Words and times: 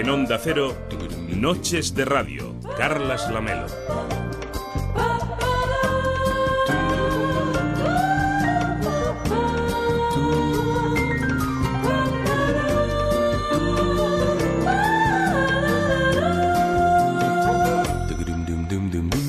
En 0.00 0.08
Onda 0.08 0.38
Cero, 0.42 0.74
Noches 1.28 1.94
de 1.94 2.06
Radio, 2.06 2.54
Carlas 2.78 3.30
Lamelo. 3.30 3.66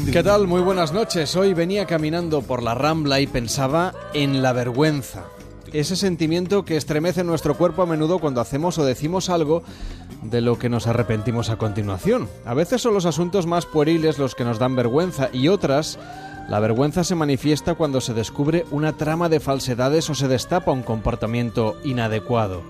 ¿Qué 0.09 0.23
tal? 0.23 0.47
Muy 0.47 0.61
buenas 0.61 0.93
noches. 0.93 1.35
Hoy 1.35 1.53
venía 1.53 1.85
caminando 1.85 2.41
por 2.43 2.63
la 2.63 2.75
Rambla 2.75 3.19
y 3.19 3.27
pensaba 3.27 3.93
en 4.13 4.41
la 4.41 4.53
vergüenza. 4.53 5.25
Ese 5.73 5.95
sentimiento 5.95 6.65
que 6.65 6.75
estremece 6.75 7.23
nuestro 7.23 7.55
cuerpo 7.55 7.81
a 7.81 7.85
menudo 7.85 8.19
cuando 8.19 8.41
hacemos 8.41 8.77
o 8.77 8.85
decimos 8.85 9.29
algo 9.29 9.63
de 10.21 10.41
lo 10.41 10.59
que 10.59 10.69
nos 10.69 10.87
arrepentimos 10.87 11.49
a 11.49 11.57
continuación. 11.57 12.29
A 12.45 12.53
veces 12.53 12.81
son 12.81 12.93
los 12.93 13.05
asuntos 13.05 13.47
más 13.47 13.65
pueriles 13.65 14.19
los 14.19 14.35
que 14.35 14.43
nos 14.43 14.59
dan 14.59 14.75
vergüenza 14.75 15.29
y 15.33 15.47
otras 15.47 15.97
la 16.49 16.59
vergüenza 16.59 17.05
se 17.05 17.15
manifiesta 17.15 17.75
cuando 17.75 18.01
se 18.01 18.13
descubre 18.13 18.65
una 18.71 18.97
trama 18.97 19.29
de 19.29 19.39
falsedades 19.39 20.09
o 20.09 20.15
se 20.15 20.27
destapa 20.27 20.71
un 20.71 20.83
comportamiento 20.83 21.77
inadecuado. 21.83 22.61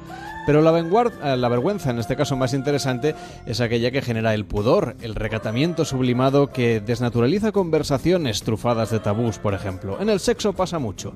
Pero 0.45 0.61
la, 0.61 0.77
eh, 0.77 1.37
la, 1.37 1.49
vergüenza, 1.49 1.91
en 1.91 1.99
este 1.99 2.15
caso 2.15 2.35
más 2.35 2.53
interesante, 2.53 3.15
es 3.45 3.61
aquella 3.61 3.91
que 3.91 4.01
genera 4.01 4.33
el 4.33 4.45
pudor, 4.45 4.95
el 5.01 5.15
recatamiento 5.15 5.85
sublimado 5.85 6.47
que 6.47 6.79
desnaturaliza 6.79 7.51
conversaciones 7.51 8.41
trufadas 8.43 8.89
de 8.89 8.99
tabús, 8.99 9.37
por 9.37 9.53
ejemplo. 9.53 10.01
En 10.01 10.09
el 10.09 10.19
sexo 10.19 10.53
pasa 10.53 10.79
mucho. 10.79 11.13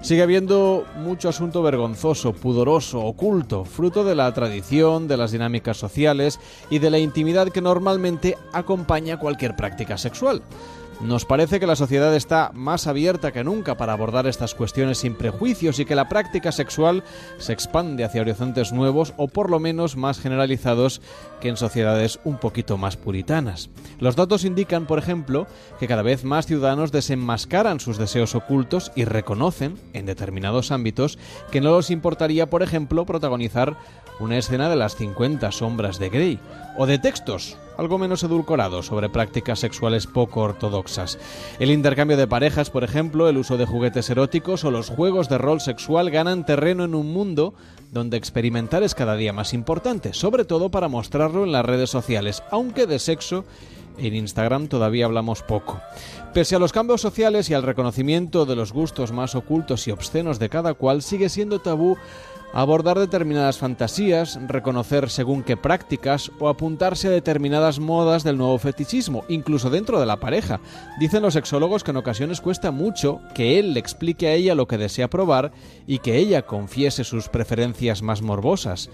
Sigue 0.00 0.22
habiendo 0.22 0.86
mucho 0.96 1.28
asunto 1.28 1.62
vergonzoso, 1.62 2.32
pudoroso, 2.32 3.00
oculto, 3.00 3.64
fruto 3.64 4.04
de 4.04 4.14
la 4.14 4.32
tradición, 4.32 5.08
de 5.08 5.16
las 5.16 5.32
dinámicas 5.32 5.76
sociales 5.76 6.38
y 6.70 6.78
de 6.78 6.90
la 6.90 6.98
intimidad 6.98 7.48
que 7.48 7.60
normalmente 7.60 8.36
acompaña 8.52 9.18
cualquier 9.18 9.56
práctica 9.56 9.98
sexual. 9.98 10.42
Nos 11.00 11.24
parece 11.24 11.60
que 11.60 11.66
la 11.68 11.76
sociedad 11.76 12.12
está 12.16 12.50
más 12.54 12.88
abierta 12.88 13.30
que 13.30 13.44
nunca 13.44 13.76
para 13.76 13.92
abordar 13.92 14.26
estas 14.26 14.56
cuestiones 14.56 14.98
sin 14.98 15.14
prejuicios 15.14 15.78
y 15.78 15.84
que 15.84 15.94
la 15.94 16.08
práctica 16.08 16.50
sexual 16.50 17.04
se 17.38 17.52
expande 17.52 18.02
hacia 18.02 18.22
horizontes 18.22 18.72
nuevos 18.72 19.14
o 19.16 19.28
por 19.28 19.48
lo 19.48 19.60
menos 19.60 19.96
más 19.96 20.18
generalizados 20.18 21.00
que 21.40 21.50
en 21.50 21.56
sociedades 21.56 22.18
un 22.24 22.38
poquito 22.38 22.78
más 22.78 22.96
puritanas. 22.96 23.70
Los 24.00 24.16
datos 24.16 24.44
indican, 24.44 24.86
por 24.86 24.98
ejemplo, 24.98 25.46
que 25.78 25.86
cada 25.86 26.02
vez 26.02 26.24
más 26.24 26.46
ciudadanos 26.46 26.90
desenmascaran 26.90 27.78
sus 27.78 27.96
deseos 27.96 28.34
ocultos 28.34 28.90
y 28.96 29.04
reconocen, 29.04 29.78
en 29.92 30.04
determinados 30.04 30.72
ámbitos, 30.72 31.16
que 31.52 31.60
no 31.60 31.76
les 31.76 31.90
importaría, 31.90 32.50
por 32.50 32.64
ejemplo, 32.64 33.06
protagonizar 33.06 33.76
una 34.18 34.36
escena 34.36 34.68
de 34.68 34.74
las 34.74 34.96
50 34.96 35.52
sombras 35.52 36.00
de 36.00 36.08
Grey, 36.08 36.40
o 36.78 36.86
de 36.86 36.98
textos, 36.98 37.58
algo 37.76 37.98
menos 37.98 38.22
edulcorados, 38.22 38.86
sobre 38.86 39.08
prácticas 39.08 39.58
sexuales 39.58 40.06
poco 40.06 40.42
ortodoxas. 40.42 41.18
El 41.58 41.72
intercambio 41.72 42.16
de 42.16 42.28
parejas, 42.28 42.70
por 42.70 42.84
ejemplo, 42.84 43.28
el 43.28 43.36
uso 43.36 43.56
de 43.56 43.66
juguetes 43.66 44.08
eróticos 44.10 44.64
o 44.64 44.70
los 44.70 44.88
juegos 44.88 45.28
de 45.28 45.38
rol 45.38 45.60
sexual 45.60 46.10
ganan 46.10 46.46
terreno 46.46 46.84
en 46.84 46.94
un 46.94 47.12
mundo 47.12 47.52
donde 47.90 48.16
experimentar 48.16 48.84
es 48.84 48.94
cada 48.94 49.16
día 49.16 49.32
más 49.32 49.54
importante, 49.54 50.14
sobre 50.14 50.44
todo 50.44 50.70
para 50.70 50.86
mostrarlo 50.86 51.42
en 51.42 51.50
las 51.50 51.66
redes 51.66 51.90
sociales, 51.90 52.44
aunque 52.52 52.86
de 52.86 53.00
sexo 53.00 53.44
en 53.98 54.14
Instagram 54.14 54.68
todavía 54.68 55.06
hablamos 55.06 55.42
poco. 55.42 55.80
Pese 56.32 56.54
a 56.54 56.60
los 56.60 56.72
cambios 56.72 57.00
sociales 57.00 57.50
y 57.50 57.54
al 57.54 57.64
reconocimiento 57.64 58.46
de 58.46 58.54
los 58.54 58.72
gustos 58.72 59.10
más 59.10 59.34
ocultos 59.34 59.88
y 59.88 59.90
obscenos 59.90 60.38
de 60.38 60.48
cada 60.48 60.74
cual, 60.74 61.02
sigue 61.02 61.28
siendo 61.28 61.58
tabú 61.58 61.96
abordar 62.52 62.98
determinadas 62.98 63.58
fantasías, 63.58 64.38
reconocer 64.46 65.10
según 65.10 65.42
qué 65.42 65.56
prácticas 65.56 66.30
o 66.38 66.48
apuntarse 66.48 67.08
a 67.08 67.12
determinadas 67.12 67.78
modas 67.78 68.24
del 68.24 68.38
nuevo 68.38 68.58
fetichismo, 68.58 69.24
incluso 69.28 69.70
dentro 69.70 70.00
de 70.00 70.06
la 70.06 70.18
pareja. 70.18 70.60
Dicen 70.98 71.22
los 71.22 71.34
sexólogos 71.34 71.84
que 71.84 71.90
en 71.90 71.98
ocasiones 71.98 72.40
cuesta 72.40 72.70
mucho 72.70 73.20
que 73.34 73.58
él 73.58 73.74
le 73.74 73.80
explique 73.80 74.28
a 74.28 74.32
ella 74.32 74.54
lo 74.54 74.66
que 74.66 74.78
desea 74.78 75.08
probar 75.08 75.52
y 75.86 75.98
que 75.98 76.16
ella 76.16 76.42
confiese 76.42 77.04
sus 77.04 77.28
preferencias 77.28 78.02
más 78.02 78.22
morbosas. 78.22 78.90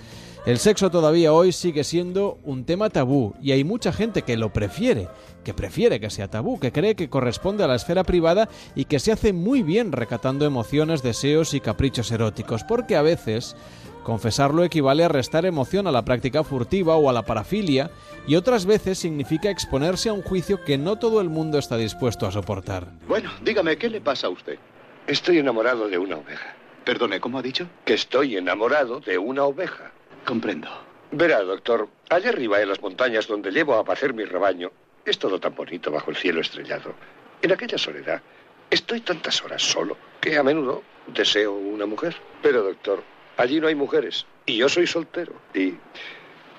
El 0.47 0.59
sexo 0.59 0.91
todavía 0.91 1.33
hoy 1.33 1.53
sigue 1.53 1.85
siendo 1.85 2.39
un 2.45 2.67
tema 2.67 2.91
tabú 2.91 3.35
y 3.41 3.53
hay 3.53 3.65
mucha 3.65 3.95
gente 3.95 4.21
que 4.21 4.37
lo 4.37 4.53
prefiere, 4.53 5.09
que 5.43 5.55
prefiere 5.55 6.01
que 6.01 6.11
sea 6.11 6.29
tabú, 6.29 6.61
que 6.61 6.71
cree 6.71 6.97
que 6.97 7.09
corresponde 7.09 7.65
a 7.65 7.67
la 7.67 7.77
esfera 7.77 8.05
privada 8.05 8.51
y 8.75 8.85
que 8.85 8.99
se 8.99 9.11
hace 9.11 9.33
muy 9.33 9.63
bien 9.63 9.91
recatando 9.91 10.45
emociones, 10.45 11.03
deseos 11.03 11.55
y 11.55 11.61
caprichos 11.61 12.13
eróticos, 12.13 12.63
porque 12.63 12.95
a 12.95 13.01
veces 13.01 13.57
confesarlo 14.03 14.65
equivale 14.65 15.05
a 15.05 15.09
restar 15.09 15.47
emoción 15.47 15.87
a 15.87 15.93
la 15.93 16.05
práctica 16.05 16.45
furtiva 16.45 16.97
o 16.97 17.09
a 17.09 17.15
la 17.15 17.23
parafilia 17.23 17.91
y 18.27 18.35
otras 18.37 18.67
veces 18.67 18.99
significa 18.99 19.49
exponerse 19.49 20.11
a 20.11 20.13
un 20.13 20.21
juicio 20.21 20.63
que 20.63 20.77
no 20.77 20.97
todo 20.97 21.23
el 21.23 21.31
mundo 21.31 21.59
está 21.59 21.79
dispuesto 21.79 22.27
a 22.27 22.33
soportar. 22.33 22.89
Bueno, 23.09 23.31
dígame, 23.43 23.79
¿qué 23.79 23.89
le 23.89 24.03
pasa 24.03 24.27
a 24.27 24.31
usted? 24.31 24.59
Estoy 25.07 25.39
enamorado 25.39 25.89
de 25.89 25.97
una 25.97 26.17
oveja. 26.17 26.55
Perdone, 26.85 27.19
¿cómo 27.19 27.39
ha 27.39 27.43
dicho? 27.43 27.67
Que 27.87 27.95
estoy 27.95 28.37
enamorado 28.37 29.01
de 29.01 29.17
una 29.17 29.45
oveja. 29.45 29.91
Comprendo. 30.25 30.69
Verá, 31.11 31.43
doctor, 31.43 31.89
allá 32.09 32.31
arriba 32.31 32.61
en 32.61 32.69
las 32.69 32.81
montañas 32.81 33.27
donde 33.27 33.51
llevo 33.51 33.75
a 33.75 33.85
pacer 33.85 34.15
mi 34.15 34.25
rebaño, 34.25 34.73
es 35.05 35.19
todo 35.19 35.39
tan 35.39 35.55
bonito 35.55 35.91
bajo 35.91 36.11
el 36.11 36.17
cielo 36.17 36.41
estrellado. 36.41 36.95
En 37.43 37.53
aquella 37.53 37.77
soledad, 37.77 38.23
estoy 38.71 39.01
tantas 39.01 39.43
horas 39.45 39.63
solo 39.63 39.97
que 40.21 40.39
a 40.39 40.43
menudo 40.43 40.83
deseo 41.07 41.53
una 41.53 41.87
mujer. 41.87 42.17
Pero, 42.43 42.63
doctor, 42.63 43.03
allí 43.37 43.61
no 43.61 43.69
hay 43.69 43.75
mujeres 43.75 44.27
y 44.47 44.57
yo 44.57 44.69
soy 44.69 44.87
soltero. 44.87 45.35
Y 45.53 45.75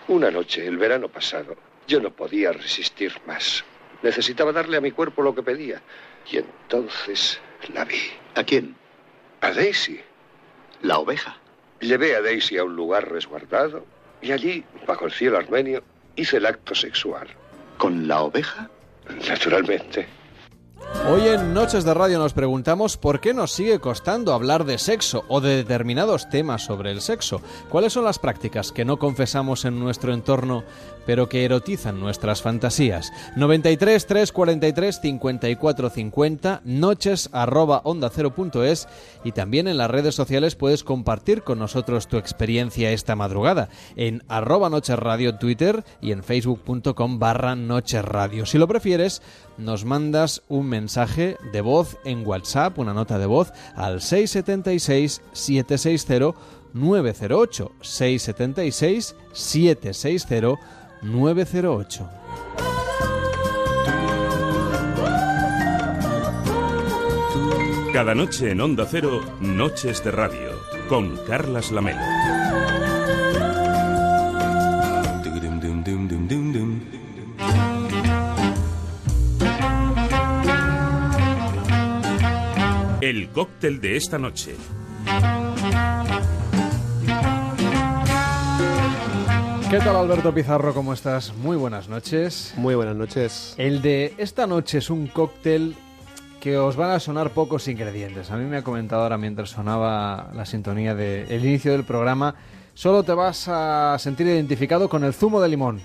una 0.08 0.30
noche, 0.30 0.68
el 0.68 0.78
verano 0.78 1.10
pasado, 1.10 1.56
yo 1.88 2.00
no 2.00 2.12
podía 2.12 2.52
resistir 2.52 3.14
más. 3.26 3.66
Necesitaba 4.04 4.52
darle 4.52 4.78
a 4.78 4.82
mi 4.82 4.92
cuerpo 4.92 5.24
lo 5.24 5.34
que 5.34 5.42
pedía. 5.42 5.82
Y 6.30 6.38
entonces 6.38 7.40
la 7.74 7.86
vi. 7.86 8.02
¿A 8.36 8.44
quién? 8.44 8.76
A 9.42 9.52
Daisy. 9.52 10.00
La 10.82 11.00
oveja. 11.00 11.38
Llevé 11.80 12.16
a 12.16 12.22
Daisy 12.22 12.58
a 12.58 12.64
un 12.64 12.76
lugar 12.76 13.10
resguardado 13.12 13.86
y 14.22 14.32
allí, 14.32 14.64
bajo 14.88 15.06
el 15.06 15.12
cielo 15.12 15.38
armenio, 15.38 15.84
hice 16.16 16.38
el 16.38 16.46
acto 16.46 16.74
sexual. 16.74 17.28
¿Con 17.78 18.08
la 18.08 18.22
oveja? 18.22 18.70
Naturalmente. 19.28 20.08
Hoy 21.08 21.28
en 21.28 21.54
Noches 21.54 21.84
de 21.84 21.94
Radio 21.94 22.18
nos 22.18 22.34
preguntamos 22.34 22.98
por 22.98 23.20
qué 23.20 23.34
nos 23.34 23.52
sigue 23.52 23.80
costando 23.80 24.34
hablar 24.34 24.66
de 24.66 24.78
sexo 24.78 25.24
o 25.28 25.42
de 25.42 25.58
determinados 25.58 26.30
temas 26.30 26.64
sobre 26.64 26.92
el 26.92 27.02
sexo. 27.02 27.42
¿Cuáles 27.70 27.94
son 27.94 28.06
las 28.06 28.18
prácticas 28.20 28.72
que 28.72 28.86
no 28.86 28.98
confesamos 28.98 29.66
en 29.66 29.80
nuestro 29.80 30.14
entorno 30.14 30.64
pero 31.06 31.30
que 31.30 31.46
erotizan 31.46 32.00
nuestras 32.00 32.42
fantasías? 32.42 33.12
93 33.36 34.06
343 34.06 35.00
54 35.02 35.90
50 35.90 36.62
noches 36.64 37.30
onda 37.84 38.12
es 38.64 38.88
y 39.24 39.32
también 39.32 39.68
en 39.68 39.78
las 39.78 39.92
redes 39.92 40.16
sociales 40.16 40.56
puedes 40.56 40.84
compartir 40.84 41.44
con 41.44 41.60
nosotros 41.60 42.08
tu 42.08 42.18
experiencia 42.18 42.92
esta 42.92 43.16
madrugada 43.16 43.70
en 43.96 44.24
arroba 44.28 44.70
noches 44.70 44.98
radio 44.98 45.36
Twitter 45.36 45.84
y 46.02 46.12
en 46.12 46.24
facebook.com 46.24 47.20
barra 47.20 47.56
noches 47.56 48.04
radio. 48.04 48.46
Si 48.46 48.58
lo 48.58 48.68
prefieres, 48.68 49.22
nos 49.58 49.86
mandas 49.86 50.44
un 50.48 50.68
mensaje 50.68 51.38
de 51.52 51.62
voz 51.62 51.98
en 52.06 52.26
WhatsApp, 52.26 52.78
una 52.80 52.94
nota 52.94 53.18
de 53.20 53.26
voz 53.26 53.52
al 53.76 54.02
676 54.02 55.22
760 55.32 56.36
908 56.74 57.72
676 57.82 59.16
760 59.32 60.85
908. 61.06 62.10
Cada 67.94 68.16
noche 68.16 68.52
en 68.52 68.60
Onda 68.60 68.86
Cero, 68.90 69.22
Noches 69.40 70.04
de 70.04 70.12
Radio, 70.12 70.60
con 70.90 71.16
Carlas 71.28 71.72
Lamelo. 71.72 72.02
El 83.02 83.30
cóctel 83.30 83.80
de 83.80 83.96
esta 83.96 84.18
noche. 84.18 84.56
¿Qué 89.76 89.82
tal 89.82 89.98
Alberto 89.98 90.34
Pizarro? 90.34 90.74
¿Cómo 90.74 90.94
estás? 90.94 91.36
Muy 91.36 91.58
buenas 91.58 91.90
noches. 91.90 92.54
Muy 92.56 92.76
buenas 92.76 92.96
noches. 92.96 93.56
El 93.58 93.82
de 93.82 94.14
esta 94.18 94.48
noche 94.48 94.78
es 94.78 94.90
un 94.90 95.08
cóctel 95.08 95.76
que 96.40 96.58
os 96.58 96.78
van 96.78 96.92
a 96.92 97.00
sonar 97.02 97.32
pocos 97.32 97.68
ingredientes. 97.68 98.32
A 98.32 98.38
mí 98.38 98.46
me 98.46 98.56
ha 98.56 98.64
comentado 98.64 99.04
ahora 99.04 99.18
mientras 99.18 99.50
sonaba 99.50 100.32
la 100.34 100.46
sintonía 100.46 100.96
del 100.96 101.44
inicio 101.44 101.74
del 101.74 101.84
programa, 101.84 102.36
solo 102.74 103.04
te 103.04 103.12
vas 103.12 103.50
a 103.50 103.98
sentir 104.00 104.28
identificado 104.28 104.88
con 104.88 105.04
el 105.04 105.14
zumo 105.14 105.42
de 105.42 105.50
limón, 105.50 105.82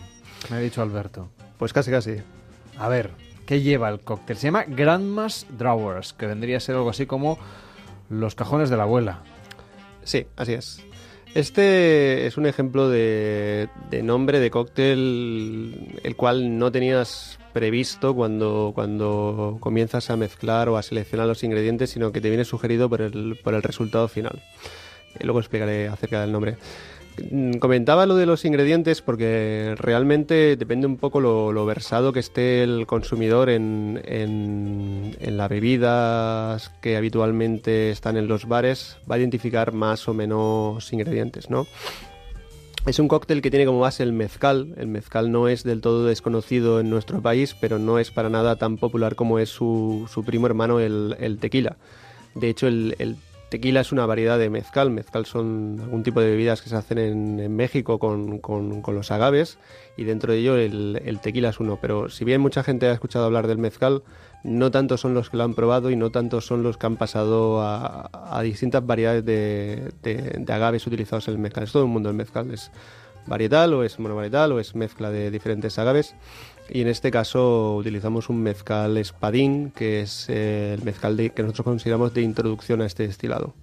me 0.50 0.58
ha 0.58 0.60
dicho 0.60 0.82
Alberto. 0.82 1.28
Pues 1.58 1.72
casi 1.72 1.90
casi. 1.90 2.18
A 2.78 2.86
ver, 2.86 3.10
¿Qué 3.44 3.60
lleva 3.60 3.88
el 3.88 3.98
cóctel? 3.98 4.36
Se 4.36 4.46
llama 4.46 4.66
Grandma's 4.68 5.48
Drawers, 5.58 6.12
que 6.12 6.26
vendría 6.26 6.58
a 6.58 6.60
ser 6.60 6.76
algo 6.76 6.90
así 6.90 7.06
como 7.06 7.40
los 8.08 8.36
cajones 8.36 8.70
de 8.70 8.76
la 8.76 8.84
abuela. 8.84 9.24
Sí, 10.04 10.28
así 10.36 10.52
es. 10.52 10.80
Este 11.34 12.26
es 12.26 12.36
un 12.36 12.46
ejemplo 12.46 12.88
de, 12.88 13.68
de 13.88 14.02
nombre 14.02 14.40
de 14.40 14.50
cóctel 14.50 15.98
el 16.02 16.16
cual 16.16 16.58
no 16.58 16.72
tenías 16.72 17.38
previsto 17.52 18.14
cuando, 18.14 18.72
cuando 18.74 19.58
comienzas 19.60 20.10
a 20.10 20.16
mezclar 20.16 20.68
o 20.68 20.76
a 20.76 20.82
seleccionar 20.82 21.26
los 21.26 21.42
ingredientes, 21.44 21.90
sino 21.90 22.12
que 22.12 22.20
te 22.20 22.28
viene 22.28 22.44
sugerido 22.44 22.88
por 22.88 23.02
el, 23.02 23.38
por 23.42 23.54
el 23.54 23.62
resultado 23.62 24.08
final. 24.08 24.42
Eh, 25.14 25.24
luego 25.24 25.40
explicaré 25.40 25.88
acerca 25.88 26.20
del 26.20 26.32
nombre. 26.32 26.56
Mm, 27.30 27.54
comentaba 27.54 28.06
lo 28.06 28.14
de 28.14 28.26
los 28.26 28.44
ingredientes 28.44 29.02
porque 29.02 29.74
realmente 29.76 30.56
depende 30.56 30.86
un 30.86 30.96
poco 30.96 31.20
lo, 31.20 31.66
versado 31.66 32.12
que 32.12 32.20
esté 32.20 32.62
el 32.62 32.86
consumidor 32.86 33.50
en, 33.50 34.00
en, 34.04 35.16
las 35.36 35.48
bebidas 35.48 36.70
que 36.80 36.96
habitualmente 36.96 37.90
están 37.90 38.16
en 38.16 38.28
los 38.28 38.46
bares, 38.46 38.96
va 39.10 39.16
a 39.16 39.18
identificar 39.18 39.72
más 39.72 40.08
o 40.08 40.14
menos 40.14 40.92
ingredientes, 40.92 41.50
¿no? 41.50 41.66
Es 42.86 42.98
un 42.98 43.08
cóctel 43.08 43.42
que 43.42 43.50
tiene 43.50 43.66
como 43.66 43.80
base 43.80 44.02
el 44.02 44.12
mezcal. 44.12 44.74
El 44.78 44.86
mezcal 44.86 45.30
no 45.30 45.48
es 45.48 45.64
del 45.64 45.82
todo 45.82 46.06
desconocido 46.06 46.80
en 46.80 46.88
nuestro 46.88 47.20
país, 47.20 47.54
pero 47.60 47.78
no 47.78 47.98
es 47.98 48.10
para 48.10 48.30
nada 48.30 48.56
tan 48.56 48.78
popular 48.78 49.16
como 49.16 49.38
es 49.38 49.50
su, 49.50 50.08
su 50.10 50.24
primo 50.24 50.46
hermano 50.46 50.80
el, 50.80 51.38
tequila. 51.40 51.76
De 52.34 52.48
hecho, 52.48 52.68
el, 52.68 52.96
el 52.98 53.16
Tequila 53.50 53.80
es 53.80 53.90
una 53.90 54.06
variedad 54.06 54.38
de 54.38 54.48
mezcal. 54.48 54.90
Mezcal 54.90 55.26
son 55.26 55.78
algún 55.82 56.04
tipo 56.04 56.20
de 56.20 56.30
bebidas 56.30 56.62
que 56.62 56.70
se 56.70 56.76
hacen 56.76 56.98
en, 56.98 57.56
México 57.56 57.98
con, 57.98 58.40
los 58.86 59.10
agaves 59.10 59.58
y 59.96 60.04
dentro 60.04 60.32
de 60.32 60.38
ello 60.38 60.56
el, 60.56 61.18
tequila 61.20 61.48
es 61.48 61.58
uno. 61.58 61.76
Pero 61.82 62.08
si 62.10 62.24
bien 62.24 62.40
mucha 62.40 62.62
gente 62.62 62.86
ha 62.86 62.92
escuchado 62.92 63.24
hablar 63.24 63.48
del 63.48 63.58
mezcal, 63.58 64.04
no 64.44 64.70
tanto 64.70 64.96
son 64.96 65.14
los 65.14 65.30
que 65.30 65.36
lo 65.36 65.42
han 65.42 65.54
probado 65.54 65.90
y 65.90 65.96
no 65.96 66.10
tanto 66.10 66.40
son 66.40 66.62
los 66.62 66.78
que 66.78 66.86
han 66.86 66.96
pasado 66.96 67.60
a, 67.60 68.40
distintas 68.44 68.86
variedades 68.86 69.24
de, 69.24 70.44
agaves 70.48 70.86
utilizados 70.86 71.26
en 71.26 71.34
el 71.34 71.40
mezcal. 71.40 71.64
Es 71.64 71.72
todo 71.72 71.84
un 71.86 71.90
mundo 71.90 72.08
el 72.08 72.14
mezcal. 72.14 72.52
Es 72.52 72.70
varietal 73.26 73.74
o 73.74 73.82
es 73.82 73.98
monovarietal 73.98 74.52
o 74.52 74.60
es 74.60 74.76
mezcla 74.76 75.10
de 75.10 75.32
diferentes 75.32 75.76
agaves. 75.76 76.14
Y 76.72 76.82
en 76.82 76.88
este 76.88 77.10
caso 77.10 77.76
utilizamos 77.76 78.28
un 78.28 78.42
mezcal 78.42 78.96
espadín, 78.96 79.70
que 79.70 80.00
es 80.00 80.26
eh, 80.28 80.74
el 80.78 80.84
mezcal 80.84 81.16
que 81.16 81.42
nosotros 81.42 81.64
consideramos 81.64 82.14
de 82.14 82.22
introducción 82.22 82.80
a 82.80 82.86
este 82.86 83.06
destilado. 83.06 83.54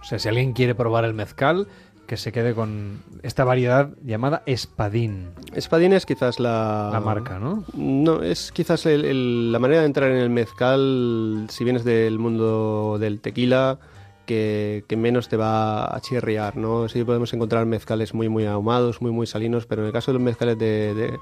O 0.00 0.04
sea, 0.04 0.18
si 0.18 0.28
alguien 0.28 0.52
quiere 0.52 0.74
probar 0.74 1.04
el 1.04 1.14
mezcal, 1.14 1.66
que 2.06 2.16
se 2.16 2.32
quede 2.32 2.54
con 2.54 3.02
esta 3.22 3.44
variedad 3.44 3.90
llamada 4.04 4.42
espadín. 4.46 5.30
Espadín 5.54 5.92
es 5.92 6.06
quizás 6.06 6.38
la... 6.38 6.90
La 6.92 7.00
marca, 7.00 7.38
¿no? 7.38 7.64
No, 7.74 8.22
es 8.22 8.52
quizás 8.52 8.86
la 8.86 9.58
manera 9.58 9.80
de 9.80 9.86
entrar 9.86 10.10
en 10.10 10.18
el 10.18 10.30
mezcal, 10.30 11.46
si 11.50 11.64
vienes 11.64 11.84
del 11.84 12.18
mundo 12.18 12.98
del 13.00 13.20
tequila, 13.20 13.78
que, 14.26 14.84
menos 14.96 15.28
te 15.28 15.36
va 15.36 15.94
a 15.94 16.00
chirriar, 16.00 16.56
¿no? 16.56 16.88
Sí 16.88 17.04
podemos 17.04 17.32
encontrar 17.32 17.66
mezcales 17.66 18.14
muy, 18.14 18.28
muy 18.28 18.46
ahumados, 18.46 19.00
muy, 19.02 19.10
muy 19.10 19.26
salinos, 19.26 19.66
pero 19.66 19.82
en 19.82 19.86
el 19.86 19.92
caso 19.92 20.12
de 20.12 20.18
los 20.18 20.22
mezcales 20.22 20.58
de 20.58 20.94
de, 20.94 21.18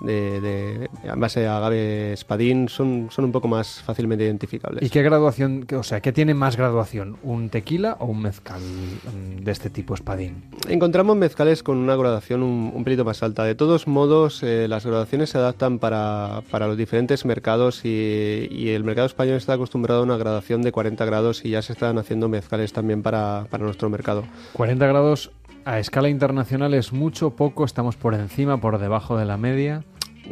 de 0.00 0.88
en 1.02 1.20
base 1.20 1.46
a 1.46 1.56
agave 1.56 2.12
espadín 2.12 2.68
son, 2.68 3.08
son 3.10 3.24
un 3.24 3.32
poco 3.32 3.48
más 3.48 3.82
fácilmente 3.82 4.24
identificables. 4.24 4.82
¿Y 4.82 4.90
qué 4.90 5.02
graduación, 5.02 5.66
o 5.76 5.82
sea, 5.82 6.00
qué 6.00 6.12
tiene 6.12 6.34
más 6.34 6.56
graduación? 6.56 7.16
¿Un 7.22 7.48
tequila 7.48 7.96
o 8.00 8.06
un 8.06 8.22
mezcal 8.22 8.60
mm, 8.60 9.44
de 9.44 9.52
este 9.52 9.70
tipo 9.70 9.94
espadín? 9.94 10.44
Encontramos 10.68 11.16
mezcales 11.16 11.62
con 11.62 11.78
una 11.78 11.96
graduación 11.96 12.42
un, 12.42 12.84
pelito 12.84 13.04
más 13.04 13.22
alta. 13.22 13.44
De 13.44 13.54
todos 13.54 13.86
modos, 13.86 14.42
eh, 14.42 14.66
las 14.68 14.84
graduaciones 14.84 15.30
se 15.30 15.38
adaptan 15.38 15.78
para, 15.78 16.42
para 16.50 16.66
los 16.66 16.76
diferentes 16.76 17.24
mercados 17.24 17.84
y, 17.84 18.48
y, 18.50 18.70
el 18.70 18.84
mercado 18.84 19.06
español 19.06 19.36
está 19.36 19.54
acostumbrado 19.54 20.00
a 20.00 20.02
una 20.04 20.16
graduación 20.16 20.62
de 20.62 20.72
40 20.72 21.04
grados 21.04 21.44
y 21.44 21.50
ya 21.50 21.62
se 21.62 21.72
están 21.72 21.98
haciendo 21.98 22.28
mezcales 22.28 22.72
también 22.72 23.02
para, 23.02 23.46
para 23.50 23.64
nuestro 23.64 23.88
mercado. 23.88 24.24
40 24.54 24.86
grados 24.86 25.30
a 25.64 25.78
escala 25.78 26.08
internacional 26.08 26.74
es 26.74 26.92
mucho, 26.92 27.30
poco, 27.30 27.64
estamos 27.64 27.96
por 27.96 28.14
encima, 28.14 28.60
por 28.60 28.78
debajo 28.78 29.16
de 29.16 29.24
la 29.24 29.36
media. 29.36 29.82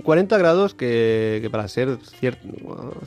40 0.05 0.38
grados 0.38 0.75
que, 0.75 1.46
para 1.52 1.69
ser 1.69 1.99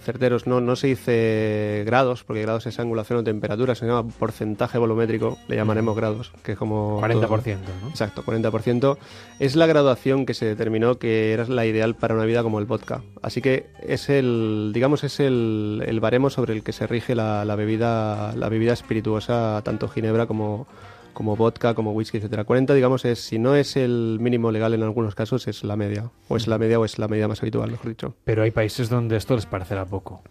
certeros 0.04 0.46
no, 0.46 0.62
no 0.62 0.76
se 0.76 0.88
dice 0.88 1.84
grados, 1.84 2.24
porque 2.24 2.44
grados 2.44 2.68
es 2.68 2.80
angulación 2.80 3.20
o 3.20 3.24
temperatura, 3.24 3.74
se 3.74 3.88
llama 3.88 4.08
porcentaje 4.08 4.78
volumétrico, 4.78 5.38
le 5.48 5.56
llamaremos 5.56 5.96
grados, 5.96 6.32
que 6.44 6.52
es 6.52 6.58
como... 6.58 7.02
40%, 7.02 7.58
¿no? 7.82 7.90
Exacto, 7.90 8.24
40%. 8.24 8.98
Es 9.40 9.56
la 9.56 9.66
graduación 9.66 10.28
que 10.28 10.36
se 10.36 10.46
determinó 10.46 11.00
que 11.00 11.34
era 11.34 11.48
la 11.48 11.66
ideal 11.66 11.96
para 11.96 12.14
una 12.14 12.26
vida 12.26 12.44
como 12.44 12.60
el 12.60 12.66
vodka. 12.66 13.02
Así 13.24 13.42
que 13.42 13.66
es 13.82 14.10
el, 14.10 14.72
digamos, 14.72 15.04
es 15.04 15.20
el, 15.20 15.84
el 15.88 16.00
baremo 16.00 16.30
sobre 16.30 16.54
el 16.54 16.64
que 16.64 16.72
se 16.72 16.86
rige 16.86 17.16
la, 17.16 17.46
la, 17.46 17.56
bebida, 17.56 18.34
la 18.36 18.50
bebida 18.50 18.74
espirituosa, 18.74 19.60
tanto 19.64 19.88
ginebra 19.88 20.28
como 20.28 20.68
como 21.16 21.36
vodka, 21.36 21.74
como 21.74 21.94
whisky, 21.94 22.18
etcétera. 22.18 22.44
40, 22.44 22.76
digamos, 22.76 23.04
es 23.06 23.20
si 23.20 23.40
no 23.40 23.56
es 23.56 23.76
el 23.76 24.20
mínimo 24.22 24.52
legal 24.52 24.76
en 24.76 24.84
algunos 24.84 25.16
casos, 25.16 25.48
es 25.48 25.64
la 25.64 25.76
media. 25.76 26.12
O 26.28 26.38
es 26.38 26.48
la 26.48 26.60
media 26.60 26.80
o 26.80 26.86
es 26.86 27.00
la 27.00 27.08
medida 27.08 27.28
más 27.28 27.42
habitual, 27.42 27.72
mejor 27.72 27.90
dicho. 27.90 28.14
Pero 28.24 28.44
hay 28.44 28.52
países 28.52 28.90
donde 28.90 29.18
esto 29.18 29.34
les 29.34 29.48
parecerá 29.48 29.86
poco. 29.86 30.22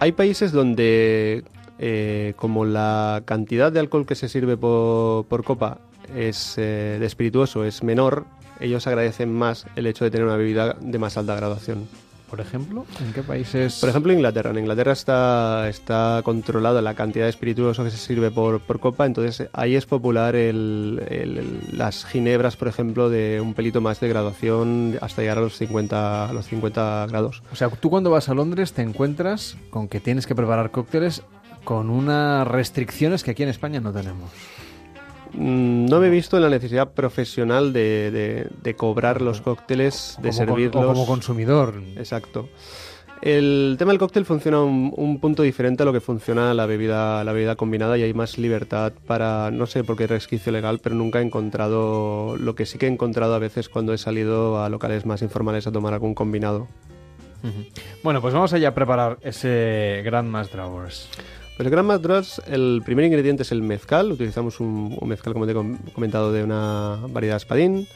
Hay 0.00 0.12
países 0.12 0.50
donde, 0.50 1.44
eh, 1.78 2.34
como 2.36 2.64
la 2.64 3.22
cantidad 3.24 3.70
de 3.70 3.78
alcohol 3.78 4.06
que 4.06 4.16
se 4.16 4.28
sirve 4.28 4.56
por, 4.56 5.44
copa 5.44 5.78
es 6.16 6.56
eh, 6.56 6.96
de 6.98 7.06
espirituoso 7.06 7.64
es 7.64 7.84
menor, 7.84 8.24
ellos 8.60 8.86
agradecen 8.86 9.32
más 9.32 9.66
el 9.76 9.86
hecho 9.86 10.04
de 10.04 10.10
tener 10.10 10.26
una 10.26 10.36
bebida 10.36 10.76
de 10.80 10.98
más 10.98 11.16
alta 11.16 11.36
graduación. 11.36 11.86
Por 12.28 12.40
ejemplo, 12.40 12.84
¿en 13.00 13.12
qué 13.12 13.22
países? 13.22 13.78
Por 13.80 13.88
ejemplo, 13.88 14.12
Inglaterra. 14.12 14.50
En 14.50 14.58
Inglaterra 14.58 14.92
está, 14.92 15.68
está 15.68 16.20
controlada 16.24 16.82
la 16.82 16.94
cantidad 16.94 17.24
de 17.24 17.30
espirituoso 17.30 17.84
que 17.84 17.90
se 17.90 17.96
sirve 17.96 18.30
por, 18.30 18.60
por 18.60 18.80
copa, 18.80 19.06
entonces 19.06 19.48
ahí 19.52 19.76
es 19.76 19.86
popular 19.86 20.36
el, 20.36 20.98
las 21.72 22.04
ginebras, 22.04 22.56
por 22.56 22.68
ejemplo, 22.68 23.08
de 23.08 23.40
un 23.40 23.54
pelito 23.54 23.80
más 23.80 24.00
de 24.00 24.08
graduación 24.08 24.98
hasta 25.00 25.22
llegar 25.22 25.38
a 25.38 25.42
los 25.42 25.56
50, 25.56 26.28
a 26.28 26.32
los 26.32 26.46
50 26.46 27.06
grados. 27.08 27.42
O 27.50 27.56
sea, 27.56 27.68
tú 27.68 27.88
cuando 27.88 28.10
vas 28.10 28.28
a 28.28 28.34
Londres 28.34 28.72
te 28.72 28.82
encuentras 28.82 29.56
con 29.70 29.88
que 29.88 30.00
tienes 30.00 30.26
que 30.26 30.34
preparar 30.34 30.70
cócteles 30.70 31.22
con 31.64 31.90
unas 31.90 32.46
restricciones 32.46 33.22
que 33.22 33.32
aquí 33.32 33.42
en 33.42 33.48
España 33.48 33.80
no 33.80 33.92
tenemos. 33.92 34.30
Mm, 35.32 35.86
no 35.86 36.00
me 36.00 36.08
he 36.08 36.10
visto 36.10 36.36
en 36.36 36.42
la 36.42 36.50
necesidad 36.50 36.92
profesional 36.92 37.72
de, 37.72 38.74
cobrar 38.76 39.22
los 39.22 39.40
cócteles, 39.40 40.16
de 40.20 40.32
servirlos. 40.32 40.84
como 40.84 41.06
consumidor. 41.06 41.82
Exacto. 41.96 42.48
El 43.20 43.74
tema 43.78 43.90
del 43.90 43.98
cóctel 43.98 44.24
funciona 44.24 44.62
un, 44.62 44.92
un, 44.96 45.18
punto 45.18 45.42
diferente 45.42 45.82
a 45.82 45.86
lo 45.86 45.92
que 45.92 46.00
funciona 46.00 46.54
la 46.54 46.66
bebida, 46.66 47.24
la 47.24 47.32
bebida 47.32 47.56
combinada 47.56 47.98
y 47.98 48.02
hay 48.04 48.14
más 48.14 48.38
libertad 48.38 48.92
para, 49.08 49.50
no 49.50 49.66
sé 49.66 49.82
por 49.82 49.96
qué 49.96 50.06
resquicio 50.06 50.52
legal, 50.52 50.78
pero 50.80 50.94
nunca 50.94 51.18
he 51.18 51.22
encontrado 51.22 52.36
lo 52.36 52.54
que 52.54 52.64
sí 52.64 52.78
que 52.78 52.86
he 52.86 52.88
encontrado 52.88 53.34
a 53.34 53.40
veces 53.40 53.68
cuando 53.68 53.92
he 53.92 53.98
salido 53.98 54.62
a 54.62 54.68
locales 54.68 55.04
más 55.04 55.22
informales 55.22 55.66
a 55.66 55.72
tomar 55.72 55.94
algún 55.94 56.14
combinado. 56.14 56.68
Bueno, 58.02 58.20
pues 58.20 58.34
vamos 58.34 58.52
allá 58.52 58.68
a 58.68 58.74
preparar 58.74 59.18
ese 59.22 60.02
Grandmas 60.04 60.50
Drawers. 60.50 61.08
Pues 61.58 61.66
el 61.66 61.72
Gran 61.72 61.86
Madras, 61.86 62.40
el 62.46 62.82
primer 62.84 63.04
ingrediente 63.04 63.42
es 63.42 63.50
el 63.50 63.62
mezcal. 63.62 64.12
Utilizamos 64.12 64.60
un, 64.60 64.96
mezcal, 65.04 65.32
como 65.32 65.44
te 65.44 65.50
he 65.50 65.92
comentado, 65.92 66.32
de 66.32 66.44
una 66.44 67.00
variedad 67.08 67.36
espadín. 67.36 67.88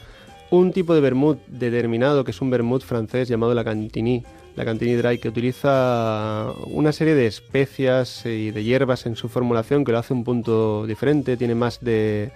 Un 0.49 0.73
tipo 0.73 0.93
de 0.93 0.99
vermut 0.99 1.39
determinado, 1.47 2.25
que 2.25 2.31
es 2.31 2.41
un 2.41 2.49
vermut 2.49 2.83
francés 2.83 3.29
llamado 3.29 3.53
la 3.53 3.63
Cantigny. 3.63 4.21
La 4.57 4.65
Cantigny 4.65 4.95
Dry, 4.95 5.17
que 5.17 5.29
utiliza 5.29 6.51
una 6.65 6.91
serie 6.91 7.15
de 7.15 7.25
especias 7.25 8.25
y 8.25 8.51
de 8.51 8.65
hierbas 8.65 9.05
en 9.05 9.15
su 9.15 9.29
formulación, 9.29 9.85
que 9.85 9.93
lo 9.93 9.99
hace 9.99 10.13
un 10.13 10.25
punto 10.25 10.85
diferente. 10.85 11.37
Tiene 11.37 11.55
más 11.55 11.79
de, 11.79 12.33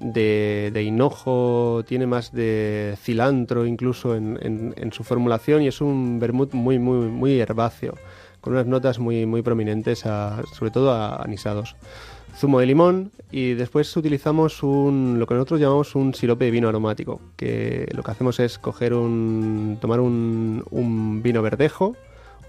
de, 0.00 0.82
hinojo, 0.82 1.84
tiene 1.86 2.08
más 2.08 2.32
de 2.32 2.96
cilantro 3.00 3.64
incluso 3.64 4.16
en, 4.16 4.74
en 4.76 4.92
su 4.92 5.04
formulación 5.04 5.62
y 5.62 5.68
es 5.68 5.80
un 5.80 6.18
vermut 6.18 6.52
muy, 6.52 6.80
muy, 6.80 7.06
muy 7.06 7.38
herbáceo 7.38 7.94
con 8.44 8.52
unas 8.52 8.66
notas 8.66 8.98
muy, 8.98 9.24
muy 9.24 9.40
prominentes, 9.40 10.00
sobre 10.00 10.70
todo 10.70 10.90
a 10.92 11.16
anisados. 11.16 11.76
Zumo 12.36 12.60
de 12.60 12.66
limón 12.66 13.10
y 13.32 13.54
después 13.54 13.96
utilizamos 13.96 14.62
un, 14.62 15.16
lo 15.18 15.26
que 15.26 15.32
nosotros 15.32 15.60
llamamos 15.60 15.94
un 15.94 16.12
sirope 16.12 16.44
de 16.44 16.50
vino 16.50 16.68
aromático, 16.68 17.22
que 17.36 17.88
lo 17.94 18.02
que 18.02 18.10
hacemos 18.10 18.40
es 18.40 18.58
coger 18.58 18.92
un, 18.92 19.78
tomar 19.80 20.00
un, 20.00 20.62
un 20.70 21.22
vino 21.22 21.40
verdejo, 21.40 21.96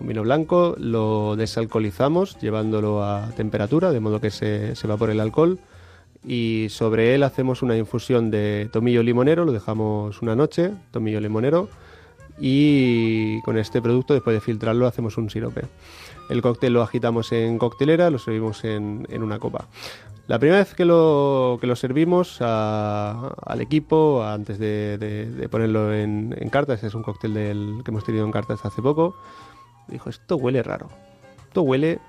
un 0.01 0.07
vino 0.07 0.21
blanco, 0.23 0.75
lo 0.77 1.37
desalcoholizamos 1.37 2.37
llevándolo 2.41 3.01
a 3.01 3.29
temperatura, 3.37 3.93
de 3.93 4.01
modo 4.01 4.19
que 4.19 4.31
se, 4.31 4.75
se 4.75 4.87
evapore 4.87 5.13
el 5.13 5.21
alcohol 5.21 5.59
y 6.27 6.67
sobre 6.71 7.15
él 7.15 7.23
hacemos 7.23 7.61
una 7.61 7.77
infusión 7.77 8.31
de 8.31 8.67
tomillo 8.69 9.01
limonero, 9.01 9.45
lo 9.45 9.53
dejamos 9.53 10.21
una 10.21 10.35
noche, 10.35 10.71
tomillo 10.91 11.21
limonero, 11.21 11.69
y 12.39 13.41
con 13.41 13.57
este 13.57 13.81
producto, 13.81 14.13
después 14.13 14.33
de 14.33 14.41
filtrarlo, 14.41 14.87
hacemos 14.87 15.17
un 15.17 15.29
sirope. 15.29 15.63
El 16.29 16.41
cóctel 16.41 16.73
lo 16.73 16.81
agitamos 16.81 17.31
en 17.31 17.57
coctelera, 17.57 18.09
lo 18.09 18.19
servimos 18.19 18.63
en, 18.63 19.05
una 19.21 19.39
copa. 19.39 19.67
La 20.27 20.39
primera 20.39 20.59
vez 20.59 20.73
que 20.73 20.85
lo, 20.85 21.59
que 21.61 21.67
lo 21.67 21.75
servimos 21.75 22.41
al 22.41 23.61
equipo, 23.61 24.23
antes 24.23 24.57
de, 24.57 25.47
ponerlo 25.51 25.93
en, 25.93 26.49
cartas, 26.49 26.83
es 26.83 26.95
un 26.95 27.03
cóctel 27.03 27.33
del, 27.35 27.81
que 27.83 27.91
hemos 27.91 28.03
tenido 28.03 28.25
en 28.25 28.31
cartas 28.31 28.65
hace 28.65 28.81
poco, 28.81 29.15
dijo, 29.87 30.09
esto 30.09 30.35
huele 30.35 30.63
raro, 30.63 30.89
esto 31.47 31.61
huele 31.61 31.99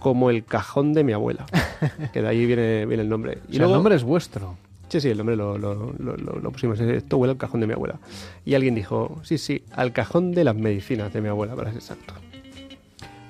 como 0.00 0.30
el 0.30 0.44
cajón 0.44 0.92
de 0.92 1.04
mi 1.04 1.12
abuela. 1.12 1.46
que 2.12 2.22
de 2.22 2.28
ahí 2.28 2.44
viene, 2.44 2.86
viene 2.86 3.04
el 3.04 3.08
nombre. 3.08 3.38
Y 3.48 3.56
el 3.56 3.70
nombre 3.70 3.94
es 3.94 4.02
vuestro. 4.02 4.56
Sí, 4.88 5.00
sí, 5.00 5.10
el 5.10 5.18
nombre 5.18 5.36
lo, 5.36 5.58
lo, 5.58 5.92
lo, 5.92 6.50
pusimos. 6.50 6.80
Esto 6.80 7.18
huele 7.18 7.32
al 7.32 7.38
cajón 7.38 7.60
de 7.60 7.66
mi 7.66 7.74
abuela. 7.74 7.98
Y 8.44 8.54
alguien 8.54 8.74
dijo, 8.74 9.20
sí, 9.22 9.36
sí, 9.36 9.64
al 9.72 9.92
cajón 9.92 10.32
de 10.32 10.44
las 10.44 10.54
medicinas 10.54 11.12
de 11.12 11.20
mi 11.20 11.28
abuela, 11.28 11.54
para 11.54 11.70
ser 11.70 11.78
exacto. 11.78 12.14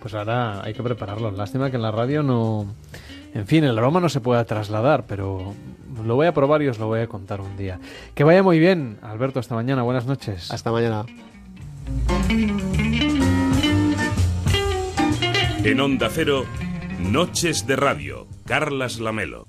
Pues 0.00 0.14
ahora 0.14 0.62
hay 0.62 0.74
que 0.74 0.82
prepararlo. 0.82 1.30
Lástima 1.30 1.70
que 1.70 1.76
en 1.76 1.82
la 1.82 1.90
radio 1.90 2.22
no... 2.22 2.66
En 3.34 3.46
fin, 3.46 3.64
el 3.64 3.76
aroma 3.76 4.00
no 4.00 4.08
se 4.08 4.20
pueda 4.20 4.44
trasladar, 4.44 5.04
pero 5.06 5.54
lo 6.04 6.14
voy 6.14 6.26
a 6.26 6.32
probar 6.32 6.62
y 6.62 6.68
os 6.68 6.78
lo 6.78 6.86
voy 6.86 7.00
a 7.00 7.08
contar 7.08 7.40
un 7.40 7.56
día. 7.56 7.78
Que 8.14 8.24
vaya 8.24 8.42
muy 8.42 8.58
bien, 8.58 8.98
Alberto, 9.02 9.40
hasta 9.40 9.54
mañana. 9.54 9.82
Buenas 9.82 10.06
noches. 10.06 10.50
Hasta 10.50 10.70
mañana. 10.70 11.04
En 15.64 15.80
Onda 15.80 16.08
Cero, 16.10 16.44
Noches 17.00 17.66
de 17.66 17.76
Radio, 17.76 18.26
Carlas 18.46 19.00
Lamelo. 19.00 19.48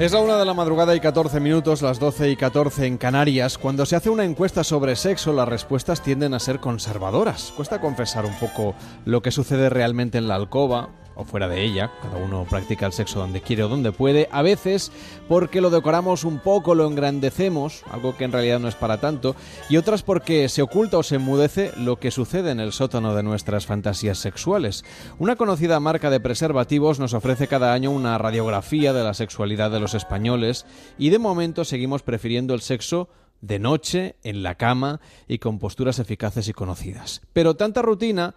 Es 0.00 0.12
la 0.12 0.20
una 0.20 0.38
de 0.38 0.46
la 0.46 0.54
madrugada 0.54 0.96
y 0.96 1.00
14 1.00 1.40
minutos, 1.40 1.82
las 1.82 2.00
12 2.00 2.30
y 2.30 2.36
14 2.36 2.86
en 2.86 2.96
Canarias. 2.96 3.58
Cuando 3.58 3.84
se 3.84 3.96
hace 3.96 4.08
una 4.08 4.24
encuesta 4.24 4.64
sobre 4.64 4.96
sexo, 4.96 5.34
las 5.34 5.46
respuestas 5.46 6.02
tienden 6.02 6.32
a 6.32 6.38
ser 6.38 6.58
conservadoras. 6.58 7.52
Cuesta 7.54 7.82
confesar 7.82 8.24
un 8.24 8.32
poco 8.38 8.74
lo 9.04 9.20
que 9.20 9.30
sucede 9.30 9.68
realmente 9.68 10.16
en 10.16 10.26
la 10.26 10.36
alcoba, 10.36 10.88
o 11.20 11.24
fuera 11.24 11.48
de 11.48 11.62
ella, 11.62 11.92
cada 12.00 12.16
uno 12.16 12.46
practica 12.48 12.86
el 12.86 12.92
sexo 12.92 13.20
donde 13.20 13.42
quiere 13.42 13.62
o 13.62 13.68
donde 13.68 13.92
puede, 13.92 14.28
a 14.32 14.42
veces 14.42 14.90
porque 15.28 15.60
lo 15.60 15.70
decoramos 15.70 16.24
un 16.24 16.38
poco, 16.38 16.74
lo 16.74 16.86
engrandecemos, 16.86 17.84
algo 17.90 18.16
que 18.16 18.24
en 18.24 18.32
realidad 18.32 18.58
no 18.58 18.68
es 18.68 18.74
para 18.74 19.00
tanto, 19.00 19.36
y 19.68 19.76
otras 19.76 20.02
porque 20.02 20.48
se 20.48 20.62
oculta 20.62 20.98
o 20.98 21.02
se 21.02 21.16
enmudece 21.16 21.72
lo 21.76 21.96
que 21.96 22.10
sucede 22.10 22.50
en 22.50 22.60
el 22.60 22.72
sótano 22.72 23.14
de 23.14 23.22
nuestras 23.22 23.66
fantasías 23.66 24.18
sexuales. 24.18 24.84
Una 25.18 25.36
conocida 25.36 25.78
marca 25.78 26.10
de 26.10 26.20
preservativos 26.20 26.98
nos 26.98 27.12
ofrece 27.12 27.48
cada 27.48 27.74
año 27.74 27.90
una 27.90 28.16
radiografía 28.16 28.92
de 28.92 29.04
la 29.04 29.14
sexualidad 29.14 29.70
de 29.70 29.80
los 29.80 29.94
españoles 29.94 30.64
y 30.98 31.10
de 31.10 31.18
momento 31.18 31.64
seguimos 31.64 32.02
prefiriendo 32.02 32.54
el 32.54 32.62
sexo 32.62 33.08
de 33.40 33.58
noche, 33.58 34.16
en 34.22 34.42
la 34.42 34.56
cama 34.56 35.00
y 35.26 35.38
con 35.38 35.58
posturas 35.58 35.98
eficaces 35.98 36.48
y 36.48 36.52
conocidas. 36.52 37.22
Pero 37.32 37.54
tanta 37.56 37.82
rutina 37.82 38.34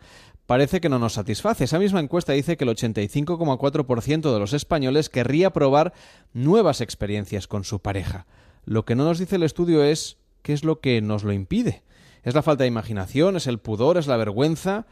parece 0.53 0.81
que 0.81 0.89
no 0.89 0.99
nos 0.99 1.13
satisface. 1.13 1.63
Esa 1.63 1.79
misma 1.79 1.99
encuesta 1.99 2.31
dice 2.31 2.57
que 2.57 2.63
el 2.63 2.69
85,4% 2.69 4.31
de 4.31 4.39
los 4.39 4.53
españoles 4.53 5.09
querría 5.09 5.49
probar 5.49 5.93
nuevas 6.31 6.79
experiencias 6.79 7.47
con 7.47 7.63
su 7.63 7.79
pareja. 7.79 8.27
Lo 8.63 8.85
que 8.85 8.93
no 8.93 9.03
nos 9.03 9.17
dice 9.17 9.37
el 9.37 9.41
estudio 9.41 9.83
es 9.83 10.17
qué 10.43 10.53
es 10.53 10.63
lo 10.63 10.79
que 10.79 11.01
nos 11.01 11.23
lo 11.23 11.33
impide. 11.33 11.81
¿Es 12.21 12.35
la 12.35 12.43
falta 12.43 12.65
de 12.65 12.67
imaginación? 12.67 13.35
¿Es 13.35 13.47
el 13.47 13.57
pudor? 13.57 13.97
¿Es 13.97 14.05
la 14.05 14.15
vergüenza? 14.15 14.85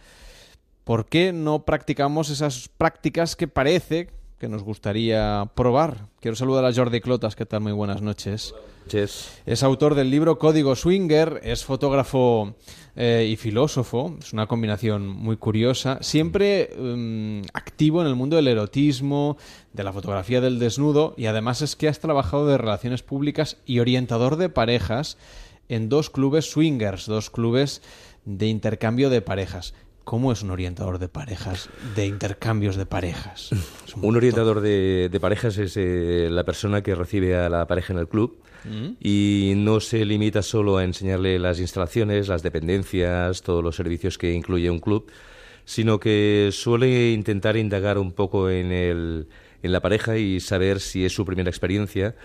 ¿Por 0.84 1.06
qué 1.06 1.32
no 1.32 1.64
practicamos 1.64 2.32
esas 2.32 2.68
prácticas 2.68 3.36
que 3.36 3.48
parece 3.48 4.10
que 4.42 4.50
nos 4.50 4.64
gustaría 4.64 5.52
probar? 5.54 6.08
Quiero 6.20 6.36
saludar 6.36 6.66
a 6.66 6.74
Jordi 6.74 7.00
Clotas, 7.00 7.36
¿qué 7.36 7.46
tal? 7.46 7.62
Muy 7.62 7.74
buenas 7.74 8.02
noches. 8.02 8.56
Es 9.46 9.62
autor 9.62 9.94
del 9.94 10.10
libro 10.10 10.40
Código 10.40 10.76
Swinger, 10.76 11.42
es 11.44 11.64
fotógrafo 11.64 12.56
eh, 12.96 13.30
y 13.32 13.36
filósofo, 13.36 14.16
es 14.20 14.34
una 14.34 14.48
combinación 14.48 15.08
muy 15.08 15.38
curiosa, 15.38 16.00
siempre 16.02 16.72
em, 16.74 17.44
activo 17.54 18.02
en 18.02 18.08
el 18.08 18.16
mundo 18.16 18.36
del 18.36 18.48
erotismo, 18.48 19.38
de 19.74 19.84
la 19.84 19.94
fotografía 19.94 20.42
del 20.42 20.58
desnudo 20.58 21.14
y 21.18 21.28
además 21.28 21.62
es 21.62 21.76
que 21.76 21.88
has 21.88 22.00
trabajado 22.00 22.48
de 22.48 22.58
relaciones 22.58 23.04
públicas 23.04 23.58
y 23.68 23.78
orientador 23.78 24.38
de 24.38 24.50
parejas 24.50 25.20
en 25.70 25.88
dos 25.88 26.10
clubes 26.10 26.50
swingers, 26.50 27.06
dos 27.06 27.30
clubes 27.30 27.84
de 28.26 28.48
intercambio 28.48 29.12
de 29.12 29.22
parejas. 29.22 29.76
¿Cómo 30.04 30.32
es 30.32 30.42
un 30.42 30.50
orientador 30.50 30.98
de 30.98 31.08
parejas, 31.08 31.70
de 31.96 32.08
intercambios 32.08 32.76
de 32.76 32.86
parejas? 32.86 33.50
Un, 34.02 34.16
orientador 34.16 34.62
de, 34.62 35.18
parejas 35.22 35.58
es 35.58 35.78
eh, 35.78 36.28
la 36.32 36.44
persona 36.44 36.82
que 36.82 36.96
recibe 36.96 37.36
a 37.36 37.50
la 37.50 37.68
pareja 37.68 37.94
en 37.94 38.00
el 38.00 38.08
club 38.08 38.38
mm. 38.64 38.94
y 39.00 39.54
no 39.58 39.80
se 39.80 40.04
limita 40.06 40.42
solo 40.42 40.78
a 40.78 40.84
enseñarle 40.84 41.38
las 41.40 41.60
instalaciones, 41.60 42.28
las 42.30 42.42
dependencias, 42.42 43.42
todos 43.42 43.64
los 43.64 43.76
servicios 43.76 44.18
que 44.18 44.34
incluye 44.34 44.70
un 44.70 44.80
club, 44.80 45.12
sino 45.66 46.00
que 46.00 46.50
suele 46.52 47.12
intentar 47.12 47.58
indagar 47.58 47.98
un 47.98 48.12
poco 48.12 48.50
en, 48.50 48.72
el, 48.72 49.28
en 49.62 49.72
la 49.72 49.82
pareja 49.82 50.18
y 50.18 50.40
saber 50.40 50.80
si 50.80 51.06
es 51.06 51.14
su 51.14 51.26
primera 51.26 51.50
experiencia 51.50 52.16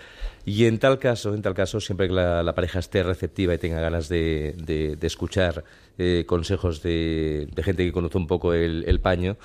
y 0.47 0.63
en 0.63 0.79
tal 0.79 0.97
caso, 0.97 1.33
en 1.33 1.41
tal 1.41 1.53
caso, 1.53 1.81
siempre 1.81 2.07
que 2.07 2.13
la, 2.13 2.55
pareja 2.55 2.79
esté 2.79 3.03
receptiva 3.03 3.53
y 3.53 3.57
tenga 3.57 3.81
ganas 3.81 4.07
de, 4.07 4.55
de, 4.57 4.97
escuchar 5.05 5.65
eh, 5.97 6.25
consejos 6.27 6.81
de, 6.81 7.47
gente 7.63 7.85
que 7.85 7.91
conoce 7.91 8.17
un 8.17 8.27
poco 8.27 8.53
el, 8.53 8.99
paño, 8.99 9.37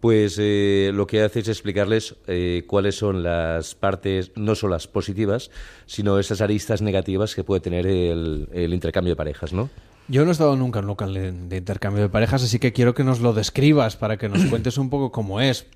pues 0.00 0.36
eh, 0.38 0.90
lo 0.94 1.06
que 1.06 1.22
hace 1.22 1.40
es 1.40 1.48
explicarles 1.48 2.16
eh, 2.26 2.64
cuáles 2.66 2.96
son 2.96 3.22
las 3.22 3.74
partes, 3.74 4.32
no 4.36 4.54
solo 4.54 4.74
las 4.74 4.86
positivas, 4.86 5.50
sino 5.86 6.18
esas 6.18 6.40
aristas 6.40 6.82
negativas 6.82 7.34
que 7.34 7.44
puede 7.44 7.60
tener 7.60 7.86
el, 7.86 8.48
el 8.52 8.74
intercambio 8.74 9.12
de 9.12 9.16
parejas, 9.16 9.52
¿no? 9.52 9.70
Yo 10.08 10.22
no 10.22 10.30
he 10.30 10.32
estado 10.32 10.54
nunca 10.54 10.78
en 10.78 10.84
un 10.84 10.88
local 10.88 11.14
de, 11.14 11.56
intercambio 11.56 12.02
de 12.02 12.08
parejas, 12.08 12.44
así 12.44 12.60
que 12.60 12.72
quiero 12.72 12.94
que 12.94 13.02
nos 13.02 13.20
lo 13.20 13.32
describas 13.32 13.96
para 13.96 14.16
que 14.16 14.28
nos 14.28 14.44
cuentes 14.50 14.78
un 14.78 14.88
poco 14.88 15.10
cómo 15.10 15.40
es 15.40 15.66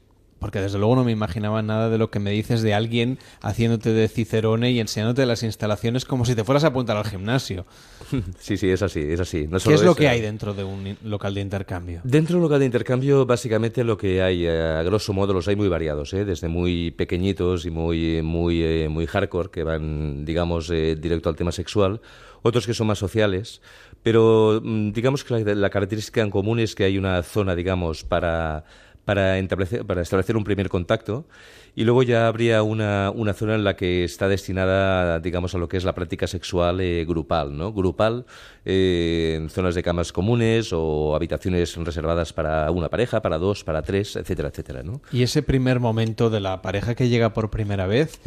porque 0.40 0.60
desde 0.60 0.78
luego 0.78 0.96
no 0.96 1.04
me 1.04 1.12
imaginaba 1.12 1.62
nada 1.62 1.90
de 1.90 1.98
lo 1.98 2.10
que 2.10 2.18
me 2.18 2.30
dices 2.32 2.62
de 2.62 2.74
alguien 2.74 3.18
haciéndote 3.42 3.92
de 3.92 4.08
cicerone 4.08 4.72
y 4.72 4.80
enseñándote 4.80 5.24
las 5.26 5.42
instalaciones 5.42 6.04
como 6.04 6.24
si 6.24 6.34
te 6.34 6.42
fueras 6.42 6.64
a 6.64 6.68
apuntar 6.68 6.96
al 6.96 7.04
gimnasio. 7.04 7.66
Sí, 8.40 8.56
sí, 8.56 8.70
es 8.70 8.82
así, 8.82 9.00
es 9.00 9.20
así. 9.20 9.46
¿Qué 9.64 9.74
es 9.74 9.82
lo 9.82 9.94
que 9.94 10.08
hay 10.08 10.20
dentro 10.20 10.54
de 10.54 10.64
un 10.64 10.96
local 11.04 11.34
de 11.34 11.42
intercambio? 11.42 12.00
Dentro 12.02 12.34
de 12.34 12.36
un 12.38 12.42
local 12.42 12.58
de 12.58 12.66
intercambio, 12.66 13.26
básicamente 13.26 13.84
lo 13.84 13.96
que 13.96 14.22
hay, 14.22 14.46
eh, 14.46 14.78
a 14.78 14.82
grosso 14.82 15.12
modo, 15.12 15.32
los 15.32 15.46
hay 15.46 15.56
muy 15.56 15.68
variados, 15.68 16.12
¿eh? 16.14 16.24
desde 16.24 16.48
muy 16.48 16.90
pequeñitos 16.90 17.66
y 17.66 17.70
muy, 17.70 18.22
muy, 18.22 18.62
eh, 18.62 18.88
muy 18.88 19.06
hardcore, 19.06 19.50
que 19.50 19.62
van, 19.62 20.24
digamos, 20.24 20.68
directo 20.68 21.28
al 21.28 21.36
tema 21.36 21.52
sexual, 21.52 22.00
otros 22.42 22.66
que 22.66 22.74
son 22.74 22.86
más 22.86 22.98
sociales, 22.98 23.60
pero 24.02 24.60
mm, 24.62 24.92
digamos 24.92 25.22
que 25.22 25.38
la, 25.38 25.54
la 25.54 25.70
característica 25.70 26.22
en 26.22 26.30
común 26.30 26.58
es 26.58 26.74
que 26.74 26.84
hay 26.84 26.98
una 26.98 27.22
zona, 27.22 27.54
digamos, 27.54 28.02
para 28.02 28.64
para 29.10 29.40
establecer, 29.40 29.84
para 29.84 30.02
establecer 30.02 30.36
un 30.36 30.44
primer 30.44 30.68
contacto 30.68 31.26
y 31.74 31.82
luego 31.82 32.04
ya 32.04 32.28
habría 32.28 32.62
una, 32.62 33.10
una, 33.10 33.32
zona 33.34 33.56
en 33.56 33.64
la 33.64 33.74
que 33.74 34.04
está 34.04 34.28
destinada, 34.28 35.18
digamos, 35.18 35.52
a 35.52 35.58
lo 35.58 35.68
que 35.68 35.78
es 35.78 35.82
la 35.82 35.96
práctica 35.96 36.28
sexual 36.28 36.80
eh, 36.80 37.04
grupal, 37.04 37.56
¿no? 37.56 37.72
Grupal, 37.72 38.24
eh, 38.64 39.34
en 39.36 39.50
zonas 39.50 39.74
de 39.74 39.82
camas 39.82 40.12
comunes 40.12 40.72
o 40.72 41.16
habitaciones 41.16 41.74
reservadas 41.74 42.32
para 42.32 42.70
una 42.70 42.88
pareja, 42.88 43.20
para 43.20 43.38
dos, 43.38 43.64
para 43.64 43.82
tres, 43.82 44.14
etcétera, 44.14 44.50
etcétera, 44.50 44.84
¿no? 44.84 45.00
Y 45.10 45.24
ese 45.24 45.42
primer 45.42 45.80
momento 45.80 46.30
de 46.30 46.38
la 46.38 46.62
pareja 46.62 46.94
que 46.94 47.08
llega 47.08 47.32
por 47.32 47.50
primera 47.50 47.88
vez 47.88 48.20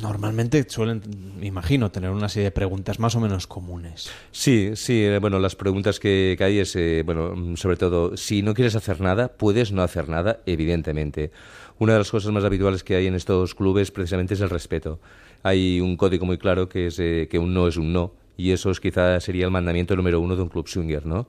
normalmente 0.00 0.64
suelen, 0.68 1.02
imagino, 1.42 1.90
tener 1.90 2.10
una 2.10 2.28
serie 2.28 2.44
de 2.44 2.50
preguntas 2.50 2.98
más 2.98 3.14
o 3.14 3.20
menos 3.20 3.46
comunes. 3.46 4.10
Sí, 4.30 4.72
sí, 4.74 5.04
eh, 5.04 5.18
bueno, 5.18 5.38
las 5.38 5.56
preguntas 5.56 6.00
que, 6.00 6.36
hay 6.40 6.58
es, 6.58 6.74
eh, 6.76 7.02
bueno, 7.04 7.34
mm, 7.34 7.56
sobre 7.56 7.76
todo, 7.76 8.16
si 8.16 8.42
no 8.42 8.54
quieres 8.54 8.74
hacer 8.76 9.00
nada, 9.00 9.28
puedes 9.28 9.72
no 9.72 9.82
hacer 9.82 10.08
nada, 10.08 10.40
evidentemente. 10.46 11.30
Una 11.78 11.94
de 11.94 11.98
las 11.98 12.10
cosas 12.10 12.32
más 12.32 12.44
habituales 12.44 12.84
que 12.84 12.96
hay 12.96 13.06
en 13.06 13.14
estos 13.14 13.54
clubes 13.54 13.90
precisamente 13.90 14.34
es 14.34 14.40
el 14.40 14.50
respeto. 14.50 15.00
Hay 15.42 15.80
un 15.80 15.96
código 15.96 16.26
muy 16.26 16.38
claro 16.38 16.68
que 16.68 16.86
es 16.86 16.98
eh, 16.98 17.28
que 17.30 17.38
un 17.38 17.52
no 17.54 17.66
es 17.68 17.76
un 17.76 17.92
no, 17.92 18.12
y 18.36 18.52
eso 18.52 18.70
es, 18.70 18.80
quizá 18.80 19.18
sería 19.20 19.44
el 19.44 19.50
mandamiento 19.50 19.94
número 19.96 20.20
uno 20.20 20.36
de 20.36 20.42
un 20.42 20.48
club 20.48 20.68
swinger, 20.68 21.06
¿no? 21.06 21.28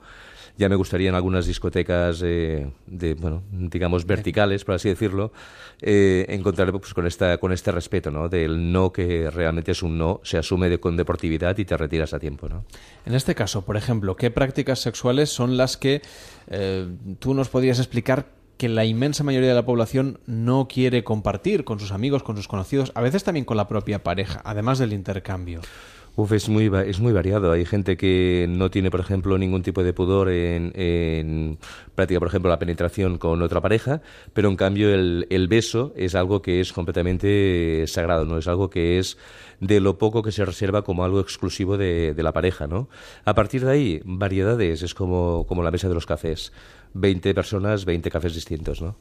Ya 0.55 0.69
me 0.69 0.75
gustaría 0.75 1.10
en 1.10 1.15
algunas 1.15 1.48
discotecas, 1.48 2.19
de, 2.19 2.72
bueno, 3.19 3.41
digamos, 3.51 4.05
verticales, 4.05 4.63
por 4.63 4.75
así 4.75 4.88
decirlo, 4.88 5.31
eh, 5.81 6.25
encontrar 6.29 6.72
pues, 6.72 6.93
con, 6.93 7.07
esta, 7.07 7.38
con 7.39 7.51
este 7.51 7.72
respeto, 7.72 8.12
¿no? 8.12 8.29
Del 8.29 8.72
no 8.72 8.93
que 8.93 9.31
realmente 9.31 9.72
es 9.72 9.81
un 9.81 9.98
no, 9.98 10.22
se 10.24 10.38
asume 10.38 10.79
con 10.79 10.95
deportividad 10.95 11.57
y 11.57 11.65
te 11.65 11.75
retiras 11.75 12.13
a 12.13 12.19
tiempo, 12.19 12.48
¿no? 12.50 12.65
En 13.05 13.15
este 13.15 13.33
caso, 13.33 13.63
por 13.65 13.77
ejemplo, 13.77 14.15
¿qué 14.15 14.29
prácticas 14.29 14.79
sexuales 14.79 15.29
son 15.29 15.57
las 15.57 15.75
que 15.75 16.01
eh, 16.48 16.88
tú 17.19 17.33
nos 17.33 17.50
podrías 17.50 17.79
explicar 17.79 18.27
que 18.57 18.69
la 18.69 18.86
inmensa 18.86 19.24
mayoría 19.24 19.50
de 19.50 19.55
la 19.55 19.65
población 19.65 20.19
no 20.25 20.67
quiere 20.67 21.03
compartir 21.03 21.63
con 21.63 21.79
sus 21.79 21.91
amigos, 21.91 22.24
con 22.24 22.38
sus 22.38 22.48
conocidos, 22.48 22.91
a 22.95 23.01
veces 23.01 23.24
también 23.24 23.45
con 23.45 23.57
la 23.57 23.67
propia 23.67 24.03
pareja, 24.03 24.41
además 24.45 24.79
del 24.79 24.93
intercambio? 24.93 25.62
Uf, 26.15 26.32
es 26.32 26.48
muy, 26.48 26.72
es 26.86 27.00
muy 27.00 27.12
variado. 27.12 27.51
Hay 27.51 27.65
gente 27.65 27.98
que 27.98 28.46
no 28.48 28.70
tiene, 28.70 28.91
por 28.91 29.00
ejemplo, 29.00 29.36
ningún 29.39 29.63
tipo 29.63 29.84
de 29.84 29.93
pudor 29.93 30.29
en, 30.29 30.72
en 30.75 31.58
práctica, 31.96 32.20
por 32.20 32.27
ejemplo, 32.27 32.51
la 32.51 32.60
penetración 32.60 33.17
con 33.17 33.41
otra 33.41 33.62
pareja, 33.62 34.01
pero 34.32 34.48
en 34.50 34.55
cambio 34.55 34.93
el, 34.93 35.25
el, 35.32 35.48
beso 35.48 35.91
es 35.96 36.13
algo 36.13 36.43
que 36.43 36.62
es 36.62 36.72
completamente 36.72 37.86
sagrado, 37.88 38.25
¿no? 38.25 38.38
Es 38.38 38.48
algo 38.48 38.70
que 38.70 39.00
es 39.00 39.17
de 39.60 39.79
lo 39.79 39.98
poco 39.98 40.22
que 40.22 40.32
se 40.32 40.46
reserva 40.46 40.84
como 40.84 41.03
algo 41.03 41.20
exclusivo 41.20 41.77
de, 41.77 42.13
de 42.13 42.24
la 42.24 42.32
pareja, 42.32 42.67
¿no? 42.67 42.89
A 43.25 43.34
partir 43.34 43.65
de 43.65 43.72
ahí, 43.72 44.01
variedades, 44.05 44.84
es 44.84 44.93
como, 44.93 45.48
como 45.48 45.63
la 45.63 45.72
mesa 45.72 45.88
de 45.88 45.96
los 45.96 46.05
cafés. 46.05 46.53
20 46.93 47.34
personas, 47.34 47.86
20 47.86 48.12
cafés 48.12 48.36
distintos, 48.36 48.84
¿no? 48.84 48.96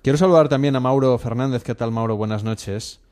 Quiero 0.00 0.16
saludar 0.16 0.48
también 0.48 0.76
a 0.76 0.80
Mauro 0.80 1.18
Fernández. 1.18 1.62
¿Qué 1.62 1.74
tal, 1.74 1.90
Mauro? 1.90 2.16
Buenas 2.16 2.42
noches. 2.42 3.03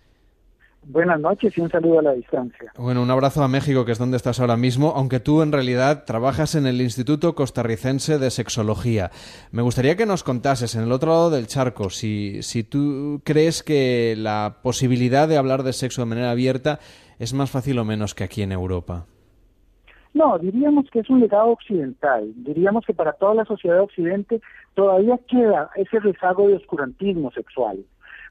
Buenas 0.84 1.20
noches 1.20 1.56
y 1.56 1.60
un 1.60 1.70
saludo 1.70 2.00
a 2.00 2.02
la 2.02 2.12
distancia. 2.12 2.72
Bueno, 2.76 3.02
un 3.02 3.10
abrazo 3.10 3.42
a 3.44 3.48
México, 3.48 3.84
que 3.84 3.92
es 3.92 3.98
donde 3.98 4.16
estás 4.16 4.40
ahora 4.40 4.56
mismo, 4.56 4.92
aunque 4.96 5.20
tú 5.20 5.42
en 5.42 5.52
realidad 5.52 6.04
trabajas 6.04 6.56
en 6.56 6.66
el 6.66 6.80
Instituto 6.80 7.36
Costarricense 7.36 8.18
de 8.18 8.30
Sexología. 8.30 9.10
Me 9.52 9.62
gustaría 9.62 9.96
que 9.96 10.06
nos 10.06 10.24
contases, 10.24 10.74
en 10.74 10.82
el 10.82 10.92
otro 10.92 11.10
lado 11.10 11.30
del 11.30 11.46
charco, 11.46 11.88
si, 11.88 12.42
si 12.42 12.64
tú 12.64 13.20
crees 13.24 13.62
que 13.62 14.16
la 14.18 14.56
posibilidad 14.62 15.28
de 15.28 15.36
hablar 15.36 15.62
de 15.62 15.72
sexo 15.72 16.02
de 16.02 16.06
manera 16.06 16.32
abierta 16.32 16.80
es 17.20 17.32
más 17.32 17.50
fácil 17.50 17.78
o 17.78 17.84
menos 17.84 18.14
que 18.16 18.24
aquí 18.24 18.42
en 18.42 18.50
Europa. 18.50 19.06
No, 20.14 20.38
diríamos 20.38 20.90
que 20.90 20.98
es 20.98 21.08
un 21.08 21.20
legado 21.20 21.48
occidental. 21.48 22.32
Diríamos 22.36 22.84
que 22.84 22.92
para 22.92 23.12
toda 23.12 23.34
la 23.34 23.44
sociedad 23.44 23.80
occidente 23.80 24.42
todavía 24.74 25.18
queda 25.28 25.70
ese 25.76 26.00
rezago 26.00 26.48
de 26.48 26.56
oscurantismo 26.56 27.30
sexual. 27.30 27.78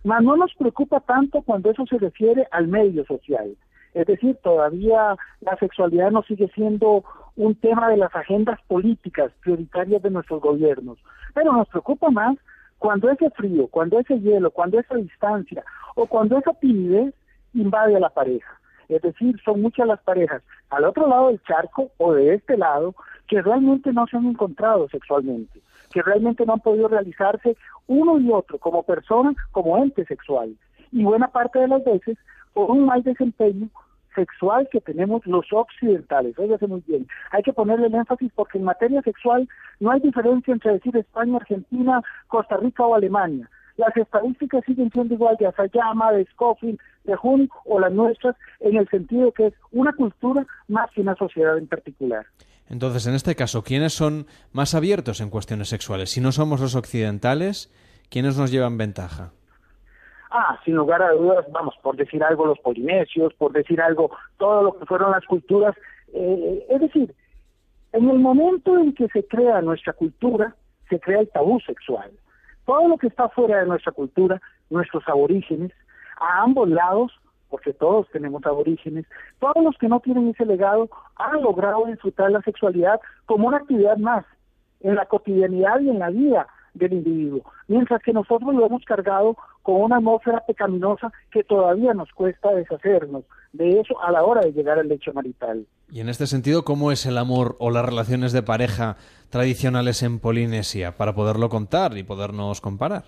Mas 0.03 0.24
no 0.24 0.36
nos 0.36 0.53
preocupa 0.55 1.00
tanto 1.01 1.41
cuando 1.41 1.70
eso 1.70 1.86
se 1.86 1.98
refiere 1.98 2.48
al 2.51 2.67
medio 2.67 3.05
social. 3.05 3.55
Es 3.93 4.08
decir, 4.08 4.38
todavía 4.41 5.15
la 5.41 5.58
sexualidad 5.58 6.12
no 6.12 6.24
sigue 6.24 6.50
siendo 6.55 7.03
un 7.36 7.55
tema 7.55 7.89
de 7.89 7.98
las 7.98 8.15
agendas 8.15 8.60
políticas 8.67 9.31
prioritarias 9.41 10.01
de 10.01 10.10
nuestros 10.10 10.41
gobiernos. 10.41 10.98
Pero 11.34 11.53
nos 11.53 11.67
preocupa 11.67 12.10
más 12.10 12.38
cuando 12.77 13.10
ese 13.10 13.29
frío, 13.31 13.67
cuando 13.67 14.00
ese 14.00 14.20
hielo, 14.20 14.51
cuando 14.51 14.79
esa 14.79 14.96
distancia 14.96 15.63
o 15.96 16.08
cuando 16.08 16.38
esa 16.38 16.53
timidez 16.53 17.13
invade 17.53 17.96
a 17.96 18.00
la 18.00 18.10
pareja. 18.10 18.60
Es 18.89 19.01
decir, 19.01 19.39
son 19.46 19.62
muchas 19.62 19.88
las 19.88 20.01
parejas 20.01 20.41
al 20.70 20.86
otro 20.86 21.08
lado 21.08 21.27
del 21.27 21.41
charco 21.43 21.91
o 21.98 22.13
de 22.13 22.34
este 22.34 22.58
lado 22.58 22.96
que 23.27 23.41
realmente 23.41 23.93
no 23.93 24.05
se 24.08 24.17
han 24.17 24.25
encontrado 24.25 24.89
sexualmente, 24.89 25.62
que 25.91 26.01
realmente 26.01 26.45
no 26.45 26.53
han 26.53 26.60
podido 26.60 26.88
realizarse 26.88 27.55
uno 27.88 28.19
y 28.19 28.31
otro 28.31 28.57
como 28.57 28.83
persona, 28.83 29.33
como 29.51 29.77
ente 29.77 30.05
sexual. 30.05 30.55
Y 30.91 31.03
buena 31.03 31.27
parte 31.27 31.60
de 31.60 31.67
las 31.67 31.83
veces 31.83 32.17
por 32.53 32.71
un 32.71 32.86
mal 32.86 33.03
desempeño 33.03 33.69
sexual 34.15 34.67
que 34.71 34.81
tenemos 34.81 35.25
los 35.25 35.45
occidentales. 35.51 36.38
Óigase 36.38 36.67
muy 36.67 36.83
bien. 36.86 37.07
Hay 37.31 37.43
que 37.43 37.53
ponerle 37.53 37.88
el 37.88 37.95
énfasis 37.95 38.31
porque 38.36 38.57
en 38.57 38.65
materia 38.65 39.01
sexual 39.01 39.48
no 39.79 39.91
hay 39.91 40.00
diferencia 40.01 40.53
entre 40.53 40.74
decir 40.74 40.95
España, 40.98 41.38
Argentina, 41.38 42.01
Costa 42.27 42.57
Rica 42.57 42.83
o 42.83 42.95
Alemania. 42.95 43.50
Las 43.77 43.95
estadísticas 43.95 44.63
siguen 44.65 44.91
siendo 44.91 45.13
igual 45.13 45.38
de 45.39 45.48
Asayama, 45.48 46.12
de 46.12 46.25
Scofield, 46.25 46.79
de 47.05 47.15
Hunt 47.21 47.50
o 47.65 47.79
las 47.79 47.91
nuestras, 47.91 48.36
en 48.60 48.75
el 48.75 48.88
sentido 48.89 49.31
que 49.31 49.48
es 49.48 49.53
una 49.71 49.93
cultura 49.93 50.45
más 50.67 50.91
que 50.91 51.01
una 51.01 51.15
sociedad 51.15 51.57
en 51.57 51.67
particular. 51.67 52.25
Entonces, 52.71 53.05
en 53.05 53.15
este 53.15 53.35
caso, 53.35 53.63
¿quiénes 53.63 53.91
son 53.91 54.27
más 54.53 54.73
abiertos 54.75 55.19
en 55.19 55.29
cuestiones 55.29 55.67
sexuales? 55.67 56.09
Si 56.09 56.21
no 56.21 56.31
somos 56.31 56.61
los 56.61 56.75
occidentales, 56.75 57.69
¿quiénes 58.09 58.37
nos 58.37 58.49
llevan 58.49 58.77
ventaja? 58.77 59.33
Ah, 60.31 60.57
sin 60.63 60.75
lugar 60.75 61.01
a 61.01 61.11
dudas, 61.11 61.45
vamos, 61.51 61.75
por 61.83 61.97
decir 61.97 62.23
algo, 62.23 62.45
los 62.45 62.59
polinesios, 62.59 63.33
por 63.33 63.51
decir 63.51 63.81
algo, 63.81 64.09
todo 64.37 64.63
lo 64.63 64.79
que 64.79 64.85
fueron 64.85 65.11
las 65.11 65.25
culturas. 65.25 65.75
Eh, 66.13 66.65
es 66.69 66.79
decir, 66.79 67.13
en 67.91 68.09
el 68.09 68.19
momento 68.19 68.77
en 68.77 68.93
que 68.93 69.09
se 69.09 69.27
crea 69.27 69.61
nuestra 69.61 69.91
cultura, 69.91 70.55
se 70.89 70.98
crea 70.98 71.19
el 71.19 71.29
tabú 71.29 71.59
sexual. 71.59 72.09
Todo 72.65 72.87
lo 72.87 72.98
que 72.98 73.07
está 73.07 73.27
fuera 73.27 73.59
de 73.59 73.65
nuestra 73.65 73.91
cultura, 73.91 74.41
nuestros 74.69 75.03
aborígenes, 75.09 75.74
a 76.22 76.43
ambos 76.43 76.69
lados, 76.69 77.11
porque 77.51 77.74
todos 77.74 78.07
tenemos 78.11 78.44
aborígenes, 78.46 79.05
todos 79.40 79.64
los 79.64 79.77
que 79.77 79.90
no 79.90 80.00
tienen 80.00 80.29
ese 80.29 80.46
legado 80.46 80.90
han 81.18 81.44
logrado 81.44 81.85
disfrutar 81.85 82.31
la 82.31 82.42
sexualidad 82.42 83.00
como 83.27 83.50
una 83.50 83.57
actividad 83.57 83.98
más 83.98 84.25
en 84.79 84.96
la 84.96 85.05
cotidianidad 85.05 85.79
y 85.81 85.90
en 85.90 86.00
la 86.00 86.09
vida 86.09 86.48
del 86.74 86.94
individuo, 86.94 87.44
mientras 87.68 88.01
que 88.01 88.14
nosotros 88.14 88.55
lo 88.55 88.66
hemos 88.66 88.83
cargado 88.85 89.35
con 89.61 89.81
una 89.81 89.98
atmósfera 89.98 90.44
pecaminosa 90.48 91.11
que 91.31 91.44
todavía 91.44 91.94
nos 91.94 92.09
cuesta 92.11 92.53
deshacernos 92.53 93.25
de 93.51 93.81
eso 93.81 94.01
a 94.01 94.11
la 94.11 94.24
hora 94.24 94.42
de 94.42 94.53
llegar 94.53 94.79
al 94.79 94.87
lecho 94.87 95.11
marital. 95.14 95.68
Y 95.92 96.00
en 96.00 96.07
este 96.07 96.25
sentido, 96.27 96.64
¿cómo 96.64 96.92
es 96.92 97.05
el 97.05 97.18
amor 97.18 97.57
o 97.59 97.70
las 97.70 97.85
relaciones 97.85 98.31
de 98.31 98.42
pareja 98.42 98.96
tradicionales 99.29 100.01
en 100.03 100.20
Polinesia 100.20 100.96
para 100.96 101.14
poderlo 101.14 101.50
contar 101.50 101.98
y 101.98 102.03
podernos 102.03 102.61
comparar? 102.61 103.03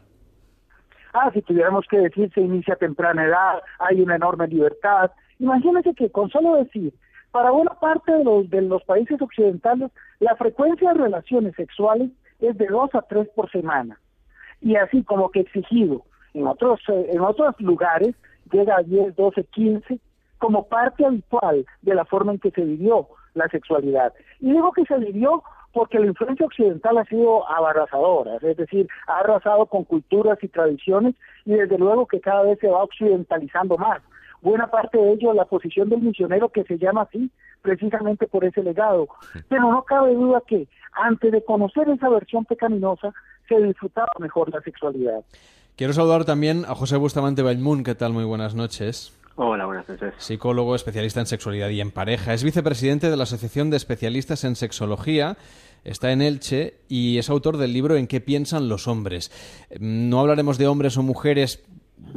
Ah, 1.13 1.31
si 1.33 1.41
tuviéramos 1.41 1.85
que 1.87 1.97
decir 1.97 2.31
se 2.33 2.41
inicia 2.41 2.73
a 2.73 2.77
temprana 2.77 3.25
edad, 3.25 3.61
hay 3.79 4.01
una 4.01 4.15
enorme 4.15 4.47
libertad. 4.47 5.11
Imagínense 5.39 5.93
que 5.93 6.11
con 6.11 6.29
solo 6.29 6.55
decir, 6.55 6.93
para 7.31 7.51
buena 7.51 7.71
parte 7.79 8.11
de 8.11 8.23
los, 8.23 8.49
de 8.49 8.61
los 8.61 8.83
países 8.83 9.21
occidentales, 9.21 9.91
la 10.19 10.35
frecuencia 10.35 10.89
de 10.93 10.99
relaciones 10.99 11.55
sexuales 11.55 12.11
es 12.39 12.57
de 12.57 12.67
dos 12.67 12.93
a 12.93 13.01
tres 13.01 13.27
por 13.35 13.49
semana. 13.51 13.99
Y 14.61 14.75
así 14.75 15.03
como 15.03 15.29
que 15.29 15.41
exigido. 15.41 16.03
En 16.33 16.47
otros, 16.47 16.79
en 16.87 17.21
otros 17.21 17.59
lugares 17.59 18.15
llega 18.51 18.77
a 18.77 18.83
10, 18.83 19.15
12, 19.15 19.43
15 19.45 19.99
como 20.37 20.67
parte 20.67 21.05
habitual 21.05 21.65
de 21.81 21.95
la 21.95 22.05
forma 22.05 22.33
en 22.33 22.39
que 22.39 22.51
se 22.51 22.61
vivió 22.61 23.07
la 23.33 23.47
sexualidad. 23.49 24.13
Y 24.39 24.51
digo 24.51 24.71
que 24.71 24.85
se 24.85 24.97
vivió 24.97 25.43
porque 25.73 25.99
la 25.99 26.05
influencia 26.05 26.45
occidental 26.45 26.97
ha 26.99 27.05
sido 27.05 27.49
abarrasadora, 27.49 28.37
es 28.41 28.57
decir, 28.57 28.87
ha 29.07 29.19
arrasado 29.19 29.65
con 29.65 29.83
culturas 29.83 30.37
y 30.41 30.47
tradiciones 30.47 31.15
y 31.45 31.53
desde 31.53 31.77
luego 31.77 32.05
que 32.05 32.21
cada 32.21 32.43
vez 32.43 32.59
se 32.59 32.67
va 32.67 32.83
occidentalizando 32.83 33.77
más. 33.77 34.01
Buena 34.41 34.69
parte 34.69 34.97
de 34.97 35.13
ello 35.13 35.33
la 35.33 35.45
posición 35.45 35.89
del 35.89 36.01
misionero 36.01 36.49
que 36.49 36.63
se 36.65 36.77
llama 36.77 37.03
así, 37.03 37.31
precisamente 37.61 38.27
por 38.27 38.45
ese 38.45 38.61
legado. 38.61 39.07
Pero 39.49 39.71
no 39.71 39.83
cabe 39.83 40.13
duda 40.13 40.43
que 40.45 40.67
antes 40.91 41.31
de 41.31 41.43
conocer 41.43 41.89
esa 41.89 42.09
versión 42.09 42.45
pecaminosa, 42.45 43.13
se 43.47 43.59
disfrutaba 43.61 44.09
mejor 44.19 44.53
la 44.53 44.61
sexualidad. 44.61 45.23
Quiero 45.75 45.93
saludar 45.93 46.23
también 46.23 46.65
a 46.65 46.75
José 46.75 46.97
Bustamante 46.97 47.41
Belmún. 47.41 47.83
¿Qué 47.83 47.95
tal? 47.95 48.13
Muy 48.13 48.25
buenas 48.25 48.53
noches. 48.53 49.17
Hola, 49.35 49.65
buenas 49.65 49.89
noches. 49.89 50.13
Psicólogo, 50.19 50.75
especialista 50.75 51.19
en 51.19 51.25
sexualidad 51.25 51.69
y 51.69 51.81
en 51.81 51.91
pareja. 51.91 52.33
Es 52.33 52.43
vicepresidente 52.43 53.09
de 53.09 53.17
la 53.17 53.23
Asociación 53.23 53.71
de 53.71 53.77
Especialistas 53.77 54.43
en 54.43 54.55
Sexología. 54.55 55.37
Está 55.83 56.11
en 56.11 56.21
Elche 56.21 56.75
y 56.87 57.17
es 57.17 57.31
autor 57.31 57.57
del 57.57 57.73
libro 57.73 57.95
En 57.95 58.05
qué 58.05 58.21
piensan 58.21 58.69
los 58.69 58.87
hombres. 58.87 59.31
No 59.79 60.19
hablaremos 60.19 60.59
de 60.59 60.67
hombres 60.67 60.97
o 60.97 61.03
mujeres 61.03 61.63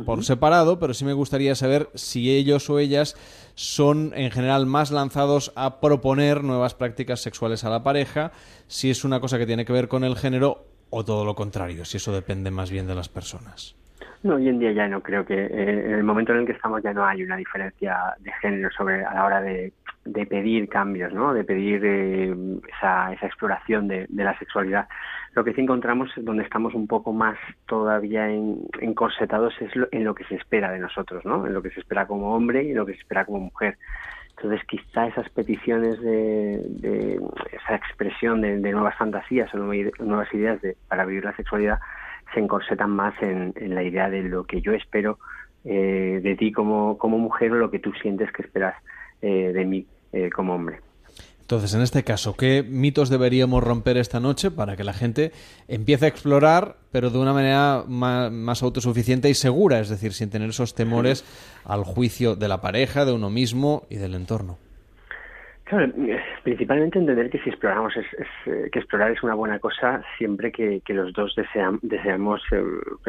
por 0.04 0.24
separado, 0.24 0.78
pero 0.78 0.92
sí 0.92 1.06
me 1.06 1.14
gustaría 1.14 1.54
saber 1.54 1.88
si 1.94 2.30
ellos 2.30 2.68
o 2.68 2.78
ellas 2.78 3.16
son 3.54 4.12
en 4.14 4.30
general 4.30 4.66
más 4.66 4.90
lanzados 4.90 5.52
a 5.56 5.80
proponer 5.80 6.44
nuevas 6.44 6.74
prácticas 6.74 7.20
sexuales 7.20 7.64
a 7.64 7.70
la 7.70 7.82
pareja, 7.82 8.32
si 8.66 8.90
es 8.90 9.04
una 9.04 9.20
cosa 9.20 9.38
que 9.38 9.46
tiene 9.46 9.64
que 9.64 9.72
ver 9.72 9.88
con 9.88 10.04
el 10.04 10.16
género 10.16 10.66
o 10.90 11.04
todo 11.04 11.24
lo 11.24 11.34
contrario, 11.34 11.84
si 11.84 11.96
eso 11.96 12.12
depende 12.12 12.50
más 12.50 12.70
bien 12.70 12.86
de 12.86 12.94
las 12.94 13.08
personas. 13.08 13.74
No, 14.22 14.36
hoy 14.36 14.48
en 14.48 14.58
día 14.58 14.72
ya 14.72 14.88
no 14.88 15.00
creo 15.02 15.24
que 15.24 15.34
eh, 15.34 15.86
en 15.86 15.94
el 15.94 16.02
momento 16.02 16.32
en 16.32 16.40
el 16.40 16.46
que 16.46 16.52
estamos 16.52 16.82
ya 16.82 16.92
no 16.92 17.04
hay 17.04 17.22
una 17.22 17.36
diferencia 17.36 18.14
de 18.18 18.32
género 18.34 18.70
sobre 18.70 19.04
a 19.04 19.14
la 19.14 19.24
hora 19.24 19.40
de, 19.40 19.72
pedir 20.28 20.68
cambios, 20.68 21.12
¿no? 21.12 21.34
De 21.34 21.44
pedir 21.44 21.84
eh, 21.84 22.34
esa, 22.76 23.12
esa 23.12 23.26
exploración 23.26 23.88
de, 23.88 24.06
la 24.10 24.38
sexualidad. 24.38 24.88
Lo 25.34 25.44
que 25.44 25.52
sí 25.52 25.60
encontramos 25.60 26.10
donde 26.16 26.44
estamos 26.44 26.74
un 26.74 26.86
poco 26.86 27.12
más 27.12 27.36
todavía 27.66 28.28
encorsetados 28.28 29.54
es 29.60 29.70
en 29.92 30.04
lo 30.04 30.14
que 30.14 30.24
se 30.24 30.36
espera 30.36 30.70
de 30.70 30.78
nosotros, 30.78 31.24
¿no? 31.24 31.46
En 31.46 31.52
lo 31.52 31.62
que 31.62 31.70
se 31.70 31.80
espera 31.80 32.06
como 32.06 32.34
hombre 32.34 32.62
y 32.64 32.70
en 32.70 32.76
lo 32.76 32.86
que 32.86 32.94
se 32.94 33.00
espera 33.00 33.24
como 33.24 33.40
mujer. 33.40 33.76
Entonces, 34.36 34.66
quizá 34.66 35.06
esas 35.06 35.28
peticiones 35.30 36.00
de, 36.00 37.20
esa 37.52 37.74
expresión 37.74 38.42
de, 38.42 38.56
nuevas 38.58 38.94
fantasías 38.96 39.52
o 39.54 39.58
nuevas 39.58 40.32
ideas 40.34 40.60
de, 40.60 40.76
para 40.88 41.04
vivir 41.04 41.24
la 41.24 41.34
sexualidad 41.36 41.78
se 42.32 42.40
encorsetan 42.40 42.90
más 42.90 43.14
en, 43.22 43.54
la 43.74 43.82
idea 43.82 44.10
de 44.10 44.22
lo 44.22 44.44
que 44.44 44.60
yo 44.60 44.72
espero 44.72 45.18
eh, 45.64 46.20
de 46.22 46.36
ti 46.36 46.52
como, 46.52 46.98
como 46.98 47.18
mujer 47.18 47.52
o 47.52 47.56
lo 47.56 47.70
que 47.70 47.78
tú 47.78 47.92
sientes 48.02 48.30
que 48.32 48.42
esperas 48.42 48.74
eh, 49.22 49.52
de 49.52 49.64
mí 49.64 49.86
eh, 50.12 50.30
como 50.30 50.54
hombre. 50.54 50.80
Entonces, 51.40 51.74
en 51.74 51.82
este 51.82 52.02
caso, 52.02 52.36
¿qué 52.36 52.64
mitos 52.68 53.08
deberíamos 53.08 53.62
romper 53.62 53.98
esta 53.98 54.18
noche 54.18 54.50
para 54.50 54.76
que 54.76 54.82
la 54.82 54.92
gente 54.92 55.30
empiece 55.68 56.04
a 56.04 56.08
explorar, 56.08 56.74
pero 56.90 57.10
de 57.10 57.18
una 57.18 57.32
manera 57.32 57.84
más, 57.86 58.64
autosuficiente 58.64 59.30
y 59.30 59.34
segura, 59.34 59.78
es 59.78 59.88
decir, 59.88 60.12
sin 60.12 60.28
tener 60.28 60.50
esos 60.50 60.74
temores 60.74 61.24
al 61.64 61.84
juicio 61.84 62.34
de 62.34 62.48
la 62.48 62.60
pareja, 62.60 63.04
de 63.04 63.12
uno 63.12 63.30
mismo 63.30 63.84
y 63.88 63.94
del 63.94 64.16
entorno? 64.16 64.58
Claro, 65.66 65.92
principalmente 66.44 67.00
entender 67.00 67.28
que 67.28 67.40
si 67.40 67.50
exploramos, 67.50 67.92
es, 67.96 68.06
eh, 68.46 68.68
que 68.70 68.78
explorar 68.78 69.10
es 69.10 69.20
una 69.24 69.34
buena 69.34 69.58
cosa 69.58 70.00
siempre 70.16 70.52
que, 70.52 70.80
los 70.90 71.12
dos 71.12 71.34
deseamos 71.34 72.40
eh, 72.52 72.62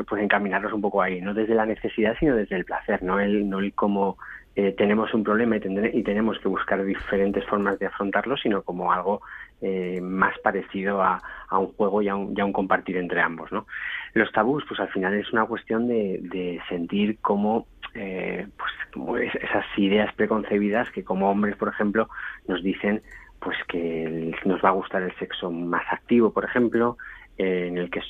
pues 0.07 0.23
encaminarnos 0.23 0.73
un 0.73 0.81
poco 0.81 1.03
ahí, 1.03 1.21
no 1.21 1.35
desde 1.35 1.53
la 1.53 1.67
necesidad, 1.67 2.15
sino 2.19 2.35
desde 2.35 2.55
el 2.55 2.65
placer, 2.65 3.03
no 3.03 3.19
el, 3.19 3.47
no 3.47 3.59
el 3.59 3.75
cómo 3.75 4.17
eh, 4.59 4.73
tenemos 4.75 5.13
un 5.13 5.23
problema 5.23 5.57
y, 5.57 6.01
tenemos 6.01 6.39
que 6.39 6.47
buscar 6.47 6.83
diferentes 6.83 7.45
formas 7.45 7.77
de 7.77 7.85
afrontarlo, 7.85 8.35
sino 8.37 8.63
como 8.63 8.91
algo 8.91 9.21
eh, 9.61 10.01
más 10.01 10.33
parecido 10.39 11.03
a, 11.03 11.21
un 11.51 11.67
juego 11.73 12.01
y 12.01 12.07
a 12.07 12.15
un, 12.15 12.33
un, 12.41 12.53
compartir 12.53 12.97
entre 12.97 13.21
ambos. 13.21 13.51
¿no? 13.51 13.67
Los 14.15 14.31
tabús, 14.31 14.63
pues 14.67 14.79
al 14.79 14.89
final 14.89 15.13
es 15.13 15.31
una 15.31 15.45
cuestión 15.45 15.87
de, 15.87 16.59
sentir 16.69 17.19
cómo 17.21 17.67
eh, 17.93 18.47
pues, 18.57 18.71
esas 19.17 19.65
ideas 19.77 20.13
preconcebidas 20.15 20.89
que 20.91 21.03
como 21.03 21.29
hombres, 21.29 21.55
por 21.55 21.69
ejemplo, 21.69 22.09
nos 22.47 22.63
dicen 22.63 23.01
pues 23.39 23.57
que 23.67 24.33
nos 24.45 24.63
va 24.63 24.69
a 24.69 24.73
gustar 24.73 25.03
el 25.03 25.15
sexo 25.15 25.51
más 25.51 25.83
activo, 25.91 26.31
por 26.31 26.43
ejemplo, 26.43 26.97
en 27.37 27.77
el 27.77 27.89
que 27.91 28.01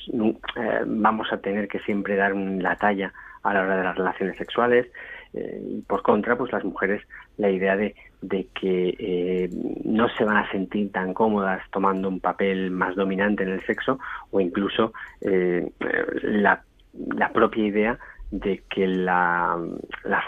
vamos 0.86 1.32
a 1.32 1.38
tener 1.38 1.68
que 1.68 1.80
siempre 1.80 2.16
dar 2.16 2.34
la 2.34 2.76
talla 2.76 3.12
a 3.42 3.52
la 3.52 3.60
hora 3.60 3.76
de 3.76 3.84
las 3.84 3.96
relaciones 3.96 4.36
sexuales, 4.36 4.86
eh, 5.34 5.60
y 5.62 5.82
por 5.82 6.02
contra, 6.02 6.36
pues 6.36 6.52
las 6.52 6.64
mujeres, 6.64 7.02
la 7.36 7.50
idea 7.50 7.76
de, 7.76 7.94
que 8.54 8.96
eh, 8.98 9.50
no 9.84 10.08
se 10.08 10.24
van 10.24 10.38
a 10.38 10.50
sentir 10.50 10.90
tan 10.90 11.14
cómodas 11.14 11.62
tomando 11.70 12.08
un 12.08 12.20
papel 12.20 12.70
más 12.70 12.96
dominante 12.96 13.42
en 13.42 13.50
el 13.50 13.64
sexo 13.64 13.98
o 14.30 14.40
incluso 14.40 14.92
eh, 15.20 15.70
la, 16.22 16.62
propia 17.32 17.66
idea 17.66 17.98
de 18.30 18.62
que 18.68 18.86
la, 18.86 19.56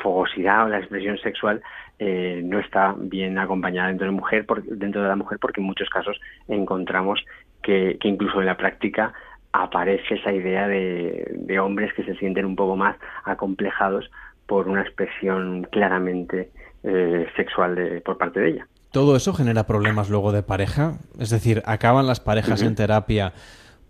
fogosidad 0.03 0.65
o 0.65 0.69
la 0.69 0.79
expresión 0.79 1.19
sexual 1.19 1.63
no 1.99 2.59
está 2.59 2.95
bien 2.97 3.39
acompañada 3.39 3.89
dentro 3.89 4.07
de, 4.07 4.13
mujer 4.13 4.47
dentro 4.65 5.03
de 5.03 5.09
la 5.09 5.17
mujer 5.17 5.39
porque 5.39 5.61
en 5.61 5.67
muchos 5.67 5.91
casos 5.91 6.19
encontramos 6.49 7.23
que, 7.63 7.99
incluso 8.05 8.41
en 8.41 8.47
la 8.47 8.57
práctica 8.57 9.13
aparece 9.53 10.15
esa 10.15 10.33
idea 10.33 10.67
de, 10.67 11.59
hombres 11.61 11.93
que 11.95 12.05
se 12.05 12.15
sienten 12.17 12.47
un 12.47 12.57
poco 12.57 12.77
más 12.77 12.97
acomplejados 13.25 14.11
por 14.47 14.69
una 14.69 14.83
expresión 14.83 15.67
claramente 15.71 16.51
eh, 16.85 17.27
sexual 17.37 18.03
por 18.05 18.17
parte 18.17 18.41
de 18.41 18.49
ella. 18.49 18.67
¿Todo 18.93 19.15
eso 19.15 19.35
genera 19.35 19.67
problemas 19.67 20.11
luego 20.11 20.33
de 20.33 20.43
pareja? 20.43 20.95
Es 21.19 21.31
decir, 21.31 21.63
¿acaban 21.65 22.07
las 22.07 22.19
parejas 22.19 22.63
en 22.63 22.75
terapia 22.75 23.33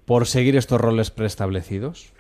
por 0.05 0.27
seguir 0.27 0.57
estos 0.57 0.81
roles 0.81 1.11
preestablecidos? 1.11 2.12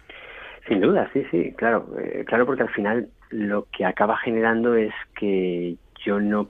Sin 0.70 0.80
duda, 0.80 1.10
sí, 1.12 1.24
sí, 1.32 1.52
claro. 1.56 1.84
Eh, 1.98 2.24
claro, 2.24 2.46
porque 2.46 2.62
al 2.62 2.68
final 2.68 3.08
lo 3.30 3.66
que 3.76 3.84
acaba 3.84 4.16
generando 4.18 4.76
es 4.76 4.94
que 5.18 5.74
yo 6.04 6.20
no 6.20 6.48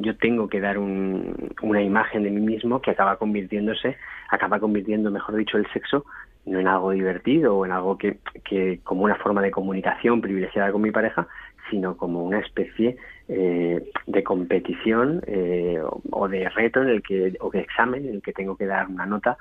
yo 0.00 0.16
tengo 0.16 0.48
que 0.48 0.58
dar 0.58 0.78
una 0.78 1.82
imagen 1.82 2.22
de 2.22 2.30
mí 2.30 2.40
mismo 2.40 2.80
que 2.80 2.90
acaba 2.90 3.16
convirtiéndose 3.16 3.96
acaba 4.30 4.58
convirtiendo 4.58 5.10
mejor 5.10 5.36
dicho 5.36 5.56
el 5.56 5.70
sexo 5.72 6.04
no 6.46 6.58
en 6.58 6.66
algo 6.66 6.90
divertido 6.92 7.56
o 7.56 7.66
en 7.66 7.72
algo 7.72 7.98
que, 7.98 8.18
que 8.44 8.80
como 8.82 9.04
una 9.04 9.16
forma 9.16 9.42
de 9.42 9.50
comunicación 9.50 10.20
privilegiada 10.20 10.72
con 10.72 10.82
mi 10.82 10.90
pareja, 10.90 11.28
sino 11.70 11.96
como 11.96 12.24
una 12.24 12.40
especie 12.40 12.96
eh, 13.28 13.84
de 14.06 14.24
competición 14.24 15.22
eh, 15.26 15.80
o, 16.10 16.28
de 16.28 16.48
reto 16.48 16.82
en 16.82 16.88
el 16.88 17.02
que, 17.02 17.36
o 17.40 17.50
de 17.50 17.60
examen 17.60 18.06
en 18.06 18.14
el 18.14 18.22
que 18.22 18.32
tengo 18.32 18.56
que 18.56 18.66
dar 18.66 18.88
una 18.88 19.04
nota 19.04 19.36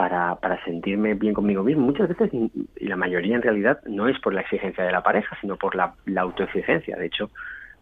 para, 0.00 0.34
para 0.36 0.64
sentirme 0.64 1.12
bien 1.12 1.34
conmigo 1.34 1.62
mismo. 1.62 1.84
Muchas 1.84 2.08
veces, 2.08 2.30
y 2.32 2.86
la 2.86 2.96
mayoría 2.96 3.36
en 3.36 3.42
realidad, 3.42 3.82
no 3.84 4.08
es 4.08 4.18
por 4.20 4.32
la 4.32 4.40
exigencia 4.40 4.82
de 4.82 4.92
la 4.92 5.02
pareja, 5.02 5.36
sino 5.42 5.58
por 5.58 5.74
la, 5.74 5.92
autoexigencia. 6.16 6.96
De 6.96 7.04
hecho, 7.04 7.28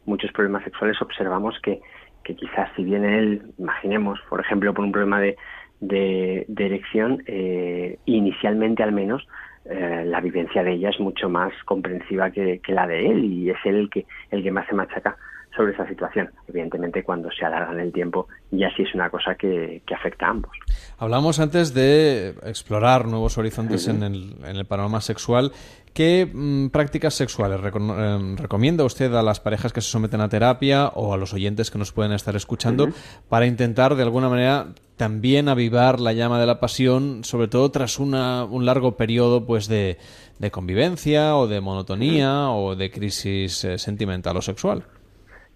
muchos 0.04 0.32
problemas 0.32 0.64
sexuales 0.64 1.00
observamos 1.00 1.56
que, 1.62 1.80
que 2.24 2.34
quizás 2.34 2.70
si 2.74 2.82
viene 2.82 3.20
él, 3.20 3.42
imaginemos, 3.56 4.18
por 4.28 4.40
ejemplo, 4.40 4.74
por 4.74 4.84
un 4.84 4.90
problema 4.90 5.20
de, 5.20 5.36
de, 5.78 6.44
elección, 6.66 7.22
eh, 7.28 8.00
inicialmente 8.06 8.82
al 8.82 8.90
menos, 8.90 9.24
eh, 9.66 10.02
la 10.04 10.20
vivencia 10.20 10.64
de 10.64 10.72
ella 10.72 10.90
es 10.90 10.98
mucho 10.98 11.28
más 11.28 11.52
comprensiva 11.66 12.32
que, 12.32 12.60
la 12.66 12.88
de 12.88 13.10
él 13.10 13.24
y 13.26 13.50
es 13.50 13.58
él 13.64 13.76
el 13.76 13.90
que, 13.90 14.06
el 14.32 14.42
que 14.42 14.50
más 14.50 14.66
se 14.66 14.74
machaca 14.74 15.16
sobre 15.58 15.72
esa 15.72 15.86
situación. 15.88 16.30
Evidentemente, 16.46 17.02
cuando 17.02 17.28
se 17.30 17.44
alarga 17.44 17.72
en 17.72 17.80
el 17.80 17.92
tiempo, 17.92 18.28
ya 18.52 18.70
sí 18.76 18.84
es 18.84 18.94
una 18.94 19.10
cosa 19.10 19.34
que, 19.34 19.82
afecta 19.94 20.26
a 20.26 20.30
ambos. 20.30 20.52
Hablamos 20.98 21.40
antes 21.40 21.74
de 21.74 22.34
explorar 22.44 23.06
nuevos 23.06 23.36
horizontes 23.36 23.88
en, 23.88 24.04
el, 24.04 24.36
en 24.44 24.56
el 24.56 24.64
panorama 24.64 25.00
sexual. 25.00 25.50
¿Qué 25.92 26.30
mm, 26.32 26.68
prácticas 26.68 27.14
sexuales 27.14 27.60
eh, 27.60 28.36
recomienda 28.36 28.84
usted 28.84 29.12
a 29.14 29.22
las 29.22 29.40
parejas 29.40 29.72
que 29.72 29.80
se 29.80 29.90
someten 29.90 30.20
a 30.20 30.28
terapia 30.28 30.88
o 30.94 31.12
a 31.12 31.16
los 31.16 31.34
oyentes 31.34 31.72
que 31.72 31.78
nos 31.78 31.90
pueden 31.90 32.12
estar 32.12 32.36
escuchando 32.36 32.90
para 33.28 33.46
intentar, 33.46 33.96
de 33.96 34.04
alguna 34.04 34.28
manera, 34.28 34.68
también 34.96 35.48
avivar 35.48 35.98
la 35.98 36.12
llama 36.12 36.38
de 36.38 36.46
la 36.46 36.60
pasión, 36.60 37.24
sobre 37.24 37.48
todo 37.48 37.72
tras 37.72 37.98
una, 37.98 38.44
un 38.44 38.64
largo 38.64 38.96
periodo 38.96 39.44
pues 39.44 39.66
de, 39.66 39.98
de 40.38 40.50
convivencia 40.52 41.36
o 41.36 41.48
de 41.48 41.60
monotonía 41.60 42.50
o 42.50 42.76
de 42.76 42.92
crisis 42.92 43.64
eh, 43.64 43.78
sentimental 43.78 44.36
o 44.36 44.42
sexual? 44.42 44.84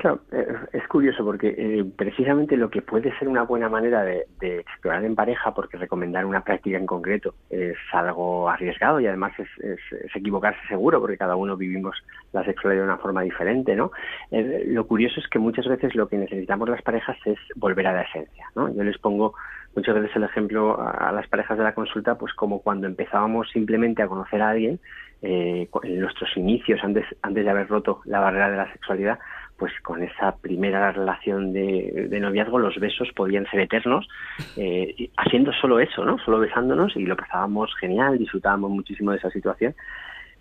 Claro, 0.03 0.19
eh, 0.33 0.53
es 0.73 0.89
curioso 0.89 1.25
porque 1.25 1.55
eh, 1.57 1.85
precisamente 1.97 2.57
lo 2.57 2.71
que 2.71 2.83
puede 2.83 3.17
ser 3.21 3.29
una 3.29 3.45
buena 3.45 3.69
manera 3.69 4.03
de, 4.03 4.27
explorar 4.41 5.05
en 5.05 5.15
pareja, 5.15 5.55
porque 5.55 5.77
recomendar 5.77 6.27
una 6.27 6.43
práctica 6.43 6.77
en 6.77 6.87
concreto 6.87 7.37
es 7.49 7.77
algo 7.93 8.51
arriesgado 8.51 8.99
y 8.99 9.07
además 9.07 9.33
es, 9.39 9.79
equivocarse 10.13 10.59
seguro, 10.67 10.99
porque 10.99 11.17
cada 11.17 11.37
uno 11.37 11.57
vivimos 11.57 11.95
la 12.33 12.45
sexualidad 12.45 12.83
de 12.83 12.89
una 12.89 12.99
forma 12.99 13.23
diferente, 13.23 13.77
¿no? 13.77 13.93
Eh, 14.33 14.65
lo 14.67 14.89
curioso 14.89 15.21
es 15.21 15.29
que 15.29 15.39
muchas 15.39 15.69
veces 15.69 15.95
lo 15.95 16.09
que 16.09 16.19
necesitamos 16.19 16.69
las 16.69 16.83
parejas 16.83 17.17
es 17.25 17.39
volver 17.55 17.87
a 17.87 17.93
la 17.93 18.03
esencia, 18.03 18.47
¿no? 18.57 18.75
Yo 18.75 18.83
les 18.83 18.99
pongo 18.99 19.35
muchas 19.77 19.95
veces 19.95 20.17
el 20.17 20.25
ejemplo 20.25 20.81
a, 20.83 21.13
las 21.13 21.29
parejas 21.29 21.59
de 21.59 21.63
la 21.63 21.77
consulta, 21.77 22.19
pues 22.19 22.35
como 22.35 22.61
cuando 22.61 22.89
empezábamos 22.89 23.51
simplemente 23.53 24.03
a 24.03 24.09
conocer 24.09 24.43
a 24.43 24.51
alguien, 24.51 24.81
en 25.25 26.01
nuestros 26.01 26.37
inicios, 26.37 26.81
antes, 26.83 27.07
antes 27.23 27.45
de 27.45 27.51
haber 27.51 27.69
roto 27.69 28.01
la 28.07 28.19
barrera 28.19 28.51
de 28.51 28.57
la 28.57 28.73
sexualidad, 28.73 29.21
pues 29.63 29.81
con 29.83 30.03
esa 30.03 30.35
primera 30.35 30.91
relación 30.91 31.53
de, 31.53 32.19
noviazgo 32.21 32.59
los 32.59 32.81
besos 32.81 33.13
podían 33.15 33.47
ser 33.47 33.61
eternos, 33.61 34.09
eh, 34.57 35.09
haciendo 35.17 35.53
solo 35.53 35.79
eso, 35.79 36.05
¿no? 36.05 36.19
Solo 36.19 36.41
besándonos 36.41 36.97
y 36.97 37.07
lo 37.07 37.17
pasábamos 37.17 37.73
genial, 37.79 38.19
disfrutábamos 38.19 38.73
muchísimo 38.73 39.13
de 39.13 39.19
esa 39.19 39.31
situación. 39.31 39.73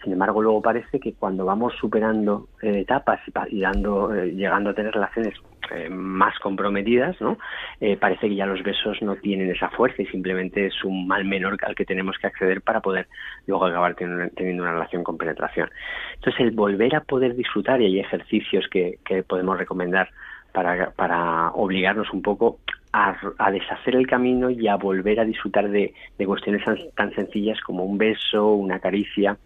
Sin 0.03 0.13
embargo, 0.13 0.41
luego 0.41 0.61
parece 0.61 0.99
que 0.99 1.13
cuando 1.13 1.45
vamos 1.45 1.73
superando 1.79 2.47
eh, 2.61 2.79
etapas 2.79 3.19
y, 3.49 3.61
dando, 3.61 4.13
eh, 4.13 4.31
llegando 4.31 4.71
a 4.71 4.73
tener 4.73 4.93
relaciones 4.93 5.35
eh, 5.69 5.89
más 5.89 6.37
comprometidas, 6.39 7.19
¿no? 7.21 7.37
parece 7.99 8.27
que 8.27 8.35
ya 8.35 8.45
los 8.45 8.63
besos 8.63 9.01
no 9.01 9.15
tienen 9.15 9.49
esa 9.51 9.69
fuerza 9.69 10.01
y 10.01 10.07
simplemente 10.07 10.65
es 10.65 10.83
un 10.83 11.07
mal 11.07 11.23
menor 11.25 11.57
al 11.63 11.75
que 11.75 11.85
tenemos 11.85 12.17
que 12.17 12.27
acceder 12.27 12.61
para 12.61 12.81
poder 12.81 13.07
luego 13.47 13.65
acabar 13.65 13.95
teniendo, 13.95 14.63
una 14.63 14.73
relación 14.73 15.03
con 15.03 15.17
penetración. 15.17 15.69
Entonces, 16.15 16.41
el 16.41 16.51
volver 16.51 16.95
a 16.95 17.01
poder 17.01 17.35
disfrutar, 17.35 17.81
y 17.81 17.85
hay 17.85 17.99
ejercicios 17.99 18.67
que, 18.69 18.99
podemos 19.27 19.57
recomendar 19.57 20.09
para, 20.51 20.91
para 20.91 21.51
obligarnos 21.51 22.11
un 22.11 22.21
poco 22.21 22.59
a, 22.93 23.51
deshacer 23.51 23.95
el 23.95 24.07
camino 24.07 24.49
y 24.49 24.67
a 24.67 24.75
volver 24.75 25.19
a 25.19 25.25
disfrutar 25.25 25.69
de, 25.69 25.93
cuestiones 26.25 26.63
tan, 26.95 27.13
sencillas 27.13 27.59
como 27.61 27.83
un 27.85 27.97
beso, 27.97 28.53
una 28.53 28.79
caricia, 28.79 29.37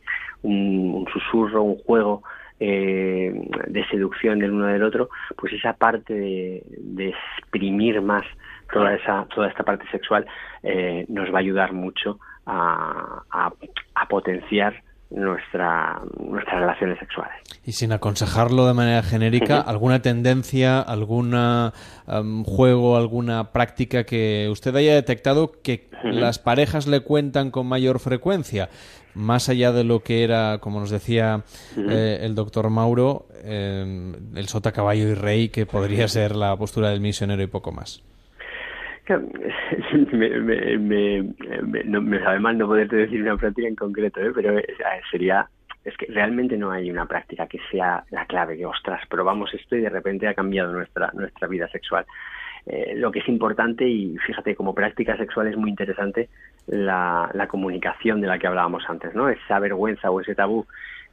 un, 0.42 1.08
susurro, 1.12 1.64
un 1.64 1.78
juego 1.78 2.24
eh, 2.60 3.34
de 3.68 3.88
seducción 3.88 4.40
del 4.40 4.52
uno 4.52 4.68
del 4.68 4.84
otro, 4.84 5.10
pues 5.38 5.54
esa 5.54 5.74
parte 5.74 6.14
de, 6.14 7.14
exprimir 7.40 8.02
más 8.02 8.24
toda 8.72 8.96
esa 8.96 9.28
toda 9.34 9.48
esta 9.48 9.64
parte 9.64 9.86
sexual 9.92 10.26
eh, 10.64 11.06
nos 11.08 11.32
va 11.32 11.38
a 11.38 11.42
ayudar 11.42 11.72
mucho 11.72 12.20
a, 12.48 13.22
a 13.30 14.08
potenciar 14.08 14.85
nuestra, 15.10 16.02
nuestras 16.20 16.60
relaciones 16.60 17.00
sexuales. 17.00 17.36
Y 17.64 17.74
sin 17.74 17.92
aconsejarlo 17.92 18.68
de 18.68 18.74
manera 18.74 19.04
genérica, 19.04 19.62
¿alguna 19.62 20.02
tendencia, 20.02 20.80
algún 20.82 21.34
juego, 22.46 22.98
alguna 22.98 23.52
práctica 23.52 24.04
que 24.04 24.48
usted 24.52 24.76
haya 24.76 24.96
detectado 24.96 25.52
que 25.62 25.90
las 26.04 26.40
parejas 26.40 26.88
le 26.88 27.02
cuentan 27.02 27.52
con 27.52 27.68
mayor 27.68 28.00
frecuencia? 28.00 28.70
Más 29.14 29.48
allá 29.48 29.72
de 29.72 29.86
lo 29.86 30.02
que 30.02 30.26
era, 30.26 30.58
como 30.60 30.82
nos 30.82 30.90
decía 30.90 31.44
eh, 31.78 32.20
el 32.22 32.36
doctor 32.36 32.70
Mauro, 32.70 33.28
eh, 33.44 34.14
el 34.36 34.48
sota, 34.50 34.74
caballo 34.74 35.08
y 35.08 35.14
rey, 35.14 35.50
que 35.50 35.66
podría 35.66 36.10
ser 36.10 36.36
la 36.36 36.56
postura 36.58 36.90
del 36.90 37.00
misionero 37.00 37.42
y 37.42 37.48
poco 37.48 37.72
más. 37.72 38.04
me, 40.12 40.30
me, 40.40 40.78
me, 40.78 42.00
me, 42.02 42.20
sabe 42.20 42.40
mal 42.40 42.58
no 42.58 42.68
poderte 42.68 42.96
decir 42.96 43.22
una 43.22 43.38
práctica 43.38 43.68
en 43.68 43.76
concreto, 43.76 44.20
¿eh? 44.20 44.32
pero 44.34 44.58
eh, 44.58 44.66
sería 45.12 45.48
es 45.84 45.96
que 45.98 46.08
realmente 46.08 46.58
no 46.58 46.72
hay 46.72 46.90
una 46.90 47.06
práctica 47.06 47.46
que 47.46 47.60
sea 47.70 48.04
la 48.10 48.26
clave, 48.26 48.58
que 48.58 48.66
ostras, 48.66 49.02
probamos 49.08 49.54
esto 49.54 49.76
y 49.76 49.82
de 49.82 49.90
repente 49.90 50.28
ha 50.28 50.34
cambiado 50.34 50.74
nuestra, 50.74 51.12
nuestra 51.14 51.48
vida 51.48 51.68
sexual. 51.68 52.06
Eh, 52.66 52.96
lo 52.96 53.12
que 53.12 53.20
es 53.20 53.28
importante, 53.28 53.88
y 53.88 54.18
fíjate, 54.18 54.56
como 54.56 54.74
práctica 54.74 55.16
sexual 55.16 55.48
es 55.48 55.56
muy 55.56 55.70
interesante 55.70 56.30
la, 56.66 57.30
la 57.34 57.48
comunicación 57.48 58.20
de 58.20 58.28
la 58.28 58.40
que 58.40 58.48
hablábamos 58.48 58.84
antes, 58.90 59.14
¿no? 59.14 59.30
Esa 59.30 59.60
vergüenza 59.60 60.10
o 60.10 60.20
ese 60.20 60.34
tabú 60.34 60.66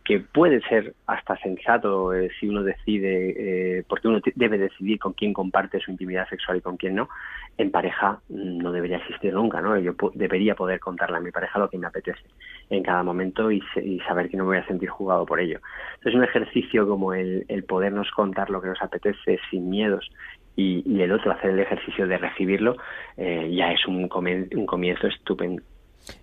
que 0.05 0.21
puede 0.21 0.61
ser 0.63 0.95
hasta 1.07 1.37
sensato 1.39 2.13
eh, 2.13 2.31
si 2.39 2.49
uno 2.49 2.63
decide, 2.63 3.79
eh, 3.79 3.85
porque 3.89 4.09
uno 4.09 4.21
debe 4.35 4.59
decidir 4.59 4.99
con 4.99 5.13
quién 5.13 5.33
comparte 5.33 5.81
su 5.81 5.91
intimidad 5.93 6.29
sexual 6.29 6.59
y 6.59 6.61
con 6.61 6.77
quién 6.77 6.97
no, 6.97 7.09
en 7.57 7.71
pareja 7.71 8.21
no 8.29 8.73
debería 8.73 8.97
existir 8.97 9.33
nunca, 9.33 9.61
¿no? 9.61 9.79
Yo 9.79 9.95
debería 10.15 10.55
poder 10.55 10.81
contarle 10.81 11.19
a 11.19 11.21
mi 11.21 11.31
pareja 11.31 11.59
lo 11.59 11.69
que 11.69 11.79
me 11.79 11.87
apetece 11.87 12.23
en 12.71 12.83
cada 12.83 13.03
momento 13.03 13.51
y, 13.51 13.63
saber 14.09 14.29
que 14.29 14.37
no 14.37 14.45
me 14.45 14.57
voy 14.57 14.59
a 14.59 14.67
sentir 14.67 14.89
jugado 14.89 15.25
por 15.25 15.39
ello. 15.39 15.61
Entonces, 15.95 16.15
un 16.15 16.25
ejercicio 16.25 16.89
como 16.89 17.15
el, 17.15 17.65
podernos 17.69 18.11
contar 18.11 18.51
lo 18.51 18.61
que 18.61 18.69
nos 18.69 18.83
apetece 18.83 19.39
sin 19.51 19.71
miedos 19.71 20.11
y, 20.57 21.01
el 21.01 21.13
otro 21.13 21.33
hacer 21.33 21.51
el 21.51 21.61
ejercicio 21.61 22.07
de 22.07 22.19
recibirlo, 22.19 22.77
eh, 23.17 23.51
ya 23.55 23.73
es 23.73 23.87
un, 23.87 24.09
un 24.11 24.67
comienzo 24.67 25.07
estupendo. 25.07 25.63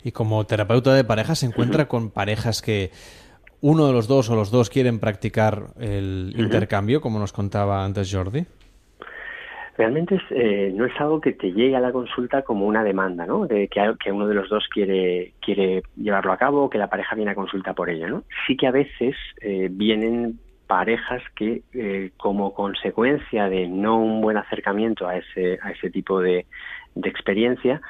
Y 0.03 0.11
como 0.11 0.45
terapeuta 0.45 0.93
de 0.93 1.03
pareja, 1.03 1.35
¿se 1.35 1.45
encuentra 1.45 1.87
con 1.87 2.11
parejas 2.11 2.61
que 2.61 2.91
uno 3.61 3.87
de 3.87 3.93
los 3.93 4.07
dos 4.07 4.29
o 4.29 4.35
los 4.35 4.51
dos 4.51 4.69
quieren 4.69 4.99
practicar 4.99 5.67
el 5.79 6.33
intercambio, 6.37 7.01
como 7.01 7.19
nos 7.19 7.33
contaba 7.33 7.83
antes 7.83 8.13
Jordi? 8.13 8.45
Realmente 9.77 10.19
eh, 10.31 10.73
no 10.75 10.85
es 10.85 10.99
algo 10.99 11.21
que 11.21 11.31
te 11.31 11.53
llegue 11.53 11.75
a 11.75 11.79
la 11.79 11.93
consulta 11.93 12.41
como 12.41 12.65
una 12.65 12.83
demanda, 12.83 13.25
¿no? 13.25 13.47
De 13.47 13.69
que, 13.69 14.11
uno 14.11 14.27
de 14.27 14.33
los 14.33 14.49
dos 14.49 14.67
quiere, 14.67 15.31
quiere 15.41 15.83
llevarlo 15.95 16.33
a 16.33 16.37
cabo 16.37 16.63
o 16.63 16.69
que 16.69 16.77
la 16.77 16.89
pareja 16.89 17.15
viene 17.15 17.31
a 17.31 17.35
consulta 17.35 17.73
por 17.73 17.89
ello, 17.89 18.09
¿no? 18.09 18.23
Sí 18.45 18.57
que 18.57 18.67
a 18.67 18.71
veces 18.71 19.15
eh, 19.39 19.69
vienen 19.71 20.37
parejas 20.67 21.23
que 21.33 21.61
eh, 21.73 22.11
como 22.17 22.53
consecuencia 22.53 23.47
de 23.47 23.67
no 23.67 24.01
un 24.01 24.19
buen 24.19 24.35
acercamiento 24.35 25.07
a 25.07 25.15
ese, 25.15 25.59
a 25.61 25.71
ese 25.71 25.89
tipo 25.89 26.19
de, 26.19 26.45
de 26.95 27.09
experiencia, 27.09 27.81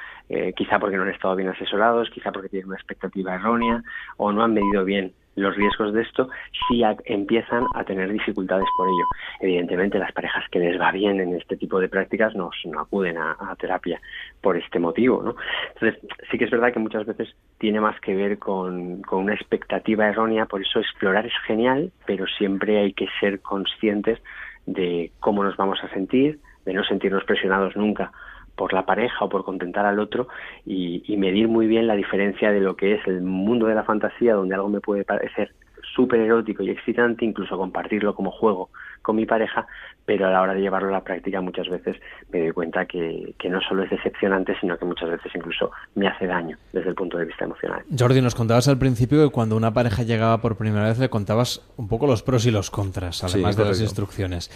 quizá 0.56 0.78
porque 0.78 0.96
no 0.96 1.02
han 1.02 1.10
estado 1.10 1.36
bien 1.36 1.50
asesorados, 1.50 2.12
quizá 2.12 2.32
porque 2.32 2.50
tienen 2.50 2.68
una 2.68 2.78
expectativa 2.78 3.34
errónea 3.34 3.82
o 4.18 4.32
no 4.32 4.44
han 4.44 4.54
medido 4.54 4.86
bien 4.86 5.12
los 5.36 5.56
riesgos 5.56 5.94
de 5.94 6.02
esto 6.02 6.30
si 6.68 6.82
empiezan 7.06 7.66
a 7.76 7.84
tener 7.84 8.12
dificultades 8.12 8.68
por 8.78 8.88
ello. 8.88 9.06
Evidentemente, 9.40 10.00
las 10.00 10.12
parejas 10.12 10.44
que 10.52 10.60
les 10.60 10.80
va 10.80 10.92
bien 10.92 11.20
en 11.20 11.36
este 11.36 11.58
tipo 11.58 11.80
de 11.80 11.90
prácticas 11.90 12.36
no, 12.36 12.52
acuden 12.78 13.18
a, 13.18 13.56
terapia 13.58 14.00
por 14.42 14.58
este 14.58 14.80
motivo. 14.80 15.22
¿no? 15.24 15.36
Entonces, 15.74 16.02
sí 16.30 16.38
que 16.38 16.46
es 16.46 16.52
verdad 16.52 16.74
que 16.74 16.80
muchas 16.80 17.06
veces 17.06 17.36
tiene 17.58 17.80
más 17.80 18.00
que 18.02 18.16
ver 18.16 18.38
con, 18.38 19.02
con 19.02 19.24
una 19.24 19.34
expectativa 19.34 20.08
errónea, 20.08 20.46
por 20.46 20.62
eso 20.62 20.80
explorar 20.80 21.26
es 21.26 21.34
genial, 21.46 21.92
pero 22.06 22.26
siempre 22.28 22.80
hay 22.80 22.94
que 22.94 23.08
ser 23.20 23.42
conscientes 23.42 24.20
de 24.66 25.12
cómo 25.20 25.44
nos 25.44 25.58
vamos 25.58 25.80
a 25.84 25.90
sentir, 25.90 26.40
de 26.66 26.74
no 26.74 26.84
sentirnos 26.84 27.24
presionados 27.24 27.76
nunca 27.76 28.12
por 28.60 28.74
la 28.74 28.86
pareja 28.86 29.24
o 29.24 29.30
por 29.30 29.46
contentar 29.46 29.86
al 29.86 30.02
otro 30.02 30.28
y, 30.66 31.16
medir 31.16 31.48
muy 31.48 31.66
bien 31.66 31.88
la 31.88 31.96
diferencia 31.96 32.52
de 32.52 32.60
lo 32.60 32.76
que 32.76 32.96
es 32.96 33.08
el 33.08 33.22
mundo 33.22 33.68
de 33.68 33.76
la 33.76 33.84
fantasía, 33.84 34.34
donde 34.34 34.56
algo 34.56 34.68
me 34.68 34.82
puede 34.82 35.06
parecer 35.06 35.54
súper 35.96 36.20
erótico 36.20 36.62
y 36.64 36.70
excitante, 36.70 37.24
incluso 37.24 37.58
compartirlo 37.58 38.14
como 38.16 38.32
juego 38.32 38.70
con 39.02 39.16
mi 39.16 39.26
pareja, 39.26 39.66
pero 40.06 40.28
a 40.28 40.32
la 40.32 40.42
hora 40.42 40.54
de 40.54 40.62
llevarlo 40.62 40.90
a 40.90 40.92
la 40.92 41.04
práctica 41.04 41.40
muchas 41.40 41.70
veces 41.70 41.96
me 42.32 42.40
doy 42.42 42.52
cuenta 42.52 42.86
que, 42.86 43.34
que, 43.40 43.50
no 43.50 43.62
solo 43.62 43.84
es 43.84 43.90
decepcionante, 43.90 44.56
sino 44.60 44.78
que 44.78 44.86
muchas 44.86 45.10
veces 45.10 45.32
incluso 45.34 45.72
me 45.96 46.08
hace 46.08 46.28
daño 46.28 46.58
desde 46.74 46.90
el 46.90 46.96
punto 46.96 47.18
de 47.18 47.26
vista 47.26 47.46
emocional. 47.46 47.82
Jordi, 47.98 48.22
nos 48.22 48.36
contabas 48.36 48.68
al 48.68 48.78
principio 48.78 49.24
que 49.24 49.32
cuando 49.32 49.56
una 49.56 49.74
pareja 49.74 50.04
llegaba 50.04 50.42
por 50.42 50.58
primera 50.58 50.90
vez 50.90 51.00
le 51.00 51.10
contabas 51.10 51.66
un 51.78 51.88
poco 51.88 52.08
los 52.08 52.24
pros 52.24 52.46
y 52.46 52.52
los 52.52 52.72
contras, 52.72 53.24
además 53.24 53.56
de 53.56 53.66
las 53.66 53.80
instrucciones. 53.80 54.52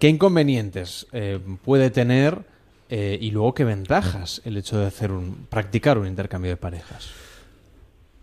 ¿Qué 0.00 0.08
inconvenientes 0.08 1.06
eh, 1.12 1.38
puede 1.64 1.90
tener 1.90 2.55
eh, 2.88 3.18
y 3.20 3.30
luego, 3.30 3.54
¿qué 3.54 3.64
ventajas 3.64 4.40
el 4.44 4.56
hecho 4.56 4.78
de 4.78 4.86
hacer 4.86 5.10
un, 5.10 5.46
practicar 5.48 5.98
un 5.98 6.06
intercambio 6.06 6.50
de 6.50 6.56
parejas? 6.56 7.10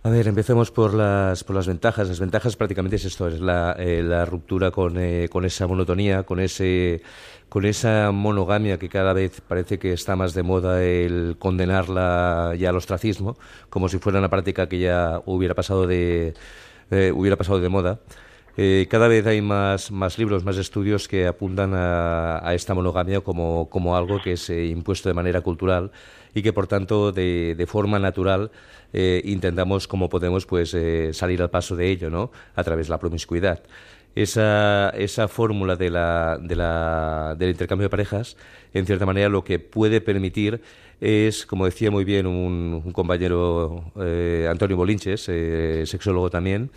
A 0.06 0.10
ver, 0.10 0.28
empecemos 0.28 0.70
por 0.70 0.94
las, 0.94 1.44
por 1.46 1.56
las 1.56 1.68
ventajas. 1.68 2.10
Las 2.10 2.20
ventajas 2.20 2.56
prácticamente 2.58 2.98
es 2.98 3.06
esto, 3.06 3.28
es 3.28 3.40
la, 3.40 3.74
eh, 3.80 4.04
la 4.04 4.26
ruptura 4.26 4.70
con, 4.70 4.98
eh, 4.98 5.30
con, 5.32 5.46
esa 5.46 5.66
monotonía, 5.66 6.24
con, 6.24 6.42
ese, 6.42 7.02
con 7.48 7.66
esa 7.66 8.12
monogamia 8.12 8.78
que 8.78 8.90
cada 8.90 9.14
vez 9.14 9.42
parece 9.42 9.80
que 9.80 9.94
está 9.94 10.18
más 10.18 10.34
de 10.34 10.44
moda 10.44 10.84
el 10.84 11.38
condenarla 11.40 12.54
ya 12.58 12.70
al 12.70 12.76
ostracismo, 12.76 13.38
como 13.70 13.88
si 13.88 13.98
fuera 13.98 14.20
una 14.20 14.30
práctica 14.30 14.68
que 14.68 14.80
ya 14.80 15.22
hubiera 15.26 15.56
pasado 15.56 15.88
de, 15.88 16.34
hubiera 17.16 17.38
pasado 17.38 17.62
de 17.62 17.70
moda. 17.70 18.00
Eh, 18.56 18.88
cada 18.90 19.08
vez 19.08 19.26
hay 19.26 19.42
más, 19.42 19.92
más, 19.92 20.20
libros, 20.20 20.44
más 20.44 20.58
estudios 20.58 21.08
que 21.08 21.26
apuntan 21.26 21.74
a, 21.74 22.54
esta 22.54 22.76
monogamia 22.76 23.22
como, 23.22 23.68
como, 23.70 23.96
algo 23.98 24.22
que 24.22 24.34
es 24.34 24.50
eh, 24.52 24.66
impuesto 24.68 25.10
de 25.10 25.16
manera 25.16 25.42
cultural 25.42 25.92
y 26.36 26.44
que, 26.44 26.54
por 26.54 26.68
tanto, 26.68 27.12
de, 27.12 27.56
de 27.58 27.68
forma 27.68 27.98
natural 27.98 28.52
eh, 28.94 29.22
intentamos, 29.26 29.88
como 29.88 30.08
podemos, 30.08 30.46
pues 30.46 30.76
salir 31.14 31.42
al 31.42 31.50
paso 31.50 31.76
de 31.76 31.90
ello, 31.90 32.12
¿no? 32.12 32.32
A 32.56 32.64
través 32.64 32.88
de 32.88 32.92
la 32.92 33.00
promiscuidad. 33.00 33.64
Esa, 34.16 34.92
esa 34.92 35.28
fórmula 35.28 35.76
de 35.76 35.90
la, 35.90 36.38
de 36.40 36.56
la, 36.56 37.36
del 37.38 37.50
intercambio 37.50 37.86
de 37.86 37.90
parejas, 37.90 38.38
en 38.74 38.86
cierta 38.86 39.06
manera, 39.06 39.28
lo 39.28 39.44
que 39.44 39.58
puede 39.58 40.02
permitir 40.02 40.62
es, 41.02 41.46
como 41.46 41.66
decía 41.66 41.90
muy 41.90 42.04
bien 42.06 42.28
un, 42.28 42.92
compañero 42.94 43.92
Antonio 44.50 44.78
Bolinches, 44.78 45.24
sexólogo 45.90 46.30
también, 46.30 46.70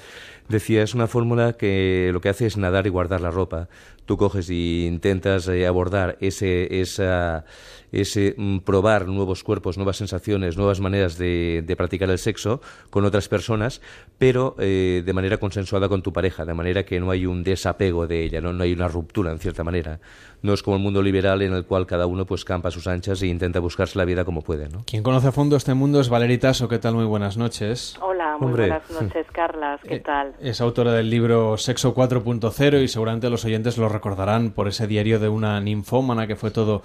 Decía, 0.49 0.85
es 0.85 0.95
una 0.95 1.09
fórmula 1.09 1.55
que 1.55 2.11
lo 2.13 2.21
que 2.21 2.29
hace 2.29 2.47
es 2.47 2.57
nadar 2.57 2.87
y 2.87 2.91
guardar 2.91 3.21
la 3.21 3.33
ropa. 3.33 3.69
Tú 4.07 4.17
coges 4.17 4.49
y 4.51 4.87
intentas 4.87 5.49
eh, 5.49 5.67
abordar 5.67 6.17
ese, 6.21 6.81
esa, 6.81 7.45
ese 7.93 8.35
mm, 8.37 8.59
probar 8.59 9.09
nuevos 9.09 9.43
cuerpos, 9.43 9.77
nuevas 9.77 9.97
sensaciones, 9.97 10.57
nuevas 10.57 10.81
maneras 10.81 11.19
de, 11.19 11.75
practicar 11.77 12.09
el 12.11 12.19
sexo 12.19 12.61
con 12.91 13.05
otras 13.05 13.29
personas, 13.29 13.83
pero 14.17 14.55
eh, 14.59 15.03
de 15.05 15.13
manera 15.13 15.39
consensuada 15.39 15.89
con 15.89 16.03
tu 16.03 16.13
pareja, 16.13 16.45
de 16.45 16.55
manera 16.55 16.85
que 16.85 17.01
no 17.01 17.11
hay 17.11 17.27
un 17.27 17.43
desapego 17.43 18.07
de 18.07 18.25
ella, 18.25 18.41
no, 18.41 18.53
no 18.53 18.63
hay 18.63 18.73
una 18.73 18.89
ruptura 18.89 19.33
en 19.33 19.39
cierta 19.39 19.65
manera. 19.65 20.01
No 20.47 20.53
es 20.53 20.63
como 20.63 20.77
el 20.77 20.83
mundo 20.83 21.03
liberal 21.03 21.43
en 21.43 21.55
el 21.55 21.65
cual 21.65 21.87
cada 21.87 22.07
uno 22.07 22.25
pues 22.25 22.45
campa 22.45 22.69
a 22.69 22.71
sus 22.71 22.87
anchas 22.87 23.21
e 23.21 23.27
intenta 23.27 23.59
buscarse 23.59 23.99
la 23.99 24.05
vida 24.05 24.25
como 24.25 24.43
puede. 24.43 24.69
¿no? 24.69 24.85
Quien 24.87 25.03
conoce 25.03 25.27
a 25.27 25.33
fondo 25.33 25.57
este 25.57 25.75
mundo 25.75 25.99
es 25.99 26.09
Valeritas, 26.09 26.63
o 26.63 26.69
¿qué 26.69 26.79
tal? 26.79 26.95
Muy 26.95 27.05
buenas 27.05 27.37
noches. 27.37 27.99
Hola, 28.01 28.37
muy 28.39 28.53
buenas 28.53 28.89
noches, 28.89 29.27
Carlas, 29.33 29.81
¿qué 29.83 29.97
eh, 29.97 30.01
tal? 30.01 30.35
Es 30.39 30.61
autora 30.61 30.93
del 30.93 31.11
libro 31.11 31.57
Sexo 31.57 31.97
4.0 31.97 32.81
y 32.81 32.87
seguramente 32.87 33.29
los 33.29 33.45
oyentes 33.45 33.77
lo 33.77 33.89
recordarán 33.89 34.53
por 34.53 34.69
ese 34.69 34.87
diario 34.87 35.19
de 35.19 35.29
una 35.29 35.61
ninfómana 35.61 36.29
que 36.29 36.37
fue 36.37 36.53
todo 36.53 36.83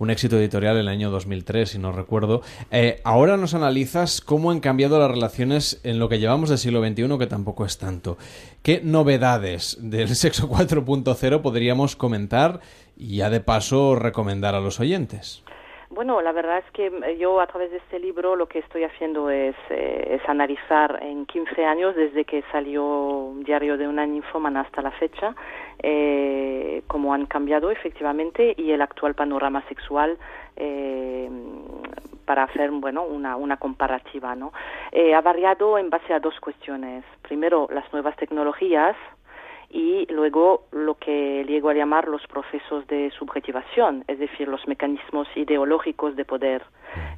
un 0.00 0.10
éxito 0.10 0.38
editorial 0.38 0.76
en 0.76 0.80
el 0.80 0.88
año 0.88 1.10
2003, 1.10 1.70
si 1.70 1.78
no 1.78 1.92
recuerdo. 1.92 2.40
Eh, 2.70 3.00
ahora 3.04 3.36
nos 3.36 3.52
analizas 3.54 4.22
cómo 4.22 4.50
han 4.50 4.60
cambiado 4.60 4.98
las 4.98 5.10
relaciones 5.10 5.78
en 5.84 5.98
lo 5.98 6.08
que 6.08 6.18
llevamos 6.18 6.48
del 6.48 6.58
siglo 6.58 6.82
XXI, 6.82 7.18
que 7.18 7.26
tampoco 7.26 7.66
es 7.66 7.76
tanto. 7.76 8.16
¿Qué 8.62 8.80
novedades 8.82 9.76
del 9.78 10.16
sexo 10.16 10.48
4.0 10.48 11.42
podríamos 11.42 11.96
comentar 11.96 12.60
y 12.96 13.16
ya 13.16 13.28
de 13.28 13.40
paso 13.40 13.94
recomendar 13.94 14.54
a 14.54 14.60
los 14.60 14.80
oyentes? 14.80 15.42
Bueno, 15.92 16.22
la 16.22 16.30
verdad 16.30 16.58
es 16.58 16.70
que 16.70 16.86
eh, 16.86 17.18
yo 17.18 17.40
a 17.40 17.48
través 17.48 17.72
de 17.72 17.78
este 17.78 17.98
libro 17.98 18.36
lo 18.36 18.46
que 18.46 18.60
estoy 18.60 18.84
haciendo 18.84 19.28
es, 19.28 19.56
eh, 19.70 20.20
analizar 20.28 21.00
en 21.02 21.26
15 21.26 21.64
años, 21.64 21.96
desde 21.96 22.24
que 22.24 22.44
salió 22.52 23.32
Diario 23.38 23.76
de 23.76 23.88
una 23.88 24.06
ninfómana 24.06 24.60
hasta 24.60 24.82
la 24.82 24.92
fecha, 24.92 25.34
eh, 25.82 26.84
cómo 26.86 27.12
han 27.12 27.26
cambiado 27.26 27.72
efectivamente 27.72 28.54
y 28.56 28.70
el 28.70 28.82
actual 28.82 29.14
panorama 29.16 29.64
sexual 29.68 30.16
eh, 30.54 31.28
para 32.24 32.44
hacer 32.44 32.70
bueno 32.70 33.02
una, 33.02 33.34
una 33.34 33.56
comparativa. 33.56 34.36
¿no? 34.36 34.52
ha 34.92 35.20
variado 35.22 35.76
en 35.76 35.90
base 35.90 36.14
a 36.14 36.20
dos 36.20 36.38
cuestiones. 36.38 37.04
Primero, 37.22 37.66
las 37.72 37.92
nuevas 37.92 38.14
tecnologías 38.14 38.94
y 39.70 40.06
luego 40.10 40.64
lo 40.72 40.96
que 40.96 41.44
llego 41.46 41.68
a 41.68 41.74
llamar 41.74 42.08
los 42.08 42.26
procesos 42.26 42.86
de 42.88 43.10
subjetivación, 43.12 44.04
es 44.08 44.18
decir, 44.18 44.48
los 44.48 44.66
mecanismos 44.66 45.28
ideológicos 45.36 46.16
de 46.16 46.24
poder 46.24 46.62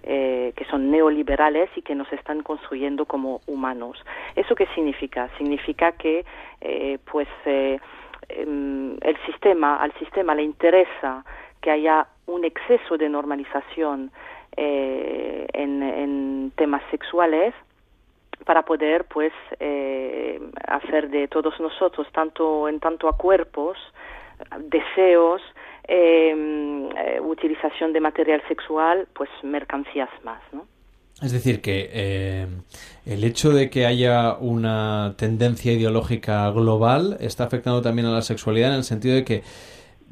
eh, 0.02 0.52
que 0.54 0.66
son 0.66 0.90
neoliberales 0.90 1.70
y 1.76 1.82
que 1.82 1.94
nos 1.94 2.12
están 2.12 2.42
construyendo 2.42 3.06
como 3.06 3.40
humanos. 3.46 4.04
¿Eso 4.36 4.54
qué 4.54 4.66
significa? 4.74 5.30
Significa 5.38 5.92
que 5.92 6.26
eh, 6.60 6.98
pues 7.10 7.28
eh, 7.46 7.80
em, 8.28 8.98
el 9.00 9.16
sistema, 9.24 9.76
al 9.76 9.92
sistema 9.94 10.34
le 10.34 10.42
interesa 10.42 11.24
que 11.62 11.70
haya 11.70 12.06
un 12.26 12.44
exceso 12.44 12.98
de 12.98 13.08
normalización 13.08 14.10
en, 14.54 15.82
en 15.82 16.52
temas 16.56 16.82
sexuales 16.90 17.54
para 18.44 18.62
poder 18.62 19.04
pues 19.04 19.32
eh, 19.60 20.40
hacer 20.66 21.10
de 21.10 21.28
todos 21.28 21.58
nosotros 21.60 22.06
tanto 22.12 22.68
en 22.68 22.80
tanto 22.80 23.08
a 23.08 23.16
cuerpos 23.16 23.76
deseos 24.58 25.40
em, 25.84 26.86
eh, 26.96 27.20
utilización 27.20 27.92
de 27.92 28.00
material 28.00 28.42
sexual 28.48 29.06
pues 29.14 29.30
mercancías 29.42 30.10
más 30.24 30.40
no 30.52 30.66
es 31.20 31.30
decir 31.30 31.60
que 31.60 31.88
eh, 31.92 32.46
el 33.06 33.22
hecho 33.22 33.50
de 33.50 33.70
que 33.70 33.86
haya 33.86 34.34
una 34.34 35.14
tendencia 35.16 35.72
ideológica 35.72 36.50
global 36.50 37.16
está 37.20 37.44
afectando 37.44 37.80
también 37.80 38.08
a 38.08 38.10
la 38.10 38.22
sexualidad 38.22 38.70
en 38.70 38.76
el 38.78 38.84
sentido 38.84 39.14
de 39.14 39.24
que 39.24 39.42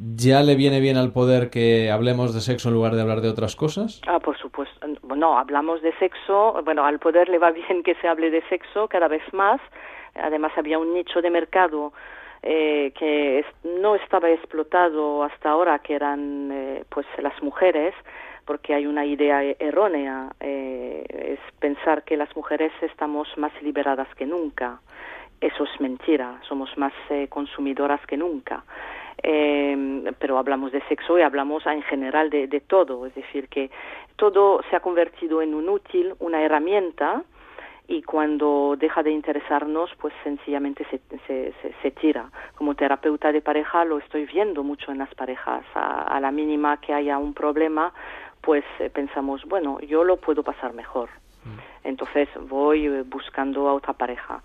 ¿Ya 0.02 0.40
le 0.40 0.54
viene 0.54 0.80
bien 0.80 0.96
al 0.96 1.12
poder 1.12 1.50
que 1.50 1.90
hablemos 1.90 2.32
de 2.32 2.40
sexo 2.40 2.70
en 2.70 2.74
lugar 2.74 2.94
de 2.94 3.02
hablar 3.02 3.20
de 3.20 3.28
otras 3.28 3.54
cosas? 3.54 4.00
Ah, 4.06 4.18
por 4.18 4.38
supuesto. 4.38 4.86
Bueno, 5.02 5.38
hablamos 5.38 5.82
de 5.82 5.92
sexo. 5.98 6.58
Bueno, 6.64 6.86
al 6.86 6.98
poder 6.98 7.28
le 7.28 7.38
va 7.38 7.50
bien 7.68 7.82
que 7.82 7.94
se 7.96 8.08
hable 8.08 8.30
de 8.30 8.40
sexo 8.48 8.88
cada 8.88 9.08
vez 9.08 9.22
más. 9.34 9.60
además 10.14 10.52
había 10.56 10.78
un 10.78 10.94
nicho 10.94 11.20
de 11.20 11.28
mercado 11.28 11.92
eh, 12.42 12.94
que 12.98 13.44
no 13.62 13.94
estaba 13.94 14.30
explotado 14.30 15.22
hasta 15.22 15.50
ahora, 15.50 15.78
que 15.80 15.96
eran 15.96 16.50
eh, 16.50 16.84
pues 16.88 17.06
las 17.18 17.42
mujeres, 17.42 17.94
porque 18.46 18.72
hay 18.72 18.86
una 18.86 19.04
idea 19.04 19.42
errónea, 19.58 20.30
eh, 20.40 21.04
es 21.36 21.54
pensar 21.58 22.04
que 22.04 22.16
las 22.16 22.34
mujeres 22.34 22.72
estamos 22.80 23.28
más 23.36 23.52
liberadas 23.60 24.08
que 24.16 24.24
nunca. 24.24 24.80
Eso 25.40 25.64
es 25.64 25.80
mentira, 25.80 26.38
somos 26.46 26.76
más 26.76 26.92
eh, 27.08 27.26
consumidoras 27.28 28.00
que 28.06 28.16
nunca. 28.16 28.62
Eh, 29.22 30.12
pero 30.18 30.38
hablamos 30.38 30.72
de 30.72 30.82
sexo 30.88 31.18
y 31.18 31.22
hablamos 31.22 31.66
en 31.66 31.82
general 31.82 32.30
de, 32.30 32.46
de 32.46 32.60
todo, 32.60 33.06
es 33.06 33.14
decir, 33.14 33.48
que 33.48 33.70
todo 34.16 34.62
se 34.70 34.76
ha 34.76 34.80
convertido 34.80 35.42
en 35.42 35.54
un 35.54 35.68
útil, 35.68 36.14
una 36.18 36.42
herramienta, 36.42 37.22
y 37.90 38.02
cuando 38.02 38.76
deja 38.78 39.02
de 39.02 39.10
interesarnos, 39.10 39.90
pues 40.00 40.14
sencillamente 40.22 40.86
se, 40.90 41.00
se, 41.26 41.52
se, 41.82 41.90
tira. 41.90 42.30
Como 42.54 42.76
terapeuta 42.76 43.32
de 43.32 43.42
pareja 43.42 43.84
lo 43.84 43.98
estoy 43.98 44.26
viendo 44.26 44.62
mucho 44.62 44.92
en 44.92 44.98
las 44.98 45.12
parejas. 45.16 45.64
A, 45.74 46.02
a 46.04 46.20
la 46.20 46.30
mínima 46.30 46.76
que 46.76 46.94
haya 46.94 47.18
un 47.18 47.34
problema, 47.34 47.92
pues 48.42 48.64
eh, 48.78 48.90
pensamos, 48.90 49.44
bueno, 49.46 49.80
yo 49.80 50.04
lo 50.04 50.18
puedo 50.18 50.44
pasar 50.44 50.72
mejor. 50.72 51.08
Mm. 51.44 51.88
Entonces 51.88 52.28
voy 52.48 52.86
eh, 52.86 53.02
buscando 53.04 53.68
a 53.68 53.74
otra 53.74 53.92
pareja. 53.92 54.40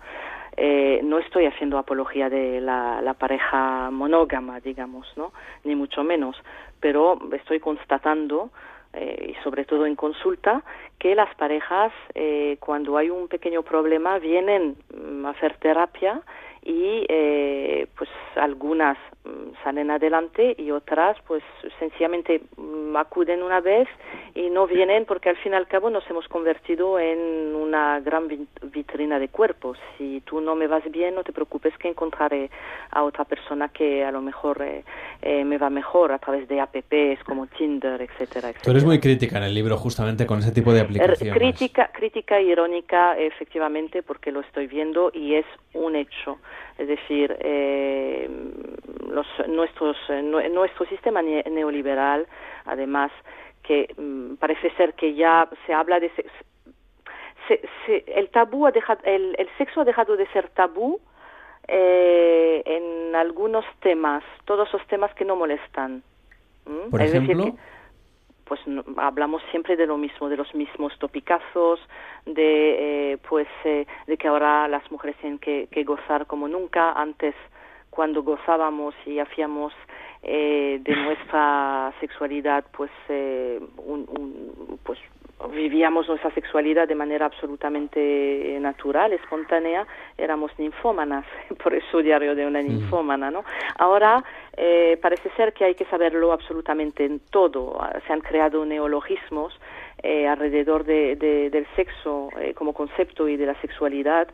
Eh, 0.56 1.00
no 1.04 1.18
estoy 1.18 1.44
haciendo 1.46 1.76
apología 1.76 2.30
de 2.30 2.60
la, 2.60 3.14
pareja 3.18 3.90
monógama, 3.90 4.60
digamos, 4.60 5.06
¿no? 5.16 5.32
Ni 5.64 5.74
mucho 5.74 6.02
menos, 6.02 6.36
pero 6.80 7.18
estoy 7.32 7.60
constatando 7.60 8.50
eh, 8.92 9.34
y 9.34 9.42
sobre 9.42 9.64
todo 9.64 9.86
en 9.86 9.96
consulta, 9.96 10.62
que 10.98 11.14
las 11.14 11.34
parejas, 11.34 11.92
eh, 12.14 12.56
cuando 12.60 12.96
hay 12.96 13.10
un 13.10 13.28
pequeño 13.28 13.62
problema, 13.62 14.18
vienen 14.18 14.76
a 15.24 15.30
hacer 15.30 15.56
terapia 15.58 16.22
y 16.66 17.06
eh, 17.08 17.86
pues 17.96 18.10
algunas 18.34 18.98
mm, 19.24 19.54
salen 19.62 19.92
adelante 19.92 20.56
y 20.58 20.72
otras 20.72 21.16
pues 21.28 21.44
sencillamente 21.78 22.42
mm, 22.56 22.96
acuden 22.96 23.44
una 23.44 23.60
vez 23.60 23.86
y 24.34 24.50
no 24.50 24.66
vienen 24.66 25.04
porque 25.04 25.28
al 25.28 25.36
fin 25.36 25.52
y 25.52 25.54
al 25.54 25.68
cabo 25.68 25.90
nos 25.90 26.08
hemos 26.10 26.26
convertido 26.26 26.98
en 26.98 27.54
una 27.54 28.00
gran 28.00 28.28
vitrina 28.62 29.20
de 29.20 29.28
cuerpos. 29.28 29.78
Si 29.96 30.20
tú 30.22 30.40
no 30.40 30.56
me 30.56 30.66
vas 30.66 30.82
bien, 30.90 31.14
no 31.14 31.22
te 31.22 31.32
preocupes 31.32 31.72
que 31.78 31.88
encontraré 31.88 32.50
a 32.90 33.04
otra 33.04 33.24
persona 33.24 33.68
que 33.68 34.04
a 34.04 34.10
lo 34.10 34.20
mejor 34.20 34.60
eh, 34.60 34.84
eh, 35.22 35.44
me 35.44 35.58
va 35.58 35.70
mejor 35.70 36.10
a 36.10 36.18
través 36.18 36.48
de 36.48 36.60
apps 36.60 37.22
como 37.24 37.46
Tinder, 37.46 38.02
etcétera, 38.02 38.48
etcétera. 38.48 38.64
Tú 38.64 38.70
eres 38.72 38.84
muy 38.84 38.98
crítica 38.98 39.38
en 39.38 39.44
el 39.44 39.54
libro 39.54 39.76
justamente 39.76 40.26
con 40.26 40.40
ese 40.40 40.50
tipo 40.50 40.72
de 40.72 40.80
er, 40.80 40.86
aplicaciones. 40.86 41.34
Crítica, 41.36 41.90
crítica 41.92 42.40
irónica 42.40 43.16
efectivamente 43.16 44.02
porque 44.02 44.32
lo 44.32 44.40
estoy 44.40 44.66
viendo 44.66 45.12
y 45.14 45.36
es 45.36 45.46
un 45.72 45.94
hecho. 45.94 46.38
Es 46.78 46.88
decir, 46.88 47.36
eh, 47.40 48.28
los, 49.08 49.26
nuestros, 49.48 49.96
nuestro 50.52 50.86
sistema 50.86 51.22
neoliberal, 51.22 52.26
además, 52.66 53.10
que 53.62 53.92
mm, 53.96 54.34
parece 54.34 54.70
ser 54.76 54.94
que 54.94 55.14
ya 55.14 55.48
se 55.66 55.72
habla 55.72 56.00
de... 56.00 56.10
Se, 57.48 57.60
se, 57.86 58.04
el 58.18 58.28
tabú 58.30 58.66
ha 58.66 58.72
dejado, 58.72 59.00
el, 59.04 59.34
el, 59.38 59.48
sexo 59.56 59.80
ha 59.80 59.84
dejado 59.84 60.16
de 60.16 60.26
ser 60.28 60.48
tabú 60.48 61.00
eh, 61.68 62.62
en 62.64 63.14
algunos 63.14 63.64
temas, 63.80 64.24
todos 64.44 64.72
los 64.72 64.84
temas 64.88 65.14
que 65.14 65.24
no 65.24 65.36
molestan. 65.36 66.02
Por 66.90 67.00
es 67.00 67.14
ejemplo, 67.14 67.36
decir 67.36 67.54
que, 67.54 67.75
pues 68.46 68.60
hablamos 68.96 69.42
siempre 69.50 69.76
de 69.76 69.86
lo 69.86 69.98
mismo, 69.98 70.28
de 70.28 70.36
los 70.36 70.54
mismos 70.54 70.96
topicazos, 70.98 71.80
de 72.24 73.12
eh, 73.12 73.18
pues 73.28 73.48
eh, 73.64 73.86
de 74.06 74.16
que 74.16 74.28
ahora 74.28 74.68
las 74.68 74.88
mujeres 74.90 75.16
tienen 75.20 75.38
que, 75.38 75.68
que, 75.70 75.84
gozar 75.84 76.26
como 76.26 76.46
nunca. 76.46 76.92
Antes 76.92 77.34
cuando 77.90 78.22
gozábamos 78.22 78.94
y 79.04 79.18
hacíamos 79.18 79.72
eh, 80.22 80.78
de 80.80 80.96
nuestra 80.96 81.92
sexualidad 82.00 82.64
pues 82.76 82.90
eh, 83.08 83.60
un, 83.78 84.06
un, 84.08 84.78
pues 84.84 84.98
vivíamos 85.52 86.08
nuestra 86.08 86.30
sexualidad 86.32 86.88
de 86.88 86.94
manera 86.94 87.26
absolutamente 87.26 88.58
natural, 88.60 89.12
espontánea, 89.12 89.86
éramos 90.16 90.50
ninfómanas, 90.58 91.24
por 91.62 91.74
eso 91.74 91.98
diario 91.98 92.34
de 92.34 92.46
una 92.46 92.62
ninfómana, 92.62 93.30
¿no? 93.30 93.44
Ahora 93.78 94.24
eh, 94.56 94.98
parece 95.00 95.30
ser 95.36 95.52
que 95.52 95.64
hay 95.64 95.74
que 95.74 95.84
saberlo 95.86 96.32
absolutamente 96.32 97.04
en 97.04 97.20
todo. 97.30 97.78
Se 98.06 98.12
han 98.12 98.20
creado 98.20 98.64
neologismos 98.64 99.58
eh, 100.02 100.26
alrededor 100.26 100.84
de, 100.84 101.16
de, 101.16 101.50
del 101.50 101.66
sexo 101.74 102.28
eh, 102.40 102.54
como 102.54 102.72
concepto 102.72 103.28
y 103.28 103.36
de 103.36 103.46
la 103.46 103.60
sexualidad 103.60 104.28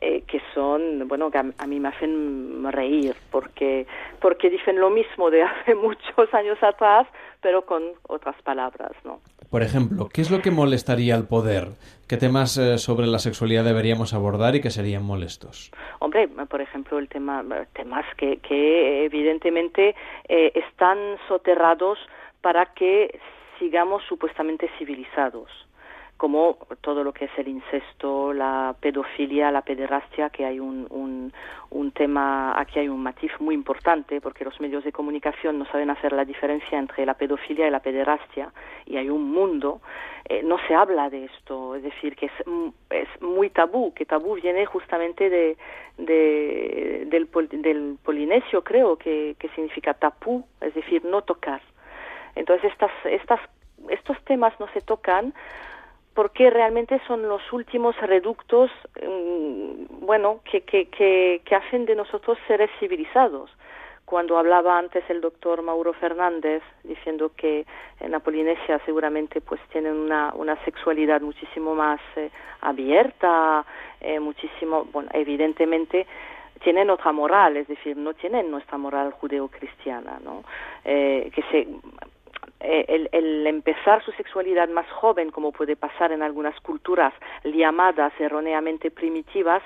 eh, 0.00 0.22
que 0.26 0.40
son, 0.54 1.06
bueno, 1.06 1.30
que 1.30 1.38
a, 1.38 1.44
a, 1.58 1.66
mí 1.66 1.78
me 1.78 1.88
hacen 1.88 2.64
reír 2.72 3.14
porque, 3.30 3.86
porque 4.20 4.50
dicen 4.50 4.80
lo 4.80 4.90
mismo 4.90 5.30
de 5.30 5.42
hace 5.44 5.74
muchos 5.74 6.32
años 6.34 6.60
atrás, 6.62 7.06
pero 7.40 7.64
con 7.64 7.84
otras 8.08 8.40
palabras, 8.42 8.92
¿no? 9.04 9.20
Por 9.52 9.62
ejemplo, 9.62 10.08
¿qué 10.10 10.22
es 10.22 10.30
lo 10.30 10.40
que 10.40 10.50
molestaría 10.50 11.14
al 11.14 11.28
poder? 11.28 11.72
¿Qué 12.08 12.16
temas 12.16 12.56
eh, 12.56 12.78
sobre 12.78 13.06
la 13.06 13.18
sexualidad 13.18 13.64
deberíamos 13.64 14.14
abordar 14.14 14.56
y 14.56 14.62
que 14.62 14.70
serían 14.70 15.04
molestos? 15.04 15.70
Hombre, 15.98 16.26
por 16.26 16.62
ejemplo, 16.62 16.98
el 16.98 17.06
tema, 17.10 17.44
temas 17.74 18.06
que, 18.16 19.04
evidentemente 19.04 19.94
eh, 20.26 20.52
están 20.54 20.96
soterrados 21.28 21.98
para 22.40 22.72
que 22.72 23.20
sigamos 23.58 24.02
supuestamente 24.08 24.70
civilizados 24.78 25.50
como 26.22 26.56
todo 26.82 27.02
lo 27.02 27.12
que 27.12 27.24
es 27.24 27.32
el 27.36 27.48
incesto, 27.48 28.32
la 28.32 28.76
pedofilia, 28.78 29.50
la 29.50 29.62
pederastia, 29.62 30.30
que 30.30 30.44
hay 30.44 30.60
un, 30.60 30.86
un, 30.90 31.32
un, 31.70 31.90
tema, 31.90 32.56
aquí 32.60 32.78
hay 32.78 32.88
un 32.88 33.02
matiz 33.02 33.32
muy 33.40 33.56
importante, 33.56 34.20
porque 34.20 34.44
los 34.44 34.60
medios 34.60 34.84
de 34.84 34.92
comunicación 34.92 35.58
no 35.58 35.66
saben 35.66 35.90
hacer 35.90 36.12
la 36.12 36.24
diferencia 36.24 36.78
entre 36.78 37.04
la 37.06 37.14
pedofilia 37.14 37.66
y 37.66 37.72
la 37.72 37.80
pederastia, 37.80 38.52
y 38.86 38.98
hay 38.98 39.10
un 39.10 39.32
mundo, 39.32 39.80
eh, 40.28 40.44
no 40.44 40.58
se 40.68 40.76
habla 40.76 41.10
de 41.10 41.24
esto, 41.24 41.74
es 41.74 41.82
decir, 41.82 42.14
que 42.14 42.26
es, 42.26 42.32
es 42.90 43.08
muy 43.20 43.50
tabú, 43.50 43.92
que 43.92 44.06
tabú 44.06 44.36
viene 44.36 44.64
justamente 44.64 45.28
de, 45.28 45.56
de 45.98 47.04
del, 47.06 47.28
del 47.62 47.98
polinesio, 48.00 48.62
creo, 48.62 48.94
que, 48.96 49.34
que 49.40 49.48
significa 49.56 49.92
tapú, 49.94 50.44
es 50.60 50.72
decir, 50.72 51.04
no 51.04 51.22
tocar. 51.22 51.62
Entonces, 52.36 52.70
estas, 52.70 52.92
estas, 53.06 53.40
estos 53.88 54.16
temas 54.22 54.52
no 54.60 54.68
se 54.68 54.82
tocan 54.82 55.34
porque 56.14 56.50
realmente 56.50 57.00
son 57.06 57.28
los 57.28 57.40
últimos 57.52 57.96
reductos, 58.00 58.70
mm, 59.02 60.04
bueno, 60.06 60.40
que, 60.44 60.62
que, 60.62 61.40
hacen 61.54 61.86
de 61.86 61.94
nosotros 61.94 62.38
seres 62.46 62.70
civilizados. 62.78 63.50
Cuando 64.04 64.36
hablaba 64.36 64.78
antes 64.78 65.04
el 65.08 65.22
doctor 65.22 65.62
Mauro 65.62 65.94
Fernández 65.94 66.62
diciendo 66.84 67.32
que 67.34 67.64
en 68.00 68.10
la 68.10 68.20
Polinesia 68.20 68.78
seguramente 68.84 69.40
pues 69.40 69.60
tienen 69.70 69.94
una, 69.94 70.34
una 70.34 70.62
sexualidad 70.64 71.22
muchísimo 71.22 71.74
más 71.74 72.00
eh, 72.16 72.30
abierta, 72.60 73.64
eh, 74.00 74.20
muchísimo, 74.20 74.86
bueno, 74.92 75.08
evidentemente 75.14 76.06
tienen 76.62 76.90
otra 76.90 77.12
moral, 77.12 77.56
es 77.56 77.68
decir, 77.68 77.96
no 77.96 78.14
tienen 78.14 78.50
nuestra 78.50 78.78
moral 78.78 79.12
judeocristiana, 79.12 80.20
¿no? 80.22 80.44
Eh, 80.84 81.30
que 81.34 81.42
se 81.50 81.68
eh, 82.62 82.84
el, 82.88 83.08
el, 83.12 83.46
empezar 83.46 84.04
su 84.04 84.12
sexualidad 84.12 84.68
más 84.68 84.88
joven, 84.90 85.30
como 85.30 85.52
puede 85.52 85.76
pasar 85.76 86.12
en 86.12 86.22
algunas 86.22 86.58
culturas 86.60 87.12
llamadas 87.44 88.12
erróneamente 88.18 88.90
primitivas, 88.90 89.62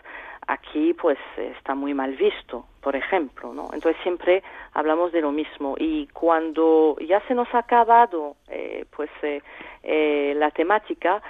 aquí 0.46 0.94
pues 0.94 1.18
está 1.36 1.74
muy 1.74 1.94
mal 1.94 2.14
visto, 2.16 2.66
por 2.80 2.96
ejemplo, 2.96 3.52
¿no? 3.52 3.68
Entonces 3.72 4.00
siempre 4.02 4.42
hablamos 4.74 5.12
de 5.12 5.20
lo 5.20 5.32
mismo 5.32 5.74
y 5.78 6.06
cuando 6.08 6.96
ya 7.00 7.20
se 7.26 7.34
nos 7.34 7.52
ha 7.54 7.58
acabado 7.58 8.36
eh, 8.48 8.84
pues 8.94 9.10
eh, 9.22 9.42
eh, 9.82 10.34
la 10.36 10.50
temática, 10.50 11.20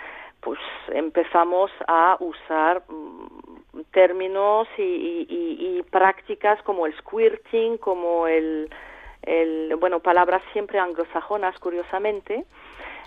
pues 0.41 0.59
empezamos 0.93 1.71
a 1.89 2.17
usar 2.21 2.83
mm, 2.89 3.81
términos 3.91 4.69
y, 4.77 4.83
y, 4.83 5.27
y, 5.29 5.79
y 5.79 5.83
prácticas 5.83 6.63
como 6.63 6.87
el 6.87 6.97
squirting, 6.99 7.79
como 7.79 8.27
el 8.27 8.71
el, 9.27 9.77
bueno, 9.77 10.01
palabras 10.01 10.43
siempre 10.53 10.79
anglosajonas, 10.79 11.59
curiosamente, 11.59 12.45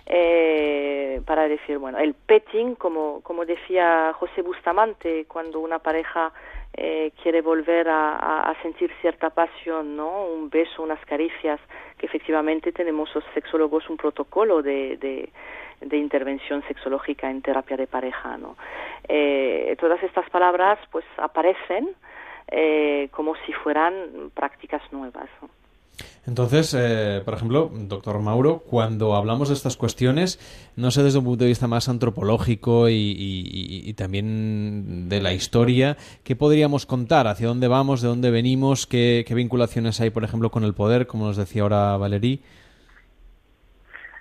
eh, 0.06 1.20
para 1.26 1.48
decir, 1.48 1.78
bueno, 1.78 1.98
el 1.98 2.14
petting, 2.14 2.74
como, 2.74 3.20
como 3.22 3.44
decía 3.44 4.12
José 4.14 4.42
Bustamante, 4.42 5.24
cuando 5.26 5.60
una 5.60 5.78
pareja 5.78 6.32
eh, 6.74 7.12
quiere 7.22 7.42
volver 7.42 7.88
a, 7.88 8.54
sentir 8.62 8.92
cierta 9.00 9.30
pasión, 9.30 9.96
¿no? 9.96 10.24
Un 10.26 10.50
beso, 10.50 10.82
unas 10.82 11.04
caricias, 11.04 11.60
que 11.98 12.06
efectivamente 12.06 12.72
tenemos 12.72 13.12
los 13.14 13.24
sexólogos 13.34 13.88
un 13.88 13.96
protocolo 13.96 14.62
de, 14.62 14.96
de, 15.80 15.96
intervención 15.96 16.62
sexológica 16.68 17.30
en 17.30 17.42
terapia 17.42 17.76
de 17.76 17.86
pareja, 17.86 18.36
¿no? 18.36 18.56
Eh, 19.08 19.76
todas 19.80 20.02
estas 20.02 20.28
palabras, 20.30 20.78
pues, 20.90 21.04
aparecen 21.16 21.88
eh, 22.48 23.08
como 23.12 23.34
si 23.46 23.52
fueran 23.52 24.30
prácticas 24.34 24.82
nuevas. 24.92 25.28
Entonces, 26.26 26.76
eh, 26.78 27.22
por 27.24 27.34
ejemplo, 27.34 27.70
doctor 27.88 28.20
Mauro, 28.20 28.58
cuando 28.58 29.14
hablamos 29.14 29.48
de 29.48 29.54
estas 29.54 29.76
cuestiones, 29.76 30.38
no 30.76 30.90
sé 30.90 31.02
desde 31.02 31.18
un 31.18 31.24
punto 31.24 31.44
de 31.44 31.48
vista 31.48 31.66
más 31.66 31.88
antropológico 31.88 32.88
y, 32.90 33.94
también 33.96 35.08
de 35.08 35.20
la 35.22 35.32
historia, 35.32 35.96
¿qué 36.22 36.36
podríamos 36.36 36.84
contar? 36.84 37.26
¿Hacia 37.26 37.48
dónde 37.48 37.68
vamos? 37.68 38.02
¿De 38.02 38.08
dónde 38.08 38.30
venimos? 38.30 38.86
¿Qué, 38.86 39.24
vinculaciones 39.34 40.00
hay, 40.00 40.10
por 40.10 40.24
ejemplo, 40.24 40.50
con 40.50 40.64
el 40.64 40.74
poder, 40.74 41.06
como 41.06 41.26
nos 41.26 41.36
decía 41.38 41.62
ahora 41.62 41.96
Valerí? 41.96 42.42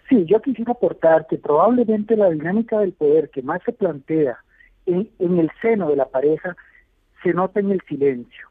Sí, 0.07 0.25
yo 0.25 0.41
quisiera 0.41 0.71
aportar 0.71 1.27
que 1.27 1.37
probablemente 1.37 2.15
la 2.15 2.29
dinámica 2.29 2.79
del 2.79 2.93
poder 2.93 3.29
que 3.29 3.41
más 3.41 3.61
se 3.63 3.73
plantea 3.73 4.39
en, 4.85 5.09
en 5.19 5.37
el 5.37 5.51
seno 5.61 5.89
de 5.89 5.97
la 5.97 6.05
pareja 6.05 6.55
se 7.21 7.33
nota 7.33 7.59
en 7.59 7.71
el 7.71 7.81
silencio. 7.87 8.47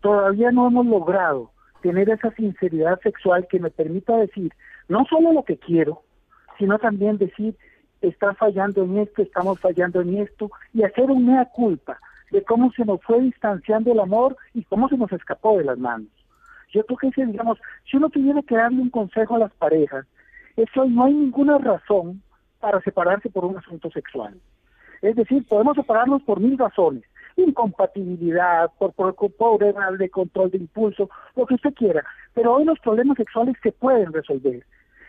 Todavía 0.00 0.52
no 0.52 0.68
hemos 0.68 0.86
logrado 0.86 1.51
tener 1.82 2.08
esa 2.08 2.30
sinceridad 2.32 2.98
sexual 3.00 3.46
que 3.48 3.60
me 3.60 3.70
permita 3.70 4.16
decir 4.16 4.52
no 4.88 5.04
solo 5.06 5.32
lo 5.32 5.44
que 5.44 5.58
quiero, 5.58 6.02
sino 6.58 6.78
también 6.78 7.18
decir, 7.18 7.56
está 8.00 8.34
fallando 8.34 8.84
en 8.84 8.98
esto, 8.98 9.22
estamos 9.22 9.60
fallando 9.60 10.00
en 10.00 10.18
esto, 10.18 10.50
y 10.72 10.82
hacer 10.82 11.10
una 11.10 11.44
culpa 11.46 11.98
de 12.30 12.42
cómo 12.42 12.72
se 12.72 12.84
nos 12.84 13.02
fue 13.02 13.20
distanciando 13.20 13.92
el 13.92 14.00
amor 14.00 14.36
y 14.54 14.64
cómo 14.64 14.88
se 14.88 14.96
nos 14.96 15.12
escapó 15.12 15.58
de 15.58 15.64
las 15.64 15.78
manos. 15.78 16.08
Yo 16.72 16.84
creo 16.86 17.10
que, 17.10 17.26
digamos, 17.26 17.58
si 17.90 17.98
uno 17.98 18.08
tuviera 18.08 18.40
que 18.42 18.56
darle 18.56 18.80
un 18.80 18.90
consejo 18.90 19.36
a 19.36 19.40
las 19.40 19.52
parejas, 19.54 20.06
es 20.56 20.70
que 20.70 20.80
no 20.88 21.04
hay 21.04 21.12
ninguna 21.12 21.58
razón 21.58 22.22
para 22.60 22.80
separarse 22.80 23.28
por 23.28 23.44
un 23.44 23.58
asunto 23.58 23.90
sexual. 23.90 24.40
Es 25.02 25.16
decir, 25.16 25.46
podemos 25.46 25.76
separarnos 25.76 26.22
por 26.22 26.40
mil 26.40 26.56
razones, 26.56 27.04
incompatibilidad, 27.36 28.70
por, 28.78 28.92
por 28.92 29.14
problemas 29.14 29.98
de 29.98 30.10
control 30.10 30.50
de 30.50 30.58
impulso, 30.58 31.10
lo 31.36 31.46
que 31.46 31.54
usted 31.54 31.74
quiera. 31.74 32.04
Pero 32.34 32.54
hoy 32.54 32.64
los 32.64 32.78
problemas 32.80 33.16
sexuales 33.16 33.56
se 33.62 33.72
pueden 33.72 34.12
resolver. 34.12 34.64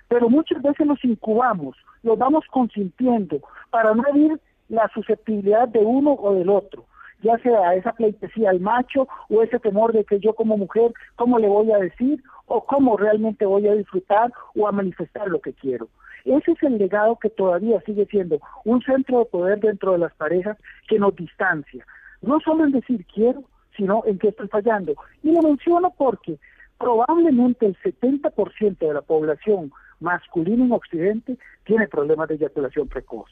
Pero 0.08 0.30
muchas 0.30 0.62
veces 0.62 0.86
los 0.86 1.04
incubamos, 1.04 1.78
los 2.04 2.18
vamos 2.18 2.46
consintiendo 2.52 3.40
para 3.70 3.94
no 3.94 4.04
herir 4.08 4.40
la 4.70 4.90
susceptibilidad 4.94 5.68
de 5.68 5.80
uno 5.80 6.14
o 6.14 6.34
del 6.36 6.50
otro, 6.50 6.86
ya 7.22 7.38
sea 7.40 7.76
esa 7.76 7.94
pleitesía 7.94 8.50
al 8.50 8.60
macho 8.60 9.08
o 9.30 9.42
ese 9.42 9.60
temor 9.60 9.94
de 9.94 10.04
que 10.04 10.20
yo 10.20 10.34
como 10.34 10.58
mujer, 10.58 10.92
¿cómo 11.16 11.40
le 11.40 11.48
voy 11.48 11.72
a 11.72 11.78
decir? 11.78 12.22
o 12.48 12.66
cómo 12.66 12.98
realmente 12.98 13.46
voy 13.46 13.68
a 13.68 13.74
disfrutar 13.74 14.32
o 14.56 14.68
a 14.68 14.72
manifestar 14.72 15.28
lo 15.28 15.40
que 15.40 15.54
quiero. 15.54 15.88
Ese 16.26 16.52
es 16.52 16.64
el 16.64 16.78
legado 16.78 17.18
que 17.20 17.30
todavía 17.30 17.82
sigue 17.82 18.06
siendo 18.06 18.40
un 18.64 18.82
centro 18.82 19.20
de 19.20 19.26
poder 19.26 19.60
dentro 19.60 19.94
de 19.94 19.98
las 19.98 20.14
parejas 20.14 20.58
que 20.88 21.00
nos 21.00 21.16
distancia, 21.16 21.86
no 22.24 22.40
solo 22.40 22.64
en 22.64 22.72
decir 22.72 23.06
quiero, 23.14 23.44
sino 23.76 24.04
en 24.06 24.18
que 24.18 24.30
estoy 24.30 24.48
fallando. 24.48 24.96
Y 25.22 25.32
lo 25.32 25.42
menciono 25.42 25.94
porque 25.98 26.38
probablemente 26.78 27.66
el 27.66 27.78
70% 27.78 28.78
de 28.78 28.94
la 28.94 29.02
población 29.02 29.72
masculina 30.00 30.66
en 30.66 30.72
Occidente 30.72 31.38
tiene 31.66 31.88
problemas 31.88 32.28
de 32.28 32.36
eyaculación 32.36 32.88
precoz. 32.88 33.30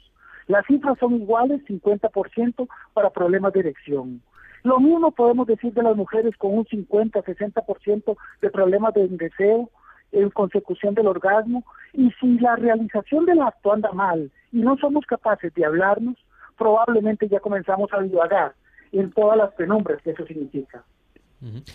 Las 0.48 0.66
cifras 0.66 0.98
son 1.00 1.16
iguales, 1.16 1.64
50% 1.66 2.68
para 2.94 3.10
problemas 3.10 3.54
de 3.54 3.62
erección. 3.62 4.22
Lo 4.64 4.80
mismo 4.80 5.12
podemos 5.12 5.48
decir 5.48 5.74
de 5.74 5.84
las 5.84 5.96
mujeres 5.96 6.36
con 6.38 6.58
un 6.58 6.66
50-60% 6.66 8.16
de 8.42 8.50
problemas 8.50 8.94
de 8.94 9.08
deseo 9.08 9.70
en 10.12 10.30
consecución 10.30 10.94
del 10.94 11.08
orgasmo. 11.08 11.64
Y 11.94 12.12
si 12.20 12.40
la 12.40 12.56
realización 12.56 13.26
del 13.26 13.42
acto 13.42 13.74
anda 13.74 13.92
mal 13.92 14.32
y 14.52 14.60
no 14.60 14.78
somos 14.78 15.06
capaces 15.06 15.54
de 15.54 15.66
hablarnos, 15.66 16.18
probablemente 16.58 17.28
ya 17.28 17.40
comenzamos 17.40 17.92
a 17.94 18.02
divagar 18.02 18.54
en 18.92 19.12
todas 19.12 19.38
las 19.38 19.54
penumbras 19.54 20.02
que 20.02 20.12
eso 20.12 20.26
significa. 20.26 20.84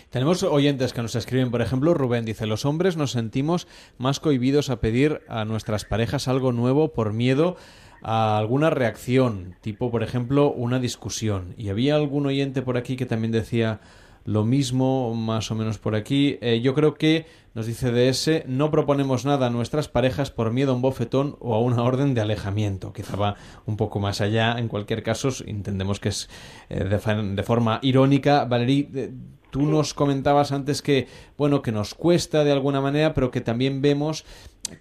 Tenemos 0.09 0.43
oyentes 0.43 0.93
que 0.93 1.01
nos 1.01 1.15
escriben, 1.15 1.51
por 1.51 1.61
ejemplo, 1.61 1.93
Rubén 1.93 2.23
dice, 2.23 2.47
los 2.47 2.65
hombres 2.65 2.95
nos 2.95 3.11
sentimos 3.11 3.67
más 3.97 4.21
cohibidos 4.21 4.69
a 4.69 4.79
pedir 4.79 5.21
a 5.27 5.43
nuestras 5.43 5.83
parejas 5.83 6.29
algo 6.29 6.53
nuevo 6.53 6.93
por 6.93 7.11
miedo 7.11 7.57
a 8.01 8.37
alguna 8.37 8.69
reacción, 8.69 9.55
tipo, 9.59 9.91
por 9.91 10.03
ejemplo, 10.03 10.51
una 10.53 10.79
discusión. 10.79 11.53
Y 11.57 11.67
había 11.67 11.95
algún 11.95 12.27
oyente 12.27 12.61
por 12.61 12.77
aquí 12.77 12.95
que 12.95 13.05
también 13.05 13.33
decía 13.33 13.81
lo 14.27 14.43
mismo, 14.43 15.15
más 15.15 15.51
o 15.51 15.55
menos 15.55 15.77
por 15.77 15.95
aquí. 15.95 16.37
Eh, 16.41 16.59
yo 16.59 16.73
creo 16.73 16.95
que, 16.95 17.25
nos 17.53 17.65
dice 17.65 17.93
DS, 17.93 18.43
no 18.45 18.69
proponemos 18.69 19.23
nada 19.23 19.47
a 19.47 19.49
nuestras 19.49 19.87
parejas 19.87 20.31
por 20.31 20.51
miedo 20.51 20.73
a 20.73 20.75
un 20.75 20.81
bofetón 20.81 21.37
o 21.39 21.55
a 21.55 21.61
una 21.61 21.81
orden 21.81 22.13
de 22.13 22.19
alejamiento. 22.19 22.91
Quizá 22.91 23.15
va 23.15 23.35
un 23.65 23.77
poco 23.77 24.01
más 24.01 24.19
allá. 24.19 24.59
En 24.59 24.67
cualquier 24.67 25.01
caso, 25.01 25.29
entendemos 25.45 26.01
que 26.01 26.09
es 26.09 26.29
eh, 26.69 26.83
de, 26.83 27.43
forma 27.43 27.79
irónica. 27.81 28.43
Valerie, 28.43 29.13
tú 29.49 29.61
nos 29.61 29.93
comentabas 29.93 30.51
antes 30.51 30.81
que, 30.81 31.07
bueno, 31.37 31.61
que 31.61 31.71
nos 31.71 31.93
cuesta 31.93 32.43
de 32.43 32.51
alguna 32.51 32.81
manera, 32.81 33.13
pero 33.13 33.31
que 33.31 33.39
también 33.39 33.81
vemos 33.81 34.25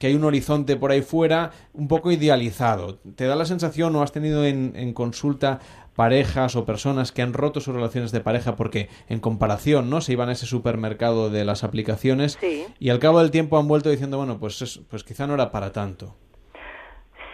que 0.00 0.08
hay 0.08 0.16
un 0.16 0.24
horizonte 0.24 0.74
por 0.74 0.90
ahí 0.90 1.02
fuera 1.02 1.52
un 1.72 1.86
poco 1.86 2.10
idealizado. 2.10 2.96
¿Te 3.14 3.26
da 3.26 3.36
la 3.36 3.44
sensación 3.44 3.94
o 3.94 4.02
has 4.02 4.10
tenido 4.10 4.44
en, 4.44 4.72
en 4.74 4.92
consulta 4.92 5.60
parejas 5.96 6.54
o 6.56 6.64
personas 6.64 7.10
que 7.10 7.22
han 7.22 7.32
roto 7.32 7.60
sus 7.60 7.74
relaciones 7.74 8.12
de 8.12 8.20
pareja 8.20 8.54
porque 8.54 8.88
en 9.08 9.20
comparación 9.20 9.90
no 9.90 10.00
se 10.00 10.12
iban 10.12 10.28
a 10.28 10.32
ese 10.32 10.46
supermercado 10.46 11.30
de 11.30 11.44
las 11.44 11.64
aplicaciones 11.64 12.38
y 12.78 12.90
al 12.90 12.98
cabo 12.98 13.20
del 13.20 13.30
tiempo 13.30 13.58
han 13.58 13.66
vuelto 13.68 13.90
diciendo 13.90 14.18
bueno 14.18 14.38
pues 14.38 14.80
pues 14.88 15.02
quizá 15.04 15.26
no 15.26 15.34
era 15.34 15.50
para 15.50 15.72
tanto 15.72 16.14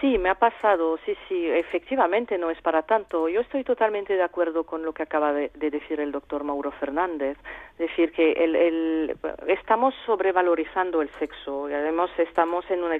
Sí, 0.02 0.18
me 0.18 0.30
ha 0.30 0.34
pasado, 0.34 0.98
sí, 1.06 1.16
sí, 1.28 1.46
efectivamente 1.48 2.36
no 2.36 2.50
es 2.50 2.60
para 2.60 2.82
tanto. 2.82 3.28
Yo 3.28 3.40
estoy 3.40 3.62
totalmente 3.62 4.14
de 4.14 4.24
acuerdo 4.24 4.64
con 4.64 4.82
lo 4.82 4.92
que 4.92 5.04
acaba 5.04 5.32
de, 5.32 5.48
decir 5.54 6.00
el 6.00 6.10
doctor 6.10 6.42
Mauro 6.42 6.72
Fernández, 6.72 7.38
decir 7.78 8.10
que 8.10 8.32
el, 8.32 8.56
el, 8.56 9.16
estamos 9.46 9.94
sobrevalorizando 10.04 11.02
el 11.02 11.08
sexo 11.20 11.70
y 11.70 11.74
además 11.74 12.10
estamos 12.18 12.68
en 12.68 12.82
un 12.82 12.90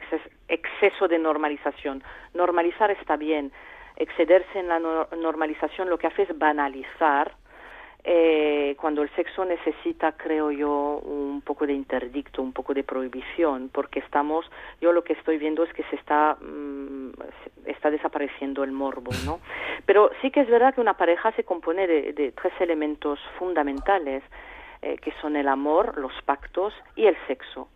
exceso 0.47 1.09
de 1.09 1.19
normalización. 1.19 2.05
Normalizar 2.35 2.93
está 2.93 3.17
bien, 3.17 3.51
excederse 3.97 4.59
en 4.59 4.69
la 4.69 4.79
normalización 4.79 5.89
lo 5.89 5.99
que 5.99 6.07
hace 6.07 6.23
es 6.23 6.39
banalizar 6.39 7.33
eh, 8.05 8.75
cuando 8.81 9.03
el 9.03 9.11
sexo 9.11 9.45
necesita, 9.45 10.13
creo 10.13 10.51
yo, 10.51 11.01
un 11.05 11.41
poco 11.41 11.67
de 11.67 11.73
interdicto, 11.73 12.43
un 12.43 12.53
poco 12.53 12.75
de 12.75 12.83
prohibición, 12.83 13.71
porque 13.73 14.01
estamos, 14.01 14.45
yo 14.81 14.93
lo 14.93 15.05
que 15.05 15.13
estoy 15.13 15.39
viendo 15.39 15.63
es 15.63 15.73
que 15.73 15.85
se 15.85 15.97
está, 15.97 16.37
mm, 16.41 17.13
está 17.67 17.91
desapareciendo 17.91 18.65
el 18.65 18.73
morbo, 18.73 19.13
¿no? 19.25 19.39
Pero 19.87 20.11
sí 20.21 20.33
que 20.33 20.41
es 20.41 20.51
verdad 20.51 20.75
que 20.75 20.81
una 20.81 20.97
pareja 20.97 21.31
se 21.33 21.45
compone 21.45 21.87
de, 21.87 22.33
tres 22.33 22.53
elementos 22.59 23.21
fundamentales, 23.39 24.25
eh, 24.81 24.99
que 24.99 25.13
son 25.21 25.37
el 25.37 25.47
amor, 25.47 25.97
los 25.97 26.13
pactos 26.25 26.75
y 26.97 27.07
el 27.07 27.17
sexo. 27.29 27.69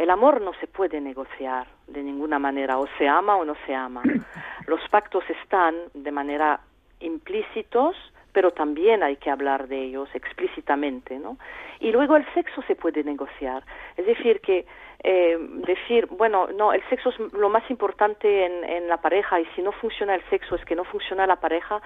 El 0.00 0.08
amor 0.08 0.40
no 0.40 0.54
se 0.54 0.66
puede 0.66 0.98
negociar 0.98 1.66
de 1.86 2.02
ninguna 2.02 2.38
manera, 2.38 2.78
o 2.78 2.86
se 2.96 3.06
ama 3.06 3.36
o 3.36 3.44
no 3.44 3.54
se 3.66 3.74
ama. 3.74 4.02
Los 4.66 4.80
pactos 4.88 5.22
están 5.28 5.74
de 5.92 6.10
manera 6.10 6.60
implícitos, 7.00 7.94
pero 8.32 8.50
también 8.50 9.02
hay 9.02 9.16
que 9.16 9.28
hablar 9.28 9.68
de 9.68 9.76
ellos 9.76 10.08
explícitamente, 10.14 11.18
¿no? 11.18 11.36
Y 11.80 11.92
luego 11.92 12.16
el 12.16 12.24
sexo 12.32 12.62
se 12.62 12.76
puede 12.76 13.04
negociar, 13.04 13.62
es 13.98 14.06
decir 14.06 14.40
que 14.40 14.64
eh, 15.04 15.36
decir, 15.66 16.06
bueno, 16.06 16.46
no, 16.46 16.72
el 16.72 16.82
sexo 16.88 17.10
es 17.10 17.18
lo 17.34 17.50
más 17.50 17.70
importante 17.70 18.46
en, 18.46 18.64
en 18.64 18.88
la 18.88 19.02
pareja 19.02 19.38
y 19.38 19.44
si 19.54 19.60
no 19.60 19.70
funciona 19.70 20.14
el 20.14 20.22
sexo 20.30 20.54
es 20.54 20.64
que 20.64 20.76
no 20.76 20.84
funciona 20.84 21.26
la 21.26 21.36
pareja, 21.36 21.82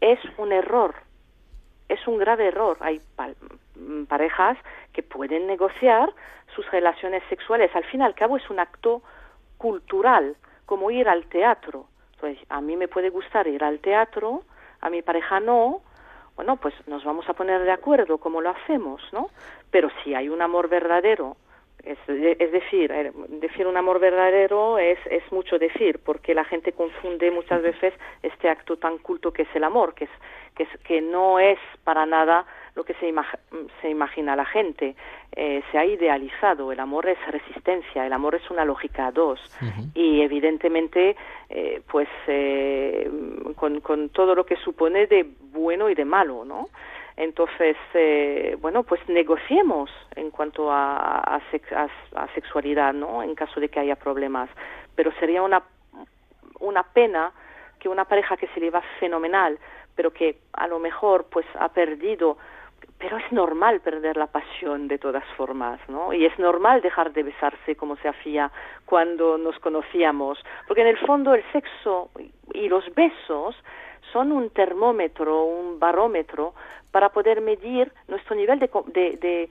es 0.00 0.18
un 0.36 0.50
error, 0.50 0.96
es 1.88 2.04
un 2.08 2.18
grave 2.18 2.48
error. 2.48 2.76
Hay 2.80 3.00
parejas 4.08 4.58
que 4.92 5.02
pueden 5.02 5.46
negociar 5.46 6.12
sus 6.54 6.70
relaciones 6.70 7.22
sexuales. 7.28 7.74
Al 7.74 7.84
fin 7.84 8.00
y 8.00 8.04
al 8.04 8.14
cabo 8.14 8.36
es 8.36 8.48
un 8.50 8.58
acto 8.58 9.02
cultural, 9.58 10.36
como 10.64 10.90
ir 10.90 11.08
al 11.08 11.26
teatro. 11.26 11.86
Pues 12.20 12.38
a 12.48 12.60
mí 12.60 12.76
me 12.76 12.88
puede 12.88 13.10
gustar 13.10 13.46
ir 13.46 13.62
al 13.62 13.80
teatro, 13.80 14.42
a 14.80 14.90
mi 14.90 15.02
pareja 15.02 15.40
no, 15.40 15.82
bueno, 16.36 16.56
pues 16.56 16.74
nos 16.86 17.02
vamos 17.02 17.28
a 17.28 17.32
poner 17.32 17.62
de 17.64 17.72
acuerdo 17.72 18.18
cómo 18.18 18.40
lo 18.40 18.50
hacemos, 18.50 19.02
¿no? 19.12 19.30
Pero 19.70 19.88
si 20.04 20.14
hay 20.14 20.28
un 20.28 20.42
amor 20.42 20.68
verdadero, 20.68 21.36
es, 21.82 21.98
es 22.08 22.52
decir, 22.52 22.92
eh, 22.92 23.12
decir 23.28 23.66
un 23.66 23.76
amor 23.76 24.00
verdadero 24.00 24.78
es, 24.78 24.98
es 25.06 25.22
mucho 25.32 25.58
decir, 25.58 26.00
porque 26.04 26.34
la 26.34 26.44
gente 26.44 26.72
confunde 26.72 27.30
muchas 27.30 27.62
veces 27.62 27.94
este 28.22 28.50
acto 28.50 28.76
tan 28.76 28.98
culto 28.98 29.32
que 29.32 29.42
es 29.42 29.48
el 29.54 29.64
amor, 29.64 29.94
que, 29.94 30.04
es, 30.04 30.10
que, 30.54 30.64
es, 30.64 30.68
que 30.84 31.00
no 31.00 31.38
es 31.38 31.58
para 31.84 32.04
nada 32.04 32.44
lo 32.76 32.84
que 32.84 32.94
se, 32.94 33.12
se 33.80 33.90
imagina 33.90 34.36
la 34.36 34.44
gente. 34.44 34.94
Eh, 35.34 35.62
se 35.72 35.78
ha 35.78 35.84
idealizado, 35.84 36.70
el 36.70 36.78
amor 36.78 37.08
es 37.08 37.18
resistencia, 37.26 38.06
el 38.06 38.12
amor 38.12 38.34
es 38.34 38.48
una 38.50 38.64
lógica 38.64 39.10
dos 39.10 39.40
y 39.94 40.20
evidentemente 40.20 41.16
eh, 41.48 41.80
pues 41.90 42.08
eh, 42.26 43.10
con, 43.56 43.80
con, 43.80 44.10
todo 44.10 44.34
lo 44.34 44.44
que 44.44 44.56
supone 44.56 45.06
de 45.06 45.26
bueno 45.52 45.88
y 45.88 45.94
de 45.94 46.04
malo, 46.04 46.44
¿no? 46.44 46.68
Entonces, 47.16 47.78
bueno, 48.60 48.82
pues 48.82 49.00
negociemos 49.08 49.90
en 50.16 50.30
cuanto 50.30 50.70
a, 50.70 51.16
a, 51.20 51.40
a, 52.14 52.34
sexualidad, 52.34 52.92
¿no? 52.92 53.22
En 53.22 53.34
caso 53.34 53.58
de 53.58 53.70
que 53.70 53.80
haya 53.80 53.96
problemas. 53.96 54.50
Pero 54.94 55.10
sería 55.18 55.40
una, 55.40 55.62
una 56.60 56.82
pena 56.82 57.32
que 57.78 57.88
una 57.88 58.04
pareja 58.04 58.36
que 58.36 58.48
se 58.48 58.60
le 58.60 58.68
va 58.68 58.82
fenomenal, 59.00 59.58
pero 59.94 60.12
que 60.12 60.40
a 60.52 60.66
lo 60.66 60.78
mejor 60.78 61.24
pues 61.30 61.46
ha 61.58 61.70
perdido 61.70 62.36
pero 62.98 63.18
es 63.18 63.30
normal 63.30 63.80
perder 63.80 64.16
la 64.16 64.26
pasión 64.26 64.88
de 64.88 64.98
todas 64.98 65.24
formas, 65.36 65.78
¿no? 65.88 66.12
Y 66.12 66.24
es 66.24 66.38
normal 66.38 66.80
dejar 66.80 67.12
de 67.12 67.24
besarse 67.24 67.76
como 67.76 67.96
se 67.96 68.08
hacía 68.08 68.50
cuando 68.86 69.36
nos 69.36 69.58
conocíamos, 69.58 70.38
porque 70.66 70.82
en 70.82 70.88
el 70.88 70.98
fondo 70.98 71.34
el 71.34 71.44
sexo 71.52 72.10
y 72.54 72.68
los 72.68 72.84
besos 72.94 73.54
son 74.12 74.32
un 74.32 74.50
termómetro, 74.50 75.44
un 75.44 75.78
barómetro 75.78 76.54
para 76.90 77.10
poder 77.10 77.42
medir 77.42 77.92
nuestro 78.08 78.34
nivel 78.34 78.58
de, 78.58 78.70
de, 78.94 79.50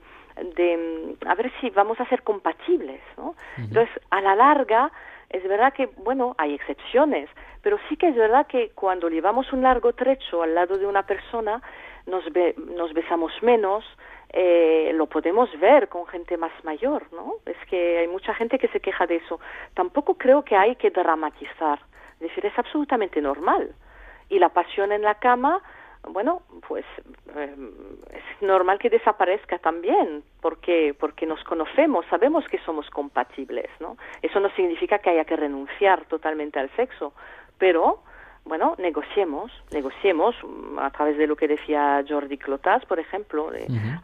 de, 0.56 1.16
a 1.26 1.34
ver 1.34 1.52
si 1.60 1.70
vamos 1.70 2.00
a 2.00 2.08
ser 2.08 2.22
compatibles, 2.22 3.00
¿no? 3.16 3.36
Entonces, 3.56 3.90
a 4.10 4.20
la 4.20 4.34
larga, 4.34 4.90
es 5.30 5.42
verdad 5.44 5.72
que, 5.72 5.86
bueno, 5.98 6.34
hay 6.38 6.54
excepciones, 6.54 7.28
pero 7.62 7.78
sí 7.88 7.96
que 7.96 8.08
es 8.08 8.16
verdad 8.16 8.46
que 8.46 8.70
cuando 8.74 9.08
llevamos 9.08 9.52
un 9.52 9.62
largo 9.62 9.92
trecho 9.92 10.42
al 10.42 10.54
lado 10.54 10.78
de 10.78 10.86
una 10.86 11.04
persona, 11.04 11.62
nos, 12.06 12.24
nos 12.56 12.92
besamos 12.92 13.32
menos, 13.42 13.84
eh, 14.32 14.90
lo 14.94 15.06
podemos 15.06 15.48
ver 15.58 15.88
con 15.88 16.06
gente 16.06 16.36
más 16.36 16.52
mayor, 16.64 17.12
¿no? 17.12 17.34
Es 17.46 17.56
que 17.68 17.98
hay 17.98 18.08
mucha 18.08 18.34
gente 18.34 18.58
que 18.58 18.68
se 18.68 18.80
queja 18.80 19.06
de 19.06 19.16
eso. 19.16 19.40
Tampoco 19.74 20.14
creo 20.14 20.44
que 20.44 20.56
hay 20.56 20.76
que 20.76 20.90
dramatizar. 20.90 21.80
Es 22.14 22.20
decir, 22.20 22.46
es 22.46 22.58
absolutamente 22.58 23.20
normal. 23.20 23.74
Y 24.28 24.38
la 24.38 24.48
pasión 24.48 24.92
en 24.92 25.02
la 25.02 25.14
cama, 25.16 25.62
bueno, 26.08 26.42
pues 26.66 26.84
eh, 27.36 27.54
es 28.10 28.42
normal 28.42 28.78
que 28.78 28.90
desaparezca 28.90 29.58
también, 29.58 30.22
porque, 30.40 30.94
porque 30.98 31.26
nos 31.26 31.42
conocemos, 31.44 32.04
sabemos 32.06 32.46
que 32.48 32.58
somos 32.58 32.88
compatibles, 32.90 33.70
¿no? 33.80 33.96
Eso 34.22 34.40
no 34.40 34.50
significa 34.50 34.98
que 34.98 35.10
haya 35.10 35.24
que 35.24 35.36
renunciar 35.36 36.04
totalmente 36.06 36.58
al 36.58 36.70
sexo, 36.76 37.12
pero 37.58 38.02
bueno, 38.46 38.74
negociemos, 38.78 39.50
negociemos 39.72 40.34
mm, 40.42 40.78
a 40.78 40.90
través 40.90 41.18
de 41.18 41.26
lo 41.26 41.36
que 41.36 41.48
decía 41.48 42.04
Jordi 42.08 42.38
Clotas, 42.38 42.84
por 42.86 42.98
ejemplo, 42.98 43.50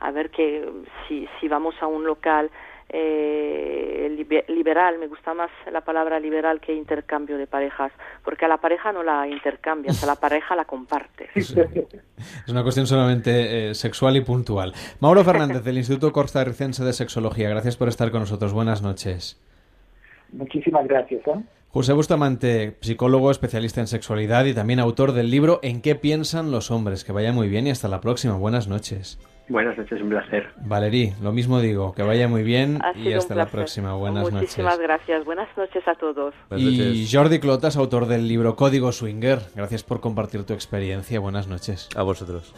a 0.01 0.11
ver 0.11 0.31
que 0.31 0.69
si, 1.07 1.29
si 1.41 1.49
vamos 1.49 1.75
a 1.81 1.87
un 1.87 2.05
local 2.05 2.51
eh, 2.95 4.15
liberal, 4.49 4.99
me 4.99 5.07
gusta 5.07 5.33
más 5.33 5.51
la 5.71 5.81
palabra 5.81 6.21
liberal 6.21 6.61
que 6.61 6.75
intercambio 6.75 7.39
de 7.39 7.47
parejas, 7.47 7.91
porque 8.23 8.45
a 8.45 8.49
la 8.49 8.59
pareja 8.59 8.93
no 8.93 9.03
la 9.03 9.27
intercambias, 9.27 10.03
a 10.03 10.07
la 10.07 10.17
pareja 10.21 10.55
la 10.55 10.67
compartes. 10.67 11.31
Es 11.35 12.49
una 12.49 12.63
cuestión 12.63 12.87
solamente 12.87 13.71
eh, 13.71 13.75
sexual 13.75 14.17
y 14.17 14.21
puntual. 14.21 14.75
Mauro 15.01 15.25
Fernández, 15.25 15.65
del 15.65 15.79
Instituto 15.79 16.13
Costarricense 16.13 16.85
de 16.85 16.93
Sexología, 16.93 17.49
gracias 17.49 17.77
por 17.77 17.89
estar 17.89 18.11
con 18.11 18.21
nosotros. 18.21 18.53
Buenas 18.53 18.83
noches. 18.83 19.41
Muchísimas 20.33 20.87
gracias. 20.87 21.27
¿eh? 21.27 21.43
José 21.73 21.95
Bustamante, 21.95 22.77
psicólogo, 22.83 23.31
especialista 23.31 23.81
en 23.81 23.87
sexualidad 23.87 24.45
y 24.45 24.53
también 24.53 24.79
autor 24.79 25.13
del 25.13 25.31
libro 25.31 25.59
¿En 25.63 25.81
qué 25.81 25.95
piensan 25.95 26.51
los 26.51 26.71
hombres? 26.71 27.03
Que 27.03 27.13
vaya 27.13 27.33
muy 27.33 27.49
bien 27.49 27.67
y 27.67 27.71
hasta 27.71 27.89
la 27.89 28.03
próxima. 28.03 28.37
Buenas 28.37 28.69
noches. 28.69 29.19
Buenas 29.49 29.79
noches, 29.79 30.03
un 30.03 30.11
placer. 30.11 30.51
Valerí, 30.67 31.15
lo 31.23 31.33
mismo 31.33 31.61
digo, 31.61 31.95
que 31.95 32.03
vaya 32.03 32.29
muy 32.29 32.43
bien 32.43 32.79
y 32.95 33.15
hasta 33.15 33.35
la 33.35 33.47
próxima. 33.47 33.95
Buenas 33.95 34.25
noches. 34.25 34.41
Muchísimas 34.41 34.79
gracias. 34.79 35.25
Buenas 35.25 35.49
noches 35.57 35.83
a 35.89 35.95
todos. 35.95 36.35
y 36.55 37.07
Jordi 37.11 37.41
Clotas, 37.41 37.79
autor 37.79 38.05
del 38.05 38.29
libro 38.29 38.55
Código 38.55 38.93
Swinger. 38.93 39.39
Gracias 39.55 39.83
por 39.83 40.01
compartir 40.01 40.45
tu 40.45 40.53
experiencia. 40.53 41.21
Buenas 41.21 41.49
noches. 41.49 41.89
A 41.97 42.03
vosotros. 42.03 42.55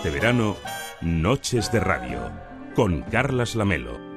Este 0.00 0.08
verano, 0.08 0.56
Noches 1.02 1.70
de 1.72 1.78
Radio, 1.78 2.32
con 2.74 3.02
Carlas 3.02 3.54
Lamelo. 3.54 4.09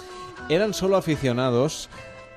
eran 0.48 0.74
solo 0.74 0.96
aficionados 0.96 1.88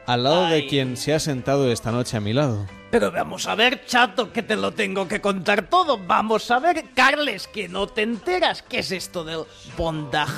al 0.05 0.24
lado 0.24 0.47
de 0.47 0.65
quien 0.65 0.97
se 0.97 1.13
ha 1.13 1.20
sentado 1.20 1.72
esta 1.72 1.91
noche 1.91 2.17
a 2.17 2.20
mi 2.20 2.34
lado. 2.34 2.65
Pero 2.89 3.11
vamos 3.11 3.45
a 3.45 3.53
ver, 3.53 3.86
chato, 3.86 4.34
que 4.34 4.41
te 4.41 4.55
lo 4.55 4.72
tengo 4.72 5.07
que 5.07 5.22
contar 5.22 5.70
todo. 5.70 5.99
Vamos 5.99 6.49
a 6.49 6.59
ver, 6.59 6.86
Carles, 6.95 7.47
que 7.47 7.70
no 7.70 7.86
te 7.86 8.01
enteras. 8.01 8.63
¿Qué 8.63 8.80
es 8.80 8.91
esto 8.91 9.24
del 9.24 9.43
bondage? 9.78 10.34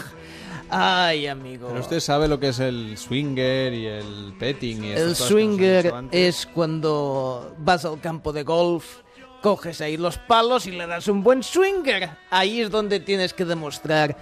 Ay, 0.69 1.27
amigo. 1.27 1.67
Pero 1.67 1.79
usted 1.79 1.99
sabe 1.99 2.27
lo 2.27 2.39
que 2.39 2.49
es 2.49 2.59
el 2.59 2.97
swinger 2.97 3.73
y 3.73 3.85
el 3.87 4.33
petting 4.39 4.85
y 4.85 4.91
El 4.91 5.15
swinger 5.15 5.93
es 6.11 6.45
cuando 6.45 7.55
vas 7.59 7.85
al 7.85 7.99
campo 7.99 8.33
de 8.33 8.43
golf, 8.43 9.00
coges 9.41 9.81
ahí 9.81 9.97
los 9.97 10.17
palos 10.17 10.65
y 10.67 10.71
le 10.71 10.87
das 10.87 11.07
un 11.07 11.23
buen 11.23 11.43
swinger. 11.43 12.09
Ahí 12.29 12.61
es 12.61 12.69
donde 12.69 12.99
tienes 12.99 13.33
que 13.33 13.45
demostrar 13.45 14.15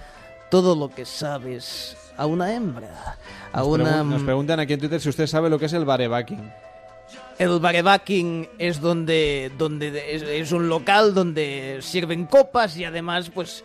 todo 0.50 0.74
lo 0.74 0.88
que 0.88 1.04
sabes 1.04 1.96
a 2.16 2.26
una 2.26 2.52
hembra. 2.54 3.16
A 3.52 3.58
Nos, 3.58 3.66
una... 3.68 4.02
pregun- 4.02 4.08
nos 4.08 4.22
preguntan 4.22 4.60
aquí 4.60 4.72
en 4.72 4.80
Twitter 4.80 5.00
si 5.00 5.08
usted 5.08 5.26
sabe 5.26 5.48
lo 5.50 5.58
que 5.58 5.66
es 5.66 5.72
el 5.72 5.84
barebacking. 5.84 6.52
El 7.38 7.58
barebacking 7.58 8.48
es 8.58 8.80
donde, 8.80 9.50
donde 9.56 10.14
es, 10.14 10.22
es 10.22 10.52
un 10.52 10.68
local 10.68 11.14
donde 11.14 11.78
sirven 11.80 12.26
copas 12.26 12.76
y 12.76 12.84
además, 12.84 13.30
pues, 13.32 13.64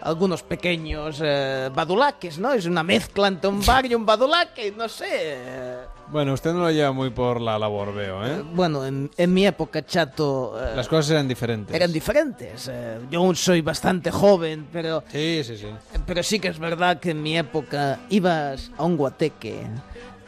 algunos 0.00 0.42
pequeños 0.42 1.20
eh, 1.22 1.70
badulaques, 1.74 2.38
¿no? 2.38 2.52
Es 2.52 2.66
una 2.66 2.82
mezcla 2.82 3.28
entre 3.28 3.48
un 3.50 3.64
bar 3.64 3.86
y 3.86 3.94
un 3.94 4.04
badulaque, 4.06 4.72
no 4.76 4.88
sé. 4.88 5.06
eh, 5.10 5.76
Bueno, 6.08 6.32
usted 6.34 6.52
no 6.52 6.60
lo 6.60 6.70
lleva 6.70 6.92
muy 6.92 7.10
por 7.10 7.40
la 7.40 7.58
labor, 7.58 7.94
veo, 7.94 8.24
¿eh? 8.26 8.42
Bueno, 8.52 8.84
en, 8.84 9.10
en 9.16 9.32
mi 9.34 9.46
época, 9.46 9.84
chato, 9.84 10.54
eh, 10.62 10.76
Las 10.76 10.88
cosas 10.88 11.10
eran 11.12 11.26
diferentes. 11.28 11.74
eran 11.74 11.92
diferentes. 11.92 12.68
eh, 12.72 12.98
yo 13.10 13.20
aún 13.20 13.34
soy 13.36 13.60
bastante 13.62 14.10
joven, 14.10 14.66
pero, 14.72 15.02
Sí, 15.10 15.42
sí, 15.44 15.56
sí. 15.56 15.66
pero 16.06 16.22
sí 16.22 16.38
que 16.38 16.48
es 16.48 16.58
verdad 16.58 17.00
que 17.00 17.10
en 17.10 17.22
mi 17.22 17.36
época 17.38 18.00
ibas 18.10 18.70
a 18.76 18.84
un 18.84 18.96
guateque, 18.96 19.66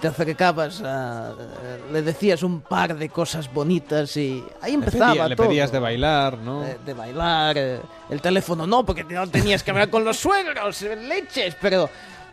te 0.01 0.09
acercabas, 0.09 0.83
a, 0.83 1.31
eh, 1.31 1.81
le 1.93 2.03
decías 2.03 2.43
un 2.43 2.61
par 2.61 2.97
de 2.97 3.09
cosas 3.09 3.53
bonitas 3.53 4.17
y 4.17 4.45
ahí 4.61 4.73
Le, 4.73 4.85
empezaba 4.85 5.29
le 5.29 5.37
todo. 5.37 5.49
pedías 5.49 5.73
de 5.73 5.79
bailar, 5.79 6.39
¿no? 6.39 6.61
de, 6.61 6.79
de 6.85 6.95
bailar, 6.95 7.57
eh, 7.59 7.81
el 8.11 8.21
teléfono 8.21 8.67
no, 8.67 8.85
porque 8.85 9.05
no 9.05 9.27
tenías 9.29 9.63
que 9.63 9.71
hablar 9.71 9.91
con 9.91 10.05
los 10.05 10.17
suegros, 10.19 10.83
eh, 10.83 10.97
leches, 10.97 11.57
pero, 11.61 11.89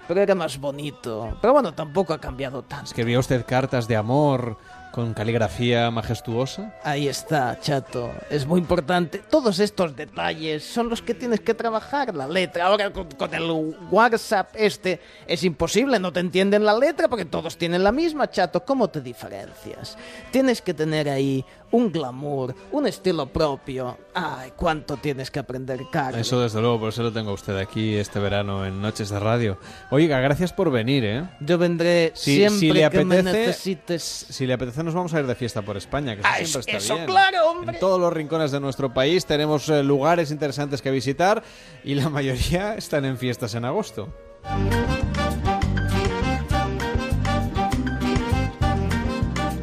pero 0.08 0.22
era 0.22 0.36
más 0.36 0.58
bonito. 0.60 1.38
Pero 1.42 1.54
bueno, 1.54 1.74
tampoco 1.74 2.14
ha 2.14 2.20
cambiado 2.20 2.62
tanto. 2.64 2.86
¿Escribía 2.86 3.20
usted 3.20 3.46
cartas 3.46 3.88
de 3.88 3.96
amor 3.96 4.58
con 4.94 5.16
caligrafía 5.16 5.90
majestuosa? 5.90 6.72
Ahí 6.84 7.08
está, 7.08 7.60
chato. 7.60 8.12
Es 8.30 8.46
muy 8.46 8.60
importante. 8.60 9.24
Todos 9.28 9.58
estos 9.58 9.96
detalles 9.96 10.64
son 10.64 10.88
los 10.88 11.02
que 11.02 11.16
tienes 11.16 11.40
que 11.40 11.56
trabajar. 11.56 12.14
La 12.14 12.28
letra. 12.28 12.68
Ahora 12.68 12.94
con, 12.94 13.10
con 13.10 13.34
el 13.34 13.50
WhatsApp 13.90 14.52
este 14.54 15.02
es 15.26 15.44
imposible. 15.44 15.98
No 15.98 16.14
te 16.14 16.20
entienden 16.20 16.64
la 16.64 16.78
letra 16.78 17.08
porque 17.08 17.26
todos 17.26 17.58
tienen 17.58 17.84
la 17.84 17.92
misma, 17.92 18.30
chato. 18.30 18.64
¿Cómo 18.64 18.88
te 18.88 19.02
diferencias? 19.02 19.98
Tienes 20.32 20.62
que 20.62 20.76
tener 20.76 21.10
ahí 21.10 21.44
un 21.74 21.92
glamour, 21.92 22.56
un 22.72 22.88
estilo 22.88 23.26
propio. 23.28 23.98
Ay, 24.14 24.54
cuánto 24.56 24.96
tienes 24.98 25.30
que 25.32 25.40
aprender, 25.40 25.82
Carlos. 25.92 26.22
Eso 26.22 26.40
desde 26.40 26.62
luego, 26.62 26.80
por 26.80 26.90
eso 26.90 27.04
lo 27.04 27.12
tengo 27.12 27.32
a 27.32 27.34
usted 27.34 27.58
aquí 27.58 27.96
este 27.96 28.20
verano 28.20 28.66
en 28.66 28.82
Noches 28.82 29.10
de 29.10 29.20
Radio. 29.20 29.58
Oiga, 29.92 30.20
gracias 30.20 30.54
por 30.54 30.72
venir, 30.72 31.04
¿eh? 31.04 31.24
Yo 31.42 31.58
vendré 31.58 32.12
Si, 32.16 32.36
siempre 32.36 32.60
si 32.60 32.72
le 32.72 32.90
que 32.90 33.04
me 33.04 33.16
apetece, 33.20 33.38
necesites. 33.48 34.04
si 34.30 34.46
le 34.46 34.54
apetece 34.54 34.84
nos 34.84 34.94
vamos 34.94 35.14
a 35.14 35.20
ir 35.20 35.26
de 35.28 35.36
fiesta 35.36 35.62
por 35.64 35.76
España, 35.76 36.16
que 36.16 36.22
eso 36.22 36.30
Ah, 36.32 36.36
siempre 36.38 36.60
está 36.62 36.78
eso, 36.78 36.94
bien. 36.96 37.06
claro, 37.08 37.50
hombre. 37.50 37.74
En 37.74 37.80
todos 37.80 38.00
los 38.00 38.14
rincones 38.14 38.52
de 38.52 38.60
nuestro 38.60 38.94
país 38.94 39.26
tenemos 39.26 39.68
eh, 39.70 39.84
lugares 39.84 40.32
interesantes 40.32 40.82
que 40.82 40.92
visitar 40.92 41.44
y 41.84 41.96
la 41.96 42.08
mayoría 42.10 42.76
están 42.78 43.04
en 43.06 43.18
fiestas 43.18 43.56
en 43.56 43.66
agosto. 43.66 44.14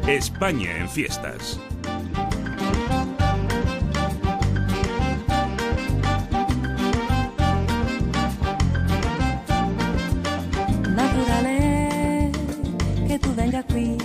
España 0.07 0.77
en 0.77 0.89
fiestas. 0.89 1.59
Tu 13.31 13.37
venga 13.37 13.63
qui, 13.63 13.95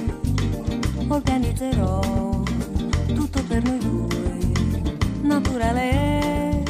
organizzerò 1.09 2.01
tutto 3.13 3.43
per 3.49 3.63
noi 3.65 3.79
due. 3.79 4.39
Naturale, 5.23 6.63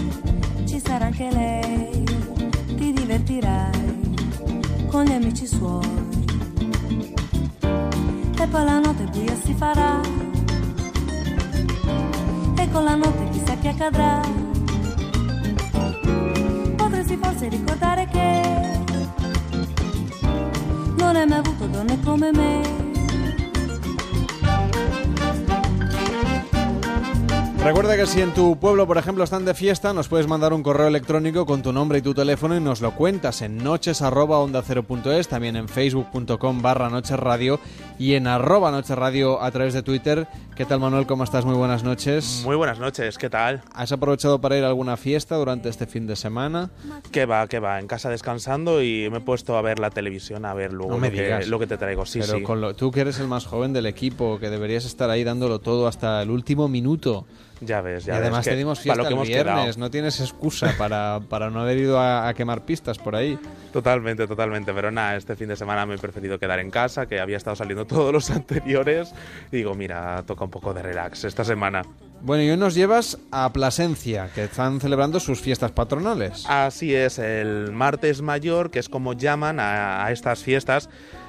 ci 0.64 0.80
sarà 0.80 1.06
anche 1.06 1.28
lei, 1.30 2.04
ti 2.76 2.92
divertirai 2.92 4.14
con 4.86 5.04
gli 5.04 5.12
amici 5.12 5.46
suoi. 5.46 6.04
E 8.38 8.46
poi 8.46 8.64
la 8.64 8.78
notte 8.78 9.04
buia 9.04 9.36
si 9.44 9.52
farà, 9.54 10.00
e 12.56 12.70
con 12.70 12.84
la 12.84 12.94
notte 12.94 13.28
chissà 13.32 13.56
che 13.58 13.68
accadrà. 13.68 14.20
Potresti 16.76 17.18
forse 17.20 17.48
ricordare 17.48 18.08
che 18.10 18.35
hai 21.16 21.26
mai 21.26 21.38
avuto 21.38 21.66
donne 21.66 21.98
me. 22.32 22.85
Recuerda 27.66 27.96
que 27.96 28.06
si 28.06 28.20
en 28.20 28.32
tu 28.32 28.56
pueblo, 28.60 28.86
por 28.86 28.96
ejemplo, 28.96 29.24
están 29.24 29.44
de 29.44 29.52
fiesta, 29.52 29.92
nos 29.92 30.06
puedes 30.06 30.28
mandar 30.28 30.52
un 30.52 30.62
correo 30.62 30.86
electrónico 30.86 31.46
con 31.46 31.62
tu 31.62 31.72
nombre 31.72 31.98
y 31.98 32.02
tu 32.02 32.14
teléfono 32.14 32.56
y 32.56 32.60
nos 32.60 32.80
lo 32.80 32.92
cuentas 32.94 33.42
en 33.42 33.58
noches 33.58 34.02
arroba 34.02 34.38
onda 34.38 34.62
cero 34.64 34.84
punto 34.84 35.10
es, 35.10 35.26
también 35.26 35.56
en 35.56 35.68
facebook.com 35.68 36.62
barra 36.62 36.88
noches 36.90 37.18
radio 37.18 37.58
y 37.98 38.14
en 38.14 38.28
arroba 38.28 38.70
noches 38.70 38.96
radio 38.96 39.42
a 39.42 39.50
través 39.50 39.74
de 39.74 39.82
Twitter. 39.82 40.28
¿Qué 40.54 40.64
tal 40.64 40.78
Manuel? 40.78 41.06
¿Cómo 41.06 41.24
estás? 41.24 41.44
Muy 41.44 41.56
buenas 41.56 41.82
noches. 41.82 42.42
Muy 42.44 42.54
buenas 42.54 42.78
noches, 42.78 43.18
¿qué 43.18 43.28
tal? 43.28 43.62
¿Has 43.74 43.90
aprovechado 43.90 44.40
para 44.40 44.56
ir 44.56 44.62
a 44.62 44.68
alguna 44.68 44.96
fiesta 44.96 45.34
durante 45.34 45.68
este 45.68 45.86
fin 45.88 46.06
de 46.06 46.14
semana? 46.14 46.70
¿Qué 47.10 47.26
va, 47.26 47.48
qué 47.48 47.58
va? 47.58 47.80
En 47.80 47.88
casa 47.88 48.08
descansando 48.10 48.80
y 48.80 49.08
me 49.10 49.18
he 49.18 49.20
puesto 49.20 49.58
a 49.58 49.62
ver 49.62 49.80
la 49.80 49.90
televisión, 49.90 50.44
a 50.44 50.54
ver 50.54 50.72
luego 50.72 50.92
No 50.92 50.98
me 50.98 51.10
lo, 51.10 51.16
que, 51.16 51.46
lo 51.46 51.58
que 51.58 51.66
te 51.66 51.76
traigo. 51.76 52.06
Sí, 52.06 52.20
Pero 52.20 52.38
sí. 52.38 52.42
con 52.44 52.60
lo- 52.60 52.74
tú 52.74 52.92
que 52.92 53.00
eres 53.00 53.18
el 53.18 53.26
más 53.26 53.44
joven 53.44 53.72
del 53.72 53.86
equipo, 53.86 54.38
que 54.38 54.50
deberías 54.50 54.84
estar 54.84 55.10
ahí 55.10 55.24
dándolo 55.24 55.58
todo 55.58 55.88
hasta 55.88 56.22
el 56.22 56.30
último 56.30 56.68
minuto. 56.68 57.26
Ya 57.60 57.80
ves, 57.80 58.04
Y 58.04 58.08
ya 58.08 58.16
además 58.16 58.44
ves. 58.44 58.52
te 58.52 58.56
dimos 58.56 58.80
fiesta 58.80 59.02
lo 59.02 59.08
que 59.08 59.14
el 59.14 59.20
viernes, 59.26 59.54
quedado. 59.54 59.78
no 59.78 59.90
tienes 59.90 60.20
excusa 60.20 60.74
para, 60.76 61.20
para 61.28 61.48
no 61.50 61.60
haber 61.60 61.78
ido 61.78 61.98
a, 61.98 62.28
a 62.28 62.34
quemar 62.34 62.64
pistas 62.66 62.98
por 62.98 63.16
ahí. 63.16 63.38
Totalmente, 63.72 64.26
totalmente. 64.26 64.74
Pero 64.74 64.90
nada, 64.90 65.16
este 65.16 65.36
fin 65.36 65.48
de 65.48 65.56
semana 65.56 65.86
me 65.86 65.94
he 65.94 65.98
preferido 65.98 66.38
quedar 66.38 66.58
en 66.58 66.70
casa, 66.70 67.06
que 67.06 67.18
había 67.18 67.36
estado 67.36 67.56
saliendo 67.56 67.86
todos 67.86 68.12
los 68.12 68.30
anteriores. 68.30 69.12
Y 69.50 69.56
digo, 69.58 69.74
mira, 69.74 70.22
toca 70.26 70.44
un 70.44 70.50
poco 70.50 70.74
de 70.74 70.82
relax 70.82 71.24
esta 71.24 71.44
semana. 71.44 71.82
Bueno, 72.22 72.42
y 72.42 72.50
hoy 72.50 72.56
nos 72.56 72.74
llevas 72.74 73.18
a 73.30 73.52
Plasencia, 73.52 74.30
que 74.34 74.44
están 74.44 74.80
celebrando 74.80 75.20
sus 75.20 75.40
fiestas 75.40 75.70
patronales. 75.72 76.44
Así 76.48 76.94
es, 76.94 77.18
el 77.18 77.72
martes 77.72 78.22
mayor, 78.22 78.70
que 78.70 78.78
es 78.78 78.88
como 78.88 79.12
llaman 79.12 79.60
a, 79.60 80.04
a 80.04 80.12
estas 80.12 80.42
fiestas. 80.42 80.88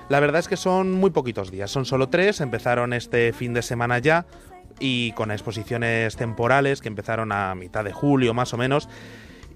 La 0.10 0.22
verdad 0.22 0.40
es 0.40 0.48
que 0.48 0.56
son 0.56 0.94
muy 0.94 1.10
poquitos 1.12 1.52
días, 1.52 1.70
son 1.70 1.84
solo 1.86 2.08
tres, 2.08 2.40
empezaron 2.40 2.94
este 2.94 3.34
fin 3.34 3.54
de 3.54 3.62
semana 3.62 4.00
ya 4.00 4.26
y 4.80 5.12
con 5.14 5.32
exposiciones 5.32 6.16
temporales 6.16 6.82
que 6.82 6.88
empezaron 6.88 7.32
a 7.32 7.56
mitad 7.56 7.84
de 7.84 7.94
julio 7.94 8.34
más 8.34 8.54
o 8.54 8.58
menos. 8.58 8.88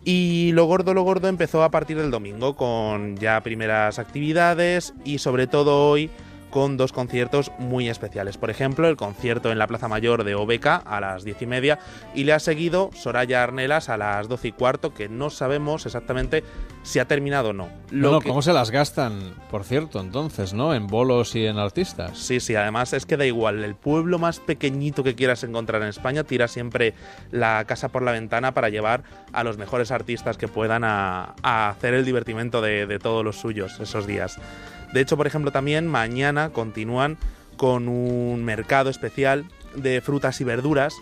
Y 0.03 0.51
lo 0.53 0.65
gordo, 0.65 0.93
lo 0.93 1.03
gordo 1.03 1.27
empezó 1.27 1.63
a 1.63 1.69
partir 1.69 1.97
del 1.97 2.09
domingo 2.09 2.55
con 2.55 3.17
ya 3.17 3.41
primeras 3.41 3.99
actividades 3.99 4.93
y 5.05 5.19
sobre 5.19 5.45
todo 5.45 5.89
hoy 5.89 6.09
con 6.51 6.77
dos 6.77 6.91
conciertos 6.91 7.51
muy 7.57 7.89
especiales. 7.89 8.37
Por 8.37 8.49
ejemplo, 8.49 8.87
el 8.87 8.97
concierto 8.97 9.51
en 9.51 9.57
la 9.57 9.67
Plaza 9.67 9.87
Mayor 9.87 10.23
de 10.23 10.35
Obeca 10.35 10.75
a 10.75 10.99
las 10.99 11.23
diez 11.23 11.41
y 11.41 11.47
media 11.47 11.79
y 12.13 12.25
le 12.25 12.33
ha 12.33 12.39
seguido 12.39 12.91
Soraya 12.93 13.43
Arnelas 13.43 13.89
a 13.89 13.97
las 13.97 14.27
doce 14.27 14.49
y 14.49 14.51
cuarto, 14.51 14.93
que 14.93 15.09
no 15.09 15.29
sabemos 15.29 15.85
exactamente 15.85 16.43
si 16.83 16.99
ha 16.99 17.05
terminado 17.05 17.49
o 17.49 17.53
no. 17.53 17.69
Lo 17.89 18.11
no, 18.11 18.21
¿Cómo 18.21 18.41
se 18.41 18.53
las 18.53 18.71
gastan, 18.71 19.35
por 19.49 19.63
cierto, 19.63 19.99
entonces, 19.99 20.53
no? 20.53 20.73
En 20.73 20.87
bolos 20.87 21.35
y 21.35 21.45
en 21.45 21.57
artistas. 21.57 22.17
Sí, 22.17 22.39
sí, 22.39 22.55
además 22.55 22.93
es 22.93 23.05
que 23.05 23.17
da 23.17 23.25
igual, 23.25 23.63
el 23.63 23.75
pueblo 23.75 24.19
más 24.19 24.39
pequeñito 24.39 25.03
que 25.03 25.15
quieras 25.15 25.43
encontrar 25.43 25.81
en 25.81 25.87
España 25.87 26.23
tira 26.23 26.47
siempre 26.47 26.93
la 27.31 27.63
casa 27.65 27.89
por 27.89 28.01
la 28.01 28.11
ventana 28.11 28.53
para 28.53 28.69
llevar 28.69 29.03
a 29.31 29.43
los 29.43 29.57
mejores 29.57 29.91
artistas 29.91 30.37
que 30.37 30.47
puedan 30.47 30.83
a, 30.83 31.35
hacer 31.43 31.93
el 31.93 32.05
divertimento 32.05 32.61
de, 32.61 32.85
de 32.87 32.99
todos 32.99 33.23
los 33.23 33.37
suyos 33.37 33.79
esos 33.79 34.05
días. 34.05 34.39
De 34.93 35.01
hecho, 35.01 35.17
por 35.17 35.27
ejemplo, 35.27 35.51
también 35.51 35.87
mañana 35.87 36.49
continúan 36.49 37.17
con 37.57 37.87
un 37.87 38.43
mercado 38.43 38.89
especial 38.89 39.45
de 39.75 40.01
frutas 40.01 40.41
y 40.41 40.43
verduras 40.43 40.95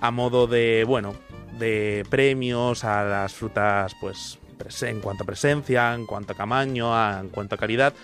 a 0.00 0.10
modo 0.10 0.46
de, 0.46 0.84
bueno, 0.86 1.14
de 1.58 2.04
premios 2.08 2.84
a 2.84 3.04
las 3.04 3.34
frutas, 3.34 3.94
pues, 4.00 4.38
en 4.82 5.00
cuanto 5.00 5.24
a 5.24 5.26
presencia, 5.26 5.94
en 5.94 6.06
cuanto 6.06 6.32
a 6.32 6.36
tamaño, 6.36 7.20
en 7.20 7.28
cuanto 7.28 7.54
a 7.54 7.58
calidad. 7.58 7.94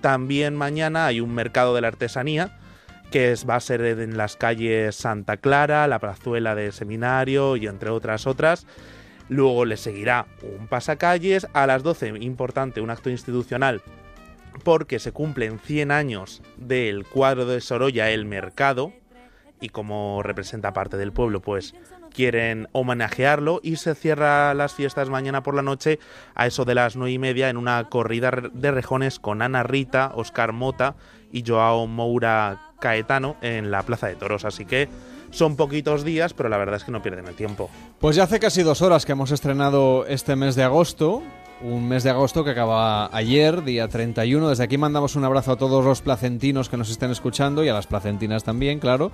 También 0.00 0.54
mañana 0.54 1.06
hay 1.06 1.20
un 1.20 1.34
mercado 1.34 1.74
de 1.74 1.80
la 1.80 1.88
artesanía 1.88 2.58
que 3.10 3.34
va 3.48 3.56
a 3.56 3.60
ser 3.60 3.82
en 3.82 4.16
las 4.16 4.36
calles 4.36 4.94
Santa 4.94 5.36
Clara, 5.36 5.86
la 5.88 5.98
plazuela 5.98 6.54
del 6.54 6.72
Seminario 6.72 7.56
y 7.56 7.66
entre 7.66 7.90
otras 7.90 8.26
otras. 8.26 8.66
Luego 9.28 9.64
le 9.64 9.76
seguirá 9.76 10.26
un 10.42 10.68
pasacalles. 10.68 11.46
A 11.52 11.66
las 11.66 11.82
12, 11.82 12.08
importante, 12.20 12.80
un 12.80 12.90
acto 12.90 13.10
institucional 13.10 13.82
porque 14.64 14.98
se 14.98 15.12
cumplen 15.12 15.58
100 15.58 15.90
años 15.90 16.42
del 16.56 17.06
cuadro 17.06 17.46
de 17.46 17.60
Sorolla 17.60 18.10
El 18.10 18.24
Mercado 18.24 18.92
y 19.60 19.68
como 19.68 20.22
representa 20.22 20.72
parte 20.72 20.96
del 20.96 21.12
pueblo, 21.12 21.40
pues 21.40 21.74
quieren 22.10 22.68
homenajearlo 22.72 23.60
y 23.62 23.76
se 23.76 23.94
cierra 23.94 24.52
las 24.54 24.74
fiestas 24.74 25.08
mañana 25.08 25.42
por 25.42 25.54
la 25.54 25.62
noche 25.62 25.98
a 26.34 26.46
eso 26.46 26.64
de 26.64 26.74
las 26.74 26.96
nueve 26.96 27.12
y 27.12 27.18
media 27.18 27.48
en 27.48 27.56
una 27.56 27.84
corrida 27.88 28.30
de 28.52 28.70
rejones 28.70 29.18
con 29.18 29.42
Ana 29.42 29.62
Rita, 29.62 30.12
Oscar 30.14 30.52
Mota 30.52 30.96
y 31.32 31.44
Joao 31.46 31.86
Moura 31.86 32.72
Caetano 32.80 33.36
en 33.42 33.70
la 33.70 33.82
Plaza 33.82 34.08
de 34.08 34.16
Toros. 34.16 34.44
Así 34.44 34.64
que 34.64 34.88
son 35.30 35.56
poquitos 35.56 36.04
días, 36.04 36.34
pero 36.34 36.48
la 36.48 36.56
verdad 36.56 36.76
es 36.76 36.84
que 36.84 36.90
no 36.90 37.02
pierden 37.02 37.28
el 37.28 37.34
tiempo. 37.34 37.70
Pues 38.00 38.16
ya 38.16 38.24
hace 38.24 38.40
casi 38.40 38.62
dos 38.62 38.82
horas 38.82 39.06
que 39.06 39.12
hemos 39.12 39.30
estrenado 39.30 40.04
este 40.06 40.34
mes 40.34 40.56
de 40.56 40.64
agosto 40.64 41.22
un 41.62 41.88
mes 41.88 42.02
de 42.02 42.10
agosto 42.10 42.44
que 42.44 42.50
acaba 42.50 43.14
ayer, 43.14 43.62
día 43.64 43.88
31. 43.88 44.48
Desde 44.48 44.64
aquí 44.64 44.78
mandamos 44.78 45.16
un 45.16 45.24
abrazo 45.24 45.52
a 45.52 45.56
todos 45.56 45.84
los 45.84 46.00
placentinos 46.00 46.68
que 46.68 46.76
nos 46.76 46.90
estén 46.90 47.10
escuchando 47.10 47.64
y 47.64 47.68
a 47.68 47.74
las 47.74 47.86
placentinas 47.86 48.44
también, 48.44 48.78
claro. 48.78 49.12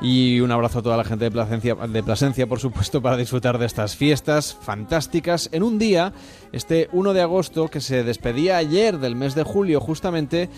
Y 0.00 0.40
un 0.40 0.52
abrazo 0.52 0.80
a 0.80 0.82
toda 0.82 0.96
la 0.96 1.04
gente 1.04 1.24
de 1.24 1.30
Plasencia, 1.30 1.74
de 1.74 2.02
Plasencia, 2.02 2.46
por 2.46 2.60
supuesto, 2.60 3.00
para 3.00 3.16
disfrutar 3.16 3.58
de 3.58 3.66
estas 3.66 3.96
fiestas 3.96 4.56
fantásticas 4.60 5.48
en 5.52 5.62
un 5.62 5.78
día, 5.78 6.12
este 6.52 6.88
1 6.92 7.12
de 7.12 7.22
agosto, 7.22 7.68
que 7.68 7.80
se 7.80 8.04
despedía 8.04 8.56
ayer 8.56 8.98
del 8.98 9.16
mes 9.16 9.34
de 9.34 9.44
julio, 9.44 9.80
justamente 9.80 10.50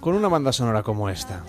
con 0.00 0.14
una 0.14 0.28
banda 0.28 0.52
sonora 0.52 0.82
como 0.82 1.08
esta. 1.08 1.44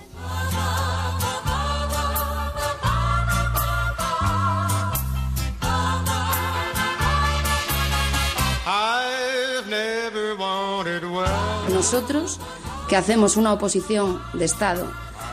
Nosotros 11.70 12.40
que 12.88 12.96
hacemos 12.96 13.38
una 13.38 13.54
oposición 13.54 14.22
de 14.34 14.46
Estado, 14.46 14.88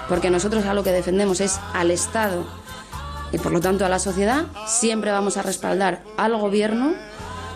porque 0.08 0.30
nosotros 0.30 0.64
a 0.66 0.74
lo 0.74 0.82
que 0.82 0.92
defendemos 0.92 1.40
es 1.40 1.60
al 1.74 1.90
Estado 1.90 2.44
y 3.32 3.38
por 3.38 3.52
lo 3.52 3.60
tanto 3.60 3.84
a 3.84 3.88
la 3.88 3.98
sociedad, 3.98 4.46
siempre 4.66 5.12
vamos 5.12 5.36
a 5.36 5.42
respaldar 5.42 6.02
al 6.16 6.36
gobierno 6.36 6.94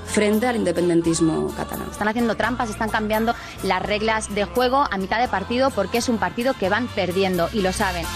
frente 0.07 0.47
al 0.47 0.57
independentismo 0.57 1.53
catalán. 1.57 1.88
Están 1.90 2.09
haciendo 2.09 2.36
trampas, 2.36 2.70
están 2.70 2.90
cambiando 2.90 3.34
las 3.62 3.82
reglas 3.82 4.32
de 4.34 4.45
juego 4.45 4.86
a 4.90 4.97
mitad 4.99 5.18
de 5.20 5.28
partido 5.28 5.70
porque 5.70 5.99
es 5.99 6.09
un 6.09 6.18
partido 6.18 6.55
que 6.55 6.68
van 6.68 6.86
perdiendo 6.88 7.49
y 7.53 7.62
lo 7.62 7.72
saben. 7.72 8.07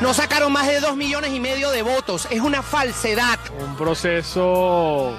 No 0.00 0.14
sacaron 0.14 0.52
más 0.52 0.66
de 0.66 0.80
dos 0.80 0.96
millones 0.96 1.32
y 1.34 1.40
medio 1.40 1.70
de 1.70 1.82
votos, 1.82 2.26
es 2.30 2.40
una 2.40 2.62
falsedad. 2.62 3.38
Un 3.58 3.76
proceso 3.76 5.14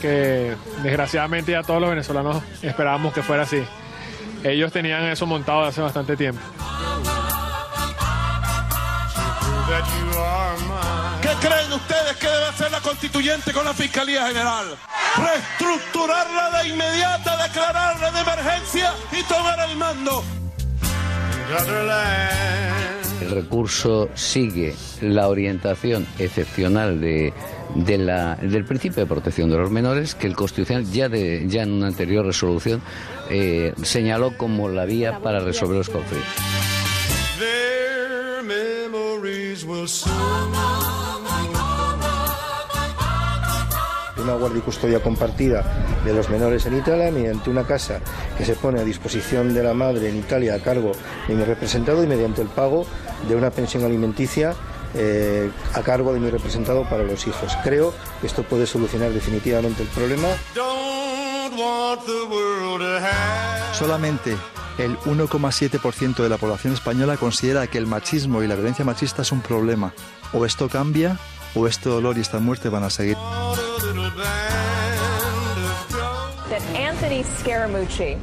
que 0.00 0.56
desgraciadamente 0.82 1.52
ya 1.52 1.62
todos 1.62 1.80
los 1.80 1.90
venezolanos 1.90 2.42
esperábamos 2.62 3.12
que 3.12 3.22
fuera 3.22 3.42
así. 3.42 3.62
Ellos 4.42 4.72
tenían 4.72 5.04
eso 5.04 5.26
montado 5.26 5.64
hace 5.64 5.80
bastante 5.80 6.16
tiempo. 6.16 6.40
¿Qué 11.22 11.28
creen 11.46 11.72
ustedes 11.72 12.16
que 12.16 12.26
debe 12.26 12.46
hacer 12.46 12.70
la 12.70 12.80
constituyente 12.80 13.52
con 13.52 13.64
la 13.64 13.74
Fiscalía 13.74 14.26
General? 14.26 14.66
Reestructurarla 15.16 16.62
de 16.62 16.68
inmediata, 16.68 17.36
declararla 17.46 18.10
de 18.10 18.20
emergencia 18.20 18.94
y 19.12 19.22
tomar 19.24 19.60
el 19.68 19.76
mando. 19.76 20.24
El 23.20 23.30
recurso 23.30 24.08
sigue 24.14 24.74
la 25.00 25.28
orientación 25.28 26.06
excepcional 26.18 27.00
de 27.00 27.32
del 27.74 28.64
principio 28.64 29.02
de 29.02 29.06
protección 29.06 29.50
de 29.50 29.56
los 29.56 29.70
menores 29.70 30.14
que 30.14 30.26
el 30.26 30.36
Constitucional 30.36 30.84
ya, 30.84 31.08
de, 31.08 31.46
ya 31.48 31.62
en 31.62 31.72
una 31.72 31.88
anterior 31.88 32.24
resolución 32.24 32.82
eh, 33.28 33.72
señaló 33.82 34.36
como 34.36 34.68
la 34.68 34.84
vía 34.84 35.20
para 35.20 35.40
resolver 35.40 35.76
los 35.78 35.88
conflictos. 35.88 36.26
Una 44.22 44.34
guardia 44.34 44.58
y 44.58 44.62
custodia 44.62 45.00
compartida 45.00 45.64
de 46.04 46.12
los 46.12 46.28
menores 46.28 46.66
en 46.66 46.76
Italia 46.76 47.10
mediante 47.10 47.50
una 47.50 47.64
casa 47.64 48.00
que 48.36 48.44
se 48.44 48.54
pone 48.54 48.80
a 48.80 48.84
disposición 48.84 49.54
de 49.54 49.62
la 49.62 49.74
madre 49.74 50.10
en 50.10 50.18
Italia 50.18 50.54
a 50.54 50.58
cargo 50.58 50.92
de 51.26 51.34
mi 51.34 51.44
representado 51.44 52.04
y 52.04 52.06
mediante 52.06 52.42
el 52.42 52.48
pago 52.48 52.86
de 53.28 53.36
una 53.36 53.50
pensión 53.50 53.84
alimenticia 53.84 54.54
eh, 54.94 55.50
a 55.74 55.82
cargo 55.82 56.12
de 56.12 56.20
mi 56.20 56.30
representado 56.30 56.88
para 56.88 57.04
los 57.04 57.26
hijos. 57.26 57.56
Creo 57.62 57.94
que 58.20 58.26
esto 58.26 58.42
puede 58.42 58.66
solucionar 58.66 59.12
definitivamente 59.12 59.82
el 59.82 59.88
problema. 59.88 60.28
Solamente 63.72 64.36
el 64.78 64.98
1,7% 65.00 66.22
de 66.22 66.28
la 66.28 66.38
población 66.38 66.72
española 66.72 67.16
considera 67.16 67.66
que 67.66 67.78
el 67.78 67.86
machismo 67.86 68.42
y 68.42 68.46
la 68.46 68.54
violencia 68.54 68.84
machista 68.84 69.22
es 69.22 69.32
un 69.32 69.40
problema. 69.40 69.92
O 70.32 70.44
esto 70.46 70.68
cambia 70.68 71.18
o 71.54 71.66
este 71.66 71.88
dolor 71.88 72.16
y 72.18 72.20
esta 72.20 72.38
muerte 72.38 72.68
van 72.68 72.84
a 72.84 72.90
seguir. 72.90 73.16
Anthony 76.76 77.24
Scaramucci 77.40 78.16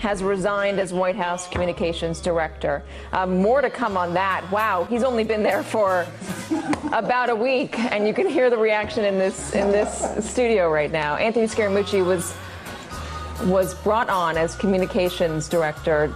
has 0.00 0.22
resigned 0.22 0.80
as 0.80 0.94
White 0.94 1.14
House 1.14 1.46
communications 1.46 2.20
director. 2.22 2.82
Um, 3.12 3.42
more 3.42 3.60
to 3.60 3.68
come 3.68 3.98
on 3.98 4.14
that. 4.14 4.50
Wow, 4.50 4.84
he's 4.84 5.02
only 5.02 5.24
been 5.24 5.42
there 5.42 5.62
for 5.62 6.06
about 6.92 7.28
a 7.28 7.36
week, 7.36 7.78
and 7.78 8.08
you 8.08 8.14
can 8.14 8.26
hear 8.26 8.48
the 8.48 8.56
reaction 8.56 9.04
in 9.04 9.18
this 9.18 9.52
in 9.54 9.70
this 9.70 10.26
studio 10.26 10.72
right 10.72 10.90
now. 10.90 11.16
Anthony 11.16 11.46
Scaramucci 11.46 12.04
was 12.04 12.34
was 13.44 13.74
brought 13.74 14.08
on 14.08 14.38
as 14.38 14.56
communications 14.56 15.48
director. 15.48 16.14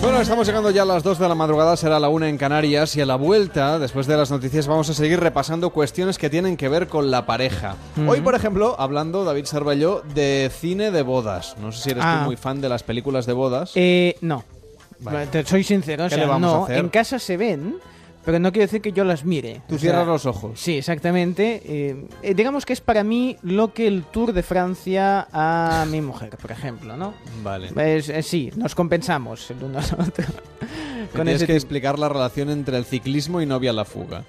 Bueno, 0.00 0.20
estamos 0.20 0.46
llegando 0.46 0.70
ya 0.70 0.82
a 0.82 0.84
las 0.84 1.02
2 1.02 1.18
de 1.18 1.28
la 1.28 1.34
madrugada, 1.34 1.76
será 1.78 1.98
la 1.98 2.10
1 2.10 2.26
en 2.26 2.36
Canarias 2.36 2.94
y 2.94 3.00
a 3.00 3.06
la 3.06 3.16
vuelta, 3.16 3.78
después 3.78 4.06
de 4.06 4.16
las 4.18 4.30
noticias, 4.30 4.66
vamos 4.66 4.90
a 4.90 4.94
seguir 4.94 5.18
repasando 5.18 5.70
cuestiones 5.70 6.18
que 6.18 6.28
tienen 6.28 6.58
que 6.58 6.68
ver 6.68 6.88
con 6.88 7.10
la 7.10 7.24
pareja. 7.24 7.76
Hoy, 8.06 8.20
por 8.20 8.34
ejemplo, 8.34 8.76
hablando, 8.78 9.24
David 9.24 9.46
Sarballó, 9.46 10.02
de 10.14 10.50
cine 10.54 10.90
de 10.90 11.00
bodas. 11.02 11.56
No 11.58 11.72
sé 11.72 11.82
si 11.82 11.90
eres 11.90 12.02
tú 12.04 12.08
Ah. 12.10 12.22
muy 12.26 12.36
fan 12.36 12.60
de 12.60 12.68
las 12.68 12.82
películas 12.82 13.24
de 13.24 13.32
bodas. 13.32 13.72
Eh, 13.76 14.16
no. 14.20 14.44
Vale. 15.00 15.26
Te 15.28 15.44
soy 15.44 15.64
sincero, 15.64 16.04
o 16.04 16.08
¿Qué 16.08 16.14
sea, 16.16 16.38
no, 16.38 16.66
en 16.68 16.88
casa 16.90 17.18
se 17.18 17.36
ven, 17.38 17.76
pero 18.24 18.38
no 18.38 18.50
quiere 18.52 18.66
decir 18.66 18.80
que 18.80 18.92
yo 18.92 19.04
las 19.04 19.24
mire. 19.24 19.60
Tú 19.68 19.74
O 19.74 19.78
sea, 19.78 19.90
cierras 19.90 20.06
los 20.06 20.26
ojos. 20.26 20.58
Sí, 20.60 20.78
exactamente. 20.78 21.62
Eh, 21.64 22.06
eh, 22.22 22.34
digamos 22.34 22.64
que 22.66 22.72
es 22.72 22.80
para 22.80 23.04
mí 23.04 23.36
lo 23.42 23.72
que 23.72 23.86
el 23.86 24.04
Tour 24.04 24.32
de 24.32 24.42
Francia 24.42 25.28
a 25.32 25.84
mi 25.90 26.00
mujer, 26.00 26.36
por 26.40 26.50
ejemplo, 26.52 26.96
¿no? 26.96 27.14
Vale. 27.42 27.70
Es- 27.96 28.08
eh, 28.08 28.22
sí, 28.22 28.50
nos 28.56 28.74
compensamos 28.74 29.50
el 29.50 29.62
uno 29.62 29.78
al 29.78 29.84
otro. 30.08 30.24
Tienes 31.14 31.36
ese 31.36 31.46
que 31.46 31.54
explicar 31.54 31.98
la 31.98 32.08
relación 32.08 32.50
entre 32.50 32.76
el 32.76 32.84
ciclismo 32.84 33.40
y 33.40 33.46
novia 33.46 33.70
a 33.70 33.74
la 33.74 33.84
fuga. 33.84 34.24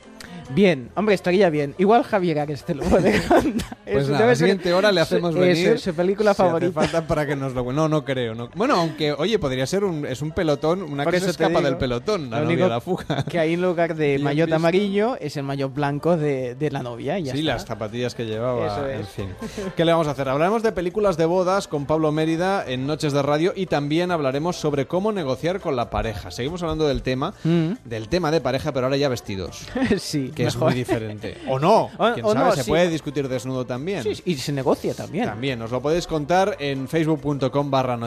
Bien, 0.50 0.90
hombre, 0.96 1.16
estaría 1.16 1.50
bien. 1.50 1.74
Igual 1.78 2.04
Javier 2.04 2.40
Ares 2.40 2.64
te 2.64 2.76
lo 2.76 2.84
puede 2.84 3.20
contar. 3.28 3.78
Pues 3.92 4.10
nada, 4.10 4.28
la 4.28 4.36
siguiente 4.36 4.74
hora 4.74 4.92
le 4.92 5.02
hacemos 5.02 5.34
su- 5.34 5.40
venir. 5.40 5.70
eso, 5.70 5.92
su 5.92 5.96
película 5.96 6.34
si 6.34 6.42
hace 6.42 6.50
favorita. 6.50 6.82
falta 6.82 7.08
para 7.08 7.26
que 7.26 7.36
nos 7.36 7.54
lo... 7.54 7.72
No, 7.72 7.88
no 7.90 8.04
creo. 8.06 8.36
No. 8.36 8.50
Bueno, 8.56 8.76
aunque, 8.76 9.12
oye, 9.14 9.38
podría 9.40 9.66
ser 9.66 9.84
un... 9.84 10.06
Es 10.06 10.22
un 10.22 10.32
pelotón, 10.32 10.82
una 10.84 11.04
Por 11.04 11.14
que 11.14 11.20
se 11.20 11.30
escapa 11.32 11.50
digo, 11.60 11.62
del 11.64 11.78
pelotón, 11.78 12.30
la 12.30 12.40
novia 12.42 12.54
único 12.54 12.68
la 12.68 12.82
fuga. 12.82 13.24
Que 13.30 13.40
hay 13.40 13.54
en 13.54 13.62
lugar 13.62 13.96
de 13.96 14.20
maillot 14.24 14.52
amarillo 14.52 15.18
es 15.20 15.38
el 15.38 15.44
maillot 15.44 15.74
blanco 15.74 16.18
de, 16.18 16.56
de 16.56 16.72
la 16.72 16.84
novia. 16.84 17.18
y 17.20 17.24
ya 17.26 17.34
Sí, 17.34 17.40
está. 17.40 17.54
las 17.54 17.66
zapatillas 17.66 18.16
que 18.16 18.26
llevaba, 18.26 18.68
Eso 18.68 18.90
en 18.90 19.06
fin. 19.06 19.30
¿Qué 19.76 19.86
le 19.86 19.92
vamos 19.92 20.08
a 20.08 20.12
hacer? 20.12 20.30
Hablaremos 20.30 20.64
de 20.64 20.72
películas 20.72 21.18
de 21.18 21.26
bodas 21.26 21.68
con 21.68 21.86
Pablo 21.86 22.12
Mérida 22.12 22.64
en 22.68 22.86
Noches 22.88 23.14
de 23.14 23.22
Radio 23.22 23.54
y 23.56 23.66
también 23.68 24.12
hablaremos 24.12 24.56
sobre 24.58 24.86
cómo 24.88 25.12
negociar 25.12 25.60
con 25.60 25.76
la 25.76 25.90
pareja. 25.90 26.32
Seguimos 26.32 26.62
hablando 26.64 26.88
del 26.88 27.02
tema, 27.02 27.34
Mm. 27.44 27.74
del 27.86 28.08
tema 28.10 28.32
de 28.32 28.42
pareja, 28.42 28.72
pero 28.72 28.86
ahora 28.88 28.98
ya 28.98 29.10
vestidos. 29.10 29.66
sí, 29.98 30.32
Que 30.36 30.46
es 30.46 30.56
muy 30.58 30.74
diferente. 30.74 31.38
O 31.48 31.60
no, 31.60 31.86
O- 31.98 32.14
quién 32.14 32.26
o 32.26 32.34
sabe, 32.34 32.46
no, 32.50 32.56
se 32.56 32.64
sí. 32.64 32.70
puede 32.70 32.90
discutir 32.90 33.28
desnudo 33.28 33.66
también. 33.66 34.04
Sí, 34.04 34.22
y 34.26 34.36
se 34.36 34.52
negocia 34.52 34.94
también. 34.94 35.26
También, 35.26 35.62
os 35.62 35.72
lo 35.72 35.82
podéis 35.82 36.08
contar 36.08 36.58
en 36.60 36.88
facebook.com 36.88 37.72
barra 37.72 37.98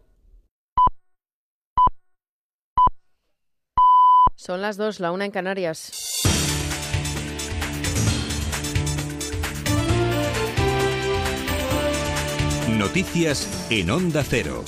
Son 4.38 4.62
las 4.62 4.78
dos, 4.78 5.00
la 5.00 5.12
una 5.12 5.26
en 5.26 5.32
Canarias. 5.32 5.92
Noticias 12.70 13.48
en 13.70 13.90
Onda 13.90 14.24
Cero. 14.28 14.64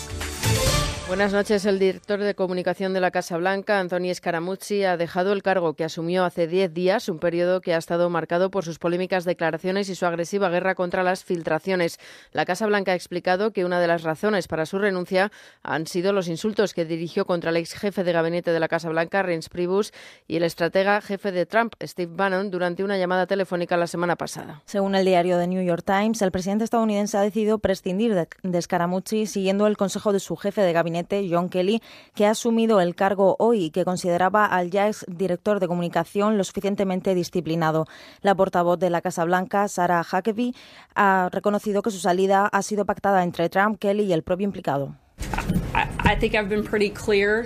Buenas 1.08 1.32
noches. 1.32 1.66
El 1.66 1.80
director 1.80 2.20
de 2.20 2.36
comunicación 2.36 2.94
de 2.94 3.00
la 3.00 3.12
Casa 3.12 3.38
Blanca, 3.38 3.80
Anthony 3.80 4.14
Scaramucci, 4.14 4.84
ha 4.84 4.98
dejado 4.98 5.32
el 5.32 5.42
cargo 5.42 5.74
que 5.74 5.86
asumió 5.86 6.26
hace 6.26 6.48
10 6.48 6.74
días, 6.74 7.08
un 7.08 7.18
periodo 7.18 7.62
que 7.62 7.74
ha 7.74 7.78
estado 7.78 8.10
marcado 8.10 8.52
por 8.52 8.66
sus 8.66 8.78
polémicas 8.78 9.24
declaraciones 9.24 9.88
y 9.88 9.96
su 9.96 10.06
agresiva 10.06 10.50
guerra 10.50 10.76
contra 10.76 11.04
las 11.04 11.24
filtraciones. 11.24 11.98
La 12.34 12.44
Casa 12.44 12.68
Blanca 12.68 12.92
ha 12.92 12.96
explicado 12.96 13.52
que 13.52 13.64
una 13.64 13.80
de 13.80 13.88
las 13.88 14.04
razones 14.04 14.50
para 14.50 14.66
su 14.66 14.80
renuncia 14.80 15.32
han 15.64 15.88
sido 15.88 16.12
los 16.12 16.28
insultos 16.28 16.74
que 16.74 16.84
dirigió 16.84 17.26
contra 17.26 17.52
el 17.52 17.58
ex 17.58 17.74
jefe 17.76 18.04
de 18.04 18.12
gabinete 18.12 18.52
de 18.52 18.60
la 18.60 18.68
Casa 18.68 18.90
Blanca, 18.90 19.24
Reince 19.24 19.50
Priebus, 19.50 19.94
y 20.28 20.36
el 20.36 20.44
estratega 20.44 21.00
jefe 21.00 21.32
de 21.32 21.46
Trump, 21.46 21.74
Steve 21.82 22.12
Bannon, 22.14 22.52
durante 22.52 22.84
una 22.84 22.98
llamada 22.98 23.28
telefónica 23.28 23.78
la 23.78 23.88
semana 23.88 24.18
pasada. 24.18 24.62
Según 24.66 24.94
el 24.94 25.06
diario 25.06 25.40
The 25.40 25.48
New 25.48 25.64
York 25.64 25.86
Times, 25.86 26.22
el 26.22 26.32
presidente 26.32 26.66
estadounidense 26.66 27.18
ha 27.18 27.22
decidido 27.22 27.60
prescindir 27.60 28.14
de, 28.14 28.28
de 28.44 28.62
Scaramucci 28.62 29.26
siguiendo 29.26 29.68
el 29.68 29.78
consejo 29.78 30.12
de 30.12 30.20
su 30.20 30.36
jefe 30.36 30.64
de 30.64 30.74
gabinete, 30.74 30.97
John 31.30 31.50
Kelly, 31.50 31.82
que 32.16 32.26
ha 32.26 32.32
asumido 32.32 32.80
el 32.82 32.96
cargo 32.96 33.36
hoy 33.40 33.66
y 33.66 33.70
que 33.72 33.86
consideraba 33.86 34.46
al 34.46 34.72
ya 34.72 34.88
ex 34.88 35.06
director 35.08 35.60
de 35.60 35.68
comunicación 35.68 36.38
lo 36.38 36.44
suficientemente 36.44 37.16
disciplinado. 37.16 37.86
La 38.22 38.36
portavoz 38.36 38.80
de 38.80 38.90
la 38.90 39.02
Casa 39.02 39.26
Blanca, 39.26 39.68
Sarah 39.68 40.02
Huckabee, 40.02 40.54
ha 40.96 41.30
reconocido 41.32 41.82
que 41.82 41.92
su 41.92 42.00
salida 42.00 42.48
ha 42.48 42.62
sido 42.62 42.86
pactada 42.86 43.24
entre 43.24 43.50
Trump, 43.50 43.78
Kelly 43.80 44.04
y 44.04 44.14
el 44.14 44.24
propio 44.24 44.46
implicado. 44.46 44.96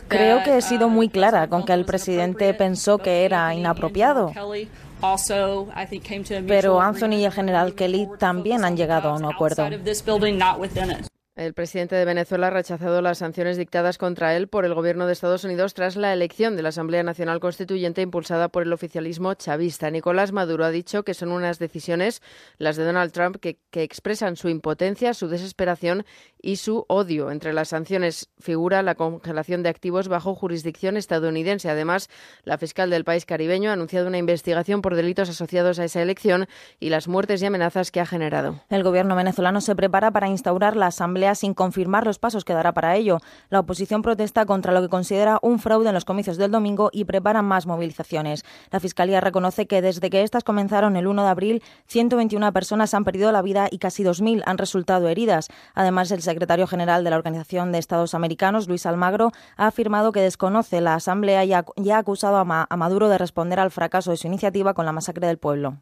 Creo 0.08 0.43
que 0.43 0.58
he 0.58 0.62
sido 0.62 0.89
muy 0.89 1.10
clara 1.10 1.47
con 1.47 1.66
que 1.66 1.74
el 1.74 1.86
presidente 1.86 2.54
pensó 2.54 2.97
que 2.97 3.26
era 3.26 3.54
inapropiado. 3.54 4.32
Pero 6.47 6.82
Anthony 6.82 7.14
y 7.14 7.26
el 7.26 7.32
general 7.32 7.74
Kelly 7.74 8.08
también 8.20 8.64
han 8.64 8.78
llegado 8.78 9.10
a 9.10 9.16
un 9.16 9.26
acuerdo. 9.26 9.68
El 11.42 11.56
presidente 11.56 11.96
de 11.96 12.06
Venezuela 12.06 12.48
ha 12.48 12.50
rechazado 12.52 13.02
las 13.02 13.18
sanciones 13.18 13.58
dictadas 13.58 13.98
contra 13.98 14.36
él 14.36 14.48
por 14.48 14.64
el 14.64 14.76
gobierno 14.76 15.08
de 15.08 15.14
Estados 15.14 15.44
Unidos 15.44 15.74
tras 15.74 15.96
la 15.96 16.14
elección 16.14 16.56
de 16.56 16.62
la 16.62 16.70
Asamblea 16.70 17.02
Nacional 17.02 17.39
Constituyente 17.39 18.04
impulsada 18.04 18.50
por 18.50 18.62
el 18.62 18.72
oficialismo 18.72 19.34
chavista. 19.34 19.89
Nicolás 19.89 20.34
Maduro 20.34 20.66
ha 20.66 20.70
dicho 20.70 21.02
que 21.02 21.16
son 21.16 21.32
unas 21.32 21.58
decisiones, 21.58 22.22
las 22.60 22.76
de 22.76 22.86
Donald 22.86 23.12
Trump, 23.12 23.38
que, 23.38 23.58
que 23.72 23.82
expresan 23.82 24.36
su 24.36 24.50
impotencia, 24.50 25.16
su 25.16 25.30
desesperación 25.30 26.06
y 26.39 26.58
su 26.58 26.86
odio. 26.88 27.32
Entre 27.32 27.54
las 27.54 27.70
sanciones 27.70 28.30
figura 28.39 28.84
la 28.84 28.94
congelación 28.94 29.64
de 29.64 29.70
activos 29.70 30.10
bajo 30.10 30.36
jurisdicción 30.36 30.96
estadounidense. 30.96 31.72
Además, 31.72 32.08
la 32.44 32.60
fiscal 32.60 32.92
del 32.92 33.04
país 33.04 33.26
caribeño 33.26 33.72
ha 33.72 33.74
anunciado 33.74 34.08
una 34.08 34.20
investigación 34.20 34.84
por 34.84 34.96
delitos 34.96 35.30
asociados 35.30 35.80
a 35.80 35.86
esa 35.86 36.04
elección 36.04 36.46
y 36.80 36.89
las 36.89 37.08
muertes 37.08 37.42
y 37.42 37.48
amenazas 37.48 37.89
que 37.89 38.00
ha 38.00 38.06
generado. 38.06 38.62
El 38.70 38.84
gobierno 38.84 39.16
venezolano 39.16 39.60
se 39.60 39.76
prepara 39.76 40.12
para 40.12 40.28
instaurar 40.28 40.76
la 40.76 40.86
asamblea 40.86 41.30
sin 41.36 41.53
confirmar 41.53 42.05
los 42.05 42.19
pasos 42.19 42.45
que 42.45 42.53
dará 42.53 42.73
para 42.73 42.95
ello. 42.95 43.19
La 43.49 43.59
oposición 43.59 44.01
protesta 44.01 44.45
contra 44.45 44.71
lo 44.73 44.82
que 44.82 44.89
considera 44.89 45.39
un 45.41 45.59
fraude 45.59 45.89
en 45.89 45.93
los 45.95 46.05
comicios 46.05 46.38
del 46.38 46.51
domingo 46.51 46.89
y 46.91 47.05
prepara 47.05 47.41
más 47.41 47.65
movilizaciones. 47.65 48.43
La 48.71 48.79
Fiscalía 48.79 49.21
reconoce 49.21 49.67
que 49.67 49.82
desde 49.82 50.09
que 50.09 50.23
estas 50.23 50.43
comenzaron 50.43 50.95
el 50.95 51.07
1 51.07 51.23
de 51.23 51.29
abril, 51.29 51.63
121 51.88 52.51
personas 52.53 52.93
han 52.93 53.03
perdido 53.03 53.32
la 53.32 53.41
vida 53.41 53.67
y 53.71 53.77
casi 53.77 54.03
2.000 54.03 54.43
han 54.45 54.57
resultado 54.57 55.07
heridas. 55.07 55.47
Además, 55.73 56.11
el 56.11 56.21
secretario 56.21 56.67
general 56.67 57.03
de 57.03 57.09
la 57.09 57.17
Organización 57.17 57.71
de 57.71 57.79
Estados 57.79 58.13
Americanos, 58.13 58.67
Luis 58.67 58.86
Almagro, 58.86 59.32
ha 59.57 59.67
afirmado 59.67 60.11
que 60.11 60.21
desconoce 60.21 60.82
la 60.82 60.95
asamblea 60.95 61.45
y 61.45 61.53
ha, 61.53 61.97
acusado 61.97 62.38
a 62.38 62.77
Maduro 62.77 63.09
de 63.09 63.17
responder 63.17 63.59
al 63.59 63.71
fracaso 63.71 64.11
de 64.11 64.17
su 64.17 64.27
iniciativa 64.27 64.73
con 64.73 64.86
la 64.86 64.91
masacre 64.91 65.27
del 65.27 65.38
pueblo. 65.38 65.77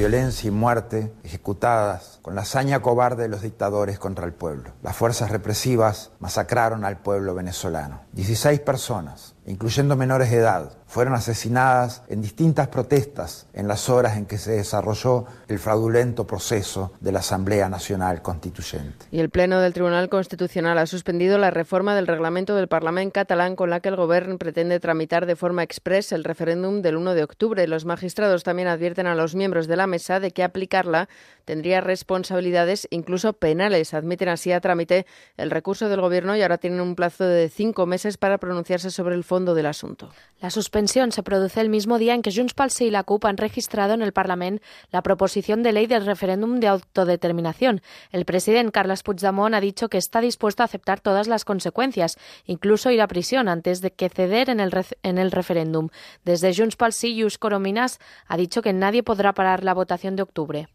Violencia 0.00 0.48
y 0.48 0.50
muerte 0.50 1.12
ejecutadas 1.24 2.20
con 2.22 2.34
la 2.34 2.40
hazaña 2.40 2.80
cobarde 2.80 3.24
de 3.24 3.28
los 3.28 3.42
dictadores 3.42 3.98
contra 3.98 4.24
el 4.24 4.32
pueblo. 4.32 4.72
Las 4.82 4.96
fuerzas 4.96 5.30
represivas 5.30 6.10
masacraron 6.20 6.86
al 6.86 6.96
pueblo 7.02 7.34
venezolano. 7.34 8.00
16 8.12 8.60
personas, 8.60 9.34
incluyendo 9.44 9.96
menores 9.96 10.30
de 10.30 10.38
edad, 10.38 10.72
fueron 10.90 11.14
asesinadas 11.14 12.02
en 12.08 12.20
distintas 12.20 12.66
protestas 12.66 13.46
en 13.52 13.68
las 13.68 13.88
horas 13.88 14.16
en 14.16 14.26
que 14.26 14.38
se 14.38 14.50
desarrolló 14.50 15.24
el 15.46 15.60
fraudulento 15.60 16.26
proceso 16.26 16.92
de 16.98 17.12
la 17.12 17.20
Asamblea 17.20 17.68
Nacional 17.68 18.22
Constituyente. 18.22 19.06
Y 19.12 19.20
el 19.20 19.30
Pleno 19.30 19.60
del 19.60 19.72
Tribunal 19.72 20.08
Constitucional 20.08 20.78
ha 20.78 20.86
suspendido 20.86 21.38
la 21.38 21.52
reforma 21.52 21.94
del 21.94 22.08
reglamento 22.08 22.56
del 22.56 22.66
Parlamento 22.66 23.12
catalán 23.12 23.54
con 23.54 23.70
la 23.70 23.78
que 23.78 23.88
el 23.88 23.94
Gobierno 23.94 24.36
pretende 24.36 24.80
tramitar 24.80 25.26
de 25.26 25.36
forma 25.36 25.62
express 25.62 26.10
el 26.10 26.24
referéndum 26.24 26.82
del 26.82 26.96
1 26.96 27.14
de 27.14 27.22
octubre. 27.22 27.68
Los 27.68 27.84
magistrados 27.84 28.42
también 28.42 28.66
advierten 28.66 29.06
a 29.06 29.14
los 29.14 29.36
miembros 29.36 29.68
de 29.68 29.76
la 29.76 29.86
mesa 29.86 30.18
de 30.18 30.32
que 30.32 30.42
aplicarla 30.42 31.08
tendría 31.44 31.80
responsabilidades, 31.80 32.88
incluso 32.90 33.32
penales. 33.32 33.94
Admiten 33.94 34.28
así 34.28 34.50
a 34.50 34.60
trámite 34.60 35.06
el 35.36 35.52
recurso 35.52 35.88
del 35.88 36.00
Gobierno 36.00 36.34
y 36.36 36.42
ahora 36.42 36.58
tienen 36.58 36.80
un 36.80 36.96
plazo 36.96 37.24
de 37.24 37.48
cinco 37.48 37.86
meses 37.86 38.16
para 38.16 38.38
pronunciarse 38.38 38.90
sobre 38.90 39.14
el 39.14 39.22
fondo 39.22 39.54
del 39.54 39.66
asunto. 39.66 40.10
La 40.40 40.50
suspensión 40.50 40.79
se 40.88 41.22
produce 41.22 41.60
el 41.60 41.68
mismo 41.68 41.98
día 41.98 42.14
en 42.14 42.22
que 42.22 42.32
Junts 42.32 42.54
pel 42.54 42.70
Sí 42.70 42.86
y 42.86 42.90
la 42.90 43.02
CUP 43.02 43.26
han 43.26 43.36
registrado 43.36 43.92
en 43.92 44.02
el 44.02 44.12
Parlamento 44.12 44.62
la 44.90 45.02
proposición 45.02 45.62
de 45.62 45.72
ley 45.72 45.86
del 45.86 46.06
referéndum 46.06 46.58
de 46.58 46.68
autodeterminación. 46.68 47.82
El 48.12 48.24
presidente 48.24 48.72
Carles 48.72 49.02
Puigdemont 49.02 49.54
ha 49.54 49.60
dicho 49.60 49.88
que 49.88 49.98
está 49.98 50.20
dispuesto 50.20 50.62
a 50.62 50.66
aceptar 50.66 51.00
todas 51.00 51.28
las 51.28 51.44
consecuencias, 51.44 52.16
incluso 52.46 52.90
ir 52.90 53.02
a 53.02 53.08
prisión 53.08 53.48
antes 53.48 53.80
de 53.82 53.90
que 53.90 54.08
ceder 54.08 54.48
en 54.48 54.60
el, 54.60 54.72
en 55.02 55.18
el 55.18 55.32
referéndum. 55.32 55.88
Desde 56.24 56.54
Junts 56.54 56.76
pel 56.76 56.92
Sí, 56.92 57.14
Lluís 57.14 57.36
Corominas 57.38 57.98
ha 58.26 58.36
dicho 58.36 58.62
que 58.62 58.72
nadie 58.72 59.02
podrá 59.02 59.34
parar 59.34 59.64
la 59.64 59.74
votación 59.74 60.16
de 60.16 60.22
octubre. 60.22 60.68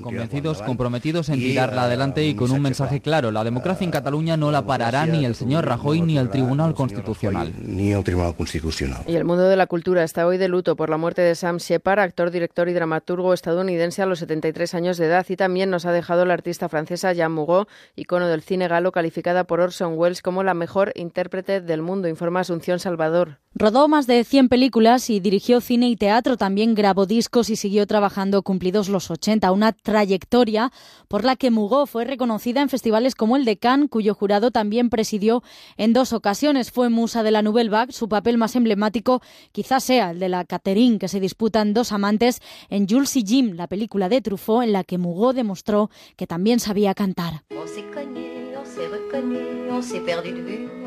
Convencidos, 0.00 0.62
comprometidos 0.62 1.28
en 1.28 1.40
tirarla 1.40 1.82
eh, 1.82 1.86
adelante 1.86 2.24
y 2.24 2.34
con 2.34 2.50
un 2.50 2.62
mensaje 2.62 3.00
claro. 3.00 3.32
La 3.32 3.42
democracia 3.42 3.84
en 3.84 3.90
Cataluña 3.90 4.36
no 4.36 4.50
la 4.50 4.64
parará 4.64 5.06
ni 5.06 5.24
el 5.24 5.34
señor 5.34 5.66
Rajoy 5.66 6.02
ni 6.02 6.18
el 6.18 6.30
Tribunal 6.30 6.74
Constitucional. 6.74 7.52
Ni 7.60 7.92
el 7.92 8.04
Tribunal 8.04 8.27
Constitucional. 8.34 9.02
Y 9.06 9.16
el 9.16 9.24
mundo 9.24 9.48
de 9.48 9.56
la 9.56 9.66
cultura 9.66 10.04
está 10.04 10.26
hoy 10.26 10.38
de 10.38 10.48
luto 10.48 10.76
por 10.76 10.90
la 10.90 10.96
muerte 10.96 11.22
de 11.22 11.34
Sam 11.34 11.58
Shepard, 11.58 12.00
actor, 12.00 12.30
director 12.30 12.68
y 12.68 12.72
dramaturgo 12.72 13.34
estadounidense 13.34 14.02
a 14.02 14.06
los 14.06 14.20
73 14.20 14.74
años 14.74 14.96
de 14.98 15.06
edad. 15.06 15.26
Y 15.28 15.36
también 15.36 15.70
nos 15.70 15.86
ha 15.86 15.92
dejado 15.92 16.24
la 16.24 16.34
artista 16.34 16.68
francesa 16.68 17.12
Jean 17.12 17.32
Mugo, 17.32 17.68
icono 17.96 18.28
del 18.28 18.42
cine 18.42 18.68
galo, 18.68 18.92
calificada 18.92 19.44
por 19.44 19.60
Orson 19.60 19.94
Welles 19.96 20.22
como 20.22 20.42
la 20.42 20.54
mejor 20.54 20.92
intérprete 20.94 21.60
del 21.60 21.82
mundo, 21.82 22.08
informa 22.08 22.40
Asunción 22.40 22.78
Salvador. 22.78 23.38
Rodó 23.54 23.88
más 23.88 24.06
de 24.06 24.22
100 24.22 24.48
películas 24.48 25.10
y 25.10 25.18
dirigió 25.18 25.60
cine 25.60 25.88
y 25.88 25.96
teatro. 25.96 26.36
También 26.36 26.74
grabó 26.74 27.06
discos 27.06 27.50
y 27.50 27.56
siguió 27.56 27.86
trabajando 27.88 28.42
cumplidos 28.42 28.88
los 28.88 29.10
80. 29.10 29.50
Una 29.50 29.72
trayectoria 29.72 30.70
por 31.08 31.24
la 31.24 31.34
que 31.34 31.50
Mugo 31.50 31.86
fue 31.86 32.04
reconocida 32.04 32.60
en 32.60 32.68
festivales 32.68 33.16
como 33.16 33.36
el 33.36 33.44
de 33.44 33.56
Cannes, 33.56 33.90
cuyo 33.90 34.14
jurado 34.14 34.52
también 34.52 34.90
presidió 34.90 35.42
en 35.76 35.92
dos 35.92 36.12
ocasiones. 36.12 36.70
Fue 36.70 36.88
musa 36.88 37.22
de 37.22 37.32
la 37.32 37.42
Nouvelle 37.42 37.70
Vague. 37.70 37.92
Su 37.92 38.08
papel 38.18 38.36
más 38.36 38.56
emblemático 38.56 39.22
quizás 39.52 39.84
sea 39.84 40.10
el 40.10 40.18
de 40.18 40.28
la 40.28 40.44
Catherine, 40.44 40.98
que 40.98 41.06
se 41.06 41.20
disputan 41.20 41.72
dos 41.72 41.92
amantes 41.92 42.40
en 42.68 42.88
Jules 42.88 43.14
y 43.16 43.22
Jim, 43.24 43.52
la 43.54 43.68
película 43.68 44.08
de 44.08 44.20
Truffaut, 44.20 44.64
en 44.64 44.72
la 44.72 44.82
que 44.82 44.98
Mugo 44.98 45.32
demostró 45.32 45.88
que 46.16 46.26
también 46.26 46.58
sabía 46.58 46.94
cantar. 46.94 47.44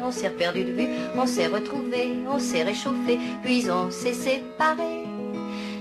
on 0.04 0.12
s'est 0.12 0.32
perdu 0.32 0.64
de 0.66 0.74
vue, 0.74 0.88
on 1.16 1.26
s'est 1.26 1.48
retrouvé, 1.48 2.04
on 2.28 2.40
s'est 2.40 2.64
réchauffé, 2.64 3.18
puis 3.44 3.70
on 3.70 3.90
s'est 3.90 4.14
séparé. 4.14 5.06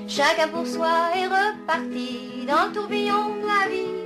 Chacun 0.07 0.49
pour 0.49 0.67
soi 0.67 1.11
est 1.17 1.27
reparti 1.27 2.47
dans 2.47 2.69
le 2.69 2.73
tourbillon 2.73 3.37
de 3.41 3.47
la 3.47 3.69
vie. 3.69 4.00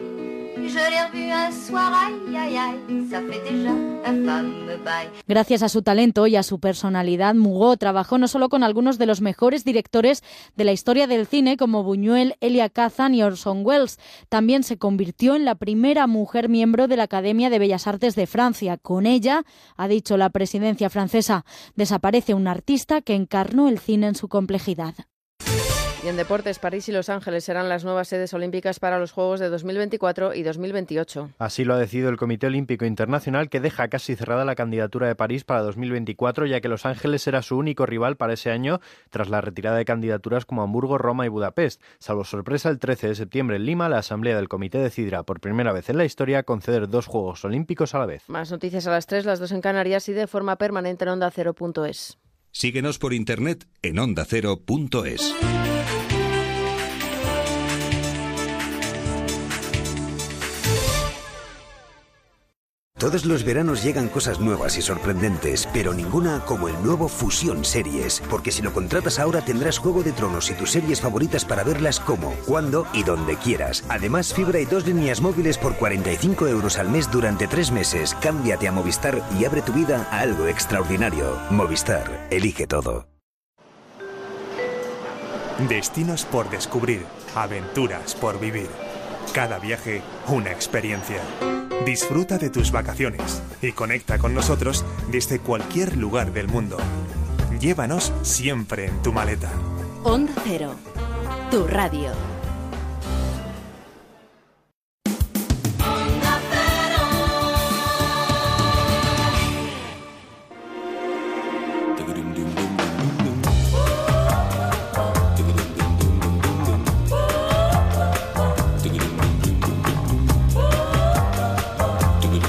Gracias 5.27 5.63
a 5.63 5.69
su 5.69 5.83
talento 5.83 6.27
y 6.27 6.37
a 6.37 6.43
su 6.43 6.59
personalidad, 6.59 7.35
Mugo 7.35 7.77
trabajó 7.77 8.17
no 8.19 8.29
solo 8.29 8.49
con 8.49 8.63
algunos 8.63 8.97
de 8.99 9.07
los 9.07 9.21
mejores 9.21 9.65
directores 9.65 10.23
de 10.57 10.65
la 10.65 10.73
historia 10.73 11.07
del 11.07 11.27
cine, 11.27 11.57
como 11.57 11.83
Buñuel, 11.83 12.37
Elia 12.41 12.71
Kazan 12.71 13.15
y 13.15 13.23
Orson 13.23 13.65
Welles. 13.65 13.99
También 14.29 14.63
se 14.63 14.79
convirtió 14.79 15.35
en 15.37 15.45
la 15.45 15.55
primera 15.55 16.07
mujer 16.07 16.49
miembro 16.49 16.89
de 16.89 16.97
la 16.97 17.05
Academia 17.05 17.51
de 17.51 17.59
Bellas 17.59 17.87
Artes 17.87 18.15
de 18.15 18.27
Francia. 18.27 18.79
Con 18.79 19.07
ella, 19.07 19.45
ha 19.77 19.89
dicho 19.89 20.17
la 20.17 20.31
presidencia 20.31 20.89
francesa, 20.89 21.45
desaparece 21.75 22.35
un 22.35 22.47
artista 22.47 23.03
que 23.03 23.15
encarnó 23.15 23.69
el 23.69 23.79
cine 23.79 24.09
en 24.09 24.15
su 24.15 24.29
complejidad. 24.29 24.95
Y 26.05 26.09
en 26.09 26.19
deportes, 26.19 26.59
París 26.59 26.87
y 26.91 26.93
Los 26.93 27.09
Ángeles 27.09 27.45
serán 27.45 27.71
las 27.71 27.83
nuevas 27.83 28.09
sedes 28.09 28.35
olímpicas 28.35 28.79
para 28.79 28.99
los 28.99 29.11
Juegos 29.11 29.41
de 29.41 29.49
2024 29.49 30.35
y 30.35 30.43
2028. 30.43 31.31
Así 31.39 31.65
lo 31.65 31.73
ha 31.73 31.79
decidido 31.79 32.11
el 32.11 32.19
Comité 32.19 32.47
Olímpico 32.47 32.85
Internacional, 32.85 33.49
que 33.49 33.59
deja 33.59 33.89
casi 33.89 34.15
cerrada 34.15 34.45
la 34.45 34.55
candidatura 34.55 35.09
de 35.09 35.15
París 35.15 35.45
para 35.45 35.63
2024, 35.63 36.45
ya 36.45 36.61
que 36.61 36.69
Los 36.69 36.85
Ángeles 36.85 37.23
será 37.23 37.41
su 37.41 37.57
único 37.57 37.87
rival 37.87 38.19
para 38.19 38.35
ese 38.35 38.51
año, 38.51 38.81
tras 39.09 39.31
la 39.31 39.41
retirada 39.41 39.79
de 39.79 39.87
candidaturas 39.87 40.45
como 40.45 40.63
Hamburgo, 40.63 40.99
Roma 40.99 41.25
y 41.25 41.31
Budapest. 41.31 41.81
Salvo 42.01 42.25
sorpresa, 42.25 42.69
el 42.69 42.79
13 42.79 43.09
de 43.09 43.15
septiembre 43.15 43.57
en 43.57 43.65
Lima, 43.65 43.89
la 43.89 43.97
Asamblea 43.97 44.37
del 44.37 44.51
Comité 44.51 44.77
decidirá 44.77 45.23
por 45.23 45.41
primera 45.41 45.73
vez 45.73 45.89
en 45.89 45.97
la 45.97 46.05
historia 46.05 46.43
conceder 46.43 46.87
dos 46.87 47.07
Juegos 47.07 47.47
Olímpicos 47.47 47.95
a 47.95 48.01
la 48.01 48.05
vez. 48.05 48.25
Más 48.29 48.51
noticias 48.51 48.87
a 48.87 48.91
las 48.91 49.07
3, 49.07 49.25
las 49.25 49.39
dos 49.39 49.53
en 49.53 49.63
Canarias 49.63 50.07
y 50.11 50.13
de 50.13 50.27
forma 50.27 50.57
permanente 50.57 51.05
en 51.05 51.13
onda 51.13 51.29
ondacero.es. 51.29 52.19
Síguenos 52.51 52.99
por 52.99 53.15
internet 53.15 53.67
en 53.81 53.99
ondacero.es. 53.99 55.35
Todos 63.05 63.27
los 63.27 63.45
veranos 63.45 63.83
llegan 63.83 64.09
cosas 64.09 64.41
nuevas 64.41 64.79
y 64.79 64.81
sorprendentes, 64.81 65.69
pero 65.75 65.93
ninguna 65.93 66.41
como 66.47 66.69
el 66.69 66.83
nuevo 66.83 67.07
Fusión 67.07 67.63
Series, 67.63 68.23
porque 68.31 68.51
si 68.51 68.63
lo 68.63 68.73
contratas 68.73 69.19
ahora 69.19 69.45
tendrás 69.45 69.77
Juego 69.77 70.03
de 70.03 70.13
Tronos 70.13 70.49
y 70.49 70.55
tus 70.55 70.71
series 70.71 71.03
favoritas 71.03 71.45
para 71.45 71.65
verlas 71.65 72.01
como, 72.01 72.33
cuando 72.47 72.87
y 72.95 73.03
donde 73.03 73.37
quieras. 73.37 73.85
Además, 73.91 74.33
fibra 74.33 74.59
y 74.59 74.65
dos 74.65 74.87
líneas 74.87 75.21
móviles 75.21 75.59
por 75.59 75.77
45 75.77 76.49
euros 76.49 76.79
al 76.79 76.89
mes 76.89 77.11
durante 77.11 77.47
tres 77.47 77.71
meses. 77.71 78.17
Cámbiate 78.23 78.69
a 78.69 78.73
Movistar 78.73 79.23
y 79.39 79.45
abre 79.45 79.61
tu 79.61 79.75
vida 79.75 80.09
a 80.11 80.21
algo 80.21 80.47
extraordinario. 80.47 81.39
Movistar, 81.51 82.27
elige 82.31 82.67
todo. 82.67 83.07
Destinos 85.69 86.25
por 86.25 86.49
descubrir, 86.49 87.05
aventuras 87.35 88.15
por 88.15 88.41
vivir. 88.41 88.71
Cada 89.33 89.59
viaje, 89.59 90.03
una 90.29 90.51
experiencia. 90.53 91.21
Disfruta 91.85 92.39
de 92.39 92.51
tus 92.51 92.71
vacaciones 92.71 93.43
y 93.61 93.73
conecta 93.73 94.19
con 94.19 94.35
nosotros 94.35 94.85
desde 95.11 95.39
cualquier 95.39 95.97
lugar 95.97 96.33
del 96.33 96.49
mundo. 96.49 96.77
Llévanos 97.61 98.13
siempre 98.23 98.87
en 98.87 99.03
tu 99.03 99.13
maleta. 99.13 99.51
Onda 100.03 100.33
Cero, 100.45 100.75
tu 101.51 101.67
radio. 101.67 102.34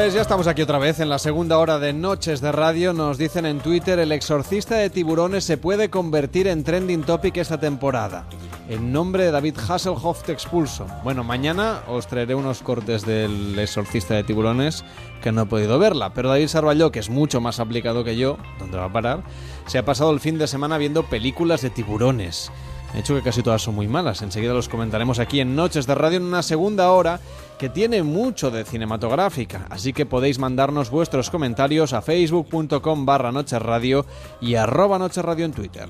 Pues 0.00 0.14
ya 0.14 0.22
estamos 0.22 0.46
aquí 0.46 0.62
otra 0.62 0.78
vez 0.78 0.98
en 1.00 1.10
la 1.10 1.18
segunda 1.18 1.58
hora 1.58 1.78
de 1.78 1.92
Noches 1.92 2.40
de 2.40 2.50
Radio. 2.52 2.94
Nos 2.94 3.18
dicen 3.18 3.44
en 3.44 3.58
Twitter, 3.58 3.98
el 3.98 4.12
exorcista 4.12 4.76
de 4.76 4.88
tiburones 4.88 5.44
se 5.44 5.58
puede 5.58 5.90
convertir 5.90 6.48
en 6.48 6.64
trending 6.64 7.02
topic 7.02 7.36
esta 7.36 7.60
temporada. 7.60 8.24
En 8.70 8.94
nombre 8.94 9.24
de 9.24 9.30
David 9.30 9.58
Hasselhoff 9.58 10.22
te 10.22 10.32
expulso. 10.32 10.86
Bueno, 11.04 11.22
mañana 11.22 11.82
os 11.86 12.06
traeré 12.06 12.34
unos 12.34 12.62
cortes 12.62 13.04
del 13.04 13.58
exorcista 13.58 14.14
de 14.14 14.24
tiburones 14.24 14.86
que 15.22 15.32
no 15.32 15.42
he 15.42 15.46
podido 15.46 15.78
verla. 15.78 16.14
Pero 16.14 16.30
David 16.30 16.48
Sarballó, 16.48 16.90
que 16.90 17.00
es 17.00 17.10
mucho 17.10 17.42
más 17.42 17.60
aplicado 17.60 18.02
que 18.02 18.16
yo, 18.16 18.38
¿dónde 18.58 18.78
va 18.78 18.86
a 18.86 18.92
parar? 18.92 19.22
Se 19.66 19.76
ha 19.76 19.84
pasado 19.84 20.12
el 20.12 20.20
fin 20.20 20.38
de 20.38 20.46
semana 20.46 20.78
viendo 20.78 21.02
películas 21.02 21.60
de 21.60 21.68
tiburones. 21.68 22.50
De 22.94 23.00
hecho 23.00 23.14
que 23.14 23.22
casi 23.22 23.42
todas 23.42 23.60
son 23.60 23.74
muy 23.74 23.86
malas. 23.86 24.22
Enseguida 24.22 24.54
los 24.54 24.70
comentaremos 24.70 25.18
aquí 25.18 25.40
en 25.40 25.54
Noches 25.54 25.86
de 25.86 25.94
Radio 25.94 26.16
en 26.16 26.24
una 26.24 26.42
segunda 26.42 26.90
hora 26.90 27.20
que 27.60 27.68
tiene 27.68 28.02
mucho 28.02 28.50
de 28.50 28.64
cinematográfica. 28.64 29.66
Así 29.68 29.92
que 29.92 30.06
podéis 30.06 30.38
mandarnos 30.38 30.88
vuestros 30.88 31.28
comentarios 31.28 31.92
a 31.92 32.00
facebook.com 32.00 33.04
barra 33.04 33.32
Noches 33.32 33.60
Radio 33.60 34.06
y 34.40 34.54
arroba 34.54 34.98
Noches 34.98 35.22
Radio 35.22 35.44
en 35.44 35.52
Twitter. 35.52 35.86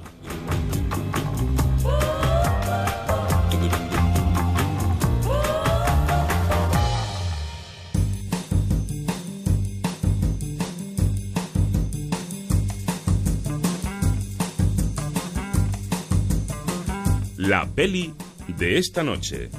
La 17.36 17.64
peli 17.66 18.12
de 18.58 18.78
esta 18.78 19.04
noche. 19.04 19.50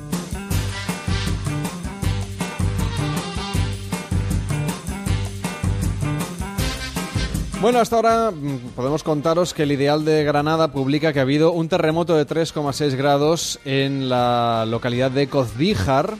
Bueno, 7.62 7.80
hasta 7.80 7.96
ahora 7.96 8.32
mm, 8.32 8.72
podemos 8.76 9.04
contaros 9.04 9.54
que 9.54 9.64
el 9.64 9.72
Ideal 9.72 10.04
de 10.04 10.24
Granada 10.24 10.72
publica 10.72 11.14
que 11.14 11.20
ha 11.20 11.22
habido 11.22 11.52
un 11.52 11.70
terremoto 11.70 12.18
de 12.18 12.26
3,6 12.26 12.96
grados 12.96 13.60
en 13.66 14.10
la 14.10 14.66
localidad 14.68 15.12
de 15.12 15.28
Cozbíjar, 15.28 16.16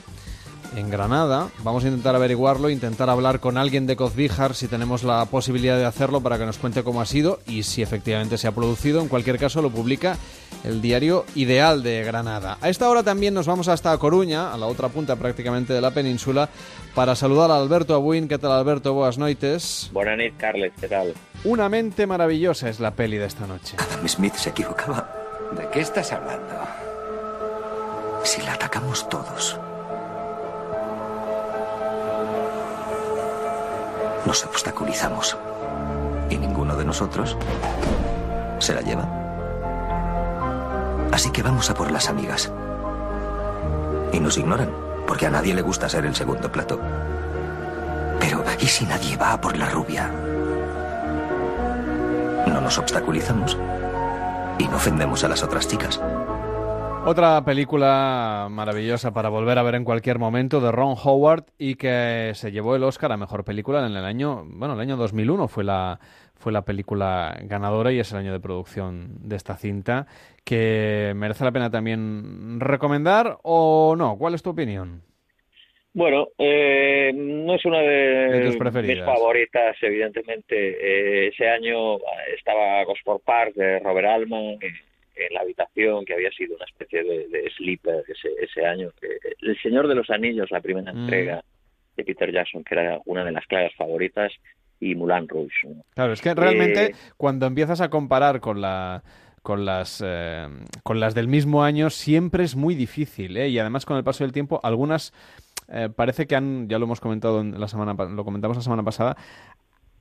en 0.76 0.90
Granada. 0.90 1.48
Vamos 1.62 1.84
a 1.84 1.88
intentar 1.88 2.14
averiguarlo, 2.14 2.70
intentar 2.70 3.10
hablar 3.10 3.40
con 3.40 3.56
alguien 3.56 3.86
de 3.86 3.96
Cozbíjar 3.96 4.54
si 4.54 4.68
tenemos 4.68 5.02
la 5.04 5.24
posibilidad 5.26 5.76
de 5.76 5.84
hacerlo 5.84 6.20
para 6.20 6.38
que 6.38 6.46
nos 6.46 6.58
cuente 6.58 6.82
cómo 6.82 7.00
ha 7.00 7.06
sido 7.06 7.40
y 7.46 7.62
si 7.62 7.82
efectivamente 7.82 8.38
se 8.38 8.48
ha 8.48 8.52
producido. 8.52 9.00
En 9.00 9.08
cualquier 9.08 9.38
caso, 9.38 9.62
lo 9.62 9.70
publica 9.70 10.16
el 10.64 10.80
diario 10.80 11.24
Ideal 11.34 11.82
de 11.82 12.04
Granada. 12.04 12.58
A 12.60 12.68
esta 12.68 12.88
hora 12.88 13.02
también 13.02 13.34
nos 13.34 13.46
vamos 13.46 13.68
hasta 13.68 13.96
Coruña, 13.98 14.52
a 14.52 14.58
la 14.58 14.66
otra 14.66 14.88
punta 14.88 15.16
prácticamente 15.16 15.72
de 15.72 15.80
la 15.80 15.90
península, 15.90 16.48
para 16.94 17.14
saludar 17.14 17.50
a 17.50 17.56
Alberto 17.56 17.94
Abuin. 17.94 18.28
¿Qué 18.28 18.38
tal, 18.38 18.52
Alberto? 18.52 18.92
Boas 18.94 19.18
noites. 19.18 19.90
Buenas 19.92 20.16
noches, 20.16 20.34
Carles. 20.38 20.72
¿Qué 20.80 20.88
tal? 20.88 21.14
Una 21.44 21.68
mente 21.68 22.06
maravillosa 22.06 22.68
es 22.68 22.80
la 22.80 22.92
peli 22.92 23.16
de 23.16 23.26
esta 23.26 23.46
noche. 23.46 23.76
Adam 23.78 24.08
Smith 24.08 24.34
se 24.34 24.50
equivocaba. 24.50 25.10
¿De 25.56 25.68
qué 25.70 25.80
estás 25.80 26.12
hablando? 26.12 26.54
Si 28.24 28.40
la 28.42 28.54
atacamos 28.54 29.08
todos, 29.08 29.58
nos 34.26 34.44
obstaculizamos. 34.44 35.36
Y 36.30 36.38
ninguno 36.38 36.76
de 36.76 36.84
nosotros 36.84 37.36
se 38.58 38.74
la 38.74 38.80
lleva. 38.80 39.06
Así 41.12 41.30
que 41.30 41.42
vamos 41.42 41.68
a 41.68 41.74
por 41.74 41.90
las 41.90 42.08
amigas. 42.08 42.50
Y 44.12 44.20
nos 44.20 44.38
ignoran, 44.38 44.70
porque 45.06 45.26
a 45.26 45.30
nadie 45.30 45.54
le 45.54 45.62
gusta 45.62 45.88
ser 45.88 46.06
el 46.06 46.14
segundo 46.14 46.50
plato. 46.50 46.78
Pero, 48.20 48.44
¿y 48.60 48.66
si 48.66 48.86
nadie 48.86 49.16
va 49.16 49.32
a 49.32 49.40
por 49.40 49.56
la 49.56 49.68
rubia? 49.68 50.10
No 52.46 52.60
nos 52.60 52.78
obstaculizamos 52.78 53.58
y 54.58 54.68
no 54.68 54.76
ofendemos 54.76 55.24
a 55.24 55.28
las 55.28 55.42
otras 55.42 55.66
chicas. 55.66 56.00
Otra 57.04 57.44
película 57.44 58.46
maravillosa 58.48 59.12
para 59.12 59.28
volver 59.28 59.58
a 59.58 59.64
ver 59.64 59.74
en 59.74 59.84
cualquier 59.84 60.20
momento 60.20 60.60
de 60.60 60.70
Ron 60.70 60.94
Howard 61.02 61.46
y 61.58 61.74
que 61.74 62.30
se 62.34 62.52
llevó 62.52 62.76
el 62.76 62.84
Oscar 62.84 63.10
a 63.10 63.16
mejor 63.16 63.44
película 63.44 63.84
en 63.84 63.96
el 63.96 64.04
año, 64.04 64.44
bueno, 64.46 64.74
el 64.74 64.80
año 64.80 64.96
2001 64.96 65.48
fue 65.48 65.64
la 65.64 65.98
fue 66.36 66.52
la 66.52 66.62
película 66.62 67.36
ganadora 67.42 67.92
y 67.92 67.98
es 67.98 68.12
el 68.12 68.18
año 68.18 68.32
de 68.32 68.40
producción 68.40 69.28
de 69.28 69.36
esta 69.36 69.56
cinta 69.56 70.06
que 70.44 71.12
merece 71.16 71.44
la 71.44 71.52
pena 71.52 71.70
también 71.70 72.60
recomendar 72.60 73.38
o 73.42 73.94
no. 73.96 74.16
¿Cuál 74.16 74.34
es 74.34 74.42
tu 74.42 74.50
opinión? 74.50 75.02
Bueno, 75.94 76.28
eh, 76.38 77.12
no 77.14 77.54
es 77.54 77.64
una 77.64 77.80
de, 77.80 78.56
mis 78.82 79.04
favoritas, 79.04 79.76
evidentemente. 79.82 80.54
Eh, 80.56 81.28
ese 81.28 81.48
año 81.48 81.98
estaba 82.36 82.82
Gosport 82.84 83.22
Park 83.24 83.54
de 83.54 83.78
Robert 83.80 84.08
Altman, 84.08 84.58
en 85.14 85.34
la 85.34 85.40
habitación, 85.40 86.04
que 86.04 86.14
había 86.14 86.30
sido 86.30 86.56
una 86.56 86.64
especie 86.64 87.02
de, 87.02 87.50
sleeper 87.56 88.04
ese, 88.08 88.28
ese 88.40 88.64
año. 88.66 88.90
El 89.40 89.60
Señor 89.60 89.88
de 89.88 89.94
los 89.94 90.10
Anillos, 90.10 90.50
la 90.50 90.60
primera 90.60 90.92
mm. 90.92 90.98
entrega 90.98 91.44
de 91.96 92.04
Peter 92.04 92.32
Jackson, 92.32 92.64
que 92.64 92.74
era 92.74 93.00
una 93.04 93.24
de 93.24 93.32
las 93.32 93.46
claves 93.46 93.74
favoritas, 93.76 94.32
y 94.82 94.96
Mulan 94.96 95.28
Rouge. 95.28 95.68
Claro, 95.94 96.12
es 96.12 96.20
que 96.20 96.34
realmente 96.34 96.86
eh, 96.86 96.94
cuando 97.16 97.46
empiezas 97.46 97.80
a 97.80 97.88
comparar 97.88 98.40
con 98.40 98.60
la 98.60 99.02
con 99.42 99.64
las 99.64 100.02
eh, 100.04 100.48
con 100.82 100.98
las 100.98 101.14
del 101.14 101.28
mismo 101.28 101.62
año 101.62 101.88
siempre 101.90 102.44
es 102.44 102.56
muy 102.56 102.74
difícil 102.74 103.36
¿eh? 103.36 103.48
y 103.48 103.58
además 103.58 103.86
con 103.86 103.96
el 103.96 104.04
paso 104.04 104.22
del 104.24 104.32
tiempo 104.32 104.60
algunas 104.62 105.12
parece 105.96 106.26
que 106.26 106.36
han 106.36 106.68
ya 106.68 106.78
lo 106.78 106.84
hemos 106.84 107.00
comentado 107.00 107.40
en 107.40 107.58
la 107.58 107.66
semana 107.66 107.94
lo 107.94 108.24
comentamos 108.24 108.56
la 108.56 108.62
semana 108.62 108.82
pasada 108.82 109.16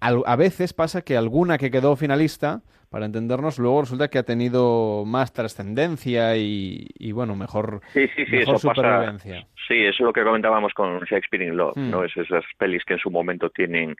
a 0.02 0.36
veces 0.36 0.74
pasa 0.74 1.04
que 1.04 1.16
alguna 1.16 1.58
que 1.58 1.70
quedó 1.70 1.96
finalista, 1.96 2.62
para 2.92 3.06
entendernos, 3.06 3.58
luego 3.58 3.82
resulta 3.82 4.10
que 4.10 4.20
ha 4.20 4.24
tenido 4.24 5.06
más 5.06 5.32
trascendencia 5.32 6.36
y, 6.36 7.12
bueno, 7.14 7.38
mejor, 7.38 7.80
sí, 7.94 8.06
sí, 8.14 8.26
sí, 8.26 8.36
eso 8.40 8.58
supervivencia. 8.58 9.48
Sí, 9.66 9.86
eso 9.86 9.90
es 9.94 10.00
lo 10.02 10.12
que 10.12 10.24
comentábamos 10.24 10.74
con 10.74 11.00
Shakespeare 11.06 11.46
in 11.46 11.56
Love, 11.56 11.78
¿no? 11.78 12.02
Hmm. 12.02 12.04
Es 12.04 12.18
esas 12.18 12.44
pelis 12.58 12.84
que 12.84 12.96
en 12.96 13.00
su 13.00 13.10
momento 13.10 13.50
tienen 13.50 13.96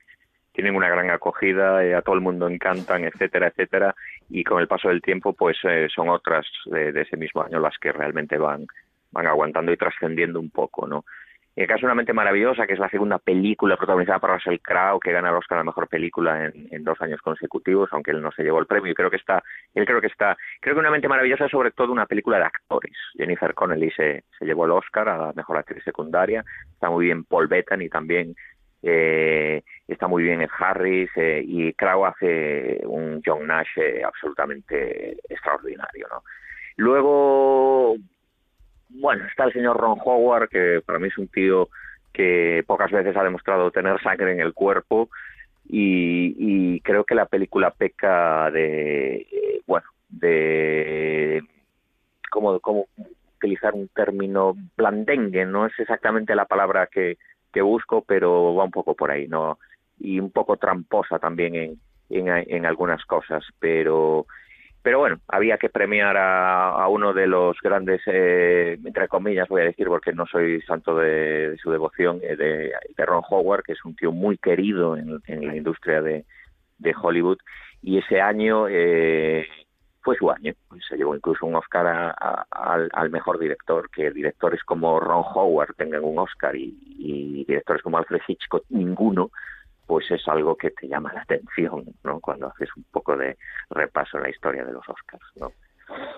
tienen 0.52 0.76
una 0.76 0.90
gran 0.90 1.08
acogida, 1.08 1.82
eh, 1.82 1.94
a 1.94 2.02
todo 2.02 2.14
el 2.14 2.20
mundo 2.20 2.46
encantan, 2.46 3.04
etcétera, 3.04 3.46
etcétera, 3.46 3.94
y 4.28 4.44
con 4.44 4.60
el 4.60 4.68
paso 4.68 4.88
del 4.88 5.00
tiempo, 5.00 5.32
pues 5.32 5.56
eh, 5.64 5.88
son 5.88 6.10
otras 6.10 6.44
de, 6.66 6.92
de, 6.92 7.00
ese 7.00 7.16
mismo 7.16 7.42
año 7.42 7.58
las 7.58 7.78
que 7.78 7.90
realmente 7.90 8.36
van, 8.36 8.66
van 9.12 9.26
aguantando 9.26 9.72
y 9.72 9.78
trascendiendo 9.78 10.38
un 10.38 10.50
poco, 10.50 10.86
¿no? 10.86 11.06
El 11.54 11.66
caso 11.66 11.80
de 11.80 11.86
Una 11.86 11.94
mente 11.94 12.14
maravillosa, 12.14 12.66
que 12.66 12.72
es 12.72 12.78
la 12.78 12.88
segunda 12.88 13.18
película 13.18 13.76
protagonizada 13.76 14.18
por 14.18 14.30
Russell 14.30 14.58
Crowe, 14.62 15.00
que 15.00 15.12
gana 15.12 15.28
el 15.28 15.36
Oscar 15.36 15.58
a 15.58 15.60
la 15.60 15.64
mejor 15.64 15.86
película 15.86 16.46
en, 16.46 16.82
dos 16.82 17.00
años 17.02 17.20
consecutivos, 17.20 17.90
aunque 17.92 18.10
él 18.10 18.22
no 18.22 18.32
se 18.32 18.42
llevó 18.42 18.58
el 18.58 18.66
premio. 18.66 18.90
Y 18.90 18.94
creo 18.94 19.10
que 19.10 19.16
está, 19.16 19.42
él 19.74 19.84
creo 19.84 20.00
que 20.00 20.06
está, 20.06 20.36
creo 20.60 20.74
que 20.74 20.80
Una 20.80 20.90
mente 20.90 21.08
maravillosa 21.08 21.44
es 21.44 21.50
sobre 21.50 21.70
todo 21.72 21.92
una 21.92 22.06
película 22.06 22.38
de 22.38 22.44
actores. 22.44 22.96
Jennifer 23.14 23.52
Connelly 23.52 23.90
se, 23.90 24.24
se 24.38 24.44
llevó 24.46 24.64
el 24.64 24.70
Oscar 24.70 25.10
a 25.10 25.18
la 25.18 25.32
mejor 25.34 25.58
actriz 25.58 25.84
secundaria. 25.84 26.42
Está 26.72 26.88
muy 26.88 27.04
bien 27.04 27.24
Paul 27.24 27.48
Bettany 27.48 27.90
también. 27.90 28.34
Eh, 28.82 29.62
está 29.86 30.08
muy 30.08 30.24
bien 30.24 30.42
Ed 30.42 30.50
Harris 30.58 31.10
eh, 31.16 31.42
y 31.46 31.72
Crowe 31.74 32.06
hace 32.06 32.80
un 32.84 33.22
John 33.24 33.46
Nash 33.46 33.78
eh, 33.78 34.02
absolutamente 34.04 35.18
extraordinario, 35.28 36.08
¿no? 36.10 36.24
Luego 36.76 37.96
bueno, 38.94 39.24
está 39.26 39.44
el 39.44 39.52
señor 39.52 39.76
Ron 39.76 39.98
Howard, 40.04 40.48
que 40.48 40.82
para 40.84 40.98
mí 40.98 41.08
es 41.08 41.18
un 41.18 41.28
tío 41.28 41.68
que 42.12 42.62
pocas 42.66 42.90
veces 42.90 43.16
ha 43.16 43.24
demostrado 43.24 43.70
tener 43.70 44.00
sangre 44.02 44.32
en 44.32 44.40
el 44.40 44.52
cuerpo 44.52 45.08
y, 45.68 46.80
creo 46.80 47.04
que 47.04 47.14
la 47.14 47.26
película 47.26 47.70
peca 47.70 48.50
de, 48.50 49.26
bueno, 49.66 49.86
de, 50.08 51.42
¿cómo, 52.30 52.60
cómo 52.60 52.86
utilizar 53.36 53.72
un 53.74 53.88
término 53.88 54.54
blandengue? 54.76 55.46
No 55.46 55.66
es 55.66 55.72
exactamente 55.78 56.34
la 56.34 56.44
palabra 56.44 56.88
que, 56.88 57.16
busco, 57.62 58.02
pero 58.02 58.54
va 58.54 58.64
un 58.64 58.70
poco 58.70 58.94
por 58.94 59.10
ahí, 59.10 59.28
¿no? 59.28 59.58
Y 59.98 60.18
un 60.20 60.30
poco 60.30 60.56
tramposa 60.56 61.18
también 61.18 61.54
en, 61.54 61.80
en, 62.10 62.28
en 62.28 62.66
algunas 62.66 63.04
cosas, 63.04 63.44
pero 63.58 64.26
pero 64.82 64.98
bueno, 64.98 65.20
había 65.28 65.58
que 65.58 65.68
premiar 65.68 66.16
a, 66.16 66.86
uno 66.88 67.12
de 67.12 67.28
los 67.28 67.56
grandes, 67.62 68.02
eh, 68.06 68.78
entre 68.84 69.06
comillas 69.06 69.48
voy 69.48 69.62
a 69.62 69.66
decir, 69.66 69.86
porque 69.86 70.12
no 70.12 70.26
soy 70.26 70.60
santo 70.62 70.96
de, 70.96 71.56
su 71.62 71.70
devoción, 71.70 72.18
eh, 72.22 72.36
de, 72.36 73.06
Ron 73.06 73.22
Howard, 73.28 73.62
que 73.62 73.72
es 73.72 73.84
un 73.84 73.94
tío 73.94 74.10
muy 74.10 74.38
querido 74.38 74.96
en, 74.96 75.20
la 75.26 75.56
industria 75.56 76.02
de, 76.02 76.24
Hollywood, 77.00 77.38
y 77.80 77.98
ese 77.98 78.20
año 78.20 78.66
eh, 78.68 79.46
fue 80.00 80.16
su 80.16 80.28
año, 80.30 80.52
se 80.88 80.96
llevó 80.96 81.14
incluso 81.14 81.46
un 81.46 81.54
Oscar 81.54 82.16
al, 82.50 83.10
mejor 83.10 83.38
director, 83.38 83.88
que 83.88 84.10
directores 84.10 84.64
como 84.64 84.98
Ron 84.98 85.24
Howard 85.32 85.74
tengan 85.76 86.02
un 86.02 86.18
Oscar 86.18 86.56
y 86.56 87.44
directores 87.46 87.82
como 87.82 87.98
Alfred 87.98 88.20
Hitchcock 88.26 88.64
ninguno, 88.68 89.30
pues 89.92 90.10
es 90.10 90.26
algo 90.26 90.56
que 90.56 90.70
te 90.70 90.88
llama 90.88 91.12
la 91.12 91.20
atención, 91.20 91.84
¿no? 92.02 92.18
Cuando 92.18 92.46
haces 92.46 92.70
un 92.78 92.84
poco 92.84 93.14
de 93.14 93.36
repaso 93.68 94.16
en 94.16 94.22
la 94.22 94.30
historia 94.30 94.64
de 94.64 94.72
los 94.72 94.88
Oscars, 94.88 95.22
¿no? 95.36 95.52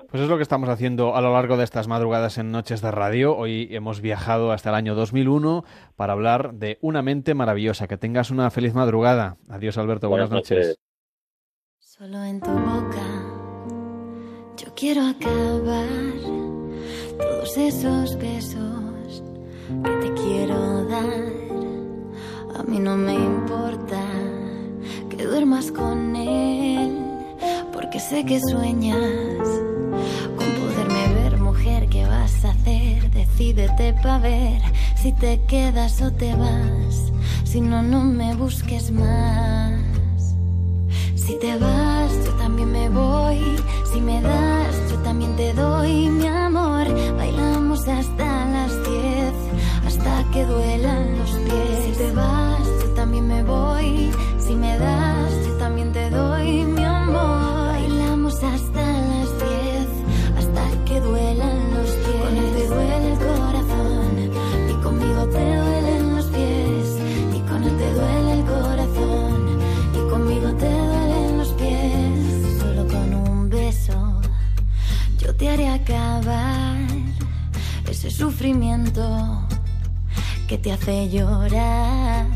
Pues 0.08 0.22
es 0.22 0.28
lo 0.28 0.36
que 0.36 0.44
estamos 0.44 0.68
haciendo 0.68 1.16
a 1.16 1.20
lo 1.20 1.32
largo 1.32 1.56
de 1.56 1.64
estas 1.64 1.88
madrugadas 1.88 2.38
en 2.38 2.52
Noches 2.52 2.82
de 2.82 2.92
Radio. 2.92 3.36
Hoy 3.36 3.66
hemos 3.72 4.00
viajado 4.00 4.52
hasta 4.52 4.68
el 4.68 4.76
año 4.76 4.94
2001 4.94 5.64
para 5.96 6.12
hablar 6.12 6.54
de 6.54 6.78
Una 6.82 7.02
mente 7.02 7.34
maravillosa. 7.34 7.88
Que 7.88 7.96
tengas 7.96 8.30
una 8.30 8.48
feliz 8.52 8.74
madrugada. 8.74 9.38
Adiós, 9.50 9.76
Alberto. 9.76 10.08
Buenas, 10.08 10.30
noches. 10.30 10.78
Solo 11.80 12.22
en 12.22 12.40
tu 12.40 12.52
boca 12.52 13.02
yo 14.56 14.72
quiero 14.76 15.02
acabar 15.02 15.88
todos 17.18 17.56
esos 17.56 18.16
besos 18.18 19.24
que 19.82 19.90
te 19.90 20.14
quiero 20.14 20.84
dar 20.84 21.43
a 22.58 22.62
mí 22.62 22.78
no 22.78 22.96
me 22.96 23.14
importa 23.14 24.00
que 25.10 25.24
duermas 25.24 25.70
con 25.70 26.16
él, 26.16 26.98
porque 27.72 28.00
sé 28.00 28.24
que 28.24 28.40
sueñas 28.40 29.48
con 30.36 30.46
poderme 30.60 31.14
ver, 31.14 31.36
mujer. 31.38 31.88
¿Qué 31.88 32.06
vas 32.06 32.44
a 32.44 32.50
hacer? 32.50 33.10
Decídete 33.10 33.94
para 33.94 34.18
ver 34.18 34.60
si 34.96 35.12
te 35.12 35.40
quedas 35.46 36.00
o 36.02 36.12
te 36.12 36.34
vas. 36.34 37.12
Si 37.44 37.60
no, 37.60 37.82
no 37.82 38.02
me 38.04 38.34
busques 38.34 38.90
más. 38.90 39.80
Si 41.14 41.38
te 41.38 41.56
vas, 41.58 42.12
yo 42.24 42.32
también 42.34 42.70
me 42.72 42.88
voy. 42.88 43.40
Si 43.92 44.00
me 44.00 44.20
das, 44.20 44.74
yo 44.90 44.96
también 44.98 45.34
te 45.36 45.52
doy 45.54 46.08
mi 46.10 46.26
amor. 46.26 46.86
Bailamos 47.16 47.88
hasta 47.88 48.44
las 48.46 48.72
diez, 48.88 49.13
hasta 50.04 50.30
que 50.30 50.44
duelan 50.44 51.18
los 51.18 51.30
pies. 51.30 51.84
Si 51.84 51.92
te 51.92 52.12
vas, 52.12 52.66
yo 52.82 52.88
también 52.94 53.26
me 53.26 53.42
voy. 53.42 54.10
Si 54.38 54.54
me 54.54 54.78
das, 54.78 55.32
yo 55.46 55.54
también 55.56 55.92
te 55.92 56.10
doy 56.10 56.64
mi 56.64 56.84
amor. 56.84 57.68
Bailamos 57.72 58.34
hasta 58.34 58.82
las 58.82 59.30
diez, 59.38 59.88
hasta 60.38 60.84
que 60.84 61.00
duelan 61.00 61.74
los 61.74 61.90
pies. 61.90 62.22
Con 62.22 62.36
él 62.36 62.52
te 62.54 62.66
duele 62.68 63.12
el 63.12 63.18
corazón 63.18 64.30
y 64.70 64.82
conmigo 64.82 65.26
te 65.26 65.56
duelen 65.56 66.16
los 66.16 66.26
pies. 66.26 66.86
Y 67.34 67.40
con 67.48 67.64
él 67.64 67.76
te 67.76 67.92
duele 67.94 68.32
el 68.32 68.44
corazón 68.44 69.58
y 69.94 70.10
conmigo 70.10 70.52
te 70.54 70.70
duelen 70.70 71.38
los 71.38 71.48
pies. 71.52 72.60
Solo 72.60 72.86
con 72.88 73.14
un 73.14 73.48
beso 73.48 74.20
yo 75.18 75.34
te 75.34 75.48
haré 75.48 75.68
acabar 75.68 76.86
ese 77.88 78.10
sufrimiento 78.10 79.43
que 80.48 80.58
te 80.58 80.72
hace 80.72 81.08
llorar. 81.08 82.26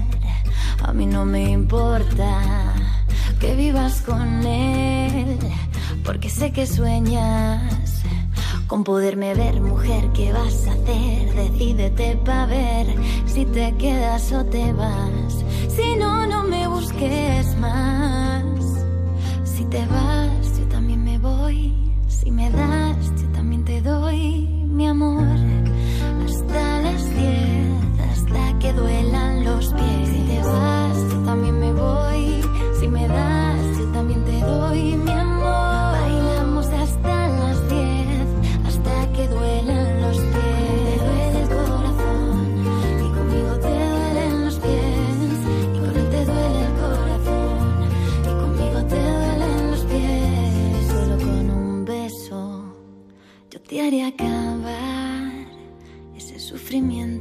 A 0.83 0.93
mí 0.93 1.07
no 1.07 1.25
me 1.25 1.51
importa 1.51 2.75
que 3.41 3.55
vivas 3.55 4.03
con 4.03 4.45
él, 4.47 5.39
porque 6.05 6.31
sé 6.31 6.53
que 6.53 6.67
sueñas 6.67 8.03
con 8.67 8.85
poderme 8.85 9.35
ver, 9.35 9.61
mujer. 9.61 10.09
¿Qué 10.13 10.33
vas 10.33 10.67
a 10.67 10.73
hacer? 10.73 11.35
Decídete 11.35 12.17
pa' 12.25 12.47
ver 12.47 12.87
si 13.27 13.45
te 13.47 13.75
quedas 13.77 14.33
o 14.33 14.45
te 14.45 14.73
vas. 14.73 15.45
Si 15.69 15.97
no, 15.97 16.27
no 16.27 16.45
me 16.45 16.69
busques 16.69 17.57
más. 17.57 18.45
Si 19.45 19.65
te 19.65 19.85
vas, 19.87 20.59
yo 20.59 20.67
también 20.69 21.03
me 21.03 21.19
voy. 21.19 21.75
Si 22.09 22.31
me 22.31 22.51
das, 22.51 22.97
yo 23.21 23.29
también 23.33 23.65
te 23.65 23.81
doy 23.81 24.47
mi 24.69 24.87
amor 24.87 25.27
hasta 26.25 26.81
las 26.83 27.03
hasta 28.29 28.59
que 28.59 28.73
duelan 28.73 29.45
los 29.45 29.73
pies. 29.73 30.09
Si 30.09 30.21
te 30.23 30.39
vas, 30.43 30.97
yo 31.11 31.19
también 31.25 31.59
me 31.59 31.73
voy. 31.73 32.43
Si 32.79 32.89
me 32.89 33.09
das, 33.09 33.79
yo 33.79 33.85
también 33.93 34.25
te 34.25 34.41
doy 34.41 34.97
mi 34.97 35.11
amor. 35.11 35.93
Bailamos 35.93 36.67
hasta 36.67 37.29
las 37.29 37.69
10, 37.69 38.67
hasta 38.67 39.13
que 39.13 39.29
duelan 39.29 40.03
los 40.03 40.19
pies. 40.19 40.35
Te 40.85 41.05
duele 41.05 41.43
el 41.43 41.49
corazón, 41.49 42.65
y 42.99 43.09
conmigo 43.17 43.53
te 43.61 43.69
duelen 43.69 44.45
los 44.45 44.57
pies. 44.59 45.39
Y 45.75 45.79
con 45.79 45.97
él 45.97 46.09
te 46.11 46.25
duele 46.25 46.61
el 46.67 46.73
corazón, 46.83 47.59
y 48.23 48.33
conmigo 48.43 48.85
te 48.85 49.03
duelen 49.03 49.71
los 49.71 49.85
pies. 49.85 50.87
Solo 50.89 51.17
con 51.19 51.51
un 51.51 51.85
beso, 51.85 52.75
yo 53.51 53.61
te 53.61 53.81
haría 53.81 54.09
acabar 54.09 55.33
ese 56.17 56.39
sufrimiento. 56.39 57.18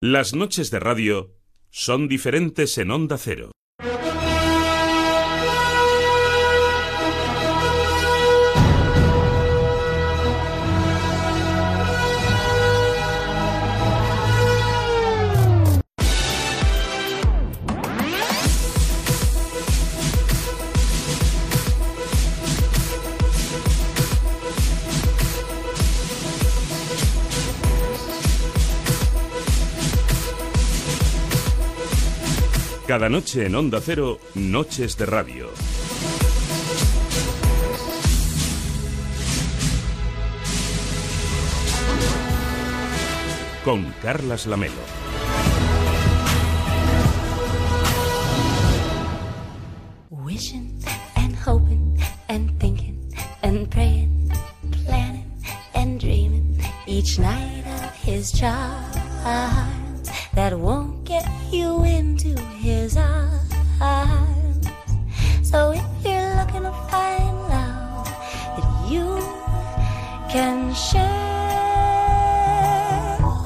Las 0.00 0.34
noches 0.34 0.70
de 0.70 0.80
radio 0.80 1.36
son 1.70 2.08
diferentes 2.08 2.76
en 2.78 2.90
Onda 2.90 3.16
Cero. 3.18 3.52
Cada 32.88 33.10
noche 33.10 33.44
en 33.44 33.54
Onda 33.54 33.82
Cero, 33.82 34.18
Noches 34.34 34.96
de 34.96 35.04
Radio. 35.04 35.50
Con 43.62 43.92
Carlas 44.00 44.46
Lamelo. 44.46 44.72
Wishing 50.08 50.82
and 51.16 51.36
hoping 51.36 51.94
and 52.30 52.58
thinking 52.58 53.12
and 53.42 53.68
praying, 53.68 54.32
planning 54.86 55.30
and 55.74 56.00
dreaming 56.00 56.58
each 56.86 57.18
night 57.18 57.66
of 57.66 57.94
his 57.96 58.32
charms 58.32 60.08
that 60.32 60.58
won't 60.58 60.97
you 61.52 61.84
into 61.84 62.34
his 62.60 62.96
arms. 63.80 64.66
So 65.42 65.72
if 65.72 65.82
you're 66.04 66.34
looking 66.36 66.62
to 66.62 66.72
find 66.90 67.34
love 67.48 68.06
that 68.56 68.90
you 68.90 69.18
can 70.30 70.74
share, 70.74 71.04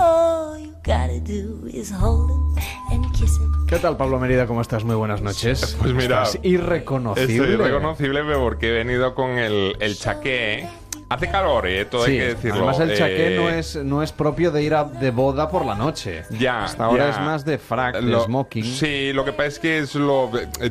all 0.00 0.58
you 0.58 0.74
gotta 0.82 1.20
do 1.20 1.68
is 1.72 1.90
hold 1.90 2.30
him 2.30 2.62
and 2.92 3.12
kiss 3.14 3.36
him. 3.38 3.52
¿Qué 3.68 3.78
tal, 3.78 3.96
Pablo 3.96 4.18
Merida? 4.18 4.46
¿Cómo 4.46 4.60
estás? 4.60 4.84
Muy 4.84 4.96
buenas 4.96 5.22
noches. 5.22 5.76
Pues 5.80 5.94
mira, 5.94 6.24
Estás 6.24 6.38
irreconocible. 6.42 7.34
Estoy 7.34 7.54
irreconocible 7.54 8.22
porque 8.34 8.68
he 8.68 8.72
venido 8.72 9.14
con 9.14 9.38
el, 9.38 9.76
el 9.80 9.96
chaqué. 9.96 10.68
Hace 11.14 11.28
calor, 11.30 11.66
¿eh? 11.66 11.84
Todo 11.84 12.04
Sí, 12.06 12.12
hay 12.12 12.18
que 12.18 12.24
decirlo. 12.28 12.56
Además, 12.68 12.80
el 12.80 12.96
chaqué 12.96 13.34
Eh, 13.34 13.36
no 13.36 13.50
es, 13.50 13.76
no 13.76 14.02
es 14.02 14.12
propio 14.12 14.50
de 14.50 14.62
ir 14.62 14.74
a, 14.74 14.84
de 14.84 15.10
boda 15.10 15.48
por 15.48 15.64
la 15.64 15.74
noche. 15.74 16.22
Ya, 16.30 16.64
Hasta 16.64 16.84
ahora 16.84 17.10
es 17.10 17.18
más 17.20 17.44
de 17.44 17.58
frac, 17.58 17.96
de 17.96 18.20
smoking. 18.20 18.64
Sí, 18.64 19.12
lo 19.12 19.24
que 19.24 19.32
pasa 19.32 19.48
es 19.48 19.58
que 19.58 19.78
es 19.78 19.94
lo, 19.94 20.30
eh, 20.60 20.70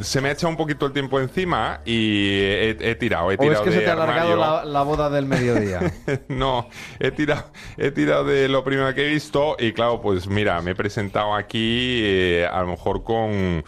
se 0.00 0.20
me 0.20 0.28
ha 0.28 0.32
echado 0.32 0.48
un 0.50 0.56
poquito 0.56 0.86
el 0.86 0.92
tiempo 0.92 1.20
encima 1.20 1.80
y 1.84 2.30
he, 2.40 2.76
he 2.80 2.94
tirado, 2.96 3.30
he 3.30 3.34
¿O 3.34 3.38
tirado 3.38 3.62
es 3.62 3.68
que 3.68 3.72
se 3.72 3.80
te 3.80 3.90
ha 3.90 3.92
alargado 3.92 4.36
la, 4.36 4.64
la 4.64 4.82
boda 4.82 5.10
del 5.10 5.26
mediodía? 5.26 5.80
no, 6.28 6.68
he 6.98 7.10
tirado, 7.10 7.44
he 7.76 7.90
tirado 7.90 8.24
de 8.24 8.48
lo 8.48 8.64
primero 8.64 8.94
que 8.94 9.06
he 9.06 9.08
visto 9.08 9.56
y 9.58 9.72
claro, 9.72 10.00
pues 10.00 10.26
mira, 10.26 10.60
me 10.62 10.72
he 10.72 10.74
presentado 10.74 11.34
aquí 11.34 12.00
eh, 12.02 12.48
a 12.50 12.60
lo 12.60 12.68
mejor 12.68 13.04
con 13.04 13.30
eh, 13.30 13.62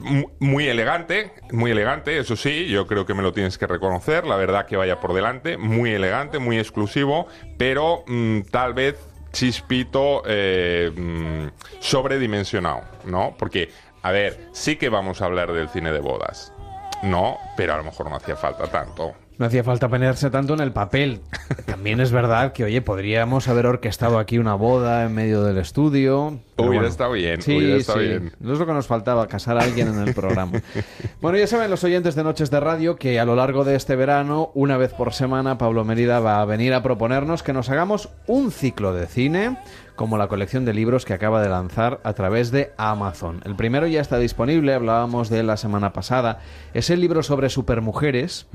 mu- 0.00 0.30
muy 0.40 0.68
elegante, 0.68 1.32
muy 1.52 1.70
elegante, 1.70 2.18
eso 2.18 2.36
sí, 2.36 2.66
yo 2.68 2.86
creo 2.86 3.06
que 3.06 3.14
me 3.14 3.22
lo 3.22 3.32
tienes 3.32 3.58
que 3.58 3.66
reconocer, 3.66 4.26
la 4.26 4.36
verdad 4.36 4.66
que 4.66 4.76
vaya 4.76 5.00
por 5.00 5.12
delante, 5.14 5.21
muy 5.58 5.90
elegante, 5.92 6.38
muy 6.38 6.58
exclusivo, 6.58 7.26
pero 7.58 8.04
mm, 8.06 8.42
tal 8.50 8.74
vez 8.74 8.96
chispito 9.32 10.22
eh, 10.26 10.90
mm, 10.94 11.46
sobredimensionado, 11.80 12.82
¿no? 13.04 13.34
Porque, 13.38 13.70
a 14.02 14.10
ver, 14.12 14.48
sí 14.52 14.76
que 14.76 14.88
vamos 14.88 15.22
a 15.22 15.26
hablar 15.26 15.52
del 15.52 15.68
cine 15.68 15.92
de 15.92 16.00
bodas. 16.00 16.52
No, 17.02 17.38
pero 17.56 17.74
a 17.74 17.76
lo 17.78 17.84
mejor 17.84 18.08
no 18.08 18.16
hacía 18.16 18.36
falta 18.36 18.66
tanto. 18.68 19.14
No 19.38 19.46
hacía 19.46 19.64
falta 19.64 19.88
ponerse 19.88 20.30
tanto 20.30 20.54
en 20.54 20.60
el 20.60 20.72
papel. 20.72 21.20
También 21.66 22.00
es 22.00 22.12
verdad 22.12 22.52
que, 22.52 22.64
oye, 22.64 22.80
podríamos 22.82 23.48
haber 23.48 23.66
orquestado 23.66 24.18
aquí 24.18 24.38
una 24.38 24.54
boda 24.54 25.04
en 25.04 25.14
medio 25.14 25.42
del 25.42 25.58
estudio. 25.58 26.38
Hubiera 26.56 26.72
bueno. 26.74 26.86
estado 26.86 27.12
bien, 27.12 27.42
Sí, 27.42 27.56
hubiera 27.56 27.76
estado 27.76 27.98
sí. 28.00 28.06
bien. 28.06 28.32
No 28.38 28.52
es 28.52 28.58
lo 28.58 28.66
que 28.66 28.72
nos 28.72 28.86
faltaba, 28.86 29.26
casar 29.26 29.58
a 29.58 29.62
alguien 29.62 29.88
en 29.88 30.06
el 30.06 30.14
programa. 30.14 30.60
bueno, 31.20 31.38
ya 31.38 31.46
saben 31.46 31.70
los 31.70 31.82
oyentes 31.82 32.14
de 32.14 32.22
Noches 32.22 32.50
de 32.50 32.60
Radio 32.60 32.96
que 32.96 33.18
a 33.18 33.24
lo 33.24 33.34
largo 33.34 33.64
de 33.64 33.74
este 33.74 33.96
verano, 33.96 34.50
una 34.54 34.76
vez 34.76 34.92
por 34.92 35.12
semana, 35.12 35.58
Pablo 35.58 35.84
Merida 35.84 36.20
va 36.20 36.40
a 36.40 36.44
venir 36.44 36.72
a 36.74 36.82
proponernos 36.82 37.42
que 37.42 37.52
nos 37.52 37.68
hagamos 37.70 38.10
un 38.26 38.52
ciclo 38.52 38.92
de 38.92 39.06
cine 39.06 39.56
como 40.02 40.18
la 40.18 40.26
colección 40.26 40.64
de 40.64 40.74
libros 40.74 41.04
que 41.04 41.14
acaba 41.14 41.40
de 41.40 41.48
lanzar 41.48 42.00
a 42.02 42.12
través 42.12 42.50
de 42.50 42.72
Amazon. 42.76 43.40
El 43.44 43.54
primero 43.54 43.86
ya 43.86 44.00
está 44.00 44.18
disponible, 44.18 44.74
hablábamos 44.74 45.30
de 45.30 45.38
él 45.38 45.46
la 45.46 45.56
semana 45.56 45.92
pasada. 45.92 46.40
Es 46.74 46.90
el 46.90 47.00
libro 47.00 47.22
sobre 47.22 47.48
supermujeres, 47.48 48.48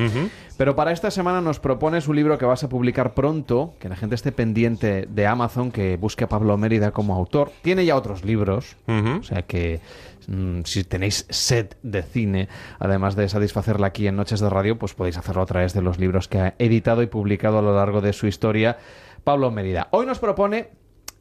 pero 0.58 0.76
para 0.76 0.92
esta 0.92 1.10
semana 1.10 1.40
nos 1.40 1.62
propones 1.62 2.10
un 2.10 2.18
libro 2.18 2.38
que 2.38 2.44
vas 2.44 2.66
a 2.66 2.68
publicar 2.68 3.14
pronto, 3.14 3.76
que 3.80 3.88
la 3.88 3.96
gente 3.96 4.16
esté 4.16 4.34
pendiente 4.34 5.08
de 5.10 5.26
Amazon, 5.26 5.72
que 5.72 5.96
busque 5.96 6.26
a 6.26 6.28
Pablo 6.28 6.58
Mérida 6.58 6.92
como 6.92 7.16
autor. 7.16 7.54
Tiene 7.62 7.86
ya 7.86 7.96
otros 7.96 8.26
libros, 8.26 8.76
o 8.86 9.24
sea 9.24 9.44
que 9.44 9.80
mm, 10.28 10.64
si 10.66 10.84
tenéis 10.84 11.28
sed 11.30 11.68
de 11.82 12.04
cine, 12.04 12.50
además 12.78 13.16
de 13.16 13.30
satisfacerla 13.30 13.88
aquí 13.88 14.06
en 14.06 14.18
Noches 14.18 14.42
de 14.42 14.50
Radio, 14.50 14.78
pues 14.78 14.94
podéis 14.96 15.16
hacerlo 15.16 15.44
a 15.44 15.46
través 15.46 15.74
de 15.74 15.82
los 15.82 15.98
libros 15.98 16.28
que 16.28 16.40
ha 16.40 16.56
editado 16.60 17.04
y 17.04 17.08
publicado 17.08 17.60
a 17.60 17.62
lo 17.62 17.74
largo 17.74 18.02
de 18.02 18.12
su 18.12 18.28
historia 18.28 18.80
Pablo 19.24 19.50
Mérida. 19.50 19.88
Hoy 19.92 20.06
nos 20.06 20.20
propone 20.20 20.72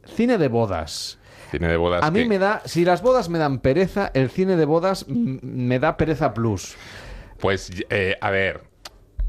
cine 0.06 0.38
de 0.38 0.48
bodas. 0.48 1.18
Cine 1.50 1.68
de 1.68 1.76
bodas. 1.76 2.02
A 2.02 2.10
mí 2.10 2.22
que- 2.22 2.28
me 2.28 2.38
da, 2.38 2.62
si 2.64 2.84
las 2.84 3.02
bodas 3.02 3.28
me 3.28 3.38
dan 3.38 3.58
pereza, 3.60 4.10
el 4.14 4.30
cine 4.30 4.56
de 4.56 4.64
bodas 4.64 5.06
me 5.08 5.78
da 5.78 5.96
pereza 5.96 6.34
plus. 6.34 6.76
Pues, 7.38 7.70
eh, 7.90 8.16
a 8.20 8.30
ver, 8.30 8.62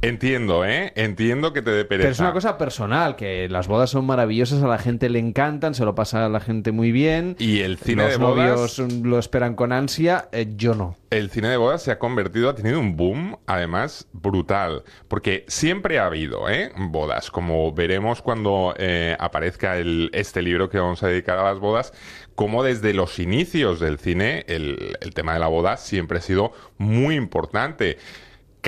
entiendo, 0.01 0.63
¿eh? 0.65 0.93
Entiendo 0.95 1.53
que 1.53 1.61
te 1.61 1.71
dé 1.71 1.85
pereza. 1.85 2.03
Pero 2.05 2.11
es 2.13 2.19
una 2.19 2.33
cosa 2.33 2.57
personal, 2.57 3.15
que 3.15 3.47
las 3.49 3.67
bodas 3.67 3.89
son 3.89 4.05
maravillosas, 4.05 4.61
a 4.63 4.67
la 4.67 4.77
gente 4.77 5.09
le 5.09 5.19
encantan, 5.19 5.73
se 5.73 5.85
lo 5.85 5.95
pasa 5.95 6.25
a 6.25 6.29
la 6.29 6.39
gente 6.39 6.71
muy 6.71 6.91
bien. 6.91 7.35
Y 7.39 7.61
el 7.61 7.77
cine 7.77 8.03
Los 8.03 8.11
de 8.11 8.17
bodas... 8.17 8.79
novios 8.79 8.79
lo 9.03 9.19
esperan 9.19 9.55
con 9.55 9.71
ansia, 9.71 10.29
eh, 10.31 10.53
yo 10.55 10.75
no. 10.75 10.95
El 11.09 11.29
cine 11.29 11.47
de 11.47 11.57
bodas 11.57 11.81
se 11.81 11.91
ha 11.91 11.99
convertido, 11.99 12.49
ha 12.49 12.55
tenido 12.55 12.79
un 12.79 12.95
boom, 12.97 13.37
además, 13.47 14.07
brutal. 14.13 14.83
Porque 15.07 15.45
siempre 15.47 15.99
ha 15.99 16.05
habido, 16.05 16.49
¿eh? 16.49 16.71
Bodas. 16.77 17.31
Como 17.31 17.71
veremos 17.73 18.21
cuando 18.21 18.73
eh, 18.77 19.15
aparezca 19.19 19.77
el- 19.77 20.09
este 20.13 20.41
libro 20.41 20.69
que 20.69 20.79
vamos 20.79 21.01
a 21.03 21.07
dedicar 21.07 21.37
a 21.37 21.43
las 21.43 21.59
bodas, 21.59 21.93
como 22.35 22.61
desde 22.63 22.93
los 22.93 23.17
inicios 23.19 23.79
del 23.79 23.97
cine, 23.97 24.43
el, 24.47 24.95
el 25.01 25.13
tema 25.13 25.33
de 25.33 25.39
la 25.39 25.47
boda 25.47 25.77
siempre 25.77 26.19
ha 26.19 26.21
sido 26.21 26.51
muy 26.77 27.15
importante. 27.15 27.97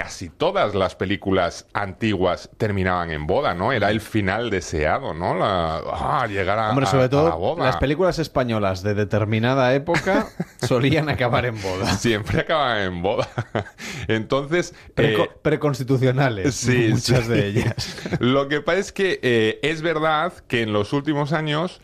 Casi 0.01 0.29
todas 0.29 0.75
las 0.75 0.95
películas 0.95 1.67
antiguas 1.73 2.49
terminaban 2.57 3.11
en 3.11 3.27
boda, 3.27 3.53
¿no? 3.53 3.71
Era 3.73 3.89
el 3.91 4.01
final 4.01 4.49
deseado, 4.49 5.13
¿no? 5.13 5.35
La, 5.35 5.77
ah, 5.91 6.25
llegar 6.27 6.57
a, 6.59 6.69
Hombre, 6.69 6.85
sobre 6.85 7.05
a 7.05 7.09
todo 7.09 7.29
la 7.29 7.35
boda. 7.35 7.65
las 7.65 7.77
películas 7.77 8.17
españolas 8.19 8.81
de 8.83 8.93
determinada 8.93 9.73
época 9.73 10.27
solían 10.65 11.09
acabar 11.09 11.45
en 11.45 11.61
boda. 11.61 11.85
Siempre 11.97 12.41
acaban 12.41 12.79
en 12.79 13.01
boda. 13.01 13.27
Entonces... 14.07 14.73
Preco- 14.95 15.25
eh, 15.25 15.31
preconstitucionales, 15.41 16.55
Sí, 16.55 16.89
muchas 16.91 17.25
sí. 17.25 17.31
de 17.31 17.47
ellas. 17.47 17.97
Lo 18.19 18.47
que 18.47 18.61
pasa 18.61 18.79
es 18.79 18.91
que 18.91 19.19
eh, 19.21 19.59
es 19.63 19.81
verdad 19.81 20.33
que 20.47 20.61
en 20.61 20.73
los 20.73 20.93
últimos 20.93 21.33
años 21.33 21.81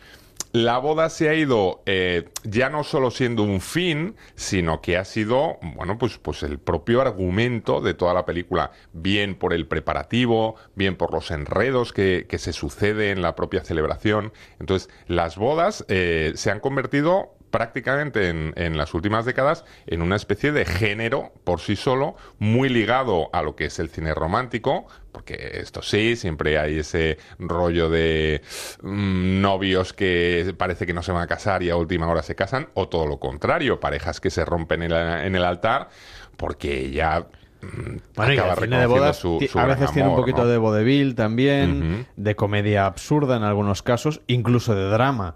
la 0.56 0.78
boda 0.78 1.10
se 1.10 1.28
ha 1.28 1.34
ido 1.34 1.82
eh, 1.84 2.30
ya 2.44 2.70
no 2.70 2.82
solo 2.82 3.10
siendo 3.10 3.42
un 3.42 3.60
fin, 3.60 4.16
sino 4.36 4.80
que 4.80 4.96
ha 4.96 5.04
sido, 5.04 5.58
bueno, 5.76 5.98
pues, 5.98 6.16
pues 6.16 6.42
el 6.42 6.58
propio 6.58 7.02
argumento 7.02 7.82
de 7.82 7.92
toda 7.92 8.14
la 8.14 8.24
película, 8.24 8.70
bien 8.94 9.34
por 9.34 9.52
el 9.52 9.66
preparativo, 9.66 10.56
bien 10.74 10.96
por 10.96 11.12
los 11.12 11.30
enredos 11.30 11.92
que, 11.92 12.24
que 12.26 12.38
se 12.38 12.54
sucede 12.54 13.10
en 13.10 13.20
la 13.20 13.36
propia 13.36 13.64
celebración. 13.64 14.32
Entonces, 14.58 14.88
las 15.08 15.36
bodas 15.36 15.84
eh, 15.88 16.32
se 16.36 16.50
han 16.50 16.60
convertido 16.60 17.35
prácticamente 17.56 18.28
en, 18.28 18.52
en 18.56 18.76
las 18.76 18.92
últimas 18.92 19.24
décadas 19.24 19.64
en 19.86 20.02
una 20.02 20.16
especie 20.16 20.52
de 20.52 20.64
género 20.66 21.32
por 21.44 21.60
sí 21.60 21.74
solo, 21.76 22.16
muy 22.38 22.68
ligado 22.68 23.30
a 23.32 23.40
lo 23.42 23.56
que 23.56 23.64
es 23.66 23.78
el 23.78 23.88
cine 23.88 24.12
romántico, 24.14 24.86
porque 25.12 25.52
esto 25.62 25.80
sí, 25.80 26.16
siempre 26.16 26.58
hay 26.58 26.80
ese 26.80 27.16
rollo 27.38 27.88
de 27.88 28.42
mm, 28.82 29.40
novios 29.40 29.92
que 29.94 30.54
parece 30.58 30.84
que 30.86 30.92
no 30.92 31.02
se 31.02 31.12
van 31.12 31.22
a 31.22 31.26
casar 31.26 31.62
y 31.62 31.70
a 31.70 31.76
última 31.76 32.06
hora 32.08 32.22
se 32.22 32.34
casan, 32.34 32.68
o 32.74 32.88
todo 32.88 33.06
lo 33.06 33.18
contrario, 33.18 33.80
parejas 33.80 34.20
que 34.20 34.28
se 34.30 34.44
rompen 34.44 34.82
en, 34.82 34.90
la- 34.92 35.24
en 35.26 35.34
el 35.34 35.44
altar 35.44 35.88
porque 36.36 36.90
ya 36.90 37.26
mm, 37.62 37.96
Bueno, 38.16 38.32
y 38.34 38.36
el 38.36 38.54
cine 38.64 38.78
de 38.80 38.86
bodas 38.86 39.16
su- 39.16 39.38
su 39.50 39.58
a 39.58 39.64
veces 39.64 39.90
tiene 39.92 40.08
un 40.10 40.16
poquito 40.16 40.42
¿no? 40.42 40.48
de 40.48 40.58
vodevil 40.58 41.14
también, 41.14 42.06
de 42.16 42.36
comedia 42.36 42.84
absurda 42.84 43.36
en 43.38 43.42
algunos 43.44 43.82
casos, 43.82 44.20
incluso 44.26 44.74
de 44.74 44.84
drama. 44.90 45.34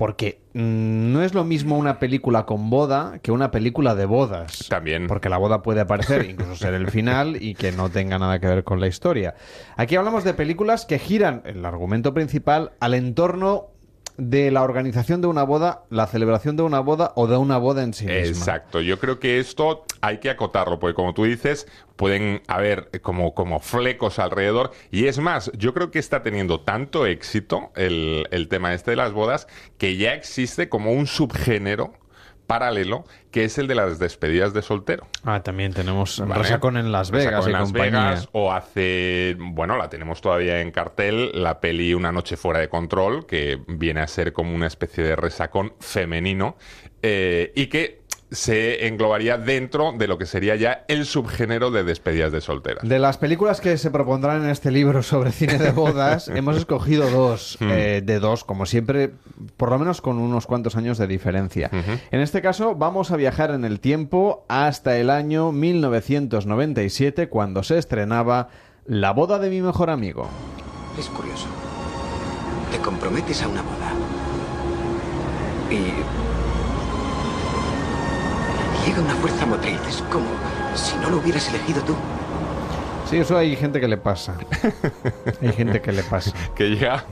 Porque 0.00 0.40
mm, 0.54 1.12
no 1.12 1.22
es 1.22 1.34
lo 1.34 1.44
mismo 1.44 1.76
una 1.76 1.98
película 1.98 2.46
con 2.46 2.70
boda 2.70 3.18
que 3.22 3.32
una 3.32 3.50
película 3.50 3.94
de 3.94 4.06
bodas. 4.06 4.66
También. 4.70 5.06
Porque 5.06 5.28
la 5.28 5.36
boda 5.36 5.60
puede 5.60 5.82
aparecer, 5.82 6.24
incluso 6.30 6.56
ser 6.56 6.72
el 6.72 6.90
final 6.90 7.36
y 7.38 7.54
que 7.54 7.70
no 7.70 7.90
tenga 7.90 8.18
nada 8.18 8.38
que 8.38 8.46
ver 8.46 8.64
con 8.64 8.80
la 8.80 8.86
historia. 8.86 9.34
Aquí 9.76 9.96
hablamos 9.96 10.24
de 10.24 10.32
películas 10.32 10.86
que 10.86 10.98
giran 10.98 11.42
el 11.44 11.66
argumento 11.66 12.14
principal 12.14 12.72
al 12.80 12.94
entorno 12.94 13.69
de 14.20 14.50
la 14.50 14.62
organización 14.62 15.20
de 15.20 15.26
una 15.26 15.42
boda, 15.42 15.84
la 15.90 16.06
celebración 16.06 16.56
de 16.56 16.62
una 16.62 16.80
boda 16.80 17.12
o 17.16 17.26
de 17.26 17.36
una 17.36 17.58
boda 17.58 17.82
en 17.82 17.94
sí 17.94 18.06
misma. 18.06 18.26
Exacto, 18.26 18.80
yo 18.80 18.98
creo 18.98 19.18
que 19.18 19.38
esto 19.38 19.84
hay 20.00 20.18
que 20.18 20.30
acotarlo, 20.30 20.78
porque 20.78 20.94
como 20.94 21.14
tú 21.14 21.24
dices, 21.24 21.66
pueden 21.96 22.42
haber 22.46 22.90
como, 23.02 23.34
como 23.34 23.60
flecos 23.60 24.18
alrededor. 24.18 24.72
Y 24.90 25.06
es 25.06 25.18
más, 25.18 25.50
yo 25.56 25.74
creo 25.74 25.90
que 25.90 25.98
está 25.98 26.22
teniendo 26.22 26.60
tanto 26.60 27.06
éxito 27.06 27.70
el, 27.76 28.26
el 28.30 28.48
tema 28.48 28.74
este 28.74 28.92
de 28.92 28.96
las 28.96 29.12
bodas 29.12 29.48
que 29.78 29.96
ya 29.96 30.14
existe 30.14 30.68
como 30.68 30.92
un 30.92 31.06
subgénero 31.06 31.92
paralelo, 32.50 33.04
que 33.30 33.44
es 33.44 33.58
el 33.58 33.68
de 33.68 33.76
las 33.76 34.00
despedidas 34.00 34.52
de 34.52 34.62
soltero. 34.62 35.06
Ah, 35.24 35.40
también 35.44 35.72
tenemos 35.72 36.18
Resacón 36.18 36.76
en 36.76 36.90
Las 36.90 37.12
Vegas. 37.12 37.46
en 37.46 37.52
Las 37.52 37.70
Vegas, 37.70 38.28
o 38.32 38.52
hace, 38.52 39.36
bueno, 39.38 39.76
la 39.76 39.88
tenemos 39.88 40.20
todavía 40.20 40.60
en 40.60 40.72
cartel, 40.72 41.30
la 41.32 41.60
peli 41.60 41.94
Una 41.94 42.10
noche 42.10 42.36
fuera 42.36 42.58
de 42.58 42.68
control, 42.68 43.24
que 43.26 43.60
viene 43.68 44.00
a 44.00 44.08
ser 44.08 44.32
como 44.32 44.52
una 44.52 44.66
especie 44.66 45.04
de 45.04 45.14
resacón 45.14 45.74
femenino, 45.78 46.56
eh, 47.02 47.52
y 47.54 47.68
que 47.68 47.99
se 48.30 48.86
englobaría 48.86 49.38
dentro 49.38 49.92
de 49.92 50.06
lo 50.06 50.16
que 50.18 50.26
sería 50.26 50.56
ya 50.56 50.84
el 50.88 51.04
subgénero 51.04 51.70
de 51.70 51.84
despedidas 51.84 52.32
de 52.32 52.40
solteras. 52.40 52.88
De 52.88 52.98
las 52.98 53.18
películas 53.18 53.60
que 53.60 53.76
se 53.76 53.90
propondrán 53.90 54.44
en 54.44 54.50
este 54.50 54.70
libro 54.70 55.02
sobre 55.02 55.32
cine 55.32 55.58
de 55.58 55.72
bodas, 55.72 56.28
hemos 56.34 56.56
escogido 56.56 57.10
dos, 57.10 57.58
hmm. 57.60 57.70
eh, 57.70 58.02
de 58.04 58.20
dos, 58.20 58.44
como 58.44 58.66
siempre, 58.66 59.10
por 59.56 59.70
lo 59.70 59.78
menos 59.78 60.00
con 60.00 60.18
unos 60.18 60.46
cuantos 60.46 60.76
años 60.76 60.98
de 60.98 61.06
diferencia. 61.06 61.70
En 62.10 62.20
este 62.20 62.42
caso, 62.42 62.74
vamos 62.74 63.10
a 63.10 63.16
viajar 63.16 63.50
en 63.50 63.64
el 63.64 63.80
tiempo 63.80 64.44
hasta 64.48 64.96
el 64.96 65.10
año 65.10 65.52
1997, 65.52 67.28
cuando 67.28 67.62
se 67.62 67.78
estrenaba 67.78 68.48
La 68.86 69.12
boda 69.12 69.38
de 69.38 69.50
mi 69.50 69.60
mejor 69.60 69.90
amigo. 69.90 70.28
Es 70.98 71.06
curioso. 71.06 71.46
Te 72.70 72.78
comprometes 72.78 73.42
a 73.42 73.48
una 73.48 73.62
boda. 73.62 73.92
Y 75.70 76.39
llega 78.86 79.00
una 79.00 79.14
fuerza 79.14 79.46
motriz. 79.46 79.80
Es 79.88 80.02
como 80.10 80.26
si 80.74 80.96
no 80.96 81.10
lo 81.10 81.18
hubieras 81.18 81.48
elegido 81.48 81.82
tú. 81.82 81.94
Sí, 83.08 83.16
eso 83.18 83.36
hay 83.36 83.56
gente 83.56 83.80
que 83.80 83.88
le 83.88 83.96
pasa. 83.96 84.34
hay 85.42 85.52
gente 85.52 85.80
que 85.80 85.92
le 85.92 86.02
pasa. 86.04 86.32
que 86.54 86.70
llega 86.70 87.04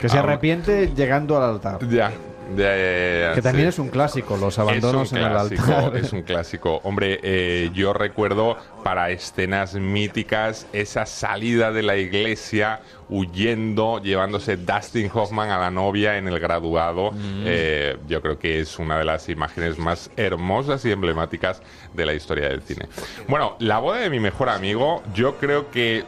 Que 0.00 0.08
se 0.08 0.18
arrepiente 0.18 0.92
llegando 0.94 1.36
al 1.38 1.50
altar. 1.50 1.78
Ya. 1.88 2.12
Que 2.56 3.40
también 3.42 3.68
es 3.68 3.78
un 3.78 3.88
clásico, 3.88 4.36
los 4.36 4.58
abandonos 4.58 5.12
en 5.12 5.18
el 5.18 5.36
altar. 5.36 5.96
Es 5.98 6.12
un 6.12 6.22
clásico. 6.22 6.80
Hombre, 6.84 7.20
eh, 7.22 7.70
yo 7.72 7.92
recuerdo 7.92 8.56
para 8.84 9.10
escenas 9.10 9.74
míticas 9.74 10.66
esa 10.72 11.06
salida 11.06 11.72
de 11.72 11.82
la 11.82 11.96
iglesia 11.96 12.80
huyendo, 13.08 14.00
llevándose 14.00 14.56
Dustin 14.56 15.10
Hoffman 15.12 15.50
a 15.50 15.58
la 15.58 15.70
novia 15.70 16.18
en 16.18 16.28
el 16.28 16.38
graduado. 16.38 17.12
Mm. 17.12 17.42
Eh, 17.44 17.96
yo 18.06 18.20
creo 18.22 18.38
que 18.38 18.60
es 18.60 18.78
una 18.78 18.98
de 18.98 19.04
las 19.04 19.28
imágenes 19.28 19.78
más 19.78 20.10
hermosas 20.16 20.84
y 20.84 20.92
emblemáticas 20.92 21.62
de 21.94 22.06
la 22.06 22.14
historia 22.14 22.48
del 22.48 22.62
cine. 22.62 22.88
Bueno, 23.26 23.56
la 23.58 23.78
boda 23.78 23.98
de 23.98 24.10
mi 24.10 24.20
mejor 24.20 24.48
amigo, 24.48 25.02
yo 25.14 25.36
creo 25.36 25.70
que 25.70 26.04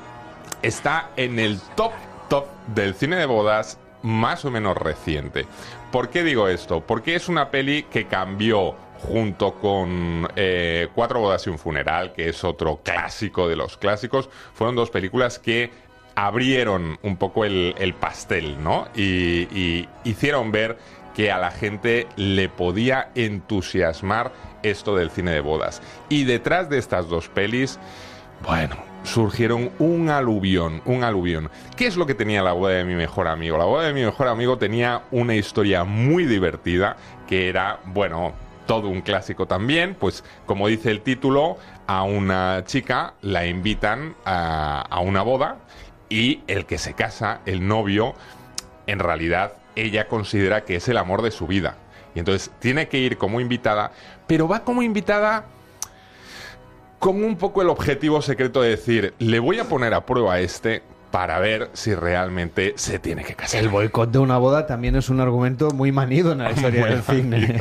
está 0.62 1.10
en 1.16 1.38
el 1.38 1.58
top 1.74 1.92
top 2.30 2.46
del 2.74 2.94
cine 2.94 3.16
de 3.16 3.26
bodas 3.26 3.78
más 4.02 4.44
o 4.46 4.50
menos 4.50 4.76
reciente. 4.76 5.46
¿Por 5.90 6.08
qué 6.08 6.22
digo 6.22 6.46
esto? 6.46 6.80
Porque 6.86 7.16
es 7.16 7.28
una 7.28 7.50
peli 7.50 7.82
que 7.84 8.06
cambió 8.06 8.76
junto 8.98 9.54
con 9.54 10.28
eh, 10.36 10.88
Cuatro 10.94 11.20
bodas 11.20 11.46
y 11.46 11.50
un 11.50 11.58
funeral, 11.58 12.12
que 12.12 12.28
es 12.28 12.44
otro 12.44 12.80
clásico 12.84 13.48
de 13.48 13.56
los 13.56 13.76
clásicos. 13.76 14.28
Fueron 14.54 14.76
dos 14.76 14.90
películas 14.90 15.38
que 15.38 15.70
abrieron 16.14 16.98
un 17.02 17.16
poco 17.16 17.44
el, 17.44 17.94
pastel, 17.98 18.62
¿no? 18.62 18.88
Y, 18.94 19.88
hicieron 20.04 20.52
ver 20.52 20.78
que 21.14 21.32
a 21.32 21.38
la 21.38 21.50
gente 21.50 22.06
le 22.16 22.48
podía 22.48 23.10
entusiasmar 23.14 24.32
esto 24.62 24.94
del 24.94 25.10
cine 25.10 25.32
de 25.32 25.40
bodas. 25.40 25.82
Y 26.08 26.24
detrás 26.24 26.68
de 26.68 26.78
estas 26.78 27.08
dos 27.08 27.28
pelis, 27.28 27.80
bueno, 28.46 28.89
surgieron 29.02 29.70
un 29.78 30.10
aluvión, 30.10 30.82
un 30.85 31.05
aluvión. 31.05 31.51
¿Qué 31.77 31.86
es 31.86 31.97
lo 31.97 32.06
que 32.06 32.14
tenía 32.14 32.43
la 32.43 32.52
boda 32.52 32.74
de 32.74 32.85
mi 32.85 32.94
mejor 32.94 33.28
amigo? 33.28 33.56
La 33.59 33.64
boda 33.64 33.86
de 33.86 33.93
mi 33.93 34.05
mejor 34.05 34.28
amigo 34.28 34.59
tenía 34.59 35.02
una 35.10 35.35
historia 35.35 35.85
muy 35.85 36.24
divertida 36.27 36.97
que 37.27 37.48
era, 37.48 37.81
bueno, 37.86 38.32
todo 38.66 38.89
un 38.89 39.01
clásico 39.01 39.47
también, 39.47 39.97
pues 39.98 40.24
como 40.47 40.68
dice 40.68 40.90
el 40.90 41.01
título, 41.01 41.59
a 41.86 42.02
una 42.02 42.62
chica 42.64 43.14
la 43.22 43.47
invitan 43.47 44.14
a, 44.24 44.82
a 44.82 45.01
una 45.01 45.22
boda 45.22 45.56
y 46.09 46.40
el 46.47 46.66
que 46.66 46.78
se 46.78 46.94
casa, 46.94 47.40
el 47.47 47.66
novio, 47.66 48.14
en 48.86 48.98
realidad 48.98 49.55
ella 49.77 50.09
considera 50.09 50.64
que 50.64 50.77
es 50.77 50.89
el 50.89 50.98
amor 50.98 51.22
de 51.22 51.31
su 51.31 51.47
vida. 51.47 51.77
Y 52.14 52.18
entonces 52.18 52.51
tiene 52.59 52.89
que 52.89 52.98
ir 52.98 53.16
como 53.16 53.40
invitada, 53.40 53.93
pero 54.27 54.48
va 54.48 54.64
como 54.64 54.82
invitada 54.82 55.47
con 57.01 57.24
un 57.24 57.36
poco 57.36 57.62
el 57.62 57.70
objetivo 57.70 58.20
secreto 58.20 58.60
de 58.60 58.68
decir, 58.68 59.14
le 59.18 59.39
voy 59.39 59.59
a 59.59 59.64
poner 59.64 59.94
a 59.94 60.05
prueba 60.05 60.35
a 60.35 60.40
este 60.40 60.82
para 61.11 61.39
ver 61.41 61.70
si 61.73 61.95
realmente 61.95 62.74
se 62.77 62.99
tiene 62.99 63.24
que 63.24 63.35
casar. 63.35 63.61
El 63.61 63.69
boicot 63.69 64.11
de 64.11 64.19
una 64.19 64.39
boda 64.39 64.66
también 64.66 64.97
es 64.97 65.09
un 65.09 65.20
argumento 65.20 65.70
muy 65.70 65.93
manido 65.93 66.32
en 66.32 66.39
la 66.39 66.51
historia 66.53 66.87
del 66.87 67.03
cine. 67.03 67.57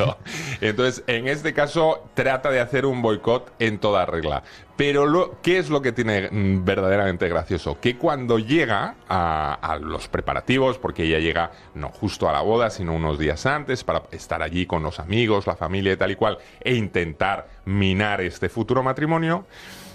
Entonces, 0.60 1.02
en 1.06 1.28
este 1.28 1.52
caso, 1.52 2.08
trata 2.14 2.50
de 2.50 2.60
hacer 2.60 2.86
un 2.86 3.02
boicot 3.02 3.52
en 3.58 3.78
toda 3.78 4.06
regla. 4.06 4.42
Pero, 4.76 5.04
lo, 5.04 5.40
¿qué 5.42 5.58
es 5.58 5.68
lo 5.68 5.82
que 5.82 5.92
tiene 5.92 6.30
mm, 6.30 6.64
verdaderamente 6.64 7.28
gracioso? 7.28 7.78
Que 7.80 7.98
cuando 7.98 8.38
llega 8.38 8.94
a, 9.08 9.52
a, 9.52 9.76
los 9.76 10.08
preparativos, 10.08 10.78
porque 10.78 11.02
ella 11.02 11.18
llega 11.18 11.50
no 11.74 11.90
justo 11.90 12.28
a 12.28 12.32
la 12.32 12.40
boda, 12.40 12.70
sino 12.70 12.94
unos 12.94 13.18
días 13.18 13.44
antes, 13.44 13.84
para 13.84 14.04
estar 14.10 14.42
allí 14.42 14.64
con 14.64 14.82
los 14.82 14.98
amigos, 14.98 15.46
la 15.46 15.56
familia 15.56 15.92
y 15.92 15.96
tal 15.96 16.12
y 16.12 16.16
cual, 16.16 16.38
e 16.60 16.74
intentar 16.74 17.48
minar 17.66 18.22
este 18.22 18.48
futuro 18.48 18.82
matrimonio, 18.82 19.44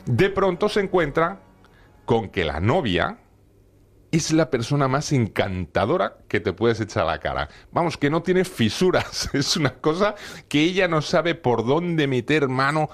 de 0.05 0.29
pronto 0.29 0.69
se 0.69 0.81
encuentra 0.81 1.39
con 2.05 2.29
que 2.29 2.45
la 2.45 2.59
novia, 2.59 3.17
es 4.15 4.31
la 4.31 4.49
persona 4.49 4.87
más 4.87 5.11
encantadora 5.11 6.17
que 6.27 6.39
te 6.39 6.53
puedes 6.53 6.79
echar 6.79 7.03
a 7.03 7.07
la 7.07 7.19
cara. 7.19 7.49
Vamos, 7.71 7.97
que 7.97 8.09
no 8.09 8.21
tiene 8.23 8.45
fisuras. 8.45 9.29
Es 9.35 9.57
una 9.57 9.75
cosa 9.75 10.15
que 10.47 10.61
ella 10.61 10.87
no 10.87 11.01
sabe 11.01 11.35
por 11.35 11.65
dónde 11.65 12.07
meter 12.07 12.47
mano 12.47 12.89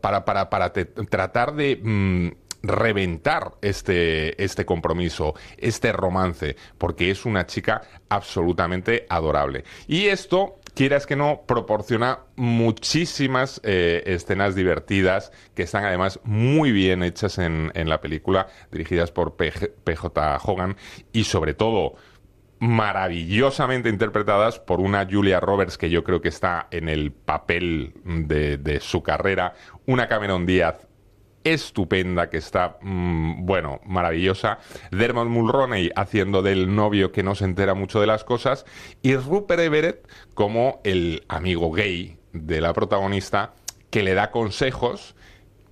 para, 0.00 0.24
para, 0.24 0.50
para 0.50 0.72
tratar 0.72 1.54
de... 1.54 1.80
Mm, 1.82 2.46
reventar 2.62 3.52
este, 3.62 4.42
este 4.42 4.64
compromiso, 4.64 5.34
este 5.56 5.92
romance, 5.92 6.56
porque 6.78 7.12
es 7.12 7.24
una 7.24 7.46
chica 7.46 7.82
absolutamente 8.08 9.06
adorable. 9.08 9.62
Y 9.86 10.06
esto 10.06 10.56
quieras 10.76 11.06
que 11.06 11.16
no, 11.16 11.42
proporciona 11.46 12.20
muchísimas 12.36 13.62
eh, 13.64 14.02
escenas 14.04 14.54
divertidas 14.54 15.32
que 15.54 15.62
están 15.62 15.86
además 15.86 16.20
muy 16.22 16.70
bien 16.70 17.02
hechas 17.02 17.38
en, 17.38 17.72
la 17.74 18.00
película, 18.02 18.48
dirigidas 18.70 19.10
por 19.10 19.36
PJ 19.36 20.38
Hogan 20.44 20.76
y 21.12 21.24
sobre 21.24 21.54
todo 21.54 21.94
maravillosamente 22.58 23.88
interpretadas 23.88 24.58
por 24.58 24.80
una 24.80 25.08
Julia 25.10 25.40
Roberts 25.40 25.78
que 25.78 25.88
yo 25.88 26.04
creo 26.04 26.20
que 26.20 26.28
está 26.28 26.68
en 26.70 26.90
el 26.90 27.10
papel 27.10 27.94
de, 28.04 28.58
de 28.58 28.80
su 28.80 29.02
carrera, 29.02 29.54
una 29.86 30.08
Cameron 30.08 30.44
Díaz 30.44 30.85
estupenda, 31.46 32.28
que 32.28 32.38
está, 32.38 32.78
mm, 32.82 33.46
bueno, 33.46 33.80
maravillosa. 33.84 34.58
Dermot 34.90 35.28
Mulroney 35.28 35.90
haciendo 35.94 36.42
del 36.42 36.74
novio 36.74 37.12
que 37.12 37.22
no 37.22 37.34
se 37.34 37.44
entera 37.44 37.74
mucho 37.74 38.00
de 38.00 38.08
las 38.08 38.24
cosas. 38.24 38.66
Y 39.02 39.14
Rupert 39.16 39.60
Everett 39.60 40.08
como 40.34 40.80
el 40.82 41.24
amigo 41.28 41.70
gay 41.70 42.18
de 42.32 42.60
la 42.60 42.72
protagonista 42.72 43.54
que 43.90 44.02
le 44.02 44.14
da 44.14 44.30
consejos 44.30 45.14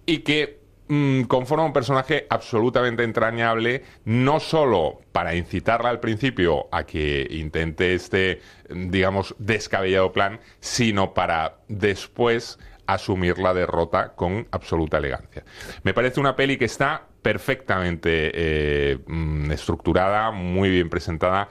y 0.06 0.18
que 0.18 0.60
mm, 0.88 1.22
conforma 1.24 1.64
un 1.64 1.72
personaje 1.72 2.26
absolutamente 2.30 3.02
entrañable, 3.02 3.82
no 4.04 4.38
solo 4.38 5.00
para 5.10 5.34
incitarla 5.34 5.90
al 5.90 6.00
principio 6.00 6.68
a 6.70 6.84
que 6.84 7.26
intente 7.30 7.94
este, 7.94 8.40
digamos, 8.70 9.34
descabellado 9.38 10.12
plan, 10.12 10.40
sino 10.60 11.14
para 11.14 11.56
después 11.68 12.58
asumir 12.86 13.38
la 13.38 13.54
derrota 13.54 14.14
con 14.14 14.46
absoluta 14.50 14.98
elegancia. 14.98 15.44
Me 15.82 15.94
parece 15.94 16.20
una 16.20 16.36
peli 16.36 16.56
que 16.56 16.64
está 16.64 17.06
perfectamente 17.22 18.30
eh, 18.34 18.98
mm, 19.06 19.50
estructurada, 19.50 20.30
muy 20.30 20.70
bien 20.70 20.90
presentada. 20.90 21.48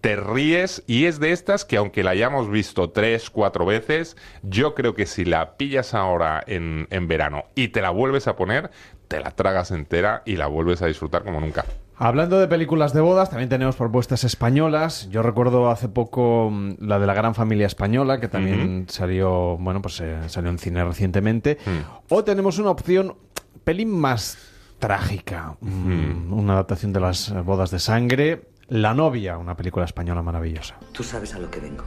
Te 0.00 0.16
ríes 0.16 0.84
y 0.86 1.06
es 1.06 1.18
de 1.18 1.32
estas 1.32 1.64
que 1.64 1.76
aunque 1.76 2.04
la 2.04 2.10
hayamos 2.10 2.50
visto 2.50 2.90
tres, 2.90 3.28
cuatro 3.28 3.66
veces, 3.66 4.16
yo 4.42 4.74
creo 4.74 4.94
que 4.94 5.06
si 5.06 5.24
la 5.24 5.56
pillas 5.56 5.94
ahora 5.94 6.42
en, 6.46 6.86
en 6.90 7.08
verano 7.08 7.44
y 7.54 7.68
te 7.68 7.82
la 7.82 7.90
vuelves 7.90 8.28
a 8.28 8.36
poner, 8.36 8.70
te 9.08 9.20
la 9.20 9.32
tragas 9.32 9.70
entera 9.70 10.22
y 10.24 10.36
la 10.36 10.46
vuelves 10.46 10.82
a 10.82 10.86
disfrutar 10.86 11.24
como 11.24 11.40
nunca. 11.40 11.64
Hablando 11.98 12.38
de 12.38 12.46
películas 12.46 12.92
de 12.92 13.00
bodas, 13.00 13.30
también 13.30 13.48
tenemos 13.48 13.76
propuestas 13.76 14.22
españolas. 14.24 15.08
Yo 15.10 15.22
recuerdo 15.22 15.70
hace 15.70 15.88
poco 15.88 16.50
mm, 16.50 16.74
la 16.80 16.98
de 16.98 17.06
la 17.06 17.14
gran 17.14 17.34
familia 17.34 17.66
española, 17.66 18.20
que 18.20 18.28
también 18.28 18.86
salió, 18.88 19.56
bueno, 19.56 19.80
pues 19.80 20.00
eh, 20.00 20.28
salió 20.28 20.50
en 20.50 20.58
cine 20.58 20.84
recientemente. 20.84 21.56
Mm. 21.64 22.12
O 22.12 22.22
tenemos 22.22 22.58
una 22.58 22.70
opción 22.70 23.16
pelín 23.64 23.90
más 23.90 24.36
trágica, 24.78 25.56
mm, 25.60 26.34
una 26.34 26.52
adaptación 26.52 26.92
de 26.92 27.00
las 27.00 27.32
bodas 27.44 27.70
de 27.70 27.78
sangre. 27.78 28.50
La 28.68 28.92
novia, 28.92 29.38
una 29.38 29.56
película 29.56 29.86
española 29.86 30.22
maravillosa. 30.22 30.76
Tú 30.92 31.02
sabes 31.02 31.34
a 31.34 31.38
lo 31.38 31.50
que 31.50 31.60
vengo. 31.60 31.84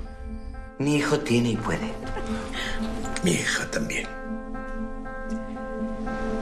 Mi 0.80 0.95
hijo 0.95 1.19
tiene 1.19 1.52
y 1.52 1.56
puede. 1.56 1.91
Mi 3.23 3.31
hija 3.31 3.69
también. 3.69 4.07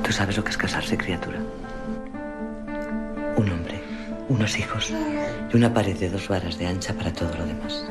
¿Tú 0.04 0.14
sabes 0.14 0.38
lo 0.38 0.44
que 0.44 0.52
es 0.52 0.58
casarse, 0.58 0.96
criatura? 0.96 1.40
Un 3.38 3.50
hombre, 3.52 3.82
unos 4.30 4.58
hijos 4.58 4.92
y 5.52 5.56
una 5.56 5.74
pared 5.74 5.96
de 5.98 6.10
dos 6.10 6.28
varas 6.28 6.58
de 6.58 6.68
ancha 6.68 6.94
para 6.94 7.14
todo 7.14 7.34
lo 7.38 7.46
demás. 7.46 7.86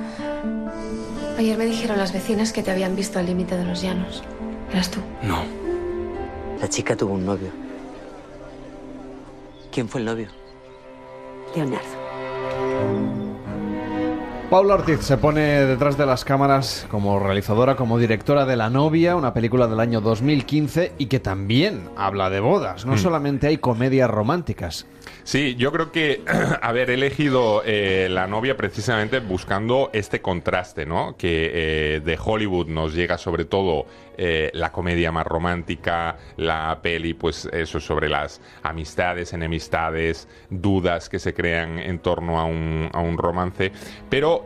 Ayer 1.39 1.56
me 1.56 1.66
dijeron 1.66 1.98
las 1.98 2.12
vecinas 2.12 2.52
que 2.52 2.62
te 2.62 2.70
habían 2.70 2.97
visto 2.97 3.18
al 3.18 3.27
límite 3.27 3.56
de 3.56 3.64
los 3.64 3.82
llanos. 3.82 4.23
¿Eras 4.73 4.90
tú? 4.90 5.01
No. 5.23 5.43
La 6.60 6.68
chica 6.68 6.97
tuvo 6.97 7.14
un 7.14 7.24
novio. 7.27 7.51
¿Quién 9.70 9.89
fue 9.89 10.01
el 10.01 10.06
novio? 10.06 10.28
Leonardo. 11.55 12.06
Paula 14.51 14.74
Ortiz 14.74 15.01
se 15.01 15.16
pone 15.16 15.40
detrás 15.66 15.98
de 15.98 16.06
las 16.06 16.24
cámaras 16.24 16.86
como 16.90 17.18
realizadora, 17.18 17.74
como 17.74 17.98
directora 17.98 18.47
de 18.47 18.56
La 18.56 18.70
novia, 18.70 19.16
una 19.16 19.35
película 19.35 19.66
del 19.66 19.81
año 19.81 20.01
2015 20.01 20.93
y 20.98 21.06
que 21.06 21.18
también 21.18 21.89
habla 21.97 22.31
de 22.31 22.39
bodas. 22.40 22.86
No 22.86 22.93
Mm. 22.94 22.98
solamente 22.98 23.48
hay 23.48 23.59
comedias 23.59 24.09
románticas. 24.09 24.86
Sí, 25.24 25.57
yo 25.57 25.73
creo 25.73 25.93
que 25.93 26.23
haber 26.62 26.91
elegido 26.91 27.62
eh, 27.65 28.09
la 28.11 28.27
novia 28.27 28.57
precisamente 28.57 29.20
buscando 29.20 29.91
este 29.93 30.20
contraste, 30.20 30.87
¿no? 30.87 31.16
Que 31.16 31.51
eh, 31.97 32.01
de 32.05 32.19
Hollywood 32.23 32.66
nos 32.69 32.95
llega 32.95 33.19
sobre 33.19 33.45
todo 33.45 33.87
eh, 34.19 34.51
la 34.55 34.73
comedia 34.73 35.12
más 35.12 35.27
romántica, 35.27 36.16
la 36.37 36.78
peli, 36.83 37.15
pues 37.15 37.47
eso 37.53 37.81
sobre 37.81 38.09
las 38.09 38.41
amistades, 38.62 39.33
enemistades, 39.33 40.28
dudas 40.49 41.09
que 41.09 41.19
se 41.19 41.35
crean 41.35 41.78
en 41.78 41.99
torno 41.99 42.39
a 42.39 42.45
un, 42.45 42.89
a 42.93 43.01
un 43.01 43.19
romance. 43.19 43.73
Pero 44.09 44.45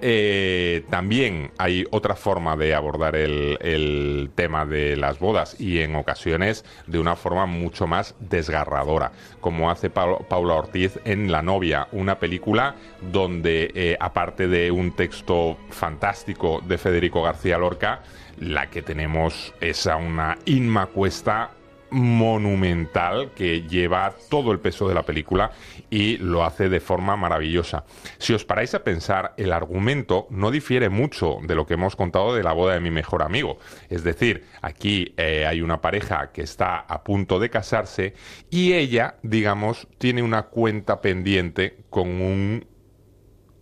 también 0.89 1.53
hay 1.59 1.85
otra 1.91 2.17
forma 2.17 2.57
de 2.57 2.75
abordar 2.75 3.17
el, 3.17 3.59
el 3.61 4.31
tema 4.35 4.67
de 4.67 4.97
las 4.97 5.19
bodas 5.19 5.61
y 5.61 5.81
en 5.81 5.95
ocasiones 5.95 6.65
de 6.87 6.99
una 6.99 7.17
forma 7.17 7.47
mucho 7.47 7.87
más 7.87 8.15
desgarradora, 8.19 9.13
como 9.41 9.71
hace 9.71 9.91
Pau- 9.91 10.27
Ortiz 10.55 10.99
en 11.05 11.31
La 11.31 11.43
novia, 11.43 11.89
una 11.93 12.19
película 12.19 12.75
donde 13.13 13.71
eh, 13.75 13.97
aparte 14.01 14.49
de 14.49 14.71
un 14.71 14.93
texto 14.93 15.59
fantástico 15.71 16.63
de 16.67 16.79
Federico 16.79 17.23
García 17.23 17.59
Lorca, 17.59 18.03
la 18.39 18.71
que 18.71 18.83
tenemos 18.83 19.55
es 19.61 19.87
a 19.87 19.97
una 19.97 20.39
Inma 20.47 20.87
Cuesta 20.87 21.51
monumental 21.91 23.33
que 23.35 23.63
lleva 23.63 24.15
todo 24.29 24.53
el 24.53 24.61
peso 24.61 24.89
de 24.89 24.95
la 24.95 25.03
película 25.03 25.53
y 25.89 26.19
lo 26.19 26.45
hace 26.45 26.69
de 26.69 26.81
forma 26.81 27.17
maravillosa. 27.17 27.85
Si 28.19 28.33
os 28.33 28.45
paráis 28.45 28.75
a 28.75 28.85
pensar, 28.85 29.35
el 29.37 29.53
argumento 29.53 30.27
no 30.31 30.51
difiere 30.51 30.89
mucho 30.89 31.39
de 31.43 31.55
lo 31.55 31.67
que 31.67 31.75
hemos 31.75 31.97
contado 31.97 32.35
de 32.35 32.43
la 32.43 32.53
boda 32.53 32.75
de 32.75 32.81
mi 32.81 32.91
mejor 32.91 33.23
amigo. 33.23 33.59
Es 33.89 34.05
decir, 34.05 34.47
aquí 34.63 35.15
eh, 35.17 35.47
hay 35.47 35.63
una 35.63 35.81
pareja 35.81 36.31
que 36.33 36.43
está 36.43 36.81
a 36.81 37.03
punto 37.03 37.39
de 37.39 37.51
casarse 37.51 38.15
y 38.51 38.73
ella, 38.73 39.17
digamos, 39.23 39.89
tiene 39.99 40.23
una 40.23 40.43
cuenta 40.45 41.01
pendiente 41.01 41.85
con 41.91 42.09
un 42.09 42.67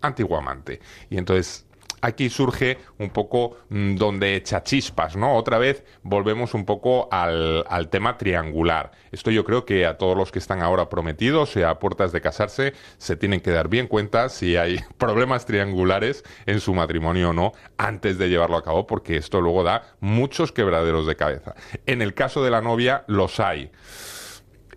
antiguo 0.01 0.37
amante. 0.37 0.81
Y 1.11 1.19
entonces 1.19 1.68
aquí 2.01 2.31
surge 2.31 2.79
un 2.99 3.11
poco 3.11 3.57
mm, 3.69 3.97
donde 3.97 4.37
echa 4.37 4.63
chispas, 4.63 5.17
¿no? 5.17 5.35
Otra 5.37 5.59
vez 5.59 5.85
volvemos 6.03 6.55
un 6.55 6.65
poco 6.65 7.09
al, 7.11 7.65
al 7.69 7.89
tema 7.89 8.19
triangular. 8.19 8.93
Esto 9.13 9.31
yo 9.31 9.45
creo 9.45 9.65
que 9.65 9.87
a 9.87 9.99
todos 9.99 10.17
los 10.17 10.31
que 10.33 10.39
están 10.39 10.63
ahora 10.63 10.89
prometidos 10.89 11.57
y 11.57 11.63
a 11.63 11.79
puertas 11.79 12.13
de 12.13 12.21
casarse 12.21 12.75
se 12.99 13.17
tienen 13.17 13.41
que 13.41 13.51
dar 13.51 13.69
bien 13.69 13.87
cuenta 13.87 14.29
si 14.29 14.57
hay 14.57 14.81
problemas 14.99 15.47
triangulares 15.47 16.25
en 16.47 16.61
su 16.61 16.75
matrimonio 16.75 17.31
o 17.31 17.33
no 17.33 17.53
antes 17.77 18.19
de 18.19 18.29
llevarlo 18.29 18.57
a 18.57 18.63
cabo, 18.63 18.87
porque 18.87 19.17
esto 19.17 19.41
luego 19.41 19.63
da 19.63 19.83
muchos 20.01 20.53
quebraderos 20.53 21.07
de 21.07 21.17
cabeza. 21.17 21.55
En 21.87 22.03
el 22.03 22.15
caso 22.15 22.43
de 22.43 22.51
la 22.51 22.61
novia 22.61 23.05
los 23.07 23.41
hay. 23.41 23.71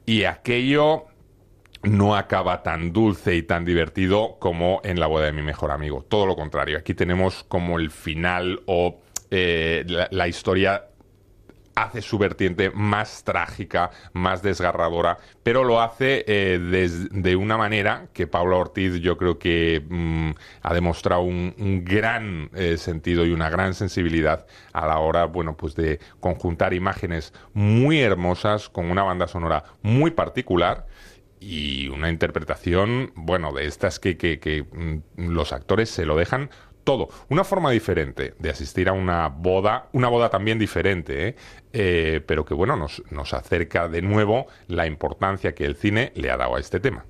Y 0.05 0.23
aquello 0.23 1.05
no 1.83 2.15
acaba 2.15 2.63
tan 2.63 2.93
dulce 2.93 3.35
y 3.35 3.43
tan 3.43 3.65
divertido 3.65 4.37
como 4.39 4.81
en 4.83 4.99
la 4.99 5.07
boda 5.07 5.25
de 5.25 5.31
mi 5.31 5.41
mejor 5.41 5.71
amigo. 5.71 6.05
Todo 6.07 6.25
lo 6.25 6.35
contrario, 6.35 6.77
aquí 6.77 6.93
tenemos 6.93 7.43
como 7.47 7.79
el 7.79 7.89
final 7.89 8.61
o 8.65 9.01
eh, 9.31 9.85
la, 10.11 10.27
historia 10.27 10.85
hace 11.75 12.01
su 12.01 12.17
vertiente 12.17 12.69
más 12.69 13.23
trágica, 13.23 13.89
más 14.13 14.43
desgarradora, 14.43 15.17
pero 15.41 15.63
lo 15.63 15.81
hace 15.81 16.25
eh, 16.27 16.59
de 16.59 17.35
una 17.35 17.57
manera 17.57 18.07
que 18.13 18.27
Paula 18.27 18.57
Ortiz 18.57 18.99
yo 18.99 19.17
creo 19.17 19.39
que 19.39 19.81
mm, 19.89 20.31
ha 20.61 20.73
demostrado 20.73 21.21
un, 21.21 21.55
un 21.57 21.85
gran 21.85 22.49
eh, 22.53 22.77
sentido 22.77 23.25
y 23.25 23.31
una 23.31 23.49
gran 23.49 23.73
sensibilidad 23.73 24.45
a 24.73 24.85
la 24.85 24.99
hora, 24.99 25.25
bueno, 25.25 25.55
pues 25.55 25.73
de 25.75 25.99
conjuntar 26.19 26.73
imágenes 26.73 27.33
muy 27.53 28.01
hermosas 28.01 28.69
con 28.69 28.91
una 28.91 29.03
banda 29.03 29.27
sonora 29.27 29.63
muy 29.81 30.11
particular 30.11 30.85
y 31.41 31.89
una 31.89 32.09
interpretación, 32.09 33.11
bueno, 33.15 33.51
de 33.51 33.65
estas 33.65 33.99
que, 33.99 34.15
que- 34.15 34.39
que, 34.39 34.63
mm, 34.63 35.27
los 35.31 35.51
actores 35.51 35.89
se 35.89 36.05
lo 36.05 36.15
dejan 36.15 36.49
todo. 36.83 37.09
Una 37.29 37.43
forma 37.43 37.69
diferente 37.71 38.33
de 38.39 38.49
asistir 38.49 38.87
a 38.89 38.93
una 38.93 39.27
boda, 39.27 39.89
una 39.91 40.07
boda 40.07 40.29
también 40.29 40.57
diferente, 40.59 41.27
¿eh? 41.29 41.35
Eh, 41.73 42.21
pero 42.25 42.45
que, 42.45 42.53
bueno, 42.53 42.75
nos, 42.77 43.03
nos 43.11 43.33
acerca 43.33 43.87
de 43.87 44.01
nuevo 44.01 44.47
la 44.67 44.85
importancia 44.87 45.53
que 45.53 45.65
el 45.65 45.75
cine 45.75 46.11
le 46.15 46.31
ha 46.31 46.37
dado 46.37 46.55
a 46.55 46.59
este 46.59 46.79
tema. 46.79 47.05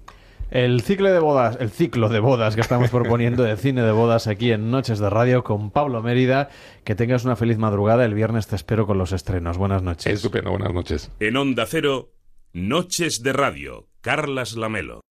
El 0.49 0.81
ciclo 0.81 1.09
de 1.11 1.19
bodas, 1.19 1.57
el 1.61 1.69
ciclo 1.69 2.09
de 2.09 2.19
bodas 2.19 2.55
que 2.55 2.61
estamos 2.61 2.89
proponiendo 2.89 3.43
de 3.43 3.55
cine 3.55 3.81
de 3.83 3.91
bodas 3.93 4.27
aquí 4.27 4.51
en 4.51 4.69
Noches 4.71 4.99
de 4.99 5.09
Radio 5.09 5.45
con 5.45 5.71
Pablo 5.71 6.01
Mérida. 6.01 6.49
Que 6.83 6.93
tengas 6.93 7.23
una 7.23 7.37
feliz 7.37 7.57
madrugada. 7.57 8.03
El 8.03 8.13
viernes 8.13 8.47
te 8.47 8.57
espero 8.57 8.85
con 8.85 8.97
los 8.97 9.13
estrenos. 9.13 9.57
Buenas 9.57 9.81
noches. 9.81 10.13
Estupendo, 10.13 10.51
buenas 10.51 10.73
noches. 10.73 11.09
En 11.21 11.37
Onda 11.37 11.65
Cero, 11.65 12.11
Noches 12.51 13.23
de 13.23 13.31
Radio, 13.31 13.87
Carlas 14.01 14.55
Lamelo. 14.55 15.01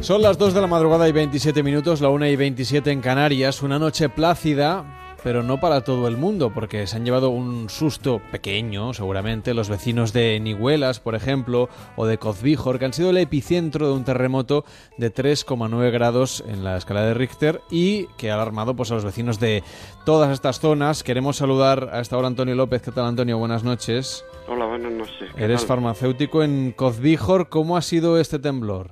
Son 0.00 0.22
las 0.22 0.38
2 0.38 0.54
de 0.54 0.60
la 0.60 0.66
madrugada 0.66 1.08
y 1.08 1.12
27 1.12 1.62
minutos, 1.62 2.00
la 2.00 2.08
1 2.08 2.26
y 2.26 2.34
27 2.34 2.90
en 2.90 3.00
Canarias. 3.00 3.62
Una 3.62 3.78
noche 3.78 4.08
plácida, 4.08 5.03
pero 5.24 5.42
no 5.42 5.58
para 5.58 5.80
todo 5.80 6.06
el 6.06 6.18
mundo, 6.18 6.52
porque 6.52 6.86
se 6.86 6.96
han 6.96 7.04
llevado 7.06 7.30
un 7.30 7.70
susto 7.70 8.20
pequeño, 8.30 8.92
seguramente, 8.92 9.54
los 9.54 9.70
vecinos 9.70 10.12
de 10.12 10.38
Nihuelas, 10.38 11.00
por 11.00 11.14
ejemplo, 11.14 11.70
o 11.96 12.04
de 12.04 12.18
Cozbíjor, 12.18 12.78
que 12.78 12.84
han 12.84 12.92
sido 12.92 13.08
el 13.08 13.16
epicentro 13.16 13.88
de 13.88 13.94
un 13.94 14.04
terremoto 14.04 14.64
de 14.98 15.10
3,9 15.10 15.90
grados 15.90 16.44
en 16.46 16.62
la 16.62 16.76
escala 16.76 17.06
de 17.06 17.14
Richter 17.14 17.60
y 17.70 18.06
que 18.18 18.30
ha 18.30 18.34
alarmado 18.34 18.76
pues, 18.76 18.90
a 18.90 18.96
los 18.96 19.04
vecinos 19.06 19.40
de 19.40 19.62
todas 20.04 20.30
estas 20.30 20.60
zonas. 20.60 21.02
Queremos 21.02 21.38
saludar 21.38 21.88
a 21.90 22.00
esta 22.00 22.18
hora 22.18 22.26
a 22.26 22.30
Antonio 22.30 22.54
López. 22.54 22.82
¿Qué 22.82 22.92
tal, 22.92 23.06
Antonio? 23.06 23.38
Buenas 23.38 23.64
noches. 23.64 24.26
Hola, 24.46 24.66
buenas 24.66 24.92
noches. 24.92 25.30
¿qué 25.34 25.44
Eres 25.44 25.60
tal? 25.60 25.68
farmacéutico 25.68 26.42
en 26.42 26.72
Cozbíjor. 26.72 27.48
¿Cómo 27.48 27.78
ha 27.78 27.82
sido 27.82 28.20
este 28.20 28.38
temblor? 28.38 28.90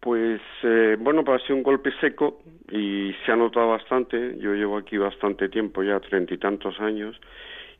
Pues 0.00 0.40
eh, 0.64 0.96
bueno, 0.98 1.22
pues 1.24 1.42
ha 1.42 1.46
sido 1.46 1.56
un 1.56 1.62
golpe 1.62 1.90
seco 2.00 2.38
y 2.72 3.14
se 3.24 3.32
ha 3.32 3.36
notado 3.36 3.68
bastante. 3.68 4.38
Yo 4.38 4.54
llevo 4.54 4.78
aquí 4.78 4.96
bastante 4.96 5.48
tiempo, 5.50 5.82
ya 5.82 6.00
treinta 6.00 6.32
y 6.32 6.38
tantos 6.38 6.80
años, 6.80 7.20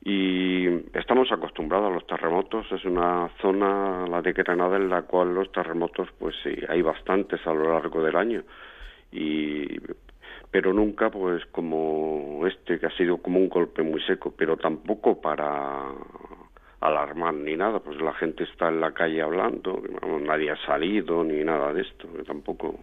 y 0.04 0.66
estamos 0.92 1.32
acostumbrados 1.32 1.90
a 1.90 1.94
los 1.94 2.06
terremotos. 2.06 2.70
Es 2.70 2.84
una 2.84 3.30
zona, 3.40 4.06
la 4.06 4.20
de 4.20 4.32
Granada, 4.32 4.76
en 4.76 4.90
la 4.90 5.02
cual 5.02 5.34
los 5.34 5.50
terremotos, 5.50 6.08
pues 6.18 6.36
sí, 6.42 6.54
hay 6.68 6.82
bastantes 6.82 7.44
a 7.46 7.54
lo 7.54 7.72
largo 7.72 8.04
del 8.04 8.16
año. 8.16 8.42
Y 9.10 9.80
pero 10.50 10.74
nunca 10.74 11.10
pues 11.10 11.46
como 11.46 12.46
este 12.46 12.78
que 12.78 12.84
ha 12.84 12.96
sido 12.96 13.16
como 13.16 13.38
un 13.38 13.48
golpe 13.48 13.82
muy 13.82 14.02
seco, 14.02 14.34
pero 14.36 14.58
tampoco 14.58 15.18
para 15.18 15.88
alarmar 16.80 17.32
ni 17.32 17.56
nada, 17.56 17.80
pues 17.80 17.98
la 18.02 18.12
gente 18.12 18.44
está 18.44 18.68
en 18.68 18.80
la 18.80 18.92
calle 18.92 19.22
hablando, 19.22 19.82
nadie 20.20 20.50
ha 20.50 20.66
salido 20.66 21.24
ni 21.24 21.42
nada 21.42 21.72
de 21.72 21.80
esto, 21.80 22.06
tampoco, 22.26 22.78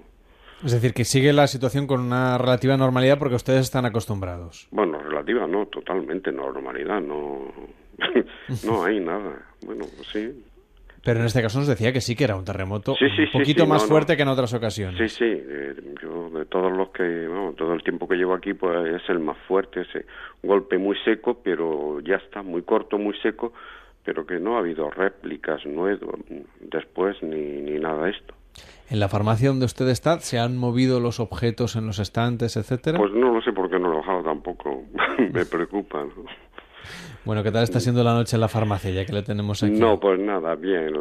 Es 0.64 0.74
decir, 0.74 0.94
que 0.94 1.06
sigue 1.06 1.32
la 1.32 1.48
situación 1.48 1.88
con 1.88 2.02
una 2.02 2.38
relativa 2.38 2.76
normalidad 2.76 3.18
porque 3.18 3.36
ustedes 3.36 3.62
están 3.62 3.86
acostumbrados. 3.86 4.68
bueno, 4.72 5.00
relativa 5.00 5.48
no, 5.48 5.66
totalmente 5.68 6.32
normalidad, 6.32 7.02
no, 7.02 7.54
no 8.66 8.84
hay 8.84 9.00
nada, 9.00 9.42
bueno, 9.66 9.86
sí, 10.12 10.44
Pero 11.04 11.22
en 11.22 11.26
este 11.26 11.42
caso 11.42 11.60
nos 11.60 11.68
decía 11.68 11.94
que 11.94 12.02
sí 12.02 12.16
que 12.16 12.26
era 12.26 12.36
un 12.36 12.44
terremoto 12.46 12.94
un 12.94 13.32
poquito 13.32 13.66
más 13.66 13.86
fuerte 13.86 14.18
que 14.18 14.24
en 14.24 14.28
otras 14.28 14.54
ocasiones. 14.54 14.98
Sí, 15.12 15.18
sí. 15.18 15.26
Eh, 15.26 15.76
yo 16.02 16.30
de 16.30 16.46
todos 16.46 16.72
los 16.76 16.90
que, 16.90 17.28
bueno, 17.28 17.54
todo 17.58 17.74
el 17.74 17.84
tiempo 17.84 18.08
que 18.08 18.16
llevo 18.16 18.34
aquí, 18.34 18.54
pues 18.54 19.02
es 19.02 19.10
el 19.10 19.20
más 19.20 19.38
fuerte. 19.48 19.82
Ese 19.82 20.06
golpe 20.44 20.78
muy 20.78 20.98
seco, 21.06 21.40
pero 21.44 22.00
ya 22.02 22.16
está, 22.16 22.42
muy 22.42 22.64
corto, 22.64 22.98
muy 22.98 23.18
seco, 23.22 23.54
pero 24.04 24.26
que 24.26 24.40
no 24.40 24.56
ha 24.56 24.60
habido 24.60 24.90
réplicas 24.90 25.66
nuevas 25.66 26.00
después 26.60 27.22
ni, 27.24 27.62
ni 27.62 27.80
nada 27.80 28.06
de 28.06 28.12
esto. 28.12 28.34
¿En 28.90 29.00
la 29.00 29.08
farmacia 29.08 29.50
donde 29.50 29.66
usted 29.66 29.88
está 29.90 30.20
se 30.20 30.40
han 30.40 30.58
movido 30.58 31.00
los 31.00 31.20
objetos 31.20 31.76
en 31.76 31.86
los 31.86 32.00
estantes, 32.00 32.58
etcétera? 32.58 32.98
Pues 32.98 33.14
no 33.14 33.34
lo 33.34 33.42
sé 33.42 33.52
por 33.52 33.70
qué 33.70 33.78
no 33.78 33.90
lo 33.90 33.96
he 33.96 33.98
bajado 33.98 34.24
tampoco. 34.24 34.84
Me 35.34 35.46
preocupa. 35.46 36.06
Bueno, 37.24 37.44
¿qué 37.44 37.52
tal 37.52 37.64
está 37.64 37.80
siendo 37.80 38.04
la 38.04 38.14
noche 38.14 38.36
en 38.36 38.42
la 38.42 38.48
farmacia 38.48 38.90
ya 38.90 39.06
que 39.06 39.14
le 39.14 39.22
tenemos 39.22 39.62
aquí? 39.62 39.80
No, 39.80 40.00
pues 40.00 40.20
nada, 40.20 40.56
bien. 40.56 40.94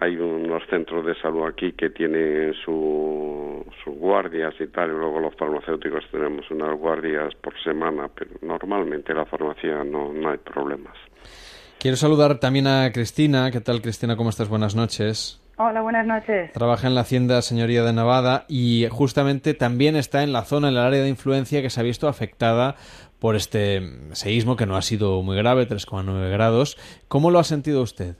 Hay 0.00 0.16
unos 0.16 0.62
centros 0.68 1.06
de 1.06 1.14
salud 1.20 1.46
aquí 1.46 1.72
que 1.72 1.90
tienen 1.90 2.52
sus 2.64 3.64
guardias 3.86 4.54
y 4.58 4.66
tal, 4.66 4.90
y 4.90 4.94
luego 4.94 5.20
los 5.20 5.36
farmacéuticos 5.36 6.04
tenemos 6.10 6.50
unas 6.50 6.76
guardias 6.76 7.32
por 7.36 7.54
semana, 7.62 8.08
pero 8.12 8.32
normalmente 8.42 9.12
en 9.12 9.18
la 9.18 9.26
farmacia 9.26 9.84
no, 9.84 10.12
no 10.12 10.30
hay 10.30 10.38
problemas. 10.38 10.96
Quiero 11.78 11.96
saludar 11.96 12.40
también 12.40 12.66
a 12.66 12.90
Cristina. 12.92 13.50
¿Qué 13.52 13.60
tal, 13.60 13.80
Cristina? 13.82 14.16
¿Cómo 14.16 14.30
estás? 14.30 14.48
Buenas 14.48 14.74
noches. 14.74 15.43
Hola, 15.56 15.82
buenas 15.82 16.04
noches. 16.04 16.50
Trabaja 16.50 16.88
en 16.88 16.96
la 16.96 17.02
Hacienda 17.02 17.40
Señoría 17.40 17.84
de 17.84 17.92
Nevada 17.92 18.44
y 18.48 18.88
justamente 18.90 19.54
también 19.54 19.94
está 19.94 20.24
en 20.24 20.32
la 20.32 20.42
zona, 20.42 20.66
en 20.66 20.74
el 20.74 20.80
área 20.80 21.00
de 21.00 21.08
influencia 21.08 21.62
que 21.62 21.70
se 21.70 21.80
ha 21.80 21.84
visto 21.84 22.08
afectada 22.08 22.74
por 23.20 23.36
este 23.36 23.80
seísmo 24.14 24.56
que 24.56 24.66
no 24.66 24.74
ha 24.74 24.82
sido 24.82 25.22
muy 25.22 25.36
grave, 25.36 25.68
3,9 25.68 26.28
grados. 26.32 26.76
¿Cómo 27.06 27.30
lo 27.30 27.38
ha 27.38 27.44
sentido 27.44 27.82
usted? 27.82 28.16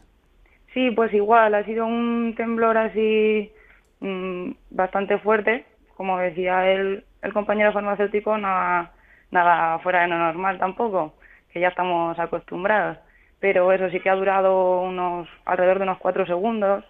Sí, 0.74 0.92
pues 0.92 1.12
igual, 1.12 1.56
ha 1.56 1.64
sido 1.64 1.86
un 1.86 2.34
temblor 2.36 2.78
así 2.78 3.50
mm, 3.98 4.52
bastante 4.70 5.18
fuerte. 5.18 5.64
Como 5.96 6.16
decía 6.18 6.70
el, 6.70 7.02
el 7.20 7.32
compañero 7.32 7.72
farmacéutico, 7.72 8.38
nada, 8.38 8.92
nada 9.32 9.80
fuera 9.80 10.02
de 10.02 10.08
lo 10.08 10.18
normal 10.18 10.60
tampoco, 10.60 11.14
que 11.52 11.58
ya 11.58 11.68
estamos 11.68 12.16
acostumbrados. 12.16 12.98
Pero 13.40 13.72
eso 13.72 13.90
sí 13.90 13.98
que 13.98 14.08
ha 14.08 14.14
durado 14.14 14.82
unos 14.82 15.26
alrededor 15.44 15.78
de 15.78 15.82
unos 15.82 15.98
cuatro 15.98 16.26
segundos 16.26 16.84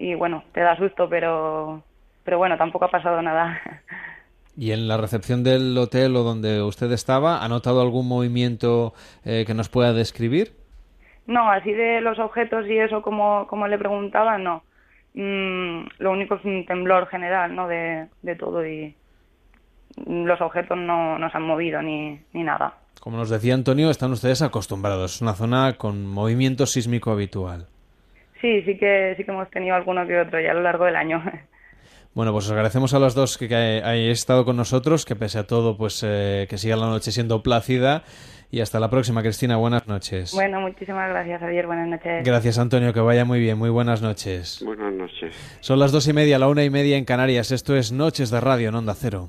y 0.00 0.14
bueno, 0.14 0.42
te 0.52 0.60
da 0.60 0.76
susto, 0.76 1.08
pero, 1.10 1.82
pero 2.24 2.38
bueno, 2.38 2.56
tampoco 2.56 2.86
ha 2.86 2.90
pasado 2.90 3.20
nada. 3.20 3.60
¿Y 4.56 4.72
en 4.72 4.88
la 4.88 4.96
recepción 4.96 5.44
del 5.44 5.76
hotel 5.76 6.16
o 6.16 6.22
donde 6.22 6.62
usted 6.62 6.90
estaba, 6.92 7.44
ha 7.44 7.48
notado 7.48 7.82
algún 7.82 8.08
movimiento 8.08 8.94
eh, 9.26 9.44
que 9.46 9.52
nos 9.52 9.68
pueda 9.68 9.92
describir? 9.92 10.52
No, 11.26 11.50
así 11.50 11.72
de 11.72 12.00
los 12.00 12.18
objetos 12.18 12.66
y 12.66 12.78
eso 12.78 13.02
como, 13.02 13.46
como 13.46 13.68
le 13.68 13.76
preguntaba, 13.76 14.38
no. 14.38 14.62
Mm, 15.12 15.82
lo 15.98 16.12
único 16.12 16.36
es 16.36 16.44
un 16.46 16.64
temblor 16.64 17.06
general, 17.08 17.54
¿no? 17.54 17.68
De, 17.68 18.08
de 18.22 18.36
todo 18.36 18.66
y 18.66 18.94
los 20.06 20.40
objetos 20.40 20.78
no, 20.78 21.18
no 21.18 21.30
se 21.30 21.36
han 21.36 21.46
movido 21.46 21.82
ni, 21.82 22.18
ni 22.32 22.42
nada. 22.42 22.74
Como 23.00 23.18
nos 23.18 23.28
decía 23.28 23.52
Antonio, 23.52 23.90
están 23.90 24.12
ustedes 24.12 24.40
acostumbrados. 24.40 25.16
Es 25.16 25.20
una 25.20 25.34
zona 25.34 25.74
con 25.74 26.06
movimiento 26.06 26.64
sísmico 26.64 27.10
habitual. 27.10 27.66
Sí, 28.40 28.62
sí 28.62 28.76
que, 28.76 29.14
sí 29.16 29.24
que 29.24 29.30
hemos 29.30 29.50
tenido 29.50 29.74
alguno 29.74 30.06
que 30.06 30.18
otro 30.18 30.40
ya 30.40 30.52
a 30.52 30.54
lo 30.54 30.62
largo 30.62 30.84
del 30.84 30.96
año. 30.96 31.22
Bueno, 32.12 32.32
pues 32.32 32.46
os 32.46 32.50
agradecemos 32.50 32.92
a 32.92 32.98
los 32.98 33.14
dos 33.14 33.38
que, 33.38 33.54
hayáis 33.54 34.18
estado 34.18 34.44
con 34.44 34.56
nosotros, 34.56 35.04
que 35.04 35.14
pese 35.14 35.38
a 35.38 35.46
todo, 35.46 35.76
pues 35.76 36.04
eh, 36.04 36.48
que 36.50 36.58
siga 36.58 36.74
la 36.74 36.86
noche 36.86 37.12
siendo 37.12 37.40
plácida. 37.40 38.02
Y 38.50 38.60
hasta 38.60 38.80
la 38.80 38.90
próxima, 38.90 39.22
Cristina. 39.22 39.56
Buenas 39.56 39.86
noches. 39.86 40.32
Bueno, 40.34 40.60
muchísimas 40.60 41.08
gracias, 41.08 41.38
Javier. 41.38 41.66
Buenas 41.66 41.86
noches. 41.86 42.24
Gracias, 42.24 42.58
Antonio. 42.58 42.92
Que 42.92 42.98
vaya 42.98 43.24
muy 43.24 43.38
bien. 43.38 43.56
Muy 43.56 43.70
buenas 43.70 44.02
noches. 44.02 44.60
Buenas 44.64 44.92
noches. 44.92 45.36
Son 45.60 45.78
las 45.78 45.92
dos 45.92 46.08
y 46.08 46.12
media, 46.12 46.40
la 46.40 46.48
una 46.48 46.64
y 46.64 46.70
media 46.70 46.96
en 46.96 47.04
Canarias. 47.04 47.52
Esto 47.52 47.76
es 47.76 47.92
Noches 47.92 48.30
de 48.30 48.40
Radio 48.40 48.70
en 48.70 48.74
Onda 48.74 48.94
Cero. 48.94 49.28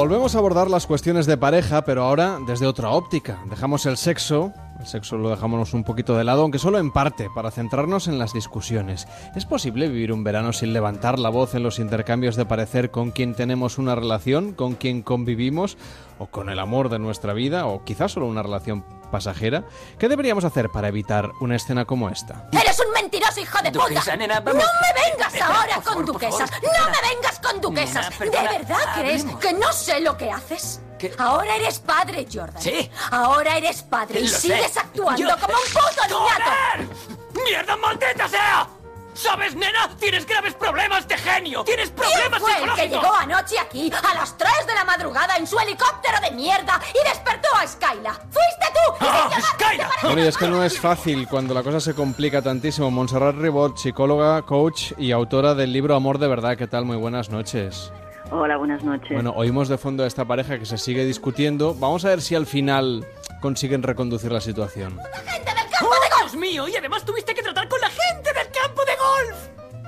Volvemos 0.00 0.34
a 0.34 0.38
abordar 0.38 0.70
las 0.70 0.86
cuestiones 0.86 1.26
de 1.26 1.36
pareja, 1.36 1.84
pero 1.84 2.04
ahora 2.04 2.38
desde 2.46 2.66
otra 2.66 2.88
óptica. 2.88 3.38
Dejamos 3.50 3.84
el 3.84 3.98
sexo, 3.98 4.54
el 4.80 4.86
sexo 4.86 5.18
lo 5.18 5.28
dejamos 5.28 5.74
un 5.74 5.84
poquito 5.84 6.16
de 6.16 6.24
lado, 6.24 6.40
aunque 6.40 6.58
solo 6.58 6.78
en 6.78 6.90
parte, 6.90 7.28
para 7.34 7.50
centrarnos 7.50 8.08
en 8.08 8.18
las 8.18 8.32
discusiones. 8.32 9.06
¿Es 9.36 9.44
posible 9.44 9.90
vivir 9.90 10.10
un 10.10 10.24
verano 10.24 10.54
sin 10.54 10.72
levantar 10.72 11.18
la 11.18 11.28
voz 11.28 11.54
en 11.54 11.64
los 11.64 11.78
intercambios 11.78 12.36
de 12.36 12.46
parecer 12.46 12.90
con 12.90 13.10
quien 13.10 13.34
tenemos 13.34 13.76
una 13.76 13.94
relación, 13.94 14.54
con 14.54 14.72
quien 14.72 15.02
convivimos, 15.02 15.76
o 16.20 16.26
con 16.26 16.50
el 16.50 16.60
amor 16.60 16.90
de 16.90 16.98
nuestra 16.98 17.32
vida, 17.32 17.66
o 17.66 17.82
quizás 17.82 18.12
solo 18.12 18.26
una 18.26 18.42
relación 18.42 18.84
pasajera? 19.10 19.64
¿Qué 19.98 20.08
deberíamos 20.08 20.44
hacer 20.44 20.70
para 20.70 20.88
evitar 20.88 21.32
una 21.40 21.56
escena 21.56 21.86
como 21.86 22.08
esta? 22.10 22.48
¡Eres 22.52 22.78
un 22.78 22.92
mentiroso 22.92 23.40
hijo 23.40 23.58
de 23.62 23.72
puta! 23.72 24.16
¡No 24.16 24.18
me 24.18 24.54
vengas 24.54 25.40
ahora 25.40 25.80
con 25.82 26.04
duquesas! 26.04 26.50
¡No 26.62 26.90
me 26.90 27.14
vengas 27.14 27.40
con 27.40 27.60
duquesas! 27.60 28.18
¿De 28.18 28.28
verdad 28.28 28.94
crees 28.94 29.24
que 29.40 29.52
no 29.54 29.72
sé 29.72 30.00
lo 30.00 30.16
que 30.16 30.30
haces? 30.30 30.82
Ahora 31.18 31.56
eres 31.56 31.78
padre, 31.78 32.26
Jordan. 32.30 32.62
¿Sí? 32.62 32.90
Ahora 33.10 33.56
eres 33.56 33.82
padre 33.82 34.20
y 34.20 34.28
sigues 34.28 34.76
actuando 34.76 35.34
como 35.38 35.54
un 35.54 35.72
puto 35.72 36.02
niñato. 36.06 36.94
¡Mierda 37.42 37.76
maldita 37.78 38.28
sea! 38.28 38.68
¿Sabes, 39.14 39.54
nena? 39.54 39.90
Tienes 39.98 40.26
graves 40.26 40.54
problemas 40.54 41.06
de 41.08 41.16
genio. 41.16 41.64
Tienes 41.64 41.90
problemas 41.90 42.42
¿Quién 42.42 42.58
fue 42.58 42.64
el 42.64 42.74
que 42.74 42.94
llegó 42.96 43.12
anoche 43.14 43.58
aquí 43.58 43.92
a 43.92 44.14
las 44.14 44.36
3 44.36 44.50
de 44.66 44.74
la 44.74 44.84
madrugada 44.84 45.36
en 45.36 45.46
su 45.46 45.58
helicóptero 45.58 46.18
de 46.22 46.30
mierda 46.32 46.80
y 46.90 47.08
despertó 47.08 47.48
a 47.56 47.66
Skyla? 47.66 48.12
¡Fuiste 48.12 48.66
tú! 48.72 48.94
¡Ah, 49.00 49.30
Skyla! 49.54 49.90
Bueno, 50.02 50.22
y 50.22 50.26
es 50.26 50.36
que 50.36 50.48
no 50.48 50.64
es 50.64 50.78
fácil 50.78 51.26
cuando 51.28 51.54
la 51.54 51.62
cosa 51.62 51.80
se 51.80 51.94
complica 51.94 52.40
tantísimo. 52.42 52.90
Montserrat 52.90 53.36
Ribot, 53.36 53.76
psicóloga, 53.76 54.42
coach 54.42 54.92
y 54.96 55.12
autora 55.12 55.54
del 55.54 55.72
libro 55.72 55.94
Amor 55.94 56.18
de 56.18 56.28
Verdad. 56.28 56.56
¿Qué 56.56 56.66
tal? 56.66 56.84
Muy 56.84 56.96
buenas 56.96 57.30
noches. 57.30 57.92
Hola, 58.30 58.56
buenas 58.56 58.84
noches. 58.84 59.10
Bueno, 59.10 59.32
oímos 59.34 59.68
de 59.68 59.76
fondo 59.76 60.04
a 60.04 60.06
esta 60.06 60.24
pareja 60.24 60.58
que 60.58 60.64
se 60.66 60.78
sigue 60.78 61.04
discutiendo. 61.04 61.74
Vamos 61.74 62.04
a 62.04 62.10
ver 62.10 62.20
si 62.20 62.36
al 62.36 62.46
final 62.46 63.04
consiguen 63.40 63.82
reconducir 63.82 64.30
la 64.30 64.40
situación. 64.40 64.96
¡La 64.96 65.32
gente 65.32 65.50
del 65.52 65.70
campo 65.70 65.94
de! 65.94 66.10
¡Dios 66.20 66.34
mío! 66.36 66.68
Y 66.68 66.76
además 66.76 67.04
tuviste 67.04 67.34
que 67.34 67.42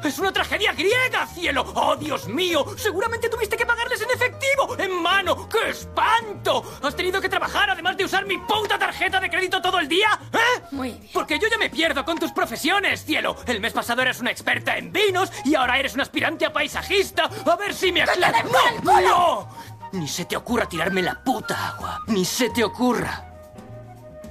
¡Es 0.04 0.18
una 0.18 0.32
tragedia 0.32 0.72
griega, 0.72 1.26
cielo! 1.28 1.64
¡Oh, 1.76 1.94
Dios 1.94 2.26
mío! 2.26 2.66
Seguramente 2.76 3.28
tuviste 3.28 3.56
que 3.56 3.64
pagarles 3.64 4.00
en 4.02 4.10
efectivo, 4.10 4.76
en 4.76 5.00
mano. 5.00 5.48
¡Qué 5.48 5.70
espanto! 5.70 6.64
¿Has 6.82 6.96
tenido 6.96 7.20
que 7.20 7.28
trabajar 7.28 7.70
además 7.70 7.96
de 7.96 8.04
usar 8.04 8.26
mi 8.26 8.36
puta 8.38 8.78
tarjeta 8.78 9.20
de 9.20 9.30
crédito 9.30 9.62
todo 9.62 9.78
el 9.78 9.86
día? 9.86 10.18
¿Eh? 10.32 10.62
Muy 10.72 10.88
bien. 10.90 11.08
Porque 11.12 11.38
yo 11.38 11.46
ya 11.48 11.56
me 11.56 11.70
pierdo 11.70 12.04
con 12.04 12.18
tus 12.18 12.32
profesiones, 12.32 13.04
cielo. 13.04 13.36
El 13.46 13.60
mes 13.60 13.72
pasado 13.72 14.02
eras 14.02 14.18
una 14.18 14.32
experta 14.32 14.76
en 14.76 14.92
vinos 14.92 15.30
y 15.44 15.54
ahora 15.54 15.78
eres 15.78 15.94
un 15.94 16.00
aspirante 16.00 16.46
a 16.46 16.52
paisajista. 16.52 17.30
A 17.46 17.56
ver 17.56 17.72
si 17.72 17.92
me 17.92 18.02
aclaras. 18.02 18.44
¡No! 18.82 19.00
¡No! 19.00 19.48
Ni 19.92 20.08
se 20.08 20.24
te 20.24 20.36
ocurra 20.36 20.68
tirarme 20.68 21.02
la 21.02 21.22
puta 21.22 21.68
agua. 21.68 22.02
Ni 22.08 22.24
se 22.24 22.50
te 22.50 22.64
ocurra. 22.64 23.24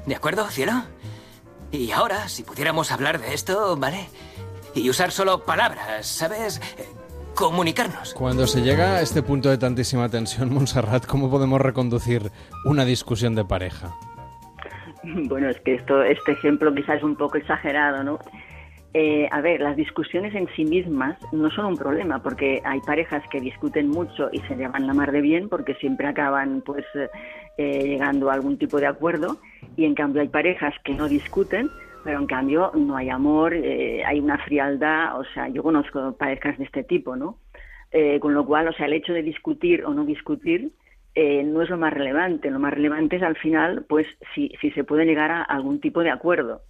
¿De 0.05 0.15
acuerdo, 0.15 0.49
cielo? 0.49 0.83
Y 1.71 1.91
ahora, 1.91 2.27
si 2.27 2.43
pudiéramos 2.43 2.91
hablar 2.91 3.21
de 3.21 3.33
esto, 3.33 3.77
¿vale? 3.77 4.09
Y 4.75 4.89
usar 4.89 5.11
solo 5.11 5.43
palabras, 5.43 6.05
¿sabes? 6.05 6.61
Comunicarnos. 7.35 8.13
Cuando 8.13 8.45
se 8.47 8.61
llega 8.61 8.97
a 8.97 9.01
este 9.01 9.23
punto 9.23 9.49
de 9.49 9.57
tantísima 9.57 10.09
tensión, 10.09 10.53
Montserrat, 10.53 11.05
¿cómo 11.05 11.29
podemos 11.29 11.61
reconducir 11.61 12.31
una 12.65 12.85
discusión 12.85 13.35
de 13.35 13.45
pareja? 13.45 13.95
Bueno, 15.03 15.49
es 15.49 15.59
que 15.61 15.75
esto, 15.75 16.03
este 16.03 16.33
ejemplo 16.33 16.73
quizás 16.75 16.97
es 16.97 17.03
un 17.03 17.15
poco 17.15 17.37
exagerado, 17.37 18.03
¿no? 18.03 18.19
Eh, 18.93 19.27
a 19.31 19.39
ver, 19.39 19.61
las 19.61 19.77
discusiones 19.77 20.35
en 20.35 20.47
sí 20.55 20.65
mismas 20.65 21.17
no 21.31 21.49
son 21.49 21.65
un 21.65 21.77
problema, 21.77 22.21
porque 22.21 22.61
hay 22.65 22.81
parejas 22.81 23.23
que 23.31 23.39
discuten 23.39 23.87
mucho 23.87 24.29
y 24.33 24.39
se 24.41 24.55
llevan 24.55 24.85
la 24.85 24.93
mar 24.93 25.13
de 25.13 25.21
bien, 25.21 25.47
porque 25.47 25.75
siempre 25.75 26.07
acaban, 26.07 26.61
pues, 26.65 26.85
eh, 27.57 27.83
llegando 27.83 28.29
a 28.29 28.33
algún 28.33 28.57
tipo 28.57 28.79
de 28.79 28.87
acuerdo, 28.87 29.37
y 29.77 29.85
en 29.85 29.95
cambio 29.95 30.21
hay 30.21 30.27
parejas 30.27 30.73
que 30.83 30.93
no 30.93 31.07
discuten 31.07 31.69
pero 32.03 32.19
en 32.19 32.27
cambio 32.27 32.71
no 32.75 32.95
hay 32.95 33.09
amor, 33.09 33.53
eh, 33.53 34.03
hay 34.03 34.19
una 34.19 34.37
frialdad, 34.39 35.19
o 35.19 35.23
sea, 35.33 35.47
yo 35.49 35.63
conozco 35.63 36.15
parejas 36.17 36.57
de 36.57 36.65
este 36.65 36.83
tipo, 36.83 37.15
¿no? 37.15 37.37
Eh, 37.91 38.19
con 38.19 38.33
lo 38.33 38.45
cual, 38.45 38.67
o 38.67 38.73
sea, 38.73 38.85
el 38.85 38.93
hecho 38.93 39.13
de 39.13 39.23
discutir 39.23 39.83
o 39.85 39.93
no 39.93 40.05
discutir 40.05 40.71
eh, 41.13 41.43
no 41.43 41.61
es 41.61 41.69
lo 41.69 41.77
más 41.77 41.93
relevante, 41.93 42.49
lo 42.49 42.59
más 42.59 42.73
relevante 42.73 43.17
es 43.17 43.23
al 43.23 43.35
final, 43.35 43.85
pues, 43.89 44.07
si, 44.33 44.51
si 44.61 44.71
se 44.71 44.83
puede 44.83 45.05
llegar 45.05 45.29
a 45.31 45.41
algún 45.43 45.81
tipo 45.81 46.01
de 46.01 46.09
acuerdo, 46.09 46.61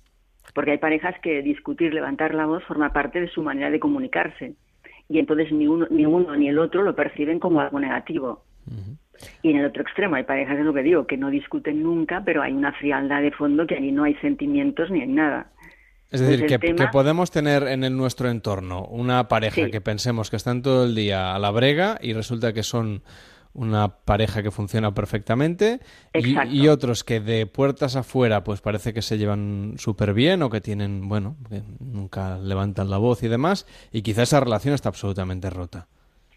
porque 0.55 0.71
hay 0.71 0.77
parejas 0.79 1.15
que 1.21 1.41
discutir, 1.41 1.93
levantar 1.93 2.33
la 2.33 2.47
voz 2.47 2.63
forma 2.63 2.91
parte 2.91 3.21
de 3.21 3.27
su 3.27 3.43
manera 3.43 3.69
de 3.69 3.79
comunicarse, 3.79 4.55
y 5.07 5.19
entonces 5.19 5.51
ni 5.51 5.67
uno 5.67 5.87
ni, 5.89 6.05
uno, 6.05 6.35
ni 6.35 6.47
el 6.47 6.57
otro 6.57 6.83
lo 6.83 6.95
perciben 6.95 7.39
como 7.39 7.59
algo 7.59 7.79
negativo. 7.79 8.43
Y 9.41 9.51
en 9.51 9.57
el 9.57 9.65
otro 9.65 9.81
extremo 9.81 10.15
hay 10.15 10.23
parejas, 10.23 10.57
es 10.59 10.65
lo 10.65 10.73
que 10.73 10.83
digo, 10.83 11.07
que 11.07 11.17
no 11.17 11.29
discuten 11.29 11.83
nunca, 11.83 12.21
pero 12.25 12.41
hay 12.41 12.53
una 12.53 12.73
frialdad 12.73 13.21
de 13.21 13.31
fondo 13.31 13.67
que 13.67 13.75
allí 13.75 13.91
no 13.91 14.03
hay 14.03 14.15
sentimientos 14.15 14.89
ni 14.91 15.01
hay 15.01 15.07
nada. 15.07 15.47
Es 16.11 16.19
decir, 16.19 16.45
que, 16.45 16.87
podemos 16.91 17.31
tener 17.31 17.63
en 17.63 17.85
el, 17.85 17.95
nuestro 17.95 18.29
entorno 18.29 18.83
una 18.85 19.29
pareja 19.29 19.69
que 19.69 19.79
pensemos 19.79 20.29
que 20.29 20.35
están 20.35 20.61
todo 20.61 20.83
el 20.83 20.93
día 20.93 21.33
a 21.33 21.39
la 21.39 21.51
brega 21.51 21.97
y 22.01 22.11
resulta 22.11 22.51
que 22.51 22.63
son 22.63 23.01
una 23.53 23.87
pareja 23.87 24.43
que 24.43 24.51
funciona 24.51 24.93
perfectamente 24.93 25.79
y, 26.13 26.67
otros 26.67 27.03
que 27.03 27.19
de 27.19 27.45
puertas 27.47 27.95
afuera 27.95 28.43
pues 28.43 28.61
parece 28.61 28.93
que 28.93 29.01
se 29.01 29.17
llevan 29.17 29.75
súper 29.77 30.13
bien 30.13 30.41
o 30.41 30.49
que 30.49 30.61
tienen, 30.61 31.07
bueno, 31.07 31.35
que 31.49 31.61
nunca 31.79 32.37
levantan 32.37 32.89
la 32.89 32.97
voz 32.97 33.23
y 33.23 33.27
demás 33.27 33.65
y 33.91 34.01
quizá 34.01 34.23
esa 34.23 34.39
relación 34.39 34.73
está 34.73 34.89
absolutamente 34.89 35.49
rota. 35.49 35.87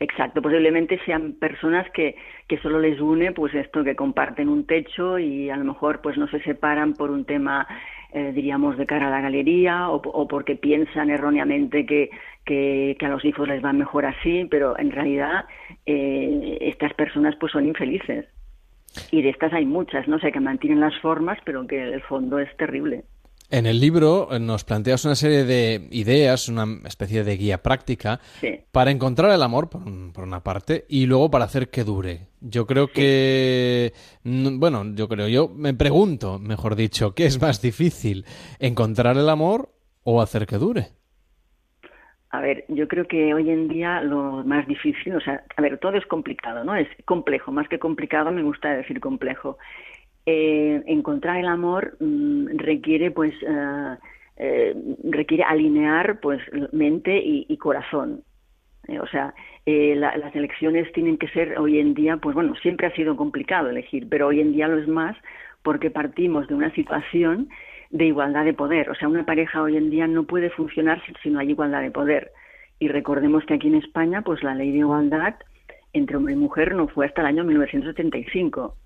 Exacto, 0.04 0.42
posiblemente 0.42 1.00
sean 1.06 1.32
personas 1.32 1.90
que, 1.92 2.14
que 2.46 2.58
solo 2.58 2.78
les 2.78 3.00
une 3.00 3.32
pues 3.32 3.54
esto, 3.54 3.82
que 3.82 3.96
comparten 3.96 4.50
un 4.50 4.66
techo 4.66 5.18
y 5.18 5.48
a 5.48 5.56
lo 5.56 5.64
mejor 5.64 6.02
pues 6.02 6.18
no 6.18 6.28
se 6.28 6.42
separan 6.42 6.92
por 6.92 7.10
un 7.10 7.24
tema, 7.24 7.66
eh, 8.12 8.32
diríamos, 8.34 8.76
de 8.76 8.84
cara 8.84 9.06
a 9.06 9.10
la 9.10 9.22
galería 9.22 9.88
o, 9.88 10.28
porque 10.28 10.56
piensan 10.56 11.08
erróneamente 11.08 11.86
que, 11.86 12.10
que, 12.44 12.98
a 13.00 13.08
los 13.08 13.24
hijos 13.24 13.48
les 13.48 13.64
va 13.64 13.72
mejor 13.72 14.04
así, 14.04 14.46
pero 14.50 14.78
en 14.78 14.90
realidad 14.90 15.46
eh, 15.86 16.58
estas 16.60 16.92
personas 16.92 17.34
pues 17.40 17.52
son 17.52 17.64
infelices. 17.64 18.26
Y 19.10 19.22
de 19.22 19.30
estas 19.30 19.54
hay 19.54 19.64
muchas, 19.64 20.06
¿no? 20.06 20.16
O 20.16 20.18
sea, 20.18 20.32
que 20.32 20.40
mantienen 20.40 20.80
las 20.80 21.00
formas, 21.00 21.38
pero 21.46 21.66
que 21.66 21.82
el 21.82 22.02
fondo 22.02 22.38
es 22.38 22.54
terrible. 22.58 23.04
En 23.50 23.66
el 23.66 23.78
libro 23.78 24.28
eh, 24.32 24.40
nos 24.40 24.64
planteas 24.64 25.04
una 25.04 25.14
serie 25.14 25.44
de 25.44 25.86
ideas, 25.90 26.48
una 26.48 26.66
especie 26.86 27.24
de 27.24 27.36
guía 27.36 27.62
práctica 27.62 28.20
para 28.72 28.90
encontrar 28.90 29.30
el 29.32 29.42
amor, 29.42 29.68
por, 29.68 30.24
una 30.24 30.40
parte, 30.40 30.84
y 30.88 31.06
luego 31.06 31.30
para 31.30 31.44
hacer 31.44 31.68
que 31.68 31.84
dure. 31.84 32.28
Yo 32.40 32.66
creo 32.66 32.88
que, 32.88 33.92
bueno, 34.24 34.84
yo 34.94 35.08
creo, 35.08 35.28
yo 35.28 35.48
me 35.48 35.74
pregunto, 35.74 36.38
mejor 36.38 36.74
dicho, 36.74 37.14
¿qué 37.14 37.26
es 37.26 37.40
más 37.40 37.60
difícil? 37.60 38.24
¿Encontrar 38.58 39.16
el 39.16 39.28
amor 39.28 39.70
o 40.02 40.22
hacer 40.22 40.46
que 40.46 40.56
dure? 40.56 40.88
A 42.30 42.40
ver, 42.40 42.64
yo 42.66 42.88
creo 42.88 43.06
que 43.06 43.32
hoy 43.32 43.48
en 43.48 43.68
día 43.68 44.00
lo 44.00 44.42
más 44.44 44.66
difícil, 44.66 45.14
o 45.14 45.20
sea, 45.20 45.44
a 45.56 45.62
ver, 45.62 45.78
todo 45.78 45.96
es 45.96 46.04
complicado, 46.06 46.64
¿no? 46.64 46.74
Es 46.74 46.88
complejo, 47.04 47.52
más 47.52 47.68
que 47.68 47.78
complicado 47.78 48.32
me 48.32 48.42
gusta 48.42 48.70
decir 48.70 48.98
complejo. 48.98 49.56
Eh, 50.26 50.82
encontrar 50.86 51.36
el 51.36 51.46
amor 51.46 51.98
mm, 52.00 52.56
requiere 52.56 53.10
pues 53.10 53.34
eh, 53.42 53.96
eh, 54.38 54.74
requiere 55.04 55.44
alinear 55.44 56.18
pues 56.20 56.40
mente 56.72 57.20
y, 57.22 57.54
corazón. 57.58 58.22
O 59.00 59.06
sea 59.06 59.34
las 59.66 60.34
elecciones 60.34 60.90
tienen 60.92 61.16
que 61.18 61.28
ser 61.28 61.58
hoy 61.58 61.78
en 61.78 61.94
día 61.94 62.16
pues 62.18 62.34
bueno 62.34 62.54
siempre 62.56 62.86
ha 62.86 62.94
sido 62.94 63.16
complicado 63.16 63.70
elegir 63.70 64.06
pero 64.10 64.26
hoy 64.26 64.40
en 64.40 64.52
día 64.52 64.68
lo 64.68 64.78
es 64.78 64.88
más 64.88 65.16
porque 65.62 65.90
partimos 65.90 66.46
de 66.48 66.54
una 66.54 66.70
situación 66.74 67.48
de 67.90 68.06
igualdad 68.06 68.44
de 68.44 68.54
poder. 68.54 68.88
O 68.90 68.94
sea 68.94 69.08
una 69.08 69.26
pareja 69.26 69.62
hoy 69.62 69.76
en 69.76 69.90
día 69.90 70.06
no 70.06 70.24
puede 70.24 70.48
funcionar 70.50 71.02
si 71.22 71.30
no 71.30 71.38
hay 71.38 71.50
igualdad 71.50 71.82
de 71.82 71.90
poder. 71.90 72.32
Y 72.78 72.88
recordemos 72.88 73.44
que 73.44 73.54
aquí 73.54 73.68
en 73.68 73.76
España 73.76 74.22
pues 74.22 74.42
la 74.42 74.54
ley 74.54 74.72
de 74.72 74.78
igualdad 74.78 75.34
entre 75.92 76.16
hombre 76.16 76.32
y 76.32 76.36
mujer 76.36 76.74
no 76.74 76.88
fue 76.88 77.06
hasta 77.06 77.20
el 77.20 77.28
año 77.28 77.44
1975 77.44 78.76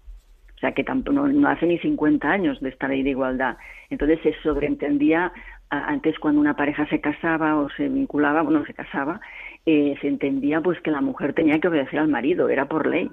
o 0.58 0.60
sea, 0.60 0.72
que 0.72 0.82
tampoco, 0.82 1.12
no, 1.28 1.48
hace 1.48 1.66
ni 1.66 1.78
50 1.78 2.28
años 2.28 2.58
de 2.60 2.70
esta 2.70 2.88
ley 2.88 3.04
de 3.04 3.10
igualdad. 3.10 3.56
Entonces 3.90 4.18
se 4.24 4.34
sobreentendía, 4.42 5.32
antes 5.70 6.18
cuando 6.18 6.40
una 6.40 6.56
pareja 6.56 6.84
se 6.88 7.00
casaba 7.00 7.54
o 7.54 7.70
se 7.70 7.88
vinculaba, 7.88 8.42
bueno, 8.42 8.64
se 8.64 8.74
casaba, 8.74 9.20
eh, 9.66 9.94
se 10.00 10.08
entendía 10.08 10.60
pues 10.60 10.80
que 10.80 10.90
la 10.90 11.00
mujer 11.00 11.32
tenía 11.32 11.60
que 11.60 11.68
obedecer 11.68 12.00
al 12.00 12.08
marido, 12.08 12.48
era 12.48 12.66
por 12.66 12.88
ley. 12.88 13.08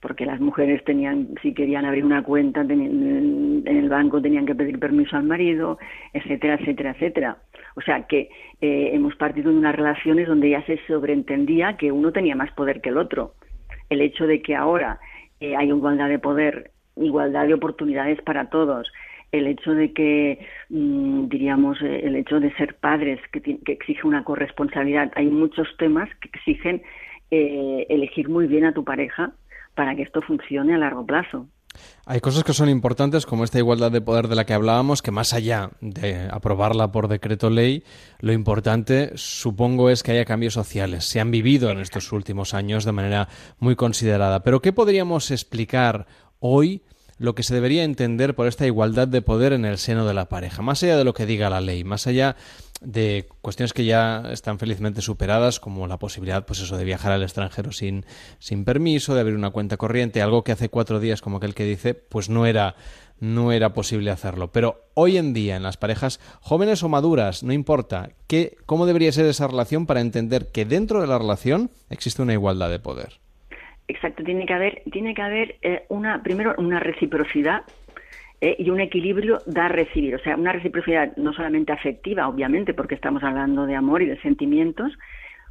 Porque 0.00 0.24
las 0.24 0.40
mujeres 0.40 0.84
tenían, 0.84 1.30
si 1.42 1.54
querían 1.54 1.84
abrir 1.84 2.04
una 2.04 2.22
cuenta 2.22 2.60
en 2.60 3.64
el 3.66 3.88
banco, 3.88 4.22
tenían 4.22 4.46
que 4.46 4.54
pedir 4.54 4.78
permiso 4.78 5.16
al 5.16 5.24
marido, 5.24 5.76
etcétera, 6.12 6.54
etcétera, 6.54 6.92
etcétera. 6.92 7.38
O 7.74 7.80
sea 7.80 8.06
que 8.06 8.30
eh, 8.60 8.90
hemos 8.92 9.16
partido 9.16 9.50
de 9.50 9.58
unas 9.58 9.74
relaciones 9.74 10.28
donde 10.28 10.50
ya 10.50 10.64
se 10.66 10.78
sobreentendía 10.86 11.76
que 11.76 11.90
uno 11.90 12.12
tenía 12.12 12.36
más 12.36 12.52
poder 12.52 12.80
que 12.80 12.90
el 12.90 12.96
otro. 12.96 13.34
El 13.90 14.00
hecho 14.00 14.28
de 14.28 14.40
que 14.40 14.54
ahora 14.54 15.00
hay 15.40 15.68
igualdad 15.68 16.08
de 16.08 16.18
poder, 16.18 16.70
igualdad 16.96 17.46
de 17.46 17.54
oportunidades 17.54 18.20
para 18.22 18.50
todos. 18.50 18.90
El 19.32 19.46
hecho 19.46 19.72
de 19.72 19.92
que, 19.92 20.46
mm, 20.68 21.28
diríamos, 21.28 21.80
eh, 21.82 22.00
el 22.04 22.16
hecho 22.16 22.40
de 22.40 22.52
ser 22.54 22.74
padres, 22.76 23.20
que, 23.32 23.40
que, 23.40 23.72
exige 23.72 24.06
una 24.06 24.24
corresponsabilidad. 24.24 25.12
Hay 25.14 25.26
muchos 25.28 25.68
temas 25.78 26.08
que 26.20 26.28
exigen 26.28 26.82
eh, 27.30 27.86
elegir 27.88 28.28
muy 28.28 28.46
bien 28.46 28.64
a 28.64 28.74
tu 28.74 28.84
pareja 28.84 29.32
para 29.74 29.94
que 29.94 30.02
esto 30.02 30.20
funcione 30.20 30.74
a 30.74 30.78
largo 30.78 31.06
plazo. 31.06 31.46
Hay 32.06 32.20
cosas 32.20 32.42
que 32.42 32.54
son 32.54 32.68
importantes, 32.68 33.24
como 33.24 33.44
esta 33.44 33.58
igualdad 33.58 33.92
de 33.92 34.00
poder 34.00 34.26
de 34.26 34.34
la 34.34 34.44
que 34.44 34.54
hablábamos, 34.54 35.02
que 35.02 35.10
más 35.10 35.32
allá 35.32 35.70
de 35.80 36.28
aprobarla 36.30 36.90
por 36.90 37.08
decreto 37.08 37.50
ley, 37.50 37.84
lo 38.18 38.32
importante, 38.32 39.12
supongo, 39.14 39.90
es 39.90 40.02
que 40.02 40.12
haya 40.12 40.24
cambios 40.24 40.54
sociales. 40.54 41.04
Se 41.04 41.20
han 41.20 41.30
vivido 41.30 41.70
en 41.70 41.78
estos 41.78 42.10
últimos 42.12 42.52
años 42.54 42.84
de 42.84 42.92
manera 42.92 43.28
muy 43.58 43.76
considerada. 43.76 44.42
Pero, 44.42 44.60
¿qué 44.60 44.72
podríamos 44.72 45.30
explicar 45.30 46.06
hoy 46.40 46.82
lo 47.18 47.34
que 47.34 47.42
se 47.42 47.54
debería 47.54 47.84
entender 47.84 48.34
por 48.34 48.48
esta 48.48 48.66
igualdad 48.66 49.06
de 49.06 49.22
poder 49.22 49.52
en 49.52 49.64
el 49.64 49.78
seno 49.78 50.04
de 50.06 50.14
la 50.14 50.28
pareja? 50.28 50.62
Más 50.62 50.82
allá 50.82 50.96
de 50.96 51.04
lo 51.04 51.14
que 51.14 51.26
diga 51.26 51.50
la 51.50 51.60
ley, 51.60 51.84
más 51.84 52.06
allá 52.06 52.34
de 52.80 53.26
cuestiones 53.42 53.72
que 53.72 53.84
ya 53.84 54.22
están 54.30 54.58
felizmente 54.58 55.02
superadas, 55.02 55.60
como 55.60 55.86
la 55.86 55.98
posibilidad, 55.98 56.46
pues 56.46 56.60
eso, 56.60 56.76
de 56.76 56.84
viajar 56.84 57.12
al 57.12 57.22
extranjero 57.22 57.72
sin, 57.72 58.04
sin 58.38 58.64
permiso, 58.64 59.14
de 59.14 59.20
abrir 59.20 59.36
una 59.36 59.50
cuenta 59.50 59.76
corriente, 59.76 60.22
algo 60.22 60.44
que 60.44 60.52
hace 60.52 60.68
cuatro 60.68 61.00
días, 61.00 61.20
como 61.20 61.36
aquel 61.36 61.54
que 61.54 61.64
dice, 61.64 61.94
pues 61.94 62.30
no 62.30 62.46
era, 62.46 62.74
no 63.20 63.52
era 63.52 63.72
posible 63.72 64.10
hacerlo. 64.10 64.50
Pero 64.50 64.84
hoy 64.94 65.18
en 65.18 65.34
día, 65.34 65.56
en 65.56 65.62
las 65.62 65.76
parejas 65.76 66.20
jóvenes 66.40 66.82
o 66.82 66.88
maduras, 66.88 67.42
no 67.42 67.52
importa, 67.52 68.10
¿qué, 68.26 68.56
¿cómo 68.66 68.86
debería 68.86 69.12
ser 69.12 69.26
esa 69.26 69.46
relación 69.46 69.86
para 69.86 70.00
entender 70.00 70.50
que 70.52 70.64
dentro 70.64 71.00
de 71.00 71.06
la 71.06 71.18
relación 71.18 71.70
existe 71.90 72.22
una 72.22 72.32
igualdad 72.32 72.70
de 72.70 72.78
poder? 72.78 73.20
Exacto, 73.88 74.22
tiene 74.22 74.46
que 74.46 74.54
haber, 74.54 74.82
tiene 74.92 75.14
que 75.14 75.22
haber 75.22 75.56
eh, 75.62 75.84
una, 75.88 76.22
primero 76.22 76.54
una 76.58 76.78
reciprocidad 76.78 77.62
eh, 78.40 78.56
y 78.58 78.70
un 78.70 78.80
equilibrio 78.80 79.40
dar-recibir. 79.46 80.14
O 80.14 80.18
sea, 80.18 80.36
una 80.36 80.52
reciprocidad 80.52 81.14
no 81.16 81.32
solamente 81.32 81.72
afectiva, 81.72 82.28
obviamente, 82.28 82.72
porque 82.72 82.94
estamos 82.94 83.22
hablando 83.22 83.66
de 83.66 83.76
amor 83.76 84.02
y 84.02 84.06
de 84.06 84.20
sentimientos, 84.20 84.92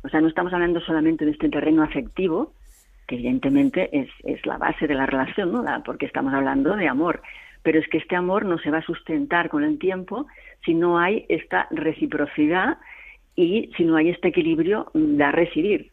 o 0.03 0.09
sea, 0.09 0.21
no 0.21 0.27
estamos 0.27 0.53
hablando 0.53 0.79
solamente 0.79 1.25
de 1.25 1.31
este 1.31 1.49
terreno 1.49 1.83
afectivo, 1.83 2.53
que 3.07 3.15
evidentemente 3.15 3.89
es, 3.91 4.09
es 4.23 4.45
la 4.45 4.57
base 4.57 4.87
de 4.87 4.95
la 4.95 5.05
relación, 5.05 5.51
¿no? 5.51 5.63
porque 5.83 6.05
estamos 6.05 6.33
hablando 6.33 6.75
de 6.75 6.87
amor. 6.87 7.21
Pero 7.63 7.79
es 7.79 7.87
que 7.89 7.97
este 7.97 8.15
amor 8.15 8.45
no 8.45 8.57
se 8.59 8.71
va 8.71 8.77
a 8.77 8.85
sustentar 8.85 9.49
con 9.49 9.63
el 9.63 9.77
tiempo 9.77 10.27
si 10.63 10.73
no 10.73 10.97
hay 10.97 11.25
esta 11.27 11.67
reciprocidad 11.71 12.77
y 13.35 13.71
si 13.75 13.83
no 13.83 13.97
hay 13.97 14.09
este 14.09 14.29
equilibrio 14.29 14.89
dar-recibir. 14.93 15.91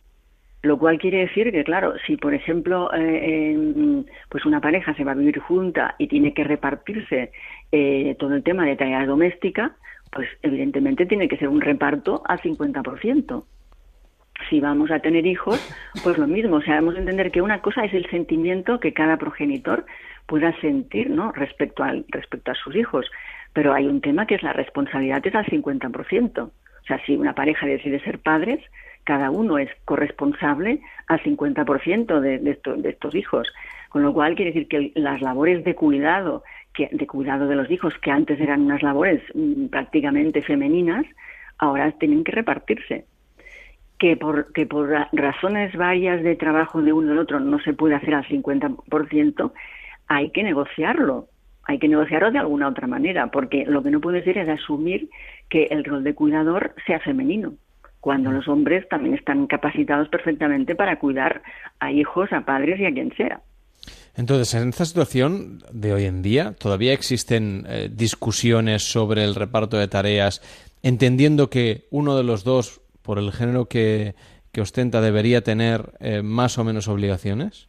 Lo 0.62 0.78
cual 0.78 0.98
quiere 0.98 1.18
decir 1.18 1.52
que, 1.52 1.64
claro, 1.64 1.94
si 2.06 2.16
por 2.16 2.34
ejemplo 2.34 2.90
eh, 2.94 4.04
pues 4.28 4.44
una 4.46 4.60
pareja 4.60 4.94
se 4.94 5.04
va 5.04 5.12
a 5.12 5.14
vivir 5.14 5.38
junta 5.38 5.94
y 5.98 6.08
tiene 6.08 6.34
que 6.34 6.44
repartirse 6.44 7.30
eh, 7.70 8.16
todo 8.18 8.34
el 8.34 8.42
tema 8.42 8.64
de 8.64 8.76
tarea 8.76 9.06
doméstica, 9.06 9.76
pues 10.10 10.28
evidentemente 10.42 11.06
tiene 11.06 11.28
que 11.28 11.36
ser 11.36 11.48
un 11.48 11.60
reparto 11.60 12.22
al 12.26 12.40
50%. 12.40 13.44
Si 14.50 14.60
vamos 14.60 14.90
a 14.90 15.00
tener 15.00 15.26
hijos, 15.26 15.60
pues 16.02 16.18
lo 16.18 16.26
mismo. 16.26 16.56
O 16.56 16.62
sea, 16.62 16.74
debemos 16.74 16.96
entender 16.96 17.30
que 17.30 17.42
una 17.42 17.62
cosa 17.62 17.84
es 17.84 17.94
el 17.94 18.08
sentimiento 18.10 18.80
que 18.80 18.92
cada 18.92 19.16
progenitor 19.16 19.86
pueda 20.26 20.58
sentir 20.60 21.10
¿no? 21.10 21.32
respecto, 21.32 21.82
al, 21.82 22.04
respecto 22.08 22.50
a 22.50 22.54
sus 22.54 22.76
hijos. 22.76 23.06
Pero 23.52 23.72
hay 23.72 23.86
un 23.86 24.00
tema 24.00 24.26
que 24.26 24.34
es 24.34 24.42
la 24.42 24.52
responsabilidad 24.52 25.26
es 25.26 25.34
al 25.34 25.46
50%. 25.46 26.42
O 26.42 26.52
sea, 26.86 27.04
si 27.04 27.16
una 27.16 27.34
pareja 27.34 27.66
decide 27.66 28.00
ser 28.00 28.18
padres, 28.18 28.60
cada 29.06 29.30
uno 29.30 29.56
es 29.56 29.70
corresponsable 29.84 30.80
al 31.06 31.20
50% 31.22 32.20
de, 32.20 32.38
de, 32.38 32.58
de 32.76 32.88
estos 32.90 33.14
hijos. 33.14 33.48
Con 33.88 34.02
lo 34.02 34.12
cual 34.12 34.34
quiere 34.34 34.50
decir 34.50 34.68
que 34.68 34.92
las 34.96 35.22
labores 35.22 35.64
de 35.64 35.76
cuidado, 35.76 36.42
que, 36.74 36.88
de 36.90 37.06
cuidado 37.06 37.46
de 37.46 37.54
los 37.54 37.70
hijos, 37.70 37.94
que 38.02 38.10
antes 38.10 38.38
eran 38.40 38.62
unas 38.62 38.82
labores 38.82 39.22
mm, 39.32 39.66
prácticamente 39.66 40.42
femeninas, 40.42 41.06
ahora 41.56 41.92
tienen 41.92 42.24
que 42.24 42.32
repartirse. 42.32 43.06
Que 43.96 44.16
por, 44.16 44.52
que 44.52 44.66
por 44.66 44.90
razones 45.12 45.74
varias 45.76 46.22
de 46.22 46.34
trabajo 46.34 46.82
de 46.82 46.92
uno 46.92 47.10
del 47.10 47.18
otro 47.18 47.38
no 47.38 47.60
se 47.60 47.72
puede 47.72 47.94
hacer 47.94 48.14
al 48.14 48.26
50%, 48.26 49.52
hay 50.08 50.30
que 50.30 50.42
negociarlo. 50.42 51.28
hay 51.68 51.78
que 51.78 51.88
negociarlo 51.88 52.32
de 52.32 52.38
alguna 52.40 52.68
otra 52.68 52.88
manera, 52.88 53.28
porque 53.28 53.64
lo 53.66 53.82
que 53.82 53.90
no 53.90 54.00
puede 54.00 54.24
ser 54.24 54.36
es 54.38 54.48
asumir 54.48 55.08
que 55.48 55.68
el 55.70 55.84
rol 55.84 56.02
de 56.02 56.14
cuidador 56.14 56.74
sea 56.86 57.00
femenino, 57.00 57.54
cuando 58.00 58.30
los 58.30 58.46
hombres 58.48 58.88
también 58.88 59.14
están 59.14 59.46
capacitados 59.46 60.08
perfectamente 60.08 60.74
para 60.74 60.98
cuidar 60.98 61.42
a 61.80 61.90
hijos, 61.90 62.32
a 62.32 62.44
padres 62.44 62.78
y 62.80 62.86
a 62.86 62.92
quien 62.92 63.14
sea. 63.16 63.40
Entonces, 64.16 64.54
en 64.54 64.70
esta 64.70 64.84
situación 64.84 65.58
de 65.72 65.92
hoy 65.92 66.04
en 66.04 66.22
día, 66.22 66.54
¿todavía 66.58 66.94
existen 66.94 67.64
eh, 67.68 67.88
discusiones 67.92 68.82
sobre 68.82 69.24
el 69.24 69.34
reparto 69.34 69.76
de 69.76 69.88
tareas, 69.88 70.40
entendiendo 70.82 71.50
que 71.50 71.84
uno 71.90 72.16
de 72.16 72.24
los 72.24 72.42
dos, 72.42 72.80
por 73.02 73.18
el 73.18 73.30
género 73.32 73.66
que, 73.66 74.14
ostenta, 74.58 75.02
debería 75.02 75.42
tener 75.42 75.92
eh, 76.00 76.22
más 76.22 76.56
o 76.56 76.64
menos 76.64 76.88
obligaciones? 76.88 77.68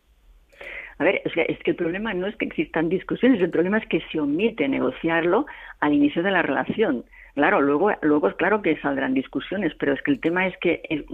A 0.99 1.03
ver, 1.03 1.21
es 1.25 1.33
que, 1.33 1.45
es 1.49 1.59
que 1.59 1.71
el 1.71 1.75
problema 1.75 2.13
no 2.13 2.27
es 2.27 2.35
que 2.37 2.45
existan 2.45 2.87
discusiones, 2.87 3.41
el 3.41 3.49
problema 3.49 3.77
es 3.77 3.87
que 3.87 4.01
se 4.09 4.19
omite 4.19 4.69
negociarlo 4.69 5.45
al 5.81 5.93
inicio 5.93 6.23
de 6.23 6.31
la 6.31 6.41
relación. 6.41 7.03
Claro, 7.37 7.61
luego, 7.61 7.91
luego 8.01 8.29
es 8.29 8.33
claro 8.33 8.63
que 8.63 8.81
saldrán 8.81 9.13
discusiones, 9.13 9.71
pero 9.75 9.93
es 9.93 10.01
que 10.01 10.09
el 10.09 10.19
tema 10.19 10.47
es 10.47 10.57
que, 10.57 11.05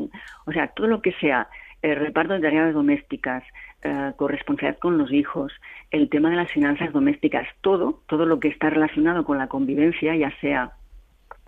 o 0.46 0.54
sea, 0.54 0.70
todo 0.70 0.88
lo 0.88 1.02
que 1.02 1.12
sea 1.20 1.50
el 1.82 1.98
reparto 1.98 2.34
de 2.34 2.40
tareas 2.40 2.74
domésticas, 2.74 3.44
eh, 3.82 4.14
corresponsabilidad 4.16 4.80
con 4.80 4.98
los 4.98 5.12
hijos, 5.12 5.52
el 5.92 6.08
tema 6.08 6.30
de 6.30 6.38
las 6.38 6.50
finanzas 6.50 6.94
domésticas, 6.94 7.46
todo, 7.60 8.04
todo 8.08 8.26
lo 8.26 8.40
que 8.40 8.48
está 8.48 8.70
relacionado 8.70 9.26
con 9.26 9.38
la 9.38 9.48
convivencia, 9.48 10.16
ya 10.16 10.32
sea 10.40 10.72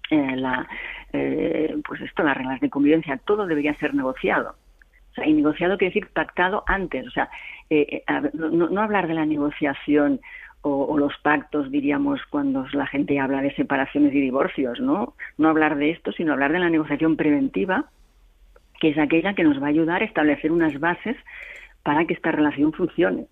eh, 0.10 0.36
la, 0.36 0.68
eh, 1.14 1.78
pues 1.88 2.02
esto, 2.02 2.24
las 2.24 2.36
reglas 2.36 2.60
de 2.60 2.70
convivencia, 2.70 3.16
todo 3.16 3.48
debería 3.48 3.76
ser 3.76 3.96
negociado. 3.96 4.58
O 5.12 5.14
sea, 5.14 5.26
y 5.26 5.32
negociado 5.32 5.78
quiere 5.78 5.94
decir 5.94 6.10
pactado 6.12 6.66
antes. 6.68 7.08
O 7.08 7.12
sea, 7.12 7.30
eh, 7.70 8.04
no, 8.34 8.82
hablar 8.82 9.08
de 9.08 9.14
la 9.14 9.26
negociación 9.26 10.20
o, 10.68 10.98
los 10.98 11.14
pactos, 11.22 11.70
diríamos, 11.70 12.20
cuando 12.32 12.66
la 12.74 12.88
gente 12.88 13.20
habla 13.20 13.42
de 13.42 13.54
separaciones 13.54 14.12
y 14.16 14.20
divorcios, 14.20 14.80
¿no? 14.80 15.14
No 15.38 15.50
hablar 15.50 15.76
de 15.76 15.92
esto, 15.92 16.12
sino 16.12 16.34
hablar 16.34 16.52
de 16.52 16.58
la 16.58 16.72
negociación 16.72 17.16
preventiva, 17.16 17.86
que 18.80 18.90
es 18.90 18.98
aquella 18.98 19.36
que 19.36 19.44
nos 19.44 19.62
va 19.62 19.68
a 19.68 19.70
ayudar 19.70 20.02
a 20.02 20.06
establecer 20.06 20.52
unas 20.52 20.80
bases 20.80 21.16
para 21.84 22.06
que 22.06 22.16
esta 22.16 22.32
relación 22.32 22.74
funcione. 22.74 23.28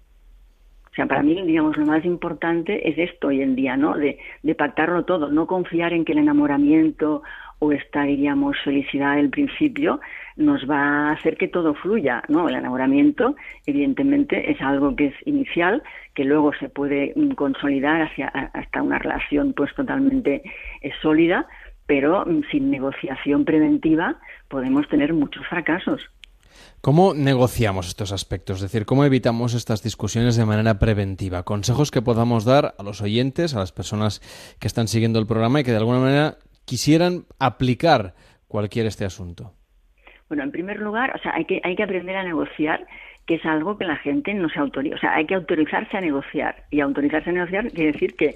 O 0.92 0.96
sea, 0.96 1.08
para 1.08 1.24
mí, 1.24 1.42
digamos, 1.42 1.76
lo 1.76 1.88
más 1.88 2.06
importante 2.06 2.88
es 2.88 3.00
esto 3.00 3.30
hoy 3.30 3.42
en 3.42 3.56
día, 3.56 3.78
¿no? 3.78 3.98
De, 3.98 4.20
de 4.44 4.54
pactarlo 4.54 5.06
todo, 5.06 5.32
no 5.32 5.48
confiar 5.48 5.92
en 5.92 6.06
que 6.06 6.12
el 6.12 6.20
enamoramiento 6.20 7.24
o 7.64 7.72
esta, 7.72 8.04
diríamos, 8.04 8.58
felicidad 8.64 9.16
del 9.16 9.30
principio 9.30 10.02
nos 10.36 10.70
va 10.70 11.10
a 11.10 11.12
hacer 11.14 11.38
que 11.38 11.48
todo 11.48 11.74
fluya, 11.74 12.22
¿no? 12.28 12.50
El 12.50 12.56
enamoramiento, 12.56 13.38
evidentemente, 13.66 14.52
es 14.52 14.60
algo 14.60 14.96
que 14.98 15.08
es 15.08 15.16
inicial, 15.26 15.82
que 16.14 16.26
luego 16.26 16.52
se 16.60 16.68
puede 16.68 17.14
mm, 17.16 17.32
consolidar 17.36 18.02
hacia, 18.02 18.28
hasta 18.28 18.82
una 18.82 19.00
relación, 19.00 19.54
pues, 19.54 19.74
totalmente 19.76 20.42
eh, 20.82 20.92
sólida, 21.02 21.48
pero 21.86 22.26
mm, 22.26 22.42
sin 22.52 22.70
negociación 22.70 23.46
preventiva 23.46 24.20
podemos 24.50 24.86
tener 24.90 25.14
muchos 25.14 25.48
fracasos. 25.48 26.02
¿Cómo 26.82 27.14
negociamos 27.14 27.88
estos 27.88 28.12
aspectos? 28.12 28.58
Es 28.58 28.64
decir, 28.64 28.86
¿cómo 28.86 29.06
evitamos 29.06 29.54
estas 29.54 29.82
discusiones 29.84 30.36
de 30.36 30.46
manera 30.46 30.80
preventiva? 30.80 31.44
Consejos 31.44 31.92
que 31.92 32.02
podamos 32.02 32.44
dar 32.44 32.76
a 32.78 32.84
los 32.84 33.02
oyentes, 33.02 33.56
a 33.56 33.60
las 33.60 33.72
personas 33.72 34.22
que 34.60 34.68
están 34.68 34.90
siguiendo 34.90 35.18
el 35.18 35.26
programa 35.26 35.62
y 35.62 35.64
que 35.64 35.72
de 35.72 35.78
alguna 35.78 36.00
manera 36.00 36.38
quisieran 36.66 37.26
aplicar 37.40 38.14
cualquier 38.48 38.86
este 38.86 39.06
asunto. 39.06 39.54
Bueno, 40.28 40.44
en 40.44 40.52
primer 40.52 40.80
lugar, 40.80 41.16
o 41.16 41.20
sea, 41.20 41.34
hay 41.36 41.46
que, 41.46 41.62
hay 41.64 41.76
que 41.76 41.84
aprender 41.84 42.16
a 42.16 42.24
negociar, 42.24 42.88
que 43.26 43.36
es 43.36 43.46
algo 43.46 43.78
que 43.78 43.86
la 43.86 43.98
gente 43.98 44.34
no 44.34 44.50
se 44.50 44.60
autoriza. 44.60 44.96
O 44.96 45.00
sea, 45.00 45.16
hay 45.16 45.26
que 45.26 45.36
autorizarse 45.36 45.98
a 45.98 46.02
negociar. 46.02 46.64
Y 46.72 46.80
autorizarse 46.80 47.30
a 47.30 47.34
negociar 47.34 47.72
quiere 47.72 47.92
decir 47.92 48.16
que, 48.16 48.36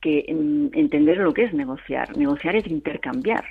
que 0.00 0.24
mm, 0.32 0.76
entender 0.76 1.18
lo 1.18 1.32
que 1.32 1.44
es 1.44 1.52
negociar. 1.52 2.16
Negociar 2.16 2.56
es 2.56 2.66
intercambiar. 2.66 3.44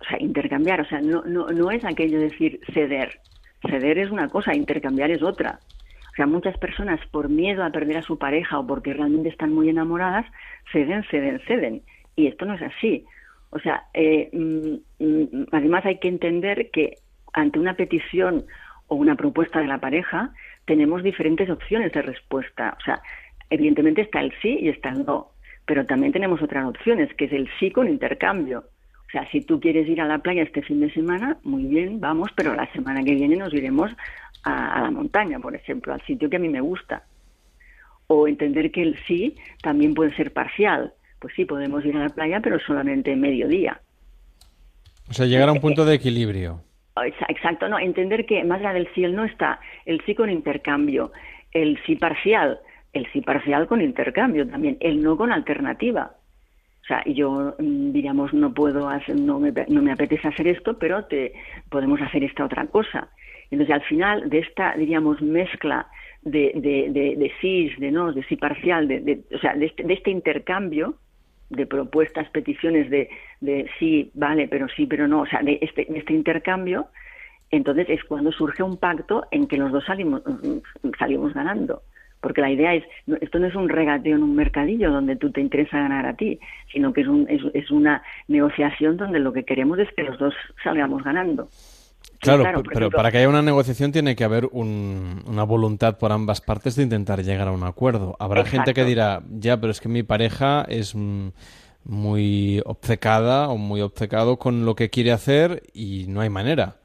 O 0.00 0.04
sea, 0.04 0.20
intercambiar, 0.20 0.80
o 0.80 0.84
sea, 0.86 1.00
no, 1.00 1.22
no, 1.24 1.48
no 1.48 1.70
es 1.70 1.84
aquello 1.84 2.18
de 2.18 2.30
decir 2.30 2.60
ceder. 2.72 3.20
Ceder 3.68 3.98
es 3.98 4.10
una 4.10 4.28
cosa, 4.28 4.54
intercambiar 4.54 5.10
es 5.10 5.22
otra. 5.22 5.58
O 6.12 6.14
sea, 6.16 6.26
muchas 6.26 6.56
personas 6.58 7.00
por 7.10 7.28
miedo 7.28 7.64
a 7.64 7.70
perder 7.70 7.98
a 7.98 8.02
su 8.02 8.18
pareja 8.18 8.58
o 8.58 8.66
porque 8.66 8.92
realmente 8.92 9.28
están 9.28 9.52
muy 9.52 9.68
enamoradas, 9.68 10.26
ceden, 10.72 11.04
ceden, 11.10 11.40
ceden. 11.46 11.82
Y 12.16 12.26
esto 12.26 12.44
no 12.44 12.54
es 12.54 12.62
así. 12.62 13.04
O 13.50 13.58
sea, 13.58 13.84
eh, 13.94 14.30
mm, 14.32 15.04
mm, 15.04 15.46
además 15.52 15.84
hay 15.86 15.98
que 15.98 16.08
entender 16.08 16.70
que 16.70 16.98
ante 17.32 17.58
una 17.58 17.74
petición 17.74 18.44
o 18.88 18.96
una 18.96 19.14
propuesta 19.14 19.60
de 19.60 19.66
la 19.66 19.78
pareja 19.78 20.32
tenemos 20.64 21.02
diferentes 21.02 21.48
opciones 21.48 21.92
de 21.92 22.02
respuesta. 22.02 22.76
O 22.78 22.84
sea, 22.84 23.00
evidentemente 23.50 24.02
está 24.02 24.20
el 24.20 24.32
sí 24.42 24.58
y 24.60 24.68
está 24.68 24.90
el 24.90 25.04
no, 25.04 25.32
pero 25.66 25.86
también 25.86 26.12
tenemos 26.12 26.42
otras 26.42 26.66
opciones, 26.66 27.12
que 27.14 27.26
es 27.26 27.32
el 27.32 27.48
sí 27.58 27.70
con 27.70 27.88
intercambio. 27.88 28.64
O 29.08 29.10
sea, 29.10 29.26
si 29.30 29.40
tú 29.40 29.58
quieres 29.58 29.88
ir 29.88 30.02
a 30.02 30.06
la 30.06 30.18
playa 30.18 30.42
este 30.42 30.60
fin 30.62 30.80
de 30.80 30.92
semana, 30.92 31.38
muy 31.42 31.64
bien, 31.64 31.98
vamos, 31.98 32.30
pero 32.36 32.54
la 32.54 32.70
semana 32.72 33.02
que 33.02 33.14
viene 33.14 33.36
nos 33.36 33.54
iremos 33.54 33.90
a, 34.44 34.82
la 34.82 34.90
montaña, 34.90 35.38
por 35.38 35.54
ejemplo, 35.54 35.94
al 35.94 36.02
sitio 36.02 36.28
que 36.28 36.36
a 36.36 36.40
mí 36.40 36.50
me 36.50 36.60
gusta. 36.60 37.04
O 38.06 38.28
entender 38.28 38.70
que 38.70 38.82
el 38.82 38.98
sí 39.06 39.34
también 39.62 39.94
puede 39.94 40.14
ser 40.14 40.32
parcial. 40.32 40.92
Pues 41.20 41.34
sí, 41.34 41.44
podemos 41.44 41.84
ir 41.84 41.96
a 41.96 42.00
la 42.00 42.08
playa, 42.08 42.40
pero 42.40 42.58
solamente 42.60 43.14
mediodía. 43.16 43.80
O 45.10 45.12
sea, 45.12 45.26
llegar 45.26 45.48
a 45.48 45.52
un 45.52 45.60
punto 45.60 45.84
de 45.84 45.94
equilibrio. 45.94 46.62
Exacto, 47.28 47.68
no, 47.68 47.78
entender 47.78 48.26
que 48.26 48.42
más 48.44 48.60
allá 48.60 48.72
del 48.72 48.88
sí 48.94 49.04
el 49.04 49.14
no 49.14 49.24
está 49.24 49.60
el 49.86 50.00
sí 50.04 50.14
con 50.14 50.30
intercambio, 50.30 51.12
el 51.52 51.78
sí 51.86 51.96
parcial, 51.96 52.58
el 52.92 53.10
sí 53.12 53.20
parcial 53.20 53.66
con 53.66 53.80
intercambio 53.80 54.46
también, 54.48 54.76
el 54.80 55.02
no 55.02 55.16
con 55.16 55.32
alternativa. 55.32 56.12
O 56.82 56.86
sea, 56.86 57.04
yo, 57.04 57.54
mm, 57.58 57.92
diríamos, 57.92 58.32
no 58.32 58.52
puedo 58.54 58.88
hacer, 58.88 59.14
no 59.14 59.38
me, 59.38 59.52
no 59.68 59.82
me 59.82 59.92
apetece 59.92 60.26
hacer 60.26 60.48
esto, 60.48 60.78
pero 60.78 61.04
te, 61.04 61.34
podemos 61.68 62.00
hacer 62.00 62.24
esta 62.24 62.44
otra 62.44 62.66
cosa. 62.66 63.08
Entonces, 63.50 63.74
al 63.74 63.82
final 63.82 64.28
de 64.28 64.38
esta, 64.40 64.74
diríamos, 64.74 65.20
mezcla 65.20 65.86
de, 66.22 66.52
de, 66.54 66.88
de, 66.90 67.16
de 67.16 67.32
sí, 67.40 67.70
de 67.78 67.90
no, 67.90 68.12
de 68.12 68.22
sí 68.24 68.36
parcial, 68.36 68.88
de, 68.88 69.20
o 69.34 69.38
sea, 69.38 69.54
de 69.54 69.66
este, 69.66 69.84
de 69.84 69.94
este 69.94 70.10
intercambio 70.10 70.96
de 71.50 71.66
propuestas, 71.66 72.28
peticiones 72.30 72.90
de, 72.90 73.08
de 73.40 73.68
sí, 73.78 74.10
vale, 74.14 74.48
pero 74.48 74.66
sí, 74.68 74.86
pero 74.86 75.08
no, 75.08 75.22
o 75.22 75.26
sea, 75.26 75.42
de 75.42 75.58
este, 75.62 75.86
este 75.96 76.12
intercambio, 76.12 76.88
entonces 77.50 77.86
es 77.88 78.04
cuando 78.04 78.32
surge 78.32 78.62
un 78.62 78.76
pacto 78.76 79.26
en 79.30 79.46
que 79.46 79.56
los 79.56 79.72
dos 79.72 79.84
salimos, 79.84 80.22
mm, 80.26 80.90
salimos 80.98 81.32
ganando 81.34 81.82
porque 82.20 82.40
la 82.40 82.50
idea 82.50 82.74
es, 82.74 82.84
esto 83.20 83.38
no 83.38 83.46
es 83.46 83.54
un 83.54 83.68
regateo 83.68 84.16
en 84.16 84.22
un 84.22 84.34
mercadillo 84.34 84.90
donde 84.90 85.16
tú 85.16 85.30
te 85.30 85.40
interesa 85.40 85.78
ganar 85.78 86.06
a 86.06 86.14
ti, 86.14 86.38
sino 86.72 86.92
que 86.92 87.02
es, 87.02 87.06
un, 87.06 87.26
es, 87.28 87.70
una 87.70 88.02
negociación 88.26 88.96
donde 88.96 89.20
lo 89.20 89.32
que 89.32 89.44
queremos 89.44 89.78
es 89.78 89.88
que 89.94 90.02
los 90.02 90.18
dos 90.18 90.34
salgamos 90.62 91.04
ganando. 91.04 91.48
Claro, 92.20 92.62
pero 92.72 92.90
para 92.90 93.10
que 93.10 93.18
haya 93.18 93.28
una 93.28 93.42
negociación 93.42 93.92
tiene 93.92 94.16
que 94.16 94.24
haber 94.24 94.46
una 94.52 95.44
voluntad 95.44 95.98
por 95.98 96.10
ambas 96.10 96.40
partes 96.40 96.74
de 96.74 96.82
intentar 96.82 97.22
llegar 97.22 97.48
a 97.48 97.52
un 97.52 97.62
acuerdo. 97.62 98.16
Habrá 98.18 98.44
gente 98.44 98.74
que 98.74 98.84
dirá, 98.84 99.22
ya, 99.30 99.60
pero 99.60 99.70
es 99.70 99.80
que 99.80 99.88
mi 99.88 100.02
pareja 100.02 100.64
es 100.68 100.96
muy 101.84 102.60
obcecada 102.64 103.48
o 103.48 103.56
muy 103.56 103.80
obcecado 103.80 104.38
con 104.38 104.64
lo 104.64 104.74
que 104.74 104.90
quiere 104.90 105.12
hacer 105.12 105.62
y 105.72 106.06
no 106.08 106.20
hay 106.20 106.28
manera. 106.28 106.76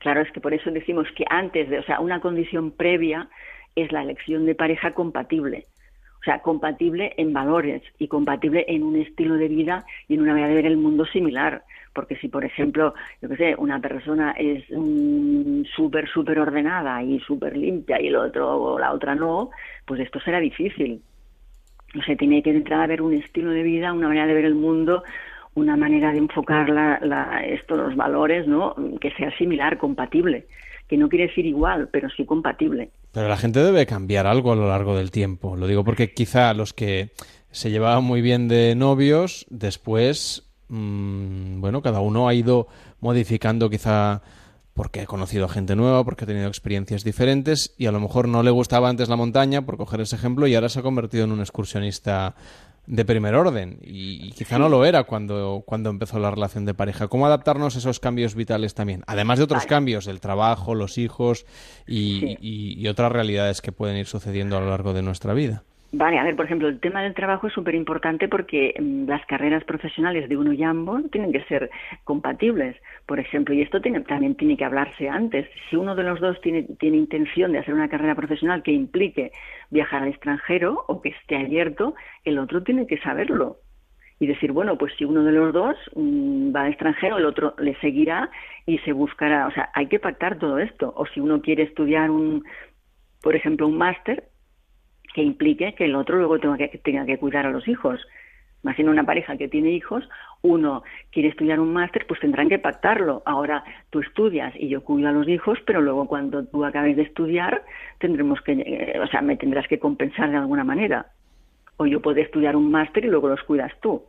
Claro, 0.00 0.20
es 0.20 0.30
que 0.32 0.40
por 0.40 0.52
eso 0.52 0.70
decimos 0.70 1.06
que 1.16 1.24
antes 1.30 1.70
de, 1.70 1.78
o 1.78 1.84
sea, 1.84 2.00
una 2.00 2.20
condición 2.20 2.72
previa 2.72 3.28
es 3.76 3.92
la 3.92 4.02
elección 4.02 4.46
de 4.46 4.56
pareja 4.56 4.94
compatible. 4.94 5.66
O 6.20 6.24
sea, 6.24 6.40
compatible 6.40 7.14
en 7.16 7.32
valores 7.32 7.82
y 7.98 8.08
compatible 8.08 8.64
en 8.68 8.82
un 8.82 8.96
estilo 8.96 9.34
de 9.36 9.48
vida 9.48 9.84
y 10.08 10.14
en 10.14 10.22
una 10.22 10.32
manera 10.32 10.48
de 10.48 10.54
ver 10.54 10.66
el 10.66 10.76
mundo 10.76 11.06
similar. 11.06 11.64
Porque 11.94 12.16
si, 12.16 12.28
por 12.28 12.44
ejemplo, 12.44 12.94
yo 13.20 13.28
qué 13.28 13.36
sé, 13.36 13.54
una 13.58 13.80
persona 13.80 14.32
es 14.32 14.64
súper, 15.76 16.08
súper 16.08 16.38
ordenada 16.38 17.02
y 17.02 17.20
súper 17.20 17.56
limpia 17.56 18.00
y 18.00 18.08
el 18.08 18.16
otro 18.16 18.48
o 18.48 18.78
la 18.78 18.92
otra 18.92 19.14
no, 19.14 19.50
pues 19.86 20.00
esto 20.00 20.20
será 20.20 20.40
difícil. 20.40 21.02
O 21.98 22.02
sea, 22.02 22.16
tiene 22.16 22.42
que 22.42 22.50
entrar 22.50 22.80
a 22.80 22.86
ver 22.86 23.02
un 23.02 23.12
estilo 23.14 23.50
de 23.50 23.62
vida, 23.62 23.92
una 23.92 24.08
manera 24.08 24.26
de 24.26 24.34
ver 24.34 24.46
el 24.46 24.54
mundo, 24.54 25.02
una 25.54 25.76
manera 25.76 26.12
de 26.12 26.18
enfocar 26.18 26.70
la, 26.70 26.98
la, 27.02 27.44
esto, 27.44 27.76
los 27.76 27.94
valores, 27.94 28.46
¿no? 28.46 28.74
Que 29.00 29.10
sea 29.12 29.36
similar, 29.36 29.76
compatible. 29.76 30.46
Que 30.88 30.96
no 30.96 31.08
quiere 31.08 31.26
decir 31.26 31.44
igual, 31.44 31.88
pero 31.92 32.08
sí 32.10 32.24
compatible. 32.24 32.90
Pero 33.12 33.28
la 33.28 33.36
gente 33.36 33.62
debe 33.62 33.84
cambiar 33.84 34.26
algo 34.26 34.52
a 34.52 34.56
lo 34.56 34.68
largo 34.68 34.96
del 34.96 35.10
tiempo. 35.10 35.56
Lo 35.56 35.66
digo 35.66 35.84
porque 35.84 36.12
quizá 36.12 36.54
los 36.54 36.72
que 36.72 37.10
se 37.50 37.70
llevaban 37.70 38.04
muy 38.04 38.22
bien 38.22 38.48
de 38.48 38.74
novios, 38.74 39.46
después, 39.50 40.50
mmm, 40.72 41.60
bueno, 41.60 41.82
cada 41.82 42.00
uno 42.00 42.28
ha 42.28 42.34
ido 42.34 42.66
modificando 43.00 43.68
quizá 43.68 44.22
porque 44.74 45.02
ha 45.02 45.06
conocido 45.06 45.44
a 45.44 45.48
gente 45.48 45.76
nueva, 45.76 46.02
porque 46.02 46.24
ha 46.24 46.26
tenido 46.26 46.48
experiencias 46.48 47.04
diferentes 47.04 47.74
y 47.76 47.86
a 47.86 47.92
lo 47.92 48.00
mejor 48.00 48.26
no 48.26 48.42
le 48.42 48.50
gustaba 48.50 48.88
antes 48.88 49.10
la 49.10 49.16
montaña, 49.16 49.66
por 49.66 49.76
coger 49.76 50.00
ese 50.00 50.16
ejemplo, 50.16 50.46
y 50.46 50.54
ahora 50.54 50.70
se 50.70 50.78
ha 50.78 50.82
convertido 50.82 51.24
en 51.24 51.32
un 51.32 51.40
excursionista 51.40 52.34
de 52.86 53.04
primer 53.04 53.34
orden 53.34 53.78
y, 53.82 54.32
quizá 54.32 54.58
no 54.58 54.68
lo 54.68 54.84
era 54.84 55.04
cuando, 55.04 55.62
cuando 55.64 55.90
empezó 55.90 56.18
la 56.18 56.30
relación 56.30 56.64
de 56.64 56.74
pareja. 56.74 57.06
¿Cómo 57.08 57.26
adaptarnos 57.26 57.76
a 57.76 57.78
esos 57.78 58.00
cambios 58.00 58.34
vitales 58.34 58.74
también? 58.74 59.04
Además 59.06 59.38
de 59.38 59.44
otros 59.44 59.66
cambios, 59.66 60.06
el 60.06 60.20
trabajo, 60.20 60.74
los 60.74 60.98
hijos 60.98 61.44
y, 61.86 62.38
y, 62.40 62.88
otras 62.88 63.12
realidades 63.12 63.60
que 63.60 63.72
pueden 63.72 63.98
ir 63.98 64.06
sucediendo 64.06 64.56
a 64.56 64.60
lo 64.60 64.70
largo 64.70 64.94
de 64.94 65.02
nuestra 65.02 65.34
vida. 65.34 65.62
Vale, 65.94 66.18
a 66.18 66.24
ver, 66.24 66.34
por 66.36 66.46
ejemplo, 66.46 66.68
el 66.68 66.80
tema 66.80 67.02
del 67.02 67.12
trabajo 67.12 67.46
es 67.46 67.52
súper 67.52 67.74
importante 67.74 68.26
porque 68.26 68.74
mm, 68.80 69.06
las 69.08 69.24
carreras 69.26 69.62
profesionales 69.64 70.26
de 70.26 70.38
uno 70.38 70.54
y 70.54 70.62
ambos 70.62 71.02
tienen 71.10 71.32
que 71.32 71.44
ser 71.44 71.70
compatibles, 72.04 72.76
por 73.04 73.20
ejemplo, 73.20 73.54
y 73.54 73.60
esto 73.60 73.78
también 74.08 74.34
tiene 74.36 74.56
que 74.56 74.64
hablarse 74.64 75.10
antes. 75.10 75.46
Si 75.68 75.76
uno 75.76 75.94
de 75.94 76.04
los 76.04 76.18
dos 76.18 76.40
tiene, 76.40 76.62
tiene 76.80 76.96
intención 76.96 77.52
de 77.52 77.58
hacer 77.58 77.74
una 77.74 77.90
carrera 77.90 78.14
profesional 78.14 78.62
que 78.62 78.72
implique 78.72 79.32
viajar 79.68 80.02
al 80.02 80.08
extranjero 80.08 80.82
o 80.88 81.02
que 81.02 81.10
esté 81.10 81.36
abierto, 81.36 81.94
el 82.24 82.38
otro 82.38 82.62
tiene 82.62 82.86
que 82.86 82.96
saberlo 82.98 83.58
y 84.18 84.26
decir, 84.26 84.52
bueno, 84.52 84.78
pues 84.78 84.94
si 84.96 85.04
uno 85.04 85.22
de 85.24 85.32
los 85.32 85.52
dos 85.52 85.76
mm, 85.94 86.56
va 86.56 86.62
al 86.62 86.70
extranjero, 86.70 87.18
el 87.18 87.26
otro 87.26 87.54
le 87.58 87.78
seguirá 87.80 88.30
y 88.64 88.78
se 88.78 88.92
buscará. 88.92 89.46
O 89.46 89.50
sea, 89.50 89.68
hay 89.74 89.88
que 89.88 89.98
pactar 89.98 90.38
todo 90.38 90.58
esto. 90.58 90.94
O 90.96 91.04
si 91.04 91.20
uno 91.20 91.42
quiere 91.42 91.64
estudiar 91.64 92.10
un, 92.10 92.44
por 93.20 93.36
ejemplo, 93.36 93.66
un 93.66 93.76
máster, 93.76 94.31
que 95.14 95.22
implique 95.22 95.74
que 95.74 95.84
el 95.84 95.94
otro 95.94 96.16
luego 96.18 96.38
tenga 96.38 96.56
que, 96.56 96.78
tenga 96.78 97.06
que 97.06 97.18
cuidar 97.18 97.46
a 97.46 97.50
los 97.50 97.66
hijos. 97.68 98.00
Imagina 98.62 98.90
una 98.90 99.04
pareja 99.04 99.36
que 99.36 99.48
tiene 99.48 99.72
hijos, 99.72 100.08
uno 100.42 100.84
quiere 101.10 101.28
estudiar 101.28 101.58
un 101.58 101.72
máster, 101.72 102.06
pues 102.06 102.20
tendrán 102.20 102.48
que 102.48 102.60
pactarlo. 102.60 103.22
Ahora 103.26 103.64
tú 103.90 104.00
estudias 104.00 104.54
y 104.56 104.68
yo 104.68 104.84
cuido 104.84 105.08
a 105.08 105.12
los 105.12 105.28
hijos, 105.28 105.58
pero 105.66 105.80
luego 105.80 106.06
cuando 106.06 106.44
tú 106.44 106.64
acabes 106.64 106.96
de 106.96 107.02
estudiar, 107.02 107.64
tendremos 107.98 108.40
que, 108.42 108.52
eh, 108.52 109.00
o 109.00 109.06
sea, 109.08 109.20
me 109.20 109.36
tendrás 109.36 109.66
que 109.66 109.80
compensar 109.80 110.30
de 110.30 110.36
alguna 110.36 110.62
manera. 110.62 111.06
O 111.76 111.86
yo 111.86 112.00
puedo 112.00 112.20
estudiar 112.20 112.54
un 112.54 112.70
máster 112.70 113.04
y 113.04 113.08
luego 113.08 113.28
los 113.28 113.42
cuidas 113.42 113.72
tú. 113.80 114.04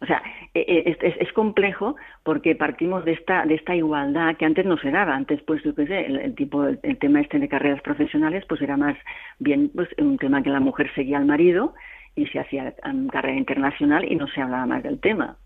O 0.00 0.06
sea, 0.06 0.22
e, 0.54 0.60
e, 0.60 1.16
es, 1.20 1.32
complejo 1.32 1.96
porque 2.22 2.54
partimos 2.54 3.04
de 3.04 3.12
esta 3.12 3.46
de 3.46 3.54
esta 3.54 3.74
igualdad 3.74 4.36
que 4.36 4.44
antes 4.44 4.66
no 4.66 4.76
se 4.76 4.90
daba. 4.90 5.14
Antes, 5.14 5.40
pues, 5.42 5.62
yo 5.62 5.74
qué 5.74 5.86
sé, 5.86 6.06
el, 6.06 6.34
tipo, 6.34 6.66
el, 6.66 6.98
tema 6.98 7.20
este 7.20 7.38
de 7.38 7.48
carreras 7.48 7.80
profesionales, 7.82 8.44
pues 8.48 8.60
era 8.62 8.76
más 8.76 8.96
bien 9.38 9.70
pues 9.74 9.88
un 9.98 10.18
tema 10.18 10.42
que 10.42 10.50
la 10.50 10.60
mujer 10.60 10.92
seguía 10.94 11.18
al 11.18 11.26
marido 11.26 11.74
y 12.16 12.26
se 12.26 12.38
hacía 12.38 12.74
carrera 13.10 13.36
internacional 13.36 14.04
y 14.10 14.16
no 14.16 14.26
se 14.28 14.40
hablaba 14.40 14.66
más 14.66 14.82
del 14.82 15.00
tema. 15.00 15.36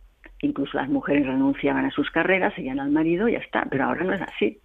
Incluso 0.41 0.77
las 0.77 0.89
mujeres 0.89 1.27
renunciaban 1.27 1.85
a 1.85 1.91
sus 1.91 2.11
carreras, 2.11 2.55
seguían 2.55 2.81
al 2.81 2.91
marido 2.91 3.29
y 3.29 3.33
ya 3.33 3.39
está. 3.39 3.67
Pero 3.71 3.85
ahora 3.85 4.05
no 4.05 4.13
es 4.13 4.23
así. 4.23 4.59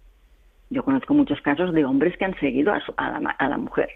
Yo 0.70 0.82
conozco 0.82 1.14
muchos 1.14 1.40
casos 1.40 1.72
de 1.72 1.84
hombres 1.84 2.16
que 2.16 2.24
han 2.24 2.38
seguido 2.38 2.72
a, 2.72 2.80
a 2.96 3.48
la 3.48 3.58
mujer. 3.58 3.88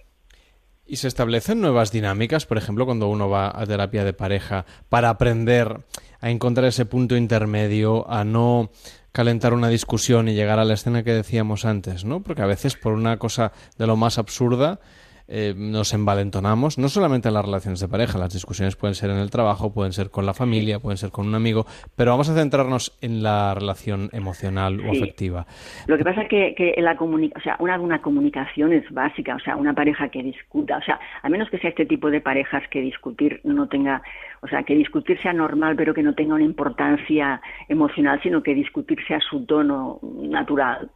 ¿Y 0.91 0.97
se 0.97 1.07
establecen 1.07 1.61
nuevas 1.61 1.93
dinámicas, 1.93 2.47
por 2.47 2.57
ejemplo, 2.57 2.87
cuando 2.87 3.09
uno 3.09 3.29
va 3.29 3.53
a 3.55 3.67
terapia 3.67 4.05
de 4.05 4.15
pareja, 4.15 4.65
para 4.89 5.11
aprender 5.11 5.83
a 6.23 6.31
encontrar 6.31 6.67
ese 6.67 6.87
punto 6.87 7.15
intermedio, 7.15 8.11
a 8.11 8.25
no 8.25 8.71
calentar 9.13 9.53
una 9.53 9.69
discusión 9.69 10.29
y 10.29 10.35
llegar 10.35 10.59
a 10.59 10.65
la 10.65 10.73
escena 10.73 11.03
que 11.03 11.13
decíamos 11.13 11.67
antes, 11.67 12.07
¿no? 12.07 12.23
Porque 12.23 12.41
a 12.41 12.47
veces 12.47 12.75
por 12.75 12.95
una 12.95 13.19
cosa 13.19 13.53
de 13.77 13.87
lo 13.87 13.97
más 13.97 14.17
absurda 14.17 14.81
eh, 15.29 15.55
nos 15.57 15.93
envalentonamos, 15.93 16.79
no 16.79 16.89
solamente 16.89 17.29
en 17.29 17.35
las 17.35 17.45
relaciones 17.45 17.81
de 17.81 17.89
pareja, 17.89 18.19
las 18.19 18.33
discusiones 18.33 18.77
pueden 18.77 18.95
ser 18.95 19.11
en 19.11 19.19
el 19.19 19.31
trabajo, 19.31 19.73
pueden 19.73 19.93
ser 19.93 20.11
con 20.11 20.25
la 20.25 20.33
familia, 20.33 20.79
pueden 20.81 20.97
ser 20.97 21.11
con 21.11 21.29
un 21.29 21.35
amigo, 21.35 21.67
pero 21.97 22.13
vamos 22.13 22.31
a 22.31 22.35
centrarnos 22.35 22.97
en 23.03 23.23
la 23.23 23.55
relación 23.55 24.09
emocional 24.13 24.81
o 24.81 24.91
afectiva. 24.91 25.47
Lo 25.87 25.99
que 25.99 26.05
pasa 26.05 26.23
es 26.23 26.29
que, 26.29 26.55
que 26.57 26.75
la 26.81 26.97
o 26.99 27.41
sea, 27.43 27.57
una, 27.59 27.79
una 27.79 28.01
comunicación 28.01 28.73
es 28.73 28.91
básica, 28.91 29.37
o 29.37 29.41
sea, 29.41 29.57
una 29.57 29.75
pareja 29.75 30.09
que 30.09 30.23
discuta, 30.23 30.79
o 30.79 30.83
sea, 30.83 30.99
a 31.23 31.29
menos 31.29 31.51
que 31.51 31.59
sea 31.59 31.71
este 31.71 31.87
tipo 31.87 32.11
de 32.11 32.21
parejas 32.21 32.63
que 32.71 32.81
discutir 32.81 33.41
no 33.45 33.69
tenga, 33.69 34.03
o 34.41 34.49
sea, 34.49 34.63
que 34.63 34.75
discutir 34.75 35.21
sea 35.21 35.35
normal, 35.35 35.77
pero 35.77 35.93
que 35.93 36.03
no 36.03 36.15
tenga 36.15 36.35
una 36.35 36.45
importancia 36.45 37.41
emocional, 37.69 38.19
sino 38.23 38.43
que 38.43 38.55
discutir 38.55 38.99
sea 39.07 39.21
su 39.21 39.45
tono 39.45 40.01
natural 40.03 40.91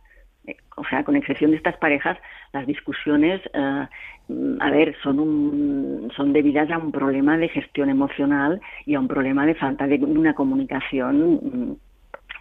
o 0.77 0.85
sea, 0.89 1.05
con 1.05 1.16
excepción 1.16 1.51
de 1.51 1.56
estas 1.56 1.77
parejas, 1.77 2.19
las 2.52 2.66
discusiones, 2.66 3.40
eh, 3.55 3.86
a 4.60 4.70
ver, 4.70 4.97
son, 5.02 5.19
un, 5.20 6.12
son 6.16 6.32
debidas 6.32 6.70
a 6.70 6.78
un 6.78 6.93
problema 6.93 7.36
de 7.36 7.48
gestión 7.48 7.90
emocional 7.90 8.60
y 8.86 8.94
a 8.94 9.01
un 9.01 9.09
problema 9.09 9.47
de 9.47 9.55
falta 9.55 9.86
de 9.86 9.97
una 9.97 10.35
comunicación 10.35 11.35
mm, 11.35 11.77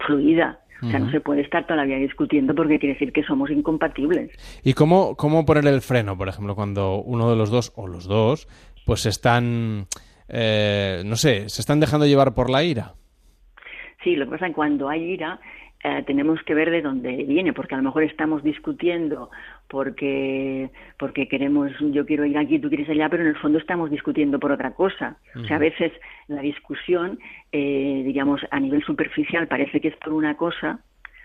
fluida. 0.06 0.58
O 0.82 0.90
sea, 0.90 0.98
no 0.98 1.12
se 1.12 1.20
puede 1.20 1.42
estar 1.42 1.64
todavía 1.64 1.96
discutiendo 1.96 2.56
porque 2.56 2.80
quiere 2.80 2.94
decir 2.94 3.12
que 3.12 3.22
somos 3.22 3.50
incompatibles. 3.52 4.32
¿Y 4.64 4.72
cómo, 4.72 5.14
cómo 5.14 5.44
poner 5.44 5.64
el 5.68 5.80
freno, 5.80 6.18
por 6.18 6.28
ejemplo, 6.28 6.56
cuando 6.56 7.00
uno 7.02 7.30
de 7.30 7.36
los 7.36 7.50
dos 7.52 7.72
o 7.76 7.86
los 7.86 8.08
dos, 8.08 8.48
pues 8.84 9.06
están, 9.06 9.86
eh, 10.28 11.04
no 11.06 11.14
sé, 11.14 11.48
se 11.48 11.60
están 11.60 11.78
dejando 11.78 12.04
llevar 12.04 12.34
por 12.34 12.50
la 12.50 12.64
ira? 12.64 12.94
Sí, 14.02 14.16
lo 14.16 14.24
que 14.24 14.32
pasa 14.32 14.46
es 14.46 14.50
que 14.50 14.56
cuando 14.56 14.88
hay 14.88 15.04
ira, 15.04 15.38
eh, 15.84 16.04
tenemos 16.06 16.40
que 16.44 16.54
ver 16.54 16.70
de 16.70 16.80
dónde 16.80 17.24
viene, 17.24 17.52
porque 17.52 17.74
a 17.74 17.78
lo 17.78 17.82
mejor 17.82 18.04
estamos 18.04 18.42
discutiendo 18.42 19.30
porque, 19.68 20.70
porque 20.96 21.26
queremos, 21.26 21.72
yo 21.80 22.06
quiero 22.06 22.24
ir 22.24 22.38
aquí, 22.38 22.58
tú 22.60 22.68
quieres 22.68 22.88
allá, 22.88 23.08
pero 23.08 23.24
en 23.24 23.30
el 23.30 23.36
fondo 23.36 23.58
estamos 23.58 23.90
discutiendo 23.90 24.38
por 24.38 24.52
otra 24.52 24.74
cosa. 24.74 25.16
O 25.34 25.44
sea, 25.44 25.56
a 25.56 25.60
veces 25.60 25.92
la 26.28 26.40
discusión, 26.40 27.18
eh, 27.50 28.02
digamos, 28.04 28.40
a 28.50 28.60
nivel 28.60 28.84
superficial 28.84 29.48
parece 29.48 29.80
que 29.80 29.88
es 29.88 29.96
por 29.96 30.12
una 30.12 30.36
cosa, 30.36 30.80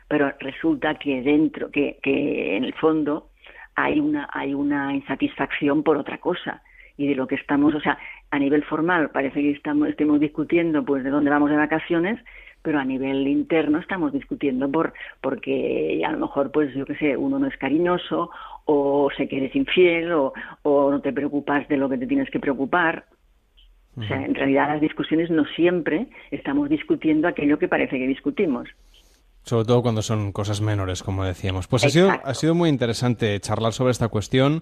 pero 0.07 0.33
resulta 0.39 0.95
que 0.95 1.21
dentro, 1.21 1.69
que, 1.69 1.99
que 2.01 2.55
en 2.55 2.63
el 2.63 2.73
fondo 2.73 3.29
hay 3.75 3.99
una, 3.99 4.27
hay 4.33 4.55
una 4.55 4.93
insatisfacción 4.95 5.83
por 5.83 5.97
otra 5.97 6.17
cosa 6.17 6.63
y 6.97 7.07
de 7.07 7.15
lo 7.15 7.27
que 7.27 7.35
estamos, 7.35 7.75
o 7.75 7.79
sea, 7.79 7.97
a 8.31 8.39
nivel 8.39 8.63
formal 8.63 9.11
parece 9.11 9.41
que 9.41 9.51
estamos, 9.51 9.87
estemos 9.89 10.19
discutiendo 10.19 10.83
pues 10.83 11.03
de 11.03 11.11
dónde 11.11 11.29
vamos 11.29 11.51
de 11.51 11.57
vacaciones, 11.57 12.19
pero 12.67 12.79
a 12.79 12.83
nivel 12.83 13.25
interno 13.29 13.79
estamos 13.79 14.11
discutiendo 14.11 14.69
por 14.69 14.91
porque 15.21 16.03
a 16.05 16.11
lo 16.11 16.17
mejor 16.17 16.51
pues 16.51 16.75
yo 16.75 16.85
qué 16.85 16.97
sé 16.97 17.15
uno 17.15 17.39
no 17.39 17.47
es 17.47 17.55
cariñoso 17.55 18.29
o 18.65 19.07
se 19.15 19.29
que 19.29 19.37
eres 19.37 19.55
infiel 19.55 20.11
o, 20.11 20.33
o 20.63 20.91
no 20.91 20.99
te 20.99 21.13
preocupas 21.13 21.65
de 21.69 21.77
lo 21.77 21.87
que 21.87 21.97
te 21.97 22.05
tienes 22.05 22.29
que 22.29 22.41
preocupar. 22.41 23.05
O 23.95 24.03
sea 24.03 24.21
en 24.21 24.35
realidad 24.35 24.67
las 24.67 24.81
discusiones 24.81 25.29
no 25.29 25.45
siempre 25.55 26.07
estamos 26.29 26.67
discutiendo 26.67 27.29
aquello 27.29 27.57
que 27.57 27.69
parece 27.69 27.97
que 27.97 28.05
discutimos. 28.05 28.67
Sobre 29.43 29.63
todo 29.63 29.81
cuando 29.81 30.01
son 30.01 30.33
cosas 30.33 30.59
menores, 30.59 31.03
como 31.03 31.23
decíamos. 31.23 31.69
Pues 31.69 31.85
ha 31.85 31.89
sido, 31.89 32.11
ha 32.21 32.33
sido 32.33 32.53
muy 32.53 32.67
interesante 32.67 33.39
charlar 33.39 33.71
sobre 33.71 33.91
esta 33.91 34.09
cuestión 34.09 34.61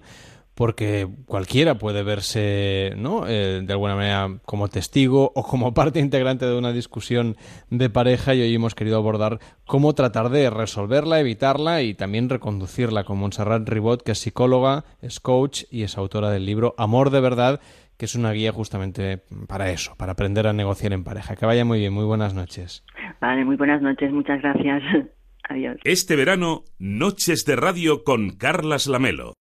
porque 0.56 1.06
cualquiera 1.26 1.74
puede 1.76 2.02
verse, 2.02 2.94
¿no? 2.96 3.28
Eh, 3.28 3.60
de 3.62 3.72
alguna 3.72 3.94
manera 3.94 4.38
como 4.46 4.68
testigo 4.68 5.30
o 5.34 5.42
como 5.42 5.74
parte 5.74 6.00
integrante 6.00 6.46
de 6.46 6.56
una 6.56 6.72
discusión 6.72 7.36
de 7.68 7.90
pareja 7.90 8.34
y 8.34 8.40
hoy 8.40 8.54
hemos 8.54 8.74
querido 8.74 8.96
abordar 8.96 9.38
cómo 9.66 9.92
tratar 9.92 10.30
de 10.30 10.48
resolverla, 10.48 11.20
evitarla 11.20 11.82
y 11.82 11.92
también 11.92 12.30
reconducirla 12.30 13.04
con 13.04 13.18
Montserrat 13.18 13.68
Ribot, 13.68 14.02
que 14.02 14.12
es 14.12 14.18
psicóloga, 14.18 14.84
es 15.02 15.20
coach 15.20 15.64
y 15.70 15.82
es 15.82 15.98
autora 15.98 16.30
del 16.30 16.46
libro 16.46 16.74
Amor 16.78 17.10
de 17.10 17.20
Verdad, 17.20 17.60
que 17.98 18.06
es 18.06 18.14
una 18.14 18.32
guía 18.32 18.50
justamente 18.50 19.22
para 19.46 19.70
eso, 19.70 19.94
para 19.98 20.12
aprender 20.12 20.46
a 20.46 20.54
negociar 20.54 20.94
en 20.94 21.04
pareja. 21.04 21.36
Que 21.36 21.44
vaya 21.44 21.66
muy 21.66 21.80
bien, 21.80 21.92
muy 21.92 22.04
buenas 22.06 22.32
noches. 22.32 22.82
Vale, 23.20 23.44
muy 23.44 23.56
buenas 23.56 23.82
noches, 23.82 24.10
muchas 24.10 24.40
gracias. 24.40 24.82
Adiós. 25.50 25.76
Este 25.84 26.16
verano, 26.16 26.64
Noches 26.78 27.44
de 27.44 27.56
Radio 27.56 28.04
con 28.04 28.30
Carlas 28.30 28.86
Lamelo. 28.86 29.34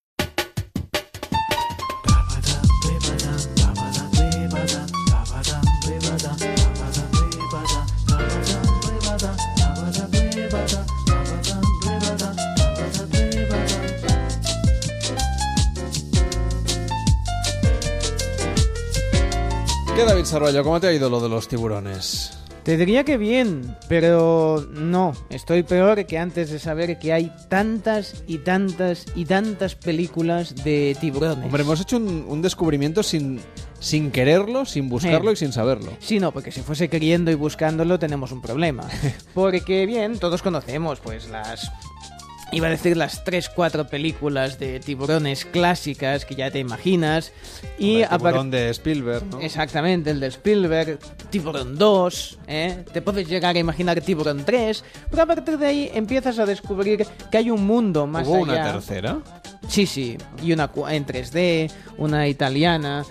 ¿Qué 19.95 20.03
David 20.03 20.25
Sarvallo? 20.25 20.61
¿Cómo 20.61 20.81
te 20.81 20.87
ha 20.87 20.91
ido 20.91 21.09
lo 21.09 21.21
de 21.21 21.29
los 21.29 21.47
tiburones? 21.47 22.37
Te 22.63 22.75
diría 22.75 23.05
que 23.05 23.17
bien, 23.17 23.77
pero 23.87 24.67
no, 24.73 25.13
estoy 25.29 25.63
peor 25.63 26.05
que 26.05 26.17
antes 26.17 26.49
de 26.49 26.59
saber 26.59 26.99
que 26.99 27.13
hay 27.13 27.31
tantas 27.47 28.25
y 28.27 28.39
tantas 28.39 29.05
y 29.15 29.23
tantas 29.23 29.75
películas 29.75 30.53
de 30.65 30.97
tiburones. 30.99 31.45
Hombre, 31.45 31.63
hemos 31.63 31.79
hecho 31.79 31.95
un, 31.95 32.41
descubrimiento 32.41 33.03
sin, 33.03 33.39
sin 33.79 34.11
quererlo, 34.11 34.65
sin 34.65 34.89
buscarlo 34.89 35.31
y 35.31 35.37
sin 35.37 35.53
saberlo. 35.53 35.91
Sí, 35.99 36.19
no, 36.19 36.33
porque 36.33 36.51
si 36.51 36.59
fuese 36.59 36.89
queriendo 36.89 37.31
y 37.31 37.35
buscándolo 37.35 37.97
tenemos 37.97 38.33
un 38.33 38.41
problema. 38.41 38.83
Porque 39.33 39.85
bien, 39.85 40.19
todos 40.19 40.41
conocemos 40.41 40.99
pues 40.99 41.29
las 41.29 41.71
Iba 42.51 42.67
a 42.67 42.69
decir 42.69 42.95
las 42.95 43.23
3, 43.23 43.49
4 43.49 43.87
películas 43.87 44.59
de 44.59 44.79
tiburones 44.79 45.45
clásicas 45.45 46.25
que 46.25 46.35
ya 46.35 46.51
te 46.51 46.59
imaginas. 46.59 47.33
Y 47.77 48.01
el 48.01 48.09
tiburón 48.09 48.51
de 48.51 48.69
Spielberg, 48.69 49.25
¿no? 49.25 49.41
Exactamente, 49.41 50.11
el 50.11 50.19
de 50.19 50.27
Spielberg, 50.27 50.99
Tiburón 51.29 51.77
2, 51.77 52.39
¿eh? 52.47 52.85
te 52.93 53.01
puedes 53.01 53.27
llegar 53.27 53.55
a 53.55 53.59
imaginar 53.59 53.99
Tiburón 54.01 54.45
3, 54.45 54.83
pero 55.09 55.23
a 55.23 55.25
partir 55.25 55.57
de 55.57 55.65
ahí 55.65 55.91
empiezas 55.93 56.39
a 56.39 56.45
descubrir 56.45 57.05
que 57.31 57.37
hay 57.37 57.49
un 57.49 57.65
mundo 57.65 58.07
más 58.07 58.27
¿Hubo 58.27 58.45
allá. 58.45 58.61
una 58.61 58.71
tercera? 58.73 59.19
Sí, 59.67 59.85
sí, 59.85 60.17
y 60.43 60.53
una 60.53 60.69
en 60.89 61.05
3D, 61.05 61.71
una 61.97 62.27
italiana. 62.27 63.03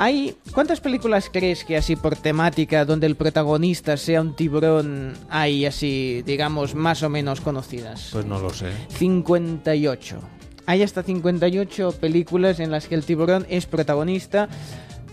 Hay 0.00 0.36
¿Cuántas 0.54 0.80
películas 0.80 1.28
crees 1.32 1.64
que 1.64 1.76
así 1.76 1.96
por 1.96 2.14
temática 2.14 2.84
donde 2.84 3.06
el 3.08 3.16
protagonista 3.16 3.96
sea 3.96 4.20
un 4.20 4.36
tiburón 4.36 5.14
hay 5.28 5.66
así, 5.66 6.22
digamos, 6.24 6.76
más 6.76 7.02
o 7.02 7.08
menos 7.08 7.40
conocidas? 7.40 8.10
Pues 8.12 8.24
no 8.24 8.38
lo 8.38 8.50
sé. 8.50 8.70
58. 8.90 10.20
hay 10.66 10.82
hasta 10.84 11.02
58 11.02 11.92
películas 12.00 12.60
en 12.60 12.70
las 12.70 12.86
que 12.86 12.94
el 12.94 13.04
tiburón 13.04 13.44
es 13.48 13.66
protagonista, 13.66 14.48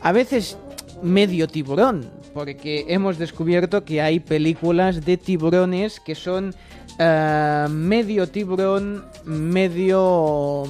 a 0.01 0.11
veces 0.11 0.57
medio 1.05 1.47
tiburón, 1.47 2.09
porque 2.33 2.85
hemos 2.89 3.17
descubierto 3.17 3.85
que 3.85 4.01
hay 4.01 4.19
películas 4.19 5.05
de 5.05 5.17
tiburones 5.17 5.99
que 5.99 6.15
son 6.15 6.53
eh, 6.97 7.67
medio 7.69 8.27
tiburón, 8.27 9.05
medio 9.23 10.63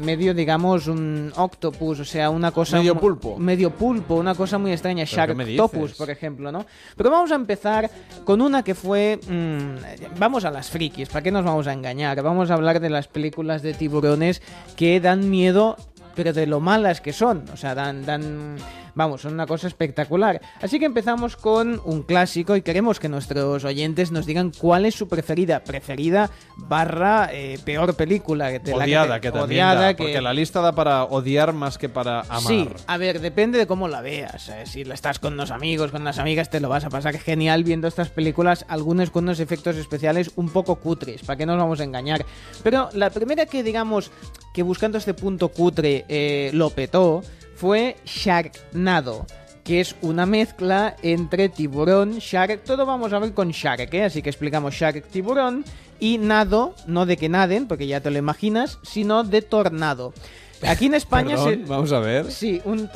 medio 0.00 0.32
digamos 0.34 0.86
un 0.86 1.32
octopus, 1.36 2.00
o 2.00 2.04
sea, 2.04 2.30
una 2.30 2.52
cosa 2.52 2.78
medio 2.78 2.94
pulpo, 2.94 3.38
medio 3.38 3.70
pulpo, 3.70 4.14
una 4.14 4.34
cosa 4.34 4.56
muy 4.56 4.70
extraña, 4.72 5.04
Sharktopus, 5.04 5.94
por 5.94 6.10
ejemplo, 6.10 6.52
¿no? 6.52 6.64
Pero 6.96 7.10
vamos 7.10 7.32
a 7.32 7.34
empezar 7.34 7.90
con 8.24 8.40
una 8.40 8.62
que 8.62 8.74
fue 8.74 9.18
mm, 9.28 10.18
vamos 10.18 10.44
a 10.44 10.50
las 10.50 10.70
frikis, 10.70 11.08
¿para 11.08 11.22
qué 11.22 11.32
nos 11.32 11.44
vamos 11.44 11.66
a 11.66 11.72
engañar? 11.72 12.22
Vamos 12.22 12.50
a 12.50 12.54
hablar 12.54 12.78
de 12.78 12.88
las 12.88 13.08
películas 13.08 13.62
de 13.62 13.74
tiburones 13.74 14.42
que 14.76 15.00
dan 15.00 15.28
miedo 15.28 15.76
pero 16.14 16.32
de 16.32 16.46
lo 16.46 16.60
malas 16.60 17.00
que 17.00 17.12
son, 17.12 17.44
o 17.52 17.56
sea, 17.56 17.74
dan 17.74 18.04
dan 18.04 18.56
Vamos, 19.00 19.22
son 19.22 19.32
una 19.32 19.46
cosa 19.46 19.66
espectacular. 19.66 20.42
Así 20.60 20.78
que 20.78 20.84
empezamos 20.84 21.34
con 21.34 21.80
un 21.86 22.02
clásico 22.02 22.54
y 22.54 22.60
queremos 22.60 23.00
que 23.00 23.08
nuestros 23.08 23.64
oyentes 23.64 24.12
nos 24.12 24.26
digan 24.26 24.52
cuál 24.52 24.84
es 24.84 24.94
su 24.94 25.08
preferida. 25.08 25.64
Preferida 25.64 26.28
barra 26.58 27.30
eh, 27.32 27.58
peor 27.64 27.94
película. 27.94 28.50
De 28.50 28.74
odiada, 28.74 29.06
la 29.06 29.20
que, 29.22 29.32
te, 29.32 29.38
odiada, 29.38 29.96
porque 29.96 30.20
la 30.20 30.34
lista 30.34 30.60
da 30.60 30.74
para 30.74 31.04
odiar 31.04 31.54
más 31.54 31.78
que 31.78 31.88
para 31.88 32.20
amar. 32.28 32.42
Sí, 32.42 32.68
a 32.86 32.98
ver, 32.98 33.22
depende 33.22 33.58
de 33.58 33.66
cómo 33.66 33.88
la 33.88 34.02
veas. 34.02 34.50
Eh. 34.50 34.66
Si 34.66 34.84
la 34.84 34.92
estás 34.92 35.18
con 35.18 35.32
unos 35.32 35.50
amigos, 35.50 35.90
con 35.92 36.02
unas 36.02 36.18
amigas, 36.18 36.50
te 36.50 36.60
lo 36.60 36.68
vas 36.68 36.84
a 36.84 36.90
pasar 36.90 37.16
genial 37.16 37.64
viendo 37.64 37.88
estas 37.88 38.10
películas, 38.10 38.66
algunas 38.68 39.08
con 39.08 39.24
unos 39.24 39.40
efectos 39.40 39.76
especiales 39.76 40.32
un 40.36 40.50
poco 40.50 40.76
cutres, 40.76 41.22
para 41.22 41.38
que 41.38 41.46
no 41.46 41.52
nos 41.52 41.62
vamos 41.62 41.80
a 41.80 41.84
engañar. 41.84 42.26
Pero 42.62 42.90
la 42.92 43.08
primera 43.08 43.46
que 43.46 43.62
digamos 43.62 44.10
que 44.52 44.62
buscando 44.62 44.98
este 44.98 45.14
punto 45.14 45.48
cutre 45.48 46.04
eh, 46.06 46.50
lo 46.52 46.68
petó 46.68 47.22
fue 47.60 47.96
Sharknado 48.06 49.26
que 49.64 49.80
es 49.80 49.94
una 50.00 50.24
mezcla 50.24 50.96
entre 51.02 51.50
tiburón, 51.50 52.18
shark, 52.18 52.64
todo 52.64 52.86
vamos 52.86 53.12
a 53.12 53.18
ver 53.18 53.34
con 53.34 53.50
shark, 53.50 53.92
¿eh? 53.92 54.04
así 54.04 54.22
que 54.22 54.30
explicamos 54.30 54.74
shark, 54.74 55.06
tiburón 55.08 55.66
y 56.00 56.16
nado, 56.16 56.74
no 56.86 57.04
de 57.04 57.18
que 57.18 57.28
naden, 57.28 57.68
porque 57.68 57.86
ya 57.86 58.00
te 58.00 58.10
lo 58.10 58.18
imaginas, 58.18 58.78
sino 58.82 59.22
de 59.22 59.42
tornado. 59.42 60.14
Aquí 60.66 60.86
en 60.86 60.94
España 60.94 61.36
vamos 61.66 61.92
a 61.92 62.00
ver. 62.00 62.30
Sí, 62.30 62.60
un, 62.64 62.90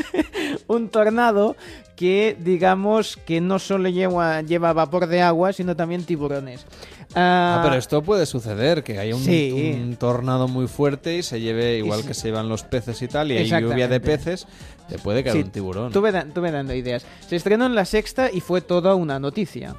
un 0.66 0.88
tornado 0.88 1.56
que 1.96 2.36
digamos 2.40 3.16
que 3.16 3.40
no 3.40 3.58
solo 3.58 3.88
lleva, 3.88 4.42
lleva 4.42 4.72
vapor 4.72 5.06
de 5.06 5.22
agua, 5.22 5.52
sino 5.52 5.76
también 5.76 6.04
tiburones. 6.04 6.66
Ah, 7.14 7.60
pero 7.62 7.76
esto 7.76 8.02
puede 8.02 8.26
suceder, 8.26 8.82
que 8.82 8.98
haya 8.98 9.14
un, 9.14 9.96
tornado 9.96 10.48
muy 10.48 10.66
fuerte 10.66 11.18
y 11.18 11.22
se 11.22 11.40
lleve, 11.40 11.78
igual 11.78 12.04
que 12.04 12.14
se 12.14 12.28
llevan 12.28 12.48
los 12.48 12.64
peces 12.64 13.00
y 13.02 13.08
tal, 13.08 13.30
y 13.30 13.38
hay 13.38 13.48
lluvia 13.48 13.86
de 13.86 14.00
peces, 14.00 14.46
te 14.88 14.98
puede 14.98 15.22
caer 15.22 15.44
un 15.44 15.50
tiburón. 15.50 15.92
Tuve, 15.92 16.12
tuve 16.34 16.50
dando 16.50 16.74
ideas. 16.74 17.06
Se 17.28 17.36
estrenó 17.36 17.66
en 17.66 17.74
la 17.76 17.84
sexta 17.84 18.30
y 18.32 18.40
fue 18.40 18.60
toda 18.60 18.94
una 18.94 19.18
noticia 19.18 19.76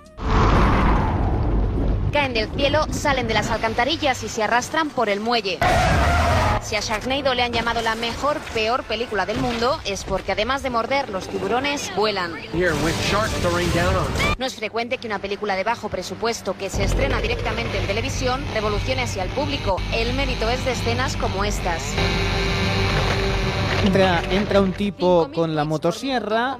caen 2.15 2.33
del 2.33 2.49
cielo, 2.55 2.85
salen 2.91 3.27
de 3.27 3.33
las 3.33 3.51
alcantarillas 3.51 4.23
y 4.23 4.29
se 4.29 4.41
arrastran 4.41 4.89
por 4.89 5.09
el 5.09 5.19
muelle. 5.19 5.59
Si 6.65 6.75
a 6.75 6.79
Sharknado 6.79 7.35
le 7.35 7.43
han 7.43 7.51
llamado 7.51 7.83
la 7.83 7.93
mejor, 7.93 8.39
peor 8.55 8.83
película 8.85 9.27
del 9.27 9.37
mundo, 9.37 9.79
es 9.85 10.03
porque 10.03 10.31
además 10.31 10.63
de 10.63 10.71
morder, 10.71 11.09
los 11.09 11.27
tiburones 11.27 11.95
vuelan. 11.95 12.33
No 14.39 14.45
es 14.47 14.55
frecuente 14.55 14.97
que 14.97 15.05
una 15.05 15.19
película 15.19 15.55
de 15.55 15.63
bajo 15.63 15.89
presupuesto 15.89 16.57
que 16.57 16.71
se 16.71 16.83
estrena 16.83 17.21
directamente 17.21 17.77
en 17.77 17.85
televisión 17.85 18.43
revolucione 18.51 19.03
así 19.03 19.19
al 19.19 19.29
público. 19.29 19.75
El 19.93 20.15
mérito 20.15 20.49
es 20.49 20.65
de 20.65 20.71
escenas 20.71 21.15
como 21.17 21.45
estas. 21.45 21.83
Entra, 24.31 24.59
un 24.59 24.73
tipo 24.73 25.29
con 25.35 25.55
la 25.55 25.65
motosierra 25.65 26.57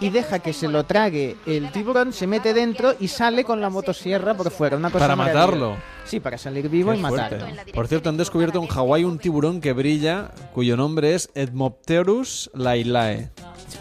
y 0.00 0.10
deja 0.10 0.40
que 0.40 0.52
se 0.52 0.66
lo 0.66 0.82
trague 0.82 1.36
el 1.46 1.70
tiburón, 1.70 2.12
se 2.12 2.26
mete 2.26 2.52
dentro 2.52 2.96
y 2.98 3.06
sale 3.06 3.44
con 3.44 3.60
la 3.60 3.70
motosierra 3.70 4.34
por 4.34 4.50
fuera. 4.50 4.76
Una 4.76 4.90
cosa 4.90 5.04
para 5.04 5.14
matarlo. 5.14 5.76
Sí, 6.06 6.20
para 6.20 6.38
salir 6.38 6.68
vivo 6.68 6.94
y 6.94 6.98
matarlo. 6.98 7.46
Por 7.74 7.88
cierto, 7.88 8.08
han 8.08 8.16
descubierto 8.16 8.60
en 8.60 8.66
Hawái 8.66 9.04
un 9.04 9.18
tiburón 9.18 9.60
que 9.60 9.72
brilla, 9.72 10.30
cuyo 10.54 10.76
nombre 10.76 11.14
es 11.14 11.30
Edmopterus 11.34 12.50
lailae. 12.54 13.30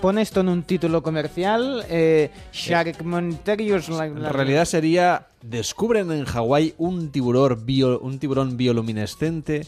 Pone 0.01 0.21
esto 0.21 0.41
en 0.41 0.49
un 0.49 0.63
título 0.63 1.03
comercial, 1.03 1.85
eh, 1.89 2.31
Sharkmonterius 2.51 3.89
En 3.89 4.23
realidad 4.23 4.65
sería, 4.65 5.27
descubren 5.41 6.11
en 6.11 6.25
Hawái 6.25 6.73
un 6.77 7.11
tiburón, 7.11 7.65
bio, 7.65 7.99
un 7.99 8.19
tiburón 8.19 8.57
bioluminescente 8.57 9.67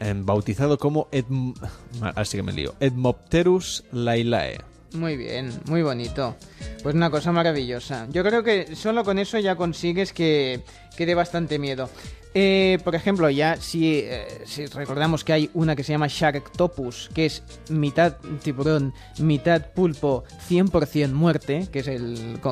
Em, 0.00 0.26
bautizado 0.26 0.76
como 0.76 1.08
así 2.14 2.36
que 2.36 2.42
me 2.42 2.52
lío, 2.52 2.74
Edmopterus 2.80 3.84
lailae. 3.92 4.58
Muy 4.94 5.16
bien, 5.16 5.52
muy 5.66 5.82
bonito. 5.82 6.36
Pues 6.82 6.94
una 6.94 7.10
cosa 7.10 7.32
maravillosa. 7.32 8.06
Yo 8.10 8.22
creo 8.22 8.44
que 8.44 8.76
solo 8.76 9.02
con 9.02 9.18
eso 9.18 9.38
ya 9.40 9.56
consigues 9.56 10.12
que, 10.12 10.62
que 10.96 11.04
dé 11.04 11.14
bastante 11.14 11.58
miedo. 11.58 11.90
Eh, 12.36 12.78
por 12.82 12.96
ejemplo, 12.96 13.30
ya 13.30 13.56
si, 13.56 14.00
eh, 14.00 14.42
si, 14.44 14.66
recordamos 14.66 15.22
que 15.22 15.32
hay 15.32 15.50
una 15.54 15.76
que 15.76 15.84
se 15.84 15.92
llama 15.92 16.08
Sharktopus, 16.08 17.10
que 17.14 17.26
es 17.26 17.44
mitad 17.70 18.16
tiburón, 18.42 18.92
mitad 19.20 19.66
pulpo, 19.72 20.24
100% 20.48 21.12
muerte, 21.12 21.68
que 21.70 21.78
es 21.78 21.88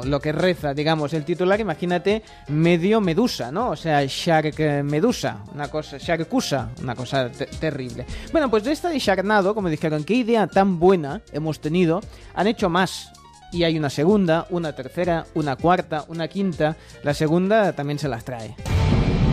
lo 0.04 0.20
que 0.20 0.30
reza, 0.30 0.72
digamos, 0.72 1.12
el 1.14 1.24
titular, 1.24 1.58
imagínate 1.58 2.22
medio 2.46 3.00
medusa, 3.00 3.50
¿no? 3.50 3.70
O 3.70 3.76
sea, 3.76 4.04
Shark 4.06 4.84
Medusa, 4.84 5.42
una 5.52 5.66
cosa, 5.68 5.98
Sharkusa, 5.98 6.70
una 6.80 6.94
cosa 6.94 7.28
terrible. 7.58 8.06
Bueno, 8.30 8.48
pues 8.48 8.62
de 8.62 8.72
esta 8.72 8.88
de 8.88 9.00
Sharknado, 9.00 9.52
como 9.52 9.68
dijeron, 9.68 10.04
qué 10.04 10.14
idea 10.14 10.46
tan 10.46 10.78
buena 10.78 11.22
hemos 11.32 11.60
tenido, 11.60 12.00
han 12.34 12.46
hecho 12.46 12.70
más 12.70 13.10
y 13.52 13.64
hay 13.64 13.76
una 13.76 13.90
segunda, 13.90 14.46
una 14.50 14.72
tercera, 14.74 15.26
una 15.34 15.56
cuarta, 15.56 16.04
una 16.08 16.26
quinta. 16.26 16.76
La 17.02 17.14
segunda 17.14 17.72
también 17.74 17.98
se 17.98 18.08
las 18.08 18.24
trae. 18.24 18.56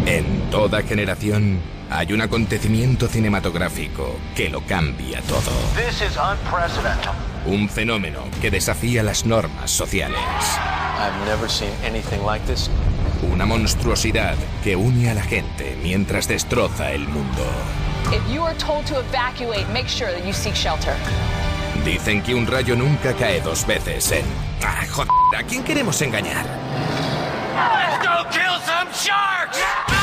En 0.10 0.49
toda 0.49 0.81
generación 0.81 1.60
hay 1.91 2.14
un 2.14 2.22
acontecimiento 2.22 3.07
cinematográfico 3.07 4.19
que 4.36 4.49
lo 4.49 4.61
cambia 4.61 5.22
todo. 5.22 5.52
Un 7.45 7.69
fenómeno 7.69 8.23
que 8.41 8.49
desafía 8.49 9.03
las 9.03 9.27
normas 9.27 9.69
sociales. 9.69 10.19
Una 13.31 13.45
monstruosidad 13.45 14.34
que 14.64 14.76
une 14.76 15.11
a 15.11 15.14
la 15.14 15.22
gente 15.22 15.77
mientras 15.84 16.27
destroza 16.27 16.91
el 16.91 17.07
mundo. 17.07 17.44
Dicen 21.86 22.23
que 22.23 22.34
un 22.34 22.48
rayo 22.48 22.76
nunca 22.76 23.14
cae 23.14 23.41
dos 23.41 23.68
veces 23.68 24.11
en... 24.11 24.26
Ah, 24.65 24.88
joder, 24.90 25.11
¿a 25.38 25.44
quién 25.44 25.64
queremos 25.64 26.02
engañar? 26.02 26.48
Let's 27.56 27.99
go 28.03 28.27
kill 28.31 28.60
some 28.65 28.90
sharks! 28.91 29.98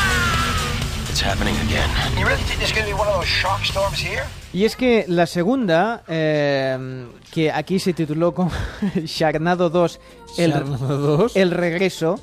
Y 4.52 4.64
es 4.64 4.76
que 4.76 5.06
la 5.08 5.26
segunda, 5.26 6.04
eh, 6.08 7.06
que 7.32 7.50
aquí 7.50 7.78
se 7.78 7.94
tituló 7.94 8.34
como 8.34 8.50
Sharknado 8.96 9.70
2, 9.70 10.00
el, 10.36 10.52
2, 10.52 11.36
el 11.36 11.50
regreso, 11.52 12.20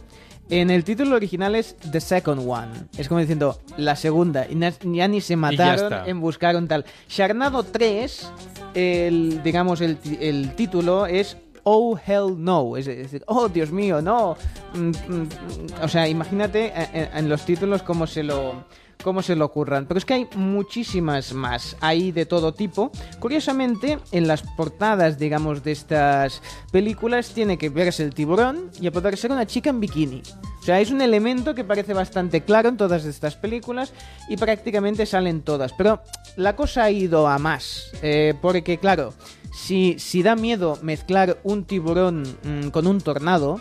en 0.50 0.70
el 0.70 0.84
título 0.84 1.16
original 1.16 1.56
es 1.56 1.76
The 1.92 2.00
Second 2.00 2.48
One. 2.48 2.72
Es 2.96 3.08
como 3.08 3.20
diciendo 3.20 3.60
la 3.78 3.96
segunda. 3.96 4.46
Y 4.48 4.60
ya 4.96 5.08
ni 5.08 5.22
se 5.22 5.36
mataron 5.36 6.08
en 6.08 6.22
buscar 6.22 6.56
un 6.56 6.68
tal. 6.68 6.86
Sharknado 7.10 7.64
3, 7.64 8.32
el, 8.76 9.42
digamos, 9.42 9.82
el, 9.82 9.98
el 10.20 10.54
título 10.56 11.08
es 11.08 11.38
oh 11.64 11.98
hell 12.06 12.36
no, 12.38 12.78
es 12.78 12.86
decir, 12.86 13.24
oh 13.28 13.50
Dios 13.50 13.72
mío, 13.72 14.02
no. 14.02 14.38
Mm, 14.74 14.90
mm, 14.90 15.28
o 15.82 15.88
sea, 15.88 16.08
imagínate 16.08 16.72
en, 16.94 17.30
los 17.30 17.46
títulos 17.46 17.84
cómo 17.84 18.06
se 18.08 18.24
lo 18.24 18.66
cómo 19.04 19.22
se 19.22 19.36
lo 19.36 19.46
ocurran. 19.46 19.86
Pero 19.86 19.98
es 19.98 20.06
que 20.06 20.16
hay 20.16 20.28
muchísimas 20.36 21.34
más, 21.34 21.78
hay 21.82 22.12
de 22.12 22.26
todo 22.26 22.54
tipo. 22.54 22.92
Curiosamente, 23.20 24.00
en 24.12 24.28
las 24.28 24.42
portadas, 24.42 25.20
digamos, 25.20 25.64
de 25.64 25.74
estas 25.74 26.42
películas 26.72 27.30
tiene 27.30 27.58
que 27.58 27.70
verse 27.70 28.04
el 28.04 28.14
tiburón 28.14 28.72
y 28.82 28.88
a 28.88 29.16
ser 29.16 29.32
una 29.32 29.46
chica 29.46 29.70
en 29.70 29.80
bikini. 29.80 30.24
O 30.60 30.66
sea, 30.66 30.80
es 30.80 30.92
un 30.92 31.02
elemento 31.02 31.54
que 31.54 31.66
parece 31.66 31.94
bastante 31.94 32.42
claro 32.42 32.70
en 32.70 32.78
todas 32.78 33.04
estas 33.04 33.36
películas 33.36 33.92
y 34.30 34.38
prácticamente 34.38 35.06
salen 35.06 35.42
todas. 35.42 35.74
Pero 35.74 36.02
la 36.38 36.56
cosa 36.56 36.86
ha 36.86 36.92
ido 36.92 37.28
a 37.28 37.38
más, 37.38 37.92
eh, 38.02 38.34
porque 38.42 38.78
claro, 38.78 39.14
si, 39.54 40.00
si 40.00 40.24
da 40.24 40.36
miedo 40.36 40.80
mezclar 40.82 41.38
un 41.44 41.66
tiburón 41.66 42.24
mm, 42.44 42.70
con 42.70 42.88
un 42.88 43.02
tornado, 43.02 43.60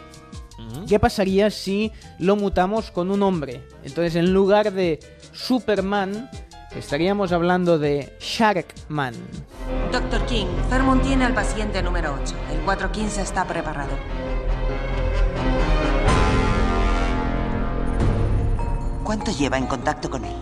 ¿qué 0.89 0.99
pasaría 0.99 1.51
si 1.51 1.91
lo 2.19 2.37
mutamos 2.37 2.91
con 2.91 3.11
un 3.11 3.23
hombre? 3.23 3.63
Entonces, 3.83 4.15
en 4.17 4.33
lugar 4.33 4.73
de 4.73 5.01
Superman, 5.33 6.31
estaríamos 6.77 7.33
hablando 7.33 7.79
de 7.79 8.17
Sharkman. 8.21 9.15
Doctor 9.91 10.25
King, 10.27 10.47
Fairmont 10.69 11.03
tiene 11.03 11.25
al 11.25 11.35
paciente 11.35 11.83
número 11.83 12.15
8. 12.23 12.35
El 12.53 12.61
415 12.61 13.23
está 13.23 13.47
preparado. 13.47 13.97
¿Cuánto 19.05 19.31
lleva 19.33 19.59
en 19.59 19.67
contacto 19.67 20.11
con 20.11 20.25
él? 20.25 20.37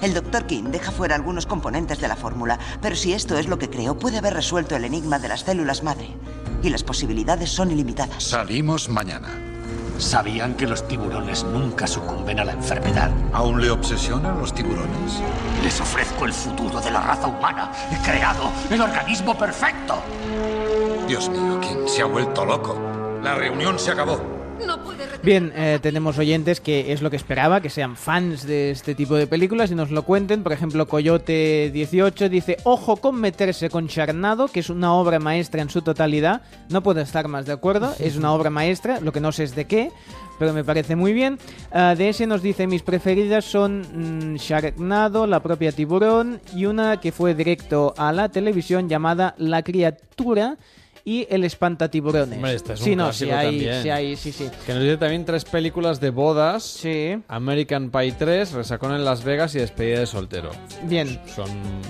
El 0.00 0.14
doctor 0.14 0.46
King 0.46 0.64
deja 0.64 0.90
fuera 0.90 1.14
algunos 1.14 1.46
componentes 1.46 2.00
de 2.00 2.08
la 2.08 2.16
fórmula, 2.16 2.58
pero 2.82 2.96
si 2.96 3.12
esto 3.12 3.38
es 3.38 3.48
lo 3.48 3.58
que 3.58 3.70
creo, 3.70 3.98
puede 3.98 4.18
haber 4.18 4.34
resuelto 4.34 4.76
el 4.76 4.84
enigma 4.84 5.18
de 5.18 5.28
las 5.28 5.40
células 5.40 5.82
madre. 5.82 6.08
Y 6.62 6.70
las 6.70 6.82
posibilidades 6.82 7.50
son 7.50 7.70
ilimitadas. 7.70 8.22
Salimos 8.24 8.88
mañana. 8.88 9.53
¿Sabían 9.98 10.54
que 10.54 10.66
los 10.66 10.86
tiburones 10.88 11.44
nunca 11.44 11.86
sucumben 11.86 12.40
a 12.40 12.44
la 12.44 12.52
enfermedad? 12.52 13.10
¿Aún 13.32 13.60
le 13.60 13.70
obsesionan 13.70 14.38
los 14.38 14.52
tiburones? 14.52 15.20
Les 15.62 15.80
ofrezco 15.80 16.24
el 16.24 16.32
futuro 16.32 16.80
de 16.80 16.90
la 16.90 17.00
raza 17.00 17.28
humana. 17.28 17.70
He 17.90 18.04
creado 18.04 18.50
el 18.70 18.80
organismo 18.80 19.36
perfecto. 19.38 20.02
Dios 21.06 21.28
mío, 21.28 21.60
¿quién 21.60 21.88
se 21.88 22.02
ha 22.02 22.06
vuelto 22.06 22.44
loco? 22.44 22.76
La 23.22 23.34
reunión 23.34 23.78
se 23.78 23.92
acabó. 23.92 24.43
Bien, 25.22 25.52
eh, 25.56 25.78
tenemos 25.80 26.18
oyentes 26.18 26.60
que 26.60 26.92
es 26.92 27.00
lo 27.00 27.08
que 27.10 27.16
esperaba, 27.16 27.62
que 27.62 27.70
sean 27.70 27.96
fans 27.96 28.46
de 28.46 28.70
este 28.70 28.94
tipo 28.94 29.14
de 29.14 29.26
películas 29.26 29.70
y 29.70 29.74
nos 29.74 29.90
lo 29.90 30.02
cuenten. 30.02 30.42
Por 30.42 30.52
ejemplo, 30.52 30.86
Coyote18 30.86 32.28
dice, 32.28 32.58
ojo 32.64 32.96
con 32.96 33.16
meterse 33.16 33.70
con 33.70 33.88
Charnado, 33.88 34.48
que 34.48 34.60
es 34.60 34.68
una 34.68 34.92
obra 34.92 35.18
maestra 35.18 35.62
en 35.62 35.70
su 35.70 35.80
totalidad. 35.80 36.42
No 36.68 36.82
puedo 36.82 37.00
estar 37.00 37.28
más 37.28 37.46
de 37.46 37.52
acuerdo, 37.52 37.94
es 37.98 38.16
una 38.16 38.32
obra 38.32 38.50
maestra, 38.50 39.00
lo 39.00 39.12
que 39.12 39.20
no 39.20 39.32
sé 39.32 39.44
es 39.44 39.54
de 39.54 39.64
qué, 39.64 39.90
pero 40.38 40.52
me 40.52 40.62
parece 40.62 40.94
muy 40.94 41.14
bien. 41.14 41.38
Uh, 41.72 41.96
de 41.96 42.10
ese 42.10 42.26
nos 42.26 42.42
dice, 42.42 42.66
mis 42.66 42.82
preferidas 42.82 43.46
son 43.46 44.32
mm, 44.32 44.36
Sharknado, 44.36 45.26
la 45.26 45.40
propia 45.40 45.72
tiburón 45.72 46.40
y 46.54 46.66
una 46.66 47.00
que 47.00 47.12
fue 47.12 47.34
directo 47.34 47.94
a 47.96 48.12
la 48.12 48.28
televisión 48.28 48.90
llamada 48.90 49.34
La 49.38 49.62
criatura 49.62 50.58
y 51.04 51.26
El 51.30 51.44
espantatiburones. 51.44 52.36
Hombre, 52.36 52.54
este 52.54 52.72
es 52.72 52.80
un 52.80 52.84
sí, 52.84 52.96
no, 52.96 53.12
sí 53.12 53.30
hay, 53.30 53.46
también. 53.46 53.82
sí 53.82 53.90
hay, 53.90 54.16
sí, 54.16 54.32
sí. 54.32 54.48
Que 54.66 54.72
nos 54.72 54.82
dice 54.82 54.96
también 54.96 55.24
tres 55.24 55.44
películas 55.44 56.00
de 56.00 56.10
bodas. 56.10 56.62
Sí. 56.62 57.18
American 57.28 57.90
Pie 57.90 58.12
3, 58.18 58.52
Resacón 58.52 58.94
en 58.94 59.04
Las 59.04 59.22
Vegas 59.24 59.54
y 59.54 59.58
Despedida 59.58 60.00
de 60.00 60.06
soltero. 60.06 60.50
Bien. 60.84 61.20
Son 61.34 61.48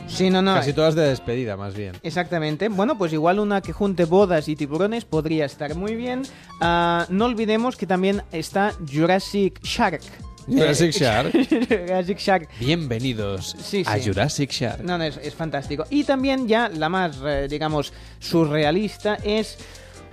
Sí, 0.09 0.31
no, 0.31 0.43
no. 0.43 0.55
casi 0.55 0.73
todas 0.73 0.95
de 0.95 1.03
despedida, 1.03 1.57
más 1.57 1.74
bien. 1.74 1.93
Exactamente. 2.03 2.69
Bueno, 2.69 2.99
pues 2.99 3.12
igual 3.12 3.39
una 3.39 3.61
que 3.61 3.73
junte 3.73 4.05
bodas 4.05 4.49
y 4.49 4.57
tiburones 4.57 5.05
podría 5.05 5.45
estar 5.45 5.74
muy 5.74 5.95
bien. 5.95 6.23
Ah, 6.61 7.07
no 7.09 7.27
olvidemos 7.27 7.77
que 7.77 7.86
también 7.86 8.23
está 8.32 8.73
Jurassic 8.93 9.61
Shark. 9.62 10.01
Jurassic 10.46 10.92
Shark. 10.92 11.32
Jurassic 11.68 12.18
Shark. 12.18 12.48
Bienvenidos 12.58 13.56
Sí, 13.62 13.82
a. 13.86 13.98
Jurassic 13.98 14.50
Shark. 14.50 14.82
No, 14.82 14.98
no, 14.98 15.04
es, 15.04 15.16
es 15.22 15.34
fantástico. 15.34 15.84
Y 15.90 16.04
también 16.04 16.46
ya 16.46 16.68
la 16.68 16.88
más, 16.88 17.16
eh, 17.24 17.46
digamos, 17.48 17.92
surrealista 18.18 19.16
es 19.22 19.56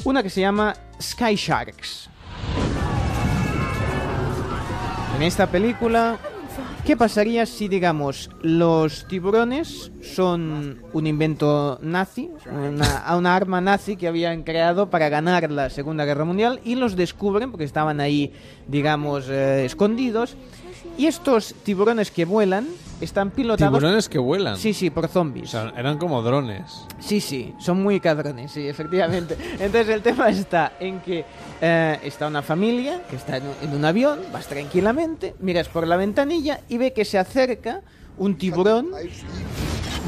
una 0.03 0.23
que 0.23 0.29
se 0.29 0.41
llama 0.41 0.73
Sky 1.01 1.35
Sharks. 1.35 2.09
En 5.17 5.23
esta 5.23 5.47
película, 5.47 6.17
¿qué 6.85 6.97
pasaría 6.97 7.45
si, 7.45 7.67
digamos, 7.67 8.29
los 8.41 9.07
tiburones 9.07 9.91
son 10.01 10.81
un 10.93 11.07
invento 11.07 11.79
nazi, 11.81 12.29
una, 12.51 13.15
una 13.15 13.35
arma 13.35 13.61
nazi 13.61 13.95
que 13.95 14.07
habían 14.07 14.43
creado 14.43 14.89
para 14.89 15.09
ganar 15.09 15.51
la 15.51 15.69
Segunda 15.69 16.05
Guerra 16.05 16.25
Mundial 16.25 16.59
y 16.63 16.75
los 16.75 16.95
descubren 16.95 17.51
porque 17.51 17.65
estaban 17.65 17.99
ahí, 17.99 18.33
digamos, 18.67 19.27
eh, 19.29 19.65
escondidos? 19.65 20.35
Y 20.97 21.07
estos 21.07 21.55
tiburones 21.63 22.11
que 22.11 22.25
vuelan 22.25 22.67
están 22.99 23.31
pilotados... 23.31 23.79
Tiburones 23.79 24.09
que 24.09 24.19
vuelan. 24.19 24.57
Sí, 24.57 24.73
sí, 24.73 24.89
por 24.89 25.07
zombies. 25.07 25.49
O 25.49 25.51
sea, 25.51 25.73
eran 25.75 25.97
como 25.97 26.21
drones. 26.21 26.85
Sí, 26.99 27.19
sí, 27.19 27.53
son 27.59 27.81
muy 27.81 27.99
cabrones, 27.99 28.51
sí, 28.51 28.67
efectivamente. 28.67 29.37
Entonces 29.53 29.89
el 29.89 30.01
tema 30.01 30.29
está 30.29 30.73
en 30.79 30.99
que 31.01 31.25
eh, 31.61 31.99
está 32.03 32.27
una 32.27 32.41
familia 32.41 33.01
que 33.09 33.15
está 33.15 33.37
en 33.37 33.43
un, 33.43 33.53
en 33.61 33.75
un 33.75 33.85
avión, 33.85 34.19
vas 34.31 34.47
tranquilamente, 34.47 35.35
miras 35.39 35.67
por 35.67 35.87
la 35.87 35.97
ventanilla 35.97 36.61
y 36.69 36.77
ve 36.77 36.93
que 36.93 37.05
se 37.05 37.17
acerca 37.17 37.81
un 38.17 38.37
tiburón 38.37 38.91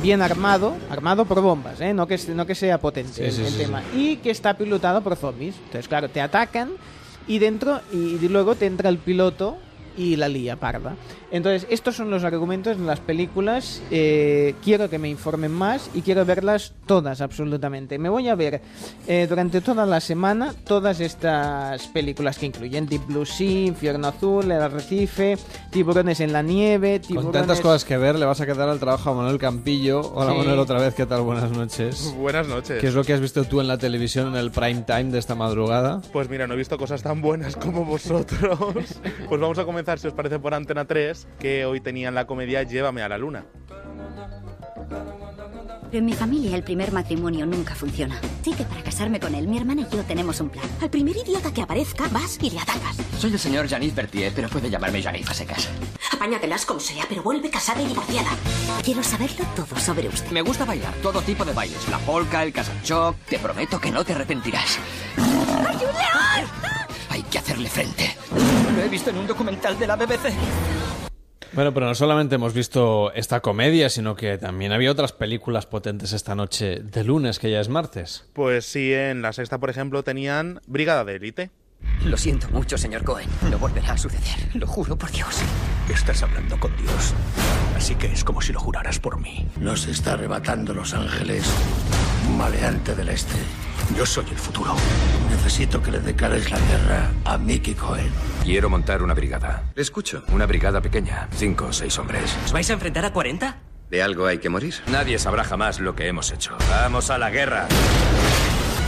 bien 0.01 0.21
armado, 0.21 0.75
armado 0.89 1.25
por 1.25 1.41
bombas, 1.41 1.79
¿eh? 1.81 1.93
no, 1.93 2.05
que, 2.07 2.19
no 2.35 2.45
que 2.45 2.55
sea 2.55 2.79
potente 2.79 3.13
Sí, 3.13 3.23
el, 3.23 3.31
sí, 3.31 3.41
el 3.41 3.51
sí, 3.53 3.57
tema, 3.57 3.81
y 3.95 4.17
que 4.17 4.31
está 4.31 4.55
pilotado 4.55 5.01
por 5.01 5.15
zombies. 5.15 5.55
Entonces, 5.55 5.87
claro, 5.87 6.09
te 6.09 6.21
atacan 6.21 6.71
y 7.27 7.39
dentro 7.39 7.79
y 7.91 8.19
luego 8.27 8.55
te 8.55 8.65
entra 8.65 8.89
el 8.89 8.97
piloto 8.97 9.57
y 9.97 10.15
la 10.15 10.27
lía 10.27 10.55
parda. 10.57 10.95
Entonces, 11.31 11.65
estos 11.71 11.95
son 11.95 12.11
los 12.11 12.23
argumentos 12.23 12.77
en 12.77 12.85
las 12.85 12.99
películas. 12.99 13.81
Eh, 13.89 14.53
quiero 14.63 14.89
que 14.89 14.99
me 14.99 15.09
informen 15.09 15.51
más 15.51 15.89
y 15.93 16.01
quiero 16.01 16.25
verlas 16.25 16.73
todas, 16.85 17.21
absolutamente. 17.21 17.97
Me 17.97 18.09
voy 18.09 18.29
a 18.29 18.35
ver 18.35 18.61
eh, 19.07 19.25
durante 19.27 19.61
toda 19.61 19.85
la 19.87 19.99
semana 19.99 20.53
todas 20.65 20.99
estas 20.99 21.87
películas 21.87 22.37
que 22.37 22.45
incluyen 22.45 22.85
Deep 22.85 23.07
Blue 23.07 23.25
Sea, 23.25 23.65
Infierno 23.65 24.09
Azul, 24.09 24.45
El 24.51 24.61
Arrecife, 24.61 25.37
Tiburones 25.71 26.19
en 26.19 26.33
la 26.33 26.43
Nieve, 26.43 26.99
Tiburones... 26.99 27.31
Con 27.31 27.41
tantas 27.41 27.61
cosas 27.61 27.83
que 27.83 27.97
ver, 27.97 28.19
le 28.19 28.25
vas 28.25 28.39
a 28.41 28.45
quedar 28.45 28.69
al 28.69 28.79
trabajo 28.79 29.09
a 29.09 29.13
Manuel 29.15 29.39
Campillo. 29.39 30.01
Hola 30.13 30.33
Sí. 30.33 30.37
Manuel, 30.37 30.59
otra 30.59 30.79
vez, 30.79 30.93
¿qué 30.93 31.05
tal? 31.07 31.21
Buenas 31.21 31.51
noches. 31.51 32.13
Buenas 32.17 32.47
noches. 32.47 32.79
¿Qué 32.79 32.87
es 32.87 32.93
lo 32.93 33.03
que 33.03 33.13
has 33.13 33.19
visto 33.21 33.43
tú 33.45 33.59
en 33.59 33.67
la 33.67 33.77
televisión 33.79 34.27
en 34.27 34.35
el 34.35 34.51
prime 34.51 34.83
time 34.83 35.05
de 35.05 35.17
esta 35.19 35.33
madrugada? 35.35 36.01
Pues 36.11 36.29
mira, 36.29 36.45
no 36.47 36.53
he 36.53 36.57
visto 36.57 36.77
cosas 36.77 37.01
tan 37.01 37.21
buenas 37.21 37.55
como 37.55 37.85
vosotros. 37.85 38.59
pues 39.29 39.41
vamos 39.41 39.57
a 39.57 39.65
comenzar, 39.65 39.82
si 39.97 40.07
os 40.07 40.13
parece, 40.13 40.39
por 40.39 40.53
Antena 40.53 40.85
3, 40.85 41.27
que 41.39 41.65
hoy 41.65 41.81
tenían 41.81 42.15
la 42.15 42.25
comedia 42.25 42.63
Llévame 42.63 43.01
a 43.01 43.09
la 43.09 43.17
luna. 43.17 43.45
Pero 45.93 45.99
en 45.99 46.05
mi 46.05 46.13
familia 46.13 46.55
el 46.55 46.63
primer 46.63 46.91
matrimonio 46.91 47.45
nunca 47.45 47.75
funciona. 47.75 48.19
Sí 48.43 48.51
que 48.53 48.63
para 48.63 48.81
casarme 48.81 49.19
con 49.19 49.35
él, 49.35 49.47
mi 49.47 49.57
hermana 49.57 49.81
y 49.81 49.95
yo 49.95 50.01
tenemos 50.03 50.41
un 50.41 50.49
plan. 50.49 50.65
Al 50.81 50.89
primer 50.89 51.15
idiota 51.15 51.53
que 51.53 51.61
aparezca, 51.61 52.07
vas 52.07 52.39
y 52.41 52.49
le 52.49 52.59
atacas. 52.59 52.97
Soy 53.19 53.31
el 53.31 53.37
señor 53.37 53.67
Janif 53.67 53.93
Bertier, 53.93 54.33
pero 54.35 54.49
puede 54.49 54.71
llamarme 54.71 55.03
Janif 55.03 55.29
a 55.29 55.33
secas. 55.35 55.69
Apáñatelas 56.11 56.65
como 56.65 56.79
sea, 56.79 57.05
pero 57.07 57.21
vuelve 57.21 57.51
casada 57.51 57.81
y 57.83 57.87
divorciada. 57.87 58.31
Quiero 58.83 59.03
saberlo 59.03 59.45
todo 59.55 59.79
sobre 59.79 60.07
usted. 60.07 60.31
Me 60.31 60.41
gusta 60.41 60.65
bailar, 60.65 60.95
todo 61.03 61.21
tipo 61.21 61.45
de 61.45 61.53
bailes. 61.53 61.87
La 61.89 61.99
polka, 61.99 62.41
el 62.41 62.53
casachoc. 62.53 63.15
Te 63.29 63.37
prometo 63.37 63.79
que 63.79 63.91
no 63.91 64.03
te 64.03 64.13
arrepentirás. 64.13 64.79
Hay 65.17 65.77
que 67.33 67.39
hacerle 67.39 67.67
frente. 67.67 68.15
Lo 68.75 68.83
he 68.83 68.87
visto 68.89 69.09
en 69.09 69.17
un 69.17 69.25
documental 69.25 69.79
de 69.79 69.87
la 69.87 69.95
BBC. 69.95 70.31
Bueno, 71.53 71.73
pero 71.73 71.87
no 71.87 71.95
solamente 71.95 72.35
hemos 72.35 72.53
visto 72.53 73.11
esta 73.13 73.39
comedia, 73.39 73.89
sino 73.89 74.15
que 74.15 74.37
también 74.37 74.71
había 74.71 74.91
otras 74.91 75.13
películas 75.13 75.65
potentes 75.65 76.13
esta 76.13 76.35
noche 76.35 76.81
de 76.81 77.03
lunes, 77.03 77.39
que 77.39 77.49
ya 77.49 77.59
es 77.59 77.69
martes. 77.69 78.29
Pues 78.33 78.65
sí, 78.65 78.93
en 78.93 79.23
la 79.23 79.33
sexta, 79.33 79.59
por 79.59 79.71
ejemplo, 79.71 80.03
tenían 80.03 80.61
Brigada 80.67 81.05
de 81.05 81.15
Élite. 81.15 81.49
Lo 82.05 82.17
siento 82.17 82.49
mucho, 82.49 82.77
señor 82.77 83.03
Cohen. 83.03 83.29
No 83.49 83.57
volverá 83.57 83.93
a 83.93 83.97
suceder. 83.97 84.49
Lo 84.53 84.67
juro 84.67 84.97
por 84.97 85.11
Dios. 85.11 85.37
Estás 85.89 86.21
hablando 86.23 86.59
con 86.59 86.75
Dios. 86.77 87.13
Así 87.77 87.95
que 87.95 88.07
es 88.07 88.23
como 88.23 88.41
si 88.41 88.51
lo 88.51 88.59
juraras 88.59 88.99
por 88.99 89.19
mí. 89.19 89.47
Nos 89.57 89.87
está 89.87 90.13
arrebatando 90.13 90.73
Los 90.73 90.93
Ángeles. 90.93 91.45
Un 92.27 92.37
maleante 92.37 92.93
del 92.95 93.09
este. 93.09 93.35
Yo 93.97 94.05
soy 94.05 94.25
el 94.31 94.37
futuro. 94.37 94.75
Necesito 95.29 95.81
que 95.81 95.91
le 95.91 95.99
declares 95.99 96.49
la 96.51 96.59
guerra 96.59 97.11
a 97.25 97.37
Mickey 97.37 97.73
Cohen. 97.73 98.11
Quiero 98.43 98.69
montar 98.69 99.01
una 99.01 99.13
brigada. 99.13 99.63
Le 99.75 99.81
escucho. 99.81 100.23
Una 100.31 100.45
brigada 100.45 100.81
pequeña. 100.81 101.27
Cinco 101.31 101.67
o 101.67 101.73
seis 101.73 101.97
hombres. 101.99 102.35
¿Os 102.45 102.51
vais 102.51 102.69
a 102.69 102.73
enfrentar 102.73 103.05
a 103.05 103.13
40? 103.13 103.57
¿De 103.89 104.01
algo 104.01 104.25
hay 104.25 104.39
que 104.39 104.49
morir? 104.49 104.75
Nadie 104.87 105.19
sabrá 105.19 105.43
jamás 105.43 105.79
lo 105.79 105.95
que 105.95 106.07
hemos 106.07 106.31
hecho. 106.31 106.57
¡Vamos 106.69 107.09
a 107.09 107.17
la 107.17 107.29
guerra! 107.29 107.67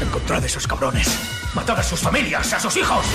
Encontrad 0.02 0.44
a 0.44 0.46
esos 0.46 0.68
cabrones. 0.68 1.08
Matad 1.54 1.80
a 1.80 1.84
sus 1.84 2.00
familias, 2.00 2.54
a 2.54 2.60
sus 2.60 2.76
hijos. 2.78 3.06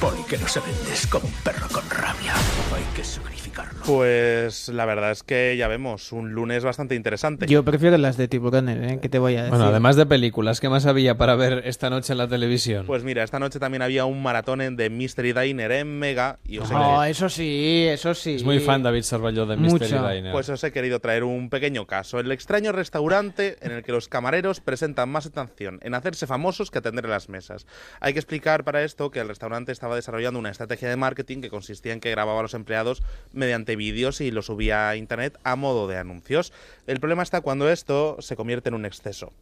Poli 0.00 0.22
que 0.24 0.36
no 0.36 0.48
se 0.48 0.60
vendes 0.60 1.06
como 1.06 1.26
un 1.26 1.34
perro 1.44 1.68
con 1.68 1.88
rabia. 1.88 2.34
Hay 2.74 2.84
que 2.94 3.04
sacrificarlo. 3.04 3.31
Pues 3.86 4.68
la 4.68 4.84
verdad 4.86 5.10
es 5.10 5.24
que 5.24 5.56
ya 5.56 5.66
vemos, 5.66 6.12
un 6.12 6.32
lunes 6.32 6.62
bastante 6.62 6.94
interesante. 6.94 7.46
Yo 7.48 7.64
prefiero 7.64 7.98
las 7.98 8.16
de 8.16 8.28
tiburones, 8.28 8.92
¿eh? 8.92 8.98
¿Qué 9.02 9.08
te 9.08 9.18
voy 9.18 9.34
a 9.34 9.38
decir? 9.42 9.50
Bueno, 9.50 9.64
además 9.66 9.96
de 9.96 10.06
películas, 10.06 10.60
¿qué 10.60 10.68
más 10.68 10.86
había 10.86 11.16
para 11.16 11.34
ver 11.34 11.62
esta 11.66 11.90
noche 11.90 12.12
en 12.12 12.18
la 12.18 12.28
televisión? 12.28 12.86
Pues 12.86 13.02
mira, 13.02 13.24
esta 13.24 13.40
noche 13.40 13.58
también 13.58 13.82
había 13.82 14.04
un 14.04 14.22
maratón 14.22 14.60
en 14.60 14.76
de 14.76 14.88
Mystery 14.88 15.32
Diner 15.32 15.72
en 15.72 15.98
Mega. 15.98 16.38
Y 16.46 16.58
os 16.58 16.70
he 16.70 16.74
Oh, 16.74 17.02
eso 17.02 17.28
sí, 17.28 17.86
eso 17.88 18.14
sí. 18.14 18.36
Es 18.36 18.44
muy 18.44 18.60
fan 18.60 18.84
David 18.84 19.02
Sarvallo 19.02 19.46
de 19.46 19.56
Mucho. 19.56 19.74
Mystery 19.80 20.14
Diner. 20.14 20.32
Pues 20.32 20.48
os 20.48 20.62
he 20.62 20.70
querido 20.70 21.00
traer 21.00 21.24
un 21.24 21.50
pequeño 21.50 21.86
caso. 21.86 22.20
El 22.20 22.30
extraño 22.30 22.70
restaurante 22.70 23.56
en 23.62 23.72
el 23.72 23.82
que 23.82 23.90
los 23.90 24.06
camareros 24.06 24.60
presentan 24.60 25.08
más 25.08 25.26
atención 25.26 25.80
en 25.82 25.94
hacerse 25.94 26.28
famosos 26.28 26.70
que 26.70 26.78
atender 26.78 27.08
las 27.08 27.28
mesas. 27.28 27.66
Hay 27.98 28.12
que 28.12 28.20
explicar 28.20 28.62
para 28.62 28.84
esto 28.84 29.10
que 29.10 29.18
el 29.18 29.26
restaurante 29.26 29.72
estaba 29.72 29.96
desarrollando 29.96 30.38
una 30.38 30.50
estrategia 30.50 30.88
de 30.88 30.96
marketing 30.96 31.40
que 31.40 31.50
consistía 31.50 31.92
en 31.92 31.98
que 31.98 32.12
grababa 32.12 32.38
a 32.38 32.42
los 32.42 32.54
empleados 32.54 33.02
mediante 33.32 33.71
vídeos 33.76 34.20
y 34.20 34.30
los 34.30 34.46
subía 34.46 34.88
a 34.88 34.96
internet 34.96 35.38
a 35.44 35.56
modo 35.56 35.88
de 35.88 35.98
anuncios. 35.98 36.52
El 36.86 37.00
problema 37.00 37.22
está 37.22 37.40
cuando 37.40 37.70
esto 37.70 38.16
se 38.20 38.36
convierte 38.36 38.68
en 38.68 38.74
un 38.74 38.84
exceso. 38.84 39.32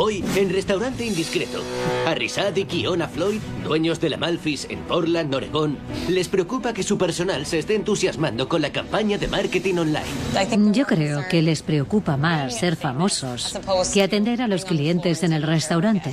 Hoy, 0.00 0.22
en 0.36 0.50
Restaurante 0.50 1.04
Indiscreto, 1.04 1.62
a 2.06 2.14
Risad 2.14 2.54
y 2.56 2.66
Kiona 2.66 3.08
Floyd, 3.08 3.40
dueños 3.64 4.00
de 4.00 4.10
la 4.10 4.18
Malfis 4.18 4.66
en 4.70 4.80
Portland, 4.80 5.34
Oregón, 5.34 5.78
les 6.08 6.28
preocupa 6.28 6.74
que 6.74 6.82
su 6.82 6.98
personal 6.98 7.46
se 7.46 7.58
esté 7.58 7.74
entusiasmando 7.74 8.48
con 8.48 8.60
la 8.60 8.70
campaña 8.70 9.16
de 9.16 9.28
marketing 9.28 9.76
online. 9.76 10.72
Yo 10.72 10.86
creo 10.86 11.26
que 11.28 11.40
les 11.40 11.62
preocupa 11.62 12.16
más 12.16 12.60
ser 12.60 12.76
famosos 12.76 13.58
que 13.92 14.02
atender 14.02 14.42
a 14.42 14.46
los 14.46 14.64
clientes 14.64 15.22
en 15.22 15.32
el 15.32 15.42
restaurante. 15.42 16.12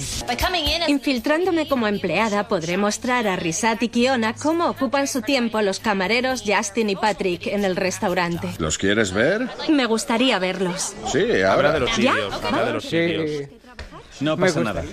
Infiltrándome 0.87 1.67
como 1.67 1.87
empleada, 1.87 2.47
podré 2.47 2.77
mostrar 2.77 3.27
a 3.27 3.35
Risat 3.35 3.83
y 3.83 3.89
Kiona 3.89 4.33
cómo 4.33 4.67
ocupan 4.67 5.07
su 5.07 5.21
tiempo 5.21 5.61
los 5.61 5.79
camareros 5.79 6.43
Justin 6.45 6.89
y 6.89 6.95
Patrick 6.95 7.47
en 7.47 7.65
el 7.65 7.75
restaurante. 7.75 8.47
¿Los 8.57 8.77
quieres 8.77 9.11
ver? 9.11 9.47
Me 9.69 9.85
gustaría 9.85 10.39
verlos. 10.39 10.93
Sí, 11.11 11.41
ahora. 11.41 11.73
de 11.73 11.79
los 11.81 11.91
sitios, 11.91 12.33
habla 12.43 12.65
de 12.65 12.73
los 12.73 12.83
sitios. 12.83 13.44
No 14.21 14.37
pasa 14.37 14.61
nada. 14.61 14.83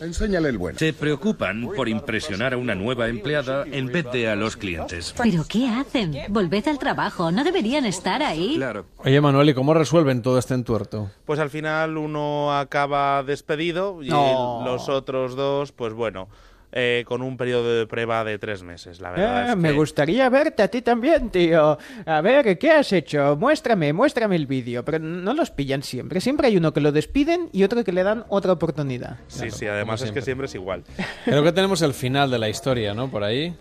Enséñale 0.00 0.48
el 0.48 0.58
bueno. 0.58 0.78
Se 0.78 0.92
preocupan 0.92 1.68
por 1.76 1.88
impresionar 1.88 2.54
a 2.54 2.56
una 2.56 2.74
nueva 2.74 3.08
empleada 3.08 3.64
en 3.70 3.86
vez 3.88 4.06
de 4.12 4.28
a 4.28 4.36
los 4.36 4.56
clientes. 4.56 5.14
¿Pero 5.16 5.44
qué 5.48 5.68
hacen? 5.68 6.14
Volved 6.28 6.66
al 6.68 6.78
trabajo, 6.78 7.30
no 7.30 7.44
deberían 7.44 7.84
estar 7.86 8.22
ahí. 8.22 8.54
Claro. 8.56 8.86
Oye, 8.98 9.20
Manuel, 9.20 9.50
¿y 9.50 9.54
cómo 9.54 9.74
resuelven 9.74 10.22
todo 10.22 10.38
este 10.38 10.54
entuerto? 10.54 11.10
Pues 11.24 11.38
al 11.40 11.50
final 11.50 11.96
uno 11.98 12.56
acaba 12.56 13.22
despedido 13.22 14.02
y 14.02 14.08
No. 14.08 14.62
los 14.64 14.88
otros 14.88 15.36
dos, 15.36 15.72
pues 15.72 15.92
bueno, 15.92 16.28
eh, 16.72 17.04
con 17.06 17.22
un 17.22 17.36
periodo 17.36 17.78
de 17.78 17.86
prueba 17.86 18.24
de 18.24 18.38
tres 18.38 18.62
meses, 18.62 19.00
la 19.00 19.10
verdad. 19.10 19.36
Ah, 19.48 19.50
es 19.52 19.56
Me 19.56 19.70
que- 19.70 19.74
gustaría 19.76 20.28
verte 20.28 20.62
a 20.62 20.68
ti 20.68 20.82
también, 20.82 21.30
tío. 21.30 21.78
A 22.04 22.20
ver, 22.20 22.58
¿qué 22.58 22.70
has 22.70 22.92
hecho? 22.92 23.36
Muéstrame, 23.36 23.92
muéstrame 23.92 24.36
el 24.36 24.46
vídeo. 24.46 24.84
Pero 24.84 24.98
no 24.98 25.32
los 25.34 25.50
pillan 25.50 25.82
siempre. 25.82 26.20
Siempre 26.20 26.48
hay 26.48 26.56
uno 26.56 26.72
que 26.72 26.80
lo 26.80 26.92
despiden 26.92 27.48
y 27.52 27.62
otro 27.62 27.82
que 27.84 27.92
le 27.92 28.02
dan 28.02 28.24
otra 28.28 28.52
oportunidad. 28.52 29.18
Sí, 29.28 29.50
sí, 29.50 29.66
además 29.66 30.02
es 30.02 30.12
que 30.12 30.22
siempre 30.22 30.46
es 30.46 30.54
igual. 30.54 30.84
Creo 31.24 31.42
que 31.42 31.52
tenemos 31.52 31.82
el 31.82 31.94
final 31.94 32.30
de 32.30 32.38
la 32.38 32.48
historia, 32.48 32.94
¿no? 32.94 33.10
Por 33.10 33.24
ahí. 33.24 33.54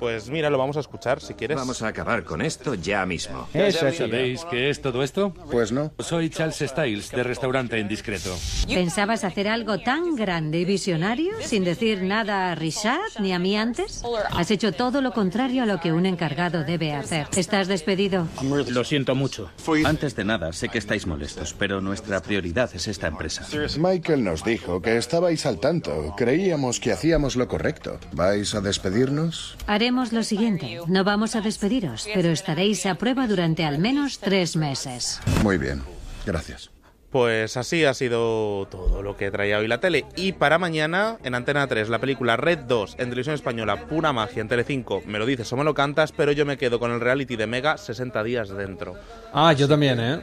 Pues 0.00 0.30
mira, 0.30 0.48
lo 0.48 0.56
vamos 0.56 0.78
a 0.78 0.80
escuchar 0.80 1.20
si 1.20 1.34
quieres. 1.34 1.58
Vamos 1.58 1.82
a 1.82 1.88
acabar 1.88 2.24
con 2.24 2.40
esto 2.40 2.74
ya 2.74 3.04
mismo. 3.04 3.46
¿Sabéis 3.52 4.46
qué 4.46 4.70
es 4.70 4.80
todo 4.80 5.02
esto? 5.02 5.34
Pues 5.50 5.72
no. 5.72 5.92
Soy 5.98 6.30
Charles 6.30 6.56
Styles, 6.58 7.10
de 7.10 7.22
Restaurante 7.22 7.78
Indiscreto. 7.78 8.34
¿Pensabas 8.66 9.24
hacer 9.24 9.46
algo 9.46 9.78
tan 9.78 10.16
grande 10.16 10.60
y 10.60 10.64
visionario 10.64 11.34
sin 11.42 11.64
decir 11.64 12.02
nada 12.02 12.50
a 12.50 12.54
Richard 12.54 13.20
ni 13.20 13.34
a 13.34 13.38
mí 13.38 13.58
antes? 13.58 14.02
Has 14.30 14.50
hecho 14.50 14.72
todo 14.72 15.02
lo 15.02 15.12
contrario 15.12 15.64
a 15.64 15.66
lo 15.66 15.80
que 15.80 15.92
un 15.92 16.06
encargado 16.06 16.64
debe 16.64 16.94
hacer. 16.94 17.26
Estás 17.36 17.68
despedido. 17.68 18.26
Lo 18.42 18.84
siento 18.84 19.14
mucho. 19.14 19.50
Antes 19.84 20.16
de 20.16 20.24
nada, 20.24 20.54
sé 20.54 20.70
que 20.70 20.78
estáis 20.78 21.06
molestos, 21.06 21.54
pero 21.58 21.82
nuestra 21.82 22.22
prioridad 22.22 22.70
es 22.74 22.88
esta 22.88 23.06
empresa. 23.06 23.46
Michael 23.78 24.24
nos 24.24 24.44
dijo 24.44 24.80
que 24.80 24.96
estabais 24.96 25.44
al 25.44 25.60
tanto. 25.60 26.14
Creíamos 26.16 26.80
que 26.80 26.90
hacíamos 26.90 27.36
lo 27.36 27.48
correcto. 27.48 27.98
¿Vais 28.12 28.54
a 28.54 28.62
despedirnos? 28.62 29.58
Haremos 29.66 29.89
lo 29.90 30.22
siguiente. 30.22 30.78
No 30.86 31.04
vamos 31.04 31.36
a 31.36 31.40
despediros, 31.40 32.08
pero 32.14 32.30
estaréis 32.30 32.86
a 32.86 32.94
prueba 32.94 33.26
durante 33.26 33.64
al 33.64 33.78
menos 33.78 34.18
tres 34.18 34.56
meses. 34.56 35.20
Muy 35.42 35.58
bien. 35.58 35.82
Gracias. 36.24 36.70
Pues 37.10 37.56
así 37.56 37.84
ha 37.84 37.92
sido 37.92 38.68
todo 38.70 39.02
lo 39.02 39.16
que 39.16 39.32
traía 39.32 39.58
hoy 39.58 39.66
la 39.66 39.80
tele. 39.80 40.04
Y 40.14 40.32
para 40.32 40.58
mañana, 40.58 41.18
en 41.24 41.34
Antena 41.34 41.66
3, 41.66 41.88
la 41.88 41.98
película 41.98 42.36
Red 42.36 42.60
2, 42.60 42.92
en 42.98 43.08
televisión 43.08 43.34
española, 43.34 43.88
Pura 43.88 44.12
Magia, 44.12 44.40
en 44.40 44.48
Telecinco, 44.48 45.02
me 45.06 45.18
lo 45.18 45.26
dices 45.26 45.52
o 45.52 45.56
me 45.56 45.64
lo 45.64 45.74
cantas, 45.74 46.12
pero 46.12 46.30
yo 46.30 46.46
me 46.46 46.56
quedo 46.56 46.78
con 46.78 46.92
el 46.92 47.00
reality 47.00 47.34
de 47.34 47.48
Mega 47.48 47.76
60 47.78 48.22
días 48.22 48.48
dentro. 48.50 48.94
Ah, 49.32 49.52
yo 49.52 49.66
también, 49.66 49.98
¿eh? 49.98 50.20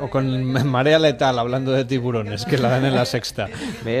O 0.00 0.08
con 0.08 0.44
Marea 0.66 0.98
Letal, 0.98 1.38
hablando 1.38 1.72
de 1.72 1.84
tiburones, 1.84 2.44
que 2.44 2.58
la 2.58 2.68
dan 2.68 2.84
en 2.84 2.94
la 2.94 3.04
sexta. 3.04 3.48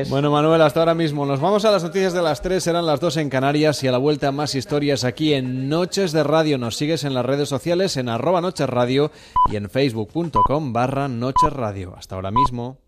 Bueno, 0.08 0.30
Manuel, 0.30 0.62
hasta 0.62 0.80
ahora 0.80 0.94
mismo. 0.94 1.26
Nos 1.26 1.40
vamos 1.40 1.64
a 1.64 1.70
las 1.70 1.82
noticias 1.82 2.12
de 2.12 2.22
las 2.22 2.42
3, 2.42 2.62
serán 2.62 2.86
las 2.86 3.00
2 3.00 3.18
en 3.18 3.30
Canarias 3.30 3.82
y 3.84 3.88
a 3.88 3.92
la 3.92 3.98
vuelta 3.98 4.32
más 4.32 4.54
historias 4.54 5.04
aquí 5.04 5.34
en 5.34 5.68
Noches 5.68 6.12
de 6.12 6.22
Radio. 6.22 6.58
Nos 6.58 6.76
sigues 6.76 7.04
en 7.04 7.14
las 7.14 7.24
redes 7.24 7.48
sociales 7.48 7.96
en 7.96 8.08
arroba 8.08 8.40
Noches 8.40 8.68
Radio 8.68 9.10
y 9.50 9.56
en 9.56 9.70
facebook.com 9.70 10.72
barra 10.72 11.08
Noches 11.08 11.52
Radio. 11.52 11.94
Hasta 11.96 12.14
ahora 12.14 12.30
mismo. 12.30 12.78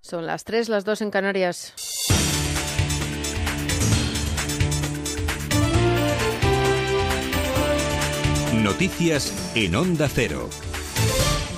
Son 0.00 0.26
las 0.26 0.44
3, 0.44 0.68
las 0.68 0.84
2 0.84 1.02
en 1.02 1.10
Canarias. 1.10 1.74
Noticias 8.62 9.52
en 9.54 9.76
Onda 9.76 10.08
Cero. 10.08 10.48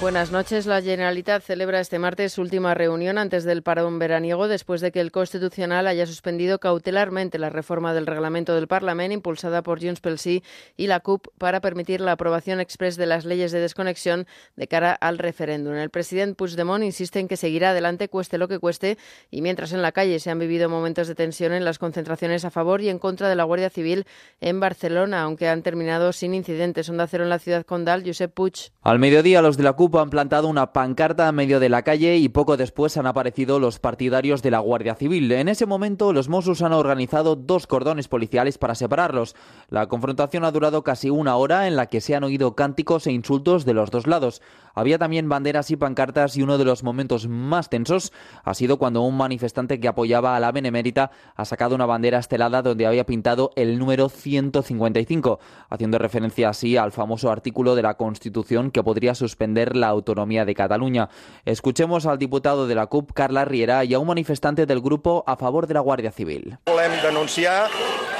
Buenas 0.00 0.32
noches. 0.32 0.64
La 0.64 0.80
Generalitat 0.80 1.42
celebra 1.42 1.78
este 1.78 1.98
martes 1.98 2.32
su 2.32 2.40
última 2.40 2.72
reunión 2.72 3.18
antes 3.18 3.44
del 3.44 3.62
parón 3.62 3.98
veraniego 3.98 4.48
después 4.48 4.80
de 4.80 4.92
que 4.92 5.00
el 5.02 5.12
Constitucional 5.12 5.86
haya 5.86 6.06
suspendido 6.06 6.58
cautelarmente 6.58 7.38
la 7.38 7.50
reforma 7.50 7.92
del 7.92 8.06
reglamento 8.06 8.54
del 8.54 8.66
Parlamento 8.66 9.12
impulsada 9.12 9.62
por 9.62 9.78
Junts 9.78 10.00
pel 10.00 10.18
Sí 10.18 10.42
y 10.78 10.86
la 10.86 11.00
CUP 11.00 11.26
para 11.36 11.60
permitir 11.60 12.00
la 12.00 12.12
aprobación 12.12 12.60
express 12.60 12.96
de 12.96 13.04
las 13.04 13.26
leyes 13.26 13.52
de 13.52 13.60
desconexión 13.60 14.26
de 14.56 14.68
cara 14.68 14.94
al 14.94 15.18
referéndum. 15.18 15.74
El 15.74 15.90
presidente 15.90 16.34
Puigdemont 16.34 16.82
insiste 16.82 17.20
en 17.20 17.28
que 17.28 17.36
seguirá 17.36 17.72
adelante 17.72 18.08
cueste 18.08 18.38
lo 18.38 18.48
que 18.48 18.58
cueste 18.58 18.96
y 19.30 19.42
mientras 19.42 19.74
en 19.74 19.82
la 19.82 19.92
calle 19.92 20.18
se 20.18 20.30
han 20.30 20.38
vivido 20.38 20.70
momentos 20.70 21.08
de 21.08 21.14
tensión 21.14 21.52
en 21.52 21.66
las 21.66 21.78
concentraciones 21.78 22.46
a 22.46 22.50
favor 22.50 22.80
y 22.80 22.88
en 22.88 22.98
contra 22.98 23.28
de 23.28 23.36
la 23.36 23.44
Guardia 23.44 23.68
Civil 23.68 24.06
en 24.40 24.60
Barcelona, 24.60 25.20
aunque 25.20 25.46
han 25.46 25.62
terminado 25.62 26.14
sin 26.14 26.32
incidentes. 26.32 26.88
Onda 26.88 27.06
Cero 27.06 27.24
en 27.24 27.30
la 27.30 27.38
ciudad 27.38 27.66
condal, 27.66 28.02
Josep 28.06 28.32
Puig. 28.32 28.72
Al 28.80 28.98
mediodía 28.98 29.42
los 29.42 29.58
de 29.58 29.64
la 29.64 29.74
CUP 29.74 29.89
han 29.98 30.10
plantado 30.10 30.46
una 30.46 30.72
pancarta 30.72 31.28
en 31.28 31.34
medio 31.34 31.58
de 31.58 31.68
la 31.68 31.82
calle 31.82 32.18
y 32.18 32.28
poco 32.28 32.56
después 32.56 32.96
han 32.96 33.06
aparecido 33.06 33.58
los 33.58 33.78
partidarios 33.78 34.42
de 34.42 34.50
la 34.50 34.60
Guardia 34.60 34.94
Civil. 34.94 35.32
En 35.32 35.48
ese 35.48 35.66
momento 35.66 36.12
los 36.12 36.28
Mossos 36.28 36.62
han 36.62 36.72
organizado 36.72 37.34
dos 37.34 37.66
cordones 37.66 38.06
policiales 38.06 38.58
para 38.58 38.74
separarlos. 38.74 39.34
La 39.68 39.86
confrontación 39.86 40.44
ha 40.44 40.52
durado 40.52 40.84
casi 40.84 41.10
una 41.10 41.36
hora 41.36 41.66
en 41.66 41.74
la 41.74 41.86
que 41.86 42.00
se 42.00 42.14
han 42.14 42.24
oído 42.24 42.54
cánticos 42.54 43.06
e 43.06 43.12
insultos 43.12 43.64
de 43.64 43.74
los 43.74 43.90
dos 43.90 44.06
lados. 44.06 44.42
Había 44.74 44.98
también 44.98 45.28
banderas 45.28 45.70
y 45.70 45.76
pancartas 45.76 46.36
y 46.36 46.42
uno 46.42 46.58
de 46.58 46.64
los 46.64 46.82
momentos 46.84 47.26
más 47.26 47.68
tensos 47.68 48.12
ha 48.44 48.54
sido 48.54 48.78
cuando 48.78 49.02
un 49.02 49.16
manifestante 49.16 49.80
que 49.80 49.88
apoyaba 49.88 50.36
a 50.36 50.40
la 50.40 50.52
Benemérita 50.52 51.10
ha 51.34 51.44
sacado 51.44 51.74
una 51.74 51.86
bandera 51.86 52.18
estelada 52.18 52.62
donde 52.62 52.86
había 52.86 53.06
pintado 53.06 53.50
el 53.56 53.78
número 53.78 54.08
155, 54.08 55.40
haciendo 55.68 55.98
referencia 55.98 56.50
así 56.50 56.76
al 56.76 56.92
famoso 56.92 57.30
artículo 57.30 57.74
de 57.74 57.82
la 57.82 57.94
Constitución 57.94 58.70
que 58.70 58.82
podría 58.82 59.14
suspender 59.14 59.76
la 59.80 59.88
autonomía 59.88 60.44
de 60.44 60.54
Cataluña. 60.54 61.08
Escuchemos 61.44 62.06
al 62.06 62.18
diputado 62.18 62.66
de 62.66 62.74
la 62.74 62.86
CUP, 62.86 63.12
Carla 63.12 63.44
Riera, 63.44 63.84
y 63.84 63.94
a 63.94 63.98
un 63.98 64.06
manifestante 64.06 64.66
del 64.66 64.80
grupo 64.80 65.24
a 65.26 65.36
favor 65.36 65.66
de 65.66 65.74
la 65.74 65.80
Guardia 65.80 66.12
Civil. 66.12 66.58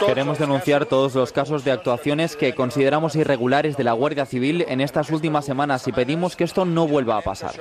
Queremos 0.07 0.39
denunciar 0.39 0.87
todos 0.87 1.15
los 1.15 1.33
casos 1.33 1.65
de 1.65 1.73
actuaciones 1.73 2.37
que 2.37 2.55
consideramos 2.55 3.17
irregulares 3.17 3.77
de 3.77 3.85
la 3.85 3.93
Guardia 3.93 4.25
Civil 4.25 4.65
en 4.69 4.81
estas 4.81 5.11
últimas 5.11 5.45
semanas 5.45 5.87
y 5.87 5.93
pedimos 5.93 6.37
que 6.37 6.45
esto 6.45 6.65
no 6.65 6.89
vuelva 6.89 7.19
a 7.19 7.21
pasar. 7.21 7.53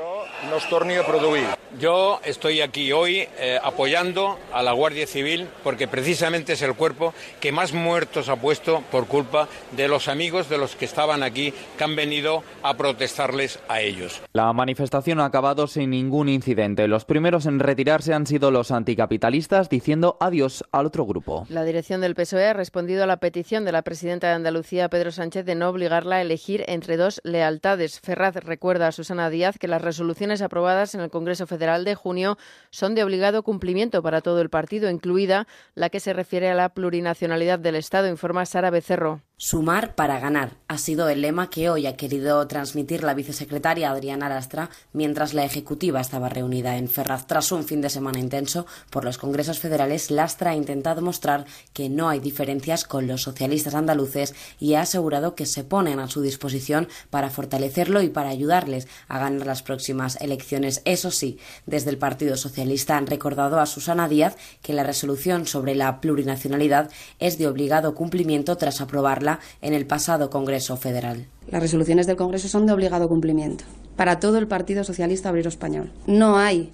Yo 1.78 2.20
estoy 2.24 2.62
aquí 2.62 2.92
hoy 2.92 3.28
eh, 3.38 3.60
apoyando 3.64 4.40
a 4.52 4.64
la 4.64 4.72
Guardia 4.72 5.06
Civil 5.06 5.48
porque 5.64 5.88
precisamente 5.88 6.54
es 6.54 6.64
el 6.64 6.74
cuerpo 6.74 7.14
que 7.40 7.52
más 7.52 7.74
muertos 7.74 8.28
ha 8.28 8.38
puesto 8.38 8.82
por 8.92 9.06
culpa 9.06 9.48
de 9.78 9.88
los 9.88 10.08
amigos 10.08 10.50
de 10.50 10.58
los 10.58 10.76
que 10.76 10.86
estaban 10.86 11.22
aquí, 11.22 11.54
que 11.78 11.84
han 11.84 11.96
venido 11.96 12.44
a 12.64 12.76
protestarles 12.76 13.60
a 13.68 13.82
ellos. 13.82 14.20
La 14.34 14.52
manifestación 14.52 15.20
ha 15.20 15.26
acabado 15.26 15.68
sin 15.68 15.92
ningún 15.92 16.28
incidente. 16.28 16.88
Los 16.88 17.06
primeros 17.06 17.46
en 17.46 17.60
retirarse 17.60 18.16
han 18.16 18.26
sido 18.26 18.50
los 18.50 18.72
anticapitalistas 18.72 19.70
diciendo 19.70 20.18
adiós 20.20 20.64
al 20.72 20.88
otro 20.88 21.06
grupo. 21.06 21.46
La 21.50 21.64
dirección 21.64 22.02
del 22.02 22.16
PSOE 22.16 22.48
ha 22.48 22.54
respondido 22.54 23.04
a 23.04 23.08
la 23.08 23.18
petición 23.18 23.64
de 23.64 23.74
la 23.74 23.84
presidenta 23.84 24.28
de 24.28 24.34
Andalucía, 24.34 24.90
Pedro 24.90 25.12
Sánchez, 25.12 25.46
de 25.46 25.54
no 25.54 25.70
obligarla 25.70 26.16
a 26.16 26.22
elegir 26.22 26.66
entre 26.68 26.98
dos 26.98 27.22
lealtades. 27.24 28.00
Ferraz 28.00 28.36
recuerda 28.38 28.88
a 28.88 28.92
Susana 28.92 29.30
Díaz 29.30 29.60
que 29.60 29.68
las 29.68 29.84
resoluciones 29.84 30.42
aprobadas 30.42 30.96
en 30.96 31.02
el 31.02 31.12
Congreso 31.12 31.46
Federal 31.46 31.59
de 31.60 31.96
junio 31.96 32.38
son 32.72 32.96
de 32.96 33.04
obligado 33.04 33.44
cumplimiento 33.44 34.02
para 34.02 34.22
todo 34.22 34.42
el 34.42 34.50
partido, 34.50 34.90
incluida 34.90 35.46
la 35.76 35.90
que 35.90 36.00
se 36.00 36.14
refiere 36.14 36.50
a 36.50 36.56
la 36.56 36.70
plurinacionalidad 36.70 37.60
del 37.60 37.76
Estado, 37.76 38.08
informa 38.08 38.46
Sara 38.46 38.72
Becerro. 38.72 39.22
Sumar 39.42 39.96
para 39.96 40.20
ganar 40.20 40.58
ha 40.68 40.78
sido 40.78 41.08
el 41.08 41.22
lema 41.22 41.50
que 41.50 41.70
hoy 41.70 41.88
ha 41.88 41.96
querido 41.96 42.46
transmitir 42.48 43.06
la 43.06 43.14
vicesecretaria 43.14 43.90
Adriana 43.90 44.28
Lastra 44.28 44.70
mientras 44.92 45.34
la 45.34 45.46
ejecutiva 45.46 46.02
estaba 46.02 46.28
reunida 46.28 46.76
en 46.76 46.90
Ferraz. 46.90 47.26
Tras 47.26 47.54
un 47.54 47.64
fin 47.64 47.80
de 47.80 47.90
semana 47.90 48.20
intenso 48.20 48.66
por 48.90 49.06
los 49.06 49.18
congresos 49.18 49.60
federales, 49.60 50.12
Lastra 50.12 50.52
ha 50.52 50.56
intentado 50.56 51.02
mostrar 51.02 51.46
que 51.72 51.88
no 51.88 52.10
hay 52.10 52.20
diferencias 52.20 52.84
con 52.84 53.08
los 53.08 53.22
socialistas 53.22 53.76
andaluces 53.76 54.36
y 54.60 54.74
ha 54.74 54.82
asegurado 54.82 55.36
que 55.36 55.46
se 55.46 55.64
ponen 55.64 56.00
a 56.00 56.10
su 56.10 56.22
disposición 56.22 56.90
para 57.10 57.30
fortalecerlo 57.30 58.02
y 58.02 58.10
para 58.10 58.32
ayudarles 58.32 58.90
a 59.08 59.20
ganar 59.20 59.48
las 59.48 59.64
próximas 59.64 60.18
elecciones. 60.20 60.82
Eso 60.84 61.12
sí, 61.12 61.40
desde 61.66 61.92
el 61.92 61.98
Partido 61.98 62.36
Socialista 62.36 62.98
han 62.98 63.08
recordado 63.08 63.62
a 63.62 63.68
Susana 63.68 64.10
Díaz 64.10 64.36
que 64.62 64.74
la 64.74 64.84
resolución 64.84 65.48
sobre 65.48 65.76
la 65.76 66.02
plurinacionalidad 66.02 66.92
es 67.20 67.38
de 67.38 67.48
obligado 67.48 67.96
cumplimiento 67.96 68.58
tras 68.58 68.82
aprobarla 68.82 69.29
en 69.62 69.74
el 69.74 69.86
pasado 69.86 70.30
Congreso 70.30 70.78
Federal. 70.78 71.28
Las 71.52 71.62
resoluciones 71.62 72.08
del 72.08 72.16
Congreso 72.16 72.48
son 72.48 72.66
de 72.66 72.74
obligado 72.74 73.08
cumplimiento 73.10 73.66
para 73.96 74.20
todo 74.20 74.38
el 74.38 74.48
Partido 74.48 74.86
Socialista 74.86 75.30
Obrero 75.30 75.50
Español. 75.50 75.92
No 76.08 76.38
hay 76.38 76.72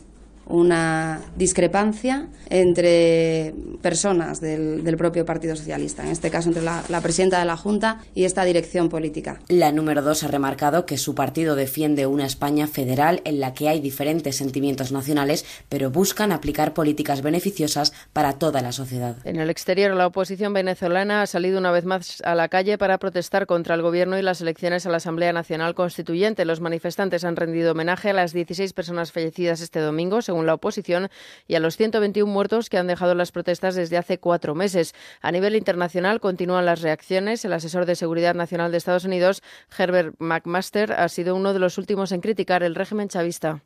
una 0.48 1.22
discrepancia 1.36 2.28
entre 2.50 3.54
personas 3.82 4.42
del, 4.42 4.96
propio 4.98 5.26
Partido 5.26 5.56
Socialista, 5.56 6.04
en 6.04 6.10
este 6.10 6.30
caso 6.30 6.50
entre 6.50 6.64
la, 6.64 7.02
presidenta 7.02 7.40
de 7.40 7.46
la 7.46 7.58
Junta 7.58 8.02
y 8.14 8.24
esta 8.24 8.46
dirección 8.46 8.90
política. 8.90 9.40
La 9.50 9.72
número 9.72 10.02
dos 10.02 10.24
ha 10.24 10.28
remarcado 10.28 10.86
que 10.86 10.98
su 10.98 11.16
partido 11.16 11.56
defiende 11.56 12.08
una 12.08 12.26
España 12.26 12.68
federal 12.68 13.22
en 13.26 13.40
la 13.40 13.54
que 13.54 13.68
hay 13.68 13.80
diferentes 13.80 14.38
sentimientos 14.38 14.92
nacionales, 14.92 15.46
pero 15.70 15.90
buscan 15.92 16.32
aplicar 16.32 16.74
políticas 16.74 17.22
beneficiosas 17.22 17.94
para 18.14 18.34
toda 18.34 18.62
la 18.62 18.72
sociedad. 18.72 19.18
En 19.26 19.38
el 19.38 19.50
exterior, 19.50 19.94
la 19.96 20.08
oposición 20.08 20.54
venezolana 20.54 21.24
ha 21.24 21.28
salido 21.28 21.60
una 21.60 21.72
vez 21.72 21.86
más 21.86 22.22
a 22.24 22.36
la 22.36 22.48
calle 22.48 22.78
para 22.78 22.98
protestar 22.98 23.48
contra 23.48 23.76
el 23.76 23.82
gobierno 23.82 24.18
y 24.18 24.22
las 24.22 24.42
elecciones 24.42 24.86
a 24.86 24.90
la 24.90 24.98
Asamblea 24.98 25.34
Nacional 25.34 25.76
Constituyente. 25.76 26.46
Los 26.46 26.62
manifestantes 26.62 27.24
han 27.24 27.36
rendido 27.36 27.72
homenaje 27.72 28.12
a 28.12 28.14
las 28.14 28.34
16 28.34 28.74
personas 28.74 29.12
fallecidas 29.12 29.62
este 29.62 29.80
domingo, 29.80 30.22
según 30.22 30.35
la 30.44 30.56
oposición, 30.56 31.10
y 31.48 31.56
a 31.56 31.60
los 31.60 31.78
121 31.78 32.32
muertos 32.32 32.70
que 32.70 32.78
han 32.78 32.88
dejado 32.88 33.16
las 33.16 33.32
protestas 33.32 33.76
desde 33.76 33.98
hace 33.98 34.18
cuatro 34.18 34.56
meses. 34.56 34.94
A 35.22 35.32
nivel 35.32 35.56
internacional 35.56 36.20
continúan 36.20 36.66
las 36.66 36.82
reacciones. 36.82 37.46
El 37.46 37.54
asesor 37.54 37.86
de 37.86 37.96
Seguridad 37.96 38.36
Nacional 38.36 38.72
de 38.72 38.78
Estados 38.78 39.06
Unidos, 39.06 39.42
Herbert 39.78 40.16
McMaster, 40.20 40.92
ha 40.94 41.08
sido 41.10 41.36
uno 41.36 41.54
de 41.54 41.60
los 41.60 41.78
últimos 41.78 42.12
en 42.12 42.22
criticar 42.22 42.64
el 42.64 42.76
régimen 42.76 43.08
chavista. 43.08 43.64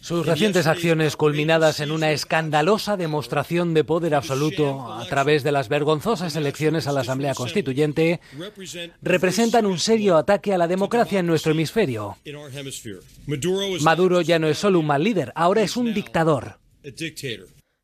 Sus 0.00 0.26
recientes 0.26 0.66
acciones 0.66 1.16
culminadas 1.16 1.80
en 1.80 1.90
una 1.90 2.10
escandalosa 2.12 2.96
demostración 2.96 3.74
de 3.74 3.84
poder 3.84 4.14
absoluto 4.14 4.92
a 4.92 5.06
través 5.06 5.42
de 5.42 5.52
las 5.52 5.68
vergonzosas 5.68 6.34
elecciones 6.36 6.86
a 6.86 6.92
la 6.92 7.00
Asamblea 7.00 7.34
Constituyente 7.34 8.20
representan 9.02 9.66
un 9.66 9.78
serio 9.78 10.16
ataque 10.16 10.54
a 10.54 10.58
la 10.58 10.66
democracia 10.66 11.20
en 11.20 11.26
nuestro 11.26 11.52
hemisferio. 11.52 12.16
Maduro 13.82 14.20
ya 14.20 14.38
no 14.38 14.48
es 14.48 14.57
solo 14.58 14.80
un 14.80 14.86
mal 14.86 15.02
líder, 15.02 15.32
ahora 15.34 15.62
es 15.62 15.76
un 15.76 15.94
dictador. 15.94 16.58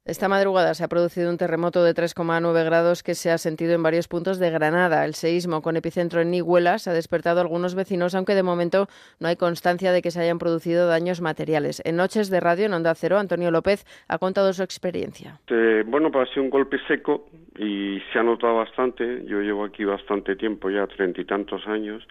Esta 0.07 0.29
madrugada 0.29 0.75
se 0.75 0.85
ha 0.85 0.89
producido 0.89 1.31
un 1.31 1.39
terremoto 1.39 1.83
de 1.83 1.95
3,9 1.95 2.65
grados 2.67 3.03
que 3.03 3.15
se 3.15 3.31
ha 3.31 3.39
sentido 3.39 3.73
en 3.73 3.83
varios 3.83 4.07
puntos 4.07 4.39
de 4.39 4.51
Granada. 4.51 5.03
El 5.07 5.15
seísmo 5.15 5.63
con 5.63 5.77
epicentro 5.77 6.21
en 6.21 6.31
Nihuelas 6.31 6.87
ha 6.89 6.93
despertado 6.93 7.39
a 7.39 7.43
algunos 7.43 7.75
vecinos, 7.75 8.15
aunque 8.15 8.35
de 8.35 8.43
momento 8.43 8.87
no 9.19 9.29
hay 9.29 9.37
constancia 9.37 9.93
de 9.93 10.03
que 10.03 10.11
se 10.11 10.21
hayan 10.21 10.39
producido 10.39 10.87
daños 10.87 11.23
materiales. 11.23 11.81
En 11.87 11.97
Noches 11.97 12.29
de 12.29 12.41
Radio 12.41 12.67
en 12.67 12.75
Onda 12.75 12.95
Cero, 12.95 13.19
Antonio 13.19 13.51
López 13.51 13.87
ha 14.07 14.19
contado 14.19 14.53
su 14.53 14.63
experiencia. 14.63 15.41
Eh, 15.49 15.85
bueno, 15.87 16.13
pues 16.13 16.29
ha 16.29 16.35
sido 16.35 16.43
un 16.43 16.51
golpe 16.51 16.77
seco 16.87 17.31
y 17.57 17.99
se 18.13 18.19
ha 18.19 18.23
notado 18.23 18.57
bastante. 18.57 19.25
Yo 19.25 19.41
llevo 19.41 19.65
aquí 19.65 19.85
bastante 19.85 20.37
tiempo, 20.37 20.69
ya 20.69 20.87
treinta 20.87 21.23
y 21.23 21.25
tantos 21.25 21.67
años 21.67 22.07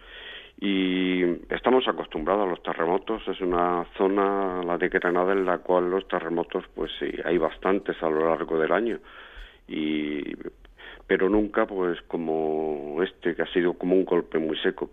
y 0.59 1.23
estamos 1.49 1.87
acostumbrados 1.87 2.45
a 2.45 2.49
los 2.49 2.63
terremotos. 2.63 3.21
Es 3.27 3.41
una 3.41 3.85
zona, 3.97 4.63
la 4.63 4.77
de 4.77 4.89
Granada, 4.89 5.33
en 5.33 5.45
la 5.45 5.57
cual 5.57 5.89
los 5.89 6.07
terremotos, 6.07 6.65
pues 6.73 6.91
sí, 6.99 7.11
hay 7.25 7.37
bastantes 7.37 8.01
a 8.01 8.09
lo 8.09 8.27
largo 8.29 8.57
del 8.59 8.71
año. 8.71 8.99
Y 9.67 10.35
pero 11.07 11.29
nunca 11.29 11.65
pues 11.65 12.01
como 12.03 13.01
este 13.03 13.35
que 13.35 13.41
ha 13.41 13.53
sido 13.53 13.73
como 13.73 13.95
un 13.95 14.05
golpe 14.05 14.39
muy 14.39 14.57
seco. 14.59 14.89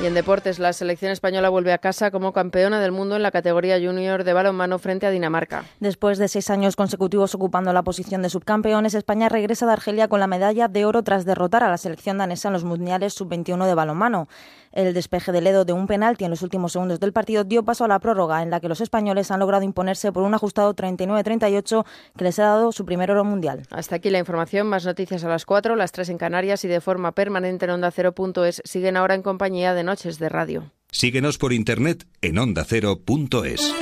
Y 0.00 0.06
en 0.06 0.14
deportes, 0.14 0.58
la 0.58 0.72
selección 0.72 1.12
española 1.12 1.48
vuelve 1.48 1.72
a 1.72 1.78
casa 1.78 2.10
como 2.10 2.32
campeona 2.32 2.80
del 2.80 2.92
mundo 2.92 3.14
en 3.14 3.22
la 3.22 3.30
categoría 3.30 3.78
junior 3.78 4.24
de 4.24 4.32
balonmano 4.32 4.78
frente 4.78 5.06
a 5.06 5.10
Dinamarca. 5.10 5.64
Después 5.80 6.18
de 6.18 6.28
seis 6.28 6.50
años 6.50 6.76
consecutivos 6.76 7.34
ocupando 7.34 7.72
la 7.72 7.82
posición 7.82 8.22
de 8.22 8.30
subcampeones, 8.30 8.94
España 8.94 9.28
regresa 9.28 9.66
de 9.66 9.72
Argelia 9.72 10.08
con 10.08 10.18
la 10.18 10.26
medalla 10.26 10.66
de 10.66 10.86
oro 10.86 11.02
tras 11.02 11.24
derrotar 11.24 11.62
a 11.62 11.68
la 11.68 11.78
selección 11.78 12.18
danesa 12.18 12.48
en 12.48 12.54
los 12.54 12.64
mundiales 12.64 13.14
sub-21 13.14 13.66
de 13.66 13.74
balonmano. 13.74 14.28
El 14.72 14.94
despeje 14.94 15.32
de 15.32 15.40
Ledo 15.40 15.64
de 15.64 15.72
un 15.72 15.86
penalti 15.86 16.24
en 16.24 16.30
los 16.30 16.42
últimos 16.42 16.72
segundos 16.72 16.98
del 16.98 17.12
partido 17.12 17.44
dio 17.44 17.62
paso 17.62 17.84
a 17.84 17.88
la 17.88 17.98
prórroga, 17.98 18.42
en 18.42 18.50
la 18.50 18.60
que 18.60 18.68
los 18.68 18.80
españoles 18.80 19.30
han 19.30 19.40
logrado 19.40 19.64
imponerse 19.64 20.12
por 20.12 20.22
un 20.22 20.34
ajustado 20.34 20.74
39-38 20.74 21.84
que 22.16 22.24
les 22.24 22.38
ha 22.38 22.44
dado 22.44 22.72
su 22.72 22.84
primer 22.84 23.10
oro 23.10 23.24
mundial. 23.24 23.62
Hasta 23.70 23.96
aquí 23.96 24.10
la 24.10 24.18
información. 24.18 24.66
Más 24.66 24.84
noticias 24.84 25.24
a 25.24 25.28
las 25.28 25.44
4, 25.44 25.76
las 25.76 25.92
3 25.92 26.08
en 26.10 26.18
Canarias 26.18 26.64
y 26.64 26.68
de 26.68 26.80
forma 26.80 27.12
permanente 27.12 27.66
en 27.66 27.72
Onda 27.72 27.90
Cero.es. 27.90 28.62
Siguen 28.64 28.96
ahora 28.96 29.14
en 29.14 29.22
compañía 29.22 29.74
de 29.74 29.84
Noches 29.84 30.18
de 30.18 30.28
Radio. 30.28 30.72
Síguenos 30.90 31.38
por 31.38 31.52
internet 31.52 32.06
en 32.20 32.38
ondacero.es. 32.38 33.74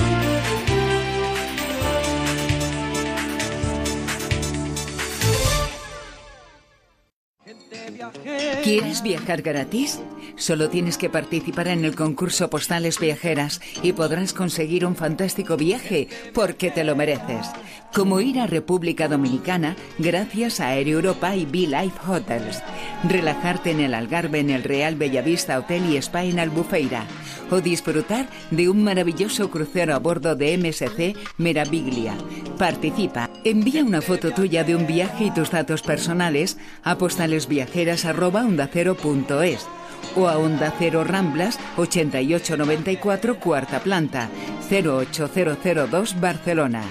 ¿Quieres 8.62 9.02
viajar 9.02 9.42
gratis? 9.42 10.00
Solo 10.40 10.68
tienes 10.70 10.96
que 10.96 11.10
participar 11.10 11.68
en 11.68 11.84
el 11.84 11.94
concurso 11.94 12.48
Postales 12.48 12.98
Viajeras 12.98 13.60
y 13.82 13.92
podrás 13.92 14.32
conseguir 14.32 14.86
un 14.86 14.96
fantástico 14.96 15.58
viaje 15.58 16.08
porque 16.32 16.70
te 16.70 16.82
lo 16.82 16.96
mereces. 16.96 17.46
Como 17.92 18.22
ir 18.22 18.40
a 18.40 18.46
República 18.46 19.06
Dominicana 19.06 19.76
gracias 19.98 20.60
a 20.60 20.74
Air 20.74 20.88
Europa 20.88 21.36
y 21.36 21.44
Be 21.44 21.66
Life 21.66 21.98
Hotels. 22.08 22.62
Relajarte 23.06 23.72
en 23.72 23.80
el 23.80 23.92
Algarve 23.92 24.38
en 24.38 24.48
el 24.48 24.62
Real 24.62 24.96
Bellavista 24.96 25.58
Hotel 25.58 25.92
y 25.92 25.98
Spa 25.98 26.24
en 26.24 26.38
Albufeira. 26.38 27.04
O 27.50 27.60
disfrutar 27.60 28.26
de 28.50 28.70
un 28.70 28.82
maravilloso 28.82 29.50
crucero 29.50 29.94
a 29.94 29.98
bordo 29.98 30.36
de 30.36 30.56
MSC 30.56 31.18
Meraviglia. 31.36 32.14
Participa. 32.56 33.28
Envía 33.44 33.84
una 33.84 34.00
foto 34.00 34.30
tuya 34.30 34.64
de 34.64 34.74
un 34.74 34.86
viaje 34.86 35.24
y 35.24 35.30
tus 35.32 35.50
datos 35.50 35.82
personales 35.82 36.56
a 36.82 36.96
postalesviajeras.ondacero.es 36.96 39.79
o 40.16 40.28
a 40.28 40.38
Onda 40.38 40.72
Cero 40.78 41.04
Ramblas 41.04 41.58
8894 41.76 43.38
cuarta 43.38 43.80
planta 43.80 44.28
08002 44.70 46.20
Barcelona. 46.20 46.82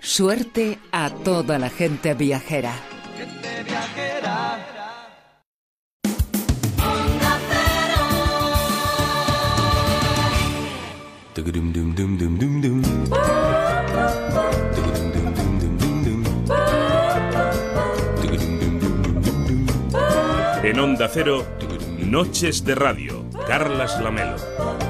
Suerte 0.00 0.78
a 0.92 1.10
toda 1.10 1.58
la 1.58 1.70
gente 1.70 2.14
viajera. 2.14 2.72
En 20.64 20.80
Onda 20.80 21.08
Cero, 21.08 21.46
Noches 22.08 22.64
de 22.64 22.74
Radio, 22.74 23.22
Carlas 23.46 24.00
Lamelo. 24.00 24.87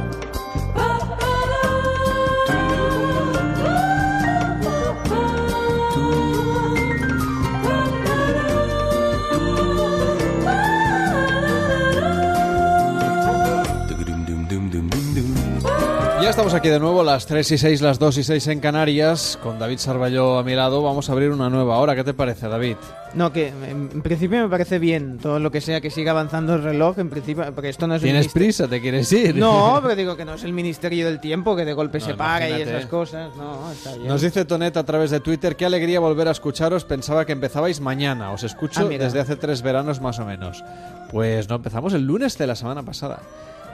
Ya 16.29 16.33
estamos 16.33 16.53
aquí 16.53 16.69
de 16.69 16.79
nuevo, 16.79 17.03
las 17.03 17.25
3 17.25 17.53
y 17.53 17.57
6, 17.57 17.81
las 17.81 17.99
2 17.99 18.19
y 18.19 18.23
6 18.23 18.49
en 18.49 18.61
Canarias, 18.61 19.39
con 19.43 19.59
David 19.59 19.79
Sarballó 19.79 20.39
a 20.39 20.43
mi 20.45 20.55
lado. 20.55 20.83
Vamos 20.83 21.09
a 21.09 21.13
abrir 21.13 21.31
una 21.31 21.49
nueva 21.49 21.79
hora. 21.79 21.97
¿Qué 21.97 22.05
te 22.05 22.13
parece, 22.13 22.49
David? 22.49 22.77
No, 23.15 23.33
que 23.33 23.49
en 23.49 24.03
principio 24.03 24.43
me 24.43 24.49
parece 24.51 24.79
bien 24.79 25.17
todo 25.17 25.39
lo 25.39 25.51
que 25.51 25.63
sea 25.63 25.81
que 25.81 25.89
siga 25.89 26.11
avanzando 26.11 26.57
el 26.57 26.63
reloj, 26.63 26.99
en 26.99 27.09
principio, 27.09 27.51
porque 27.55 27.71
esto 27.71 27.87
no 27.87 27.95
es 27.95 28.03
¿Tienes 28.03 28.29
prisa? 28.29 28.69
¿Te 28.69 28.79
quieres 28.79 29.11
ir? 29.11 29.37
No, 29.37 29.79
pero 29.83 29.97
digo 29.97 30.19
que 30.19 30.27
no 30.27 30.35
es 30.35 30.45
el 30.45 30.53
Ministerio 30.53 31.07
del 31.07 31.19
Tiempo 31.19 31.57
que 31.57 31.65
de 31.65 31.73
golpe 31.73 31.99
se 31.99 32.13
para 32.13 32.47
y 32.51 32.61
esas 32.61 32.85
cosas. 32.85 33.35
No, 33.35 33.73
está 33.73 33.95
bien. 33.95 34.09
Nos 34.09 34.21
dice 34.21 34.45
Tonet 34.45 34.77
a 34.77 34.85
través 34.85 35.11
de 35.11 35.21
Twitter, 35.21 35.57
qué 35.57 35.65
alegría 35.65 35.99
volver 35.99 36.29
a 36.29 36.33
escucharos. 36.33 36.85
Pensaba 36.85 37.25
que 37.25 37.33
empezabais 37.33 37.81
mañana. 37.81 38.33
Os 38.33 38.43
escucho 38.43 38.81
Ah, 38.83 38.99
desde 38.99 39.19
hace 39.21 39.37
tres 39.37 39.63
veranos 39.63 40.03
más 40.03 40.19
o 40.19 40.27
menos. 40.27 40.63
Pues 41.11 41.49
no, 41.49 41.55
empezamos 41.55 41.95
el 41.95 42.03
lunes 42.03 42.37
de 42.37 42.47
la 42.47 42.55
semana 42.55 42.83
pasada. 42.83 43.21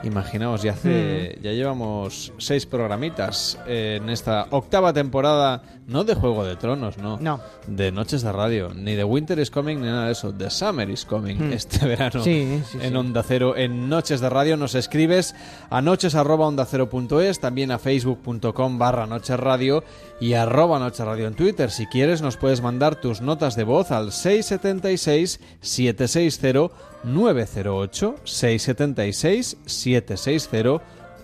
Imaginaos, 0.05 0.61
ya 0.61 0.73
hace, 0.73 1.37
ya 1.41 1.51
llevamos 1.51 2.31
seis 2.37 2.65
programitas 2.65 3.57
en 3.67 4.09
esta 4.09 4.45
octava 4.51 4.93
temporada, 4.93 5.63
no 5.87 6.03
de 6.03 6.13
Juego 6.15 6.45
de 6.45 6.55
Tronos, 6.55 6.97
no, 6.97 7.17
No. 7.19 7.39
de 7.67 7.91
Noches 7.91 8.21
de 8.21 8.31
Radio, 8.31 8.71
ni 8.73 8.93
de 8.95 9.03
Winter 9.03 9.39
is 9.39 9.49
Coming, 9.49 9.77
ni 9.77 9.87
nada 9.87 10.05
de 10.05 10.11
eso, 10.11 10.31
de 10.31 10.49
Summer 10.49 10.89
is 10.89 11.05
Coming 11.05 11.35
Hmm. 11.37 11.53
este 11.53 11.85
verano 11.87 12.23
Sí, 12.23 12.61
sí, 12.71 12.77
en 12.81 12.91
sí. 12.91 12.95
Onda 12.95 13.23
Cero, 13.23 13.57
en 13.57 13.89
Noches 13.89 14.21
de 14.21 14.29
Radio, 14.29 14.57
nos 14.57 14.75
escribes 14.75 15.33
a 15.69 15.81
noches 15.81 16.13
arroba 16.15 16.45
onda 16.47 16.65
cero 16.65 16.87
punto 16.89 17.19
es, 17.19 17.39
también 17.39 17.71
a 17.71 17.79
facebook.com 17.79 18.77
barra 18.77 19.07
Noches 19.07 19.39
Radio 19.39 19.83
y 20.21 20.33
arroba 20.33 20.77
Noches 20.79 21.05
Radio 21.05 21.27
en 21.27 21.33
Twitter. 21.33 21.71
Si 21.71 21.87
quieres 21.87 22.21
nos 22.21 22.37
puedes 22.37 22.61
mandar 22.61 22.95
tus 22.95 23.21
notas 23.21 23.55
de 23.55 23.63
voz 23.63 23.91
al 23.91 24.11
676 24.11 25.39
760 25.61 26.94
908 27.05 28.15
676 28.23 29.57
760 29.65 30.81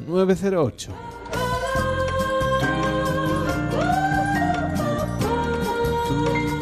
908. 0.08 0.92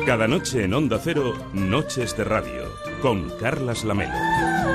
Cada 0.05 0.27
noche 0.27 0.63
en 0.63 0.73
Onda 0.73 0.99
Cero, 1.03 1.35
Noches 1.53 2.17
de 2.17 2.23
Radio, 2.23 2.63
con 3.01 3.29
Carlas 3.39 3.83
Lamelo. 3.83 4.68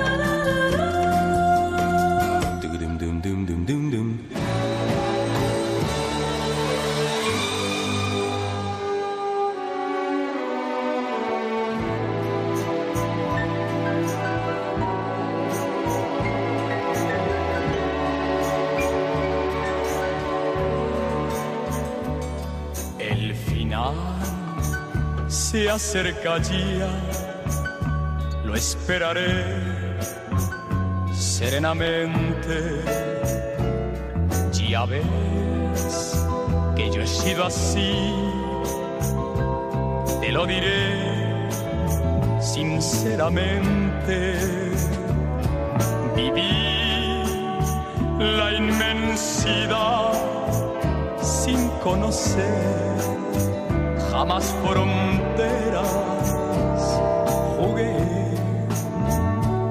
Acerca 25.74 26.38
ya, 26.38 26.88
lo 28.44 28.54
esperaré 28.54 29.44
serenamente. 31.12 32.80
Ya 34.52 34.86
ves 34.86 36.16
que 36.76 36.90
yo 36.90 37.02
he 37.02 37.06
sido 37.06 37.46
así, 37.46 37.92
te 40.20 40.30
lo 40.30 40.46
diré 40.46 41.48
sinceramente. 42.40 44.16
Viví 46.14 46.52
la 48.20 48.52
inmensidad 48.52 50.12
sin 51.20 51.68
conocer 51.82 52.94
jamás 54.24 54.54
fronteras. 54.62 55.90
Jugué 57.58 57.96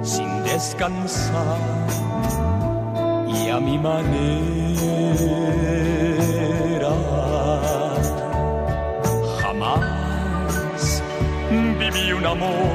sin 0.03 0.43
descansar 0.43 1.57
y 3.27 3.49
a 3.49 3.59
mi 3.59 3.79
manera. 3.79 4.13
Jamás 9.41 11.01
viví 11.79 12.11
un 12.11 12.25
amor 12.25 12.73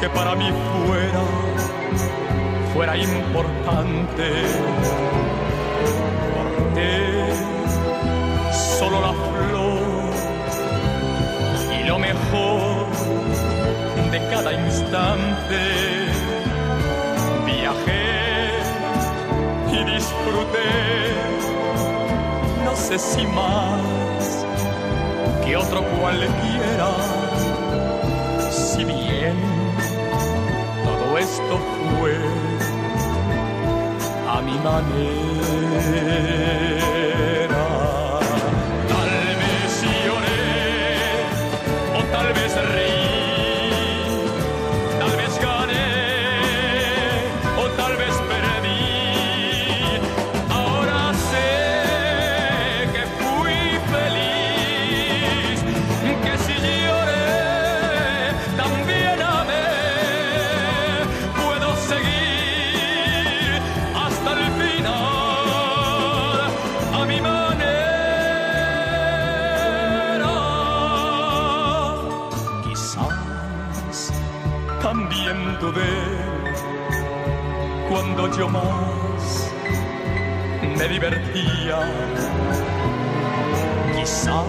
que 0.00 0.08
para 0.10 0.36
mí 0.36 0.48
fuera, 0.86 1.22
fuera 2.72 2.96
importante. 2.96 4.26
Cada 14.42 14.52
instante. 14.54 15.60
Viajé 17.44 18.58
y 19.70 19.84
disfruté, 19.84 20.72
no 22.64 22.74
sé 22.74 22.98
si 22.98 23.26
más 23.26 24.46
que 25.44 25.56
otro 25.56 25.84
cualquiera, 26.00 26.90
si 28.50 28.84
bien 28.84 29.36
todo 30.86 31.18
esto 31.18 31.58
fue 31.98 32.16
a 34.34 34.40
mi 34.40 34.58
manera. 34.68 35.60
Más 78.48 79.50
me 80.76 80.88
divertía. 80.88 81.78
Quizás 83.96 84.46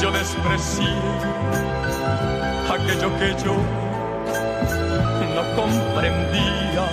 yo 0.00 0.10
desprecié 0.10 0.94
aquello 2.68 3.18
que 3.18 3.28
yo 3.44 3.56
no 5.34 5.42
comprendía. 5.54 6.84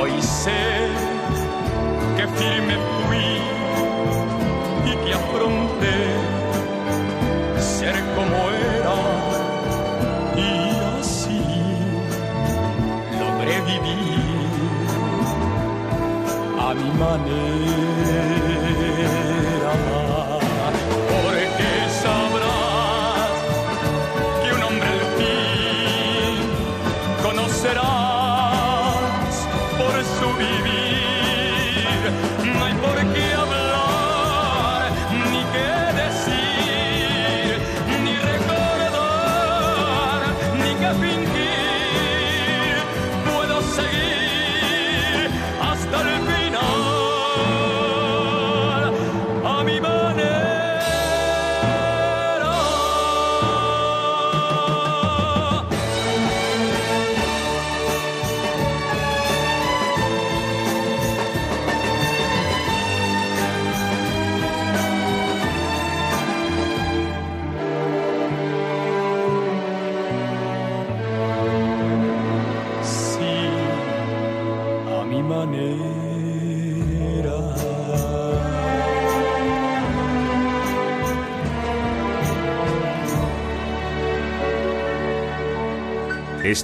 Hoy 0.00 0.20
sé 0.22 0.88
que 2.16 2.26
firme 2.26 2.89
a 17.02 17.89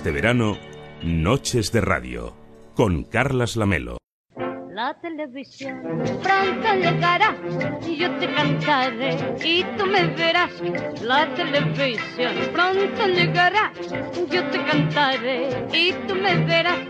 Este 0.07 0.15
verano, 0.15 0.57
Noches 1.03 1.73
de 1.73 1.81
Radio, 1.81 2.37
con 2.77 3.03
Carlas 3.03 3.57
Lamelo. 3.57 3.99
La 4.73 4.97
televisión 5.01 5.83
pronto 6.23 6.75
llegará 6.77 7.37
yo 7.99 8.17
te 8.21 8.33
cantaré 8.33 9.17
y 9.45 9.65
tú 9.77 9.85
me 9.85 10.07
verás. 10.07 10.53
La 11.03 11.35
televisión 11.35 12.35
pronto 12.53 13.07
llegará, 13.09 13.73
yo 14.31 14.49
te 14.49 14.65
cantaré 14.65 15.49
y 15.73 15.93
tú 16.07 16.15
me 16.15 16.37
verás. 16.45 16.87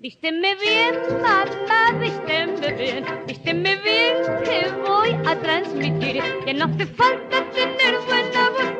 Vísteme 0.00 0.54
bien, 0.54 0.94
mamá, 1.20 1.92
vísteme 2.00 2.72
bien, 2.72 3.04
vísteme 3.26 3.76
bien 3.82 4.14
que 4.44 4.72
voy 4.88 5.10
a 5.26 5.38
transmitir 5.40 6.22
que 6.46 6.54
no 6.54 6.64
hace 6.64 6.86
falta 6.86 7.50
tener 7.50 7.98
buena 8.06 8.48
voz, 8.48 8.74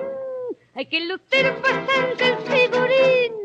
hay 0.74 0.87
que 0.87 1.01
lucir 1.05 1.53
bastante 1.62 2.27
el 2.27 2.37
figurín. 2.39 3.40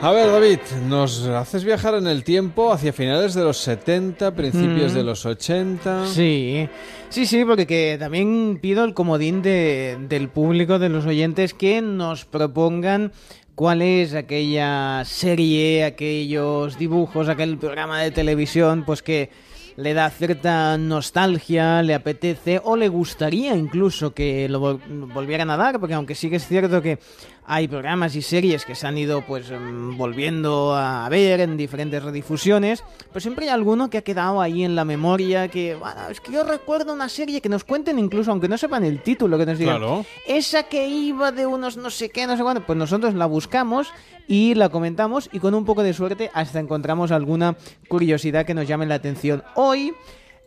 A 0.00 0.10
ver, 0.10 0.26
David, 0.32 0.58
nos 0.88 1.24
haces 1.28 1.62
viajar 1.62 1.94
en 1.94 2.08
el 2.08 2.24
tiempo 2.24 2.72
hacia 2.72 2.92
finales 2.92 3.34
de 3.34 3.44
los 3.44 3.58
70, 3.58 4.34
principios 4.34 4.92
Mm. 4.92 4.94
de 4.96 5.02
los 5.04 5.24
80. 5.24 6.06
Sí, 6.08 6.68
sí, 7.08 7.24
sí, 7.24 7.44
porque 7.44 7.68
que 7.68 7.96
también 8.00 8.58
pido 8.60 8.82
el 8.84 8.94
comodín 8.94 9.42
de, 9.42 9.96
del 10.08 10.28
público, 10.28 10.80
de 10.80 10.88
los 10.88 11.06
oyentes, 11.06 11.54
que 11.54 11.80
nos 11.82 12.24
propongan 12.24 13.12
cuál 13.54 13.80
es 13.80 14.14
aquella 14.14 15.04
serie, 15.04 15.84
aquellos 15.84 16.76
dibujos, 16.78 17.28
aquel 17.28 17.56
programa 17.58 18.00
de 18.02 18.10
televisión, 18.10 18.82
pues 18.84 19.02
que 19.04 19.30
le 19.76 19.94
da 19.94 20.10
cierta 20.10 20.76
nostalgia, 20.78 21.82
le 21.82 21.94
apetece 21.94 22.60
o 22.64 22.76
le 22.76 22.88
gustaría 22.88 23.54
incluso 23.56 24.12
que 24.14 24.48
lo 24.48 24.60
vol- 24.60 25.12
volvieran 25.12 25.50
a 25.50 25.56
dar, 25.56 25.80
porque 25.80 25.94
aunque 25.94 26.14
sí 26.14 26.28
que 26.30 26.36
es 26.36 26.46
cierto 26.46 26.82
que 26.82 26.98
hay 27.44 27.66
programas 27.66 28.14
y 28.14 28.22
series 28.22 28.64
que 28.64 28.74
se 28.74 28.86
han 28.86 28.96
ido 28.96 29.22
pues 29.22 29.50
mm, 29.50 29.96
volviendo 29.96 30.74
a 30.76 31.08
ver 31.08 31.40
en 31.40 31.56
diferentes 31.56 32.02
redifusiones, 32.02 32.84
pues 33.10 33.22
siempre 33.24 33.46
hay 33.46 33.50
alguno 33.50 33.90
que 33.90 33.98
ha 33.98 34.02
quedado 34.02 34.40
ahí 34.40 34.62
en 34.64 34.76
la 34.76 34.84
memoria 34.84 35.48
que, 35.48 35.74
bueno, 35.74 36.08
es 36.08 36.20
que 36.20 36.32
yo 36.32 36.44
recuerdo 36.44 36.92
una 36.92 37.08
serie 37.08 37.40
que 37.40 37.48
nos 37.48 37.64
cuenten 37.64 37.98
incluso, 37.98 38.30
aunque 38.30 38.48
no 38.48 38.56
sepan 38.56 38.84
el 38.84 39.02
título, 39.02 39.38
que 39.38 39.46
nos 39.46 39.58
digan, 39.58 39.78
Claro. 39.78 40.04
esa 40.26 40.62
que 40.64 40.86
iba 40.86 41.32
de 41.32 41.46
unos 41.46 41.76
no 41.76 41.90
sé 41.90 42.10
qué, 42.10 42.26
no 42.26 42.36
sé 42.36 42.42
cuánto, 42.42 42.64
pues 42.64 42.78
nosotros 42.78 43.14
la 43.14 43.26
buscamos 43.26 43.92
y 44.28 44.54
la 44.54 44.68
comentamos 44.68 45.28
y 45.32 45.40
con 45.40 45.54
un 45.54 45.64
poco 45.64 45.82
de 45.82 45.92
suerte 45.94 46.30
hasta 46.34 46.60
encontramos 46.60 47.10
alguna 47.10 47.56
curiosidad 47.88 48.46
que 48.46 48.54
nos 48.54 48.68
llame 48.68 48.86
la 48.86 48.94
atención. 48.94 49.42
Hoy 49.56 49.92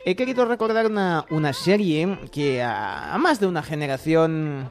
he 0.05 0.15
querido 0.15 0.45
recordar 0.45 0.85
una, 0.85 1.25
una 1.29 1.51
serie 1.51 2.17
que 2.31 2.63
a, 2.63 3.13
a 3.13 3.17
más 3.17 3.39
de 3.39 3.47
una 3.47 3.63
generación 3.63 4.69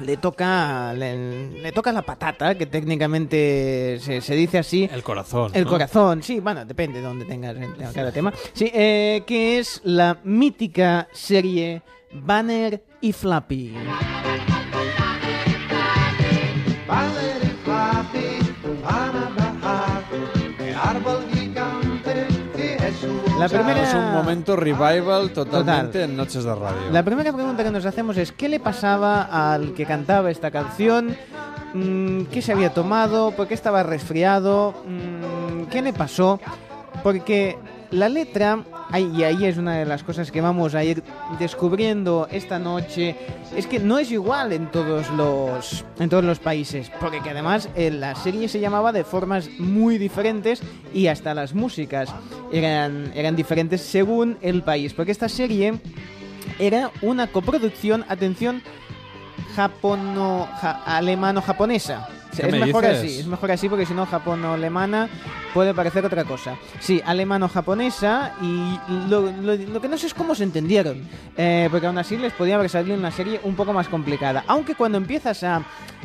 le 0.00 0.16
toca 0.16 0.92
le, 0.94 1.50
le 1.50 1.72
toca 1.72 1.92
la 1.92 2.02
patata, 2.02 2.54
que 2.54 2.66
técnicamente 2.66 3.98
se, 4.00 4.20
se 4.20 4.34
dice 4.34 4.58
así. 4.58 4.88
El 4.92 5.02
corazón. 5.02 5.52
El 5.54 5.64
¿no? 5.64 5.70
corazón, 5.70 6.22
sí, 6.22 6.40
bueno, 6.40 6.64
depende 6.64 7.00
de 7.00 7.04
dónde 7.04 7.24
tengas 7.24 7.56
cada 7.94 8.12
tema. 8.12 8.32
Sí, 8.52 8.70
eh, 8.72 9.22
que 9.26 9.58
es 9.58 9.80
la 9.84 10.18
mítica 10.24 11.08
serie 11.12 11.82
Banner 12.12 12.82
y 13.00 13.12
Flappy. 13.12 13.74
La 23.38 23.48
primera- 23.48 23.82
Es 23.82 23.94
un 23.94 24.12
momento 24.12 24.56
revival 24.56 25.30
totalmente 25.30 26.02
en 26.04 26.16
Noches 26.16 26.44
de 26.44 26.54
Radio. 26.54 26.90
La 26.90 27.02
primera 27.02 27.32
pregunta 27.32 27.62
que 27.62 27.70
nos 27.70 27.84
hacemos 27.84 28.16
es 28.16 28.32
¿qué 28.32 28.48
le 28.48 28.60
pasaba 28.60 29.52
al 29.52 29.74
que 29.74 29.84
cantaba 29.84 30.30
esta 30.30 30.50
canción? 30.50 31.14
Mm, 31.74 32.22
¿Qué 32.24 32.40
se 32.40 32.52
había 32.52 32.72
tomado? 32.72 33.32
¿Por 33.32 33.46
qué 33.46 33.54
estaba 33.54 33.82
resfriado? 33.82 34.74
Mm, 34.86 35.64
¿Qué 35.66 35.82
le 35.82 35.92
pasó? 35.92 36.40
Porque 37.02 37.58
la 37.90 38.08
letra, 38.08 38.62
y 38.96 39.22
ahí 39.22 39.44
es 39.44 39.56
una 39.58 39.76
de 39.76 39.84
las 39.86 40.02
cosas 40.02 40.30
que 40.30 40.40
vamos 40.40 40.74
a 40.74 40.82
ir 40.84 41.02
descubriendo 41.38 42.28
esta 42.30 42.58
noche, 42.58 43.16
es 43.56 43.66
que 43.66 43.78
no 43.78 43.98
es 43.98 44.10
igual 44.10 44.52
en 44.52 44.70
todos 44.70 45.10
los, 45.10 45.84
en 45.98 46.08
todos 46.08 46.24
los 46.24 46.38
países, 46.38 46.90
porque 47.00 47.20
que 47.20 47.30
además 47.30 47.68
eh, 47.76 47.90
la 47.90 48.14
serie 48.14 48.48
se 48.48 48.60
llamaba 48.60 48.92
de 48.92 49.04
formas 49.04 49.48
muy 49.58 49.98
diferentes 49.98 50.62
y 50.92 51.06
hasta 51.06 51.34
las 51.34 51.54
músicas 51.54 52.08
eran, 52.52 53.12
eran 53.14 53.36
diferentes 53.36 53.80
según 53.82 54.38
el 54.42 54.62
país, 54.62 54.92
porque 54.94 55.12
esta 55.12 55.28
serie 55.28 55.74
era 56.58 56.90
una 57.02 57.26
coproducción, 57.28 58.04
atención, 58.08 58.62
japono, 59.54 60.48
ja- 60.60 60.82
alemano-japonesa. 60.84 62.08
¿Qué 62.42 62.48
Es 62.48 62.52
me 62.52 62.66
mejor 62.66 62.84
dices? 62.84 62.98
así, 62.98 63.18
es 63.20 63.26
mejor 63.26 63.50
así 63.50 63.68
porque 63.68 63.86
si 63.86 63.94
no 63.94 64.06
japono-alemana 64.06 65.08
puede 65.54 65.72
parecer 65.74 66.04
otra 66.04 66.24
cosa. 66.24 66.56
Sí, 66.80 67.00
alemano-japonesa 67.04 68.34
y 68.42 68.78
lo, 69.08 69.30
lo- 69.32 69.56
lo 69.56 69.80
que 69.80 69.88
no 69.88 69.96
sé 69.98 70.06
es 70.08 70.14
cómo 70.14 70.34
se 70.34 70.44
entendieron, 70.44 71.02
eh, 71.36 71.68
porque 71.70 71.86
aún 71.86 71.98
así 71.98 72.16
les 72.16 72.32
podía 72.32 72.56
haber 72.56 72.68
salido 72.68 72.96
una 72.96 73.10
serie 73.10 73.40
un 73.44 73.54
poco 73.54 73.72
más 73.72 73.88
complicada. 73.88 74.44
Aunque 74.48 74.74
cuando 74.74 74.98
empiezas 74.98 75.42
a, 75.44 75.62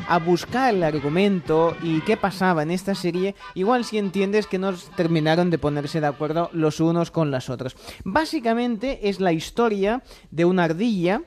a 0.08 0.18
buscar 0.18 0.74
el 0.74 0.82
argumento 0.82 1.76
y 1.82 2.00
qué 2.02 2.16
pasaba 2.16 2.62
en 2.62 2.70
esta 2.70 2.94
serie, 2.94 3.34
igual 3.54 3.84
si 3.84 3.98
entiendes 3.98 4.46
que 4.46 4.58
no 4.58 4.72
terminaron 4.96 5.50
de 5.50 5.58
ponerse 5.58 6.00
de 6.00 6.06
acuerdo 6.06 6.48
los 6.52 6.80
unos 6.80 7.10
con 7.10 7.30
las 7.30 7.50
otros. 7.50 7.76
Básicamente 8.04 9.08
es 9.08 9.20
la 9.20 9.32
historia 9.32 10.02
de 10.30 10.44
una 10.44 10.64
ardilla 10.64 11.22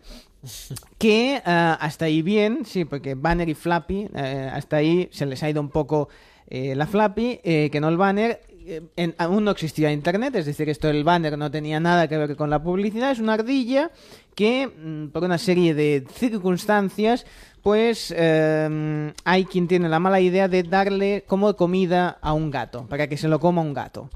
que 0.98 1.42
ah, 1.46 1.78
hasta 1.80 2.06
ahí 2.06 2.22
bien, 2.22 2.66
sí, 2.66 2.86
porque 2.86 3.16
Banner 3.16 3.48
y 3.50 3.54
Flappy, 3.54 4.08
eh, 4.16 4.50
hasta 4.54 4.78
ahí 4.78 5.08
se 5.12 5.26
les 5.26 5.42
ha 5.44 5.50
ido 5.50 5.62
un 5.62 5.70
poco 5.70 6.10
eh, 6.50 6.76
la 6.76 6.86
Flappy, 6.88 7.40
eh, 7.44 7.70
que 7.72 7.80
no 7.80 7.90
el 7.90 7.98
Banner. 7.98 8.42
en- 8.96 9.14
aún 9.20 9.44
no 9.44 9.52
existía 9.52 9.92
Internet, 9.92 10.34
es 10.36 10.48
decir, 10.48 10.68
esto 10.70 10.88
del 10.88 11.04
banner 11.04 11.38
no 11.38 11.52
tenía 11.52 11.80
nada 11.80 12.08
que 12.08 12.18
ver 12.18 12.36
con 12.36 12.50
la 12.50 12.64
publicidad, 12.64 13.12
es 13.12 13.20
una 13.20 13.34
ardilla 13.34 13.92
que 14.34 14.66
mm, 14.68 15.10
por 15.10 15.24
una 15.24 15.38
serie 15.38 15.76
de 15.76 16.04
circunstancias 16.12 17.28
pues 17.62 18.12
hay 18.12 19.46
quien 19.46 19.68
tiene 19.68 19.88
la 19.90 20.00
mala 20.00 20.20
idea 20.20 20.48
de 20.48 20.64
darle 20.64 21.24
como 21.28 21.56
comida 21.56 22.18
a 22.22 22.34
un 22.34 22.50
gato, 22.52 22.86
para 22.88 23.08
que 23.08 23.18
se 23.18 23.28
lo 23.28 23.40
coma 23.40 23.62
un 23.62 23.74
gato. 23.74 24.10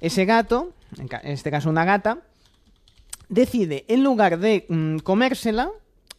Ese 0.00 0.24
gato, 0.24 0.72
en 0.98 1.08
este 1.32 1.50
caso 1.50 1.70
una 1.70 1.84
gata, 1.84 2.18
decide, 3.28 3.84
en 3.88 4.02
lugar 4.04 4.38
de 4.38 4.66
mm, 4.68 4.98
comérsela, 4.98 5.70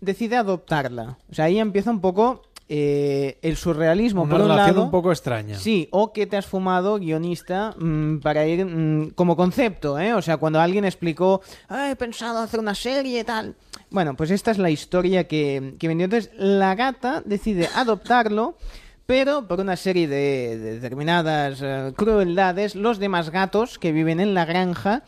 decide 0.02 0.36
adoptarla. 0.36 1.18
O 1.32 1.34
sea, 1.34 1.45
ahí 1.45 1.60
empieza 1.60 1.90
un 1.91 2.02
poco 2.02 2.41
eh, 2.68 3.38
el 3.44 3.57
surrealismo, 3.57 4.23
Una 4.23 4.32
por 4.32 4.41
un 4.41 4.48
relación 4.48 4.76
lado. 4.76 4.86
un 4.86 4.91
poco 4.91 5.11
extraña. 5.11 5.57
Sí, 5.57 5.88
o 5.91 6.11
que 6.11 6.26
te 6.26 6.36
has 6.38 6.45
fumado, 6.48 6.98
guionista, 6.99 7.76
mm, 7.77 8.18
para 8.19 8.45
ir 8.48 8.65
mm, 8.65 9.11
como 9.11 9.36
concepto, 9.36 9.99
¿eh? 9.99 10.14
O 10.15 10.22
sea, 10.22 10.38
cuando 10.38 10.60
alguien 10.60 10.84
explicó, 10.86 11.41
"Ah, 11.69 11.91
he 11.91 11.95
pensado 11.95 12.40
hacer 12.40 12.60
una 12.60 12.73
serie 12.76 13.19
y 13.19 13.23
tal. 13.23 13.56
Bueno, 13.91 14.15
pues 14.15 14.32
esta 14.32 14.49
es 14.52 14.57
la 14.57 14.72
historia 14.72 15.27
que, 15.27 15.76
que 15.80 15.88
vendió. 15.88 16.06
Entonces, 16.06 16.32
la 16.38 16.73
gata 16.76 17.22
decide 17.23 17.69
adoptarlo, 17.76 18.57
pero 19.06 19.48
por 19.48 19.60
una 19.61 19.76
serie 19.76 20.07
de, 20.07 20.57
de 20.57 20.73
determinadas 20.80 21.60
eh, 21.61 21.94
crueldades, 21.95 22.73
los 22.76 22.98
demás 22.98 23.30
gatos 23.30 23.77
que 23.77 23.91
viven 23.91 24.19
en 24.19 24.34
la 24.34 24.45
granja 24.45 25.03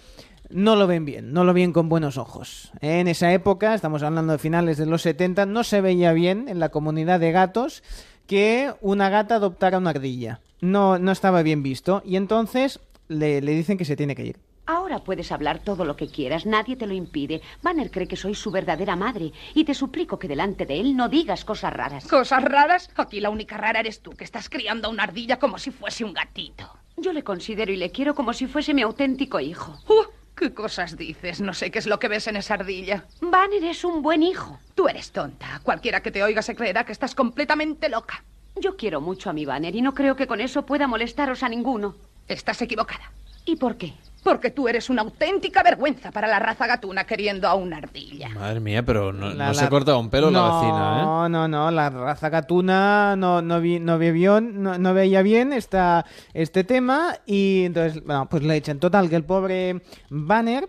no 0.49 0.76
lo 0.76 0.88
ven 0.88 1.06
bien, 1.06 1.34
no 1.34 1.44
lo 1.44 1.53
ven 1.53 1.74
con 1.74 1.90
buenos 1.90 2.18
ojos. 2.18 2.72
En 2.82 3.07
esa 3.07 3.32
época, 3.34 3.74
estamos 3.74 4.03
hablando 4.03 4.34
de 4.34 4.40
finales 4.40 4.78
de 4.78 4.86
los 4.86 5.02
70, 5.02 5.45
no 5.45 5.64
se 5.64 5.82
veía 5.82 6.14
bien 6.14 6.48
en 6.48 6.60
la 6.60 6.69
comunidad 6.69 7.19
de 7.19 7.32
gatos 7.32 7.84
que 8.26 8.74
una 8.82 9.10
gata 9.10 9.36
adoptara 9.36 9.78
una 9.78 9.91
ardilla. 9.91 10.41
No, 10.61 10.99
no 10.99 11.11
estaba 11.11 11.44
bien 11.44 11.64
visto. 11.64 12.02
Y 12.06 12.15
entonces 12.15 12.80
le, 13.07 13.41
le 13.41 13.52
dicen 13.53 13.78
que 13.78 13.86
se 13.86 13.95
tiene 13.95 14.15
que 14.15 14.26
ir. 14.26 14.38
Ahora 14.69 14.99
puedes 14.99 15.32
hablar 15.32 15.60
todo 15.60 15.86
lo 15.86 15.95
que 15.95 16.10
quieras, 16.10 16.45
nadie 16.45 16.76
te 16.76 16.88
lo 16.88 16.94
impide. 16.94 17.41
Banner 17.61 17.90
cree 17.90 18.06
que 18.06 18.18
soy 18.18 18.36
su 18.36 18.52
verdadera 18.52 18.98
madre 18.98 19.32
y 19.53 19.64
te 19.64 19.74
suplico 19.74 20.19
que 20.19 20.28
delante 20.28 20.65
de 20.65 20.78
él 20.78 20.98
no 20.98 21.07
digas 21.07 21.45
cosas 21.45 21.72
raras. 21.72 22.06
¿Cosas 22.06 22.44
raras? 22.44 22.90
Aquí 22.98 23.22
la 23.22 23.30
única 23.30 23.56
rara 23.56 23.80
eres 23.80 24.02
tú, 24.02 24.11
que 24.11 24.26
estás 24.26 24.49
criando 24.49 24.90
a 24.90 24.91
una 24.91 25.03
ardilla 25.03 25.40
como 25.40 25.57
si 25.57 25.72
fuese 25.72 26.03
un 26.03 26.11
gatito. 26.11 26.69
Yo 26.98 27.14
le 27.14 27.24
considero 27.24 27.72
y 27.72 27.78
le 27.78 27.91
quiero 27.91 28.14
como 28.14 28.34
si 28.34 28.45
fuese 28.45 28.74
mi 28.74 28.82
auténtico 28.82 29.40
hijo. 29.40 29.80
Uh, 29.88 30.03
¿Qué 30.38 30.54
cosas 30.54 30.96
dices? 30.96 31.42
No 31.42 31.52
sé 31.56 31.72
qué 31.72 31.80
es 31.80 31.88
lo 31.88 31.98
que 31.98 32.08
ves 32.08 32.28
en 32.28 32.36
esa 32.36 32.54
ardilla. 32.54 33.06
Banner 33.22 33.64
es 33.64 33.84
un 33.84 34.04
buen 34.04 34.22
hijo. 34.22 34.60
Tú 34.76 34.88
eres 34.88 35.12
tonta. 35.12 35.60
Cualquiera 35.64 36.04
que 36.04 36.12
te 36.12 36.22
oiga 36.22 36.44
se 36.44 36.56
creerá 36.56 36.86
que 36.86 36.92
estás 36.92 37.16
completamente 37.16 37.90
loca. 37.90 38.24
Yo 38.56 38.78
quiero 38.78 39.02
mucho 39.02 39.32
a 39.32 39.34
mi 39.34 39.46
Banner 39.46 39.76
y 39.76 39.82
no 39.82 39.96
creo 39.96 40.16
que 40.16 40.28
con 40.28 40.40
eso 40.40 40.64
pueda 40.64 40.88
molestaros 40.88 41.42
a 41.42 41.50
ninguno. 41.50 41.96
Estás 42.28 42.62
equivocada. 42.62 43.12
¿Y 43.46 43.56
por 43.56 43.78
qué? 43.78 43.94
Porque 44.23 44.52
tú 44.52 44.68
eres 44.68 44.89
una 44.89 45.03
auténtica 45.03 45.64
vergüenza 45.64 46.11
para 46.11 46.27
la 46.27 46.39
raza 46.39 46.68
gatuna 46.68 47.06
queriendo 47.06 47.48
a 47.48 47.53
una 47.56 47.77
ardilla. 47.77 48.27
Madre 48.30 48.60
mía, 48.60 48.84
pero 48.84 49.14
no, 49.14 49.27
La- 49.30 49.48
no 49.48 49.53
la- 49.53 49.53
se 49.53 49.69
corta 49.69 49.95
un 49.95 50.10
pelo 50.10 50.30
la 50.31 50.39
No, 50.39 50.60
vecina, 50.60 50.99
¿eh? 50.99 51.02
No, 51.06 51.30
no, 51.30 51.48
no, 51.48 51.72
la 51.72 51.89
raza 51.89 52.30
gatuna 52.30 53.15
no, 53.15 53.41
no, 53.41 53.61
vi- 53.61 53.80
no, 53.80 53.98
vio- 53.98 54.41
no, 54.41 54.77
no 54.77 54.94
veía 54.94 55.22
bien 55.22 55.53
esta, 55.53 56.06
este 56.34 56.64
tema 56.65 57.15
y 57.26 57.64
entonces, 57.65 58.03
bueno, 58.03 58.27
pues 58.30 58.44
le 58.44 58.56
echan 58.57 58.80
total 58.80 59.10
que 59.10 59.15
el 59.15 59.23
pobre 59.23 59.81
Banner 60.10 60.68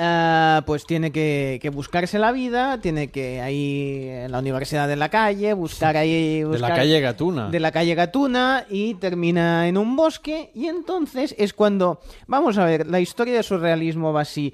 ah, 0.00 0.62
pues 0.66 0.86
tiene 0.86 1.12
que, 1.12 1.58
que 1.60 1.70
buscarse 1.70 2.18
la 2.18 2.32
vida, 2.32 2.80
tiene 2.80 3.10
que 3.10 3.40
ahí 3.40 4.06
en 4.08 4.32
la 4.32 4.38
universidad 4.38 4.88
de 4.88 4.96
la 4.96 5.10
calle, 5.10 5.52
buscar 5.52 5.96
ahí... 5.96 6.42
De 6.42 6.58
la 6.58 6.74
calle 6.74 7.00
Gatuna. 7.00 7.50
de 7.50 7.60
la 7.60 7.70
calle 7.70 7.94
Gatuna 7.94 8.64
y 8.68 8.94
termina 8.94 9.68
en 9.68 9.76
un 9.76 9.94
bosque 9.96 10.50
y 10.54 10.66
entonces 10.66 11.34
es 11.38 11.52
cuando 11.52 12.00
vamos 12.26 12.56
a 12.58 12.64
ver 12.64 12.86
la 12.86 13.00
historia 13.00 13.34
de 13.34 13.42
surrealismo 13.42 14.12
va 14.12 14.22
así 14.22 14.52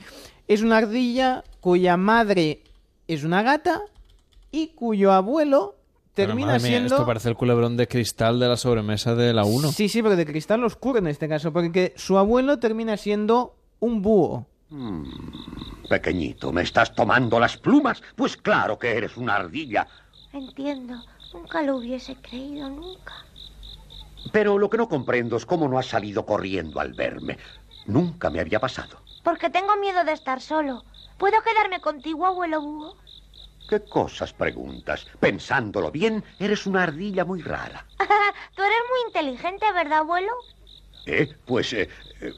es 0.49 0.63
una 0.63 0.79
ardilla 0.79 1.45
cuya 1.61 1.97
madre 1.97 2.63
es 3.09 3.25
una 3.25 3.43
gata 3.43 3.83
y 4.51 4.69
cuyo 4.69 5.13
abuelo 5.13 5.77
termina 6.15 6.59
mía, 6.59 6.61
siendo 6.61 6.95
Esto 6.97 7.07
parece 7.07 7.29
el 7.29 7.37
culebrón 7.37 7.77
de 7.77 7.87
cristal 7.87 8.41
de 8.41 8.49
la 8.49 8.57
sobremesa 8.57 9.15
de 9.15 9.33
la 9.33 9.45
1. 9.45 9.73
sí 9.73 9.89
sí 9.89 10.03
pero 10.03 10.17
de 10.17 10.27
cristal 10.27 10.65
oscuro 10.65 10.99
en 10.99 11.07
este 11.07 11.29
caso 11.29 11.53
porque 11.53 11.93
su 11.97 12.19
abuelo 12.19 12.59
termina 12.59 12.97
siendo 12.97 13.57
un 13.79 14.03
búho 14.03 14.47
Pequeñito, 15.89 16.53
¿me 16.53 16.63
estás 16.63 16.95
tomando 16.95 17.39
las 17.39 17.57
plumas? 17.57 18.03
Pues 18.17 18.37
claro 18.37 18.79
que 18.79 18.97
eres 18.97 19.17
una 19.17 19.37
ardilla. 19.37 19.87
Entiendo. 20.33 21.05
Nunca 21.33 21.63
lo 21.63 21.77
hubiese 21.77 22.17
creído, 22.17 22.69
nunca. 22.69 23.13
Pero 24.33 24.59
lo 24.59 24.69
que 24.69 24.79
no 24.79 24.89
comprendo 24.89 25.37
es 25.37 25.47
cómo 25.47 25.69
no 25.69 25.79
has 25.79 25.87
salido 25.87 26.27
corriendo 26.27 26.81
al 26.81 26.95
verme. 26.95 27.39
Nunca 27.87 28.31
me 28.31 28.41
había 28.41 28.59
pasado. 28.59 28.99
Porque 29.23 29.51
tengo 29.51 29.77
miedo 29.77 30.05
de 30.05 30.13
estar 30.13 30.41
solo. 30.41 30.85
¿Puedo 31.19 31.41
quedarme 31.43 31.81
contigo, 31.81 32.27
abuelo 32.27 32.61
búho? 32.61 32.97
¿Qué 33.69 33.81
cosas 33.81 34.33
preguntas? 34.33 35.07
Pensándolo 35.21 35.91
bien, 35.91 36.25
eres 36.39 36.67
una 36.67 36.85
ardilla 36.85 37.25
muy 37.25 37.43
rara. 37.43 37.85
Tú 38.55 38.63
eres 38.63 38.79
muy 38.91 39.01
inteligente, 39.07 39.73
¿verdad, 39.73 39.99
abuelo? 39.99 40.33
¿Eh? 41.07 41.35
Pues, 41.45 41.73
eh, 41.73 41.89
eh, 42.21 42.33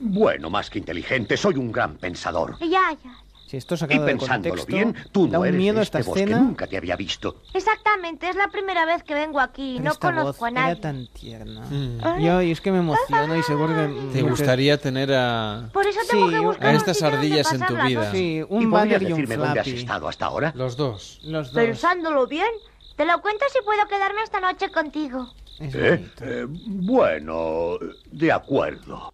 bueno, 0.00 0.50
más 0.50 0.70
que 0.70 0.78
inteligente, 0.78 1.36
soy 1.36 1.56
un 1.56 1.72
gran 1.72 1.96
pensador. 1.96 2.58
Ya, 2.60 2.96
ya. 3.02 3.22
Si 3.52 3.58
esto 3.58 3.74
Y 3.74 3.98
pensándolo 3.98 4.56
contexto, 4.64 4.66
bien, 4.66 4.96
tú 5.12 5.28
no 5.28 5.44
eres 5.44 5.58
miedo 5.58 5.76
de 5.76 5.82
esta 5.82 5.98
este 5.98 6.08
bosque, 6.08 6.22
escena. 6.22 6.40
nunca 6.40 6.66
te 6.66 6.78
había 6.78 6.96
visto. 6.96 7.42
Exactamente, 7.52 8.30
es 8.30 8.34
la 8.34 8.48
primera 8.48 8.86
vez 8.86 9.02
que 9.02 9.12
vengo 9.12 9.40
aquí. 9.40 9.74
Pero 9.74 9.84
no 9.84 9.92
esta 9.92 10.08
conozco 10.08 10.40
voz 10.40 10.48
a 10.48 10.50
nadie. 10.52 10.72
Era 10.72 10.80
tan 10.80 11.06
tierna. 11.08 11.60
Mm. 11.68 12.22
Yo, 12.22 12.40
y 12.40 12.50
es 12.50 12.62
que 12.62 12.72
me 12.72 12.78
emociono 12.78 13.36
y 13.36 13.42
seguro 13.42 13.74
que... 13.74 13.88
¿Te 14.14 14.22
gustaría 14.22 14.78
tener 14.78 15.12
a, 15.12 15.68
Por 15.70 15.86
eso 15.86 16.00
tengo 16.10 16.30
que 16.30 16.38
buscar 16.38 16.68
a 16.68 16.78
estas 16.78 17.02
ardillas 17.02 17.52
en 17.52 17.66
tu 17.66 17.76
vida? 17.76 18.10
Sí, 18.10 18.36
¿Y 18.38 18.40
un 18.40 18.70
podrías 18.70 18.70
banner 18.70 19.02
y 19.02 19.04
un 19.04 19.10
decirme 19.10 19.36
dónde 19.36 19.60
has 19.60 19.66
flappy. 19.66 19.80
estado 19.80 20.08
hasta 20.08 20.24
ahora? 20.24 20.52
Los 20.56 20.78
dos. 20.78 21.20
Los 21.22 21.52
dos. 21.52 21.62
Pensándolo 21.62 22.26
bien, 22.26 22.48
te 22.96 23.04
lo 23.04 23.20
cuento 23.20 23.44
si 23.52 23.60
puedo 23.66 23.86
quedarme 23.86 24.22
esta 24.22 24.40
noche 24.40 24.70
contigo. 24.70 25.30
Es 25.62 25.74
¿Eh? 25.74 26.04
Eh, 26.20 26.46
bueno, 26.48 27.78
de 28.10 28.32
acuerdo. 28.32 29.12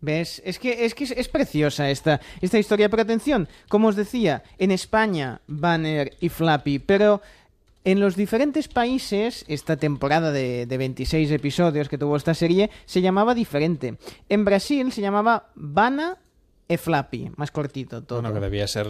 ¿Ves? 0.00 0.40
Es 0.44 0.60
que, 0.60 0.84
es, 0.84 0.94
que 0.94 1.04
es, 1.04 1.10
es 1.10 1.28
preciosa 1.28 1.90
esta, 1.90 2.20
esta 2.40 2.58
historia, 2.58 2.88
pero 2.88 3.02
atención, 3.02 3.48
como 3.68 3.88
os 3.88 3.96
decía, 3.96 4.44
en 4.58 4.70
España, 4.70 5.40
Banner 5.48 6.16
y 6.20 6.28
Flappy, 6.28 6.78
pero 6.78 7.20
en 7.84 7.98
los 7.98 8.14
diferentes 8.14 8.68
países, 8.68 9.44
esta 9.48 9.76
temporada 9.76 10.30
de, 10.30 10.66
de 10.66 10.78
26 10.78 11.30
episodios 11.32 11.88
que 11.88 11.98
tuvo 11.98 12.16
esta 12.16 12.34
serie 12.34 12.70
se 12.86 13.00
llamaba 13.00 13.34
diferente. 13.34 13.98
En 14.28 14.44
Brasil 14.44 14.92
se 14.92 15.00
llamaba 15.00 15.48
Bana 15.56 16.18
e 16.68 16.78
Flappy, 16.78 17.32
más 17.36 17.50
cortito 17.50 18.04
todo. 18.04 18.20
Bueno, 18.20 18.34
que 18.34 18.40
debía 18.40 18.68
ser... 18.68 18.86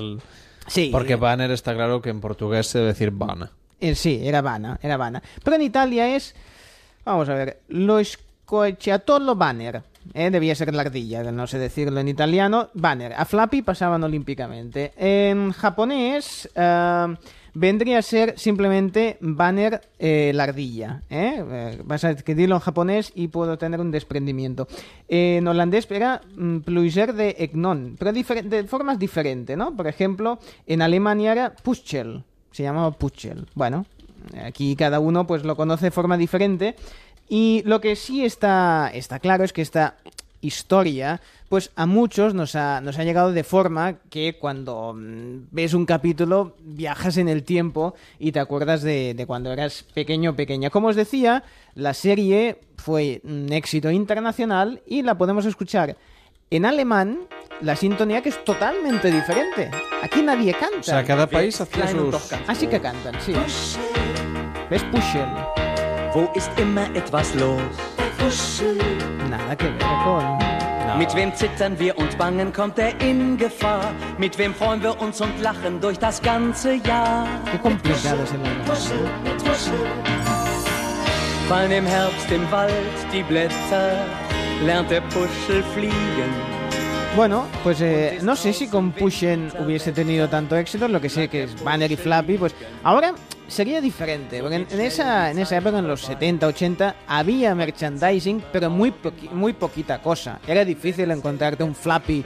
Sí. 0.67 0.91
Porque 0.93 1.17
banner 1.17 1.51
está 1.51 1.75
claro 1.75 2.03
que 2.03 2.11
en 2.11 2.21
portugués 2.21 2.67
se 2.67 2.79
debe 2.79 2.91
decir 2.91 3.11
bana. 3.11 3.51
Eh, 3.81 3.95
sí, 3.95 4.21
era 4.23 4.43
Bana, 4.43 4.79
era 4.83 4.97
Bana. 4.97 5.23
Pero 5.43 5.57
en 5.57 5.63
Italia 5.63 6.15
es, 6.17 6.35
vamos 7.09 7.29
a 7.29 7.35
ver, 7.35 7.61
lo 7.69 8.03
scoiattolo 8.03 9.35
Banner. 9.35 9.83
Eh, 10.15 10.31
debía 10.31 10.55
ser 10.55 10.73
la 10.75 10.83
ardilla, 10.83 11.23
no 11.31 11.47
sé 11.47 11.59
decirlo 11.59 12.01
en 12.01 12.09
italiano. 12.09 12.71
Banner. 12.75 13.13
A 13.15 13.25
Flappy 13.25 13.63
pasaban 13.63 14.03
olímpicamente. 14.05 14.93
En 14.97 15.53
japonés 15.53 16.49
eh, 16.55 17.17
vendría 17.55 17.99
a 17.99 18.03
ser 18.03 18.39
simplemente 18.39 19.19
Banner 19.21 19.81
eh, 19.99 20.33
la 20.35 20.45
ardilla. 20.45 21.03
¿eh? 21.11 21.45
Eh, 21.51 21.83
vas 21.85 22.05
a 22.05 22.11
escribirlo 22.11 22.57
en 22.57 22.61
japonés 22.61 23.13
y 23.15 23.29
puedo 23.29 23.59
tener 23.59 23.81
un 23.81 23.91
desprendimiento. 23.91 24.69
En 25.09 25.47
holandés 25.47 25.91
era 25.91 26.21
mm, 26.37 26.59
Pluiser 26.59 27.15
de 27.15 27.37
Egnon, 27.39 27.97
pero 27.99 28.13
de 28.13 28.65
formas 28.65 28.99
diferentes, 28.99 29.57
¿no? 29.57 29.75
Por 29.75 29.89
ejemplo, 29.89 30.39
en 30.67 30.83
Alemania 30.83 31.33
era 31.33 31.55
Puschel. 31.55 32.23
Se 32.53 32.63
llamaba 32.63 32.93
Puchel. 32.93 33.47
Bueno, 33.55 33.87
aquí 34.45 34.77
cada 34.77 35.01
uno 35.01 35.27
pues 35.27 35.45
lo 35.45 35.57
conoce 35.57 35.87
de 35.87 35.91
forma 35.91 36.17
diferente. 36.17 36.77
Y 37.29 37.63
lo 37.67 37.81
que 37.81 37.97
sí 37.97 38.25
está, 38.25 38.91
está 38.93 39.19
claro 39.19 39.45
es 39.45 39.53
que 39.53 39.63
esta 39.63 39.97
historia, 40.41 41.21
pues 41.49 41.73
a 41.75 41.87
muchos 41.87 42.33
nos 42.33 42.55
ha, 42.55 42.81
nos 42.81 42.99
ha 42.99 43.05
llegado 43.05 43.33
de 43.33 43.45
forma 43.45 43.97
que 44.09 44.39
cuando 44.39 44.95
mm, 44.97 45.49
ves 45.51 45.75
un 45.75 45.85
capítulo 45.85 46.55
viajas 46.61 47.17
en 47.17 47.29
el 47.29 47.43
tiempo 47.43 47.95
y 48.19 48.33
te 48.33 48.41
acuerdas 48.41 48.83
de, 48.83 49.15
de 49.15 49.27
cuando 49.27 49.53
eras 49.53 49.85
pequeño 49.95 50.31
o 50.31 50.37
pequeña. 50.37 50.71
Como 50.71 50.89
os 50.89 50.97
decía, 50.97 51.43
la 51.75 51.93
serie 51.93 52.61
fue 52.77 53.21
un 53.25 53.53
éxito 53.53 53.91
internacional 53.91 54.81
y 54.87 55.03
la 55.03 55.19
podemos 55.19 55.45
escuchar 55.45 55.97
en 56.51 56.65
alemán, 56.65 57.21
la 57.61 57.77
sintonía 57.77 58.23
que 58.23 58.31
es 58.31 58.45
totalmente 58.45 59.11
diferente. 59.11 59.71
Aquí 60.03 60.23
nadie 60.23 60.55
canta. 60.55 60.79
O 60.79 60.83
sea, 60.83 61.05
cada 61.05 61.27
país 61.27 61.61
hacía 61.61 61.89
sus... 61.89 62.33
Así 62.47 62.67
que 62.67 62.81
cantan, 62.81 63.21
sí. 63.21 63.35
¿Ves? 64.71 64.83
Pushel. 64.93 65.27
Wo 66.13 66.31
ist 66.35 66.51
immer 66.59 66.95
etwas 66.95 67.35
los? 67.35 67.63
Nada 69.31 69.57
que 69.57 69.65
ver 69.65 69.97
con... 70.05 70.39
Mit 70.99 71.15
wem 71.15 71.35
zittern 71.35 71.79
wir 71.79 71.97
und 71.97 72.19
bangen, 72.19 72.53
kommt 72.53 72.79
er 72.79 72.93
in 73.01 73.39
Gefahr? 73.39 73.93
Mit 74.19 74.37
wem 74.37 74.55
freuen 74.55 74.83
wir 74.83 75.01
uns 75.01 75.21
und 75.23 75.41
lachen 75.41 75.81
durch 75.81 75.99
das 75.99 76.21
ganze 76.21 76.75
Jahr? 76.75 77.27
Qué 77.51 77.59
complicado 77.59 78.23
es 78.25 78.33
el. 78.33 78.41
Fallen 81.49 81.73
im 81.73 81.87
Herbst 81.87 82.31
im 82.31 82.51
Wald 82.51 82.73
die 83.11 83.23
Blätter, 83.23 84.05
lernt 84.67 84.91
der 84.91 85.01
Puschel 85.01 85.63
fliegen. 85.75 86.31
Bueno, 87.17 87.47
pues 87.63 87.81
eh, 87.81 88.19
no 88.23 88.37
sé 88.37 88.53
si 88.53 88.69
con 88.69 88.93
Pushen 88.93 89.51
hubiese 89.59 89.93
tenido 89.93 90.29
tanto 90.29 90.57
éxito, 90.57 90.89
lo 90.89 91.01
que 91.01 91.09
sé 91.09 91.29
que 91.29 91.45
es 91.45 91.65
Banner 91.65 91.91
y 91.91 91.97
Flappy, 91.97 92.37
pues 92.37 92.55
ahora 92.83 93.15
sería 93.49 93.81
diferente, 93.81 94.41
porque 94.41 94.57
en, 94.57 94.67
en 94.71 94.81
esa, 94.81 95.31
en 95.31 95.39
esa 95.41 95.57
época, 95.57 95.79
en 95.81 95.89
los 95.89 96.03
70, 96.03 96.47
80, 96.47 96.95
había 97.09 97.55
merchandising, 97.55 98.45
pero 98.53 98.71
muy, 98.71 98.91
poqui- 98.93 99.31
muy 99.31 99.53
poquita 99.55 100.01
cosa. 100.01 100.39
Era 100.47 100.65
difícil 100.65 101.11
encontrarte 101.11 101.65
un 101.65 101.75
Flappy 101.75 102.25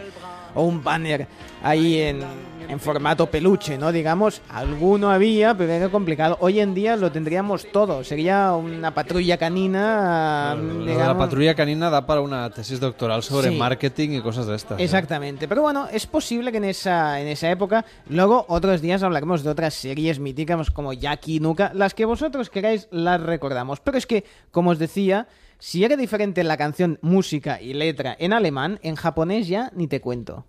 o 0.54 0.64
un 0.64 0.82
banner 0.84 1.26
ahí 1.62 1.98
en, 2.00 2.20
en 2.68 2.80
formato 2.80 3.26
peluche, 3.26 3.76
¿no? 3.78 3.92
Digamos, 3.92 4.42
alguno 4.48 5.10
había, 5.10 5.54
pero 5.56 5.72
era 5.72 5.88
complicado. 5.88 6.36
Hoy 6.40 6.60
en 6.60 6.74
día 6.74 6.96
lo 6.96 7.10
tendríamos 7.12 7.70
todo, 7.72 8.02
sería 8.04 8.52
una 8.52 8.94
patrulla 8.94 9.36
canina, 9.38 10.54
La 10.56 11.16
patrulla 11.16 11.54
canina 11.54 11.90
da 11.90 12.06
para 12.06 12.20
una 12.20 12.48
tesis 12.50 12.80
doctoral 12.80 13.22
sobre 13.22 13.50
Sí. 13.50 13.56
marketing 13.56 14.10
y 14.10 14.20
cosas 14.22 14.46
de 14.46 14.56
estas. 14.56 14.78
¿eh? 14.80 14.84
Exactamente, 14.84 15.48
pero 15.48 15.62
bueno, 15.62 15.88
es 15.92 16.06
posible 16.06 16.50
que 16.50 16.58
en 16.58 16.64
esa, 16.64 17.20
en 17.20 17.28
esa 17.28 17.50
época, 17.50 17.84
luego 18.08 18.44
otros 18.48 18.80
días 18.80 19.02
hablaremos 19.02 19.42
de 19.42 19.50
otras 19.50 19.74
series 19.74 20.18
míticas 20.18 20.70
como 20.70 20.92
Jackie 20.92 21.36
y 21.36 21.40
Nuka, 21.40 21.72
las 21.74 21.94
que 21.94 22.04
vosotros 22.04 22.50
queráis 22.50 22.88
las 22.90 23.20
recordamos. 23.20 23.80
Pero 23.80 23.98
es 23.98 24.06
que, 24.06 24.24
como 24.50 24.70
os 24.70 24.78
decía, 24.78 25.26
si 25.58 25.84
era 25.84 25.96
diferente 25.96 26.42
la 26.44 26.56
canción 26.56 26.98
música 27.02 27.60
y 27.60 27.74
letra 27.74 28.16
en 28.18 28.32
alemán, 28.32 28.78
en 28.82 28.96
japonés 28.96 29.48
ya 29.48 29.70
ni 29.74 29.86
te 29.86 30.00
cuento. 30.00 30.44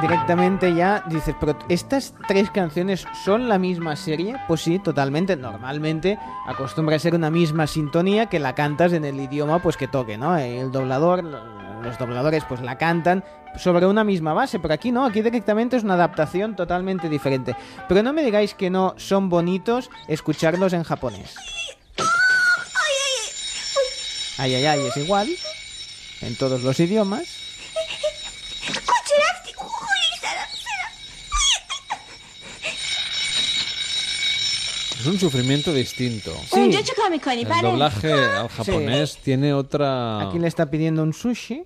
Directamente 0.00 0.74
ya 0.74 1.02
dices, 1.08 1.34
pero 1.40 1.58
¿estas 1.68 2.14
tres 2.28 2.50
canciones 2.50 3.04
son 3.24 3.48
la 3.48 3.58
misma 3.58 3.96
serie? 3.96 4.36
Pues 4.46 4.60
sí, 4.60 4.78
totalmente. 4.78 5.34
Normalmente 5.34 6.18
acostumbra 6.46 6.94
a 6.94 6.98
ser 7.00 7.16
una 7.16 7.30
misma 7.30 7.66
sintonía 7.66 8.26
que 8.26 8.38
la 8.38 8.54
cantas 8.54 8.92
en 8.92 9.04
el 9.04 9.18
idioma 9.18 9.60
pues 9.60 9.76
que 9.76 9.88
toque, 9.88 10.16
¿no? 10.16 10.36
El 10.36 10.70
doblador, 10.70 11.24
los 11.24 11.98
dobladores 11.98 12.44
pues 12.44 12.60
la 12.60 12.78
cantan 12.78 13.24
sobre 13.56 13.86
una 13.86 14.04
misma 14.04 14.34
base, 14.34 14.60
pero 14.60 14.74
aquí 14.74 14.92
no, 14.92 15.04
aquí 15.04 15.20
directamente 15.20 15.76
es 15.76 15.82
una 15.82 15.94
adaptación 15.94 16.54
totalmente 16.54 17.08
diferente. 17.08 17.56
Pero 17.88 18.04
no 18.04 18.12
me 18.12 18.22
digáis 18.22 18.54
que 18.54 18.70
no 18.70 18.94
son 18.98 19.28
bonitos 19.28 19.90
escucharlos 20.06 20.74
en 20.74 20.84
japonés. 20.84 21.34
Ay, 24.38 24.54
ay, 24.54 24.66
ay, 24.66 24.80
es 24.86 24.96
igual. 24.98 25.28
En 26.20 26.36
todos 26.36 26.62
los 26.62 26.78
idiomas. 26.78 27.45
Es 35.06 35.12
un 35.12 35.20
sufrimiento 35.20 35.72
distinto. 35.72 36.32
Sí. 36.52 36.58
El 36.58 37.62
doblaje 37.62 38.12
al 38.12 38.48
japonés 38.48 39.16
tiene 39.18 39.54
otra... 39.54 40.28
Aquí 40.28 40.40
le 40.40 40.48
está 40.48 40.68
pidiendo 40.68 41.04
un 41.04 41.12
sushi 41.12 41.62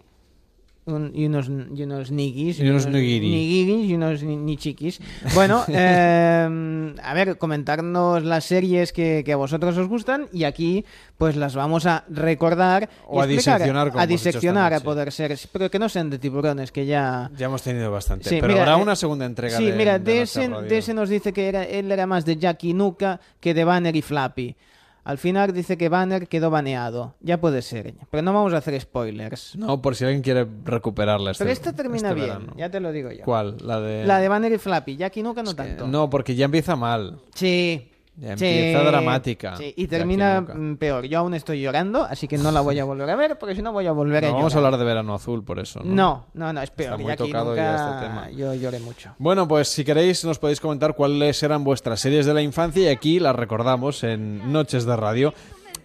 un- 0.87 1.13
y, 1.15 1.27
unos, 1.27 1.49
y 1.49 1.83
unos 1.83 2.11
nigis. 2.11 2.59
Y 2.61 2.69
unos 2.69 2.87
nigiri. 2.87 3.29
nigiris 3.31 3.91
y 3.91 3.95
unos 3.95 4.23
ni, 4.23 4.37
nichiquis. 4.37 5.01
Bueno, 5.35 5.65
eh, 5.69 6.95
a 7.03 7.15
ver, 7.15 7.39
comentarnos 7.39 8.25
las 8.25 8.45
series 8.45 8.93
que, 8.93 9.23
que 9.25 9.33
a 9.33 9.37
vosotros 9.37 9.77
os 9.77 9.89
gustan 9.89 10.27
y 10.33 10.45
aquí 10.45 10.85
pues 11.19 11.37
las 11.37 11.55
vamos 11.55 11.85
a 11.87 12.05
recordar. 12.09 12.89
y 12.91 12.97
O 13.07 13.21
a 13.21 13.25
explicar, 13.27 13.59
diseccionar, 13.59 13.89
como 13.91 14.01
A 14.03 14.07
diseccionar 14.07 14.75
a 14.75 14.81
poder 14.81 15.13
ser, 15.13 15.39
pero 15.53 15.71
que 15.71 15.79
no 15.79 15.89
sean 15.89 16.09
de 16.11 16.19
tiburones, 16.19 16.73
que 16.73 16.87
ya... 16.87 17.31
Ya 17.37 17.47
hemos 17.47 17.63
tenido 17.63 17.91
bastante. 17.93 18.29
Sí, 18.29 18.39
pero 18.41 18.55
mira, 18.55 18.63
habrá 18.63 18.79
eh, 18.79 18.83
una 18.83 18.97
segunda 18.97 19.27
entrega 19.27 19.59
Sí, 19.59 19.67
de 19.67 19.73
mira, 19.77 19.99
de 19.99 20.05
de, 20.05 20.21
Noche 20.21 20.23
ese, 20.23 20.49
Radio. 20.49 20.69
de 20.69 20.79
ese 20.79 20.95
nos 20.95 21.09
dice 21.11 21.33
que 21.33 21.49
era, 21.49 21.65
él 21.65 21.93
era 21.93 22.07
más 22.07 22.25
de 22.25 22.37
Jackie 22.37 22.73
Nuka 22.73 23.21
que 23.39 23.53
de 23.55 23.65
Banner 23.65 23.95
y 23.95 24.03
Flappy. 24.03 24.57
Al 25.05 25.19
final 25.19 25.53
dice 25.53 25.79
que 25.79 25.89
Banner 25.89 26.29
quedó 26.29 26.51
baneado. 26.51 27.15
Ya 27.21 27.41
puede 27.41 27.63
ser. 27.63 27.95
Pero 28.11 28.23
no 28.23 28.33
vamos 28.33 28.53
a 28.53 28.59
hacer 28.59 28.79
spoilers. 28.81 29.57
No, 29.57 29.81
por 29.81 29.97
si 29.97 30.05
alguien 30.05 30.23
quiere 30.23 30.47
recuperarla. 30.65 31.31
Este, 31.33 31.45
Pero 31.45 31.53
esta 31.53 31.73
termina 31.73 32.09
este 32.11 32.15
bien, 32.15 32.29
verano. 32.29 32.53
ya 32.57 32.71
te 32.71 32.81
lo 32.81 32.93
digo 32.93 33.11
yo. 33.11 33.25
¿Cuál? 33.25 33.57
La 33.63 33.81
de... 33.81 34.05
La 34.05 34.19
de 34.19 34.29
Banner 34.29 34.53
y 34.53 34.59
Flappy. 34.59 34.97
Jackie 34.97 35.23
Nuka 35.23 35.43
no 35.43 35.55
tanto. 35.55 35.87
No, 35.87 36.11
porque 36.11 36.35
ya 36.35 36.45
empieza 36.45 36.77
mal. 36.77 37.21
Sí. 37.35 37.91
Sí, 38.21 38.27
empieza 38.29 38.83
dramática. 38.83 39.57
sí, 39.57 39.73
y 39.77 39.87
termina 39.87 40.37
a 40.37 40.41
mm, 40.43 40.77
peor. 40.77 41.07
Yo 41.07 41.19
aún 41.21 41.33
estoy 41.35 41.61
llorando, 41.63 42.03
así 42.05 42.29
que 42.29 42.37
no 42.37 42.53
la 42.53 42.61
voy 42.61 42.79
a 42.79 42.85
volver 42.85 43.09
a 43.09 43.17
ver, 43.17 43.39
porque 43.39 43.55
si 43.55 43.63
no 43.63 43.73
voy 43.73 43.87
a 43.87 43.93
volver 43.93 44.19
a 44.19 44.21
No, 44.21 44.27
llorar. 44.27 44.37
vamos 44.43 44.55
a 44.55 44.59
hablar 44.59 44.77
de 44.77 44.85
Verano 44.85 45.15
Azul, 45.15 45.43
por 45.43 45.59
eso. 45.59 45.81
No, 45.83 45.95
No, 45.95 46.27
no, 46.35 46.53
no, 46.53 46.63
es 46.63 46.71
peor. 46.71 46.93
Está 47.01 47.03
muy 47.03 47.17
tocado 47.17 47.51
nunca 47.51 47.63
ya 47.63 47.77
este 47.95 48.07
tema. 48.07 48.31
yo 48.31 48.55
lloré 48.55 48.79
mucho. 48.81 49.15
Bueno, 49.19 49.49
pues 49.49 49.69
si 49.69 49.85
queréis 49.85 50.25
nos 50.25 50.39
podéis 50.39 50.61
comentar 50.61 50.95
cuáles 50.95 51.43
eran 51.43 51.65
vuestras 51.65 51.99
series 52.01 52.27
de 52.27 52.35
la 52.35 52.43
infancia 52.43 52.83
y 52.83 52.89
aquí 52.89 53.21
las 53.21 53.35
recordamos 53.35 54.05
en 54.05 54.53
Noches 54.53 54.85
de 54.85 54.97
Radio. 54.97 55.33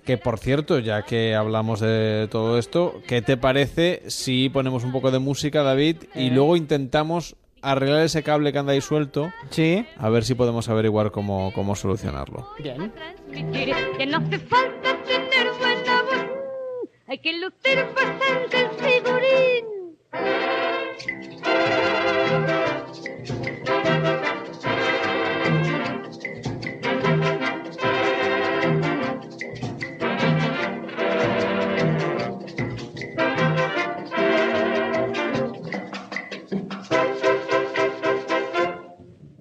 Que 0.04 0.20
por 0.20 0.38
cierto, 0.38 0.78
ya 0.78 1.02
que 1.02 1.34
hablamos 1.34 1.80
de 1.80 2.28
todo 2.30 2.60
esto, 2.60 2.94
¿qué 3.08 3.24
te 3.24 3.38
parece 3.38 4.04
si 4.08 4.50
ponemos 4.50 4.84
un 4.84 4.92
poco 4.92 5.10
de 5.10 5.18
música, 5.18 5.64
David, 5.64 5.98
y 6.14 6.28
Eh. 6.28 6.30
luego 6.32 6.56
intentamos 6.58 7.36
arreglar 7.72 8.02
ese 8.02 8.24
cable 8.24 8.52
que 8.52 8.60
anda 8.60 8.74
ahí 8.74 8.82
suelto? 8.82 9.32
Sí. 9.50 9.86
A 9.98 10.10
ver 10.10 10.24
si 10.24 10.36
podemos 10.36 10.70
averiguar 10.70 11.12
cómo, 11.12 11.52
cómo 11.54 11.76
solucionarlo. 11.76 12.48
Bien. 12.60 12.92
hay 17.08 17.20
que 17.20 17.34
lucir 17.34 17.86
bastante 17.96 18.60
el 18.62 18.70
figurín. 18.72 19.66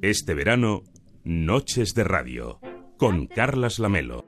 Este 0.07 0.34
verano, 0.34 0.83
Noches 1.24 1.94
de 1.94 2.05
Radio, 2.05 2.60
con 2.99 3.26
Carlas 3.26 3.78
Lamelo. 3.78 4.26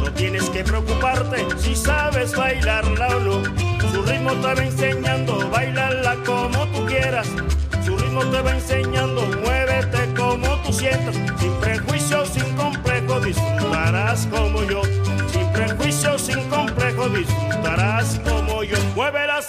No 0.00 0.12
tienes 0.12 0.48
que 0.50 0.64
preocuparte 0.64 1.46
si 1.58 1.74
sabes 1.74 2.36
bailarla 2.36 3.08
o 3.16 3.20
no. 3.20 3.42
Su 3.92 4.02
ritmo 4.02 4.32
te 4.34 4.54
va 4.54 4.64
enseñando, 4.64 5.50
bailala 5.50 6.16
como 6.24 6.66
tú 6.68 6.86
quieras. 6.86 7.28
Su 7.84 7.96
ritmo 7.96 8.24
te 8.26 8.42
va 8.42 8.50
enseñando, 8.52 9.22
muévete 9.42 10.14
como 10.16 10.56
tú 10.62 10.72
sientas. 10.72 11.14
Sin 11.38 11.52
prejuicios, 11.60 12.28
sin 12.30 12.56
complejo, 12.56 13.20
disfrutarás 13.20 14.26
como 14.26 14.62
yo. 14.64 14.82
Sin 15.32 15.52
prejuicios, 15.52 16.22
sin 16.22 16.48
complejo, 16.48 17.08
disfrutarás 17.08 18.20
como 18.28 18.62
yo. 18.64 18.76
Mueve 18.94 19.26
la 19.26 19.40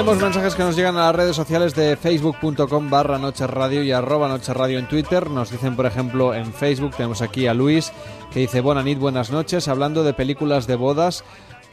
Tenemos 0.00 0.22
mensajes 0.22 0.54
que 0.54 0.62
nos 0.62 0.76
llegan 0.76 0.96
a 0.96 1.08
las 1.08 1.14
redes 1.14 1.36
sociales 1.36 1.74
de 1.74 1.94
facebook.com 1.94 2.88
barra 2.88 3.18
Noche 3.18 3.46
Radio 3.46 3.82
y 3.82 3.92
arroba 3.92 4.28
Noche 4.28 4.54
Radio 4.54 4.78
en 4.78 4.88
Twitter. 4.88 5.28
Nos 5.28 5.50
dicen, 5.50 5.76
por 5.76 5.84
ejemplo, 5.84 6.34
en 6.34 6.54
Facebook, 6.54 6.96
tenemos 6.96 7.20
aquí 7.20 7.46
a 7.46 7.52
Luis, 7.52 7.92
que 8.32 8.40
dice, 8.40 8.62
buenas 8.62 8.86
nit, 8.86 8.98
buenas 8.98 9.30
noches, 9.30 9.68
hablando 9.68 10.02
de 10.02 10.14
películas 10.14 10.66
de 10.66 10.76
bodas 10.76 11.22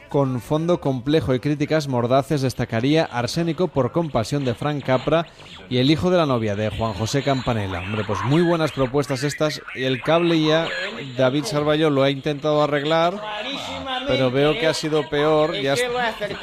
con 0.08 0.40
fondo 0.40 0.80
complejo 0.80 1.34
y 1.34 1.40
críticas 1.40 1.88
mordaces 1.88 2.42
destacaría 2.42 3.04
Arsénico 3.04 3.68
por 3.68 3.92
compasión 3.92 4.44
de 4.44 4.54
Frank 4.54 4.84
Capra 4.84 5.26
y 5.68 5.78
El 5.78 5.90
hijo 5.90 6.10
de 6.10 6.16
la 6.16 6.26
novia 6.26 6.56
de 6.56 6.70
Juan 6.70 6.94
José 6.94 7.22
Campanella. 7.22 7.80
Hombre, 7.80 8.04
pues 8.06 8.22
muy 8.24 8.42
buenas 8.42 8.72
propuestas 8.72 9.22
estas 9.22 9.60
y 9.74 9.84
el 9.84 10.02
cable 10.02 10.40
ya 10.42 10.66
David 11.16 11.44
Sarballo 11.44 11.90
lo 11.90 12.02
ha 12.02 12.10
intentado 12.10 12.62
arreglar, 12.62 13.20
pero 14.06 14.30
veo 14.30 14.58
que 14.58 14.66
ha 14.66 14.74
sido 14.74 15.08
peor. 15.08 15.54
Ya, 15.60 15.74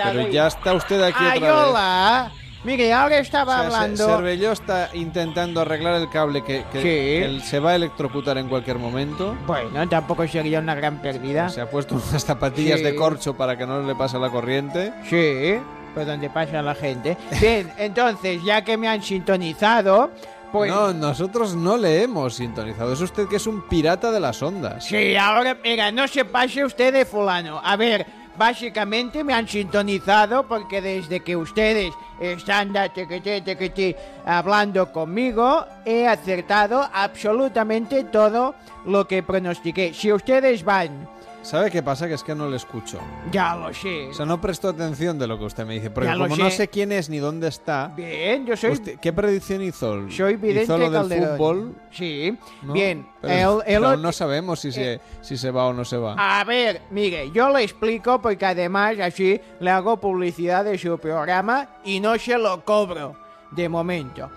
pero 0.04 0.28
ya 0.30 0.48
está 0.48 0.74
usted 0.74 1.02
aquí 1.02 1.24
otra 1.24 2.30
vez. 2.30 2.45
Mire, 2.66 2.92
ahora 2.94 3.20
estaba 3.20 3.60
O 3.60 3.62
sea, 3.62 3.70
Se- 3.70 3.76
hablando. 3.76 4.06
Cervelló 4.08 4.52
está 4.52 4.90
intentando 4.94 5.62
arreglar 5.62 5.96
el 6.02 6.10
cable 6.10 6.44
que, 6.44 6.66
que- 6.72 6.78
Sí. 6.80 6.84
que 6.84 7.26
él 7.26 7.42
se 7.44 7.60
va 7.60 7.72
a 7.72 7.76
electrocutar 7.76 8.38
en 8.38 8.50
cualquier 8.50 8.78
momento. 8.80 9.36
Bueno, 9.46 9.88
tampoco 9.88 10.28
sería 10.28 10.60
una 10.60 10.76
gran 10.76 11.02
pérdida. 11.02 11.48
Se 11.50 11.62
ha 11.62 11.70
puesto 11.70 11.96
unas 12.10 12.24
zapatillas 12.26 12.80
Sí. 12.80 12.86
de 12.86 12.96
corcho 12.96 13.36
para 13.36 13.58
que 13.58 13.66
no 13.66 13.82
le 13.82 13.96
pase 13.96 14.18
la 14.18 14.30
corriente. 14.30 14.92
Sí, 15.10 15.56
por 15.94 16.06
donde 16.06 16.30
pasa 16.30 16.62
la 16.62 16.76
gente. 16.76 17.16
Bien, 17.40 17.72
entonces, 17.78 18.44
ya 18.44 18.64
que 18.64 18.76
me 18.78 18.88
han 18.88 19.02
sintonizado, 19.02 20.12
pues... 20.52 20.72
No, 20.72 20.92
nosotros 20.94 21.56
no 21.56 21.78
le 21.78 22.04
hemos 22.04 22.34
sintonizado. 22.36 22.94
Es 22.94 23.02
usted 23.02 23.28
que 23.28 23.36
es 23.38 23.48
un 23.48 23.62
pirata 23.68 24.12
de 24.12 24.20
las 24.20 24.42
ondas. 24.42 24.86
Sí, 24.86 25.16
ahora, 25.16 25.58
mira, 25.64 25.92
no 25.92 26.08
se 26.08 26.26
pase 26.26 26.66
usted 26.66 26.92
de 26.94 27.06
fulano. 27.06 27.62
A 27.64 27.76
ver, 27.76 28.06
básicamente 28.38 29.24
me 29.24 29.34
han 29.34 29.48
sintonizado 29.48 30.48
porque 30.48 30.82
desde 30.82 31.22
que 31.22 31.36
ustedes 31.36 31.94
están 32.20 32.74
tequete, 32.94 33.42
tequete, 33.42 33.96
hablando 34.26 34.92
conmigo, 34.92 35.66
he 35.86 36.08
acertado 36.08 36.88
absolutamente 36.94 38.06
todo 38.06 38.56
lo 38.86 39.08
que 39.08 39.24
pronostiqué. 39.24 39.94
Si 39.94 40.12
ustedes 40.12 40.64
van, 40.64 41.08
¿Sabe 41.46 41.70
qué 41.70 41.84
pasa? 41.84 42.08
Que 42.08 42.16
es 42.16 42.24
que 42.24 42.34
no 42.34 42.50
le 42.50 42.56
escucho. 42.58 43.00
ya 43.32 43.56
lo 43.56 43.72
sé. 43.72 44.08
O 44.10 44.14
sea, 44.14 44.26
no 44.26 44.42
presto 44.42 44.68
atención 44.68 45.20
de 45.20 45.28
lo 45.28 45.38
que 45.38 45.46
usted 45.46 45.64
me 45.66 45.76
dice. 45.76 45.92
Porque 45.92 46.08
Ya 46.10 46.16
lo 46.16 46.24
como 46.28 46.38
no 46.38 46.50
sé. 46.50 46.58
sé 46.58 46.68
quién 46.70 46.92
es 46.92 47.08
ni 47.10 47.20
dónde 47.20 47.48
está. 47.50 47.94
Bien, 47.96 48.48
yo 48.48 48.58
soy... 48.58 48.72
usted- 48.72 49.00
¿Qué 49.00 49.14
predicción 49.14 49.62
hizo? 49.62 50.10
Soy 50.10 50.38
vidente 50.38 50.64
¿Hizo 50.64 50.78
lo 50.80 50.90
del 50.90 50.94
Calderón. 51.02 51.38
fútbol? 51.38 51.76
Sí, 51.92 52.36
¿no? 52.64 52.74
bien. 52.74 53.08
Pero, 53.22 53.62
el- 53.64 53.76
el 53.76 53.82
pero 53.84 53.98
no 53.98 54.12
sabemos 54.12 54.60
si, 54.60 54.72
se, 54.72 55.00
si 55.22 55.38
se 55.38 55.52
va 55.52 55.68
o 55.68 55.74
no 55.74 55.86
se 55.86 55.98
va. 55.98 56.16
A 56.18 56.44
ver, 56.44 56.82
mire, 56.90 57.30
yo 57.32 57.50
le 57.50 57.62
explico 57.64 58.20
porque 58.20 58.46
además 58.48 58.98
así 59.00 59.40
le 59.60 59.70
hago 59.70 59.98
publicidad 59.98 60.66
de 60.66 60.78
su 60.80 60.98
programa 60.98 61.70
y 61.84 62.00
no 62.00 62.18
se 62.18 62.38
lo 62.40 62.66
cobro 62.66 63.16
de 63.52 63.70
momento. 63.70 64.32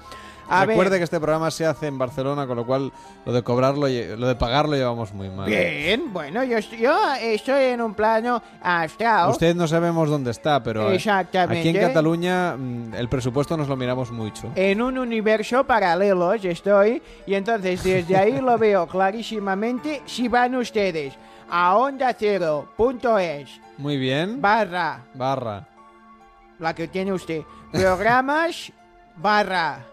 A 0.48 0.64
Recuerde 0.64 0.90
ver. 0.92 1.00
que 1.00 1.04
este 1.04 1.20
programa 1.20 1.50
se 1.50 1.66
hace 1.66 1.86
en 1.86 1.98
Barcelona, 1.98 2.46
con 2.46 2.56
lo 2.56 2.66
cual 2.66 2.92
lo 3.26 3.32
de 3.32 3.42
cobrarlo, 3.42 3.86
lo 3.88 4.26
de 4.26 4.34
pagarlo 4.34 4.74
llevamos 4.76 5.12
muy 5.12 5.28
mal. 5.28 5.46
Bien, 5.46 6.12
bueno, 6.12 6.42
yo, 6.44 6.58
yo 6.58 6.98
estoy 7.20 7.64
en 7.64 7.80
un 7.80 7.94
plano 7.94 8.42
astral. 8.62 9.30
Usted 9.30 9.54
no 9.54 9.68
sabemos 9.68 10.08
dónde 10.08 10.30
está, 10.30 10.62
pero 10.62 10.90
Exactamente. 10.90 11.60
aquí 11.60 11.68
en 11.76 11.86
Cataluña 11.86 12.56
mm, 12.56 12.94
el 12.94 13.08
presupuesto 13.08 13.56
nos 13.56 13.68
lo 13.68 13.76
miramos 13.76 14.10
mucho. 14.10 14.50
En 14.54 14.80
un 14.80 14.98
universo 14.98 15.64
paralelo 15.64 16.34
estoy 16.50 17.02
y 17.26 17.34
entonces 17.34 17.82
desde 17.82 18.16
ahí 18.16 18.40
lo 18.40 18.56
veo 18.58 18.86
clarísimamente 18.86 20.02
si 20.06 20.28
van 20.28 20.54
ustedes 20.54 21.14
a 21.50 21.76
onda 21.76 22.14
es 23.18 23.60
Muy 23.78 23.96
bien. 23.96 24.40
barra 24.40 25.00
Barra. 25.14 25.66
la 26.58 26.74
que 26.74 26.88
tiene 26.88 27.12
usted 27.12 27.42
programas 27.72 28.72
barra 29.16 29.84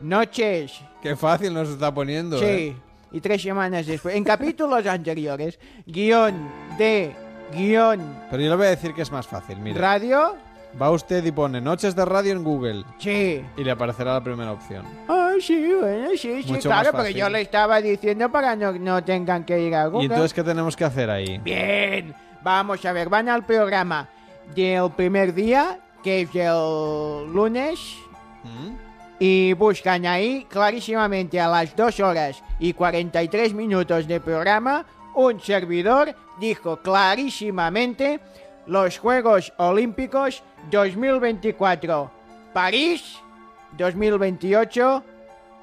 noches 0.00 0.80
Qué 1.02 1.16
fácil 1.16 1.52
nos 1.54 1.68
está 1.68 1.92
poniendo. 1.92 2.38
sí 2.38 2.44
¿eh? 2.44 2.76
y 3.12 3.20
tres 3.20 3.42
semanas 3.42 3.86
después 3.86 4.14
en 4.14 4.24
capítulos 4.24 4.84
anteriores 4.86 5.58
guion 5.86 6.50
de 6.76 7.14
guion 7.54 8.00
Pero 8.30 8.42
yo 8.42 8.50
le 8.50 8.56
voy 8.56 8.66
a 8.66 8.70
decir 8.70 8.92
que 8.92 9.02
es 9.02 9.12
más 9.12 9.26
fácil. 9.26 9.58
Mira, 9.58 9.80
radio 9.80 10.34
va 10.80 10.90
usted 10.90 11.24
y 11.24 11.32
pone 11.32 11.60
noches 11.60 11.94
de 11.94 12.04
radio 12.04 12.32
en 12.32 12.44
Google. 12.44 12.84
Sí. 12.98 13.42
Y 13.56 13.64
le 13.64 13.70
aparecerá 13.70 14.14
la 14.14 14.22
primera 14.22 14.52
opción. 14.52 14.84
Ah, 15.08 15.32
sí, 15.40 15.72
bueno, 15.80 16.10
sí, 16.10 16.42
sí, 16.42 16.52
Mucho 16.52 16.68
claro, 16.68 16.92
porque 16.92 17.14
yo 17.14 17.28
le 17.28 17.40
estaba 17.40 17.80
diciendo 17.80 18.30
para 18.30 18.56
no, 18.56 18.72
no 18.72 19.02
tengan 19.02 19.44
que 19.44 19.60
ir 19.60 19.74
a 19.74 19.86
Google. 19.86 20.02
¿Y 20.02 20.06
entonces 20.06 20.34
qué 20.34 20.42
tenemos 20.42 20.76
que 20.76 20.84
hacer 20.84 21.08
ahí? 21.08 21.38
Bien, 21.38 22.14
vamos 22.42 22.84
a 22.84 22.92
ver, 22.92 23.08
van 23.08 23.28
al 23.28 23.44
programa 23.44 24.08
del 24.54 24.90
primer 24.90 25.32
día, 25.34 25.78
que 26.02 26.22
es 26.22 26.34
el 26.34 27.32
lunes, 27.32 27.96
y 29.18 29.52
buscan 29.54 30.06
ahí 30.06 30.46
clarísimamente 30.48 31.40
a 31.40 31.48
las 31.48 31.74
2 31.74 32.00
horas 32.00 32.42
y 32.58 32.72
43 32.72 33.54
minutos 33.54 34.06
de 34.06 34.20
programa, 34.20 34.84
un 35.14 35.40
servidor 35.40 36.14
dijo 36.38 36.76
clarísimamente 36.78 38.20
los 38.66 38.98
Juegos 38.98 39.52
Olímpicos 39.56 40.42
2024, 40.70 42.10
París 42.52 43.18
2028, 43.78 45.04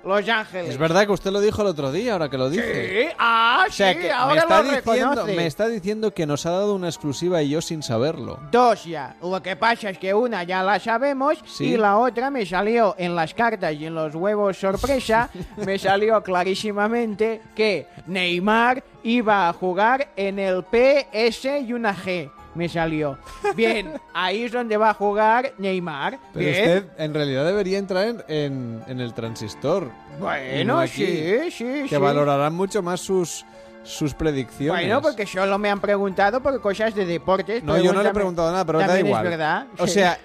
Los 0.05 0.27
Ángeles. 0.27 0.71
Es 0.71 0.77
verdad 0.77 1.05
que 1.05 1.11
usted 1.13 1.31
lo 1.31 1.39
dijo 1.39 1.61
el 1.61 1.67
otro 1.69 1.91
día, 1.91 2.13
ahora 2.13 2.29
que 2.29 2.37
lo 2.37 2.49
dice. 2.49 3.03
Sí, 3.07 3.15
ah, 3.17 3.65
O 3.67 3.71
sea 3.71 3.93
sí, 3.93 3.99
que 3.99 4.05
me 4.07 4.11
ahora 4.11 4.41
está, 4.41 4.61
lo 4.63 4.71
diciendo, 4.71 5.25
me 5.25 5.45
está 5.47 5.67
diciendo 5.67 6.13
que 6.13 6.25
nos 6.25 6.45
ha 6.45 6.51
dado 6.51 6.75
una 6.75 6.87
exclusiva 6.87 7.41
y 7.41 7.49
yo 7.49 7.61
sin 7.61 7.81
saberlo. 7.83 8.39
Dos 8.51 8.83
ya. 8.85 9.15
Lo 9.21 9.41
que 9.41 9.55
pasa 9.55 9.89
es 9.89 9.97
que 9.97 10.13
una 10.13 10.43
ya 10.43 10.61
la 10.63 10.79
sabemos 10.79 11.37
Sí. 11.45 11.65
y 11.73 11.77
la 11.77 11.97
otra 11.97 12.29
me 12.29 12.45
salió 12.45 12.95
en 12.97 13.15
las 13.15 13.33
cartas 13.33 13.73
y 13.73 13.85
en 13.85 13.95
los 13.95 14.13
huevos 14.15 14.57
sorpresa. 14.57 15.29
me 15.57 15.77
salió 15.79 16.21
clarísimamente 16.21 17.41
que 17.55 17.87
Neymar 18.07 18.83
iba 19.03 19.47
a 19.49 19.53
jugar 19.53 20.09
en 20.15 20.39
el 20.39 20.63
PS 20.63 21.59
y 21.61 21.73
una 21.73 21.95
G. 21.95 22.29
Me 22.55 22.69
salió. 22.69 23.17
Bien, 23.55 23.93
ahí 24.13 24.43
es 24.43 24.51
donde 24.51 24.77
va 24.77 24.91
a 24.91 24.93
jugar 24.93 25.53
Neymar. 25.57 26.19
Pero 26.33 26.45
Bien. 26.45 26.61
usted 26.61 26.85
en 26.97 27.13
realidad 27.13 27.45
debería 27.45 27.77
entrar 27.79 28.07
en, 28.07 28.23
en- 28.27 28.83
en 28.87 28.99
el 28.99 29.13
transistor. 29.13 29.89
Bueno, 30.19 30.73
no 30.75 30.79
aquí, 30.79 31.05
sí, 31.05 31.51
sí, 31.51 31.65
Que 31.83 31.89
sí. 31.89 31.97
valorarán 31.97 32.53
mucho 32.53 32.81
más 32.83 32.99
sus, 33.01 33.43
sus 33.83 34.13
predicciones. 34.13 34.83
Bueno, 34.85 35.01
porque 35.01 35.25
solo 35.25 35.57
me 35.57 35.69
han 35.69 35.79
preguntado 35.81 36.41
por 36.41 36.61
cosas 36.61 36.93
de 36.93 37.05
deportes. 37.05 37.63
No, 37.63 37.77
yo 37.77 37.91
no 37.93 38.03
le 38.03 38.09
he 38.09 38.13
preguntado 38.13 38.51
nada, 38.51 38.65
pero 38.65 38.79
da 38.79 38.99
igual. 38.99 39.25
Es 39.25 39.29
verdad. 39.31 39.65
O 39.79 39.87
Sí. 39.87 39.93
sea, 39.95 40.17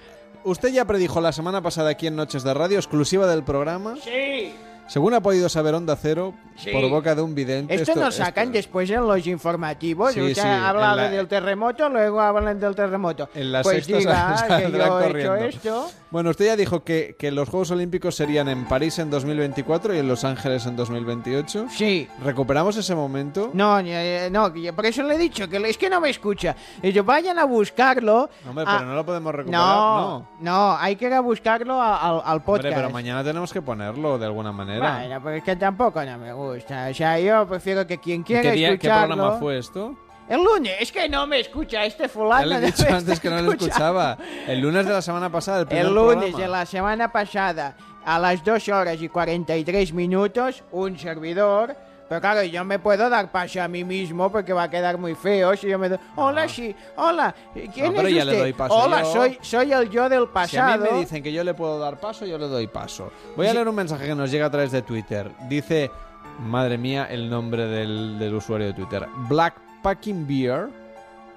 usted 0.43 0.69
ya 0.69 0.85
predijo 0.85 1.19
la 1.21 1.31
semana 1.31 1.61
pasada 1.61 1.89
aquí 1.89 2.07
en 2.07 2.15
Noches 2.15 2.43
de 2.43 2.53
Radio, 2.53 2.77
exclusiva 2.77 3.25
del 3.27 3.43
programa. 3.43 3.95
Sí. 4.03 4.53
Según 4.87 5.13
ha 5.13 5.21
podido 5.21 5.49
saber 5.49 5.75
Onda 5.75 5.95
Cero, 5.95 6.33
Sí. 6.59 6.71
por 6.71 6.89
boca 6.89 7.15
de 7.15 7.21
un 7.21 7.33
vidente. 7.33 7.73
Esto, 7.73 7.95
nos 7.95 8.15
sacan 8.15 8.51
después 8.51 8.89
en 8.89 9.07
los 9.07 9.25
informativos. 9.27 10.13
Sí, 10.13 10.21
Usted 10.21 10.41
sí, 10.41 10.47
ha 10.47 10.69
hablado 10.69 10.97
en 10.99 11.03
la- 11.05 11.09
del 11.09 11.27
terremoto, 11.27 11.89
luego 11.89 12.19
hablan 12.21 12.59
del 12.59 12.75
terremoto. 12.75 13.29
En 13.33 13.51
la 13.51 13.61
pues 13.61 13.87
diga 13.87 14.45
que 14.47 14.71
yo 14.71 14.99
he 14.99 15.09
hecho 15.19 15.35
esto. 15.35 15.91
Bueno, 16.11 16.31
usted 16.31 16.45
ya 16.47 16.55
dijo 16.55 16.83
que, 16.83 17.15
que 17.19 17.31
los 17.31 17.47
Juegos 17.49 17.69
Olímpicos 17.71 18.15
serían 18.15 18.47
en 18.49 18.65
París 18.65 18.97
en 18.99 19.09
2024 19.11 19.93
y 19.93 19.99
en 19.99 20.07
Los 20.07 20.23
Ángeles 20.23 20.65
en 20.65 20.75
2028. 20.75 21.67
Sí. 21.69 22.07
¿Recuperamos 22.23 22.75
ese 22.77 22.95
momento? 22.95 23.51
No, 23.53 23.79
eh, 23.79 24.29
no, 24.31 24.51
por 24.75 24.85
eso 24.85 25.03
le 25.03 25.15
he 25.15 25.17
dicho 25.17 25.47
que 25.47 25.57
es 25.57 25.77
que 25.77 25.89
no 25.89 26.01
me 26.01 26.09
escucha. 26.09 26.55
Yo, 26.81 27.03
vayan 27.03 27.37
a 27.37 27.43
buscarlo. 27.45 28.29
Hombre, 28.47 28.65
a- 28.67 28.77
pero 28.77 28.85
no 28.89 28.95
lo 28.95 29.05
podemos 29.05 29.33
recuperar. 29.35 29.63
No, 29.63 30.27
no, 30.39 30.75
hay 30.77 30.95
que 30.95 31.05
ir 31.05 31.13
a 31.13 31.19
buscarlo 31.21 31.81
al, 31.81 32.21
al 32.25 32.41
podcast. 32.43 32.65
Hombre, 32.65 32.75
pero 32.75 32.89
mañana 32.89 33.23
tenemos 33.23 33.53
que 33.53 33.61
ponerlo 33.61 34.17
de 34.17 34.25
alguna 34.25 34.51
manera. 34.51 34.97
Bueno, 34.99 35.21
porque 35.21 35.37
es 35.37 35.43
que 35.43 35.55
tampoco 35.55 36.03
no 36.03 36.17
me 36.17 36.33
gusta. 36.33 36.48
O 36.51 36.93
sea, 36.93 37.19
yo 37.19 37.47
prefiero 37.47 37.85
que 37.87 37.97
quien 37.99 38.21
¿Y 38.21 38.23
quiera 38.23 38.41
¿Qué, 38.43 38.51
día- 38.51 38.67
qué 38.69 38.73
escucharlo... 38.75 39.15
programa 39.15 39.39
fue 39.39 39.57
esto? 39.57 39.95
El 40.27 40.43
lunes, 40.43 40.73
es 40.79 40.91
que 40.91 41.09
no 41.09 41.25
me 41.25 41.39
escucha 41.39 41.83
este 41.85 42.07
fulano. 42.07 42.41
Ya 42.41 42.47
le 42.47 42.55
he 42.57 42.59
no 42.61 42.65
dicho 42.67 42.83
me 42.87 42.95
antes 42.97 43.19
que 43.19 43.29
no 43.31 43.41
lo 43.41 43.51
escuchaba. 43.53 44.15
El 44.47 44.59
lunes 44.59 44.85
de 44.85 44.93
la 44.93 45.01
semana 45.01 45.31
pasada, 45.31 45.61
el 45.61 45.65
primer 45.67 45.85
El 45.87 45.93
lunes 45.95 46.15
programa. 46.17 46.37
de 46.43 46.47
la 46.49 46.65
semana 46.67 47.11
pasada, 47.11 47.75
a 48.05 48.19
las 48.19 48.43
2 48.43 48.69
horas 48.69 49.01
y 49.01 49.09
43 49.09 49.91
minutos, 49.93 50.63
un 50.71 50.99
servidor. 50.99 51.75
Pero 52.07 52.21
claro, 52.21 52.43
yo 52.43 52.63
me 52.65 52.77
puedo 52.79 53.07
dar 53.09 53.31
paso 53.31 53.61
a 53.61 53.67
mí 53.67 53.83
mismo 53.83 54.31
porque 54.31 54.51
va 54.53 54.63
a 54.63 54.69
quedar 54.69 54.97
muy 54.97 55.13
feo 55.13 55.55
si 55.55 55.67
yo 55.67 55.77
me 55.77 55.89
doy... 55.89 55.99
Hola, 56.15 56.47
sí, 56.49 56.75
hola, 56.95 57.33
¿quién 57.73 57.87
No, 57.87 57.93
pero 57.97 58.07
es 58.07 58.15
ya 58.15 58.25
le 58.25 58.31
usted? 58.31 58.43
doy 58.43 58.53
paso 58.53 58.73
hola, 58.75 59.01
yo. 59.03 59.11
soy, 59.13 59.37
soy 59.41 59.71
el 59.73 59.89
yo 59.91 60.09
del 60.09 60.23
Si 60.23 60.27
a 60.29 60.33
pasado. 60.33 60.83
mí 60.85 60.89
me 60.91 60.99
dicen 61.01 61.21
que 61.23 61.31
yo 61.31 61.43
le 61.43 61.53
puedo 61.53 61.77
dar 61.77 61.99
paso, 61.99 62.25
yo 62.25 62.37
le 62.39 62.47
doy 62.47 62.65
paso. 62.67 63.11
Voy 63.35 63.45
a 63.45 63.53
leer 63.53 63.67
un 63.67 63.75
mensaje 63.75 64.07
que 64.07 64.15
nos 64.15 64.31
llega 64.31 64.47
a 64.47 64.49
través 64.51 64.71
de 64.71 64.81
Twitter. 64.81 65.29
Dice, 65.47 65.91
madre 66.39 66.77
mía, 66.77 67.07
el 67.09 67.29
nombre 67.29 67.65
del, 67.65 68.17
del 68.19 68.33
usuario 68.35 68.67
de 68.67 68.73
Twitter. 68.73 69.07
Blackpacking 69.27 70.27
Beer. 70.27 70.67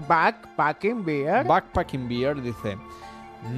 Backpacking 0.08 1.04
Beer. 1.04 1.44
Backpacking 1.46 2.08
Beer 2.08 2.40
dice, 2.42 2.76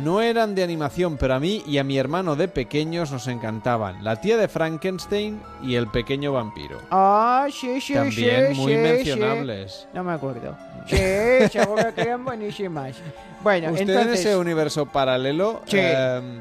no 0.02 0.20
eran 0.20 0.54
de 0.54 0.62
animación, 0.62 1.16
pero 1.18 1.34
a 1.34 1.40
mí 1.40 1.62
y 1.66 1.78
a 1.78 1.84
mi 1.84 1.96
hermano 1.96 2.36
de 2.36 2.48
pequeños 2.48 3.10
nos 3.12 3.28
encantaban. 3.28 4.02
La 4.04 4.20
tía 4.20 4.36
de 4.36 4.48
Frankenstein 4.48 5.40
y 5.62 5.74
el 5.76 5.86
pequeño 5.88 6.32
vampiro. 6.32 6.78
Ah, 6.90 7.46
sí, 7.50 7.80
sí, 7.80 7.94
También 7.94 8.54
sí, 8.54 8.60
muy 8.60 8.72
sí, 8.72 8.78
mencionables. 8.78 9.72
sí. 9.72 9.86
No 9.94 10.04
me 10.04 10.12
acuerdo. 10.12 10.56
Sí, 10.86 10.96
seguro 11.52 11.94
que 11.94 12.00
eran 12.02 12.24
buenísimas. 12.24 12.96
Bueno, 13.42 13.70
¿Usted 13.70 13.88
entonces... 13.88 14.06
en 14.06 14.14
ese 14.14 14.36
universo 14.36 14.86
paralelo 14.86 15.62
Sí. 15.66 15.78
em, 15.78 16.40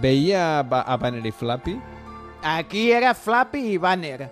veía 0.00 0.58
a 0.60 0.96
Banner 0.96 1.24
y 1.26 1.32
Flappy? 1.32 1.80
Aquí 2.46 2.92
era 2.92 3.14
Flappy 3.14 3.72
y 3.72 3.78
Banner. 3.78 4.30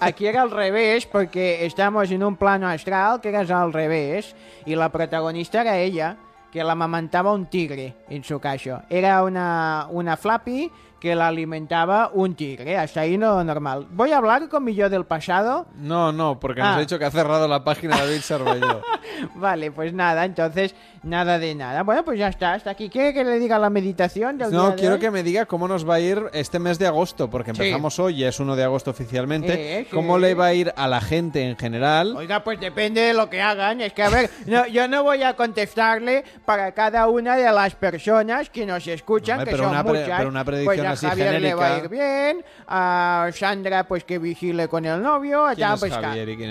Aquí 0.00 0.26
era 0.26 0.42
al 0.42 0.50
revés, 0.50 1.06
porque 1.06 1.64
estamos 1.64 2.10
en 2.10 2.24
un 2.24 2.34
plano 2.34 2.66
astral 2.66 3.20
que 3.20 3.28
era 3.28 3.42
al 3.42 3.72
revés, 3.72 4.34
y 4.66 4.74
la 4.74 4.88
protagonista 4.88 5.60
era 5.60 5.78
ella, 5.78 6.16
que 6.50 6.64
la 6.64 6.74
un 6.74 7.46
tigre, 7.46 7.94
en 8.08 8.24
su 8.24 8.40
caso. 8.40 8.82
Era 8.90 9.22
una, 9.22 9.86
una 9.90 10.16
Flappy 10.16 10.72
que 11.00 11.14
la 11.14 11.28
alimentaba 11.28 12.10
un 12.12 12.34
tigre, 12.34 12.76
hasta 12.76 13.00
ahí 13.00 13.16
no 13.16 13.42
normal. 13.42 13.86
Voy 13.90 14.12
a 14.12 14.18
hablar 14.18 14.48
con 14.48 14.62
mi 14.64 14.74
yo 14.74 14.90
del 14.90 15.04
pasado. 15.06 15.66
No, 15.76 16.12
no, 16.12 16.38
porque 16.38 16.60
nos 16.60 16.68
Ah. 16.70 16.76
ha 16.76 16.80
dicho 16.80 16.98
que 16.98 17.04
ha 17.06 17.10
cerrado 17.10 17.48
la 17.48 17.64
página 17.64 17.96
David 17.96 18.20
Cervelló. 18.20 18.82
Vale, 19.34 19.70
pues 19.72 19.92
nada, 19.92 20.24
entonces 20.24 20.74
nada 21.02 21.38
de 21.38 21.54
nada. 21.54 21.82
Bueno, 21.82 22.04
pues 22.04 22.18
ya 22.18 22.28
está, 22.28 22.52
hasta 22.52 22.70
aquí. 22.70 22.88
¿Quiere 22.90 23.14
que 23.14 23.24
le 23.24 23.38
diga 23.38 23.58
la 23.58 23.70
meditación 23.70 24.36
del 24.38 24.50
día 24.50 24.58
No, 24.58 24.70
de 24.70 24.74
quiero 24.76 24.94
hoy? 24.94 25.00
que 25.00 25.10
me 25.10 25.22
diga 25.22 25.46
cómo 25.46 25.66
nos 25.68 25.88
va 25.88 25.94
a 25.94 26.00
ir 26.00 26.22
este 26.34 26.58
mes 26.58 26.78
de 26.78 26.86
agosto, 26.86 27.30
porque 27.30 27.52
Sí. 27.54 27.62
empezamos 27.62 27.98
hoy, 27.98 28.18
ya 28.18 28.28
es 28.28 28.38
1 28.38 28.54
de 28.54 28.64
agosto 28.64 28.90
oficialmente. 28.90 29.78
Eh, 29.80 29.84
sí. 29.84 29.90
¿Cómo 29.94 30.18
le 30.18 30.34
va 30.34 30.46
a 30.46 30.54
ir 30.54 30.72
a 30.76 30.86
la 30.86 31.00
gente 31.00 31.42
en 31.48 31.56
general? 31.56 32.14
Oiga, 32.16 32.44
pues 32.44 32.60
depende 32.60 33.00
de 33.00 33.14
lo 33.14 33.30
que 33.30 33.40
hagan. 33.40 33.80
Es 33.80 33.92
que, 33.94 34.02
a 34.02 34.10
ver, 34.10 34.30
no, 34.46 34.66
yo 34.66 34.86
no 34.88 35.02
voy 35.02 35.22
a 35.22 35.34
contestarle 35.34 36.24
para 36.44 36.72
cada 36.72 37.08
una 37.08 37.36
de 37.36 37.50
las 37.50 37.74
personas 37.74 38.50
que 38.50 38.66
nos 38.66 38.86
escuchan, 38.86 39.38
Hombre, 39.38 39.50
que 39.52 39.56
pero 39.56 39.64
son 39.64 39.72
una 39.72 39.82
muchas. 39.82 40.18
pero 40.18 40.28
una 40.28 40.44
predicción 40.44 40.76
pues 40.76 40.88
a 40.90 40.92
así 40.92 41.06
Javier 41.06 41.40
le 41.40 41.54
va 41.54 41.66
a 41.66 41.68
ir 41.78 41.88
genérica. 41.88 41.88
bien, 41.88 42.44
a 42.66 43.28
Sandra 43.34 43.84
pues 43.84 44.04
que 44.04 44.18
vigile 44.18 44.68
con 44.68 44.84
el 44.84 45.02
novio, 45.02 45.46
a 45.46 45.54
¿Quién 45.54 45.66
tal, 45.68 45.74
es 45.74 45.80
pues, 45.80 45.92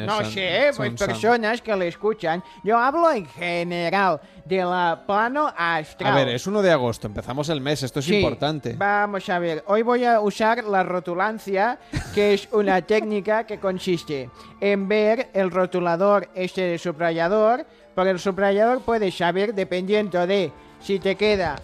no 0.06 0.26
sé, 0.26 0.72
pues 0.76 0.93
personas 0.93 1.61
que 1.61 1.76
le 1.76 1.88
escuchan. 1.88 2.43
Yo 2.64 2.77
hablo 2.77 3.11
en 3.11 3.26
general 3.26 4.19
de 4.45 4.58
la 4.58 5.03
plano 5.06 5.51
astral. 5.56 6.11
A 6.14 6.16
ver, 6.16 6.30
es 6.30 6.48
1 6.48 6.61
de 6.61 6.72
agosto, 6.72 7.08
empezamos 7.08 7.50
el 7.50 7.61
mes, 7.61 7.84
esto 7.84 8.00
es 8.00 8.06
Sí, 8.06 8.18
importante. 8.18 8.74
Vamos 8.77 9.30
a 9.30 9.40
ver, 9.40 9.64
hoy 9.68 9.82
voy 9.84 10.06
a 10.06 10.19
usar 10.19 10.64
la 10.64 10.84
rotulancia, 10.84 11.77
que 12.16 12.34
es 12.34 12.48
una 12.51 12.82
técnica 12.85 13.45
que 13.45 13.59
consiste 13.59 14.30
en 14.59 14.88
ver 14.88 15.30
el 15.34 15.51
rotulador 15.51 16.30
este 16.34 16.61
de 16.61 16.77
subrayador, 16.77 17.66
porque 17.95 18.11
el 18.11 18.19
subrayador 18.19 18.82
puede 18.82 19.11
saber, 19.11 19.53
dependiendo 19.53 20.26
de 20.26 20.51
si 20.80 21.00
te 21.00 21.16
queda 21.16 21.58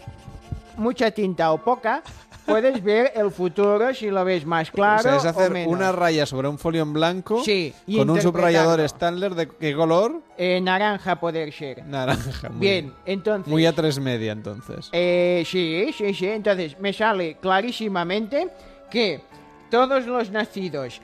mucha 0.77 1.11
tinta 1.11 1.51
o 1.53 1.57
poca, 1.57 2.03
puedes 2.45 2.83
ver 2.83 3.11
el 3.15 3.31
futuro 3.31 3.93
si 3.93 4.09
lo 4.09 4.23
ves 4.23 4.45
más 4.45 4.69
O 4.69 4.73
claro 4.73 5.01
sea, 5.01 5.15
es 5.17 5.25
o 5.25 5.29
hacer 5.29 5.51
menos. 5.51 5.73
una 5.73 5.91
raya 5.91 6.25
sobre 6.25 6.47
un 6.47 6.57
folio 6.57 6.83
en 6.83 6.93
blanco 6.93 7.43
Sí, 7.43 7.73
con 7.95 8.09
un 8.09 8.21
subrayador. 8.21 8.87
Stanler 8.87 9.35
de 9.35 9.49
qué 9.49 9.75
color? 9.75 10.21
Eh, 10.37 10.59
naranja 10.61 11.19
poder 11.19 11.51
ser. 11.51 11.85
Naranja. 11.85 12.49
muy 12.49 12.59
Bien, 12.59 12.93
entonces... 13.05 13.51
Muy 13.51 13.65
a 13.65 13.73
tres 13.73 13.99
media, 13.99 14.31
entonces. 14.31 14.89
Eh, 14.91 15.43
sí, 15.45 15.91
sí, 15.97 16.13
sí. 16.13 16.27
Entonces 16.27 16.79
me 16.79 16.93
sale 16.93 17.37
clarísimamente 17.41 18.49
que 18.89 19.21
todos 19.69 20.05
los 20.05 20.29
nacidos 20.31 21.01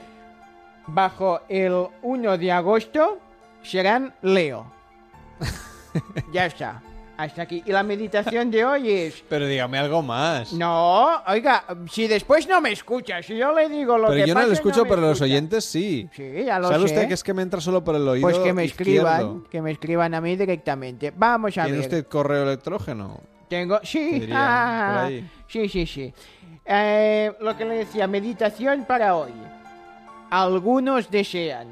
bajo 0.87 1.41
el 1.49 1.87
1 2.01 2.37
de 2.37 2.51
agosto 2.51 3.19
serán 3.63 4.13
Leo. 4.21 4.65
ya 6.33 6.45
está. 6.45 6.81
Hasta 7.21 7.43
aquí. 7.43 7.61
Y 7.67 7.71
la 7.71 7.83
meditación 7.83 8.49
de 8.49 8.65
hoy 8.65 8.89
es... 8.89 9.23
Pero 9.29 9.45
dígame 9.45 9.77
algo 9.77 10.01
más. 10.01 10.51
No, 10.53 11.21
oiga, 11.27 11.65
si 11.87 12.07
después 12.07 12.47
no 12.47 12.59
me 12.61 12.71
escucha, 12.71 13.21
si 13.21 13.37
yo 13.37 13.53
le 13.53 13.69
digo 13.69 13.95
lo 13.95 14.07
pero 14.07 14.23
que 14.23 14.27
yo 14.27 14.33
no 14.33 14.41
lo 14.41 14.51
escucho, 14.53 14.83
me 14.83 14.89
pero 14.89 15.01
los 15.01 15.21
oyentes 15.21 15.63
sí. 15.63 16.09
Sí, 16.13 16.43
ya 16.43 16.57
lo 16.57 16.69
¿Sabe 16.69 16.79
sé. 16.79 16.85
usted 16.85 17.07
que 17.07 17.13
es 17.13 17.23
que 17.23 17.35
me 17.35 17.43
entra 17.43 17.61
solo 17.61 17.83
por 17.83 17.95
el 17.95 18.07
oído 18.07 18.27
Pues 18.27 18.39
que 18.39 18.53
me 18.53 18.63
escriban, 18.63 19.43
que 19.51 19.61
me 19.61 19.69
escriban 19.71 20.15
a 20.15 20.21
mí 20.21 20.35
directamente. 20.35 21.13
Vamos 21.15 21.55
a 21.59 21.65
¿Tiene 21.65 21.77
ver. 21.77 21.85
usted 21.87 22.07
correo 22.07 22.41
electrógeno? 22.41 23.19
Tengo, 23.47 23.79
sí, 23.83 24.27
ah, 24.33 25.07
sí, 25.47 25.69
sí, 25.69 25.85
sí. 25.85 26.11
Eh, 26.65 27.33
lo 27.39 27.55
que 27.55 27.65
le 27.65 27.75
decía, 27.75 28.07
meditación 28.07 28.85
para 28.85 29.15
hoy. 29.15 29.33
Algunos 30.31 31.11
desean, 31.11 31.67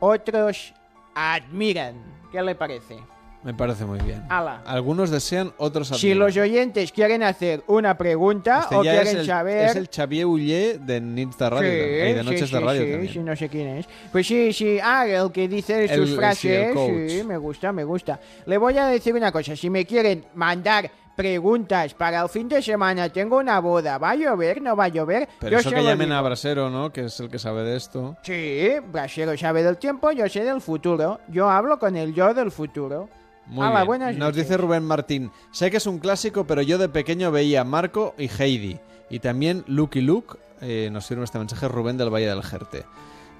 otros 0.00 0.74
admiran. 1.14 1.94
¿Qué 2.32 2.42
le 2.42 2.56
parece? 2.56 2.96
Me 3.42 3.54
parece 3.54 3.84
muy 3.84 4.00
bien. 4.00 4.24
Ala. 4.28 4.62
Algunos 4.66 5.10
desean, 5.10 5.52
otros 5.58 5.88
Si 5.88 5.94
admiran. 6.10 6.18
los 6.18 6.36
oyentes 6.36 6.90
quieren 6.90 7.22
hacer 7.22 7.62
una 7.68 7.96
pregunta 7.96 8.60
Este 8.64 8.74
o 8.74 8.82
ya 8.82 8.90
quieren 8.92 9.08
es 9.08 9.14
el, 9.20 9.26
saber... 9.26 9.66
es 9.68 9.76
el 9.76 9.88
Xavier 9.88 10.26
Ullé 10.26 10.78
de 10.78 11.00
Nits 11.00 11.38
de 11.38 11.50
Radio, 11.50 11.70
Sí, 11.70 11.78
también, 11.78 12.08
y 12.08 12.12
de 12.14 12.24
Noches 12.24 12.48
sí, 12.48 12.54
de 12.54 12.60
Radio 12.60 12.82
sí, 12.84 12.90
también. 12.90 13.12
sí, 13.12 13.18
no 13.20 13.36
sé 13.36 13.48
quién 13.48 13.68
es. 13.68 13.86
Pues 14.10 14.26
sí, 14.26 14.52
sí, 14.52 14.78
ah, 14.82 15.06
el 15.06 15.30
que 15.30 15.46
dice 15.46 15.84
El- 15.84 16.06
sus 16.06 16.16
frases, 16.16 16.74
sí, 17.08 17.22
me 17.24 17.36
gusta, 17.38 17.72
me 17.72 17.84
gusta. 17.84 18.18
Le 18.46 18.58
voy 18.58 18.76
a 18.78 18.86
decir 18.86 19.14
una 19.14 19.30
cosa, 19.30 19.54
si 19.54 19.70
me 19.70 19.86
quieren 19.86 20.24
mandar 20.34 20.90
preguntas 21.14 21.94
para 21.94 22.20
el 22.22 22.28
fin 22.28 22.48
de 22.48 22.60
semana, 22.60 23.08
tengo 23.08 23.38
una 23.38 23.58
boda, 23.60 23.96
¿va 23.96 24.10
a 24.10 24.14
llover? 24.16 24.60
¿No 24.60 24.76
va 24.76 24.84
a 24.84 24.88
llover? 24.88 25.28
Pero 25.40 25.52
Yo 25.52 25.58
eso 25.60 25.70
que 25.70 25.82
llamen 25.82 26.08
digo. 26.08 26.14
a 26.18 26.22
Brasero, 26.22 26.68
¿no? 26.68 26.92
Que 26.92 27.06
es 27.06 27.18
el 27.20 27.30
que 27.30 27.38
sabe 27.38 27.62
de 27.62 27.76
esto. 27.76 28.16
Sí, 28.22 28.70
Brasero 28.92 29.36
sabe 29.38 29.62
del 29.62 29.78
tiempo, 29.78 30.10
yo 30.12 30.28
sé 30.28 30.44
del 30.44 30.60
futuro. 30.60 31.20
Yo 31.28 31.48
hablo 31.48 31.78
con 31.78 31.96
el 31.96 32.12
yo 32.12 32.34
del 32.34 32.50
futuro. 32.50 33.08
Muy 33.46 33.64
Hala, 33.64 33.76
bien. 33.76 33.86
buenas 33.86 34.16
Nos 34.16 34.34
dice 34.34 34.56
Rubén 34.56 34.84
Martín, 34.84 35.30
sé 35.52 35.70
que 35.70 35.76
es 35.76 35.86
un 35.86 35.98
clásico, 35.98 36.46
pero 36.46 36.62
yo 36.62 36.78
de 36.78 36.88
pequeño 36.88 37.30
veía 37.30 37.64
Marco 37.64 38.14
y 38.18 38.28
Heidi. 38.28 38.78
Y 39.08 39.20
también 39.20 39.64
Lucky 39.66 40.00
Luke. 40.00 40.38
Eh, 40.60 40.88
nos 40.90 41.06
sirve 41.06 41.22
este 41.24 41.38
mensaje 41.38 41.68
Rubén 41.68 41.96
del 41.96 42.12
Valle 42.12 42.26
del 42.26 42.42
Jerte. 42.42 42.84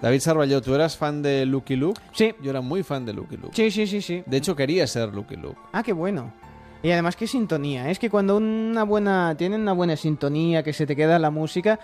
David 0.02 0.20
Sarballó, 0.20 0.60
¿tú 0.60 0.74
eras 0.74 0.96
fan 0.96 1.22
de 1.22 1.46
Lucky 1.46 1.74
Luke? 1.76 2.00
Sí. 2.12 2.34
Yo 2.42 2.50
era 2.50 2.60
muy 2.60 2.82
fan 2.82 3.06
de 3.06 3.14
Lucky 3.14 3.36
Luke. 3.36 3.54
Sí, 3.54 3.70
sí, 3.70 3.86
sí, 3.86 4.02
sí. 4.02 4.22
De 4.26 4.36
hecho, 4.36 4.54
quería 4.54 4.86
ser 4.86 5.14
Lucky 5.14 5.36
Luke. 5.36 5.58
Ah, 5.72 5.82
qué 5.82 5.92
bueno. 5.94 6.32
Y 6.82 6.90
además 6.90 7.16
qué 7.16 7.26
sintonía. 7.26 7.90
Es 7.90 7.98
que 7.98 8.10
cuando 8.10 8.36
una 8.36 8.84
buena 8.84 9.34
tienen 9.36 9.62
una 9.62 9.72
buena 9.72 9.96
sintonía, 9.96 10.62
que 10.62 10.74
se 10.74 10.86
te 10.86 10.94
queda 10.94 11.18
la 11.18 11.30
música, 11.30 11.80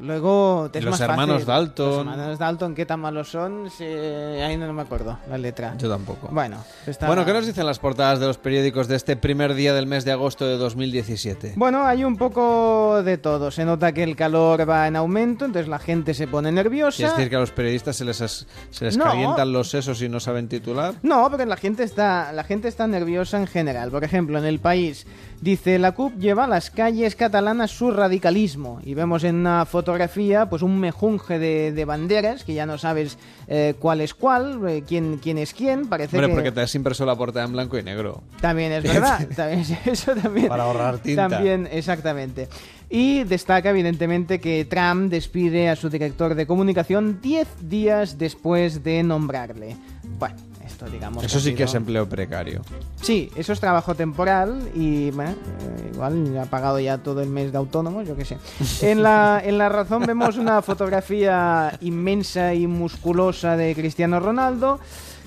luego 0.00 0.70
es 0.72 0.84
los 0.84 0.92
más 0.92 1.00
hermanos 1.00 1.44
fácil. 1.44 1.46
Dalton. 1.46 1.88
Los 2.06 2.14
hermanos 2.14 2.38
Dalton, 2.38 2.74
qué 2.74 2.86
tan 2.86 3.00
malos 3.00 3.30
son, 3.30 3.70
Sí, 3.70 3.84
ahí 3.84 4.56
no 4.56 4.72
me 4.72 4.82
acuerdo 4.82 5.18
la 5.28 5.38
letra. 5.38 5.74
Yo 5.78 5.88
tampoco. 5.90 6.28
Bueno, 6.30 6.58
está- 6.86 7.06
Bueno, 7.06 7.24
¿qué 7.24 7.32
nos 7.32 7.46
dicen 7.46 7.66
las 7.66 7.78
portadas 7.78 8.20
de 8.20 8.26
los 8.26 8.38
periódicos 8.38 8.88
de 8.88 8.96
este 8.96 9.16
primer 9.16 9.54
día 9.54 9.74
del 9.74 9.86
mes 9.86 10.04
de 10.04 10.12
agosto 10.12 10.46
de 10.46 10.56
2017? 10.56 11.54
Bueno, 11.56 11.84
hay 11.84 12.04
un 12.04 12.16
poco 12.16 13.02
de 13.02 13.18
todo. 13.18 13.50
Se 13.50 13.64
nota 13.64 13.92
que 13.92 14.02
el 14.02 14.16
calor 14.16 14.68
va 14.68 14.86
en 14.86 14.96
aumento, 14.96 15.44
entonces 15.44 15.68
la 15.68 15.78
gente 15.78 16.14
se 16.14 16.26
pone 16.28 16.52
nerviosa. 16.52 17.04
¿Es 17.06 17.12
decir 17.12 17.28
que 17.30 17.36
a 17.36 17.40
los 17.40 17.50
periodistas 17.50 17.96
se 17.96 18.04
les, 18.04 18.20
as- 18.20 18.46
se 18.70 18.84
les 18.84 18.96
No. 18.96 19.04
calientan 19.04 19.52
los 19.52 19.70
sesos 19.70 20.00
y 20.02 20.08
no 20.08 20.20
saben 20.20 20.48
titular? 20.48 20.94
No, 21.02 21.28
pero 21.30 21.44
la 21.46 21.56
gente 21.56 21.82
está 21.82 22.32
la 22.32 22.44
gente 22.44 22.68
está 22.68 22.86
nerviosa 22.86 23.38
en 23.38 23.46
general. 23.46 23.90
Por 23.90 24.04
ejemplo, 24.04 24.38
en 24.38 24.44
el 24.44 24.58
país 24.60 25.06
dice 25.40 25.78
la 25.78 25.92
CUP 25.92 26.16
lleva 26.18 26.44
a 26.44 26.48
las 26.48 26.70
calles 26.70 27.16
catalanas 27.16 27.70
su 27.70 27.90
radicalismo 27.90 28.80
y 28.84 28.94
vemos 28.94 29.24
en 29.24 29.36
una 29.36 29.64
fotografía 29.80 30.46
pues 30.50 30.60
un 30.60 30.78
mejunje 30.78 31.38
de, 31.38 31.72
de 31.72 31.84
banderas 31.86 32.44
que 32.44 32.52
ya 32.52 32.66
no 32.66 32.76
sabes 32.76 33.16
eh, 33.48 33.74
cuál 33.78 34.02
es 34.02 34.12
cuál, 34.12 34.60
eh, 34.68 34.84
quién 34.86 35.16
quién 35.16 35.38
es 35.38 35.54
quién. 35.54 35.86
Parece 35.88 36.18
Hombre, 36.18 36.28
que 36.28 36.34
porque 36.34 36.52
te 36.52 36.60
has 36.60 36.74
impreso 36.74 37.06
la 37.06 37.16
portada 37.16 37.46
en 37.46 37.52
blanco 37.52 37.78
y 37.78 37.82
negro. 37.82 38.22
también 38.42 38.72
es 38.72 38.82
verdad, 38.82 39.26
también, 39.36 39.64
eso 39.86 40.14
también. 40.14 40.48
Para 40.48 40.64
ahorrar 40.64 40.98
tinta. 40.98 41.28
También, 41.28 41.66
exactamente. 41.72 42.48
Y 42.90 43.24
destaca 43.24 43.70
evidentemente 43.70 44.38
que 44.38 44.66
Trump 44.66 45.10
despide 45.10 45.70
a 45.70 45.76
su 45.76 45.88
director 45.88 46.34
de 46.34 46.46
comunicación 46.46 47.20
10 47.22 47.48
días 47.70 48.18
después 48.18 48.84
de 48.84 49.02
nombrarle. 49.02 49.76
Bueno, 50.18 50.36
digamos. 50.88 51.24
Eso 51.24 51.40
sí 51.40 51.54
que 51.54 51.64
es 51.64 51.74
empleo 51.74 52.08
precario. 52.08 52.62
Sí, 53.02 53.30
eso 53.34 53.52
es 53.52 53.60
trabajo 53.60 53.94
temporal 53.94 54.70
y 54.74 55.08
eh, 55.08 55.12
igual 55.92 56.38
ha 56.38 56.46
pagado 56.46 56.78
ya 56.78 56.98
todo 56.98 57.20
el 57.22 57.28
mes 57.28 57.52
de 57.52 57.58
autónomo, 57.58 58.02
yo 58.02 58.16
qué 58.16 58.24
sé. 58.24 58.38
En 58.82 59.02
la, 59.02 59.40
en 59.44 59.58
la 59.58 59.68
razón 59.68 60.04
vemos 60.06 60.36
una 60.36 60.62
fotografía 60.62 61.76
inmensa 61.80 62.54
y 62.54 62.66
musculosa 62.66 63.56
de 63.56 63.74
Cristiano 63.74 64.20
Ronaldo 64.20 64.80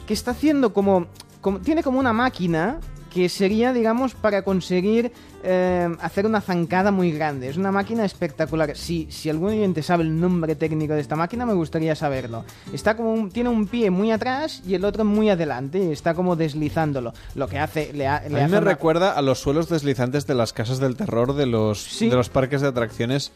que 0.08 0.14
está 0.14 0.32
haciendo 0.32 0.74
como, 0.74 1.08
como 1.42 1.60
tiene 1.60 1.84
como 1.84 2.00
una 2.00 2.14
máquina 2.14 2.80
que 3.14 3.30
sería, 3.30 3.74
digamos, 3.74 4.16
para 4.16 4.42
conseguir 4.42 5.12
eh, 5.44 5.90
hacer 6.02 6.26
una 6.26 6.42
zancada 6.42 6.92
muy 6.92 7.12
grande. 7.12 7.50
Es 7.50 7.58
una 7.58 7.72
máquina 7.72 8.06
espectacular. 8.06 8.76
Si, 8.76 9.08
si 9.12 9.30
algún 9.30 9.50
oyente 9.50 9.84
sabe 9.84 10.04
el 10.04 10.20
nombre 10.20 10.56
técnico 10.56 10.94
de 10.94 11.02
esta 11.02 11.16
máquina, 11.16 11.46
me 11.46 11.54
gustaría 11.54 11.96
saberlo. 11.96 12.46
Está 12.72 12.96
como 12.96 13.14
un- 13.14 13.30
tiene 13.30 13.50
un 13.50 13.68
pie 13.68 13.90
muy 13.92 14.12
atrás 14.12 14.62
y 14.66 14.76
el 14.76 14.86
otro 14.86 15.04
muy 15.06 15.30
adelante. 15.30 15.80
Y 15.80 15.92
está 15.92 16.14
como 16.14 16.36
deslizándolo. 16.36 17.14
Lo 17.36 17.48
que 17.48 17.60
hace... 17.60 17.92
Le, 17.94 18.08
ha- 18.08 18.18
A 18.18 18.30
mí 18.30 18.36
me 18.36 18.46
una- 18.46 18.60
recuerda 18.62 19.12
a 19.12 19.22
los 19.22 19.40
suelos 19.40 19.70
deslizantes 19.70 20.26
de 20.26 20.34
las 20.36 20.54
casas 20.54 20.80
del 20.80 20.96
terror 20.96 21.34
de 21.36 21.46
los, 21.46 22.00
de 22.00 22.08
los 22.10 22.30
parques 22.30 22.62
de 22.62 22.68
atracciones 22.70 23.32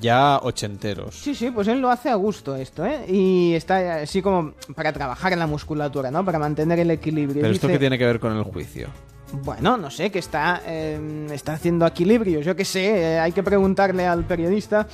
ya 0.00 0.38
ochenteros. 0.42 1.14
Sí, 1.14 1.34
sí, 1.34 1.50
pues 1.50 1.68
él 1.68 1.80
lo 1.80 1.90
hace 1.90 2.08
a 2.10 2.14
gusto 2.16 2.56
esto, 2.56 2.84
¿eh? 2.84 3.04
Y 3.08 3.52
está 3.54 3.96
así 4.02 4.20
como 4.20 4.52
para 4.74 4.92
trabajar 4.92 5.32
en 5.32 5.38
la 5.38 5.46
musculatura, 5.46 6.10
¿no? 6.10 6.24
Para 6.24 6.38
mantener 6.40 6.78
el 6.80 6.90
equilibrio. 6.90 7.40
Pero 7.42 7.52
esto 7.52 7.68
Dice- 7.68 7.74
que 7.76 7.78
tiene 7.80 7.98
que 7.98 8.06
ver 8.06 8.18
con 8.18 8.36
el 8.36 8.42
juicio. 8.42 8.88
Bueno, 9.32 9.76
no 9.76 9.90
sé, 9.90 10.10
que 10.10 10.18
está, 10.18 10.60
eh, 10.66 11.26
está 11.32 11.54
haciendo 11.54 11.86
equilibrios, 11.86 12.44
yo 12.44 12.54
qué 12.54 12.64
sé, 12.64 13.14
eh, 13.14 13.18
hay 13.18 13.32
que 13.32 13.42
preguntarle 13.42 14.06
al 14.06 14.24
periodista. 14.24 14.86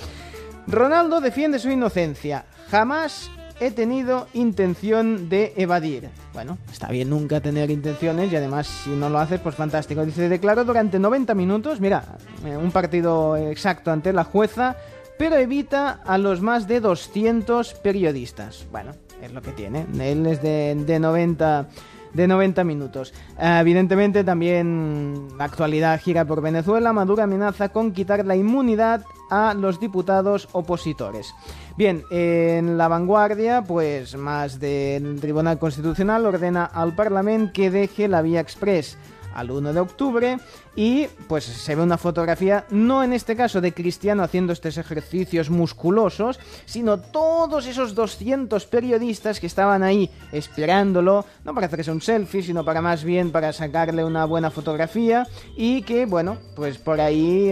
Ronaldo 0.67 1.21
defiende 1.21 1.59
su 1.59 1.71
inocencia. 1.71 2.45
Jamás 2.71 3.31
he 3.59 3.73
tenido 3.73 4.29
intención 4.35 5.29
de 5.29 5.53
evadir. 5.57 6.09
Bueno, 6.33 6.59
está 6.71 6.89
bien 6.89 7.11
nunca 7.11 7.41
tener 7.41 7.71
intenciones 7.71 8.33
y 8.33 8.37
además 8.37 8.67
si 8.67 8.91
no 8.91 9.09
lo 9.09 9.19
haces, 9.19 9.41
pues 9.41 9.57
fantástico. 9.57 10.05
Dice, 10.05 10.29
declaró 10.29 10.65
durante 10.65 10.99
90 10.99 11.35
minutos, 11.35 11.81
mira, 11.81 12.05
eh, 12.45 12.57
un 12.57 12.71
partido 12.71 13.37
exacto 13.37 13.91
ante 13.91 14.13
la 14.13 14.25
jueza, 14.25 14.77
pero 15.19 15.37
evita 15.37 16.01
a 16.05 16.17
los 16.17 16.41
más 16.41 16.69
de 16.69 16.81
200 16.81 17.75
periodistas. 17.75 18.67
Bueno, 18.71 18.93
es 19.21 19.33
lo 19.33 19.43
que 19.43 19.51
tiene. 19.51 19.85
Él 20.01 20.27
es 20.27 20.41
de, 20.43 20.77
de 20.87 21.01
90 21.01 21.69
de 22.13 22.27
90 22.27 22.65
minutos. 22.65 23.13
Eh, 23.39 23.59
evidentemente 23.61 24.25
también 24.25 25.29
la 25.37 25.45
actualidad 25.45 26.01
gira 26.01 26.25
por 26.25 26.41
Venezuela. 26.41 26.93
Maduro 26.93 27.23
amenaza 27.23 27.69
con 27.69 27.93
quitar 27.93 28.25
la 28.25 28.37
inmunidad 28.37 29.05
a 29.31 29.55
los 29.55 29.79
diputados 29.81 30.49
opositores. 30.53 31.35
Bien, 31.77 32.03
en 32.11 32.79
la 32.79 32.89
vanguardia, 32.89 33.63
pues 33.63 34.17
más 34.17 34.59
del 34.59 35.21
Tribunal 35.21 35.59
Constitucional 35.59 36.27
ordena 36.27 36.65
al 36.65 36.95
Parlamento 36.95 37.53
que 37.53 37.71
deje 37.71 38.09
la 38.09 38.23
vía 38.23 38.41
express 38.41 38.99
al 39.35 39.51
1 39.51 39.73
de 39.73 39.81
octubre 39.81 40.39
y 40.79 41.09
pues 41.27 41.43
se 41.43 41.75
ve 41.75 41.83
una 41.83 41.99
fotografía 41.99 42.65
no 42.71 43.03
en 43.03 43.13
este 43.13 43.35
caso 43.35 43.61
de 43.61 43.75
Cristiano 43.75 44.23
haciendo 44.23 44.53
estos 44.53 44.79
ejercicios 44.79 45.51
musculosos 45.51 46.39
sino 46.67 47.01
todos 47.01 47.67
esos 47.67 47.97
200 47.97 48.65
periodistas 48.67 49.41
que 49.41 49.49
estaban 49.49 49.83
ahí 49.83 50.09
esperándolo. 50.31 51.25
No 51.45 51.53
para 51.53 51.67
hacerse 51.67 51.91
un 51.91 52.01
selfie 52.01 52.45
sino 52.45 52.65
para 52.65 52.81
más 52.81 53.03
bien 53.03 53.33
para 53.33 53.53
sacarle 53.53 54.05
una 54.05 54.25
buena 54.25 54.53
fotografía. 54.53 55.27
Y 55.57 55.83
que 55.83 56.07
bueno 56.07 56.39
pues 56.55 56.79
por 56.79 57.01
ahí 57.01 57.51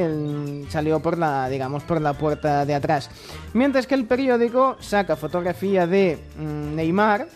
salió 0.69 1.01
por 1.01 1.19
la 1.19 1.49
digamos 1.49 1.83
por 1.83 2.01
la 2.01 2.13
puerta 2.13 2.65
de 2.65 2.77
atrás. 2.77 3.11
Mientras 3.55 3.89
que 3.89 3.97
el 3.97 4.05
periódico 4.05 4.77
saca 4.79 5.17
fotografía 5.17 5.89
de 5.89 6.17
mm, 6.39 6.77
Neymar 6.77 7.27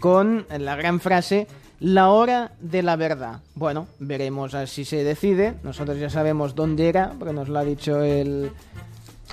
con 0.00 0.46
la 0.48 0.74
gran 0.74 0.98
frase 0.98 1.46
la 1.80 2.10
hora 2.10 2.52
de 2.60 2.82
la 2.82 2.96
verdad. 2.96 3.40
Bueno, 3.54 3.88
veremos 3.98 4.54
a 4.54 4.66
si 4.66 4.84
se 4.84 5.02
decide. 5.02 5.54
Nosotros 5.62 5.98
ya 5.98 6.10
sabemos 6.10 6.54
dónde 6.54 6.88
era, 6.88 7.14
porque 7.18 7.34
nos 7.34 7.48
lo 7.48 7.58
ha 7.58 7.64
dicho 7.64 8.02
el 8.02 8.52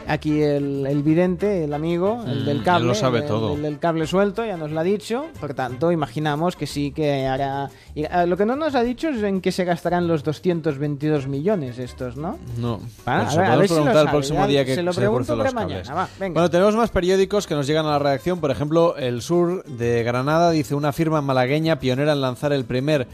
Aquí 0.07 0.41
el, 0.41 0.85
el 0.85 1.01
vidente, 1.03 1.63
el 1.63 1.73
amigo, 1.73 2.23
el 2.27 2.41
Mm, 2.43 2.45
del 2.45 2.63
cable, 2.63 2.87
lo 2.87 2.95
sabe 2.95 3.19
el, 3.19 3.25
todo. 3.25 3.55
el 3.55 3.61
del 3.63 3.79
cable 3.79 4.05
suelto, 4.05 4.45
ya 4.45 4.57
nos 4.57 4.71
lo 4.71 4.79
ha 4.79 4.83
dicho. 4.83 5.25
Por 5.39 5.53
tanto, 5.53 5.91
imaginamos 5.91 6.55
que 6.55 6.67
sí 6.67 6.91
que 6.91 7.25
hará. 7.25 7.69
y, 7.95 8.03
eh, 8.03 8.09
lo 8.27 8.37
que 8.37 8.45
no 8.45 8.55
nos 8.55 8.75
ha 8.75 8.83
dicho 8.83 9.09
es 9.09 9.23
en 9.23 9.41
qué 9.41 9.51
se 9.51 9.65
gastarán 9.65 10.07
los 10.07 10.23
222 10.23 11.27
millones 11.27 11.79
estos, 11.79 12.15
¿no? 12.17 12.37
No. 12.57 12.79
Ah, 13.05 13.21
Pues 13.25 13.37
a 13.37 13.41
ver, 13.41 13.51
a 13.51 13.55
ver 13.57 13.67
si 13.67 13.73
lo 13.73 13.81
preguntar 13.81 14.05
el 14.05 14.11
próximo 14.11 14.39
ya 14.41 14.47
día 14.47 14.65
que 14.65 14.75
se 14.75 14.83
lo 14.83 14.93
se 14.93 14.99
pregunto 15.01 15.37
para 15.37 15.51
mañana, 15.51 15.93
va, 15.93 16.09
venga. 16.19 16.33
Bueno, 16.33 16.49
tenemos 16.49 16.75
más 16.75 16.89
periódicos 16.91 17.47
que 17.47 17.55
nos 17.55 17.65
llegan 17.67 17.85
a 17.85 17.89
la 17.91 17.99
redacción. 17.99 18.39
Por 18.39 18.51
ejemplo, 18.51 18.95
El 18.97 19.21
Sur 19.21 19.63
de 19.65 20.03
Granada 20.03 20.51
dice 20.51 20.75
una 20.75 20.91
firma 20.93 21.21
malagueña 21.21 21.79
pionera 21.79 22.13
en 22.13 22.21
lanzar 22.21 22.53
el 22.53 22.65
primer 22.65 23.07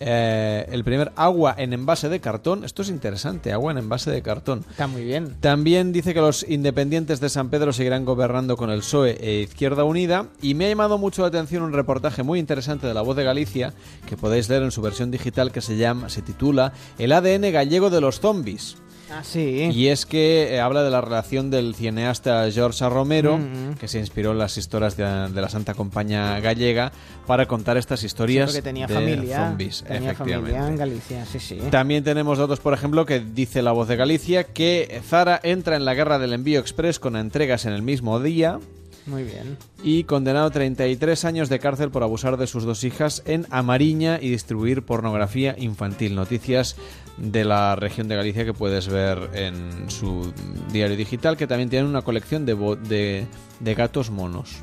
eh, 0.00 0.66
el 0.70 0.84
primer 0.84 1.12
agua 1.16 1.54
en 1.56 1.72
envase 1.72 2.08
de 2.08 2.20
cartón. 2.20 2.64
Esto 2.64 2.82
es 2.82 2.88
interesante, 2.88 3.52
agua 3.52 3.72
en 3.72 3.78
envase 3.78 4.10
de 4.10 4.22
cartón. 4.22 4.64
Está 4.70 4.86
muy 4.86 5.04
bien. 5.04 5.36
También 5.40 5.92
dice 5.92 6.14
que 6.14 6.20
los 6.20 6.44
independientes 6.48 7.20
de 7.20 7.28
San 7.28 7.50
Pedro 7.50 7.72
seguirán 7.72 8.04
gobernando 8.04 8.56
con 8.56 8.70
el 8.70 8.80
PSOE 8.80 9.18
e 9.20 9.42
Izquierda 9.42 9.84
Unida. 9.84 10.26
Y 10.42 10.54
me 10.54 10.66
ha 10.66 10.68
llamado 10.68 10.98
mucho 10.98 11.22
la 11.22 11.28
atención 11.28 11.62
un 11.62 11.72
reportaje 11.72 12.22
muy 12.22 12.38
interesante 12.38 12.86
de 12.86 12.94
La 12.94 13.02
Voz 13.02 13.16
de 13.16 13.24
Galicia 13.24 13.72
que 14.06 14.16
podéis 14.16 14.48
leer 14.48 14.62
en 14.62 14.70
su 14.70 14.82
versión 14.82 15.10
digital 15.10 15.52
que 15.52 15.60
se 15.60 15.76
llama, 15.76 16.08
se 16.08 16.22
titula 16.22 16.72
El 16.98 17.12
ADN 17.12 17.52
gallego 17.52 17.90
de 17.90 18.00
los 18.00 18.20
zombies. 18.20 18.76
Ah, 19.10 19.22
sí. 19.22 19.68
Y 19.72 19.86
es 19.88 20.04
que 20.04 20.54
eh, 20.54 20.60
habla 20.60 20.82
de 20.82 20.90
la 20.90 21.00
relación 21.00 21.50
del 21.50 21.74
cineasta 21.74 22.50
George 22.50 22.88
Romero, 22.88 23.38
Mm. 23.38 23.74
que 23.78 23.86
se 23.88 23.98
inspiró 24.00 24.32
en 24.32 24.38
las 24.38 24.56
historias 24.58 24.96
de, 24.96 25.04
de 25.04 25.40
la 25.40 25.48
Santa 25.48 25.74
Compañía 25.74 26.40
Gallega 26.40 26.90
para 27.26 27.46
contar 27.46 27.76
estas 27.76 28.02
historias 28.02 28.52
Sí, 28.52 28.62
tenía 28.62 28.86
de 28.86 28.94
familia, 28.94 29.46
zombies. 29.48 29.84
tenía 29.86 30.10
efectivamente. 30.10 30.52
familia 30.52 30.68
en 30.72 30.76
Galicia, 30.76 31.24
sí, 31.26 31.38
sí. 31.38 31.58
También 31.70 32.02
tenemos 32.04 32.38
datos, 32.38 32.58
por 32.60 32.74
ejemplo, 32.74 33.06
que 33.06 33.20
dice 33.20 33.62
la 33.62 33.72
voz 33.72 33.86
de 33.88 33.96
Galicia 33.96 34.44
que 34.44 35.00
Zara 35.08 35.38
entra 35.42 35.76
en 35.76 35.84
la 35.84 35.94
guerra 35.94 36.18
del 36.18 36.32
envío 36.32 36.58
express 36.60 36.98
con 36.98 37.16
entregas 37.16 37.64
en 37.64 37.72
el 37.72 37.82
mismo 37.82 38.18
día 38.20 38.58
Muy 39.06 39.22
bien. 39.22 39.56
y 39.82 40.04
condenado 40.04 40.46
a 40.46 40.50
33 40.50 41.24
años 41.24 41.48
de 41.48 41.58
cárcel 41.60 41.90
por 41.90 42.02
abusar 42.02 42.36
de 42.36 42.46
sus 42.46 42.64
dos 42.64 42.82
hijas 42.84 43.22
en 43.24 43.46
Amariña 43.50 44.18
y 44.20 44.30
distribuir 44.30 44.82
pornografía 44.82 45.54
infantil. 45.58 46.14
Noticias 46.16 46.76
de 47.16 47.44
la 47.44 47.76
región 47.76 48.08
de 48.08 48.16
Galicia 48.16 48.44
que 48.44 48.52
puedes 48.52 48.88
ver 48.88 49.30
en 49.34 49.88
su 49.90 50.32
diario 50.72 50.96
digital, 50.96 51.36
que 51.36 51.46
también 51.46 51.70
tiene 51.70 51.86
una 51.88 52.02
colección 52.02 52.44
de, 52.46 52.54
bo- 52.54 52.76
de, 52.76 53.26
de 53.60 53.74
gatos 53.74 54.10
monos. 54.10 54.56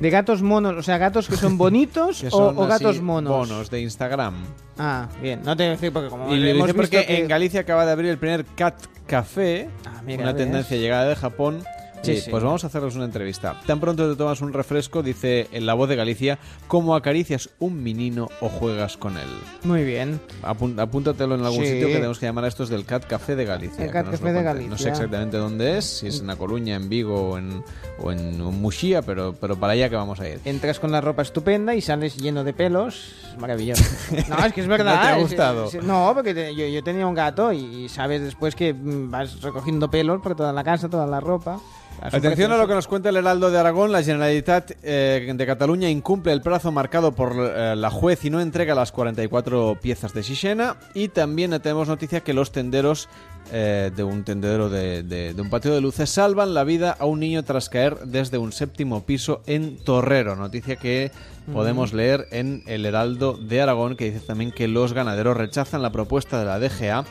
De 0.00 0.10
gatos 0.10 0.42
monos, 0.42 0.74
o 0.76 0.82
sea, 0.82 0.98
gatos 0.98 1.28
que 1.28 1.36
son 1.36 1.56
bonitos 1.58 2.20
Que 2.22 2.26
o, 2.26 2.30
son 2.30 2.58
o 2.58 2.66
gatos 2.66 3.00
monos. 3.00 3.32
bonos 3.48 3.70
de 3.70 3.80
Instagram. 3.82 4.34
Ah, 4.76 5.08
bien. 5.22 5.40
No 5.44 5.56
te 5.56 5.62
voy 5.62 5.68
a 5.68 5.72
decir 5.72 5.92
porque 5.92 6.08
como 6.08 6.34
Y 6.34 6.38
le 6.40 6.50
hemos 6.50 6.66
dice 6.66 6.74
porque 6.74 6.96
visto 6.98 7.06
que- 7.14 7.20
en 7.20 7.28
Galicia 7.28 7.60
acaba 7.60 7.86
de 7.86 7.92
abrir 7.92 8.10
el 8.10 8.18
primer 8.18 8.44
Cat 8.56 8.74
Café, 9.06 9.68
mira, 10.04 10.24
una 10.24 10.32
ves. 10.32 10.42
tendencia 10.42 10.76
llegada 10.76 11.08
de 11.08 11.14
Japón. 11.14 11.62
Sí. 12.02 12.20
Pues 12.30 12.42
vamos 12.42 12.64
a 12.64 12.66
hacerles 12.66 12.94
una 12.96 13.04
entrevista. 13.04 13.60
Tan 13.66 13.78
pronto 13.80 14.08
te 14.10 14.16
tomas 14.16 14.40
un 14.40 14.52
refresco, 14.52 15.02
dice 15.02 15.48
en 15.52 15.66
la 15.66 15.74
voz 15.74 15.88
de 15.88 15.96
Galicia, 15.96 16.38
cómo 16.68 16.96
acaricias 16.96 17.50
un 17.58 17.82
menino 17.82 18.28
o 18.40 18.48
juegas 18.48 18.96
con 18.96 19.16
él. 19.16 19.28
Muy 19.64 19.84
bien. 19.84 20.20
Apún- 20.42 20.78
apúntatelo 20.80 21.34
en 21.36 21.44
algún 21.44 21.64
Sí. 21.64 21.70
sitio 21.72 21.86
que 21.88 21.94
tenemos 21.94 22.18
que 22.18 22.26
llamar 22.26 22.44
a 22.44 22.48
estos 22.48 22.68
del 22.68 22.84
Cat 22.84 23.06
Café 23.06 23.36
de 23.36 23.44
Galicia. 23.44 23.84
El 23.84 23.90
Cat 23.90 24.06
Café 24.10 24.32
de 24.32 24.42
cuenten. 24.42 24.68
No 24.70 24.76
sé 24.78 24.84
Galicia. 24.84 24.90
exactamente 24.90 25.36
dónde 25.36 25.78
es, 25.78 25.84
si 25.84 26.06
es 26.08 26.20
en 26.20 26.26
La 26.26 26.36
Coruña, 26.36 26.74
en 26.76 26.88
Vigo 26.88 27.30
o 27.30 27.38
en, 27.38 27.62
o 27.98 28.10
en 28.12 28.40
Muxía, 28.40 29.02
pero, 29.02 29.34
pero 29.40 29.56
para 29.56 29.74
allá 29.74 29.88
que 29.88 29.96
vamos 29.96 30.18
a 30.20 30.28
ir. 30.28 30.40
Entras 30.44 30.80
con 30.80 30.90
la 30.92 31.00
ropa 31.00 31.22
estupenda 31.22 31.74
y 31.74 31.80
sales 31.80 32.16
lleno 32.16 32.42
de 32.44 32.52
pelos. 32.52 33.14
Maravilloso. 33.38 33.82
No, 34.28 34.44
es 34.44 34.52
que 34.52 34.60
es 34.62 34.66
verdad. 34.66 34.94
¿No 34.96 35.00
te 35.02 35.06
ha 35.08 35.18
gustado? 35.18 35.64
es- 35.66 35.82
no, 35.82 36.10
porque 36.14 36.34
te- 36.34 36.54
yo, 36.54 36.66
yo 36.66 36.82
tenía 36.82 37.06
un 37.06 37.14
gato 37.14 37.52
y, 37.52 37.58
y 37.84 37.88
sabes 37.88 38.22
después 38.22 38.54
que 38.54 38.74
vas 38.76 39.40
recogiendo 39.42 39.90
pelos 39.90 40.20
por 40.20 40.34
toda 40.34 40.52
la 40.52 40.64
casa, 40.64 40.88
toda 40.88 41.06
la 41.06 41.20
ropa. 41.20 41.58
Atención 42.00 42.50
a 42.50 42.56
lo 42.56 42.66
que 42.66 42.74
nos 42.74 42.88
cuenta 42.88 43.10
el 43.10 43.16
Heraldo 43.16 43.50
de 43.50 43.58
Aragón. 43.58 43.92
La 43.92 44.02
Generalitat 44.02 44.72
eh, 44.82 45.30
de 45.32 45.46
Cataluña 45.46 45.88
incumple 45.88 46.32
el 46.32 46.40
plazo 46.42 46.72
marcado 46.72 47.12
por 47.12 47.32
eh, 47.38 47.76
la 47.76 47.90
juez 47.90 48.24
y 48.24 48.30
no 48.30 48.40
entrega 48.40 48.74
las 48.74 48.90
44 48.90 49.78
piezas 49.80 50.12
de 50.12 50.22
Xixena. 50.24 50.76
Y 50.94 51.08
también 51.08 51.50
tenemos 51.62 51.86
noticia 51.86 52.20
que 52.20 52.32
los 52.34 52.50
tenderos 52.50 53.08
eh, 53.52 53.92
de 53.94 54.02
un 54.02 54.24
tendedero 54.24 54.68
de, 54.68 55.04
de- 55.04 55.34
de 55.34 55.42
un 55.42 55.48
patio 55.50 55.72
de 55.74 55.80
luces 55.80 56.10
salvan 56.10 56.54
la 56.54 56.64
vida 56.64 56.96
a 56.98 57.04
un 57.04 57.20
niño 57.20 57.44
tras 57.44 57.68
caer 57.68 57.96
desde 58.04 58.38
un 58.38 58.50
séptimo 58.52 59.04
piso 59.04 59.42
en 59.46 59.76
Torrero. 59.76 60.34
Noticia 60.34 60.76
que 60.76 61.12
podemos 61.52 61.92
leer 61.92 62.26
en 62.32 62.62
el 62.66 62.84
Heraldo 62.86 63.34
de 63.34 63.60
Aragón, 63.62 63.94
que 63.96 64.10
dice 64.10 64.26
también 64.26 64.50
que 64.50 64.66
los 64.68 64.92
ganaderos 64.92 65.36
rechazan 65.36 65.82
la 65.82 65.90
propuesta 65.92 66.38
de 66.40 66.46
la 66.46 66.58
DGA 66.58 67.04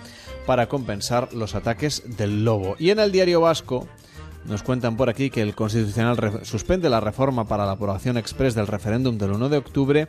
para 0.45 0.67
compensar 0.67 1.33
los 1.33 1.55
ataques 1.55 2.03
del 2.17 2.43
lobo. 2.43 2.75
Y 2.79 2.89
en 2.89 2.99
el 2.99 3.11
diario 3.11 3.41
vasco 3.41 3.87
nos 4.45 4.63
cuentan 4.63 4.97
por 4.97 5.09
aquí 5.09 5.29
que 5.29 5.41
el 5.41 5.55
Constitucional 5.55 6.41
suspende 6.43 6.89
la 6.89 6.99
reforma 6.99 7.45
para 7.45 7.65
la 7.65 7.73
aprobación 7.73 8.17
express 8.17 8.55
del 8.55 8.67
referéndum 8.67 9.17
del 9.17 9.31
1 9.31 9.49
de 9.49 9.57
octubre 9.57 10.07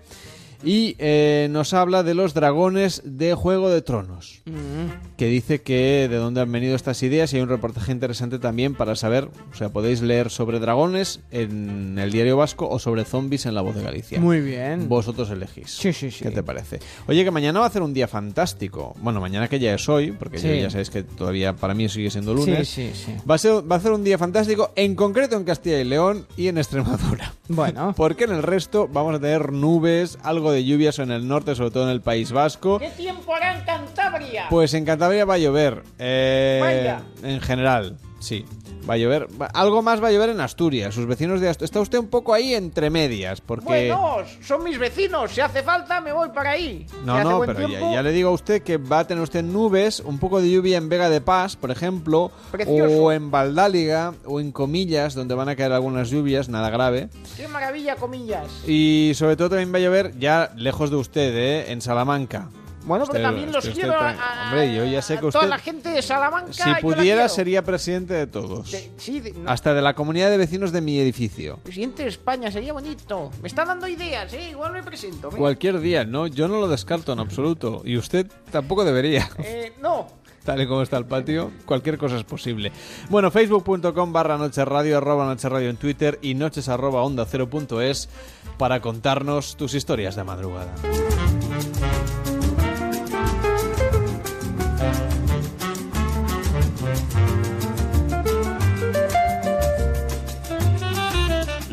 y 0.63 0.97
eh, 0.99 1.49
nos 1.51 1.73
habla 1.75 2.03
de 2.03 2.15
los 2.15 2.35
dragones 2.35 3.03
de 3.05 3.35
Juego 3.35 3.69
de 3.71 3.83
Tronos, 3.83 4.43
Mm. 4.47 5.17
que 5.17 5.27
dice 5.27 5.63
que 5.63 6.09
de 6.11 6.17
dónde 6.17 6.41
han 6.41 6.51
venido 6.53 6.75
estas 6.77 7.03
ideas 7.03 7.33
y 7.33 7.37
hay 7.37 7.43
un 7.43 7.49
reportaje 7.49 7.93
interesante 7.93 8.39
también 8.39 8.75
para 8.75 8.95
saber, 8.97 9.29
o 9.53 9.55
sea, 9.57 9.69
podéis 9.71 10.03
leer 10.03 10.31
sobre 10.31 10.59
dragones 10.61 11.21
en 11.31 11.99
el 11.99 12.11
diario 12.13 12.37
vasco 12.37 12.69
o 12.69 12.79
sobre 12.79 13.05
zombies 13.05 13.47
en 13.47 13.55
la 13.55 13.61
voz 13.63 13.75
de 13.77 13.83
Galicia. 13.83 14.21
Muy 14.21 14.41
bien. 14.41 14.89
Vosotros 14.89 15.31
elegís. 15.31 15.71
Sí, 15.71 15.93
sí, 15.93 16.11
sí. 16.11 16.25
¿Qué 16.25 16.31
te 16.31 16.43
parece? 16.43 16.81
Oye, 17.09 17.25
que 17.25 17.31
mañana 17.31 17.61
va 17.61 17.67
a 17.67 17.71
ser 17.71 17.83
un 17.83 17.95
día 17.95 18.09
fantástico. 18.09 18.95
Bueno, 19.01 19.21
mañana 19.21 19.49
que 19.49 19.59
ya 19.59 19.75
es 19.75 19.89
hoy, 19.89 20.13
porque 20.13 20.39
Sí. 20.39 20.49
yo 20.49 20.55
ya 20.55 20.71
sabéis 20.71 20.91
que 20.91 21.03
todavía 21.03 21.55
para 21.55 21.75
mí 21.75 21.89
sigue 21.89 22.11
siendo 22.11 22.35
lunes. 22.35 22.69
Sí, 22.69 22.91
sí, 22.95 23.05
sí. 23.07 23.15
Va 23.29 23.35
a, 23.35 23.39
ser, 23.39 23.71
va 23.71 23.77
a 23.77 23.81
ser 23.81 23.93
un 23.93 24.05
día 24.05 24.19
fantástico, 24.19 24.71
en 24.77 24.95
concreto 24.95 25.37
en 25.37 25.45
Castilla 25.45 25.81
y 25.81 25.85
León 25.85 26.27
y 26.37 26.49
en 26.49 26.59
Extremadura. 26.59 27.35
Bueno. 27.49 27.93
Porque 27.97 28.25
en 28.25 28.33
el 28.33 28.43
resto 28.43 28.89
vamos 28.93 29.15
a 29.17 29.21
tener 29.21 29.53
nubes, 29.53 30.19
algo 30.23 30.52
de 30.53 30.65
lluvias 30.65 30.99
en 30.99 31.11
el 31.11 31.27
norte, 31.27 31.55
sobre 31.55 31.71
todo 31.71 31.85
en 31.85 31.91
el 31.91 32.01
País 32.01 32.31
Vasco. 32.33 32.79
¿Qué 32.79 32.91
tiempo 32.91 33.35
hará 33.35 33.59
en 33.59 33.65
Cantabria? 33.65 34.47
Pues 34.51 34.75
en 34.75 34.85
Cantabria 34.85 35.25
va 35.25 35.35
a 35.35 35.39
llover. 35.39 35.83
eh. 35.99 36.95
En 37.23 37.41
general, 37.41 37.97
sí. 38.23 38.44
Va 38.89 38.94
a 38.94 38.97
llover. 38.97 39.28
Va- 39.41 39.47
Algo 39.55 39.81
más 39.81 40.02
va 40.02 40.09
a 40.09 40.10
llover 40.10 40.31
en 40.31 40.41
Asturias. 40.41 40.92
Sus 40.92 41.07
vecinos 41.07 41.41
de 41.41 41.49
Asturias. 41.49 41.68
Está 41.70 41.81
usted 41.81 41.99
un 41.99 42.09
poco 42.09 42.34
ahí 42.34 42.52
entre 42.55 42.91
medias. 42.91 43.41
Porque. 43.41 43.65
Bueno, 43.65 44.17
son 44.42 44.65
mis 44.65 44.76
vecinos. 44.76 45.31
Si 45.31 45.41
hace 45.41 45.62
falta, 45.62 46.01
me 46.01 46.12
voy 46.12 46.31
para 46.31 46.51
ahí. 46.51 46.84
Si 46.91 46.97
No, 47.07 47.15
hace 47.15 47.25
no, 47.25 47.36
buen 47.36 47.47
pero 47.55 47.60
ya, 47.60 47.67
tiempo, 47.68 47.92
ya 47.92 48.02
le 48.02 48.10
digo 48.10 48.31
a 48.31 48.33
usted 48.33 48.62
que 48.62 48.78
va 48.78 49.01
a 49.01 49.07
tener 49.07 49.23
usted 49.23 49.44
nubes, 49.44 50.01
un 50.01 50.18
poco 50.18 50.41
de 50.42 50.51
lluvia 50.51 50.78
en 50.78 50.89
Vega 50.89 51.09
de 51.10 51.20
Paz, 51.20 51.55
por 51.55 51.70
ejemplo, 51.70 52.33
Precioso. 52.51 53.05
o 53.05 53.12
en 53.12 53.31
Valdáliga, 53.31 54.15
o 54.25 54.41
en 54.41 54.51
Comillas, 54.51 55.15
donde 55.15 55.34
van 55.36 55.49
a 55.49 55.55
caer 55.55 55.70
algunas 55.73 56.10
lluvias, 56.10 56.49
nada 56.49 56.68
grave. 56.70 57.09
Qué 57.36 57.47
maravilla, 57.47 57.94
comillas. 57.94 58.49
Y 58.67 59.12
sobre 59.15 59.36
todo 59.36 59.51
también 59.51 59.73
va 59.73 59.78
a 59.78 59.81
llover 59.83 60.18
ya 60.18 60.52
lejos 60.57 60.91
de 60.91 60.97
usted, 60.97 61.36
¿eh? 61.36 61.70
en 61.70 61.81
Salamanca. 61.81 62.49
Bueno, 62.85 63.05
pero 63.07 63.19
Usted- 63.19 63.23
también 63.23 63.52
los 63.52 63.65
usted 63.65 63.75
quiero 63.77 63.94
a, 64.01 64.49
Hombre, 64.51 64.75
yo 64.75 64.85
ya 64.85 65.01
sé 65.02 65.15
que 65.15 65.19
a 65.19 65.31
toda 65.31 65.39
usted, 65.44 65.49
la 65.49 65.59
gente 65.59 65.89
de 65.91 66.02
Salamanca. 66.02 66.52
si 66.52 66.75
pudiera, 66.81 67.28
sería 67.28 67.62
presidente 67.62 68.15
de 68.15 68.27
todos. 68.27 68.70
De- 68.70 68.91
sí, 68.97 69.20
de- 69.20 69.33
no, 69.33 69.51
Hasta 69.51 69.73
de 69.75 69.83
la 69.83 69.94
comunidad 69.94 70.31
de 70.31 70.36
vecinos 70.36 70.73
de 70.73 70.81
mi 70.81 70.99
edificio. 70.99 71.59
presidente 71.62 72.02
de 72.02 72.09
España, 72.09 72.51
sería 72.51 72.73
bonito. 72.73 73.31
Me 73.41 73.49
está 73.49 73.65
dando 73.65 73.86
ideas, 73.86 74.33
¿eh? 74.33 74.51
Igual 74.51 74.73
me 74.73 74.83
presento. 74.83 75.28
venga. 75.28 75.39
Cualquier 75.39 75.78
día, 75.81 76.05
no, 76.05 76.27
yo 76.27 76.49
no 76.49 76.59
lo 76.61 76.69
descarto 76.69 77.12
en 77.12 77.20
absoluto. 77.20 77.83
Y 77.85 77.97
usted 77.97 78.27
tampoco 78.51 78.85
debería. 78.85 79.28
Eh, 79.39 79.73
no. 79.81 80.07
Tal 80.44 80.61
y 80.61 80.67
como 80.67 80.83
está 80.83 80.97
el 80.97 81.05
patio, 81.07 81.52
cualquier 81.67 81.99
cosa 81.99 82.17
es 82.17 82.25
posible. 82.25 82.73
Bueno, 83.11 83.31
facebook.com 83.31 84.12
barra 84.12 84.36
noche 84.36 84.65
radio, 84.65 84.99
arroba 84.99 85.25
noche 85.25 85.49
radio 85.49 85.70
en 85.70 85.77
Twitter 85.77 86.19
y 86.20 86.35
noches 86.35 86.69
arroba 86.69 87.02
onda 87.05 87.25
cero 87.31 87.49
punto 87.49 87.81
es 87.81 88.09
para 88.59 88.81
contarnos 88.81 89.57
tus 89.57 89.73
historias 89.75 90.17
de 90.17 90.25
madrugada. 90.25 90.75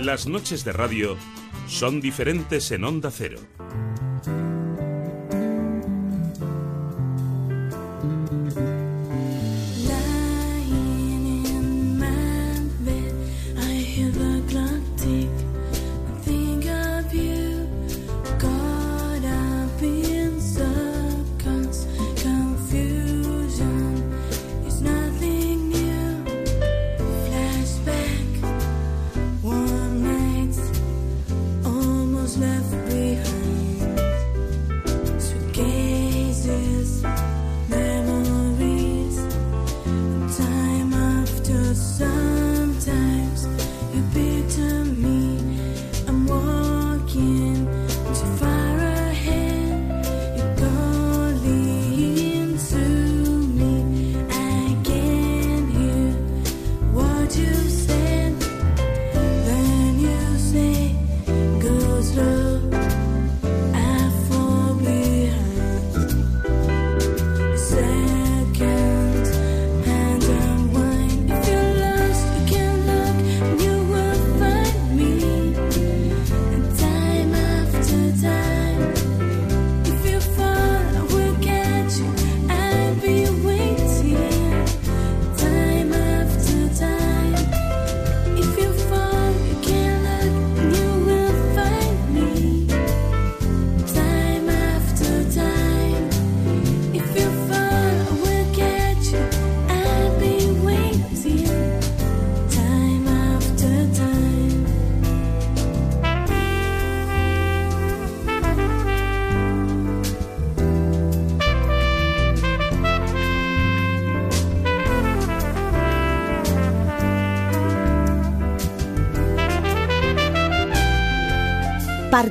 Las 0.10 0.26
noches 0.26 0.66
de 0.66 0.74
radio 0.74 1.16
son 1.68 2.02
diferentes 2.02 2.72
en 2.72 2.84
Onda 2.84 3.12
Cero. 3.12 3.38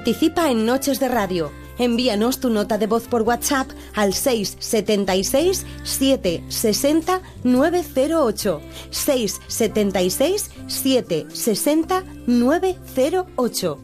Participa 0.09 0.51
en 0.51 0.65
Noches 0.65 1.01
de 1.01 1.09
Radio. 1.09 1.53
Envíanos 1.79 2.41
tu 2.41 2.49
nota 2.49 2.79
de 2.79 2.87
voz 2.87 3.07
por 3.07 3.21
WhatsApp 3.25 3.69
al 3.95 4.15
676 4.15 5.67
760 5.83 7.21
908. 7.45 8.63
676 8.89 10.51
760 10.67 12.05
908. 12.27 13.79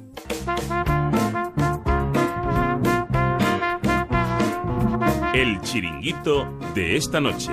El 5.34 5.60
chiringuito 5.60 6.58
de 6.74 6.96
esta 6.96 7.20
noche. 7.20 7.50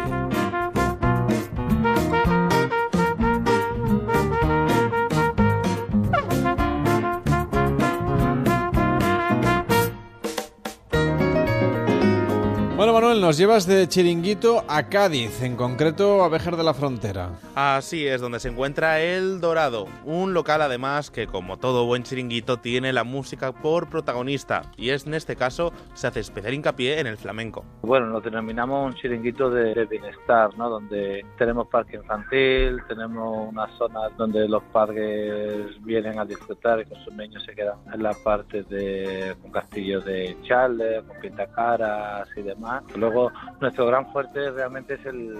Nos 13.21 13.37
llevas 13.37 13.67
de 13.67 13.87
Chiringuito 13.87 14.63
a 14.67 14.89
Cádiz, 14.89 15.43
en 15.43 15.55
concreto 15.55 16.23
a 16.23 16.29
Vejer 16.29 16.55
de 16.55 16.63
la 16.63 16.73
Frontera. 16.73 17.29
Así 17.53 18.07
es, 18.07 18.19
donde 18.19 18.39
se 18.39 18.49
encuentra 18.49 18.99
El 18.99 19.39
Dorado, 19.39 19.85
un 20.05 20.33
local 20.33 20.59
además 20.63 21.11
que 21.11 21.27
como 21.27 21.57
todo 21.57 21.85
buen 21.85 22.01
chiringuito 22.01 22.57
tiene 22.57 22.91
la 22.93 23.03
música 23.03 23.51
por 23.51 23.89
protagonista 23.89 24.63
y 24.75 24.89
es 24.89 25.05
en 25.05 25.13
este 25.13 25.35
caso 25.35 25.71
se 25.93 26.07
hace 26.07 26.19
especial 26.21 26.55
hincapié 26.55 26.99
en 26.99 27.05
el 27.05 27.17
flamenco. 27.17 27.63
Bueno, 27.83 28.07
lo 28.07 28.21
denominamos 28.21 28.87
un 28.87 28.99
chiringuito 28.99 29.51
de, 29.51 29.75
de 29.75 29.85
bienestar, 29.85 30.57
¿no? 30.57 30.69
Donde 30.69 31.23
tenemos 31.37 31.67
parque 31.67 31.97
infantil, 31.97 32.81
tenemos 32.87 33.49
una 33.49 33.67
zona 33.77 34.09
donde 34.17 34.47
los 34.47 34.63
padres 34.63 35.79
vienen 35.83 36.17
a 36.17 36.25
disfrutar 36.25 36.79
y 36.79 36.85
con 36.85 36.97
sus 37.03 37.13
niños 37.13 37.43
se 37.43 37.53
quedan 37.53 37.77
en 37.93 38.01
la 38.01 38.13
parte 38.23 38.63
de 38.63 39.35
un 39.43 39.51
castillo 39.51 40.01
de 40.01 40.35
Charles, 40.41 41.03
con 41.03 41.19
pintacaras 41.19 42.27
y 42.35 42.41
demás. 42.41 42.83
Luego, 42.95 43.10
nuestro 43.59 43.85
gran 43.85 44.11
fuerte 44.11 44.51
realmente 44.51 44.95
es 44.95 45.05
el, 45.05 45.37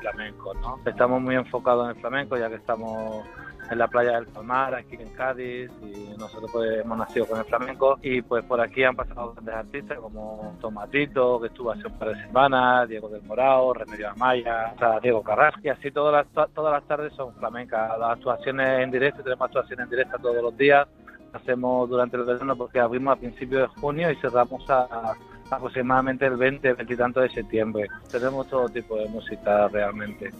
flamenco, 0.00 0.54
¿no? 0.54 0.78
Estamos 0.86 1.20
muy 1.20 1.34
enfocados 1.34 1.84
en 1.84 1.96
el 1.96 2.00
flamenco 2.00 2.36
ya 2.36 2.48
que 2.48 2.56
estamos 2.56 3.24
en 3.70 3.78
la 3.78 3.88
playa 3.88 4.12
del 4.16 4.26
Palmar, 4.26 4.74
aquí 4.74 4.96
en 4.96 5.08
Cádiz, 5.10 5.70
y 5.82 6.16
nosotros 6.18 6.50
pues 6.52 6.80
hemos 6.80 6.98
nacido 6.98 7.26
con 7.26 7.38
el 7.38 7.44
flamenco. 7.44 7.98
Y 8.02 8.22
pues 8.22 8.44
por 8.44 8.60
aquí 8.60 8.84
han 8.84 8.96
pasado 8.96 9.32
grandes 9.32 9.54
artistas 9.54 9.98
como 9.98 10.56
Tomatito, 10.60 11.40
que 11.40 11.48
estuvo 11.48 11.72
hace 11.72 11.86
un 11.86 11.98
par 11.98 12.14
de 12.14 12.22
semanas, 12.26 12.88
Diego 12.88 13.08
del 13.08 13.22
Morao, 13.22 13.72
Remedio 13.72 14.10
Amaya, 14.10 14.74
sea, 14.78 15.00
Diego 15.00 15.24
y 15.62 15.68
así 15.68 15.90
todas 15.90 16.26
las, 16.34 16.52
todas 16.52 16.72
las 16.72 16.84
tardes 16.84 17.12
son 17.14 17.34
flamencas, 17.34 17.98
las 17.98 18.10
actuaciones 18.10 18.80
en 18.80 18.90
directo, 18.90 19.22
tenemos 19.22 19.46
actuaciones 19.46 19.84
en 19.84 19.90
directo 19.90 20.18
todos 20.18 20.42
los 20.42 20.56
días, 20.56 20.86
hacemos 21.32 21.88
durante 21.88 22.16
el 22.16 22.24
verano 22.24 22.56
porque 22.56 22.80
abrimos 22.80 23.16
a 23.16 23.20
principios 23.20 23.62
de 23.62 23.80
junio 23.80 24.10
y 24.10 24.16
cerramos 24.16 24.68
a 24.68 25.14
aproximadamente 25.56 26.26
el 26.26 26.36
20, 26.36 26.72
20 26.74 26.92
y 26.92 26.96
tanto 26.96 27.20
de 27.20 27.28
septiembre. 27.30 27.88
Tenemos 28.10 28.48
todo 28.48 28.68
tipo 28.68 28.96
de 28.96 29.08
música 29.08 29.68
realmente. 29.68 30.30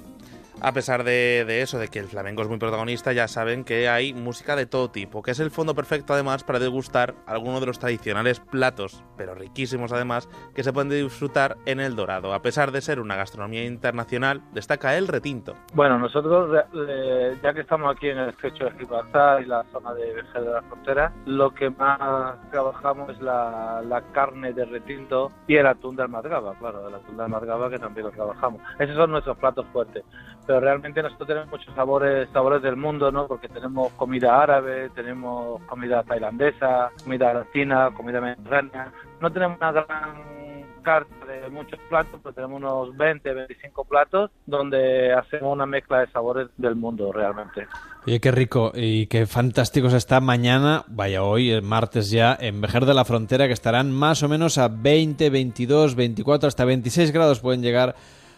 A 0.61 0.73
pesar 0.73 1.05
de, 1.05 1.63
eso, 1.63 1.79
de 1.79 1.89
que 1.89 1.99
el 1.99 2.07
flamenco 2.07 2.43
es 2.43 2.49
muy 2.49 2.59
protagonista, 2.59 3.13
ya 3.13 3.29
saben 3.29 3.65
que 3.65 3.89
hay 3.89 4.15
música 4.15 4.57
de 4.57 4.67
todo 4.67 4.91
tipo, 4.91 5.23
que 5.23 5.33
es 5.33 5.41
el 5.41 5.51
fondo 5.51 5.75
perfecto 5.75 6.15
además 6.15 6.45
para 6.45 6.59
degustar 6.59 7.15
algunos 7.27 7.61
de 7.61 7.67
los 7.67 7.79
tradicionales 7.79 8.41
platos, 8.41 9.05
pero 9.17 9.35
riquísimos 9.35 9.93
además, 9.93 10.29
que 10.55 10.63
se 10.63 10.73
pueden 10.73 10.91
disfrutar 10.91 11.57
en 11.67 11.81
El 11.81 11.97
Dorado. 11.97 12.33
A 12.33 12.41
pesar 12.41 12.73
de 12.73 12.81
ser 12.81 13.01
una 13.01 13.17
gastronomía 13.17 13.65
internacional, 13.65 14.43
destaca 14.53 14.97
el 14.97 15.09
retinto. 15.09 15.55
Bueno, 15.75 15.99
nosotros, 15.99 16.65
eh, 16.89 17.37
ya 17.43 17.53
que 17.53 17.61
estamos 17.61 17.95
aquí 17.95 18.09
en 18.09 18.19
el 18.19 18.31
estrecho 18.31 18.65
de 18.65 18.73
Gibraltar 18.73 19.43
y 19.43 19.47
la 19.47 19.65
zona 19.73 19.93
de 19.95 20.15
Vejer 20.15 20.43
de 20.43 20.51
la 20.51 20.63
Frontera, 20.63 21.13
lo 21.27 21.53
que 21.53 21.71
más 21.71 22.39
trabajamos 22.51 23.11
es 23.11 23.21
la, 23.21 23.83
la 23.85 24.01
carne 24.13 24.53
de 24.53 24.65
retinto 24.65 25.33
y 25.47 25.57
el 25.57 25.67
atún 25.67 25.97
de 25.97 26.05
almadraba, 26.05 26.55
claro, 26.59 26.89
el 26.89 26.95
atún 26.95 27.17
de 27.17 27.25
almadraba 27.25 27.69
que 27.71 27.79
también 27.79 28.07
lo 28.07 28.13
trabajamos. 28.13 28.63
Esos 28.79 28.97
son 28.97 29.11
nuestros 29.11 29.37
platos 29.37 29.67
fuertes 29.73 30.05
pero 30.47 30.61
realmente 30.61 31.03
nosotros 31.03 31.29
tenemos 31.29 31.51
muchos 31.51 31.75
sabores 31.75 32.29
sabores 32.33 32.63
del 32.63 32.77
mundo, 32.77 33.11
¿no? 33.11 33.27
Porque 33.27 33.49
tenemos 33.49 33.93
comida 33.93 34.43
árabe, 34.43 34.91
tenemos 34.95 35.63
comida 35.63 36.03
tailandesa, 36.03 36.91
comida 37.03 37.35
latina, 37.35 37.91
comida 37.95 38.21
mediterránea. 38.21 38.93
No 39.21 39.33
tenemos 39.33 39.59
una 39.59 39.73
gran 39.73 40.35
carta 40.83 41.27
de 41.27 41.49
muchos 41.49 41.81
platos, 41.89 42.21
pero 42.23 42.35
tenemos 42.35 42.59
unos 42.59 42.97
20, 42.97 43.33
25 43.33 43.85
platos 43.85 44.31
donde 44.47 45.13
hacemos 45.13 45.53
una 45.53 45.67
mezcla 45.67 46.01
de 46.01 46.07
sabores 46.13 46.49
del 46.57 46.77
mundo 46.77 47.11
realmente. 47.11 47.67
Oye, 48.07 48.21
qué 48.21 48.31
rico 48.31 48.71
y 48.75 49.07
qué 49.07 49.27
fantásticos 49.27 49.95
está 49.95 50.21
mañana, 50.21 50.85
vaya 50.89 51.23
hoy, 51.23 51.51
el 51.51 51.63
martes 51.63 52.11
ya, 52.11 52.37
en 52.39 52.61
Vejer 52.61 52.85
de 52.85 52.95
la 52.95 53.07
Frontera, 53.07 53.47
que 53.47 53.55
estarán 53.55 53.91
más 53.91 54.23
o 54.23 54.29
menos 54.29 54.59
a 54.59 54.69
20, 54.69 55.31
22, 55.31 55.95
24, 55.95 56.47
hasta 56.47 56.65
26 56.67 57.11
grados 57.13 57.41
pueden 57.41 57.63
llegar 57.63 57.97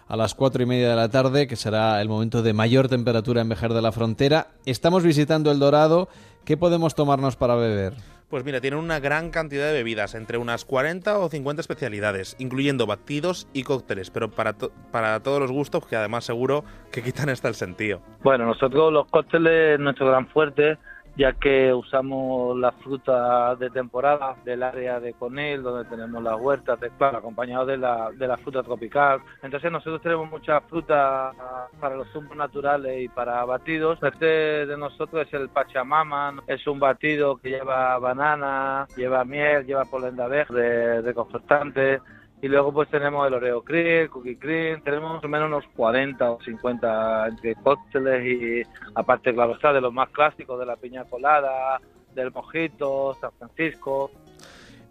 a 0.09 0.17
las 0.17 0.35
cuatro 0.35 0.62
y 0.62 0.67
media 0.67 0.91
de 0.91 0.97
la 0.97 1.09
tarde, 1.09 1.47
que 1.47 1.57
será 1.57 2.01
el 2.01 2.09
momento 2.09 2.43
de 2.43 2.52
mayor 2.52 2.89
temperatura 2.89 3.41
en 3.41 3.49
Vejer 3.49 3.73
de 3.73 3.83
la 3.83 3.93
Frontera. 3.93 4.49
Estamos 4.65 5.02
visitando 5.02 5.51
El 5.51 5.59
Dorado. 5.59 6.09
¿Qué 6.44 6.57
podemos 6.57 6.94
tomarnos 6.94 7.36
para 7.36 7.57
beber? 7.57 7.94
Pues 8.28 8.44
mira, 8.44 8.60
tienen 8.60 8.81
una 8.81 8.99
gran 8.99 9.31
cantidad 9.31 9.67
de 9.67 9.73
bebidas, 9.73 10.17
entre 10.17 10.39
unas 10.39 10.65
40 10.65 11.18
o 11.18 11.28
50 11.28 11.60
especialidades, 11.60 12.35
incluyendo 12.41 12.85
batidos 12.85 13.47
y 13.52 13.62
cócteles, 13.62 14.10
pero 14.10 14.33
para, 14.33 14.55
to 14.55 14.73
para 14.91 15.20
todos 15.20 15.39
los 15.41 15.52
gustos, 15.52 15.86
que 15.86 15.94
además 15.94 16.25
seguro 16.25 16.65
que 16.91 17.02
quitan 17.02 17.28
hasta 17.28 17.47
el 17.47 17.55
sentido. 17.55 18.01
Bueno, 18.25 18.44
nosotros 18.47 18.93
los 18.93 19.07
cócteles, 19.09 19.78
nuestro 19.78 20.09
gran 20.09 20.26
fuerte, 20.26 20.76
ya 21.16 21.32
que 21.32 21.72
usamos 21.72 22.58
la 22.58 22.72
fruta 22.72 23.54
de 23.56 23.70
temporada 23.70 24.36
del 24.44 24.62
área 24.62 25.00
de 25.00 25.14
Conil, 25.14 25.62
donde 25.62 25.88
tenemos 25.88 26.22
las 26.22 26.38
huertas, 26.38 26.78
de, 26.78 26.90
claro, 26.90 27.18
acompañados 27.18 27.66
de 27.66 27.78
la, 27.78 28.10
de 28.12 28.26
la 28.26 28.36
fruta 28.36 28.62
tropical. 28.62 29.20
Entonces 29.42 29.72
nosotros 29.72 30.02
tenemos 30.02 30.30
mucha 30.30 30.60
fruta 30.62 31.32
para 31.80 31.96
los 31.96 32.08
zumos 32.12 32.36
naturales 32.36 33.02
y 33.02 33.08
para 33.08 33.44
batidos. 33.44 33.98
Este 34.02 34.66
de 34.66 34.76
nosotros 34.76 35.26
es 35.26 35.34
el 35.34 35.48
Pachamama, 35.48 36.42
es 36.46 36.66
un 36.66 36.78
batido 36.78 37.36
que 37.38 37.50
lleva 37.50 37.98
banana, 37.98 38.86
lleva 38.96 39.24
miel, 39.24 39.64
lleva 39.64 39.84
polen 39.84 40.16
de 40.16 40.22
abeja, 40.22 40.52
de, 40.52 41.02
de. 41.02 42.00
Y 42.47 42.49
luego 42.49 42.73
pues 42.73 42.89
tenemos 42.89 43.26
el 43.26 43.34
Oreo 43.34 43.60
Cream, 43.65 44.07
Cookie 44.07 44.36
Cream, 44.36 44.81
tenemos 44.81 45.15
más 45.15 45.25
o 45.25 45.26
menos 45.26 45.49
unos 45.49 45.65
40 45.75 46.31
o 46.31 46.41
50 46.41 47.26
entre 47.26 47.57
cócteles 47.57 48.25
y 48.25 48.62
aparte, 48.94 49.34
claro 49.34 49.55
está, 49.55 49.73
de 49.73 49.81
los 49.81 49.92
más 49.92 50.10
clásicos, 50.10 50.57
de 50.60 50.65
la 50.65 50.76
piña 50.76 51.02
colada, 51.07 51.81
del 52.15 52.31
mojito, 52.31 53.16
San 53.20 53.33
Francisco. 53.33 54.12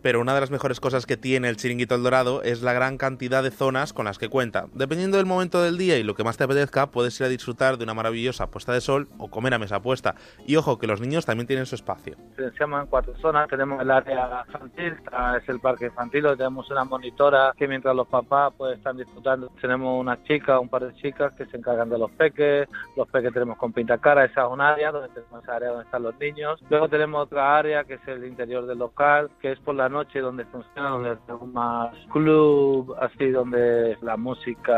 Pero 0.05 0.21
una 0.21 0.35
de 0.35 0.41
las 0.41 0.51
mejores 0.51 0.79
cosas 0.79 1.07
que 1.07 1.17
tiene 1.17 1.49
el 1.49 1.57
Chiringuito 1.57 1.95
El 1.95 2.03
Dorado 2.03 2.43
es 2.43 2.61
la 2.61 2.73
gran 2.73 2.99
cantidad 2.99 3.41
de 3.41 3.49
zonas 3.49 3.91
con 3.91 4.05
las 4.05 4.19
que 4.19 4.29
cuenta. 4.29 4.67
Dependiendo 4.71 5.17
del 5.17 5.25
momento 5.25 5.63
del 5.63 5.79
día 5.79 5.97
y 5.97 6.03
lo 6.03 6.13
que 6.13 6.23
más 6.23 6.37
te 6.37 6.43
apetezca, 6.43 6.91
puedes 6.91 7.19
ir 7.19 7.25
a 7.25 7.29
disfrutar 7.29 7.79
de 7.79 7.85
una 7.85 7.95
maravillosa 7.95 8.51
puesta 8.51 8.71
de 8.71 8.81
sol 8.81 9.07
o 9.17 9.31
comer 9.31 9.55
a 9.55 9.57
mesa 9.57 9.81
puesta. 9.81 10.13
Y 10.45 10.57
ojo, 10.57 10.77
que 10.77 10.85
los 10.85 11.01
niños 11.01 11.25
también 11.25 11.47
tienen 11.47 11.65
su 11.65 11.73
espacio. 11.73 12.17
Se 12.35 12.51
llaman 12.59 12.85
cuatro 12.85 13.15
zonas. 13.19 13.49
Tenemos 13.49 13.81
el 13.81 13.89
área 13.89 14.45
infantil, 14.45 14.93
es 15.41 15.49
el 15.49 15.59
parque 15.59 15.85
infantil, 15.85 16.27
tenemos 16.37 16.69
una 16.69 16.83
monitora 16.83 17.53
que 17.57 17.67
mientras 17.67 17.95
los 17.95 18.07
papás 18.07 18.53
pues 18.55 18.77
están 18.77 18.97
disfrutando, 18.97 19.51
tenemos 19.59 19.99
una 19.99 20.23
chica, 20.25 20.59
un 20.59 20.69
par 20.69 20.85
de 20.85 20.93
chicas 21.01 21.33
que 21.33 21.47
se 21.47 21.57
encargan 21.57 21.89
de 21.89 21.97
los 21.97 22.11
peques. 22.11 22.69
Los 22.95 23.09
peques 23.09 23.33
tenemos 23.33 23.57
con 23.57 23.73
pintacara, 23.73 24.25
esa 24.25 24.43
es 24.43 24.51
un 24.51 24.61
área 24.61 24.91
donde 24.91 25.09
tenemos 25.09 25.41
esa 25.41 25.55
área 25.55 25.69
donde 25.69 25.85
están 25.85 26.03
los 26.03 26.15
niños. 26.19 26.61
Luego 26.69 26.89
tenemos 26.89 27.23
otra 27.23 27.57
área 27.57 27.85
que 27.85 27.95
es 27.95 28.07
el 28.07 28.23
interior 28.23 28.67
del 28.67 28.77
local, 28.77 29.31
que 29.41 29.53
es 29.53 29.59
por 29.61 29.73
la 29.73 29.94
noche 29.95 30.19
donde 30.19 30.43
funciona, 30.45 30.89
donde 30.89 31.15
tenemos 31.25 31.47
más 31.53 31.95
club, 32.11 32.93
así 32.99 33.31
donde 33.31 33.97
la 34.01 34.17
música 34.17 34.77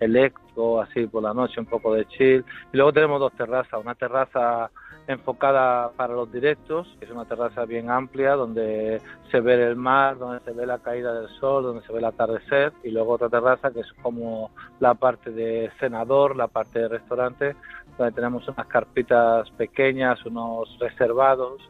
electro, 0.00 0.80
así 0.80 1.06
por 1.06 1.22
la 1.22 1.32
noche, 1.32 1.60
un 1.60 1.66
poco 1.66 1.94
de 1.94 2.04
chill. 2.06 2.44
Y 2.72 2.76
luego 2.76 2.92
tenemos 2.92 3.20
dos 3.20 3.32
terrazas, 3.34 3.80
una 3.80 3.94
terraza 3.94 4.70
enfocada 5.06 5.90
para 5.96 6.14
los 6.14 6.30
directos, 6.32 6.88
que 6.98 7.04
es 7.04 7.10
una 7.12 7.24
terraza 7.24 7.64
bien 7.64 7.88
amplia 7.88 8.34
donde 8.34 9.00
se 9.30 9.40
ve 9.40 9.54
el 9.54 9.76
mar, 9.76 10.18
donde 10.18 10.40
se 10.40 10.50
ve 10.50 10.66
la 10.66 10.78
caída 10.78 11.14
del 11.14 11.28
sol, 11.38 11.62
donde 11.62 11.86
se 11.86 11.92
ve 11.92 12.00
el 12.00 12.06
atardecer, 12.06 12.72
y 12.82 12.90
luego 12.90 13.12
otra 13.12 13.28
terraza 13.28 13.70
que 13.70 13.80
es 13.80 13.92
como 14.02 14.50
la 14.80 14.94
parte 14.94 15.30
de 15.30 15.70
cenador, 15.78 16.34
la 16.34 16.48
parte 16.48 16.80
de 16.80 16.88
restaurante, 16.88 17.54
donde 17.96 18.12
tenemos 18.12 18.46
unas 18.48 18.66
carpitas 18.66 19.48
pequeñas, 19.52 20.24
unos 20.26 20.76
reservados, 20.80 21.62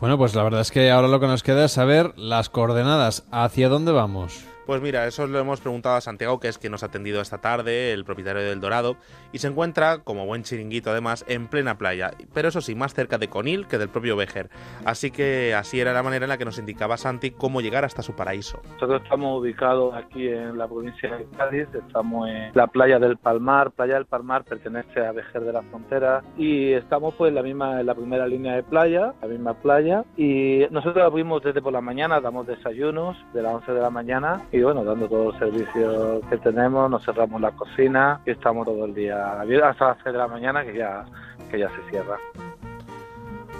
bueno, 0.00 0.16
pues 0.16 0.34
la 0.34 0.42
verdad 0.42 0.62
es 0.62 0.70
que 0.70 0.90
ahora 0.90 1.08
lo 1.08 1.20
que 1.20 1.26
nos 1.26 1.42
queda 1.42 1.66
es 1.66 1.72
saber 1.72 2.14
las 2.16 2.48
coordenadas. 2.48 3.24
¿Hacia 3.30 3.68
dónde 3.68 3.92
vamos? 3.92 4.49
Pues 4.70 4.82
mira, 4.82 5.04
eso 5.08 5.26
lo 5.26 5.40
hemos 5.40 5.60
preguntado 5.60 5.96
a 5.96 6.00
Santiago, 6.00 6.38
que 6.38 6.46
es 6.46 6.56
quien 6.56 6.70
nos 6.70 6.84
ha 6.84 6.86
atendido 6.86 7.20
esta 7.20 7.38
tarde, 7.38 7.92
el 7.92 8.04
propietario 8.04 8.40
del 8.40 8.60
Dorado, 8.60 8.94
y 9.32 9.38
se 9.38 9.48
encuentra, 9.48 9.98
como 10.04 10.26
buen 10.26 10.44
chiringuito 10.44 10.92
además, 10.92 11.24
en 11.26 11.48
plena 11.48 11.76
playa, 11.76 12.12
pero 12.32 12.50
eso 12.50 12.60
sí, 12.60 12.76
más 12.76 12.94
cerca 12.94 13.18
de 13.18 13.26
Conil 13.26 13.66
que 13.66 13.78
del 13.78 13.88
propio 13.88 14.14
Béjar. 14.14 14.48
Así 14.84 15.10
que 15.10 15.56
así 15.56 15.80
era 15.80 15.92
la 15.92 16.04
manera 16.04 16.26
en 16.26 16.28
la 16.28 16.38
que 16.38 16.44
nos 16.44 16.56
indicaba 16.56 16.98
Santi 16.98 17.32
cómo 17.32 17.60
llegar 17.60 17.84
hasta 17.84 18.02
su 18.02 18.14
paraíso. 18.14 18.62
Nosotros 18.74 19.02
estamos 19.02 19.40
ubicados 19.40 19.92
aquí 19.92 20.28
en 20.28 20.56
la 20.56 20.68
provincia 20.68 21.16
de 21.16 21.26
Cádiz, 21.36 21.66
estamos 21.74 22.28
en 22.28 22.52
la 22.54 22.68
playa 22.68 23.00
del 23.00 23.16
Palmar. 23.16 23.72
Playa 23.72 23.94
del 23.94 24.06
Palmar 24.06 24.44
pertenece 24.44 25.04
a 25.04 25.10
Vejer 25.10 25.42
de 25.42 25.52
la 25.52 25.62
Frontera 25.62 26.22
y 26.38 26.74
estamos 26.74 27.16
pues 27.16 27.30
en 27.30 27.34
la 27.34 27.42
misma, 27.42 27.80
en 27.80 27.86
la 27.86 27.96
primera 27.96 28.24
línea 28.28 28.54
de 28.54 28.62
playa, 28.62 29.14
la 29.20 29.26
misma 29.26 29.54
playa. 29.54 30.04
Y 30.16 30.64
nosotros 30.70 31.04
abrimos 31.04 31.42
desde 31.42 31.60
por 31.60 31.72
la 31.72 31.80
mañana, 31.80 32.20
damos 32.20 32.46
desayunos 32.46 33.16
de 33.34 33.42
las 33.42 33.52
11 33.54 33.72
de 33.72 33.80
la 33.80 33.90
mañana 33.90 34.46
y 34.52 34.59
bueno, 34.62 34.84
dando 34.84 35.08
todos 35.08 35.32
los 35.32 35.38
servicios 35.38 36.24
que 36.28 36.36
tenemos, 36.38 36.90
nos 36.90 37.04
cerramos 37.04 37.40
la 37.40 37.52
cocina 37.52 38.20
y 38.26 38.30
estamos 38.30 38.66
todo 38.66 38.84
el 38.84 38.94
día 38.94 39.40
abiertos 39.40 39.70
hasta 39.70 39.88
las 39.88 39.98
3 39.98 40.12
de 40.12 40.18
la 40.18 40.28
mañana 40.28 40.64
que 40.64 40.76
ya, 40.76 41.04
que 41.50 41.58
ya 41.58 41.68
se 41.68 41.90
cierra. 41.90 42.16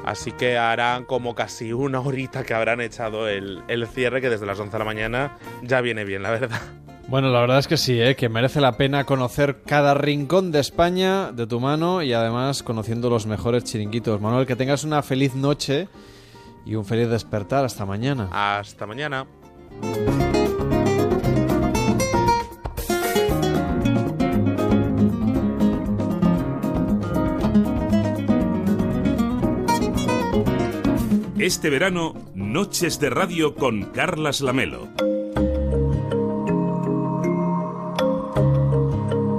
Así 0.04 0.32
que 0.32 0.56
harán 0.56 1.04
como 1.04 1.34
casi 1.34 1.72
una 1.72 2.00
horita 2.00 2.42
que 2.42 2.54
habrán 2.54 2.80
echado 2.80 3.28
el, 3.28 3.62
el 3.68 3.86
cierre, 3.86 4.20
que 4.20 4.30
desde 4.30 4.46
las 4.46 4.58
11 4.58 4.72
de 4.72 4.78
la 4.78 4.84
mañana 4.84 5.36
ya 5.62 5.80
viene 5.80 6.04
bien, 6.04 6.22
la 6.22 6.30
verdad. 6.30 6.60
Bueno, 7.10 7.28
la 7.30 7.40
verdad 7.40 7.58
es 7.58 7.66
que 7.66 7.76
sí, 7.76 8.00
¿eh? 8.00 8.14
que 8.14 8.28
merece 8.28 8.60
la 8.60 8.76
pena 8.76 9.04
conocer 9.04 9.62
cada 9.66 9.94
rincón 9.94 10.52
de 10.52 10.60
España 10.60 11.32
de 11.32 11.44
tu 11.48 11.58
mano 11.58 12.02
y 12.02 12.12
además 12.12 12.62
conociendo 12.62 13.10
los 13.10 13.26
mejores 13.26 13.64
chiringuitos. 13.64 14.20
Manuel, 14.20 14.46
que 14.46 14.54
tengas 14.54 14.84
una 14.84 15.02
feliz 15.02 15.34
noche 15.34 15.88
y 16.64 16.76
un 16.76 16.84
feliz 16.84 17.08
despertar. 17.08 17.64
Hasta 17.64 17.84
mañana. 17.84 18.28
Hasta 18.30 18.86
mañana. 18.86 19.26
Este 31.42 31.70
verano, 31.70 32.12
Noches 32.34 33.00
de 33.00 33.08
Radio 33.08 33.54
con 33.54 33.84
Carlas 33.84 34.42
Lamelo. 34.42 34.88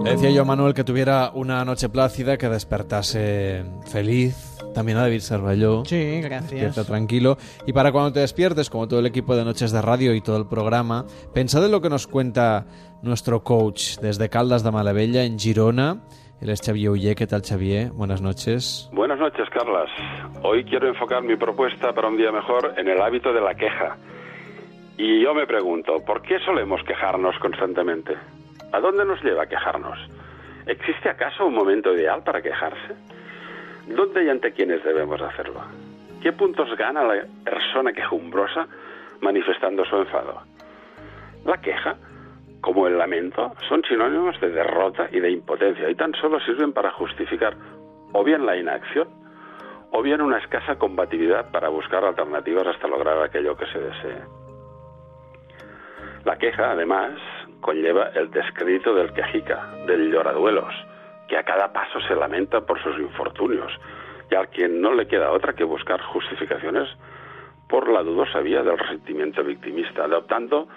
Le 0.03 0.09
decía 0.09 0.31
yo 0.31 0.41
a 0.41 0.45
Manuel 0.45 0.73
que 0.73 0.83
tuviera 0.83 1.29
una 1.35 1.63
noche 1.63 1.89
plácida, 1.89 2.39
que 2.39 2.49
despertase 2.49 3.63
feliz. 3.85 4.35
También 4.73 4.97
a 4.97 5.01
David 5.01 5.19
Serralló. 5.19 5.85
Sí, 5.85 6.21
gracias. 6.21 6.49
Despierta 6.49 6.85
tranquilo. 6.85 7.37
Y 7.67 7.73
para 7.73 7.91
cuando 7.91 8.13
te 8.13 8.21
despiertes, 8.21 8.71
como 8.71 8.87
todo 8.87 8.99
el 8.99 9.05
equipo 9.05 9.35
de 9.35 9.45
Noches 9.45 9.71
de 9.71 9.83
Radio 9.83 10.15
y 10.15 10.21
todo 10.21 10.37
el 10.37 10.47
programa, 10.47 11.05
pensad 11.35 11.63
en 11.63 11.71
lo 11.71 11.81
que 11.81 11.89
nos 11.89 12.07
cuenta 12.07 12.65
nuestro 13.03 13.43
coach 13.43 13.99
desde 13.99 14.27
Caldas 14.27 14.63
de 14.63 14.71
Malavella, 14.71 15.23
en 15.23 15.37
Girona. 15.37 16.01
Él 16.41 16.49
es 16.49 16.59
Xavier 16.65 16.89
Ullé. 16.89 17.13
¿Qué 17.13 17.27
tal, 17.27 17.43
Xavier? 17.43 17.91
Buenas 17.91 18.19
noches. 18.19 18.89
Buenas 18.91 19.19
noches, 19.19 19.47
Carlas. 19.51 19.91
Hoy 20.41 20.63
quiero 20.63 20.87
enfocar 20.87 21.21
mi 21.21 21.35
propuesta 21.35 21.93
para 21.93 22.07
un 22.07 22.17
día 22.17 22.31
mejor 22.31 22.73
en 22.77 22.87
el 22.87 22.99
hábito 22.99 23.31
de 23.31 23.41
la 23.41 23.53
queja. 23.53 23.95
Y 24.97 25.21
yo 25.21 25.35
me 25.35 25.45
pregunto, 25.45 26.03
¿por 26.03 26.23
qué 26.23 26.39
solemos 26.39 26.81
quejarnos 26.83 27.37
constantemente? 27.37 28.15
¿A 28.71 28.79
dónde 28.79 29.05
nos 29.05 29.23
lleva 29.23 29.45
quejarnos? 29.45 29.99
¿Existe 30.65 31.09
acaso 31.09 31.45
un 31.45 31.53
momento 31.53 31.93
ideal 31.93 32.23
para 32.23 32.41
quejarse? 32.41 32.95
¿Dónde 33.87 34.25
y 34.25 34.29
ante 34.29 34.51
quiénes 34.51 34.83
debemos 34.83 35.21
hacerlo? 35.21 35.61
¿Qué 36.23 36.31
puntos 36.31 36.75
gana 36.75 37.03
la 37.03 37.23
persona 37.43 37.93
quejumbrosa 37.93 38.67
manifestando 39.21 39.85
su 39.85 39.95
enfado? 39.95 40.41
La 41.45 41.61
queja, 41.61 41.97
como 42.61 42.87
el 42.87 42.97
lamento, 42.97 43.53
son 43.67 43.83
sinónimos 43.83 44.39
de 44.39 44.49
derrota 44.49 45.09
y 45.11 45.19
de 45.19 45.31
impotencia 45.31 45.89
y 45.89 45.95
tan 45.95 46.13
solo 46.15 46.39
sirven 46.41 46.73
para 46.73 46.91
justificar 46.91 47.55
o 48.13 48.23
bien 48.23 48.45
la 48.45 48.55
inacción 48.55 49.07
o 49.91 50.01
bien 50.01 50.21
una 50.21 50.37
escasa 50.37 50.77
combatividad 50.77 51.51
para 51.51 51.69
buscar 51.69 52.05
alternativas 52.05 52.67
hasta 52.67 52.87
lograr 52.87 53.21
aquello 53.21 53.57
que 53.57 53.65
se 53.65 53.79
desee. 53.79 54.21
La 56.23 56.37
queja, 56.37 56.71
además, 56.71 57.13
conlleva 57.59 58.09
el 58.13 58.29
descrédito 58.29 58.93
del 58.93 59.11
quejica, 59.11 59.73
del 59.87 60.11
lloraduelos, 60.11 60.73
que 61.27 61.37
a 61.37 61.43
cada 61.43 61.73
paso 61.73 61.99
se 62.07 62.15
lamenta 62.15 62.61
por 62.61 62.81
sus 62.81 62.97
infortunios 62.99 63.71
y 64.29 64.35
al 64.35 64.49
quien 64.49 64.79
no 64.79 64.93
le 64.93 65.07
queda 65.07 65.31
otra 65.31 65.53
que 65.53 65.63
buscar 65.63 66.01
justificaciones 66.01 66.87
por 67.67 67.89
la 67.89 68.03
dudosa 68.03 68.39
vía 68.39 68.63
del 68.63 68.77
resentimiento 68.77 69.43
victimista, 69.43 70.03
adoptando 70.03 70.67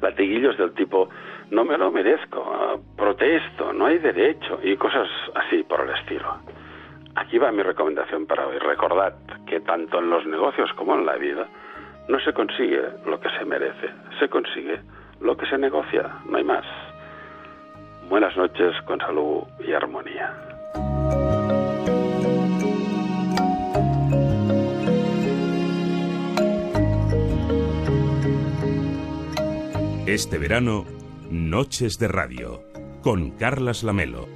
latiguillos 0.00 0.56
del 0.58 0.72
tipo 0.72 1.08
no 1.50 1.64
me 1.64 1.78
lo 1.78 1.90
merezco, 1.90 2.44
ah, 2.52 2.76
protesto, 2.96 3.72
no 3.72 3.86
hay 3.86 3.98
derecho 3.98 4.60
y 4.62 4.76
cosas 4.76 5.08
así 5.34 5.62
por 5.62 5.80
el 5.80 5.90
estilo. 5.96 6.38
Aquí 7.14 7.38
va 7.38 7.50
mi 7.50 7.62
recomendación 7.62 8.26
para 8.26 8.46
hoy. 8.46 8.58
Recordad 8.58 9.14
que 9.46 9.60
tanto 9.60 9.98
en 9.98 10.10
los 10.10 10.24
negocios 10.26 10.70
como 10.74 10.94
en 10.94 11.06
la 11.06 11.16
vida 11.16 11.48
no 12.08 12.20
se 12.20 12.32
consigue 12.32 12.82
lo 13.06 13.18
que 13.20 13.28
se 13.30 13.44
merece, 13.44 13.90
se 14.18 14.28
consigue 14.28 14.80
lo 15.20 15.36
que 15.36 15.46
se 15.46 15.58
negocia, 15.58 16.08
no 16.26 16.38
hay 16.38 16.44
más. 16.44 16.64
Buenas 18.08 18.36
noches 18.36 18.74
con 18.82 18.98
salud 19.00 19.42
y 19.66 19.72
armonía. 19.72 20.57
Este 30.08 30.38
verano, 30.38 30.86
Noches 31.30 31.98
de 31.98 32.08
Radio 32.08 32.64
con 33.02 33.32
Carlas 33.32 33.82
Lamelo. 33.82 34.26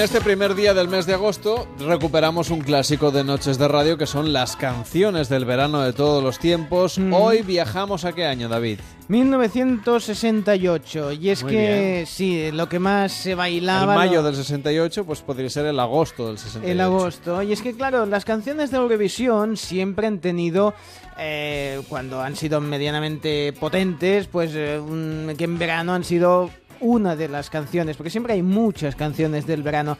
En 0.00 0.04
este 0.04 0.22
primer 0.22 0.54
día 0.54 0.72
del 0.72 0.88
mes 0.88 1.04
de 1.04 1.12
agosto 1.12 1.68
recuperamos 1.78 2.48
un 2.48 2.62
clásico 2.62 3.10
de 3.10 3.22
Noches 3.22 3.58
de 3.58 3.68
Radio 3.68 3.98
que 3.98 4.06
son 4.06 4.32
las 4.32 4.56
canciones 4.56 5.28
del 5.28 5.44
verano 5.44 5.82
de 5.82 5.92
todos 5.92 6.24
los 6.24 6.38
tiempos. 6.38 6.98
Mm. 6.98 7.12
Hoy 7.12 7.42
viajamos 7.42 8.06
a 8.06 8.14
qué 8.14 8.24
año, 8.24 8.48
David? 8.48 8.78
1968. 9.08 11.12
Y 11.12 11.28
es 11.28 11.42
Muy 11.42 11.52
que 11.52 11.58
bien. 11.96 12.06
sí, 12.06 12.50
lo 12.50 12.66
que 12.70 12.78
más 12.78 13.12
se 13.12 13.32
El 13.32 13.36
bailaba. 13.36 13.94
mayo 13.94 14.22
lo- 14.22 14.28
del 14.28 14.36
68, 14.36 15.04
pues 15.04 15.20
podría 15.20 15.50
ser 15.50 15.66
el 15.66 15.78
agosto 15.78 16.28
del 16.28 16.38
68. 16.38 16.72
El 16.72 16.80
agosto. 16.80 17.42
Y 17.42 17.52
es 17.52 17.60
que, 17.60 17.74
claro, 17.74 18.06
las 18.06 18.24
canciones 18.24 18.70
de 18.70 18.78
Eurovisión 18.78 19.58
siempre 19.58 20.06
han 20.06 20.20
tenido, 20.20 20.72
eh, 21.18 21.82
cuando 21.90 22.22
han 22.22 22.36
sido 22.36 22.62
medianamente 22.62 23.52
potentes, 23.52 24.28
pues 24.28 24.52
eh, 24.54 24.78
un- 24.80 25.34
que 25.36 25.44
en 25.44 25.58
verano 25.58 25.92
han 25.92 26.04
sido 26.04 26.48
una 26.80 27.16
de 27.16 27.28
las 27.28 27.50
canciones, 27.50 27.96
porque 27.96 28.10
siempre 28.10 28.34
hay 28.34 28.42
muchas 28.42 28.96
canciones 28.96 29.46
del 29.46 29.62
verano. 29.62 29.96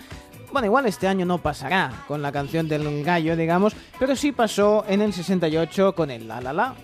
Bueno, 0.53 0.67
igual 0.67 0.87
este 0.87 1.07
año 1.07 1.25
no 1.25 1.39
pasará 1.39 2.05
con 2.09 2.23
la 2.23 2.33
canción 2.33 2.69
del 2.69 3.05
gallo, 3.05 3.37
digamos, 3.37 3.75
pero 3.99 4.17
sí 4.17 4.33
pasó 4.33 4.85
en 4.89 5.01
el 5.01 5.13
68 5.13 5.95
con 5.95 6.11
el 6.11 6.27
La 6.27 6.41
La 6.41 6.53
La. 6.53 6.75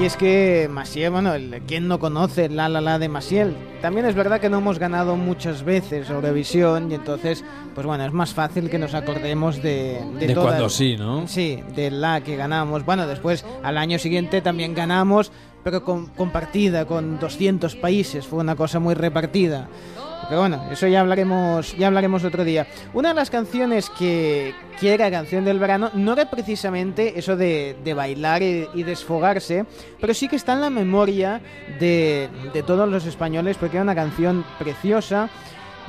Y 0.00 0.04
es 0.06 0.16
que 0.16 0.66
Maciel, 0.72 1.10
bueno, 1.10 1.34
el, 1.34 1.60
¿quién 1.66 1.86
no 1.86 1.98
conoce 1.98 2.48
La 2.48 2.70
La 2.70 2.80
La 2.80 2.98
de 2.98 3.10
Maciel? 3.10 3.54
También 3.82 4.06
es 4.06 4.14
verdad 4.14 4.40
que 4.40 4.48
no 4.48 4.58
hemos 4.58 4.78
ganado 4.78 5.14
muchas 5.16 5.62
veces 5.62 6.08
Eurovisión 6.08 6.90
y 6.90 6.94
entonces, 6.94 7.44
pues 7.74 7.86
bueno, 7.86 8.06
es 8.06 8.12
más 8.12 8.32
fácil 8.32 8.70
que 8.70 8.78
nos 8.78 8.94
acordemos 8.94 9.62
de... 9.62 10.00
De 10.18 10.32
todas- 10.32 10.48
cuando 10.48 10.70
sí, 10.70 10.96
¿no? 10.96 11.28
Sí, 11.28 11.62
de 11.76 11.90
la 11.90 12.22
que 12.22 12.36
ganamos. 12.36 12.86
Bueno, 12.86 13.06
después 13.06 13.44
al 13.62 13.76
año 13.76 13.98
siguiente 13.98 14.40
también 14.40 14.74
ganamos, 14.74 15.32
pero 15.62 15.84
con- 15.84 16.06
compartida 16.06 16.86
con 16.86 17.18
200 17.18 17.76
países, 17.76 18.26
fue 18.26 18.38
una 18.38 18.56
cosa 18.56 18.78
muy 18.78 18.94
repartida. 18.94 19.68
Pero 20.30 20.42
bueno, 20.42 20.62
eso 20.70 20.86
ya 20.86 21.00
hablaremos, 21.00 21.76
ya 21.76 21.88
hablaremos 21.88 22.22
otro 22.22 22.44
día. 22.44 22.64
Una 22.94 23.08
de 23.08 23.16
las 23.16 23.30
canciones 23.30 23.90
que, 23.90 24.54
que 24.78 24.94
era 24.94 25.10
canción 25.10 25.44
del 25.44 25.58
verano 25.58 25.90
no 25.92 26.12
era 26.12 26.30
precisamente 26.30 27.18
eso 27.18 27.36
de, 27.36 27.76
de 27.82 27.94
bailar 27.94 28.40
y, 28.40 28.68
y 28.72 28.84
desfogarse, 28.84 29.64
pero 30.00 30.14
sí 30.14 30.28
que 30.28 30.36
está 30.36 30.52
en 30.52 30.60
la 30.60 30.70
memoria 30.70 31.40
de, 31.80 32.28
de 32.54 32.62
todos 32.62 32.88
los 32.88 33.06
españoles 33.06 33.56
porque 33.58 33.78
era 33.78 33.82
una 33.82 33.96
canción 33.96 34.44
preciosa 34.56 35.28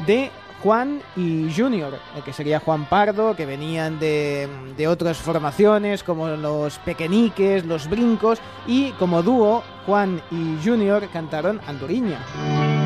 de 0.08 0.32
Juan 0.64 1.04
y 1.16 1.54
Junior, 1.56 1.94
eh, 1.94 2.22
que 2.26 2.34
sería 2.34 2.60
Juan 2.60 2.86
Pardo, 2.86 3.36
que 3.36 3.46
venían 3.46 4.00
de, 4.00 4.48
de 4.76 4.88
otras 4.88 5.18
formaciones 5.18 6.04
como 6.04 6.28
los 6.30 6.80
Pequeñiques, 6.80 7.64
los 7.64 7.88
Brincos, 7.88 8.40
y 8.66 8.90
como 8.94 9.22
dúo, 9.22 9.62
Juan 9.86 10.20
y 10.32 10.58
Junior 10.66 11.08
cantaron 11.14 11.62
Anduriña. 11.68 12.81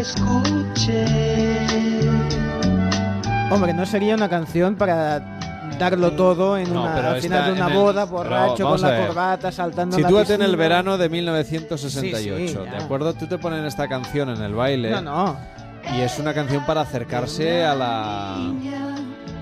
Yo 0.00 0.06
escuché. 0.06 1.06
Hombre, 3.50 3.74
no 3.74 3.84
sería 3.84 4.14
una 4.14 4.28
canción 4.28 4.76
para 4.76 5.20
darlo 5.78 6.12
todo 6.12 6.56
en 6.56 6.72
No, 6.72 6.82
una, 6.82 6.94
pero 6.94 7.08
al 7.10 7.20
final 7.20 7.38
está 7.38 7.46
de 7.46 7.52
una 7.56 7.66
en 7.66 7.72
el- 7.72 7.78
boda, 7.78 8.04
pero 8.06 8.16
borracho, 8.16 8.68
con 8.68 8.80
la 8.80 9.06
corbata, 9.06 9.52
saltando 9.52 9.96
en 9.96 10.02
la 10.02 10.08
Sitúate 10.08 10.34
en 10.34 10.42
el 10.42 10.56
verano 10.56 10.98
de 10.98 11.08
1968, 11.08 12.36
Sí, 12.36 12.48
sí, 12.48 12.70
¿de 12.70 12.76
acuerdo? 12.84 13.12
Tú 13.14 13.26
te 13.26 13.38
ponen 13.38 13.64
esta 13.64 13.88
canción 13.88 14.28
en 14.30 14.42
el 14.42 14.54
baile. 14.54 14.90
No, 14.90 15.00
no. 15.02 15.36
Y 15.96 16.00
es 16.02 16.18
una 16.18 16.32
canción 16.34 16.64
para 16.66 16.82
acercarse 16.82 17.64
a 17.64 17.74
la 17.74 18.36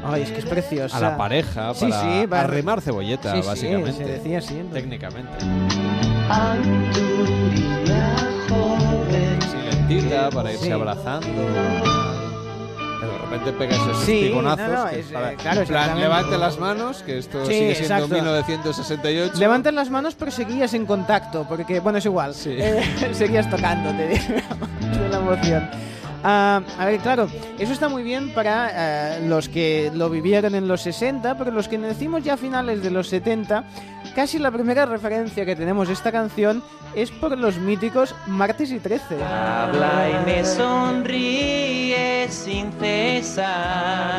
Ay, 0.06 0.22
es 0.22 0.30
que 0.30 0.38
es 0.38 0.46
preciosa. 0.46 0.96
a 0.96 1.00
la 1.00 1.16
pareja 1.16 1.74
Sí, 1.74 1.86
para 1.86 2.00
sí, 2.02 2.26
va- 2.26 2.40
arrimar 2.40 2.80
cebolleta, 2.80 3.34
Sí, 3.34 3.42
sí, 3.42 3.48
básicamente. 3.48 3.92
se 3.92 4.04
decía. 4.04 4.40
Técnicamente. 4.72 5.32
Anduriña 9.88 9.88
joven. 9.88 10.08
Lentita 10.08 10.30
para 10.30 10.52
irse 10.52 10.64
Sí. 10.66 10.70
abrazando. 10.72 11.26
Pero 13.00 13.12
de 13.12 13.18
repente 13.18 13.52
pega 13.52 13.74
esos 13.76 13.98
Sí, 14.04 14.18
espigonazos. 14.24 14.68
no, 14.68 14.74
no, 14.84 14.88
es, 14.88 15.06
para- 15.06 15.32
eh, 15.32 15.36
claro, 15.36 15.60
en 15.60 15.66
plan, 15.66 15.82
exactamente. 15.82 16.00
levante 16.00 16.38
las 16.38 16.58
manos, 16.58 17.02
que 17.04 17.18
esto 17.18 17.46
Sí, 17.46 17.52
sigue 17.52 17.74
siendo 17.76 17.94
exacto. 17.94 18.14
1968. 18.14 19.32
Levantas 19.38 19.74
las 19.74 19.90
manos 19.90 20.14
pero 20.18 20.30
seguías 20.30 20.74
en 20.74 20.86
contacto, 20.86 21.46
porque, 21.48 21.80
bueno, 21.80 21.98
es 21.98 22.04
igual. 22.06 22.34
Eh, 22.46 22.82
seguías 23.12 23.48
tocándote, 23.48 24.08
digamos, 24.08 24.68
de 24.80 25.08
la 25.08 25.16
emoción. 25.18 25.70
Ah, 26.24 26.60
a 26.76 26.84
ver, 26.86 26.98
claro, 26.98 27.28
eso 27.60 27.72
está 27.72 27.88
muy 27.88 28.02
bien 28.02 28.34
para 28.34 28.70
eh, 29.18 29.28
los 29.28 29.48
que 29.48 29.92
lo 29.94 30.10
vivieron 30.10 30.56
en 30.56 30.66
los 30.66 30.80
60, 30.80 31.38
pero 31.38 31.52
los 31.52 31.68
que 31.68 31.78
decimos 31.78 32.24
ya 32.24 32.34
a 32.34 32.36
finales 32.36 32.82
de 32.82 32.90
los 32.90 33.06
70, 33.08 33.62
casi 34.18 34.36
la 34.40 34.50
primera 34.50 34.84
referencia 34.84 35.46
que 35.46 35.54
tenemos 35.54 35.86
de 35.86 35.94
esta 35.94 36.10
canción 36.10 36.60
es 36.92 37.12
por 37.12 37.38
los 37.38 37.56
míticos 37.58 38.16
Martes 38.26 38.72
y 38.72 38.80
13. 38.80 39.22
Habla 39.22 40.10
y 40.10 40.14
me 40.26 40.44
sonríe 40.44 42.26
sin 42.28 42.72
cesar. 42.72 43.46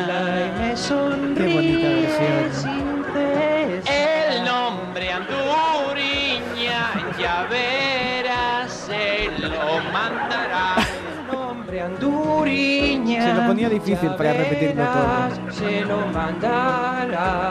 Habla 0.08 0.46
y 0.46 0.58
me 0.58 0.74
sonríe 0.74 1.34
Qué 1.34 1.52
bonita 1.54 1.88
versión. 2.30 2.72
sin 2.72 3.04
cesar. 3.12 4.32
El 4.32 4.42
nombre 4.46 5.12
Anduriña, 5.12 6.82
ya 7.20 7.46
verás, 7.50 8.72
se 8.72 9.28
lo 9.38 9.82
mandará. 9.92 10.76
El 11.10 11.26
nombre 11.30 11.82
Anduriña. 11.82 13.22
Se 13.22 13.34
lo 13.34 13.46
ponía 13.46 13.68
difícil 13.68 14.08
ya 14.08 14.16
para 14.16 14.32
repetirlo 14.32 14.82
todo. 14.82 14.94
verás, 14.94 15.38
Se 15.54 15.80
lo 15.82 16.06
mandará. 16.06 17.50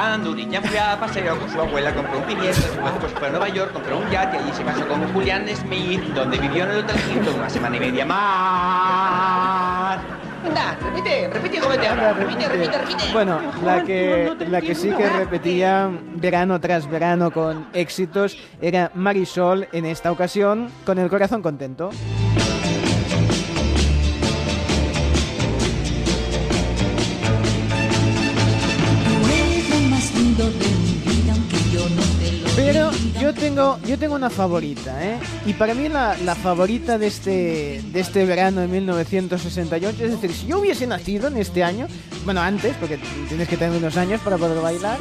Anduriña 0.00 0.62
fue 0.62 0.78
a 0.78 0.98
paseo 0.98 1.38
con 1.38 1.50
su 1.50 1.60
abuela, 1.60 1.94
compró 1.94 2.18
un 2.18 2.24
pimiento, 2.24 2.60
después 2.60 3.12
fue 3.18 3.28
a 3.28 3.30
Nueva 3.30 3.48
York, 3.50 3.72
compró 3.72 3.98
un 3.98 4.10
yate 4.10 4.38
y 4.38 4.40
allí 4.40 4.52
se 4.52 4.64
casó 4.64 4.88
con 4.88 5.12
Julián 5.12 5.46
Smith, 5.54 6.00
donde 6.14 6.38
vivió 6.38 6.64
en 6.64 6.70
el 6.70 6.78
Hotel 6.78 6.96
Hilton 7.10 7.34
una 7.34 7.50
semana 7.50 7.76
y 7.76 7.80
media 7.80 8.06
más. 8.06 10.00
Anda, 10.46 10.78
repite, 10.82 11.28
repite, 11.28 11.60
jóvenes, 11.60 11.86
ahora, 11.86 12.12
repite, 12.14 12.48
repite, 12.48 12.78
repite. 12.78 13.12
Bueno, 13.12 13.40
la 13.62 13.84
que, 13.84 14.34
la 14.48 14.62
que 14.62 14.74
sí 14.74 14.90
que 14.90 15.06
repetía 15.10 15.90
verano 16.14 16.58
tras 16.60 16.90
verano 16.90 17.30
con 17.30 17.66
éxitos 17.74 18.38
era 18.62 18.90
Marisol 18.94 19.68
en 19.72 19.84
esta 19.84 20.10
ocasión 20.10 20.70
con 20.86 20.98
el 20.98 21.10
corazón 21.10 21.42
contento. 21.42 21.90
Yo 33.20 33.34
tengo, 33.34 33.78
yo 33.86 33.98
tengo 33.98 34.14
una 34.14 34.30
favorita, 34.30 35.04
¿eh? 35.04 35.18
Y 35.46 35.52
para 35.54 35.74
mí 35.74 35.88
la, 35.88 36.16
la 36.18 36.34
favorita 36.34 36.98
de 36.98 37.06
este, 37.06 37.82
de 37.92 38.00
este 38.00 38.24
verano 38.24 38.60
de 38.62 38.68
1968, 38.68 40.04
es 40.04 40.10
decir, 40.12 40.32
si 40.32 40.46
yo 40.46 40.60
hubiese 40.60 40.86
nacido 40.86 41.28
en 41.28 41.36
este 41.36 41.62
año, 41.62 41.86
bueno, 42.24 42.40
antes, 42.40 42.74
porque 42.78 42.98
tienes 43.28 43.48
que 43.48 43.56
tener 43.56 43.76
unos 43.76 43.96
años 43.96 44.20
para 44.22 44.36
poder 44.38 44.60
bailar, 44.60 44.98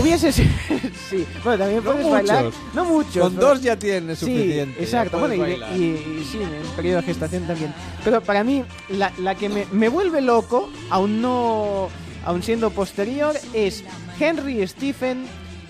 hubiese 0.00 0.32
sido... 0.32 0.48
sí, 1.10 1.26
bueno, 1.42 1.58
también 1.64 1.84
No 1.84 1.92
puedes 1.92 2.10
bailar... 2.10 2.50
No 2.74 2.84
muchos. 2.84 3.16
Con 3.22 3.34
pero- 3.34 3.48
dos 3.48 3.62
ya 3.62 3.76
tienes 3.78 4.18
Sí, 4.18 4.26
suficiente, 4.26 4.76
ya 4.78 4.84
exacto, 4.84 5.18
bueno, 5.18 5.34
y, 5.34 5.38
bailar. 5.38 5.76
y- 5.76 5.82
y 6.20 6.28
sí, 6.30 6.38
en 6.42 6.48
el 6.54 6.66
periodo 6.76 6.96
de 6.98 7.02
gestación 7.04 7.46
también. 7.46 7.72
Pero 8.04 8.20
para 8.22 8.44
mí, 8.44 8.64
la, 8.90 9.12
la 9.18 9.34
que 9.34 9.48
me, 9.48 9.66
me 9.72 9.88
vuelve 9.88 10.20
loco, 10.20 10.70
aún 10.90 11.22
no... 11.22 11.88
Aún 12.26 12.42
siendo 12.42 12.70
posterior, 12.70 13.34
es 13.52 13.84
Henry 14.18 14.66
Stephen 14.66 15.26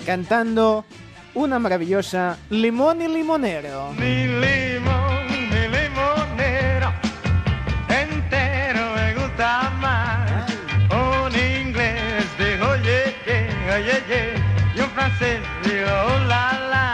cantando 0.06 0.84
una 1.34 1.58
maravillosa 1.58 2.38
Limón 2.50 3.02
y 3.02 3.08
Limonero. 3.08 3.92
Mi 3.92 4.26
limón, 4.26 5.26
mi 5.50 5.68
limonero, 5.68 6.92
entero 7.88 8.94
me 8.94 9.14
gusta 9.14 9.70
más. 9.80 10.50
Un 10.90 11.32
inglés 11.34 12.24
dijo 12.38 12.70
oye, 12.70 13.14
oye, 13.26 14.02
oye, 14.06 14.34
y 14.76 14.80
un 14.80 14.90
francés 14.90 15.40
dijo 15.64 15.90
hola, 16.06 16.68
la. 16.70 16.84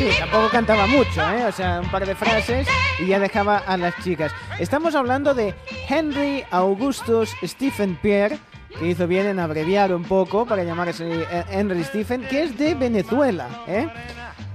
Sí, 0.00 0.08
tampoco 0.18 0.48
cantaba 0.48 0.86
mucho, 0.86 1.20
¿eh? 1.30 1.44
O 1.44 1.52
sea, 1.52 1.80
un 1.80 1.90
par 1.90 2.06
de 2.06 2.14
frases 2.14 2.66
y 3.00 3.08
ya 3.08 3.18
dejaba 3.18 3.58
a 3.58 3.76
las 3.76 3.94
chicas. 4.02 4.32
Estamos 4.58 4.94
hablando 4.94 5.34
de 5.34 5.54
Henry 5.90 6.42
Augustus 6.50 7.36
Stephen 7.42 7.98
Pierre, 8.00 8.38
que 8.78 8.86
hizo 8.88 9.06
bien 9.06 9.26
en 9.26 9.38
abreviar 9.38 9.92
un 9.94 10.04
poco 10.04 10.46
para 10.46 10.62
llamarse 10.64 11.06
eh, 11.22 11.44
Henry 11.50 11.84
Stephen, 11.84 12.22
que 12.22 12.44
es 12.44 12.56
de 12.58 12.74
Venezuela, 12.74 13.48
¿eh? 13.66 13.88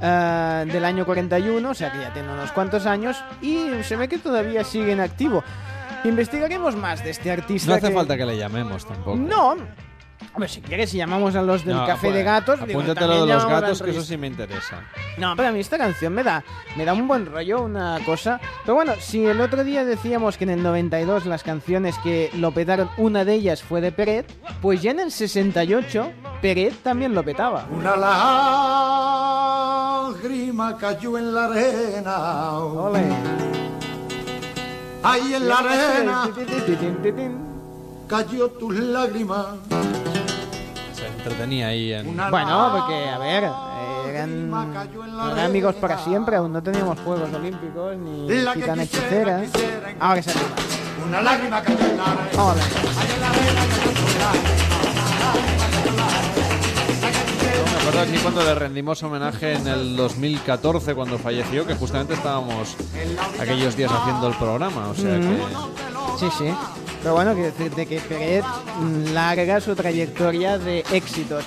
Ah, 0.02 0.64
del 0.66 0.84
año 0.84 1.06
41, 1.06 1.70
o 1.70 1.74
sea 1.74 1.92
que 1.92 2.00
ya 2.00 2.12
tiene 2.14 2.32
unos 2.32 2.52
cuantos 2.52 2.86
años 2.86 3.18
y 3.42 3.68
se 3.84 3.96
ve 3.96 4.08
que 4.08 4.18
todavía 4.18 4.64
sigue 4.64 4.92
en 4.92 5.00
activo. 5.00 5.44
Investigaremos 6.04 6.76
más 6.76 7.04
de 7.04 7.12
este 7.12 7.32
artista. 7.32 7.70
No 7.72 7.76
hace 7.78 7.88
que- 7.88 7.94
falta 7.94 8.18
que 8.18 8.26
le 8.26 8.38
llamemos 8.38 8.86
tampoco. 8.86 9.16
No. 9.18 9.56
Hombre, 10.34 10.50
si 10.50 10.62
quieres, 10.62 10.90
si 10.90 10.98
llamamos 10.98 11.36
a 11.36 11.42
los 11.42 11.64
del 11.64 11.76
No, 11.76 11.86
Café 11.86 12.08
pues, 12.08 12.16
de 12.16 12.24
Gatos, 12.24 12.60
digo, 12.68 12.82
Apúntatelo 12.82 13.08
también 13.08 13.28
de 13.28 13.34
los 13.34 13.46
gatos, 13.48 13.82
que 13.82 13.92
eso 13.92 14.02
sí 14.02 14.18
me 14.18 14.28
interesa. 14.28 14.82
No, 15.18 15.34
pero 15.36 15.50
a 15.50 15.52
mí 15.52 15.60
esta 15.60 15.78
canción 15.78 16.14
me 16.14 16.24
da, 16.24 16.44
me 16.76 16.84
da 16.86 16.94
un 16.94 17.08
buen 17.08 17.26
rollo, 17.26 17.64
una 17.64 18.00
cosa. 18.06 18.40
Pero 18.64 18.76
bueno, 18.76 18.94
si 19.00 19.26
el 19.26 19.40
otro 19.42 19.64
día 19.64 19.86
decíamos 19.86 20.38
que 20.38 20.44
en 20.44 20.50
el 20.52 20.64
92 20.64 21.26
las 21.26 21.44
canciones 21.44 21.98
que 22.00 22.30
lo 22.36 22.52
petaron, 22.52 22.90
una 22.98 23.24
de 23.24 23.34
ellas 23.34 23.64
fue 23.64 23.82
de 23.82 23.92
Peret, 23.92 24.30
pues 24.62 24.82
ya 24.82 24.92
en 24.92 25.00
el 25.00 25.12
68 25.12 26.12
Peret 26.42 26.74
también 26.84 27.14
lo 27.16 27.24
petaba. 27.24 27.66
Una 27.72 27.96
lágrima 30.12 30.78
cayó 30.78 31.18
en 31.18 31.34
la 31.34 31.46
arena. 31.46 32.18
Ahí 35.04 35.34
en 35.34 35.48
la 35.48 35.58
arena 35.60 36.30
cayó 38.08 38.50
tus 38.50 38.76
lágrimas. 38.76 39.48
Se 40.94 41.08
entretenía 41.08 41.68
ahí 41.68 41.94
en... 41.94 42.16
Bueno, 42.16 42.72
porque, 42.78 43.10
a 43.10 43.18
ver, 43.18 43.44
eran, 44.10 44.54
eran 44.54 45.40
amigos 45.40 45.76
para 45.76 45.98
siempre, 45.98 46.36
aún 46.36 46.54
no 46.54 46.62
teníamos 46.62 47.00
Juegos 47.00 47.34
Olímpicos 47.34 47.98
ni 47.98 48.28
quisiera, 48.28 48.84
hechicera. 48.84 49.44
Ahora 50.00 50.22
que 50.22 50.24
se 50.24 50.32
anima. 50.32 50.56
Una 51.08 51.22
lágrima 51.22 51.62
cayó 51.62 51.80
en 51.80 51.98
la 51.98 52.04
arena. 52.04 52.30
Vamos 52.36 52.52
a 52.52 52.56
ver. 52.56 52.64
Me 57.72 57.90
acuerdo 57.90 58.00
aquí 58.02 58.18
cuando 58.24 58.44
le 58.44 58.56
rendimos 58.56 59.04
homenaje 59.04 59.54
en 59.54 59.68
el 59.68 59.96
2014 59.96 60.96
cuando 60.96 61.20
falleció, 61.20 61.68
que 61.68 61.76
justamente 61.76 62.16
estábamos 62.16 62.76
aquellos 63.40 63.76
días 63.76 63.92
haciendo 63.92 64.28
el 64.28 64.36
programa, 64.36 64.88
o 64.88 64.96
sea 64.96 65.20
que... 65.20 65.38
Sí, 66.20 66.28
sí. 66.38 66.46
Pero 67.06 67.14
bueno, 67.14 67.36
quiero 67.36 67.52
decirte 67.52 67.86
que 67.86 68.00
Peret 68.00 68.44
larga 69.14 69.62
su 69.62 69.76
trayectoria 69.76 70.58
de 70.58 70.84
éxitos. 70.92 71.46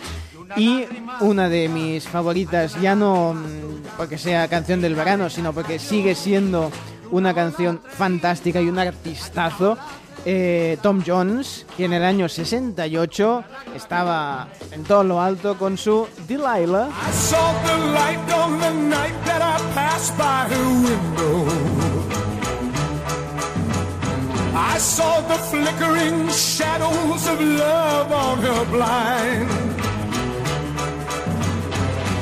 Y 0.56 0.84
una 1.18 1.48
de 1.48 1.68
mis 1.68 2.06
favoritas, 2.06 2.80
ya 2.80 2.94
no 2.94 3.34
mm, 3.34 3.96
porque 3.96 4.18
sea 4.18 4.46
canción 4.46 4.80
del 4.80 4.94
verano, 4.94 5.28
sino 5.28 5.52
porque 5.52 5.80
sigue 5.80 6.14
siendo 6.14 6.70
una 7.10 7.34
canción 7.34 7.80
fantástica 7.88 8.60
y 8.60 8.68
un 8.68 8.78
artistazo, 8.78 9.76
eh, 10.24 10.78
Tom 10.80 11.02
Jones, 11.04 11.66
que 11.76 11.86
en 11.86 11.92
el 11.92 12.04
año 12.04 12.28
68 12.28 13.42
estaba 13.74 14.46
en 14.70 14.84
todo 14.84 15.02
lo 15.02 15.20
alto 15.20 15.58
con 15.58 15.76
su 15.76 16.06
Delilah. 16.28 16.88
I 24.60 24.76
saw 24.78 25.20
the 25.20 25.38
flickering 25.50 26.28
shadows 26.30 27.26
of 27.28 27.40
love 27.40 28.10
on 28.12 28.38
her 28.38 28.64
blind. 28.74 29.48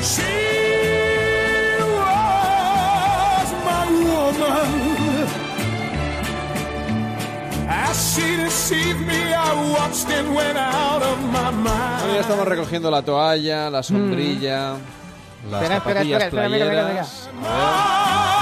She 0.05 0.37
was 1.97 3.49
my 3.69 3.85
woman. 4.11 4.69
As 7.69 7.97
she 8.13 8.37
deceived 8.37 9.01
me, 9.01 9.33
I 9.33 9.51
watched 9.73 10.09
and 10.11 10.35
went 10.35 10.59
out 10.59 11.03
of 11.03 11.19
my 11.33 11.51
mind. 11.51 12.01
Bueno, 12.01 12.15
ya 12.15 12.21
estamos 12.21 12.47
recogiendo 12.47 12.91
la 12.91 13.03
toalla, 13.03 13.71
la 13.71 13.83
sombrilla, 13.83 14.77
las 15.51 15.63
Espera, 15.63 15.77
espera, 15.79 16.01
espera, 16.03 16.25
espera, 16.27 16.49
mira, 16.49 16.67
mira, 16.67 16.83
playeras. 16.85 18.36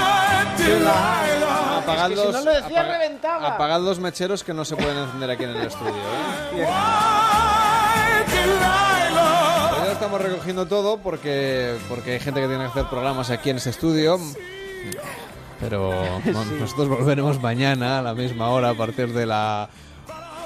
Delilah. 0.69 1.77
Apagad 1.79 2.07
si 2.09 2.15
los, 2.15 2.33
no 2.33 2.41
lo 2.41 2.51
decía, 2.53 2.81
apaga- 2.81 2.97
reventaba. 2.97 3.47
apagad 3.47 3.81
los 3.81 3.99
mecheros 3.99 4.43
que 4.43 4.53
no 4.53 4.65
se 4.65 4.75
pueden 4.75 4.97
encender 4.97 5.29
aquí 5.29 5.43
en 5.43 5.49
el 5.51 5.67
estudio. 5.67 5.93
¿eh? 5.93 6.65
Pues 9.69 9.85
ya 9.85 9.91
estamos 9.91 10.21
recogiendo 10.21 10.65
todo 10.67 10.97
porque, 10.97 11.75
porque 11.89 12.13
hay 12.13 12.19
gente 12.19 12.41
que 12.41 12.47
tiene 12.47 12.63
que 12.65 12.69
hacer 12.71 12.85
programas 12.85 13.29
aquí 13.29 13.49
en 13.49 13.57
este 13.57 13.69
estudio. 13.71 14.19
Pero 15.59 15.89
bueno, 16.23 16.45
nosotros 16.59 16.89
volveremos 16.89 17.41
mañana 17.41 17.99
a 17.99 18.01
la 18.01 18.13
misma 18.13 18.49
hora 18.49 18.69
a 18.71 18.73
partir 18.73 19.13
de 19.13 19.25
la 19.25 19.69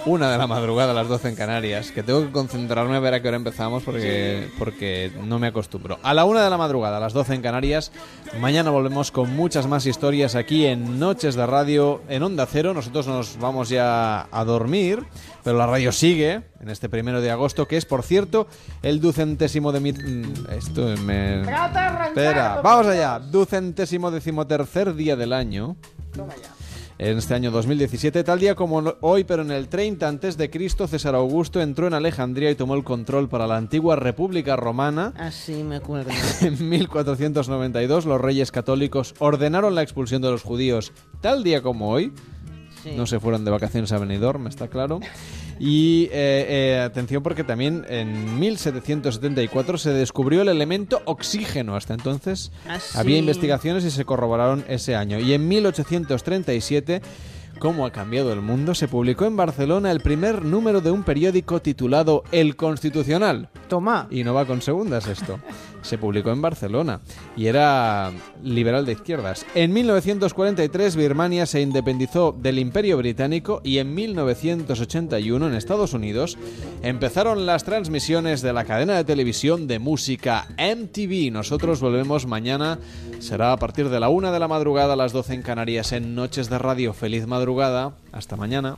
una 0.06 0.32
de 0.32 0.38
la 0.38 0.48
madrugada 0.48 0.92
a 0.92 0.94
las 0.95 1.08
12 1.08 1.30
en 1.30 1.36
Canarias. 1.36 1.92
Que 1.92 2.03
tengo 2.03 2.22
que 2.22 2.32
concentrarme 2.32 2.95
a 2.95 3.00
ver 3.00 3.14
a 3.14 3.22
qué 3.22 3.28
hora 3.28 3.38
empezamos 3.38 3.84
porque, 3.84 4.50
porque 4.58 5.11
no 5.26 5.40
me 5.40 5.48
acostumbro. 5.48 6.00
A 6.03 6.14
la 6.14 6.26
una 6.26 6.44
de 6.44 6.50
la 6.50 6.58
madrugada 6.58 6.98
a 6.98 7.00
las 7.00 7.14
12 7.14 7.36
en 7.36 7.42
Canarias. 7.42 7.92
Mañana 8.40 8.69
volvemos 8.72 9.11
con 9.11 9.36
muchas 9.36 9.68
más 9.68 9.86
historias 9.86 10.36
aquí 10.36 10.66
en 10.66 11.00
Noches 11.00 11.36
de 11.36 11.45
Radio 11.45 12.02
en 12.10 12.24
Onda 12.24 12.45
Cero. 12.45 12.74
Nosotros 12.74 13.08
nos 13.08 13.38
vamos 13.40 13.69
ya 13.69 14.28
a 14.32 14.44
dormir, 14.45 15.06
pero 15.44 15.58
la 15.58 15.68
radio 15.68 15.92
sigue 15.92 16.42
en 16.61 16.69
este 16.69 16.90
primero 16.90 17.22
de 17.22 17.32
agosto, 17.32 17.68
que 17.68 17.78
es, 17.78 17.86
por 17.86 18.03
cierto, 18.03 18.48
el 18.82 19.00
ducentésimo 19.02 19.72
de 19.72 19.80
mi... 19.80 19.92
mm, 19.94 20.34
Esto 20.58 20.82
me... 21.03 21.42
Espera, 22.08 22.61
vamos 22.64 22.88
allá. 22.88 23.19
Ducentésimo 23.19 24.11
decimotercer 24.11 24.94
día 24.95 25.16
del 25.16 25.34
año. 25.34 25.76
En 27.02 27.18
este 27.18 27.34
año 27.34 27.50
2017, 27.50 28.26
tal 28.26 28.42
día 28.42 28.56
como 28.56 28.84
hoy, 29.00 29.24
pero 29.24 29.42
en 29.42 29.52
el 29.52 29.69
30 29.69 30.06
antes 30.06 30.36
de 30.36 30.50
Cristo, 30.50 30.86
César 30.86 31.16
Augusto 31.16 31.61
entró 31.61 31.88
en 31.88 31.94
Alejandría 31.94 32.52
y 32.52 32.56
tomó 32.56 32.76
el 32.76 32.84
control 32.84 33.30
para 33.30 33.48
la 33.48 33.56
antigua 33.56 33.95
República 33.95 34.58
Romana. 34.58 35.14
Así 35.16 35.64
me 35.64 35.78
acuerdo. 35.78 36.11
En 36.42 36.68
1492 36.68 38.06
los 38.06 38.19
reyes 38.19 38.52
católicos 38.52 39.16
ordenaron 39.19 39.76
la 39.76 39.82
expulsión 39.82 40.22
de 40.22 40.30
los 40.30 40.44
judíos 40.44 40.92
tal 41.22 41.42
día 41.42 41.61
como 41.61 41.90
hoy. 41.90 42.11
Sí. 42.83 42.91
No 42.95 43.06
se 43.06 43.19
fueron 43.19 43.43
de 43.45 43.51
vacaciones 43.51 43.91
a 43.91 43.98
Benidorm, 43.98 44.48
está 44.48 44.67
claro. 44.69 44.99
Y 45.59 46.06
eh, 46.14 46.45
eh, 46.77 46.82
atención 46.83 47.22
porque 47.22 47.43
también 47.43 47.85
en 47.90 48.40
1774 48.40 49.77
se 49.77 49.91
descubrió 49.91 50.41
el 50.41 50.48
elemento 50.49 51.01
oxígeno. 51.06 51.75
Hasta 51.75 51.93
entonces 51.93 52.51
Ah, 52.67 52.80
sí. 52.80 52.98
había 52.98 53.17
investigaciones 53.17 53.83
y 53.83 53.91
se 53.91 54.06
corroboraron 54.06 54.64
ese 54.69 54.95
año. 54.95 55.19
Y 55.19 55.33
en 55.33 55.48
1837, 55.49 57.01
¿cómo 57.59 57.85
ha 57.85 57.91
cambiado 57.91 58.32
el 58.32 58.41
mundo? 58.41 58.74
Se 58.75 58.88
publicó 58.88 59.25
en 59.25 59.35
Barcelona 59.35 59.91
el 59.91 59.99
primer 59.99 60.45
número 60.45 60.80
de 60.82 60.91
un 60.91 61.03
periódico 61.03 61.61
titulado 61.61 62.24
El 62.32 62.56
Constitucional. 62.56 63.49
Toma. 63.67 64.08
Y 64.09 64.24
no 64.24 64.33
va 64.33 64.45
con 64.45 64.61
segundas 64.61 65.08
esto. 65.08 65.40
Se 65.82 65.98
publicó 65.98 66.32
en 66.32 66.41
Barcelona 66.41 67.01
y 67.38 67.48
era 67.48 68.11
liberal 68.43 68.85
de 68.85 68.93
izquierdas. 68.93 69.45
En 69.56 69.74
1943 69.74 70.95
Birmania 70.95 71.45
se 71.45 71.61
independizó 71.61 72.35
del 72.38 72.59
Imperio 72.59 72.98
Británico 72.98 73.61
y 73.64 73.77
en 73.77 73.93
1981 73.95 75.48
en 75.48 75.53
Estados 75.53 75.93
Unidos 75.93 76.38
empezaron 76.83 77.45
las 77.45 77.64
transmisiones 77.64 78.41
de 78.41 78.53
la 78.53 78.66
cadena 78.66 78.95
de 78.95 79.03
televisión 79.03 79.67
de 79.67 79.80
música 79.80 80.48
MTV. 80.58 81.32
Nosotros 81.32 81.80
volvemos 81.82 82.25
mañana, 82.25 82.80
será 83.19 83.53
a 83.53 83.58
partir 83.58 83.90
de 83.90 83.99
la 83.99 84.09
una 84.09 84.32
de 84.32 84.40
la 84.40 84.48
madrugada 84.48 84.93
a 84.93 84.98
las 84.98 85.14
12 85.14 85.33
en 85.35 85.41
Canarias 85.41 85.91
en 85.91 86.16
Noches 86.16 86.49
de 86.49 86.58
Radio. 86.58 86.93
Feliz 86.93 87.27
madrugada, 87.27 87.93
hasta 88.11 88.35
mañana. 88.35 88.77